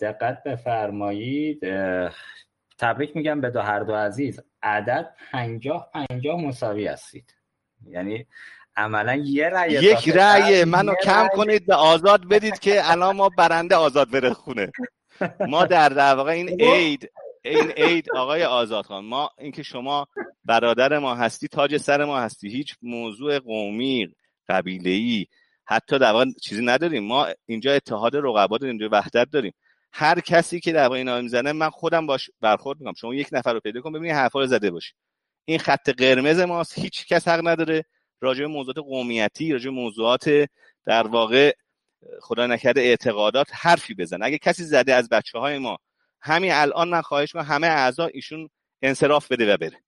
دقت 0.00 0.42
بفرمایید. 0.46 1.60
تبریک 2.78 3.16
میگم 3.16 3.40
به 3.40 3.50
دو 3.50 3.60
هر 3.60 3.80
دو 3.80 3.94
عزیز. 3.94 4.40
عدد 4.66 5.14
پنجاه 5.32 5.90
پنجاه 5.92 6.40
مساوی 6.40 6.86
هستید. 6.86 7.34
یعنی 7.86 8.26
عملا 8.76 9.14
یه 9.14 9.48
رأی 9.48 9.72
یک 9.72 10.08
رأی 10.08 10.64
منو 10.64 10.94
کم 11.04 11.28
کنید 11.34 11.66
به 11.66 11.74
آزاد 11.74 12.28
بدید 12.28 12.58
که 12.58 12.90
الان 12.90 13.16
ما 13.16 13.28
برنده 13.28 13.76
آزاد 13.76 14.10
بره 14.10 14.32
خونه. 14.32 14.72
ما 15.48 15.66
در 15.66 15.88
در 15.88 16.14
واقع 16.14 16.30
این 16.30 16.60
عید 16.60 17.10
این 17.42 17.70
عید 17.70 18.10
آقای 18.12 18.44
آزاد 18.44 18.84
خان 18.84 19.04
ما 19.04 19.30
اینکه 19.38 19.62
شما 19.62 20.08
برادر 20.44 20.98
ما 20.98 21.14
هستی 21.14 21.48
تاج 21.48 21.76
سر 21.76 22.04
ما 22.04 22.18
هستی 22.18 22.48
هیچ 22.48 22.74
موضوع 22.82 23.38
قومی 23.38 24.14
قبیله 24.48 24.90
ای 24.90 25.26
حتی 25.64 25.98
در 25.98 26.12
واقع 26.12 26.24
چیزی 26.42 26.64
نداریم. 26.64 27.04
ما 27.04 27.28
اینجا 27.46 27.72
اتحاد 27.72 28.16
رقبا 28.16 28.58
داریم 28.58 28.78
اینجا 28.78 28.88
وحدت 28.92 29.30
داریم. 29.30 29.52
هر 29.98 30.20
کسی 30.20 30.60
که 30.60 30.72
در 30.72 30.92
اینا 30.92 31.20
می‌زنه 31.20 31.52
من 31.52 31.70
خودم 31.70 32.06
باش 32.06 32.30
برخورد 32.40 32.80
می‌کنم. 32.80 32.94
شما 32.94 33.14
یک 33.14 33.28
نفر 33.32 33.52
رو 33.52 33.60
پیدا 33.60 33.80
کن 33.80 33.92
ببینید 33.92 34.16
حرفا 34.16 34.40
رو 34.40 34.46
زده 34.46 34.70
باشی. 34.70 34.92
این 35.44 35.58
خط 35.58 35.90
قرمز 35.90 36.40
ماست 36.40 36.78
هیچ 36.78 37.06
کس 37.06 37.28
حق 37.28 37.48
نداره 37.48 37.84
راجع 38.20 38.40
به 38.40 38.46
موضوعات 38.46 38.78
قومیتی 38.78 39.52
راجع 39.52 39.64
به 39.64 39.70
موضوعات 39.70 40.30
در 40.86 41.06
واقع 41.06 41.52
خدا 42.20 42.46
نکرده 42.46 42.80
اعتقادات 42.80 43.48
حرفی 43.52 43.94
بزن 43.94 44.22
اگه 44.22 44.38
کسی 44.38 44.64
زده 44.64 44.94
از 44.94 45.08
بچه 45.08 45.38
های 45.38 45.58
ما 45.58 45.78
همین 46.20 46.52
الان 46.52 46.88
من 46.88 47.02
خواهش 47.02 47.34
می‌کنم 47.34 47.50
همه 47.50 47.66
اعضا 47.66 48.06
ایشون 48.06 48.48
انصراف 48.82 49.32
بده 49.32 49.54
و 49.54 49.56
بره. 49.56 49.82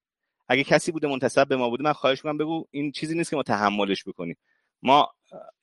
اگه 0.49 0.65
کسی 0.65 0.93
بوده 0.93 1.09
منتسب 1.09 1.49
به 1.49 1.57
ما 1.57 1.69
بوده 1.69 1.85
من 1.85 1.93
خواهش 1.93 2.25
می‌کنم 2.25 2.39
بگو 2.39 2.67
این 2.71 2.93
چیزی 2.93 3.15
نیست 3.15 3.31
که 3.31 3.37
ما 3.37 3.43
تحملش 3.43 4.05
بکنیم. 4.05 4.37
ما 4.83 5.13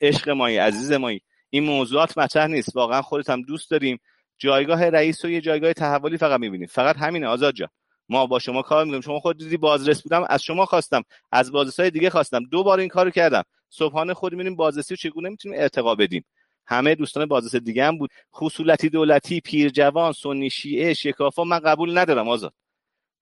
عشق 0.01 0.29
مایی 0.29 0.57
عزیز 0.57 0.91
مایی 0.91 1.21
این 1.49 1.63
موضوعات 1.63 2.17
مطرح 2.17 2.47
نیست. 2.47 2.75
واقعا 2.75 3.01
خودت 3.01 3.29
هم 3.29 3.41
دوست 3.41 3.71
داریم 3.71 3.99
جایگاه 4.37 4.83
رئیس 4.83 5.25
و 5.25 5.29
یه 5.29 5.41
جایگاه 5.41 5.73
تحولی 5.73 6.17
فقط 6.17 6.39
می‌بینیم 6.39 6.67
فقط 6.67 6.97
همینه 6.97 7.27
آزاد 7.27 7.53
جان. 7.53 7.69
ما 8.09 8.25
با 8.25 8.39
شما 8.39 8.61
کار 8.61 8.85
می‌کنیم. 8.85 9.01
شما 9.01 9.19
خود 9.19 9.37
دیدی 9.37 9.57
بازرس 9.57 10.01
بودم 10.01 10.25
از 10.29 10.43
شما 10.43 10.65
خواستم. 10.65 11.03
از 11.31 11.51
بازرس 11.51 11.79
های 11.79 11.89
دیگه 11.89 12.09
خواستم. 12.09 12.43
دو 12.43 12.63
بار 12.63 12.79
این 12.79 12.89
کارو 12.89 13.09
کردم. 13.09 13.43
صبحانه 13.69 14.13
خود 14.13 14.31
می‌بینیم 14.31 14.55
بازرسی 14.55 14.93
رو 14.93 14.97
چگونه 14.97 15.29
می‌تونیم 15.29 15.59
ارتقا 15.61 15.95
بدیم. 15.95 16.25
همه 16.67 16.95
دوستان 16.95 17.25
بازرس 17.25 17.55
دیگه 17.55 17.85
هم 17.85 17.97
بود. 17.97 18.09
خصولتی 18.33 18.89
دولتی 18.89 19.41
پیر 19.41 19.69
جوان 19.69 20.13
سنی 20.13 20.49
شیعه 20.49 20.93
شکافا 20.93 21.43
من 21.43 21.59
قبول 21.59 21.97
ندارم 21.97 22.29
آزاد. 22.29 22.53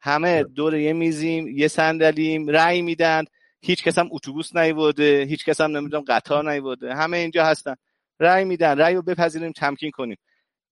همه 0.02 0.44
دور 0.44 0.76
یه 0.76 0.94
میزیم 0.94 1.48
یه 1.48 1.68
صندلیم 1.68 2.48
رأی 2.48 2.82
میدن. 2.82 3.24
هیچ 3.62 3.84
کس 3.84 3.98
هم 3.98 4.10
اتوبوس 4.12 4.56
نیورده 4.56 5.26
هیچ 5.30 5.46
کس 5.46 5.62
هم 5.62 5.78
نمی‌دونم 5.78 6.04
قطار 6.08 6.52
نیورده. 6.52 6.96
همه 6.96 7.18
اینجا 7.18 7.46
هستن. 7.46 7.76
رأی 8.20 8.46
میدن. 8.46 8.78
رأی 8.78 8.96
رو 8.96 9.02
بپذیریم 9.02 9.52
تمکین 9.52 9.92
کنیم. 9.92 10.18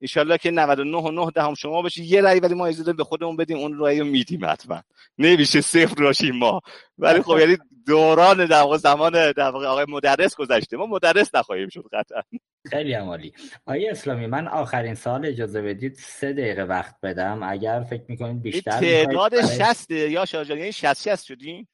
انشالله 0.01 0.37
که 0.37 0.51
99 0.51 0.97
و 0.97 1.11
9 1.11 1.31
دهم 1.35 1.53
شما 1.53 1.81
باشی. 1.81 2.03
یه 2.03 2.21
رأی 2.21 2.39
ولی 2.39 2.53
ما 2.53 2.65
اجازه 2.65 2.93
به 2.93 3.03
خودمون 3.03 3.35
بدیم 3.35 3.57
اون 3.57 3.79
رأی 3.79 3.99
رو 3.99 4.05
میدیم 4.05 4.45
حتما. 4.45 4.81
نمیشه 5.17 5.61
صفر 5.61 6.03
باشیم 6.03 6.35
ما. 6.35 6.61
ولی 6.97 7.21
خب 7.21 7.37
یعنی 7.39 7.57
دوران 7.87 8.45
در 8.45 8.61
واقع 8.61 8.77
زمان 8.77 9.31
در 9.31 9.49
واقع 9.49 9.67
آقای 9.67 9.85
مدرس 9.89 10.35
گذشته. 10.35 10.77
ما 10.77 10.85
مدرس 10.85 11.35
نخواهیم 11.35 11.69
شد 11.69 11.83
قطعا. 11.93 12.21
خیلی 12.69 12.93
عمالی 12.93 13.33
آقای 13.65 13.89
اسلامی 13.89 14.27
من 14.27 14.47
آخرین 14.47 14.95
سال 14.95 15.25
اجازه 15.25 15.61
بدید. 15.61 15.93
سه 15.95 16.33
دقیقه 16.33 16.63
وقت 16.63 16.95
بدم. 17.03 17.43
اگر 17.43 17.85
فکر 17.89 18.03
می‌کنید 18.07 18.41
بیشتر 18.41 18.79
تعداد 18.79 19.41
60 19.45 19.91
یا 19.91 20.25
شاجان 20.25 20.57
یعنی 20.57 20.71
60 20.71 21.01
60 21.01 21.23
شدیم؟ 21.25 21.67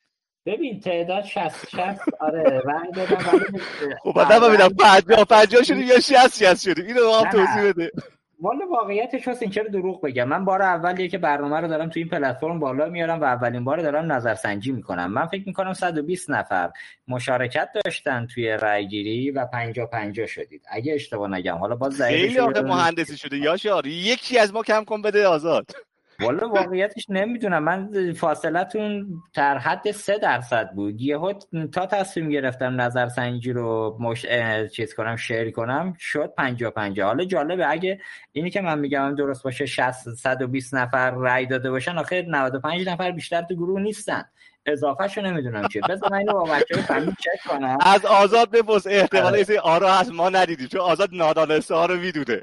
ببین 0.47 0.79
تعداد 0.79 1.23
60 1.23 1.69
60 1.69 1.99
آره 2.19 2.61
رنگ 2.65 2.93
دادم 2.93 3.17
خب 4.03 4.13
بعد 4.13 4.43
ببینم 4.43 4.69
50 4.69 5.25
50 5.25 5.63
شدیم 5.63 5.87
یا 5.87 5.99
60 5.99 6.37
60 6.37 6.61
شدیم؟ 6.61 6.85
اینو 6.85 7.13
هم 7.13 7.31
توضیح 7.31 7.63
بده. 7.69 7.91
والا 8.39 8.65
واقعیتش 8.71 9.27
هست 9.27 9.41
این 9.41 9.51
چرا 9.51 9.67
دروغ 9.67 10.01
بگم؟ 10.01 10.27
من 10.27 10.45
بار 10.45 10.61
اولیه 10.61 11.07
که 11.07 11.17
برنامه 11.17 11.59
رو 11.59 11.67
دارم 11.67 11.89
تو 11.89 11.99
این 11.99 12.09
پلتفرم 12.09 12.59
بالا 12.59 12.89
میارم 12.89 13.21
و 13.21 13.23
اولین 13.23 13.63
بار 13.63 13.81
دارم 13.81 14.11
نظرسنجی 14.11 14.71
می‌کنم. 14.71 15.11
من 15.11 15.25
فکر 15.25 15.43
می‌کنم 15.47 15.73
120 15.73 16.29
نفر 16.29 16.71
مشارکت 17.07 17.69
داشتن 17.85 18.27
توی 18.33 18.49
رای 18.49 18.87
گیری 18.87 19.31
و 19.31 19.45
50 19.45 19.85
50 19.85 20.27
شدید. 20.27 20.61
اگه 20.69 20.93
اشتباه 20.93 21.29
نگم 21.29 21.55
حالا 21.55 21.75
باز 21.75 22.01
خیلی 22.01 22.39
آخه 22.39 22.61
مهندسی 22.61 23.17
شده. 23.17 23.37
یاشار 23.37 23.87
یکی 23.87 24.39
از 24.39 24.53
ما 24.53 24.63
کم 24.63 24.83
کن 24.83 25.01
بده 25.01 25.27
آزاد. 25.27 25.71
والا 26.21 26.49
واقعیتش 26.49 27.05
نمی‌دونم. 27.09 27.63
من 27.63 28.13
فاصلتون 28.13 29.07
در 29.33 29.57
حد 29.57 29.91
سه 29.91 30.17
درصد 30.17 30.69
بود. 30.71 31.01
یهو 31.01 31.33
تا 31.73 31.85
تصمیم 31.85 32.29
گرفتم 32.29 32.81
نظرسنجی 32.81 33.53
رو 33.53 33.97
مش... 33.99 34.25
چیز 34.73 34.93
کنم 34.93 35.15
شیر 35.15 35.51
کنم 35.51 35.93
شد 35.99 36.33
50 36.37 36.71
50 36.71 37.07
حالا 37.07 37.25
جالبه 37.25 37.69
اگه 37.71 37.99
اینی 38.31 38.49
که 38.49 38.61
من 38.61 38.79
میگم 38.79 39.15
درست 39.15 39.43
باشه 39.43 39.65
60 39.65 39.91
120 39.91 40.75
نفر 40.75 41.11
رای 41.11 41.45
داده 41.45 41.71
باشن 41.71 41.97
آخه 41.97 42.25
95 42.27 42.89
نفر 42.89 43.11
بیشتر 43.11 43.41
تو 43.41 43.55
گروه 43.55 43.81
نیستن. 43.81 44.25
اضافه 44.65 45.07
شو 45.07 45.21
نمی‌دونم 45.21 45.67
چیه. 45.67 45.81
بذار 45.89 46.11
من 46.11 46.17
اینو 46.17 46.33
با 46.33 46.43
بچه‌ها 46.43 46.81
فهمی 46.81 47.11
چک 47.11 47.49
کنم. 47.49 47.77
از 47.81 48.05
آزاد 48.05 48.51
بپرس 48.51 48.87
احتمال 48.87 49.35
آره. 49.35 49.59
آرا 49.59 49.93
هست 49.93 50.11
ما 50.11 50.29
ندیدیم 50.29 50.67
چون 50.67 50.81
آزاد 50.81 51.09
نادانسته 51.11 51.75
ها 51.75 51.85
رو 51.85 51.95
می‌دونه. 51.95 52.41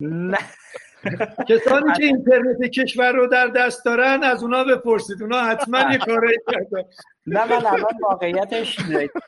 نه. 0.00 0.38
کسانی 1.48 1.92
که 1.96 2.04
اینترنت 2.04 2.62
کشور 2.62 3.12
رو 3.12 3.26
در 3.26 3.46
دست 3.46 3.84
دارن 3.84 4.22
از 4.22 4.42
اونا 4.42 4.64
بپرسید. 4.64 5.22
اونا 5.22 5.40
حتما 5.40 5.92
یه 5.92 5.98
کاری 5.98 6.36
کردن 6.52 6.82
نه 7.26 7.44
من 7.44 7.66
الان 7.66 7.98
واقعیتش 8.02 8.78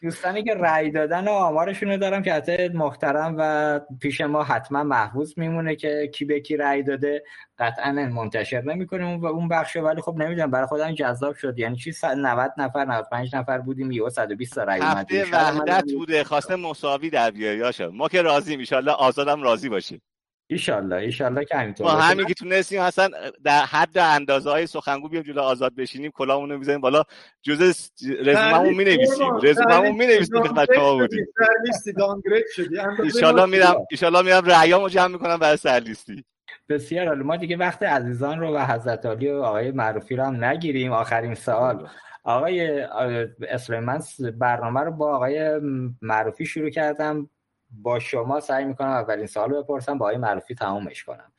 دوستانی 0.03 0.45
که 0.45 0.55
رأی 0.55 0.91
دادن 0.91 1.29
و 1.29 1.31
آمارشون 1.31 1.89
رو 1.89 1.97
دارم 1.97 2.23
که 2.23 2.33
حتی 2.33 2.69
محترم 2.69 3.35
و 3.39 3.81
پیش 4.01 4.21
ما 4.21 4.43
حتما 4.43 4.83
محفوظ 4.83 5.33
میمونه 5.37 5.77
که 5.77 6.11
کی 6.15 6.25
به 6.25 6.41
کی 6.41 6.57
رأی 6.57 6.83
داده. 6.83 7.25
قطعا 7.59 7.93
منتشر 7.93 8.63
نمی‌کنیم 8.63 9.21
و 9.21 9.27
اون 9.27 9.49
بخش 9.49 9.77
ولی 9.77 10.01
خب 10.01 10.15
نمی‌دونم 10.19 10.51
برای 10.51 10.67
خودم 10.67 10.95
جذاب 10.95 11.35
شد. 11.35 11.59
یعنی 11.59 11.77
چی؟ 11.77 11.93
90 12.17 12.53
نفر 12.59 12.85
95 12.85 13.37
نفر 13.37 13.59
بودیم 13.59 13.91
یهو 13.91 14.11
120 14.11 14.55
تا 14.55 14.65
رأی 14.65 14.81
اومد. 14.81 14.97
هفته 14.97 15.25
وحدت 15.33 15.85
بوده. 15.97 16.25
خواسته 16.25 16.57
مساوی 16.57 17.11
در 17.11 17.31
بیاره 17.31 17.87
ما 17.87 18.09
که 18.09 18.23
راضی 18.23 18.67
ان 18.73 18.89
آزادم 18.89 19.43
راضی 19.43 19.69
باشیم. 19.69 20.03
ایشالله 20.49 20.97
ایشالله 20.97 21.44
که 21.44 21.57
همینطور 21.57 21.86
ما 21.86 21.92
همین 21.92 22.26
که 22.26 22.34
تونستیم 22.34 22.81
اصلا 22.81 23.10
در 23.44 23.65
حد 23.65 23.99
اندازه 23.99 24.50
های 24.50 24.66
سخنگو 24.66 25.08
بیام 25.08 25.23
جلو 25.23 25.41
آزاد 25.41 25.75
بشینیم 25.75 26.10
کلامون 26.10 26.50
رو 26.50 26.58
می‌زنیم 26.58 26.81
بالا 26.81 27.02
جزء 27.42 27.73
رزوممون 28.20 28.75
می 28.75 28.84
نویسیم 28.84 29.36
رزوممون 29.42 29.91
می 29.91 30.07
نویسیم 30.07 30.42
خدمت 30.42 30.75
شما 30.75 30.94
بودیم. 30.94 31.26
لیستی 31.65 31.92
دانگرید 31.92 32.44
شدی. 32.55 32.78
ایشالله 33.02 33.47
میرم 33.47 33.75
ایشالله 33.91 34.23
میرم 34.23 34.44
رأیامو 34.44 34.89
جمع 34.89 35.12
می‌کنم 35.12 35.36
برای 35.36 35.57
سرلیستی 35.57 36.25
بسیار 36.68 37.08
عالی. 37.08 37.23
ما 37.23 37.36
دیگه 37.36 37.57
وقت 37.57 37.83
عزیزان 37.83 38.41
رو 38.41 38.57
و 38.57 38.66
حضرت 38.66 39.07
علی 39.07 39.31
و 39.31 39.42
آقای 39.42 39.70
معروفی 39.70 40.16
رو 40.16 40.25
هم 40.25 40.44
نگیریم. 40.44 40.92
آخرین 40.92 41.34
سوال. 41.34 41.89
آقای 42.25 42.81
اسلام 43.49 43.84
من 43.84 44.00
برنامه 44.39 44.81
رو 44.81 44.92
با 44.92 45.16
آقای 45.16 45.60
معروفی 46.02 46.47
شروع 46.47 46.70
کردم. 46.70 47.31
با 47.70 47.99
شما 47.99 48.41
سعی 48.41 48.65
می‌کنم 48.65 48.89
اولین 48.89 49.27
سوال 49.27 49.62
بپرسم 49.62 49.99
با 49.99 50.07
آقای 50.07 50.19
معروفی 50.19 50.55
تمامش 50.55 51.05
کنم. 51.05 51.33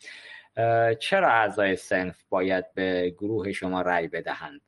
چرا 0.99 1.31
اعضای 1.31 1.75
سنف 1.75 2.23
باید 2.29 2.73
به 2.73 3.15
گروه 3.17 3.51
شما 3.51 3.81
رأی 3.81 4.07
بدهند؟ 4.07 4.61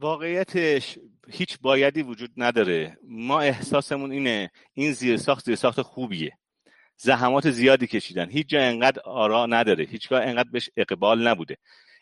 واقعیتش 0.00 0.98
هیچ 1.28 1.58
بایدی 1.60 2.02
وجود 2.02 2.30
نداره. 2.36 2.98
ما 3.02 3.40
احساسمون 3.40 4.12
اینه 4.12 4.50
این 4.72 4.92
زیرساخت 4.92 5.44
زیرساخت 5.44 5.82
خوبیه. 5.82 6.38
زحمات 6.96 7.50
زیادی 7.50 7.86
کشیدن. 7.86 8.30
هیچ 8.30 8.48
جا 8.48 8.60
انقدر 8.60 9.02
آرا 9.04 9.46
نداره. 9.46 9.84
هیچگاه 9.84 10.22
انقدر 10.22 10.48
بهش 10.52 10.70
اقبال 10.76 11.28
نبوده. 11.28 11.56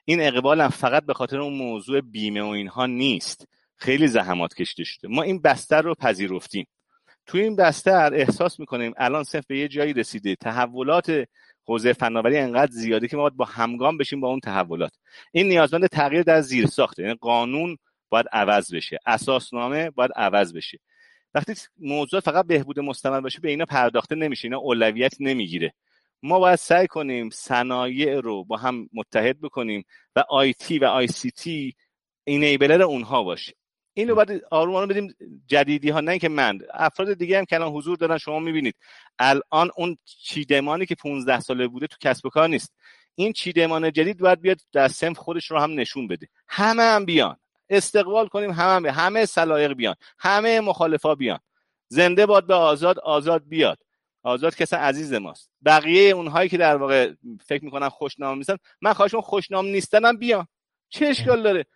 این 0.04 0.20
اقبال 0.20 0.60
هم 0.60 0.68
فقط 0.68 1.06
به 1.06 1.14
خاطر 1.14 1.40
اون 1.40 1.52
موضوع 1.52 2.00
بیمه 2.00 2.42
و 2.42 2.46
اینها 2.46 2.86
نیست. 2.86 3.48
خیلی 3.76 4.08
زحمات 4.08 4.54
کشیده 4.54 4.84
شده. 4.84 5.08
ما 5.08 5.22
این 5.22 5.42
بستر 5.42 5.82
رو 5.82 5.94
پذیرفتیم. 5.94 6.66
توی 7.26 7.42
این 7.42 7.56
بستر 7.56 8.14
احساس 8.14 8.60
می‌کنیم 8.60 8.94
الان 8.96 9.24
صرف 9.24 9.46
به 9.46 9.58
یه 9.58 9.68
جایی 9.68 9.92
رسیده. 9.92 10.34
تحولات 10.34 11.24
حوزه 11.66 11.92
فناوری 11.92 12.38
انقدر 12.38 12.72
زیاده 12.72 13.08
که 13.08 13.16
ما 13.16 13.22
باید 13.22 13.36
با 13.36 13.44
همگام 13.44 13.98
بشیم 13.98 14.20
با 14.20 14.28
اون 14.28 14.40
تحولات. 14.40 14.92
این 15.32 15.48
نیازمند 15.48 15.86
تغییر 15.86 16.22
در 16.22 16.40
زیر 16.40 16.66
ساخته. 16.66 17.02
یعنی 17.02 17.14
قانون 17.14 17.78
باید 18.08 18.26
عوض 18.32 18.74
بشه. 18.74 18.98
اساسنامه 19.06 19.90
باید 19.90 20.10
عوض 20.16 20.54
بشه. 20.54 20.78
وقتی 21.34 21.54
موضوع 21.78 22.20
فقط 22.20 22.46
بهبود 22.46 22.80
مستمر 22.80 23.20
باشه 23.20 23.40
به 23.40 23.50
اینا 23.50 23.64
پرداخته 23.64 24.14
نمیشه. 24.14 24.48
اینا 24.48 24.58
اولویت 24.58 25.14
نمی‌گیره. 25.20 25.74
ما 26.22 26.38
باید 26.38 26.58
سعی 26.58 26.86
کنیم 26.86 27.30
صنایع 27.30 28.20
رو 28.20 28.44
با 28.44 28.56
هم 28.56 28.88
متحد 28.92 29.40
بکنیم 29.40 29.84
و 30.16 30.24
آیتی 30.28 30.78
و 30.78 30.84
آی 30.84 31.06
سی 31.06 31.30
تی 31.30 31.74
اینیبلر 32.24 32.82
اونها 32.82 33.22
باشه. 33.22 33.52
این 33.94 34.08
رو 34.08 34.14
باید 34.14 34.42
آروم 34.50 34.86
بدیم 34.86 35.14
جدیدی 35.46 35.90
ها 35.90 36.00
نه 36.00 36.18
که 36.18 36.28
من. 36.28 36.58
افراد 36.74 37.14
دیگه 37.14 37.38
هم 37.38 37.44
که 37.44 37.56
الان 37.56 37.72
حضور 37.72 37.96
دارن 37.96 38.18
شما 38.18 38.38
می‌بینید. 38.38 38.74
الان 39.18 39.70
اون 39.76 39.96
چیدمانی 40.04 40.86
که 40.86 40.94
15 40.94 41.40
ساله 41.40 41.68
بوده 41.68 41.86
تو 41.86 41.96
کسب 42.00 42.26
و 42.26 42.28
کار 42.28 42.48
نیست. 42.48 42.74
این 43.14 43.32
چیدمان 43.32 43.92
جدید 43.92 44.18
باید 44.18 44.40
بیاد 44.40 44.60
در 44.72 44.88
سنف 44.88 45.18
خودش 45.18 45.50
رو 45.50 45.58
هم 45.58 45.80
نشون 45.80 46.08
بده. 46.08 46.28
همه 46.48 46.82
هم 46.82 47.04
بیان. 47.04 47.36
استقبال 47.68 48.28
کنیم 48.28 48.50
همه 48.50 48.90
هم 48.90 49.04
همه 49.04 49.24
سلایق 49.26 49.72
بیان. 49.72 49.94
همه 50.18 50.60
مخالفا 50.60 51.14
بیان. 51.14 51.38
زنده 51.88 52.26
باد 52.26 52.46
به 52.46 52.54
آزاد 52.54 52.98
آزاد 52.98 53.42
بیاد. 53.48 53.78
آزاد 54.22 54.56
کسی 54.56 54.76
عزیز 54.76 55.12
ماست. 55.12 55.50
بقیه 55.64 56.10
اونهایی 56.10 56.48
که 56.48 56.58
در 56.58 56.76
واقع 56.76 57.12
فکر 57.46 57.64
می‌کنن 57.64 57.88
خوشنام 57.88 58.38
نیستن 58.38 58.56
من 58.80 58.92
خواهشون 58.92 59.20
خوشنام 59.20 59.66
نیستنم 59.66 60.16
بیان. 60.16 60.46
چه 60.88 61.06
اشکال 61.06 61.42
داره؟ 61.42 61.66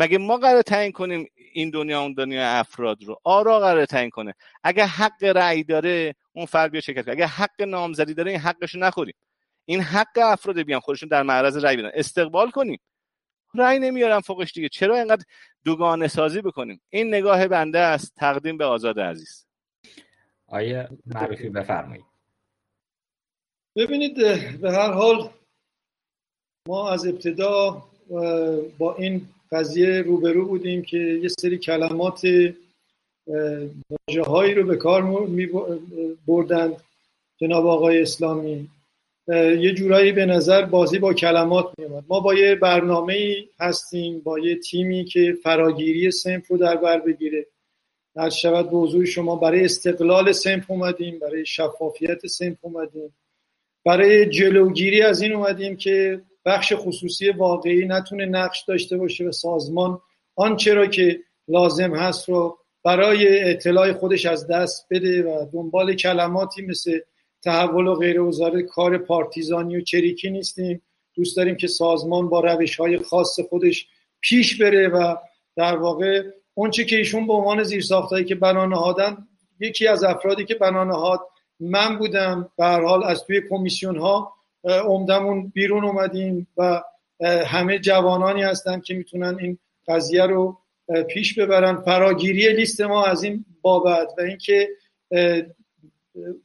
مگه 0.00 0.18
ما 0.18 0.36
قرار 0.36 0.62
تعیین 0.62 0.92
کنیم 0.92 1.28
این 1.52 1.70
دنیا 1.70 2.00
اون 2.02 2.12
دنیا 2.12 2.48
افراد 2.48 3.02
رو؟ 3.02 3.20
آرا 3.24 3.60
قرار 3.60 3.86
تعیین 3.86 4.10
کنه. 4.10 4.34
اگه 4.62 4.84
حق 4.86 5.24
رأی 5.24 5.64
داره 5.64 6.14
اون 6.32 6.46
فرد 6.46 6.70
بیا 6.70 6.80
شرکت 6.80 7.04
کنه. 7.04 7.12
اگه 7.12 7.26
حق 7.26 7.62
نامزدی 7.62 8.14
داره 8.14 8.30
این 8.30 8.40
حقش 8.40 8.74
نخوریم. 8.74 9.14
این 9.64 9.80
حق 9.80 10.18
افراد 10.22 10.62
بیان 10.62 10.80
خودشون 10.80 11.08
در 11.08 11.22
معرض 11.22 11.56
رأی 11.64 11.76
بدن. 11.76 11.90
استقبال 11.94 12.50
کنیم. 12.50 12.80
رأی 13.54 13.78
نمیارم 13.78 14.20
فوقش 14.20 14.52
دیگه. 14.52 14.68
چرا 14.68 14.96
اینقدر 14.96 15.24
دوگانه 15.64 16.08
سازی 16.08 16.40
بکنیم؟ 16.40 16.80
این 16.90 17.14
نگاه 17.14 17.48
بنده 17.48 17.78
است. 17.78 18.14
تقدیم 18.16 18.56
به 18.56 18.64
آزاد 18.64 19.00
عزیز. 19.00 19.46
آیا 20.46 20.88
معرفی 21.06 21.48
بفرمایید. 21.48 22.04
ببینید 23.76 24.14
به 24.60 24.72
هر 24.72 24.92
حال 24.92 25.30
ما 26.68 26.90
از 26.90 27.06
ابتدا 27.06 27.84
با 28.78 28.94
این 28.98 29.28
قضیه 29.52 30.02
روبرو 30.02 30.48
بودیم 30.48 30.82
که 30.82 30.98
یه 30.98 31.28
سری 31.28 31.58
کلمات 31.58 32.22
واجه 34.26 34.54
رو 34.54 34.66
به 34.66 34.76
کار 34.76 35.26
می 35.26 35.48
بردند. 36.26 36.76
جناب 37.40 37.66
آقای 37.66 38.02
اسلامی 38.02 38.68
یه 39.60 39.74
جورایی 39.74 40.12
به 40.12 40.26
نظر 40.26 40.64
بازی 40.64 40.98
با 40.98 41.14
کلمات 41.14 41.66
می 41.78 41.86
ما 42.08 42.20
با 42.20 42.34
یه 42.34 42.54
برنامه 42.54 43.44
هستیم 43.60 44.20
با 44.20 44.38
یه 44.38 44.56
تیمی 44.56 45.04
که 45.04 45.36
فراگیری 45.42 46.10
سنف 46.10 46.48
رو 46.48 46.56
در 46.56 46.76
بر 46.76 46.98
بگیره. 47.00 47.46
در 48.14 48.30
شود 48.30 48.70
به 48.70 49.04
شما 49.04 49.36
برای 49.36 49.64
استقلال 49.64 50.32
سنف 50.32 50.70
اومدیم 50.70 51.18
برای 51.18 51.46
شفافیت 51.46 52.26
سنف 52.26 52.56
اومدیم. 52.60 53.14
برای 53.84 54.26
جلوگیری 54.26 55.02
از 55.02 55.22
این 55.22 55.32
اومدیم 55.32 55.76
که 55.76 56.20
بخش 56.48 56.72
خصوصی 56.76 57.30
واقعی 57.30 57.86
نتونه 57.86 58.26
نقش 58.26 58.64
داشته 58.68 58.96
باشه 58.96 59.24
و 59.24 59.32
سازمان 59.32 60.00
آنچه 60.36 60.74
را 60.74 60.86
که 60.86 61.20
لازم 61.48 61.94
هست 61.94 62.28
رو 62.28 62.58
برای 62.84 63.50
اطلاع 63.50 63.92
خودش 63.92 64.26
از 64.26 64.46
دست 64.46 64.86
بده 64.90 65.22
و 65.22 65.46
دنبال 65.52 65.94
کلماتی 65.94 66.62
مثل 66.62 66.98
تحول 67.42 67.86
و 67.86 67.94
غیر 67.94 68.20
وزاره 68.20 68.62
کار 68.62 68.98
پارتیزانی 68.98 69.76
و 69.76 69.80
چریکی 69.80 70.30
نیستیم. 70.30 70.82
دوست 71.14 71.36
داریم 71.36 71.56
که 71.56 71.66
سازمان 71.66 72.28
با 72.28 72.40
روش 72.40 72.76
های 72.76 72.98
خاص 72.98 73.40
خودش 73.40 73.86
پیش 74.20 74.62
بره 74.62 74.88
و 74.88 75.16
در 75.56 75.76
واقع 75.76 76.22
اونچه 76.54 76.84
که 76.84 76.96
ایشون 76.96 77.26
به 77.26 77.32
عنوان 77.32 77.62
زیرساختهایی 77.62 78.24
که 78.24 78.34
بنا 78.34 78.66
نهادن 78.66 79.16
یکی 79.60 79.86
از 79.86 80.04
افرادی 80.04 80.44
که 80.44 80.54
بنا 80.54 80.84
نهاد 80.84 81.20
من 81.60 81.98
بودم 81.98 82.52
به 82.58 82.64
حال 82.64 83.04
از 83.04 83.24
توی 83.24 83.42
کمیسیون 83.50 83.96
ها 83.96 84.37
عمدمون 84.64 85.48
بیرون 85.48 85.84
اومدیم 85.84 86.48
و 86.56 86.82
همه 87.46 87.78
جوانانی 87.78 88.42
هستن 88.42 88.80
که 88.80 88.94
می‌تونن 88.94 89.38
این 89.40 89.58
قضیه 89.88 90.22
رو 90.22 90.58
پیش 91.08 91.38
ببرن. 91.38 91.76
فراگیری 91.76 92.52
لیست 92.52 92.80
ما 92.80 93.04
از 93.04 93.22
این 93.22 93.44
بابت 93.62 94.08
و 94.18 94.20
اینکه 94.20 94.68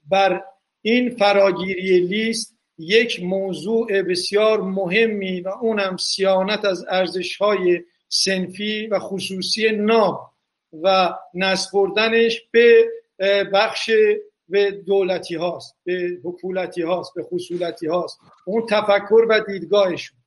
بر 0.10 0.44
این 0.82 1.10
فراگیری 1.10 2.00
لیست 2.00 2.58
یک 2.78 3.24
موضوع 3.24 4.02
بسیار 4.02 4.62
مهمی 4.62 5.42
و 5.42 5.48
اونم 5.50 5.98
سیانت 5.98 6.66
از 6.66 6.86
ارزش 6.90 7.38
های 7.38 7.82
سنفی 8.10 8.88
و 8.88 9.00
خصوصی 9.00 9.70
ناب 9.70 10.30
و 10.84 11.14
نسپردنش 11.34 12.42
به 12.52 12.86
بخش 13.54 13.92
به 14.54 14.72
دولتی 14.72 15.36
هاست 15.36 15.76
به 15.84 16.18
حکولتی 16.24 16.82
هاست 16.82 17.14
به 17.14 17.24
خصولتی 17.24 17.88
هاست. 17.88 18.20
اون 18.46 18.66
تفکر 18.70 19.26
و 19.30 19.40
دیدگاهشون. 19.40 20.18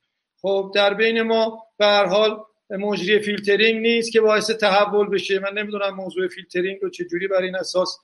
خب 0.41 0.71
در 0.75 0.93
بین 0.93 1.21
ما 1.21 1.63
به 1.77 1.85
هر 1.85 2.05
حال 2.05 2.43
مجری 2.69 3.19
فیلترینگ 3.19 3.81
نیست 3.81 4.11
که 4.11 4.21
باعث 4.21 4.51
تحول 4.51 5.09
بشه. 5.09 5.39
من 5.39 5.53
نمی‌دونم 5.53 5.95
موضوع 5.95 6.27
فیلترینگ 6.27 6.79
رو 6.81 6.89
چجوری 6.89 7.27
بر 7.27 7.41
این 7.41 7.55
اساس 7.55 7.99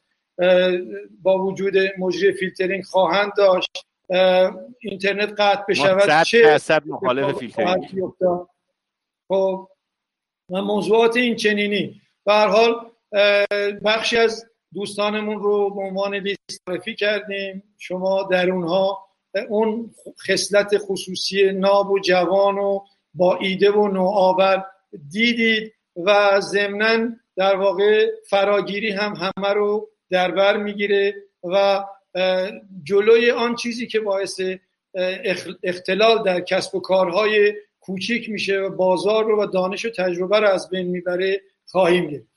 با 1.22 1.43
وجود 1.45 1.74
مجری 1.98 2.32
فیلترینگ 2.32 2.84
خواهند 2.84 3.32
داشت. 3.38 3.85
اینترنت 4.80 5.42
قطع 5.42 5.64
بشود 5.69 6.24
چه 6.24 6.60
مخالف 6.85 7.38
فیلترینگ. 7.38 7.90
خب 9.27 9.68
موضوعات 10.50 11.18
این 11.18 11.35
چنینی. 11.35 12.02
به 12.26 12.34
هر 12.34 12.48
حال 12.48 12.90
بخشی 13.85 14.18
از 14.18 14.45
دوستانمون 14.74 15.40
رو 15.40 15.69
به 15.69 15.82
عنوان 15.82 16.16
لیست 16.16 16.61
معرفی 16.68 16.95
کردیم. 16.95 17.64
شما 17.77 18.24
در 18.32 18.52
اونها 18.52 19.08
اون 19.50 19.92
خصلت 20.27 20.77
خصوصی 20.77 21.52
ناب 21.52 21.92
و 21.92 22.00
جوان 22.00 22.58
و 22.58 22.80
با 23.14 23.35
ایده 23.35 23.72
و 23.72 23.88
نوآور 23.88 24.66
دیدید 25.11 25.74
و 25.95 26.40
ضمنا 26.40 27.10
در 27.35 27.56
واقع 27.56 28.08
فراگیری 28.30 28.92
هم 28.92 29.14
همه 29.14 29.53
رو 29.53 29.90
در 30.10 30.32
بر 30.32 30.58
می‌گیره 30.58 31.16
و 31.43 31.84
جلوی 32.84 33.32
آن 33.32 33.56
چیزی 33.56 33.88
که 33.88 34.00
باعث 34.00 34.42
اختلال 35.64 36.24
در 36.24 36.42
کسب 36.42 36.76
و 36.76 36.80
کارهای 36.80 37.53
کوچیک 37.80 38.30
میشه 38.30 38.60
و 38.60 38.69
بازار 38.69 39.24
رو 39.26 39.43
و 39.43 39.45
دانش 39.45 39.85
و 39.85 39.90
تجربه 39.90 40.40
رو 40.40 40.48
از 40.48 40.69
بین 40.69 40.88
می‌بره 40.88 41.42
خواهیم 41.66 42.08
گرفت. 42.08 42.33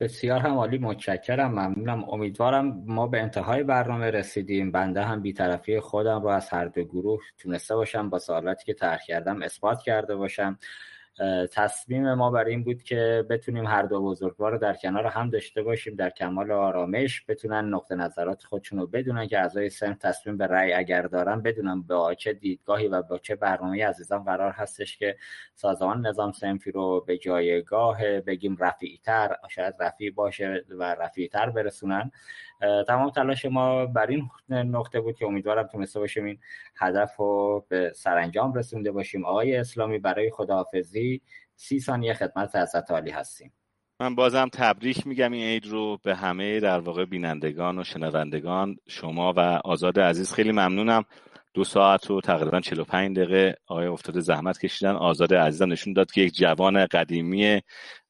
بسیار 0.00 0.40
هم 0.40 0.54
عالی 0.54 0.78
متشکرم 0.78 1.50
ممنونم. 1.50 2.04
امیدوارم 2.10 2.84
ما 2.86 3.06
به 3.06 3.20
انتهای 3.22 3.62
برنامه 3.62 4.10
رسیدیم. 4.10 4.72
بنده 4.72 5.04
هم 5.04 5.22
بیطرفی 5.22 5.80
خودم 5.80 6.22
رو 6.22 6.28
از 6.28 6.48
هر 6.50 6.64
دو 6.64 6.84
گروه 6.84 7.20
تونسته 7.38 7.74
باشم 7.74 8.10
با 8.10 8.18
سوالاتی 8.18 8.64
که 8.64 8.74
طرح 8.74 9.00
کردم 9.06 9.42
اثبات 9.42 9.82
کرده 9.82 10.16
باشم. 10.16 10.58
تصمیم 11.52 12.14
ما 12.14 12.30
برای 12.30 12.50
این 12.50 12.64
بود 12.64 12.82
که 12.82 13.26
بتونیم 13.30 13.66
هر 13.66 13.82
دو 13.82 14.02
بزرگوار 14.02 14.52
رو 14.52 14.58
در 14.58 14.74
کنار 14.74 15.06
هم 15.06 15.30
داشته 15.30 15.62
باشیم 15.62 15.94
در 15.94 16.10
کمال 16.10 16.52
آرامش 16.52 17.24
بتونن 17.28 17.74
نقطه 17.74 17.94
نظرات 17.94 18.44
خودشون 18.44 18.78
رو 18.78 18.86
بدونن 18.86 19.26
که 19.26 19.38
اعضای 19.38 19.70
سن 19.70 19.94
تصمیم 19.94 20.36
به 20.36 20.46
رأی 20.46 20.72
اگر 20.72 21.02
دارن 21.02 21.42
بدونن 21.42 21.82
با 21.82 22.14
چه 22.14 22.32
دیدگاهی 22.32 22.88
و 22.88 23.02
با 23.02 23.18
چه 23.18 23.36
برنامه 23.36 23.86
عزیزان 23.86 24.24
قرار 24.24 24.52
هستش 24.52 24.96
که 24.98 25.16
سازمان 25.54 26.06
نظام 26.06 26.32
سنفی 26.32 26.70
رو 26.70 27.04
به 27.06 27.18
جایگاه 27.18 28.20
بگیم 28.20 28.56
رفیعتر 28.60 29.36
شاید 29.48 29.74
رفیع 29.80 30.10
باشه 30.10 30.64
و 30.68 30.82
رفیعتر 30.82 31.50
برسونن. 31.50 32.10
تمام 32.88 33.10
تلاش 33.10 33.44
ما 33.44 33.86
بر 33.86 34.06
این 34.06 34.28
نقطه 34.48 35.00
بود 35.00 35.16
که 35.16 35.26
امیدوارم 35.26 35.66
تونسته 35.66 36.00
باشیم 36.00 36.24
این 36.24 36.38
هدف 36.76 37.16
رو 37.16 37.64
به 37.68 37.92
سرانجام 37.94 38.54
رسونده 38.54 38.92
باشیم. 38.92 39.24
آقای 39.24 39.56
اسلامی 39.56 39.98
برای 39.98 40.30
خداحافظی 40.30 41.20
سی 41.56 41.80
ثانیه 41.80 42.14
خدمت 42.14 42.56
حضرت 42.56 42.90
عالی 42.90 43.10
هستیم. 43.10 43.52
من 44.00 44.14
بازم 44.14 44.48
تبریک 44.52 45.06
میگم 45.06 45.32
این 45.32 45.46
عید 45.46 45.66
رو 45.66 45.98
به 46.02 46.14
همه 46.14 46.60
در 46.60 46.78
واقع 46.78 47.04
بینندگان 47.04 47.78
و 47.78 47.84
شنوندگان 47.84 48.76
شما 48.88 49.32
و 49.36 49.40
آزاد 49.64 50.00
عزیز. 50.00 50.32
خیلی 50.32 50.52
ممنونم. 50.52 51.04
دو 51.54 51.64
ساعت 51.64 52.10
و 52.10 52.20
تقریبا 52.20 52.60
45 52.60 53.16
دقیقه 53.16 53.56
آقای 53.66 53.86
افتاده 53.86 54.20
زحمت 54.20 54.58
کشیدن. 54.58 54.94
آزاد 54.94 55.34
عزیزم 55.34 55.72
نشون 55.72 55.92
داد 55.92 56.12
که 56.12 56.20
یک 56.20 56.34
جوان 56.34 56.86
قدیمی 56.86 57.60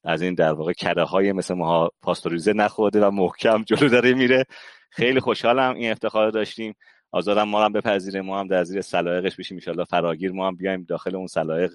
از 0.03 0.21
این 0.21 0.33
در 0.33 0.51
واقع 0.53 0.73
کره 0.73 1.03
های 1.03 1.31
مثل 1.31 1.53
ما 1.53 1.89
پاستوریزه 2.01 2.53
نخورده 2.53 3.05
و 3.05 3.11
محکم 3.11 3.63
جلو 3.63 3.89
داره 3.89 4.13
میره. 4.13 4.45
خیلی 4.91 5.19
خوشحالم 5.19 5.75
این 5.75 5.91
افتخار 5.91 6.29
داشتیم. 6.29 6.75
آزادم 7.11 7.43
ما 7.43 7.65
هم 7.65 7.73
بپذیره 7.73 8.21
ما 8.21 8.39
هم 8.39 8.47
در 8.47 8.63
زیر 8.63 8.81
سلایقش 8.81 9.35
بشیم. 9.35 9.59
ان 9.67 9.83
فراگیر 9.83 10.31
ما 10.31 10.47
هم 10.47 10.55
بیایم 10.55 10.83
داخل 10.83 11.15
اون 11.15 11.27
سلایق. 11.27 11.71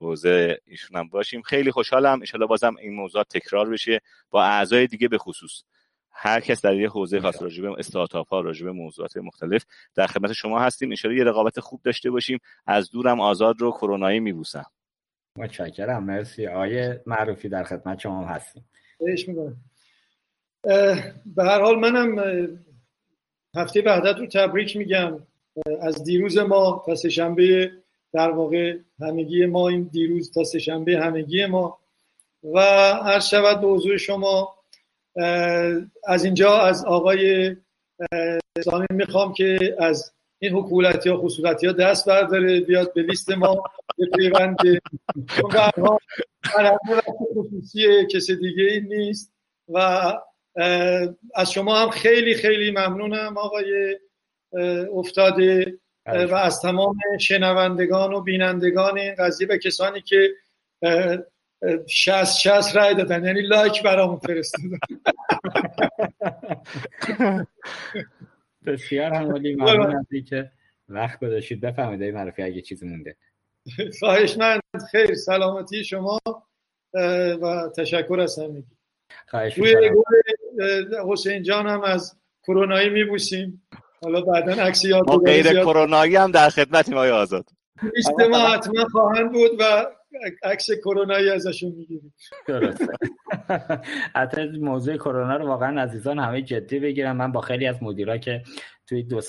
حوزه 0.00 0.58
ایشون 0.66 0.96
هم 0.96 1.08
باشیم. 1.08 1.42
خیلی 1.42 1.70
خوشحالم. 1.70 2.20
ان 2.34 2.46
بازم 2.46 2.76
این 2.80 2.94
موضوع 2.94 3.22
تکرار 3.22 3.70
بشه. 3.70 4.00
با 4.30 4.44
اعضای 4.44 4.86
دیگه 4.86 5.08
به 5.08 5.18
خصوص. 5.18 5.62
هر 6.14 6.40
کس 6.40 6.62
در 6.62 6.74
یه 6.74 6.88
حوزه 6.88 7.20
خاص 7.20 7.42
راجع 7.42 7.62
به 7.62 7.74
استارتاپ 7.78 8.28
ها 8.28 8.40
راجع 8.40 8.64
به 8.64 8.72
موضوعات 8.72 9.16
مختلف 9.16 9.64
در 9.94 10.06
خدمت 10.06 10.32
شما 10.32 10.60
هستیم. 10.60 10.94
ان 11.04 11.16
یه 11.16 11.24
رقابت 11.24 11.60
خوب 11.60 11.80
داشته 11.84 12.10
باشیم. 12.10 12.38
از 12.66 12.90
دورم 12.90 13.20
آزاد 13.20 13.60
رو 13.60 13.70
کرونایی 13.70 14.20
میبوسم. 14.20 14.66
متشکرم. 15.38 16.04
مرسی. 16.04 16.46
آیه 16.46 17.02
معروفی 17.06 17.48
در 17.48 17.64
خدمت 17.64 17.98
شما 17.98 18.26
هستیم. 18.26 18.64
به 21.36 21.44
هر 21.44 21.60
حال 21.60 21.78
منم 21.78 22.18
هفته 23.56 23.82
بعدت 23.82 24.18
رو 24.18 24.26
تبریک 24.26 24.76
میگم. 24.76 25.18
از 25.80 26.04
دیروز 26.04 26.38
ما 26.38 26.82
تا 26.86 26.94
سهشنبه 26.94 27.72
در 28.12 28.30
واقع 28.30 28.78
همگی 29.00 29.46
ما 29.46 29.68
این 29.68 29.82
دیروز 29.82 30.32
تا 30.32 30.44
سهشنبه 30.44 30.98
همگی 30.98 31.46
ما. 31.46 31.78
و 32.54 32.60
هر 33.04 33.20
شود 33.20 33.60
به 33.60 33.66
حضور 33.66 33.96
شما 33.96 34.53
از 36.06 36.24
اینجا 36.24 36.58
از 36.58 36.84
آقای 36.84 37.56
سامی 38.64 38.86
می‌خوام 38.90 39.32
که 39.32 39.76
از 39.78 40.12
این 40.38 40.52
حکولتی 40.52 41.08
ها 41.08 41.16
خصوصیتی 41.16 41.66
ها 41.66 41.72
دست 41.72 42.08
برداره 42.08 42.60
بیاد 42.60 42.92
به 42.94 43.02
لیست 43.02 43.30
ما 43.30 43.62
به 43.98 44.06
پیوند 44.16 44.56
خصوصی 47.38 48.06
کسی 48.06 48.36
دیگه 48.36 48.62
ای 48.62 48.80
نیست 48.80 49.32
و 49.68 49.78
از 51.34 51.52
شما 51.52 51.78
هم 51.78 51.90
خیلی 51.90 52.34
خیلی 52.34 52.70
ممنونم 52.70 53.38
آقای 53.38 53.98
افتاده 54.92 55.78
و 56.06 56.34
از 56.34 56.60
تمام 56.60 56.96
شنوندگان 57.20 58.12
و 58.12 58.20
بینندگان 58.20 58.98
این 58.98 59.14
قضیه 59.18 59.46
به 59.46 59.58
کسانی 59.58 60.00
که 60.00 60.30
شست 61.86 62.40
شست 62.40 62.76
رای 62.76 62.94
دادن. 62.94 63.24
یعنی 63.24 63.42
لایک 63.42 63.82
برامون 63.82 64.18
فرستادن. 64.18 64.78
بسیار 68.66 69.12
همالی 69.12 69.54
ممنون 69.54 69.96
از 69.96 70.06
که 70.28 70.50
وقت 70.88 71.20
گذاشتید. 71.20 71.60
بفهمید 71.60 72.14
معرفی 72.14 72.42
اگه 72.42 72.60
چیزی 72.60 72.86
مونده. 72.88 73.16
خواهش 74.00 74.36
من 74.36 74.60
خیر. 74.90 75.14
سلامتی 75.14 75.84
شما 75.84 76.20
و 77.42 77.68
تشکر 77.76 78.20
از 78.20 78.38
همگی. 78.38 78.64
خواهش 79.28 79.60
حسین 81.12 81.42
جان 81.42 81.66
هم 81.66 81.82
از 81.82 82.16
کرونایی 82.46 82.88
میبوسیم. 82.88 83.62
حالا 84.02 84.20
بعدا 84.20 84.52
عکس 84.52 84.84
یاد 84.84 85.10
ما 85.10 85.16
غیر 85.16 85.52
کرونایی 85.52 86.16
هم 86.16 86.30
در 86.30 86.48
خدمتیم 86.48 86.94
آقای 86.94 87.10
آزاد. 87.10 87.44
ما 88.30 88.38
حتما 88.38 88.84
خواهند 88.84 89.32
بود 89.32 89.50
و 89.58 89.86
عکس 90.42 90.70
کرونایی 90.84 91.30
ازشون 91.30 91.72
می‌گیریم. 91.72 92.14
درسته. 92.46 92.86
حتی 94.16 94.46
موضوع 94.46 94.96
کرونا 94.96 95.36
رو 95.36 95.46
واقعا 95.46 95.82
عزیزان 95.82 96.18
همه 96.18 96.42
جدی 96.42 96.78
بگیرم. 96.78 97.16
من 97.16 97.32
با 97.32 97.40
خیلی 97.40 97.66
از 97.66 97.82
مدیرا 97.82 98.18
که 98.18 98.42
توی 98.86 99.02
دو 99.02 99.20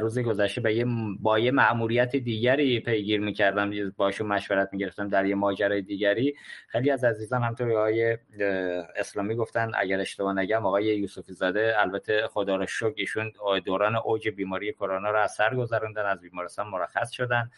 روز 0.00 0.18
گذشته 0.18 0.60
با 0.60 0.70
یه 0.70 0.86
با 1.20 1.38
یه 1.38 1.50
مأموریت 1.50 2.16
دیگری 2.16 2.80
پیگیر 2.80 3.20
می‌کردم 3.20 3.90
باشون 3.96 4.26
مشورت 4.26 4.68
می‌گرفتم 4.72 5.08
در 5.08 5.26
یه 5.26 5.34
ماجرای 5.34 5.82
دیگری. 5.82 6.34
خیلی 6.68 6.90
از 6.90 7.04
عزیزان 7.04 7.42
همطور 7.42 7.72
آقای 7.72 8.18
اسلامی 8.96 9.34
گفتن 9.34 9.70
اگر 9.74 10.00
اشتباه 10.00 10.34
نگم 10.34 10.66
آقای 10.66 10.84
یوسفی 10.84 11.32
زاده 11.32 11.74
البته 11.78 12.28
خدا 12.30 12.56
رو 12.56 12.66
شکر 12.66 12.94
ایشون 12.96 13.32
دوران 13.64 13.96
اوج 13.96 14.28
بیماری 14.28 14.72
کرونا 14.72 15.10
رو 15.10 15.18
از 15.18 15.32
سر 15.32 15.54
گذروندن 15.54 16.06
از 16.06 16.20
بیمارستان 16.20 16.66
مرخص 16.66 17.10
شدن. 17.10 17.50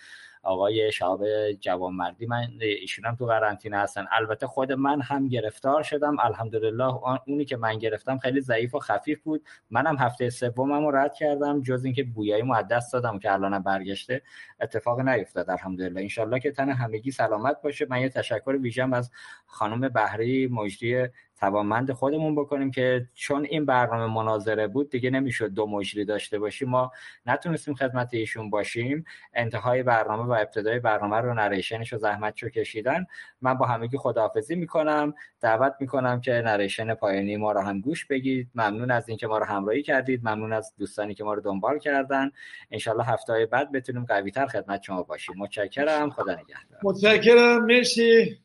آقای 0.45 0.93
شهاب 0.93 1.25
جوانمردی 1.53 2.27
من 2.27 2.49
ایشون 2.61 3.05
هم 3.05 3.17
تو 3.17 3.27
قرنطینه 3.27 3.79
هستن. 3.79 4.07
البته 4.11 4.47
خود 4.47 4.73
من 4.73 5.01
هم 5.01 5.29
گرفتار 5.29 5.83
شدم. 5.83 6.17
الحمدلله 6.19 6.95
اونی 7.27 7.45
که 7.45 7.57
من 7.57 7.79
گرفتم 7.79 8.19
خیلی 8.19 8.41
ضعیف 8.41 8.75
و 8.75 8.79
خفیف 8.79 9.23
بود. 9.23 9.43
منم 9.71 9.97
هفته 9.97 10.31
سومم 10.31 10.87
رو 10.87 10.97
رد 10.97 11.15
کردم 11.15 11.63
جز 11.63 11.85
اینکه 11.85 12.05
بویایی 12.05 12.43
مو 12.43 12.63
دست 12.63 12.93
دادم 12.93 13.19
که 13.19 13.33
الانم 13.33 13.63
برگشته. 13.63 14.23
اتفاق 14.65 15.01
نیفتاد 15.01 15.51
الحمدلله. 15.51 16.01
انشالله 16.01 16.41
که 16.41 16.51
تن 16.51 16.69
همگی 16.71 17.11
سلامت 17.11 17.63
باشه. 17.63 17.87
من 17.91 18.01
یه 18.01 18.09
تشکر 18.09 18.57
ویژم 18.61 18.93
از 18.93 19.11
خانم 19.47 19.89
بهری 19.89 20.47
مجدی 20.47 21.07
توانمند 21.41 21.93
خودمون 21.93 22.35
بکنیم 22.35 22.71
که 22.71 23.09
چون 23.15 23.45
این 23.45 23.67
برنامه 23.67 24.15
مناظره 24.15 24.67
بود 24.67 24.91
دیگه 24.91 25.11
نمی‌شد 25.11 25.49
دو 25.49 25.67
مجری 25.67 26.05
داشته 26.05 26.39
باشیم. 26.39 26.69
ما 26.69 26.93
نتونستیم 27.27 27.75
خدمت 27.75 28.15
ایشون 28.15 28.51
باشیم. 28.51 29.05
انتهای 29.35 29.83
برنامه 29.83 30.25
و 30.25 30.33
ابتدای 30.33 30.79
برنامه 30.79 31.17
رو 31.17 31.35
نریشنش 31.35 31.93
و 31.93 31.99
زحمت 31.99 32.43
رو 32.43 32.49
کشیدن. 32.49 33.07
من 33.41 33.55
با 33.55 33.67
همگی 33.67 33.99
خداحافظی 33.99 34.57
می‌کنم. 34.57 35.15
دعوت 35.41 35.75
می‌کنم 35.81 36.21
که 36.21 36.33
نریشن 36.33 36.95
پایانی 36.95 37.37
ما 37.37 37.53
رو 37.53 37.61
هم 37.61 37.81
گوش 37.81 38.05
بگید. 38.05 38.51
ممنون 38.55 38.91
از 38.91 39.09
اینکه 39.09 39.27
ما 39.27 39.39
رو 39.39 39.45
همراهی 39.45 39.83
کردید. 39.83 40.21
ممنون 40.25 40.53
از 40.53 40.75
دوستانی 40.79 41.15
که 41.15 41.25
ما 41.25 41.35
رو 41.35 41.41
دنبال 41.41 41.79
کردن. 41.79 42.31
انشالله 42.71 43.05
هفته 43.05 43.47
بعد 43.47 43.73
بتونیم 43.73 44.05
قویتر 44.05 44.47
خدمت 44.55 44.83
شما 44.83 45.03
باشیم. 45.03 45.35
متشکرم. 45.39 46.11
خدا 46.11 46.33
نگهدار. 46.33 46.81
متشکرم. 46.83 47.67
مرسی. 47.67 48.39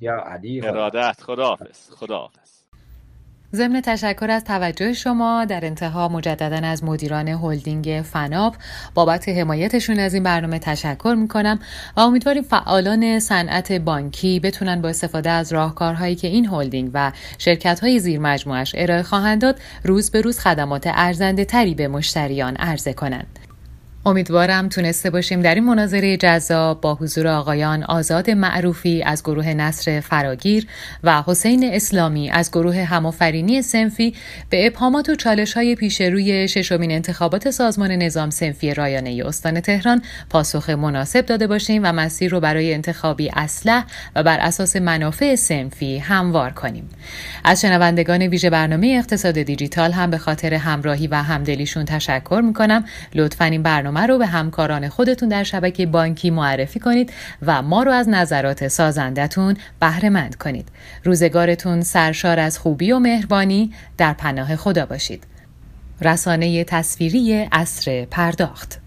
یا 0.00 0.16
علی 0.16 0.66
ارادت. 0.66 1.20
خداحافظ. 1.20 1.90
خداحافظ. 1.90 2.52
ضمن 3.54 3.80
تشکر 3.80 4.30
از 4.30 4.44
توجه 4.44 4.92
شما 4.92 5.44
در 5.44 5.64
انتها 5.64 6.08
مجددا 6.08 6.66
از 6.68 6.84
مدیران 6.84 7.28
هلدینگ 7.28 8.02
فناب 8.04 8.54
بابت 8.94 9.28
حمایتشون 9.28 9.98
از 9.98 10.14
این 10.14 10.22
برنامه 10.22 10.58
تشکر 10.58 11.14
می‌کنم 11.18 11.58
و 11.96 12.00
امیدواریم 12.00 12.42
فعالان 12.42 13.18
صنعت 13.18 13.72
بانکی 13.72 14.40
بتونن 14.40 14.82
با 14.82 14.88
استفاده 14.88 15.30
از 15.30 15.52
راهکارهایی 15.52 16.14
که 16.14 16.28
این 16.28 16.46
هلدینگ 16.46 16.90
و 16.94 17.12
شرکت 17.38 17.80
های 17.80 17.98
زیر 17.98 18.20
مجموعش 18.20 18.74
ارائه 18.78 19.02
خواهند 19.02 19.42
داد 19.42 19.60
روز 19.84 20.10
به 20.10 20.20
روز 20.20 20.40
خدمات 20.40 20.86
ارزنده 20.86 21.44
تری 21.44 21.74
به 21.74 21.88
مشتریان 21.88 22.56
عرضه 22.56 22.92
کنند. 22.92 23.38
امیدوارم 24.06 24.68
تونسته 24.68 25.10
باشیم 25.10 25.42
در 25.42 25.54
این 25.54 25.64
مناظره 25.64 26.16
جذاب 26.16 26.80
با 26.80 26.94
حضور 26.94 27.28
آقایان 27.28 27.82
آزاد 27.82 28.30
معروفی 28.30 29.02
از 29.02 29.22
گروه 29.22 29.48
نصر 29.48 30.00
فراگیر 30.00 30.66
و 31.04 31.22
حسین 31.26 31.70
اسلامی 31.72 32.30
از 32.30 32.50
گروه 32.50 32.76
همافرینی 32.76 33.62
سنفی 33.62 34.14
به 34.50 34.66
ابهامات 34.66 35.08
و 35.08 35.14
چالش 35.14 35.52
های 35.52 35.74
پیش 35.74 36.00
روی 36.00 36.48
ششمین 36.48 36.92
انتخابات 36.92 37.50
سازمان 37.50 37.90
نظام 37.92 38.30
سنفی 38.30 38.74
رایانه 38.74 39.22
استان 39.26 39.60
تهران 39.60 40.02
پاسخ 40.30 40.70
مناسب 40.70 41.26
داده 41.26 41.46
باشیم 41.46 41.82
و 41.84 41.92
مسیر 41.92 42.30
رو 42.30 42.40
برای 42.40 42.74
انتخابی 42.74 43.30
اصلح 43.36 43.84
و 44.16 44.22
بر 44.22 44.38
اساس 44.40 44.76
منافع 44.76 45.34
سنفی 45.34 45.98
هموار 45.98 46.50
کنیم. 46.50 46.90
از 47.44 47.60
شنوندگان 47.60 48.22
ویژه 48.22 48.50
برنامه 48.50 48.94
اقتصاد 48.98 49.42
دیجیتال 49.42 49.92
هم 49.92 50.10
به 50.10 50.18
خاطر 50.18 50.54
همراهی 50.54 51.06
و 51.06 51.14
همدلیشون 51.14 51.84
تشکر 51.84 52.42
می‌کنم. 52.44 52.84
لطفا 53.14 53.44
این 53.44 53.62
برنامه 53.62 53.91
برنامه 53.92 54.06
رو 54.06 54.18
به 54.18 54.26
همکاران 54.26 54.88
خودتون 54.88 55.28
در 55.28 55.42
شبکه 55.42 55.86
بانکی 55.86 56.30
معرفی 56.30 56.80
کنید 56.80 57.12
و 57.42 57.62
ما 57.62 57.82
رو 57.82 57.92
از 57.92 58.08
نظرات 58.08 58.68
سازندتون 58.68 59.56
بهره 59.80 60.08
مند 60.10 60.34
کنید. 60.34 60.68
روزگارتون 61.04 61.82
سرشار 61.82 62.40
از 62.40 62.58
خوبی 62.58 62.92
و 62.92 62.98
مهربانی 62.98 63.72
در 63.98 64.12
پناه 64.12 64.56
خدا 64.56 64.86
باشید. 64.86 65.24
رسانه 66.00 66.64
تصویری 66.64 67.48
اصر 67.52 68.06
پرداخت 68.10 68.81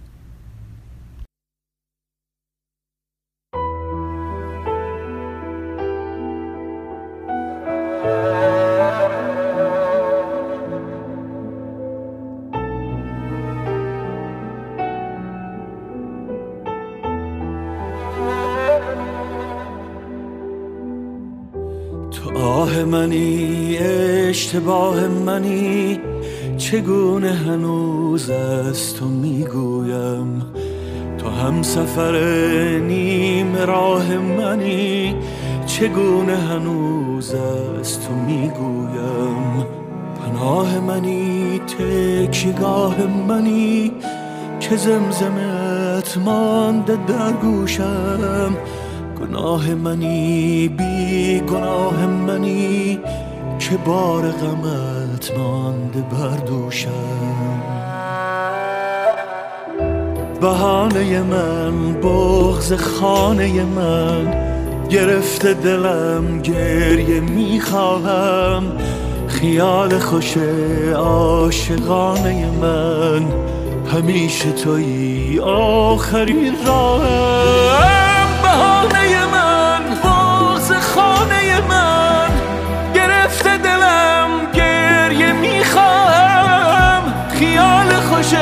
منی 22.83 23.77
اشتباه 23.77 25.07
منی 25.07 25.99
چگونه 26.57 27.33
هنوز 27.33 28.29
از 28.29 28.93
تو 28.93 29.05
می‌گویم؟ 29.05 30.45
تو 31.17 31.29
هم 31.29 31.61
سفر 31.61 32.17
نیم 32.77 33.55
راه 33.55 34.17
منی 34.17 35.15
چگونه 35.65 36.37
هنوز 36.37 37.33
از 37.33 37.99
تو 37.99 38.13
می‌گویم؟ 38.13 39.65
پناه 40.21 40.79
منی 40.79 41.59
تکیگاه 41.59 42.95
منی 43.27 43.91
که 44.59 44.75
زمزمت 44.75 46.17
مانده 46.25 46.97
در 47.07 47.31
گوشم. 47.31 48.57
گناه 49.19 49.73
منی 49.73 50.67
بی 50.67 51.39
گناه 51.39 52.05
منی 52.05 52.99
که 53.59 53.77
بار 53.85 54.23
غمت 54.23 55.37
مانده 55.37 56.01
بر 56.01 56.37
دوشم. 56.37 56.89
بهانه 60.41 61.21
من 61.21 61.93
بغز 61.93 62.73
خانه 62.73 63.63
من 63.63 64.33
گرفته 64.89 65.53
دلم 65.53 66.41
گریه 66.41 67.19
می‌خواهم. 67.19 68.63
خیال 69.27 69.99
خوش 69.99 70.37
عاشقانه 70.95 72.51
من 72.61 73.25
همیشه 73.93 74.51
توی 74.51 75.39
آخرین 75.39 76.53
راهم. 76.65 78.04
بهانه 78.55 79.25
من 79.25 79.83
باز 80.03 80.71
خانه 80.71 81.61
من. 81.69 82.29
گرفته 82.93 83.57
دلم 83.57 84.29
گریه 84.53 85.31
می‌خواهم 85.31 87.03
خیال 87.39 87.93
خوش 87.93 88.33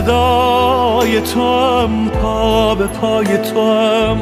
صدای 0.00 1.20
تو 1.20 1.40
هم 1.40 2.08
پا 2.08 2.74
به 2.74 2.86
پای 2.86 3.38
تو 3.38 3.72
هم 3.72 4.20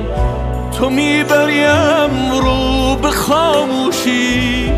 تو 0.78 0.90
می‌بریم 0.90 2.32
رو 2.42 2.96
به 3.02 3.10
خاموشی. 3.10 4.72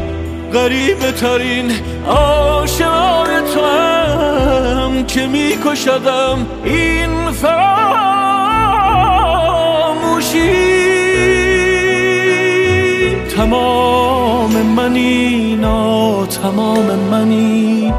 غریبه 0.52 1.12
ترین 1.12 1.72
عاشقان 2.08 3.28
تو 3.54 3.64
هم 3.64 5.06
که 5.06 5.26
میکشدم 5.26 6.46
این 6.64 7.30
فراموشی. 7.30 8.00
تمام 13.36 14.52
منی 14.52 15.56
نا 15.56 16.26
تمام 16.26 16.86
منی. 17.10 17.94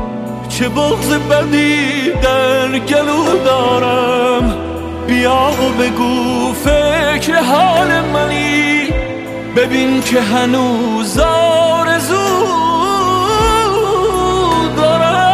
چه 0.61 0.69
بغز 0.69 1.13
بدی 1.13 2.11
در 2.23 2.79
گلو 2.79 3.43
دارم؟ 3.45 4.53
بیا 5.07 5.49
و 5.51 5.81
بگو 5.81 6.53
فکر 6.53 7.39
حال 7.39 8.01
منی. 8.01 8.87
ببین 9.55 10.01
که 10.01 10.21
هنوز 10.21 11.19
آرزو 11.19 12.15
دارم. 14.77 15.27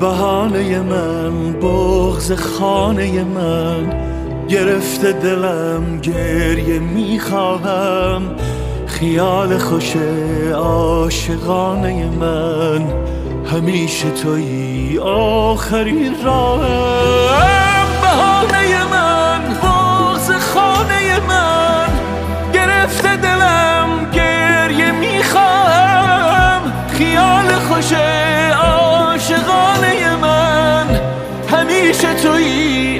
بهانه 0.00 0.80
من 0.80 1.52
بغز 1.52 2.32
خانه 2.32 3.24
من. 3.24 4.04
گرفته 4.48 5.12
دلم 5.12 6.00
گریه 6.00 6.78
می‌خواهم 6.78 8.22
خیال 8.98 9.58
خوش 9.58 9.96
عاشقانه 10.54 12.10
من. 12.20 12.82
همیشه 13.52 14.10
توی 14.10 14.98
آخرین 14.98 16.14
راهم 16.24 17.86
بهانه 18.02 18.84
من 18.92 19.40
باز 19.62 20.30
خانه 20.30 21.20
من. 21.28 21.88
گرفته 22.52 23.16
دلم 23.16 24.10
گریه 24.12 24.90
می‌خواهم. 24.92 26.72
خیال 26.98 27.52
خوش 27.68 27.92
عاشقانه 28.52 30.16
من. 30.22 30.86
همیشه 31.52 32.14
توی 32.14 32.93